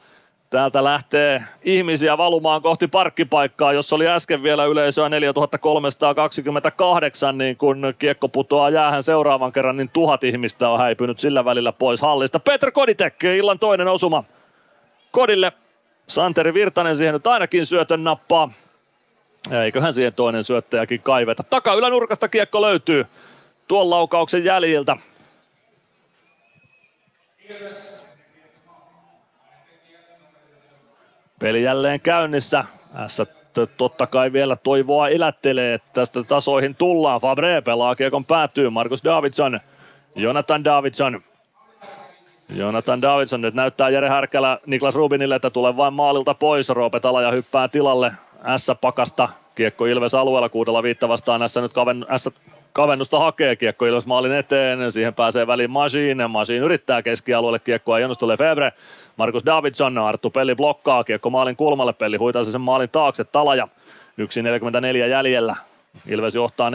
Täältä 0.51 0.85
lähtee 0.85 1.43
ihmisiä 1.63 2.19
valumaan 2.19 2.63
kohti 2.63 2.89
parkkipaikkaa, 2.89 3.73
jos 3.73 3.93
oli 3.93 4.09
äsken 4.09 4.43
vielä 4.43 4.65
yleisöä 4.65 5.09
4328, 5.09 7.39
niin 7.39 7.57
kun 7.57 7.95
kiekko 7.99 8.29
putoaa 8.29 8.71
jäähän 8.71 9.03
seuraavan 9.03 9.53
kerran, 9.53 9.77
niin 9.77 9.91
tuhat 9.93 10.25
ihmistä 10.25 10.69
on 10.69 10.79
häipynyt 10.79 11.19
sillä 11.19 11.45
välillä 11.45 11.73
pois 11.73 12.01
hallista. 12.01 12.41
Petr 12.41 12.71
Koditek, 12.71 13.25
illan 13.25 13.59
toinen 13.59 13.89
osuma 13.89 14.25
Kodille. 15.11 15.53
Santeri 16.07 16.55
Virtanen 16.55 16.97
siihen 16.97 17.15
nyt 17.15 17.27
ainakin 17.27 17.67
syötön 17.67 18.05
nappaa. 18.05 18.51
Eiköhän 19.65 19.93
siihen 19.93 20.15
toinen 20.15 20.45
syöttäjäkin 20.45 21.03
kaiveta. 21.03 21.43
Taka 21.51 21.75
ylänurkasta 21.75 22.29
kiekko 22.29 22.63
löytyy 22.63 23.07
tuon 23.69 23.91
laukauksen 23.91 24.45
jäljiltä. 24.45 24.97
Peli 31.39 31.63
jälleen 31.63 32.01
käynnissä. 32.01 32.65
S 33.07 33.23
totta 33.77 34.07
kai 34.07 34.33
vielä 34.33 34.57
toivoa 34.57 35.09
elättelee, 35.09 35.75
että 35.75 35.89
tästä 35.93 36.23
tasoihin 36.23 36.75
tullaan. 36.75 37.21
Fabre 37.21 37.61
pelaa 37.61 37.95
kiekon 37.95 38.25
päätyy. 38.25 38.71
Markus 38.71 39.05
Davidson. 39.05 39.61
Jonathan 40.15 40.65
Davidson. 40.65 41.23
Jonathan 42.49 43.03
Davidson 43.03 43.41
nyt 43.41 43.55
näyttää 43.55 43.89
Jere 43.89 44.09
Härkälä 44.09 44.59
Niklas 44.67 44.95
Rubinille, 44.95 45.35
että 45.35 45.51
tulee 45.51 45.77
vain 45.77 45.95
maalilta 45.95 46.35
pois. 46.35 46.69
Roope 46.69 47.01
Talaja 47.01 47.31
hyppää 47.31 47.69
tilalle 47.69 48.13
S-pakasta. 48.57 49.29
Kiekko 49.55 49.87
Ilves 49.87 50.15
alueella 50.15 50.49
kuudella 50.49 50.83
viitta 50.83 51.09
vastaan. 51.09 51.49
S 51.49 51.57
nyt 51.57 51.73
kaven, 51.73 52.07
S 52.17 52.31
kavennusta 52.73 53.19
hakee 53.19 53.57
kiekko 53.57 53.87
Ilves 53.87 54.07
maalin 54.07 54.33
eteen, 54.33 54.93
siihen 54.93 55.15
pääsee 55.15 55.47
väliin 55.47 55.71
Machine, 55.71 56.27
Machine 56.27 56.59
yrittää 56.59 57.03
keskialueelle 57.03 57.59
kiekkoa, 57.59 57.97
onnistu 57.97 58.29
Lefebvre, 58.29 58.73
Markus 59.17 59.47
Davidson, 59.47 59.99
Arttu 59.99 60.31
Pelli 60.31 60.55
blokkaa, 60.55 61.05
kiekko 61.05 61.31
maalin 61.31 61.57
kulmalle, 61.57 61.93
Pelli 61.93 62.17
huitaa 62.17 62.45
sen 62.45 62.61
maalin 62.61 62.91
taakse, 62.91 63.25
Talaja, 63.25 63.69
1.44 64.21 64.97
jäljellä, 64.97 65.57
Ilves 66.07 66.35
johtaa 66.35 66.71
4-2, 66.71 66.73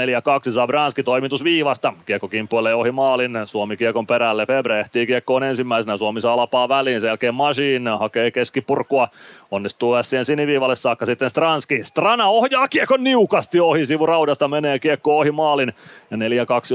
Zabranski 0.52 1.04
toimitus 1.04 1.44
viivasta. 1.44 1.94
Kiekko 2.06 2.28
kimpoilee 2.28 2.76
ohi 2.76 2.92
maalin, 2.92 3.32
Suomi 3.46 3.78
kiekon 3.78 4.08
perälle, 4.08 4.46
Febre 4.46 4.80
ehtii 4.80 5.08
kiekkoon 5.08 5.44
ensimmäisenä, 5.44 5.98
Suomi 5.98 6.22
saa 6.22 6.38
lapaa 6.38 6.70
väliin, 6.70 7.02
sen 7.02 7.08
jälkeen 7.08 7.36
Machine 7.36 7.90
hakee 8.00 8.32
keskipurkua, 8.32 9.08
onnistuu 9.52 9.94
Sien 10.02 10.26
siniviivalle 10.26 10.76
saakka 10.76 11.06
sitten 11.06 11.30
Stranski. 11.30 11.84
Strana 11.84 12.28
ohjaa 12.28 12.68
kiekon 12.68 13.04
niukasti 13.04 13.60
ohi, 13.60 13.86
sivuraudasta 13.86 14.48
menee 14.48 14.80
kiekko 14.80 15.18
ohi 15.18 15.32
maalin. 15.32 15.74
Ja 16.12 16.18
4-2 16.18 16.20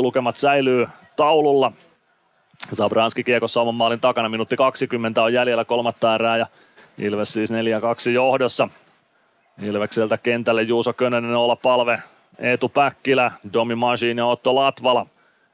lukemat 0.03 0.37
säilyy 0.37 0.87
taululla. 1.17 1.73
Zabranski 2.75 3.25
kiekossa 3.25 3.61
oman 3.61 3.75
maalin 3.75 4.01
takana, 4.01 4.29
minuutti 4.29 4.57
20 4.57 5.23
on 5.23 5.33
jäljellä 5.33 5.65
kolmatta 5.65 6.15
erää 6.15 6.37
ja 6.37 6.47
Ilves 6.99 7.33
siis 7.33 7.51
4-2 7.51 7.55
johdossa. 8.11 8.69
Ilvekseltä 9.62 10.19
kentälle 10.19 10.62
Juuso 10.62 10.93
Könönen 10.93 11.35
olla 11.37 11.57
palve 11.57 12.03
Eetu 12.39 12.69
Päkkilä, 12.69 13.31
Domi 13.52 13.75
Machine 13.75 14.20
ja 14.20 14.27
Otto 14.27 14.55
Latvala. 14.55 15.07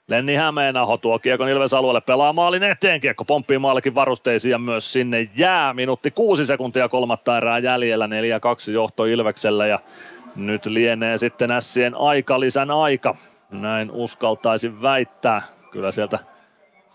Lenni 0.08 0.34
Hämeenaho 0.34 0.97
tuo 0.97 1.18
kiekon 1.18 1.48
Ilves 1.48 1.74
alueelle, 1.74 2.00
pelaa 2.00 2.32
maalin 2.32 2.62
eteen, 2.62 3.00
kiekko 3.00 3.24
pomppii 3.24 3.58
maalikin 3.58 3.94
varusteisiin 3.94 4.52
ja 4.52 4.58
myös 4.58 4.92
sinne 4.92 5.28
jää. 5.36 5.74
Minuutti 5.74 6.10
kuusi 6.10 6.47
sekuntia 6.47 6.89
kolmatta 6.89 7.36
erää 7.36 7.58
jäljellä, 7.58 8.07
4-2 8.07 8.10
johto 8.73 9.05
Ilveksellä 9.05 9.66
ja 9.66 9.78
nyt 10.36 10.66
lienee 10.66 11.18
sitten 11.18 11.50
Ässien 11.50 11.94
lisän 12.39 12.70
aika. 12.70 13.16
Näin 13.50 13.90
uskaltaisin 13.90 14.82
väittää. 14.82 15.42
Kyllä 15.70 15.90
sieltä 15.90 16.18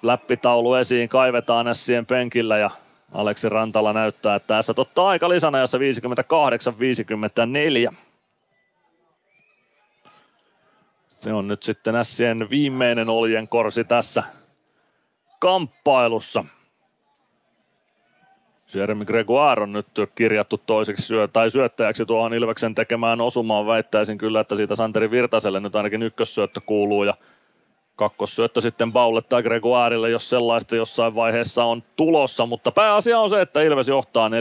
läppitaulu 0.01 0.73
esiin 0.73 1.09
kaivetaan 1.09 1.67
Ässien 1.67 2.05
penkillä 2.05 2.57
ja 2.57 2.69
Aleksi 3.13 3.49
Rantala 3.49 3.93
näyttää, 3.93 4.35
että 4.35 4.47
tässä 4.47 4.73
ottaa 4.77 5.09
aika 5.09 5.29
lisänajassa 5.29 5.77
58-54. 7.89 7.93
Se 11.23 11.33
on 11.33 11.47
nyt 11.47 11.63
sitten 11.63 11.95
Sien 12.01 12.49
viimeinen 12.49 13.09
oljen 13.09 13.47
korsi 13.47 13.83
tässä 13.83 14.23
kamppailussa. 15.39 16.45
Jeremy 18.73 19.05
Gregoire 19.05 19.63
on 19.63 19.71
nyt 19.71 19.87
kirjattu 20.15 20.57
toiseksi 20.57 21.07
syö, 21.07 21.27
tai 21.27 21.51
syöttäjäksi 21.51 22.05
tuohon 22.05 22.33
Ilveksen 22.33 22.75
tekemään 22.75 23.21
osumaan. 23.21 23.67
Väittäisin 23.67 24.17
kyllä, 24.17 24.39
että 24.39 24.55
siitä 24.55 24.75
Santeri 24.75 25.11
Virtaselle 25.11 25.59
nyt 25.59 25.75
ainakin 25.75 26.03
ykkössyöttö 26.03 26.61
kuuluu 26.65 27.03
ja 27.03 27.13
kakkossyöttö 27.95 28.61
sitten 28.61 28.93
Baulle 28.93 29.21
tai 29.21 29.43
Gregoirelle, 29.43 30.09
jos 30.09 30.29
sellaista 30.29 30.75
jossain 30.75 31.15
vaiheessa 31.15 31.63
on 31.63 31.83
tulossa. 31.95 32.45
Mutta 32.45 32.71
pääasia 32.71 33.19
on 33.19 33.29
se, 33.29 33.41
että 33.41 33.61
Ilves 33.61 33.87
johtaa 33.87 34.29
4-2 34.29 34.31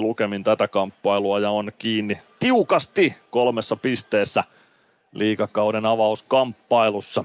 lukemin 0.00 0.44
tätä 0.44 0.68
kamppailua 0.68 1.38
ja 1.38 1.50
on 1.50 1.72
kiinni 1.78 2.18
tiukasti 2.38 3.16
kolmessa 3.30 3.76
pisteessä 3.76 4.44
liikakauden 5.12 5.86
avauskamppailussa. 5.86 7.24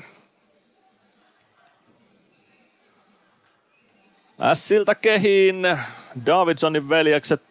Ässiltä 4.41 4.95
kehiin 4.95 5.77
Davidsonin 6.25 6.89
veljekset, 6.89 7.41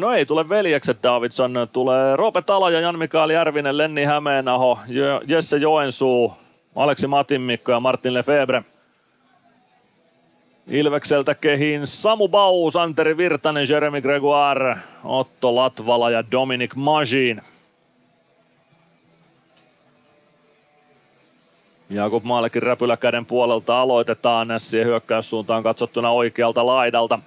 no 0.00 0.12
ei 0.12 0.26
tule 0.26 0.48
veljekset 0.48 1.02
Davidson, 1.02 1.54
tulee 1.72 2.16
Roope 2.16 2.42
Talo 2.42 2.68
ja 2.68 2.80
Jan-Mikael 2.80 3.30
Järvinen, 3.30 3.78
Lenni 3.78 4.04
Hämeenaho, 4.04 4.78
Jesse 5.26 5.56
Joensuu, 5.56 6.34
Aleksi 6.76 7.06
Matinmikko 7.06 7.72
ja 7.72 7.80
Martin 7.80 8.14
Lefebvre. 8.14 8.64
Ilvekseltä 10.68 11.34
kehiin 11.34 11.86
Samu 11.86 12.28
Bau, 12.28 12.70
Santeri 12.70 13.16
Virtanen, 13.16 13.68
Jeremy 13.68 14.00
Gregoire, 14.00 14.76
Otto 15.04 15.56
Latvala 15.56 16.10
ja 16.10 16.24
Dominic 16.30 16.74
Majin. 16.74 17.42
Jakub 21.90 22.24
Maalekin 22.24 22.62
räpyläkäden 22.62 23.26
puolelta 23.26 23.80
aloitetaan. 23.80 24.48
Nässien 24.48 24.86
hyökkäyssuuntaan 24.86 25.62
katsottuna 25.62 26.10
oikealta 26.10 26.66
laidalta. 26.66 27.18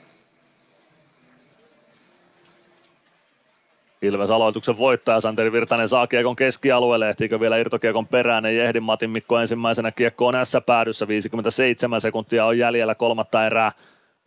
Ilves 4.02 4.32
aloituksen 4.32 4.78
voittaja 4.78 5.22
Santeri 5.22 5.52
Virtanen 5.52 5.90
saa 5.90 6.08
kiekon 6.08 6.36
keskialueelle, 6.36 7.10
ehtiikö 7.10 7.40
vielä 7.40 7.58
irtokiekon 7.58 8.08
perään, 8.08 8.46
ei 8.46 8.60
ehdi. 8.60 8.80
Matin 8.80 9.10
Mikko 9.10 9.40
ensimmäisenä 9.40 9.92
kiekkoon 9.92 10.36
S-päädyssä, 10.44 11.08
57 11.08 12.02
sekuntia 12.02 12.46
on 12.46 12.58
jäljellä 12.58 12.96
kolmatta 12.96 13.46
erää. 13.46 13.72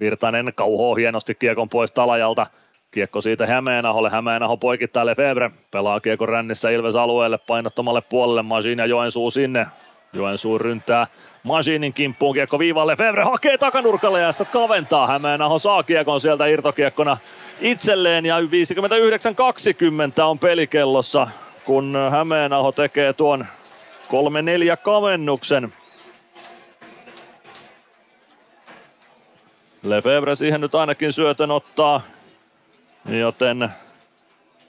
Virtanen 0.01 0.53
kauhoo 0.55 0.95
hienosti 0.95 1.35
kiekon 1.35 1.69
pois 1.69 1.91
Talajalta, 1.91 2.47
Kiekko 2.91 3.21
siitä 3.21 3.47
Hämeenaholle, 3.47 4.11
Hämeenaho 4.11 4.57
poikittaa 4.57 5.07
Lefebvre, 5.07 5.51
pelaa 5.71 6.01
kiekon 6.01 6.29
rännissä 6.29 6.71
Ilves 6.71 6.97
alueelle 6.97 7.39
painottomalle 7.39 8.01
puolelle, 8.01 8.43
Majin 8.43 8.79
ja 8.79 8.87
Joensuu 8.87 9.31
sinne, 9.31 9.67
Joensuu 10.13 10.59
ryntää 10.59 11.07
Masinin 11.43 11.93
kimppuun 11.93 12.35
kiekko 12.35 12.59
viivalle. 12.59 12.97
Fevre 12.97 13.25
hakee 13.25 13.59
takanurkalle 13.59 14.21
ja 14.21 14.31
kaventaa. 14.53 15.07
Hämeenaho 15.07 15.59
saa 15.59 15.83
kiekon 15.83 16.21
sieltä 16.21 16.47
irtokiekkona 16.47 17.17
itselleen 17.61 18.27
ja 18.27 18.37
59-20 18.41 20.23
on 20.23 20.39
pelikellossa, 20.39 21.29
kun 21.65 21.97
Hämeenaho 22.11 22.73
tekee 22.73 23.13
tuon 23.13 23.47
3-4 24.09 24.77
kavennuksen. 24.83 25.73
Lefebvre 29.83 30.37
siihen 30.37 30.61
nyt 30.61 30.75
ainakin 30.75 31.13
syötön 31.13 31.51
ottaa, 31.51 32.01
joten 33.09 33.69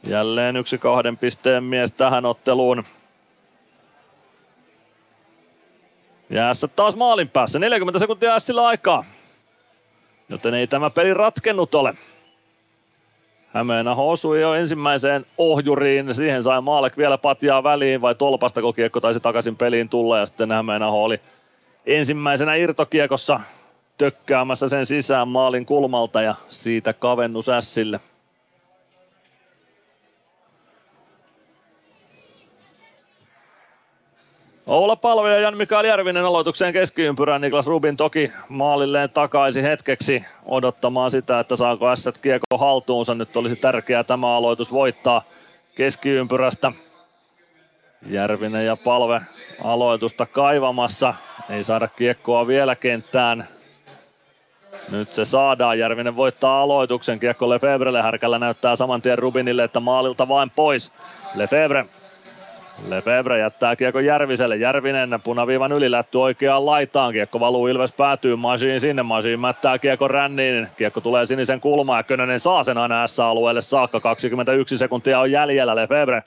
jälleen 0.07 0.57
yksi 0.57 0.77
kahden 0.77 1.17
pisteen 1.17 1.63
mies 1.63 1.91
tähän 1.91 2.25
otteluun. 2.25 2.83
S 6.53 6.65
taas 6.75 6.95
maalin 6.95 7.29
päässä. 7.29 7.59
40 7.59 7.99
sekuntia 7.99 8.39
Sillä 8.39 8.67
aikaa. 8.67 9.05
Joten 10.29 10.53
ei 10.53 10.67
tämä 10.67 10.89
peli 10.89 11.13
ratkennut 11.13 11.75
ole. 11.75 11.93
Hämeenaho 13.53 14.09
osui 14.09 14.41
jo 14.41 14.53
ensimmäiseen 14.53 15.25
ohjuriin. 15.37 16.13
Siihen 16.13 16.43
sai 16.43 16.61
Maalek 16.61 16.97
vielä 16.97 17.17
patjaa 17.17 17.63
väliin 17.63 18.01
vai 18.01 18.15
tolpasta, 18.15 18.61
kun 18.61 18.73
kiekko 18.73 18.99
taisi 18.99 19.19
takaisin 19.19 19.55
peliin 19.55 19.89
tulla. 19.89 20.19
Ja 20.19 20.25
sitten 20.25 20.51
Hämeenaho 20.51 21.03
oli 21.03 21.21
ensimmäisenä 21.85 22.55
irtokiekossa 22.55 23.39
tökkäämässä 23.97 24.69
sen 24.69 24.85
sisään 24.85 25.27
maalin 25.27 25.65
kulmalta 25.65 26.21
ja 26.21 26.35
siitä 26.47 26.93
kavennus 26.93 27.49
Ässille. 27.49 27.99
Oula 34.67 34.95
Palve 34.95 35.29
ja 35.29 35.39
Jan-Mikael 35.39 35.85
Järvinen 35.85 36.25
aloitukseen 36.25 36.73
keskiympyrään. 36.73 37.41
Niklas 37.41 37.67
Rubin 37.67 37.97
toki 37.97 38.31
maalilleen 38.49 39.09
takaisin 39.09 39.63
hetkeksi 39.63 40.25
odottamaan 40.45 41.11
sitä, 41.11 41.39
että 41.39 41.55
saako 41.55 41.95
S 41.95 42.09
kiekko 42.21 42.57
haltuunsa. 42.57 43.15
Nyt 43.15 43.37
olisi 43.37 43.55
tärkeää 43.55 44.03
tämä 44.03 44.35
aloitus 44.35 44.71
voittaa 44.71 45.21
keskiympyrästä. 45.75 46.71
Järvinen 48.07 48.65
ja 48.65 48.77
Palve 48.83 49.21
aloitusta 49.63 50.25
kaivamassa. 50.25 51.13
Ei 51.49 51.63
saada 51.63 51.87
kiekkoa 51.87 52.47
vielä 52.47 52.75
kenttään. 52.75 53.47
Nyt 54.89 55.13
se 55.13 55.25
saadaan. 55.25 55.79
Järvinen 55.79 56.15
voittaa 56.15 56.61
aloituksen. 56.61 57.19
Kiekko 57.19 57.49
Lefebrelle 57.49 58.01
härkällä 58.01 58.39
näyttää 58.39 58.75
saman 58.75 59.01
tien 59.01 59.17
Rubinille, 59.19 59.63
että 59.63 59.79
maalilta 59.79 60.27
vain 60.27 60.49
pois. 60.49 60.91
Lefebvre 61.35 61.85
Lefebvre 62.87 63.39
jättää 63.39 63.75
kiekko 63.75 63.99
Järviselle. 63.99 64.55
Järvinen 64.55 65.19
punaviivan 65.23 65.71
ylilätty 65.71 66.17
oikeaan 66.17 66.65
laitaan. 66.65 67.13
Kiekko 67.13 67.39
valuu 67.39 67.67
Ilves 67.67 67.91
päätyy 67.91 68.35
Masiin 68.35 68.81
sinne. 68.81 69.03
Masiin 69.03 69.39
mättää 69.39 69.79
kiekko 69.79 70.07
ränniin. 70.07 70.67
Kiekko 70.77 71.01
tulee 71.01 71.25
sinisen 71.25 71.61
kulmaan 71.61 71.99
ja 71.99 72.03
Könönen 72.03 72.39
saa 72.39 72.63
sen 72.63 72.77
aina 72.77 73.07
S-alueelle 73.07 73.61
saakka. 73.61 73.99
21 73.99 74.77
sekuntia 74.77 75.19
on 75.19 75.31
jäljellä. 75.31 75.75
Lefebvre 75.75 76.23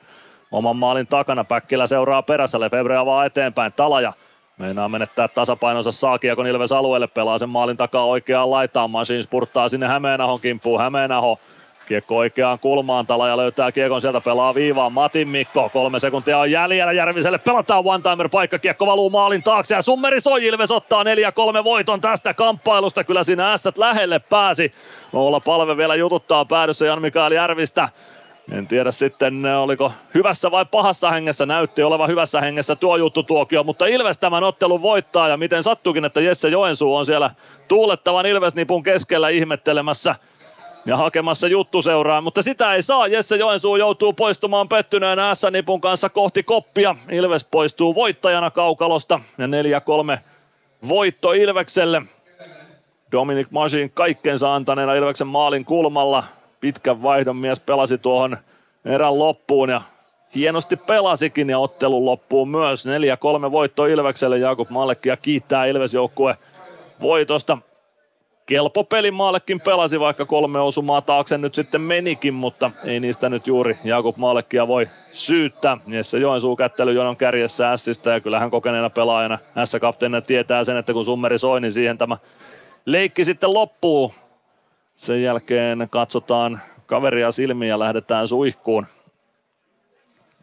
oman 0.53 0.77
maalin 0.77 1.07
takana. 1.07 1.45
Päkkilä 1.45 1.87
seuraa 1.87 2.23
perässä. 2.23 2.61
Lefebvre 2.61 2.97
avaa 2.97 3.25
eteenpäin. 3.25 3.73
Talaja 3.73 4.13
Meinaa 4.59 4.89
menettää 4.89 5.29
tasapainonsa, 5.29 5.93
saa 5.93 6.19
kiekon 6.19 6.47
Ilves 6.47 6.73
alueelle, 6.73 7.07
pelaa 7.07 7.39
sen 7.39 7.49
maalin 7.49 7.77
takaa 7.77 8.05
oikeaan 8.05 8.51
laitaan, 8.51 8.91
Machine 8.91 9.23
spurttaa 9.23 9.69
sinne 9.69 9.87
Hämeenahon 9.87 10.41
kimppuun, 10.41 10.81
Hämeenaho 10.81 11.39
Kiekko 11.87 12.17
oikeaan 12.17 12.59
kulmaan, 12.59 13.07
Talaja 13.07 13.37
löytää 13.37 13.73
kiekon 13.73 14.01
sieltä, 14.01 14.21
pelaa 14.21 14.55
viivaan, 14.55 14.93
Matin 14.93 15.29
Mikko, 15.29 15.71
kolme 15.73 15.99
sekuntia 15.99 16.39
on 16.39 16.51
jäljellä 16.51 16.93
Järviselle, 16.93 17.39
pelataan 17.39 17.85
one-timer 17.85 18.29
paikka, 18.29 18.59
kiekko 18.59 18.87
valuu 18.87 19.11
maalin 19.11 19.43
taakse 19.43 19.75
ja 19.75 19.83
Summeri 19.83 20.21
soi, 20.21 20.47
Ilves 20.47 20.71
ottaa 20.71 21.03
4-3 21.03 21.07
voiton 21.65 22.01
tästä 22.01 22.35
kamppailusta, 22.35 23.05
kyllä 23.05 23.25
siinä 23.25 23.53
ässät 23.53 23.79
lähelle 23.79 24.19
pääsi. 24.19 24.73
Olla 25.13 25.41
palve 25.41 25.77
vielä 25.77 25.95
jututtaa 25.95 26.45
päädyssä 26.45 26.87
Jan 26.87 27.03
Mikael 27.03 27.33
Järvistä. 27.33 27.89
En 28.53 28.67
tiedä 28.67 28.91
sitten, 28.91 29.47
oliko 29.47 29.93
hyvässä 30.15 30.51
vai 30.51 30.65
pahassa 30.71 31.11
hengessä, 31.11 31.47
näytti 31.47 31.83
olevan 31.83 32.09
hyvässä 32.09 32.41
hengessä 32.41 32.77
tuo 32.77 32.97
juttu 32.97 33.23
tuokio, 33.23 33.65
mutta 33.65 33.87
Ilves 33.87 34.19
tämän 34.19 34.45
ottelun 34.45 34.83
voittaa. 34.83 35.29
Ja 35.29 35.37
miten 35.37 35.63
sattukin, 35.63 36.05
että 36.05 36.21
Jesse 36.21 36.49
Joensuu 36.49 36.97
on 36.97 37.07
siellä 37.07 37.31
tuulettavan 37.69 38.27
Ilves-nipun 38.27 38.83
keskellä 38.83 39.29
ihmettelemässä 39.29 40.15
ja 40.87 40.97
hakemassa 40.97 41.49
juttu 41.49 41.83
seuraa, 41.83 42.21
mutta 42.21 42.43
sitä 42.43 42.75
ei 42.75 42.83
saa. 42.83 43.07
Jesse 43.07 43.37
Joensuu 43.37 43.77
joutuu 43.77 44.13
poistumaan 44.13 44.69
pettyneen 44.69 45.19
S-nipun 45.35 45.81
kanssa 45.81 46.09
kohti 46.09 46.43
koppia. 46.43 46.97
Ilves 47.11 47.45
poistuu 47.45 47.95
voittajana 47.95 48.51
kaukalosta 48.51 49.21
ja 49.39 49.47
4-3 49.47 50.19
voitto 50.89 51.33
Ilvekselle. 51.33 52.03
Dominic 53.13 53.51
Masin 53.51 53.91
kaikkensa 53.95 54.55
antaneena 54.55 54.95
Ilveksen 54.95 55.27
maalin 55.27 55.65
kulmalla. 55.65 56.25
Pitkän 56.61 57.03
vaihdon 57.03 57.37
mies 57.37 57.61
pelasi 57.61 57.99
tuohon 57.99 58.39
erän 58.85 59.19
loppuun 59.19 59.69
ja 59.69 59.81
hienosti 60.35 60.77
pelasikin 60.77 61.51
ja 61.51 61.59
ottelun 61.59 62.05
loppuun 62.05 62.49
myös. 62.49 62.87
4-3 63.49 63.51
voitto 63.51 63.87
Ilvekselle. 63.87 64.39
Jakub 64.39 64.71
Malekkia 64.71 65.17
kiittää 65.17 65.67
Ilves 65.67 65.95
joukkue 65.95 66.37
voitosta 67.01 67.59
kelpo 68.47 68.85
peli 68.85 69.11
maallekin 69.11 69.61
pelasi, 69.61 70.01
vaikka 70.01 70.27
kolme 70.27 70.61
osumaa 70.61 71.03
taakse 71.03 71.39
nyt 71.39 71.55
sitten 71.55 71.81
menikin, 71.81 72.35
mutta 72.35 72.71
ei 72.85 73.01
niistä 73.01 73.29
nyt 73.29 73.47
juuri 73.47 73.79
Jakub 73.85 74.17
Maalekkia 74.17 74.69
voi 74.69 74.89
syyttää. 75.13 75.79
Jesse 75.87 76.19
Joensuu 76.19 76.59
jonon 76.95 77.17
kärjessä 77.17 77.73
Ässistä 77.73 78.11
ja 78.11 78.21
kyllähän 78.21 78.51
kokeneena 78.51 78.91
pelaajana 78.91 79.39
S-kapteenina 79.65 80.21
tietää 80.21 80.65
sen, 80.65 80.77
että 80.77 80.93
kun 80.93 81.05
summeri 81.05 81.39
soi, 81.39 81.61
niin 81.61 81.73
siihen 81.73 81.99
tämä 81.99 82.17
leikki 82.87 83.25
sitten 83.25 83.55
loppuu. 83.55 84.15
Sen 84.97 85.23
jälkeen 85.23 85.87
katsotaan 85.91 86.61
kaveria 86.87 87.33
silmiin 87.33 87.69
ja 87.69 87.79
lähdetään 87.79 88.29
suihkuun. 88.29 88.87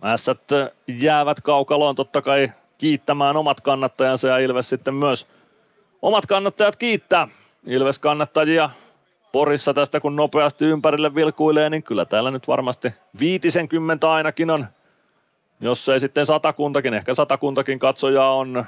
Ässät 0.04 0.42
jäävät 0.88 1.42
kaukaloon 1.42 1.96
totta 1.96 2.22
kai 2.22 2.52
kiittämään 2.78 3.38
omat 3.38 3.62
kannattajansa 3.62 4.28
ja 4.28 4.38
Ilves 4.38 4.70
sitten 4.70 4.94
myös 4.94 5.28
omat 6.02 6.26
kannattajat 6.26 6.76
kiittää 6.76 7.28
Ilves 7.66 8.00
kannattajia 8.00 8.70
Porissa 9.32 9.74
tästä 9.74 10.00
kun 10.00 10.16
nopeasti 10.16 10.66
ympärille 10.66 11.16
vilkuilee, 11.16 11.70
niin 11.70 11.84
kyllä 11.84 12.06
täällä 12.06 12.32
nyt 12.32 12.48
varmasti 12.48 12.94
50 13.20 14.12
ainakin 14.12 14.50
on, 14.50 14.68
jos 15.60 15.90
ei 15.90 16.00
sitten 16.00 16.26
satakuntakin, 16.26 16.94
ehkä 16.94 17.14
satakuntakin 17.14 17.80
katsojaa 17.80 18.36
on 18.36 18.66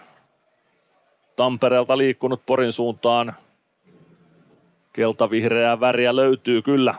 Tampereelta 1.35 1.97
liikkunut 1.97 2.45
Porin 2.45 2.73
suuntaan. 2.73 3.35
Keltavihreää 4.93 5.79
väriä 5.79 6.15
löytyy 6.15 6.61
kyllä 6.61 6.95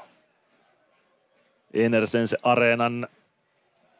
Enersense 1.74 2.36
Areenan 2.42 3.08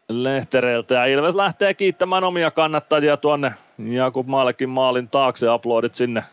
lehtereiltä. 0.09 0.95
Ja 0.95 1.07
Ilves 1.07 1.35
lähtee 1.35 1.75
kiittämään 1.75 2.25
omia 2.25 2.51
kannattajia 2.51 3.17
tuonne 3.17 3.55
Jakub 3.79 4.27
Maallekin 4.27 4.69
maalin 4.69 5.09
taakse. 5.09 5.49
Aplodit 5.49 5.95
sinne 5.95 6.25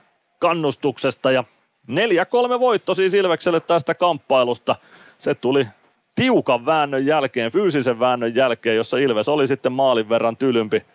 kannustuksesta 0.42 1.32
ja 1.32 1.44
4-3 1.92 1.94
voitto 2.60 2.94
siis 2.94 3.14
Ilvekselle 3.14 3.60
tästä 3.60 3.96
kamppailusta. 3.96 4.76
Se 5.18 5.36
tuli 5.36 5.68
tiukan 6.16 6.66
väännön 6.66 7.06
jälkeen, 7.06 7.52
fyysisen 7.52 8.00
väännön 8.00 8.36
jälkeen, 8.36 8.76
jossa 8.76 8.98
Ilves 8.98 9.30
oli 9.30 9.48
sitten 9.48 9.72
maalin 9.72 10.10
verran 10.10 10.38
tylympi. 10.38 10.86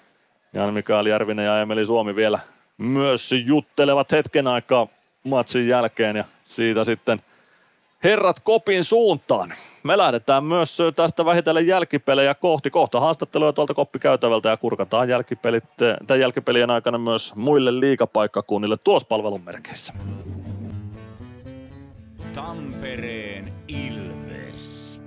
Jan 0.53 0.75
Mikael 0.75 1.07
Järvinen 1.07 1.47
ja 1.47 1.61
Emeli 1.61 1.85
Suomi 1.85 2.17
vielä 2.17 2.39
myös 2.79 3.31
juttelevat 3.47 4.13
hetken 4.13 4.47
aikaa 4.47 4.87
matsin 5.25 5.69
jälkeen 5.69 6.17
ja 6.17 6.25
siitä 6.45 6.85
sitten 6.85 7.23
herrat 8.05 8.41
kopin 8.41 8.85
suuntaan. 8.85 9.55
Me 9.83 9.99
lähdetään 9.99 10.45
myös 10.45 10.79
tästä 10.97 11.25
vähitellen 11.25 11.67
jälkipelejä 11.67 12.35
kohti. 12.35 12.71
Kohta 12.71 13.01
haastatteluja 13.01 13.53
tuolta 13.53 13.75
koppikäytävältä 13.75 14.49
ja 14.49 14.57
kurkataan 14.57 15.09
jälkipelit, 15.09 15.65
tämän 16.07 16.21
jälkipelien 16.21 16.71
aikana 16.71 16.99
myös 16.99 17.35
muille 17.35 17.81
liikapaikkakunnille 17.81 18.77
tulospalvelun 18.77 19.45
merkeissä. 19.45 19.93
Tampereen 22.35 23.53
Ilves. 23.69 25.01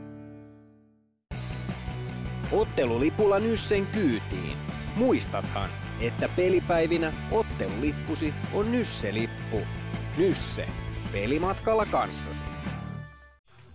Ottelulipulla 2.52 3.40
Nyssen 3.40 3.88
kyytiin. 3.88 4.58
Muistathan, 4.96 5.70
että 6.02 6.30
pelipäivinä 6.36 7.14
ottelulippusi 7.32 8.34
on 8.54 8.72
Nysse-lippu. 8.72 9.58
Nysse. 10.18 10.68
Pelimatkalla 11.12 11.86
kanssasi. 11.86 12.44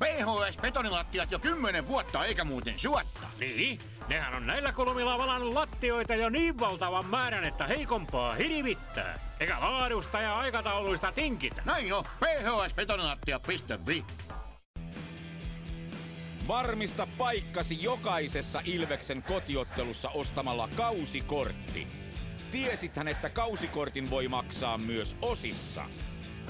PHS 0.05 0.61
betonilattiat 0.61 1.31
jo 1.31 1.39
kymmenen 1.39 1.89
vuotta 1.89 2.25
eikä 2.25 2.45
muuten 2.45 2.79
suotta. 2.79 3.27
Niin, 3.41 3.79
nehän 4.09 4.35
on 4.35 4.47
näillä 4.47 4.73
kolmilla 4.73 5.19
valannut 5.19 5.55
lattioita 5.55 6.15
jo 6.15 6.29
niin 6.29 6.61
valtavan 6.61 7.07
määrän, 7.07 7.45
että 7.45 7.67
heikompaa 7.67 8.35
hirvittää. 8.35 9.19
Eikä 9.41 9.57
laadusta 9.61 10.21
ja 10.21 10.39
aikatauluista 10.39 11.13
tinkitä. 11.13 11.63
Näin 11.65 11.93
on, 11.93 12.05
phsbetonilattia.fi. 12.05 14.05
Varmista 16.49 17.09
paikkasi 17.19 17.83
jokaisessa 17.83 18.61
Ilveksen 18.65 19.23
kotiottelussa 19.23 20.11
ostamalla 20.11 20.69
kausikortti. 20.77 21.87
Tiesithän, 22.51 23.09
että 23.09 23.31
kausikortin 23.31 24.11
voi 24.11 24.29
maksaa 24.29 24.79
myös 24.79 25.17
osissa. 25.23 25.85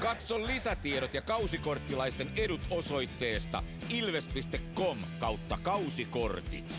Katso 0.01 0.39
lisätiedot 0.39 1.15
ja 1.15 1.23
kausikorttilaisten 1.23 2.31
edut 2.37 2.61
osoitteesta 2.71 3.63
ilves.com 3.91 4.99
kautta 5.21 5.59
kausikortit. 5.63 6.75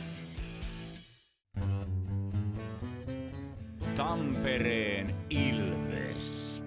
Tampereen 3.95 5.15
Ilves. 5.29 6.61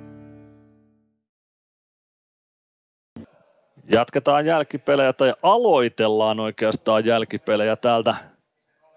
Jatketaan 3.90 4.46
jälkipelejä 4.46 5.12
tai 5.12 5.34
aloitellaan 5.42 6.40
oikeastaan 6.40 7.04
jälkipelejä 7.04 7.76
täältä 7.76 8.14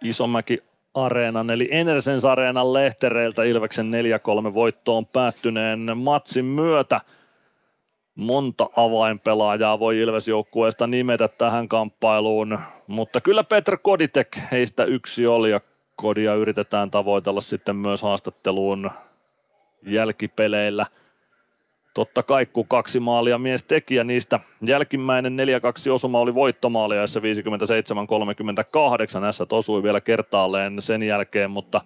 Isomäki 0.03 0.63
Areenan 0.93 1.49
eli 1.49 1.67
Enersens 1.71 2.25
Areenan 2.25 2.73
lehtereiltä 2.73 3.43
Ilveksen 3.43 3.91
4-3 4.49 4.53
voittoon 4.53 5.05
päättyneen 5.05 5.97
matsin 5.97 6.45
myötä. 6.45 7.01
Monta 8.15 8.69
avainpelaajaa 8.75 9.79
voi 9.79 9.99
Ilves-joukkueesta 9.99 10.87
nimetä 10.87 11.27
tähän 11.27 11.67
kamppailuun, 11.67 12.59
mutta 12.87 13.21
kyllä 13.21 13.43
Petr 13.43 13.77
Koditek 13.77 14.27
heistä 14.51 14.83
yksi 14.83 15.27
oli 15.27 15.51
ja 15.51 15.61
Kodia 15.95 16.35
yritetään 16.35 16.91
tavoitella 16.91 17.41
sitten 17.41 17.75
myös 17.75 18.01
haastatteluun 18.01 18.91
jälkipeleillä– 19.83 20.85
Totta 21.93 22.23
kai, 22.23 22.45
kun 22.45 22.67
kaksi 22.67 22.99
maalia 22.99 23.37
mies 23.37 23.63
teki 23.63 23.95
ja 23.95 24.03
niistä 24.03 24.39
jälkimmäinen 24.61 25.37
4-2 25.89 25.91
osuma 25.91 26.19
oli 26.19 26.35
voittomaali 26.35 26.95
ja 26.95 27.03
57-38. 27.03 27.07
S 29.31 29.41
osui 29.51 29.83
vielä 29.83 30.01
kertaalleen 30.01 30.81
sen 30.81 31.03
jälkeen, 31.03 31.51
mutta 31.51 31.81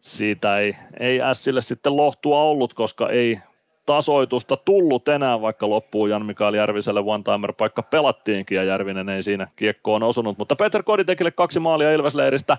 siitä 0.00 0.58
ei, 0.58 0.76
ei 1.00 1.20
Sille 1.32 1.60
sitten 1.60 1.96
lohtua 1.96 2.42
ollut, 2.42 2.74
koska 2.74 3.08
ei 3.08 3.38
tasoitusta 3.86 4.56
tullut 4.56 5.08
enää, 5.08 5.40
vaikka 5.40 5.70
loppuun 5.70 6.10
Jan 6.10 6.26
Mikael 6.26 6.54
Järviselle 6.54 7.00
one-timer-paikka 7.00 7.82
pelattiinkin 7.82 8.56
ja 8.56 8.64
Järvinen 8.64 9.08
ei 9.08 9.22
siinä 9.22 9.48
kiekkoon 9.56 10.02
osunut. 10.02 10.38
Mutta 10.38 10.56
Peter 10.56 10.82
Koditekille 10.82 11.30
kaksi 11.30 11.60
maalia 11.60 11.92
Ilvesleiristä, 11.92 12.56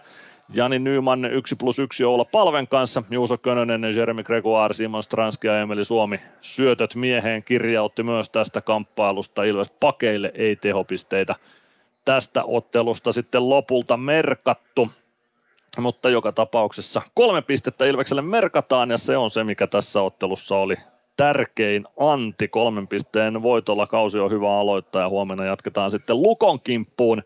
Jani 0.55 0.79
Nyman 0.79 1.25
1 1.25 1.55
plus 1.55 1.79
1 1.79 2.03
Oula 2.03 2.25
Palven 2.25 2.67
kanssa, 2.67 3.03
Juuso 3.09 3.37
Könönen, 3.37 3.95
Jeremy 3.95 4.23
Gregoire, 4.23 4.73
Simon 4.73 5.03
Stranski 5.03 5.47
ja 5.47 5.61
Emeli 5.61 5.85
Suomi 5.85 6.19
syötöt 6.41 6.95
mieheen 6.95 7.43
kirjautti 7.43 8.03
myös 8.03 8.29
tästä 8.29 8.61
kamppailusta. 8.61 9.43
Ilves 9.43 9.71
pakeille 9.79 10.31
ei 10.35 10.55
tehopisteitä 10.55 11.35
tästä 12.05 12.43
ottelusta 12.43 13.11
sitten 13.11 13.49
lopulta 13.49 13.97
merkattu 13.97 14.89
mutta 15.81 16.09
joka 16.09 16.31
tapauksessa 16.31 17.01
kolme 17.13 17.41
pistettä 17.41 17.85
Ilvekselle 17.85 18.21
merkataan 18.21 18.89
ja 18.89 18.97
se 18.97 19.17
on 19.17 19.31
se, 19.31 19.43
mikä 19.43 19.67
tässä 19.67 20.01
ottelussa 20.01 20.55
oli 20.55 20.75
tärkein 21.17 21.85
anti. 21.99 22.47
Kolmen 22.47 22.87
pisteen 22.87 23.41
voitolla 23.41 23.87
kausi 23.87 24.19
on 24.19 24.31
hyvä 24.31 24.59
aloittaa 24.59 25.01
ja 25.01 25.09
huomenna 25.09 25.45
jatketaan 25.45 25.91
sitten 25.91 26.21
Lukon 26.21 26.59
kimppuun. 26.61 27.23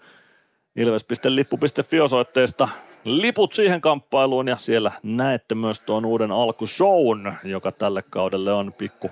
Ilves.lippu.fi 0.75 1.99
osoitteesta 1.99 2.69
liput 3.05 3.53
siihen 3.53 3.81
kamppailuun 3.81 4.47
ja 4.47 4.57
siellä 4.57 4.91
näette 5.03 5.55
myös 5.55 5.79
tuon 5.79 6.05
uuden 6.05 6.31
alkushown, 6.31 7.33
joka 7.43 7.71
tälle 7.71 8.03
kaudelle 8.09 8.53
on 8.53 8.73
pikku 8.73 9.09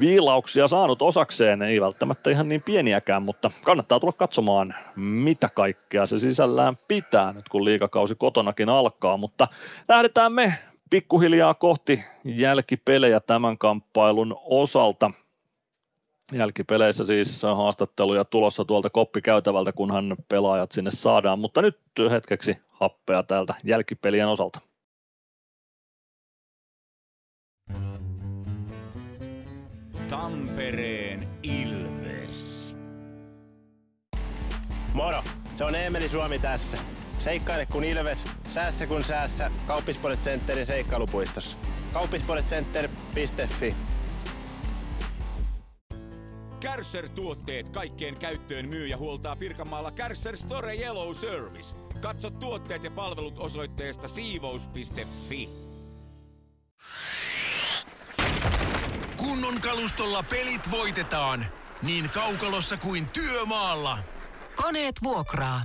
viilauksia 0.00 0.68
saanut 0.68 1.02
osakseen, 1.02 1.62
ei 1.62 1.80
välttämättä 1.80 2.30
ihan 2.30 2.48
niin 2.48 2.62
pieniäkään, 2.62 3.22
mutta 3.22 3.50
kannattaa 3.64 4.00
tulla 4.00 4.12
katsomaan, 4.12 4.74
mitä 4.96 5.48
kaikkea 5.54 6.06
se 6.06 6.18
sisällään 6.18 6.76
pitää 6.88 7.32
nyt 7.32 7.48
kun 7.48 7.64
liikakausi 7.64 8.14
kotonakin 8.14 8.68
alkaa, 8.68 9.16
mutta 9.16 9.48
lähdetään 9.88 10.32
me 10.32 10.54
pikkuhiljaa 10.94 11.54
kohti 11.54 12.04
jälkipelejä 12.24 13.20
tämän 13.20 13.58
kamppailun 13.58 14.36
osalta. 14.44 15.10
Jälkipeleissä 16.32 17.04
siis 17.04 17.42
haastatteluja 17.42 18.24
tulossa 18.24 18.64
tuolta 18.64 18.90
koppikäytävältä, 18.90 19.72
kunhan 19.72 20.16
pelaajat 20.28 20.72
sinne 20.72 20.90
saadaan, 20.90 21.38
mutta 21.38 21.62
nyt 21.62 21.78
hetkeksi 22.10 22.56
happea 22.68 23.22
täältä 23.22 23.54
jälkipelien 23.64 24.28
osalta. 24.28 24.60
Tampereen 30.08 31.28
Ilves. 31.42 32.76
Moro, 34.92 35.22
se 35.58 35.64
on 35.64 35.74
Eemeli 35.74 36.08
Suomi 36.08 36.38
tässä. 36.38 36.78
Seikkaile 37.24 37.66
kun 37.66 37.84
Ilves, 37.84 38.24
säässä 38.48 38.86
kun 38.86 39.04
säässä. 39.04 39.50
Kauppispoilet 39.66 40.20
Centerin 40.20 40.66
seikkailupuistossa. 40.66 41.56
Kauppispoiletcenter.fi 41.92 43.74
Kärsser-tuotteet 46.60 47.68
kaikkeen 47.68 48.16
käyttöön 48.16 48.68
myy 48.68 48.86
ja 48.86 48.96
huoltaa 48.96 49.36
Pirkanmaalla 49.36 49.90
Kärsser 49.90 50.36
Store 50.36 50.76
Yellow 50.76 51.14
Service. 51.14 51.76
Katso 52.00 52.30
tuotteet 52.30 52.84
ja 52.84 52.90
palvelut 52.90 53.38
osoitteesta 53.38 54.08
siivous.fi. 54.08 55.48
Kunnon 59.16 59.60
kalustolla 59.60 60.22
pelit 60.22 60.70
voitetaan. 60.70 61.46
Niin 61.82 62.10
kaukalossa 62.10 62.76
kuin 62.76 63.08
työmaalla. 63.08 63.98
Koneet 64.56 64.94
vuokraa. 65.02 65.64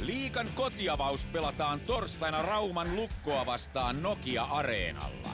Liikan 0.00 0.48
kotiavaus 0.54 1.24
pelataan 1.24 1.80
torstaina 1.80 2.42
Rauman 2.42 2.96
lukkoa 2.96 3.46
vastaan 3.46 4.02
Nokia-areenalla. 4.02 5.28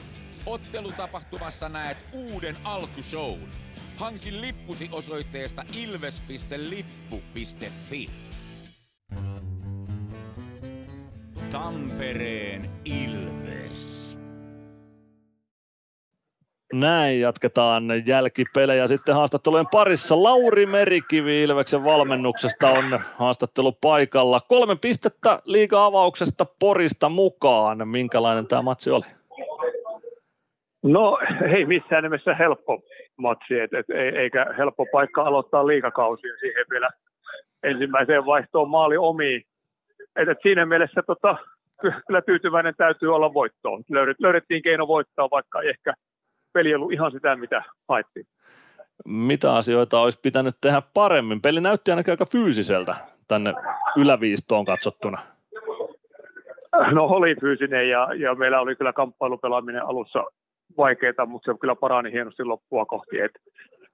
Ottelutapahtumassa 0.45 1.69
näet 1.69 1.97
uuden 2.13 2.57
alkushown. 2.63 3.49
Hankin 3.95 4.41
lippusi 4.41 4.89
osoitteesta 4.91 5.63
ilves.lippu.fi. 5.73 6.89
Tampereen 11.51 12.69
Ilves. 12.85 13.38
Näin 16.73 17.21
jatketaan 17.21 17.83
jälkipelejä 18.07 18.87
sitten 18.87 19.15
haastattelujen 19.15 19.67
parissa. 19.71 20.23
Lauri 20.23 20.65
Merikivi 20.65 21.43
Ilveksen 21.43 21.83
valmennuksesta 21.83 22.69
on 22.69 22.99
haastattelu 23.15 23.71
paikalla. 23.81 24.39
Kolme 24.47 24.75
pistettä 24.75 25.39
liiga-avauksesta 25.45 26.45
Porista 26.59 27.09
mukaan. 27.09 27.87
Minkälainen 27.87 28.47
tämä 28.47 28.61
matsi 28.61 28.91
oli? 28.91 29.05
No 30.83 31.19
ei 31.55 31.65
missään 31.65 32.03
nimessä 32.03 32.35
helppo 32.35 32.81
matsi, 33.17 33.59
et, 33.59 33.73
et, 33.73 33.85
eikä 34.15 34.45
helppo 34.57 34.85
paikka 34.91 35.21
aloittaa 35.21 35.67
liikakausia 35.67 36.33
siihen 36.39 36.65
vielä 36.69 36.89
ensimmäiseen 37.63 38.25
vaihtoon 38.25 38.69
maali 38.69 38.97
omiin. 38.97 39.43
Et, 40.15 40.29
et 40.29 40.37
siinä 40.41 40.65
mielessä 40.65 41.01
tota, 41.07 41.37
kyllä 42.07 42.21
tyytyväinen 42.21 42.73
täytyy 42.77 43.15
olla 43.15 43.33
voittoon. 43.33 43.83
Löydet, 43.89 44.19
löydettiin 44.19 44.61
keino 44.61 44.87
voittaa, 44.87 45.29
vaikka 45.31 45.61
ei 45.61 45.69
ehkä 45.69 45.93
peli 46.53 46.75
ollut 46.75 46.91
ihan 46.91 47.11
sitä, 47.11 47.35
mitä 47.35 47.63
haettiin. 47.89 48.25
Mitä 49.05 49.53
asioita 49.53 49.99
olisi 49.99 50.19
pitänyt 50.21 50.55
tehdä 50.61 50.81
paremmin? 50.93 51.41
Peli 51.41 51.61
näytti 51.61 51.91
ainakin 51.91 52.11
aika 52.11 52.25
fyysiseltä 52.25 52.95
tänne 53.27 53.53
yläviistoon 53.97 54.65
katsottuna. 54.65 55.17
No 56.91 57.03
oli 57.03 57.35
fyysinen 57.41 57.89
ja, 57.89 58.07
ja 58.15 58.35
meillä 58.35 58.61
oli 58.61 58.75
kyllä 58.75 58.93
kamppailupelaaminen 58.93 59.85
alussa 59.85 60.23
vaikeaa, 60.77 61.25
mutta 61.25 61.51
se 61.51 61.57
kyllä 61.59 61.75
parani 61.75 62.11
hienosti 62.11 62.43
loppua 62.43 62.85
kohti. 62.85 63.19
Et, 63.19 63.31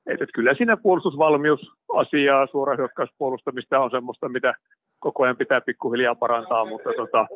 et, 0.08 0.22
et 0.22 0.30
kyllä 0.34 0.54
siinä 0.54 0.78
puolustusvalmiusasiaa, 0.78 2.48
suora 2.48 2.76
hyökkäyspuolustamista 2.76 3.80
on 3.80 3.92
semmoista, 3.92 4.30
mitä 4.30 4.54
koko 5.00 5.24
ajan 5.24 5.38
pitää 5.38 5.62
pikkuhiljaa 5.62 6.16
parantaa, 6.16 6.66
mutta 6.66 6.90
tota, 6.98 7.28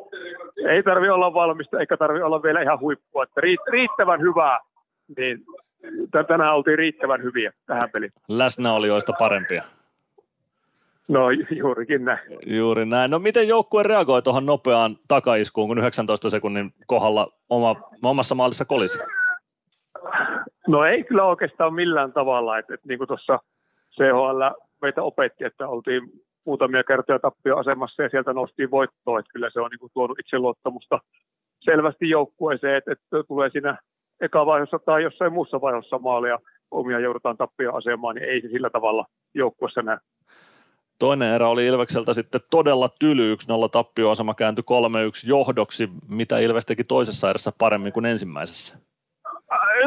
ei 0.68 0.82
tarvi 0.82 1.08
olla 1.08 1.34
valmista 1.34 1.80
eikä 1.80 1.96
tarvi 1.96 2.22
olla 2.22 2.42
vielä 2.42 2.62
ihan 2.62 2.80
huippua. 2.80 3.22
Että 3.22 3.40
riittävän 3.72 4.20
hyvää, 4.20 4.58
niin 5.18 5.44
tänään 6.28 6.54
oltiin 6.54 6.78
riittävän 6.78 7.22
hyviä 7.22 7.52
tähän 7.66 7.90
peliin. 7.90 8.12
Läsnäolijoista 8.28 9.12
parempia. 9.18 9.62
No 11.08 11.30
juurikin 11.30 12.04
näin. 12.04 12.20
Juuri 12.46 12.86
näin. 12.86 13.10
No 13.10 13.18
miten 13.18 13.48
joukkue 13.48 13.82
reagoi 13.82 14.22
tuohon 14.22 14.46
nopeaan 14.46 14.96
takaiskuun, 15.08 15.68
kun 15.68 15.78
19 15.78 16.30
sekunnin 16.30 16.74
kohdalla 16.86 17.32
oma, 17.50 17.76
omassa 18.02 18.34
maalissa 18.34 18.64
kolisi? 18.64 18.98
No 20.68 20.84
ei 20.84 21.04
kyllä 21.04 21.24
oikeastaan 21.24 21.74
millään 21.74 22.12
tavalla. 22.12 22.58
että 22.58 22.74
et, 22.74 22.84
niin 22.84 22.98
kuin 22.98 23.08
tuossa 23.08 23.38
CHL 23.94 24.42
meitä 24.82 25.02
opetti, 25.02 25.44
että 25.44 25.68
oltiin 25.68 26.02
muutamia 26.44 26.84
kertoja 26.84 27.18
tappioasemassa 27.18 28.02
ja 28.02 28.08
sieltä 28.08 28.32
noustiin 28.32 28.70
voittoon. 28.70 29.20
Että 29.20 29.32
kyllä 29.32 29.50
se 29.50 29.60
on 29.60 29.70
niin 29.70 29.78
kuin 29.78 29.92
tuonut 29.94 30.18
itseluottamusta 30.18 31.00
selvästi 31.60 32.10
joukkueeseen, 32.10 32.76
että, 32.76 32.92
että 32.92 33.22
tulee 33.28 33.50
siinä 33.50 33.78
eka 34.20 34.46
vaiheessa 34.46 34.78
tai 34.78 35.02
jossain 35.02 35.32
muussa 35.32 35.60
vaiheessa 35.60 35.98
maalia 35.98 36.38
omia 36.70 37.00
joudutaan 37.00 37.36
tappioasemaan, 37.36 38.14
niin 38.14 38.28
ei 38.28 38.40
se 38.40 38.48
sillä 38.48 38.70
tavalla 38.70 39.06
joukkueessa 39.34 39.82
näy. 39.82 39.98
Toinen 40.98 41.34
erä 41.34 41.48
oli 41.48 41.66
Ilvekseltä 41.66 42.12
sitten 42.12 42.40
todella 42.50 42.88
tyly, 43.00 43.34
1-0 43.34 43.36
tappioasema 43.72 44.34
kääntyi 44.34 44.64
3-1 44.70 45.28
johdoksi. 45.28 45.88
Mitä 46.08 46.38
Ilves 46.38 46.66
teki 46.66 46.84
toisessa 46.84 47.30
erässä 47.30 47.52
paremmin 47.58 47.92
kuin 47.92 48.06
ensimmäisessä? 48.06 48.78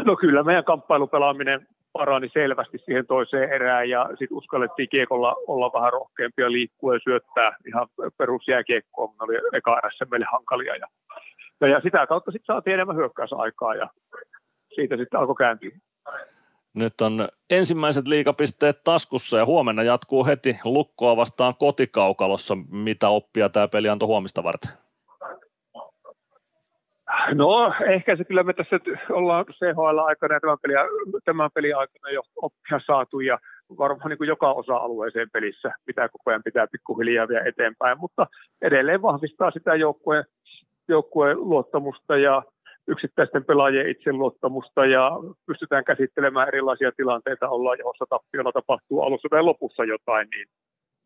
No 0.05 0.15
kyllä 0.15 0.43
meidän 0.43 0.63
kamppailupelaaminen 0.63 1.67
parani 1.93 2.29
selvästi 2.33 2.77
siihen 2.77 3.07
toiseen 3.07 3.51
erään 3.51 3.89
ja 3.89 4.09
sitten 4.09 4.37
uskallettiin 4.37 4.89
kiekolla 4.89 5.35
olla 5.47 5.71
vähän 5.73 5.93
rohkeampia 5.93 6.51
liikkua 6.51 6.93
ja 6.93 6.99
syöttää 7.03 7.55
ihan 7.67 7.87
perusjääkiekkoa, 8.17 9.07
mutta 9.07 9.23
oli 9.23 9.35
eka 9.53 9.77
erässä 9.77 10.05
meille 10.11 10.25
hankalia. 10.31 10.75
Ja, 10.75 10.87
ja 11.67 11.81
sitä 11.81 12.07
kautta 12.07 12.31
sitten 12.31 12.55
saatiin 12.55 12.73
enemmän 12.73 12.95
hyökkäysaikaa 12.95 13.75
ja 13.75 13.89
siitä 14.75 14.97
sitten 14.97 15.19
alkoi 15.19 15.35
kääntyä. 15.35 15.71
Nyt 16.73 17.01
on 17.01 17.27
ensimmäiset 17.49 18.07
liikapisteet 18.07 18.83
taskussa 18.83 19.37
ja 19.37 19.45
huomenna 19.45 19.83
jatkuu 19.83 20.25
heti 20.25 20.57
lukkoa 20.63 21.17
vastaan 21.17 21.53
kotikaukalossa. 21.59 22.57
Mitä 22.71 23.09
oppia 23.09 23.49
tämä 23.49 23.67
peli 23.67 23.89
antoi 23.89 24.07
huomista 24.07 24.43
varten? 24.43 24.71
No 27.33 27.73
ehkä 27.87 28.15
se 28.15 28.23
kyllä 28.23 28.43
me 28.43 28.53
tässä 28.53 28.79
ollaan 29.09 29.45
CHL-aikana 29.45 30.33
ja 30.33 30.39
tämän 30.39 30.57
pelin, 30.61 30.77
tämän 31.25 31.49
pelin 31.53 31.77
aikana 31.77 32.09
jo 32.09 32.21
oppia 32.35 32.79
saatu 32.85 33.19
ja 33.19 33.39
varmaan 33.77 34.09
niin 34.09 34.17
kuin 34.17 34.27
joka 34.27 34.51
osa-alueeseen 34.51 35.29
pelissä 35.33 35.71
pitää 35.85 36.09
koko 36.09 36.29
ajan 36.29 36.43
pitää 36.43 36.67
pikkuhiljaa 36.67 37.27
vielä 37.27 37.45
eteenpäin, 37.45 37.99
mutta 37.99 38.27
edelleen 38.61 39.01
vahvistaa 39.01 39.51
sitä 39.51 39.75
joukkueen, 39.75 40.25
joukkueen 40.87 41.37
luottamusta 41.37 42.17
ja 42.17 42.43
yksittäisten 42.87 43.45
pelaajien 43.45 43.89
itseluottamusta 43.89 44.85
ja 44.85 45.11
pystytään 45.45 45.83
käsittelemään 45.83 46.47
erilaisia 46.47 46.91
tilanteita, 46.97 47.49
ollaan 47.49 47.79
johossa 47.79 48.05
tappiolla 48.09 48.51
tapahtuu 48.51 49.01
alussa 49.01 49.27
tai 49.31 49.43
lopussa 49.43 49.83
jotain, 49.83 50.27
niin, 50.29 50.47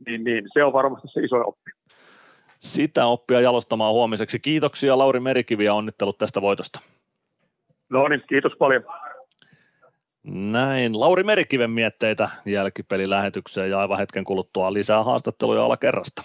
niin, 0.05 0.23
niin 0.23 0.45
se 0.53 0.63
on 0.63 0.73
varmasti 0.73 1.07
se 1.07 1.21
iso 1.21 1.35
oppi. 1.35 1.71
Sitä 2.59 3.05
oppia 3.05 3.41
jalostamaan 3.41 3.93
huomiseksi. 3.93 4.39
Kiitoksia 4.39 4.97
Lauri 4.97 5.19
Merikivi 5.19 5.65
ja 5.65 5.73
onnittelut 5.73 6.17
tästä 6.17 6.41
voitosta. 6.41 6.79
No 7.89 8.07
niin, 8.07 8.23
kiitos 8.29 8.51
paljon. 8.59 8.83
Näin. 10.23 10.99
Lauri 10.99 11.23
Merikiven 11.23 11.71
mietteitä 11.71 12.29
jälkipelilähetykseen 12.45 13.69
ja 13.69 13.79
aivan 13.79 13.97
hetken 13.97 14.23
kuluttua 14.23 14.73
lisää 14.73 15.03
haastatteluja 15.03 15.65
alakerrasta. 15.65 16.23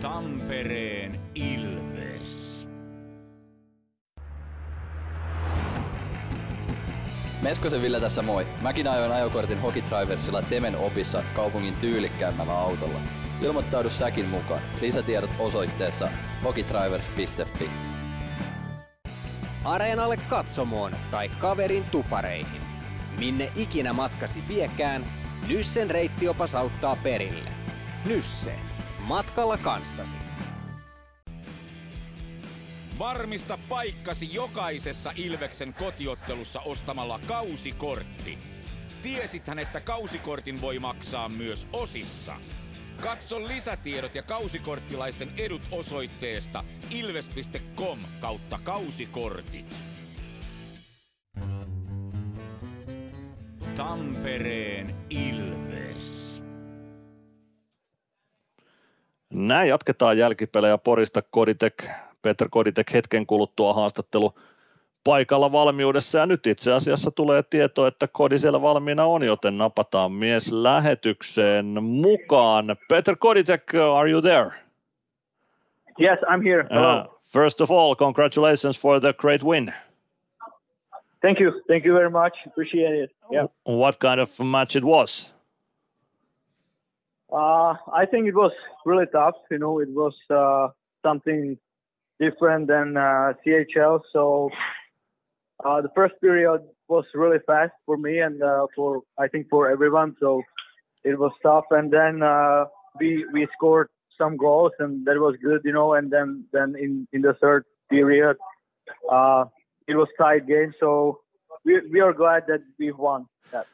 Tampereen 0.00 1.20
Ilves. 1.34 2.68
Meskosen 7.42 7.82
Ville 7.82 8.00
tässä 8.00 8.22
moi. 8.22 8.46
Mäkin 8.62 8.88
ajoin 8.88 9.12
ajokortin 9.12 9.60
Hokitriversilla 9.60 10.42
Temen 10.42 10.76
opissa 10.76 11.22
kaupungin 11.36 11.76
tyylikkäämmällä 11.76 12.58
autolla. 12.58 12.98
Ilmoittaudu 13.42 13.90
säkin 13.90 14.28
mukaan. 14.28 14.60
Lisätiedot 14.80 15.30
osoitteessa 15.38 16.08
hokitrivers.fi. 16.44 17.70
Areenalle 19.64 20.16
katsomoon 20.16 20.96
tai 21.10 21.28
kaverin 21.28 21.84
tupareihin. 21.84 22.62
Minne 23.18 23.52
ikinä 23.56 23.92
matkasi 23.92 24.42
viekään, 24.48 25.04
Nyssen 25.48 25.90
reittiopas 25.90 26.54
auttaa 26.54 26.96
perille. 26.96 27.50
Nysse. 28.04 28.67
Matkalla 29.08 29.58
kanssasi. 29.58 30.16
Varmista 32.98 33.58
paikkasi 33.68 34.34
jokaisessa 34.34 35.12
Ilveksen 35.16 35.74
kotiottelussa 35.74 36.60
ostamalla 36.60 37.20
kausikortti. 37.26 38.38
Tiesithän, 39.02 39.58
että 39.58 39.80
kausikortin 39.80 40.60
voi 40.60 40.78
maksaa 40.78 41.28
myös 41.28 41.68
osissa. 41.72 42.36
Katso 43.02 43.48
lisätiedot 43.48 44.14
ja 44.14 44.22
kausikorttilaisten 44.22 45.30
edut 45.36 45.62
osoitteesta 45.70 46.64
ilves.com 46.90 47.98
kautta 48.20 48.58
kausikortit. 48.64 49.76
Tampereen 53.76 54.96
Ilves. 55.10 55.67
Näin 59.30 59.68
jatketaan 59.68 60.18
jälkipelejä 60.18 60.78
Porista 60.78 61.22
Koditek, 61.22 61.84
Peter 62.22 62.48
Koditek 62.50 62.92
hetken 62.92 63.26
kuluttua 63.26 63.74
haastattelu 63.74 64.34
paikalla 65.04 65.52
valmiudessa 65.52 66.18
ja 66.18 66.26
nyt 66.26 66.46
itse 66.46 66.72
asiassa 66.72 67.10
tulee 67.10 67.42
tieto, 67.42 67.86
että 67.86 68.08
kodi 68.12 68.38
siellä 68.38 68.62
valmiina 68.62 69.04
on, 69.04 69.22
joten 69.22 69.58
napataan 69.58 70.12
mies 70.12 70.52
lähetykseen 70.52 71.82
mukaan. 71.82 72.76
Peter 72.88 73.16
Koditek, 73.18 73.74
are 73.94 74.10
you 74.10 74.22
there? 74.22 74.50
Yes, 76.00 76.18
I'm 76.22 76.42
here. 76.42 76.66
Hello. 76.70 77.00
Uh, 77.00 77.20
first 77.32 77.60
of 77.60 77.70
all, 77.70 77.94
congratulations 77.94 78.80
for 78.80 79.00
the 79.00 79.12
great 79.12 79.42
win. 79.44 79.74
Thank 81.20 81.40
you. 81.40 81.52
Thank 81.66 81.84
you 81.84 81.94
very 81.94 82.10
much. 82.10 82.46
Appreciate 82.46 83.04
it. 83.04 83.10
Yeah. 83.32 83.46
What 83.64 83.98
kind 83.98 84.20
of 84.20 84.38
match 84.40 84.76
it 84.76 84.84
was? 84.84 85.34
Uh, 87.30 87.74
I 87.92 88.06
think 88.10 88.26
it 88.26 88.34
was 88.34 88.52
really 88.86 89.06
tough. 89.12 89.34
You 89.50 89.58
know, 89.58 89.80
it 89.80 89.88
was 89.90 90.14
uh, 90.30 90.68
something 91.04 91.58
different 92.18 92.68
than 92.68 92.96
uh, 92.96 93.34
CHL. 93.46 94.00
So 94.12 94.50
uh, 95.64 95.82
the 95.82 95.90
first 95.94 96.14
period 96.20 96.62
was 96.88 97.04
really 97.14 97.38
fast 97.46 97.72
for 97.84 97.96
me 97.96 98.20
and 98.20 98.42
uh, 98.42 98.66
for 98.74 99.02
I 99.18 99.28
think 99.28 99.48
for 99.50 99.70
everyone. 99.70 100.16
So 100.20 100.42
it 101.04 101.18
was 101.18 101.32
tough. 101.42 101.64
And 101.70 101.92
then 101.92 102.22
uh, 102.22 102.64
we 102.98 103.26
we 103.32 103.46
scored 103.56 103.88
some 104.16 104.36
goals 104.36 104.72
and 104.78 105.06
that 105.06 105.18
was 105.18 105.36
good, 105.42 105.62
you 105.64 105.72
know. 105.72 105.94
And 105.94 106.10
then 106.10 106.44
then 106.52 106.74
in 106.78 107.06
in 107.12 107.22
the 107.22 107.34
third 107.40 107.64
period, 107.90 108.36
uh, 109.10 109.44
it 109.86 109.96
was 109.96 110.08
tight 110.18 110.46
game. 110.46 110.72
So 110.80 111.20
we 111.64 111.80
we 111.92 112.00
are 112.00 112.12
glad 112.12 112.44
that 112.48 112.62
we 112.78 112.92
won 112.92 113.26
that. 113.52 113.66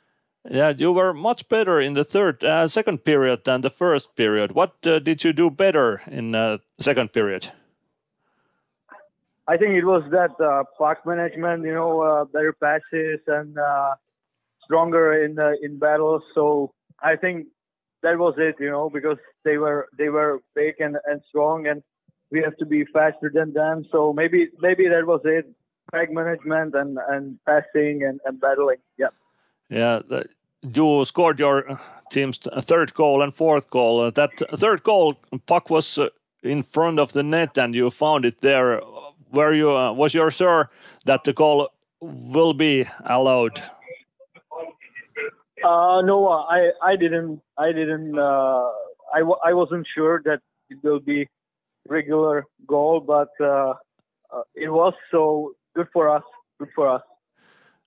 Yeah, 0.50 0.74
you 0.76 0.92
were 0.92 1.14
much 1.14 1.48
better 1.48 1.80
in 1.80 1.94
the 1.94 2.04
third, 2.04 2.44
uh, 2.44 2.68
second 2.68 3.04
period 3.04 3.44
than 3.44 3.62
the 3.62 3.70
first 3.70 4.14
period. 4.14 4.52
What 4.52 4.74
uh, 4.86 4.98
did 4.98 5.24
you 5.24 5.32
do 5.32 5.50
better 5.50 6.02
in 6.06 6.34
uh, 6.34 6.58
second 6.78 7.12
period? 7.12 7.50
I 9.48 9.56
think 9.56 9.74
it 9.74 9.84
was 9.84 10.02
that 10.10 10.38
uh, 10.42 10.64
puck 10.76 11.06
management, 11.06 11.64
you 11.64 11.72
know, 11.72 12.00
uh, 12.00 12.24
better 12.24 12.52
passes 12.52 13.20
and 13.26 13.58
uh, 13.58 13.94
stronger 14.64 15.24
in 15.24 15.38
in 15.62 15.78
battles. 15.78 16.22
So 16.34 16.72
I 17.02 17.16
think 17.16 17.46
that 18.02 18.18
was 18.18 18.34
it, 18.38 18.56
you 18.58 18.70
know, 18.70 18.90
because 18.90 19.18
they 19.44 19.56
were 19.56 19.88
they 19.96 20.08
were 20.08 20.42
big 20.54 20.74
and, 20.78 20.96
and 21.06 21.22
strong, 21.28 21.66
and 21.66 21.82
we 22.30 22.42
have 22.42 22.56
to 22.58 22.66
be 22.66 22.84
faster 22.86 23.30
than 23.32 23.52
them. 23.52 23.84
So 23.90 24.12
maybe 24.12 24.48
maybe 24.60 24.88
that 24.88 25.06
was 25.06 25.20
it, 25.24 25.46
puck 25.90 26.10
management 26.10 26.74
and 26.74 26.98
and 27.08 27.38
passing 27.44 28.02
and, 28.02 28.20
and 28.24 28.40
battling. 28.40 28.78
Yeah. 28.98 29.08
Yeah, 29.70 30.00
the, 30.08 30.24
you 30.62 31.04
scored 31.04 31.38
your 31.38 31.78
team's 32.10 32.38
third 32.62 32.94
goal 32.94 33.22
and 33.22 33.34
fourth 33.34 33.70
goal. 33.70 34.00
Uh, 34.00 34.10
that 34.10 34.30
third 34.56 34.82
goal, 34.82 35.16
puck 35.46 35.70
was 35.70 35.98
uh, 35.98 36.08
in 36.42 36.62
front 36.62 36.98
of 36.98 37.12
the 37.12 37.22
net, 37.22 37.58
and 37.58 37.74
you 37.74 37.90
found 37.90 38.24
it 38.24 38.40
there. 38.40 38.80
Were 39.32 39.52
you 39.52 39.70
uh, 39.76 39.92
was 39.92 40.14
you 40.14 40.30
sure 40.30 40.70
that 41.06 41.24
the 41.24 41.32
goal 41.32 41.70
will 42.00 42.54
be 42.54 42.86
allowed? 43.04 43.60
Uh, 45.64 46.02
no, 46.02 46.28
I 46.28 46.70
I 46.82 46.96
didn't 46.96 47.40
I 47.58 47.72
didn't 47.72 48.18
uh, 48.18 48.68
I 49.14 49.20
w- 49.20 49.38
I 49.44 49.54
wasn't 49.54 49.86
sure 49.94 50.20
that 50.24 50.40
it 50.68 50.78
will 50.82 51.00
be 51.00 51.28
regular 51.88 52.44
goal, 52.66 53.00
but 53.00 53.28
uh, 53.40 53.74
uh, 54.32 54.42
it 54.54 54.68
was 54.68 54.92
so 55.10 55.52
good 55.74 55.88
for 55.92 56.08
us. 56.08 56.22
Good 56.58 56.68
for 56.74 56.88
us. 56.88 57.02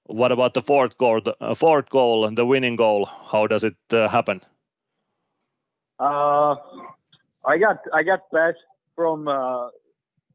What 0.07 0.31
about 0.31 0.53
the 0.53 0.61
fourth 0.61 0.97
goal? 0.97 1.21
The 1.21 1.35
uh, 1.41 1.53
fourth 1.53 1.89
goal, 1.89 2.29
the 2.31 2.45
winning 2.45 2.77
goal. 2.77 3.05
How 3.05 3.45
does 3.45 3.63
it 3.63 3.75
uh, 3.91 4.07
happen? 4.07 4.41
Uh, 5.99 6.55
I 7.45 7.57
got 7.57 7.79
I 7.93 8.03
got 8.03 8.21
passed 8.33 8.57
from 8.95 9.27
uh, 9.27 9.69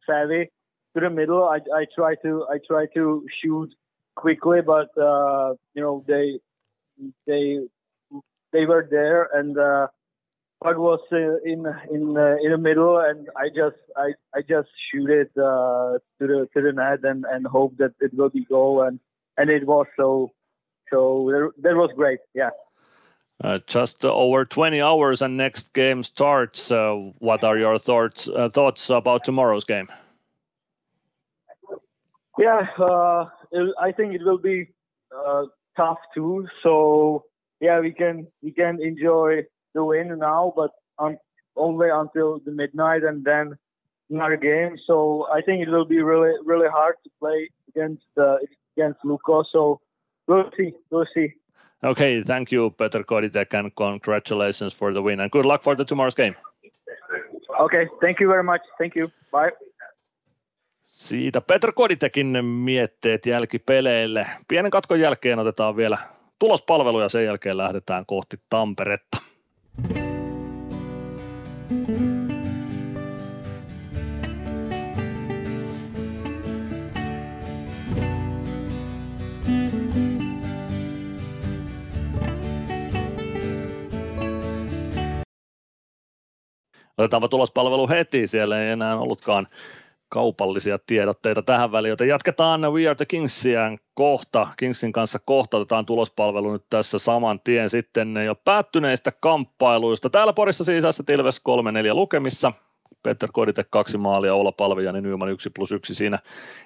Savvy 0.07 0.51
to 0.95 1.01
the 1.01 1.11
middle. 1.11 1.45
I 1.45 1.59
I 1.75 1.87
try 1.95 2.15
to 2.17 2.47
I 2.51 2.59
try 2.67 2.87
to 2.95 3.27
shoot 3.41 3.71
quickly, 4.15 4.61
but 4.61 4.91
uh, 4.99 5.55
you 5.75 5.83
know 5.83 6.05
they 6.07 6.39
they 7.27 7.61
they 8.53 8.67
were 8.67 8.87
there 8.91 9.31
and 9.33 9.57
uh, 9.57 9.87
puck 10.63 10.77
was 10.77 11.01
uh, 11.13 11.37
in 11.45 11.67
in 11.91 12.17
uh, 12.17 12.37
in 12.43 12.51
the 12.51 12.59
middle, 12.59 12.99
and 12.99 13.29
I 13.37 13.49
just 13.49 13.81
I 13.97 14.13
I 14.35 14.43
just 14.43 14.69
shoot 14.91 15.09
it 15.09 15.31
uh, 15.37 15.99
to 16.19 16.27
the 16.27 16.49
to 16.55 16.61
the 16.61 16.73
net 16.73 17.05
and 17.05 17.25
and 17.25 17.47
hope 17.47 17.77
that 17.79 17.95
it 18.01 18.13
will 18.15 18.31
be 18.31 18.45
goal 18.45 18.83
and 18.83 19.01
and 19.43 19.51
it 19.51 19.67
was 19.67 19.87
so 19.97 20.31
so 20.89 21.51
that, 21.63 21.75
was 21.75 21.91
great. 21.97 22.21
Yeah. 22.33 22.51
Uh, 23.43 23.59
just 23.67 24.05
over 24.05 24.45
20 24.45 24.81
hours 24.81 25.21
and 25.21 25.37
next 25.37 25.73
game 25.73 26.05
starts. 26.05 26.71
Uh, 26.71 27.11
what 27.19 27.43
are 27.43 27.59
your 27.59 27.77
thoughts 27.79 28.29
uh, 28.29 28.49
thoughts 28.51 28.89
about 28.89 29.25
tomorrow's 29.25 29.65
game? 29.65 29.89
Yeah, 32.39 32.67
uh, 32.79 33.27
it, 33.51 33.75
I 33.81 33.91
think 33.91 34.15
it 34.15 34.23
will 34.23 34.39
be 34.39 34.69
uh, 35.17 35.47
tough 35.77 35.99
too. 36.15 36.47
So 36.63 37.25
yeah, 37.61 37.81
we 37.81 37.93
can 37.93 38.29
we 38.43 38.53
can 38.53 38.81
enjoy 38.81 39.43
the 39.75 39.83
win 39.83 40.17
now, 40.19 40.53
but 40.55 40.71
on, 40.99 41.19
only 41.57 41.89
until 41.91 42.39
the 42.45 42.53
midnight 42.53 43.03
and 43.03 43.25
then 43.25 43.59
another 44.09 44.37
game. 44.37 44.77
So 44.87 45.27
I 45.33 45.41
think 45.41 45.67
it 45.67 45.71
will 45.71 45.85
be 45.85 46.01
really 46.01 46.35
really 46.45 46.69
hard 46.69 46.95
to 47.03 47.11
play 47.19 47.51
against 47.71 48.07
uh, 48.17 48.37
against 48.77 49.05
Luko. 49.05 49.45
So 49.51 49.81
we'll 50.29 50.51
see, 50.57 50.73
we'll 50.91 51.07
see. 51.15 51.35
Okay, 51.85 52.23
thank 52.23 52.53
you, 52.53 52.71
Peter 52.71 53.05
Koditek, 53.05 53.55
and 53.55 53.73
congratulations 53.75 54.79
for 54.79 54.93
the 54.93 55.01
win, 55.03 55.21
and 55.21 55.31
good 55.31 55.45
luck 55.45 55.63
for 55.63 55.77
the 55.77 55.85
tomorrow's 55.85 56.15
game. 56.15 56.35
Okay, 57.59 57.89
thank 58.01 58.21
you 58.21 58.29
very 58.29 58.43
much. 58.43 58.63
Thank 58.79 58.97
you. 58.97 59.09
Bye. 59.31 59.53
Siitä 60.83 61.41
Peter 61.41 61.73
Koditekin 61.73 62.45
mietteet 62.45 63.27
jälkipeleille. 63.27 64.27
Pienen 64.49 64.71
katkon 64.71 65.01
jälkeen 65.01 65.39
otetaan 65.39 65.77
vielä 65.77 65.99
tulospalvelu 66.39 67.01
ja 67.01 67.09
sen 67.09 67.25
jälkeen 67.25 67.57
lähdetään 67.57 68.07
kohti 68.07 68.37
Tamperetta. 68.49 69.19
Otetaanpa 87.03 87.29
tulospalvelu 87.29 87.89
heti, 87.89 88.27
siellä 88.27 88.63
ei 88.63 88.71
enää 88.71 88.97
ollutkaan 88.97 89.49
kaupallisia 90.09 90.79
tiedotteita 90.87 91.43
tähän 91.43 91.73
väliin, 91.73 91.91
joten 91.91 92.09
jatketaan 92.09 92.73
We 92.73 92.87
Are 92.87 92.95
the 92.95 93.07
Kingsia 93.07 93.79
kohta. 93.95 94.49
Kingsin 94.57 94.93
kanssa 94.93 95.19
kohta 95.25 95.57
otetaan 95.57 95.87
tulospalvelu 95.87 96.53
nyt 96.53 96.65
tässä 96.71 96.99
saman 96.99 97.41
tien 97.41 97.71
sitten 97.71 98.17
jo 98.25 98.35
päättyneistä 98.35 99.13
kamppailuista. 99.13 100.11
Täällä 100.11 100.33
Porissa 100.33 100.65
siis 100.65 100.85
S 100.91 101.03
Ilves 101.11 101.41
3-4 101.91 101.95
lukemissa. 101.95 102.53
Peter 103.03 103.29
Kodite 103.33 103.65
kaksi 103.71 103.99
maalia, 103.99 104.35
Ola 104.35 104.53
Palviani 104.53 105.01
Nyman 105.01 105.29
1 105.29 105.51
plus 105.51 105.73
1 105.73 105.95
siinä. 105.95 106.19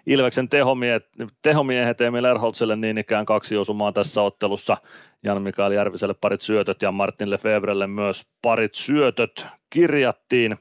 Ilveksen 0.07 0.49
tehomiehet, 0.49 1.07
tehomiehet 1.43 2.01
Emil 2.01 2.25
Erholtselle 2.25 2.77
niin 2.77 2.99
ikään 2.99 3.27
kaksi 3.27 3.57
osumaa 3.57 3.93
tässä 3.93 4.23
ottelussa. 4.23 4.77
Jan 5.23 5.43
Mikael 5.43 5.73
Järviselle 5.73 6.15
parit 6.21 6.41
syötöt 6.41 6.83
ja 6.83 6.93
Martin 6.93 7.31
Lefevrelle 7.31 7.87
myös 7.87 8.27
parit 8.43 8.75
syötöt 8.75 9.47
kirjattiin. 9.71 10.57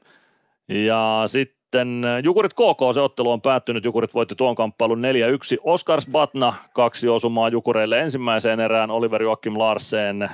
Ja 0.68 1.22
sitten 1.26 1.56
sitten 1.66 2.24
Jukurit 2.24 2.52
KK, 2.54 2.94
se 2.94 3.00
ottelu 3.00 3.30
on 3.30 3.40
päättynyt, 3.40 3.84
Jukurit 3.84 4.14
voitti 4.14 4.34
tuon 4.34 4.54
kamppailun 4.54 5.02
4-1. 5.02 5.02
Oskar 5.62 5.98
Batna, 6.12 6.54
kaksi 6.74 7.08
osumaa 7.08 7.48
Jukureille 7.48 7.98
ensimmäiseen 7.98 8.60
erään, 8.60 8.90
Oliver 8.90 9.22
Joakim 9.22 9.58
Larsen 9.58 10.30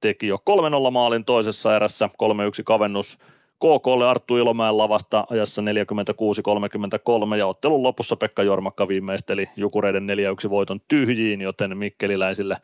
teki 0.00 0.26
jo 0.26 0.38
3-0 0.88 0.90
maalin 0.90 1.24
toisessa 1.24 1.76
erässä, 1.76 2.10
3-1 2.22 2.62
kavennus 2.64 3.18
KKlle 3.58 4.08
Arttu 4.08 4.36
Ilomäen 4.36 4.78
lavasta 4.78 5.26
ajassa 5.30 5.62
46-33 5.62 7.36
ja 7.36 7.46
ottelun 7.46 7.82
lopussa 7.82 8.16
Pekka 8.16 8.42
Jormakka 8.42 8.88
viimeisteli 8.88 9.48
Jukureiden 9.56 10.06
4-1 10.46 10.50
voiton 10.50 10.80
tyhjiin, 10.88 11.40
joten 11.40 11.78
Mikkeliläisille 11.78 12.56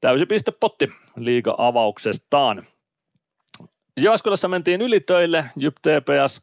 täysi 0.00 0.26
pistepotti 0.26 0.88
liiga 1.16 1.54
avauksestaan. 1.58 2.62
Jyväskylässä 3.96 4.48
mentiin 4.48 4.82
ylitöille, 4.82 5.44
Jyp 5.56 5.74
TPS 5.74 6.42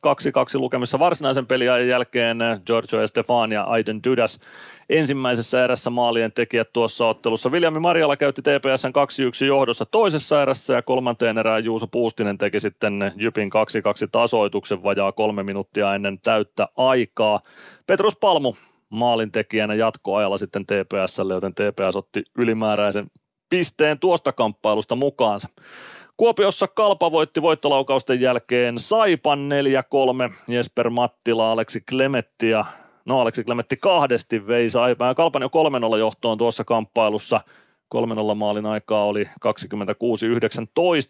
2-2 0.55 0.59
lukemissa 0.59 0.99
varsinaisen 0.99 1.45
peliajan 1.47 1.87
jälkeen 1.87 2.37
Giorgio 2.65 3.01
Estefan 3.01 3.51
ja 3.51 3.63
Aiden 3.63 3.99
Dudas 4.07 4.39
ensimmäisessä 4.89 5.63
erässä 5.63 5.89
maalien 5.89 6.31
tekijät 6.31 6.73
tuossa 6.73 7.07
ottelussa. 7.07 7.51
Viljami 7.51 7.79
Marjala 7.79 8.17
käytti 8.17 8.41
TPSn 8.41 8.87
2-1 9.43 9.45
johdossa 9.45 9.85
toisessa 9.85 10.41
erässä 10.41 10.73
ja 10.73 10.81
kolmanteen 10.81 11.37
erään 11.37 11.63
Juuso 11.63 11.87
Puustinen 11.87 12.37
teki 12.37 12.59
sitten 12.59 13.13
Jypin 13.15 13.49
2-2 14.05 14.07
tasoituksen 14.11 14.83
vajaa 14.83 15.11
kolme 15.11 15.43
minuuttia 15.43 15.95
ennen 15.95 16.19
täyttä 16.19 16.67
aikaa. 16.77 17.39
Petrus 17.87 18.17
Palmu 18.17 18.53
maalintekijänä 18.89 19.73
jatkoajalla 19.73 20.37
sitten 20.37 20.65
TPSlle, 20.65 21.33
joten 21.33 21.53
TPS 21.53 21.95
otti 21.95 22.23
ylimääräisen 22.37 23.07
pisteen 23.49 23.99
tuosta 23.99 24.31
kamppailusta 24.31 24.95
mukaansa. 24.95 25.49
Kuopiossa 26.17 26.67
Kalpa 26.67 27.11
voitti 27.11 27.41
voittolaukausten 27.41 28.21
jälkeen 28.21 28.79
Saipan 28.79 29.49
4-3, 30.29 30.33
Jesper 30.47 30.89
Mattila, 30.89 31.51
Aleksi 31.51 31.81
Klemetti 31.81 32.49
ja 32.49 32.65
no 33.05 33.21
Aleksi 33.21 33.43
Klemetti 33.43 33.77
kahdesti 33.77 34.47
vei 34.47 34.69
Saipaa. 34.69 35.15
Kalpan 35.15 35.41
jo 35.41 35.49
3-0 35.95 35.97
johtoon 35.97 36.37
tuossa 36.37 36.63
kamppailussa. 36.63 37.41
3-0 38.31 38.35
maalin 38.35 38.65
aikaa 38.65 39.05
oli 39.05 39.25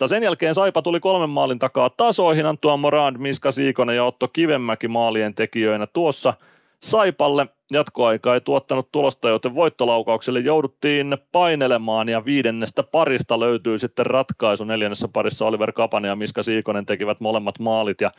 26-19. 0.05 0.07
Sen 0.07 0.23
jälkeen 0.23 0.53
Saipa 0.53 0.81
tuli 0.81 0.99
kolmen 0.99 1.29
maalin 1.29 1.59
takaa 1.59 1.89
tasoihin. 1.89 2.45
Antuan 2.45 2.79
Morand, 2.79 3.17
Miska 3.17 3.51
Siikonen 3.51 3.95
ja 3.95 4.03
Otto 4.03 4.27
Kivenmäki 4.27 4.87
maalien 4.87 5.35
tekijöinä 5.35 5.87
tuossa– 5.87 6.33
Saipalle 6.83 7.47
jatkoaika 7.71 8.33
ei 8.33 8.41
tuottanut 8.41 8.91
tulosta, 8.91 9.29
joten 9.29 9.55
voittolaukaukselle 9.55 10.39
jouduttiin 10.39 11.17
painelemaan 11.31 12.09
ja 12.09 12.25
viidennestä 12.25 12.83
parista 12.83 13.39
löytyy 13.39 13.77
sitten 13.77 14.05
ratkaisu. 14.05 14.63
Neljännessä 14.63 15.07
parissa 15.07 15.45
Oliver 15.45 15.71
Kapanen 15.71 16.09
ja 16.09 16.15
Miska 16.15 16.43
Siikonen 16.43 16.85
tekivät 16.85 17.19
molemmat 17.19 17.59
maalit 17.59 18.01
ja 18.01 18.11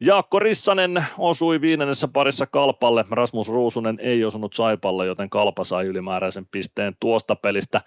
Jaakko 0.00 0.38
Rissanen 0.38 1.04
osui 1.18 1.60
viidennessä 1.60 2.08
parissa 2.08 2.46
Kalpalle. 2.46 3.04
Rasmus 3.10 3.48
Ruusunen 3.48 3.98
ei 4.00 4.24
osunut 4.24 4.54
Saipalle, 4.54 5.06
joten 5.06 5.30
Kalpa 5.30 5.64
sai 5.64 5.86
ylimääräisen 5.86 6.46
pisteen 6.50 6.96
tuosta 7.00 7.36
pelistä. 7.36 7.80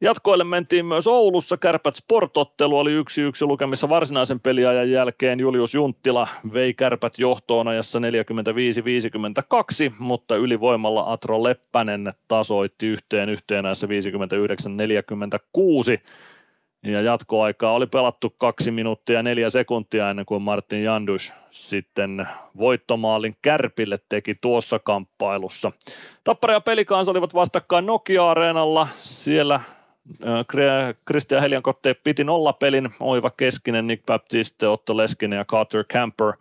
Jatkoille 0.00 0.44
mentiin 0.44 0.86
myös 0.86 1.06
Oulussa. 1.06 1.56
Kärpät 1.56 1.94
Sportottelu 1.94 2.78
oli 2.78 3.00
1-1 3.00 3.02
lukemissa 3.40 3.88
varsinaisen 3.88 4.40
peliajan 4.40 4.90
jälkeen. 4.90 5.40
Julius 5.40 5.74
Junttila 5.74 6.28
vei 6.52 6.74
Kärpät 6.74 7.18
johtoon 7.18 7.68
ajassa 7.68 7.98
45-52, 7.98 8.02
mutta 9.98 10.36
ylivoimalla 10.36 11.12
Atro 11.12 11.42
Leppänen 11.42 12.12
tasoitti 12.28 12.86
yhteen 12.86 13.28
yhteen 13.28 13.66
ajassa 13.66 13.86
59-46. 13.86 13.90
Ja 16.84 17.00
jatkoaikaa 17.00 17.72
oli 17.72 17.86
pelattu 17.86 18.34
kaksi 18.38 18.70
minuuttia 18.70 19.22
neljä 19.22 19.50
sekuntia 19.50 20.10
ennen 20.10 20.26
kuin 20.26 20.42
Martin 20.42 20.82
Jandus 20.82 21.32
sitten 21.50 22.28
voittomaalin 22.58 23.34
Kärpille 23.42 23.98
teki 24.08 24.34
tuossa 24.34 24.78
kamppailussa. 24.78 25.72
Tappara 26.24 26.54
ja 26.54 26.60
Pelikans 26.60 27.08
olivat 27.08 27.34
vastakkain 27.34 27.86
Nokia-areenalla. 27.86 28.88
Siellä 28.96 29.60
Christian 31.06 31.42
Heliankotte 31.42 31.94
piti 31.94 32.24
nollapelin, 32.24 32.88
Oiva 33.00 33.30
Keskinen, 33.30 33.86
Nick 33.86 34.06
Baptiste, 34.06 34.68
Otto 34.68 34.96
Leskinen 34.96 35.36
ja 35.36 35.44
Carter 35.44 35.84
Camper 35.84 36.32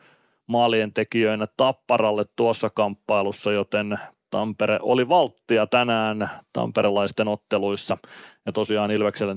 maalien 0.48 0.94
tekijöinä 0.94 1.48
Tapparalle 1.58 2.26
tuossa 2.36 2.70
kamppailussa, 2.70 3.52
joten 3.52 4.00
Tampere 4.34 4.80
oli 4.82 5.10
valttia 5.10 5.68
tänään 5.68 6.30
tamperelaisten 6.54 7.28
otteluissa 7.28 7.98
ja 8.46 8.52
tosiaan 8.52 8.92
Ilvekselle 8.92 9.34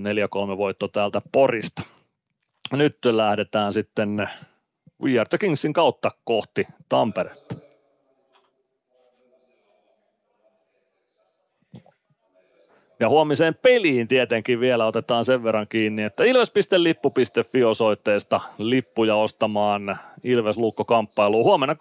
4-3 0.55 0.58
voitto 0.58 0.89
täältä 0.89 1.23
Porista. 1.33 1.83
Nyt 2.73 2.99
lähdetään 3.05 3.73
sitten 3.73 4.28
We 5.02 5.18
Are 5.18 5.28
the 5.28 5.39
Kingsin 5.39 5.73
kautta 5.73 6.10
kohti 6.25 6.66
Tamperetta. 6.89 7.55
Ja 13.00 13.08
huomiseen 13.08 13.55
peliin 13.55 14.08
tietenkin 14.08 14.60
vielä 14.60 14.86
otetaan 14.86 15.25
sen 15.25 15.42
verran 15.42 15.68
kiinni, 15.68 16.02
että 16.02 16.25
ilves.lippu.fi 16.25 17.65
osoitteesta 17.65 18.41
lippuja 18.58 19.16
ostamaan 19.16 19.99
Ilves 20.25 20.58
Lukko 20.58 20.84
kamppailuun 20.84 21.44
huomenna 21.44 21.75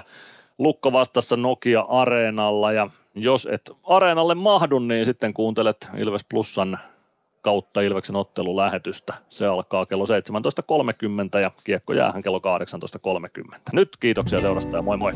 18.30 0.00 0.02
Lukko 0.58 0.92
vastassa 0.92 1.36
Nokia 1.36 1.80
Areenalla 1.80 2.72
ja 2.72 2.88
jos 3.14 3.48
et 3.52 3.70
Areenalle 3.84 4.34
mahdu, 4.34 4.78
niin 4.78 5.06
sitten 5.06 5.34
kuuntelet 5.34 5.88
Ilves 5.96 6.24
Plusan 6.28 6.78
kautta 7.42 7.80
Ilveksen 7.80 8.16
ottelulähetystä. 8.16 9.14
Se 9.28 9.46
alkaa 9.46 9.86
kello 9.86 10.04
17.30 10.04 11.40
ja 11.40 11.50
kiekko 11.64 11.92
jäähän 11.92 12.22
kello 12.22 12.40
18.30. 13.48 13.58
Nyt 13.72 13.88
kiitoksia 14.00 14.40
seurasta 14.40 14.76
ja 14.76 14.82
moi 14.82 14.96
moi! 14.96 15.12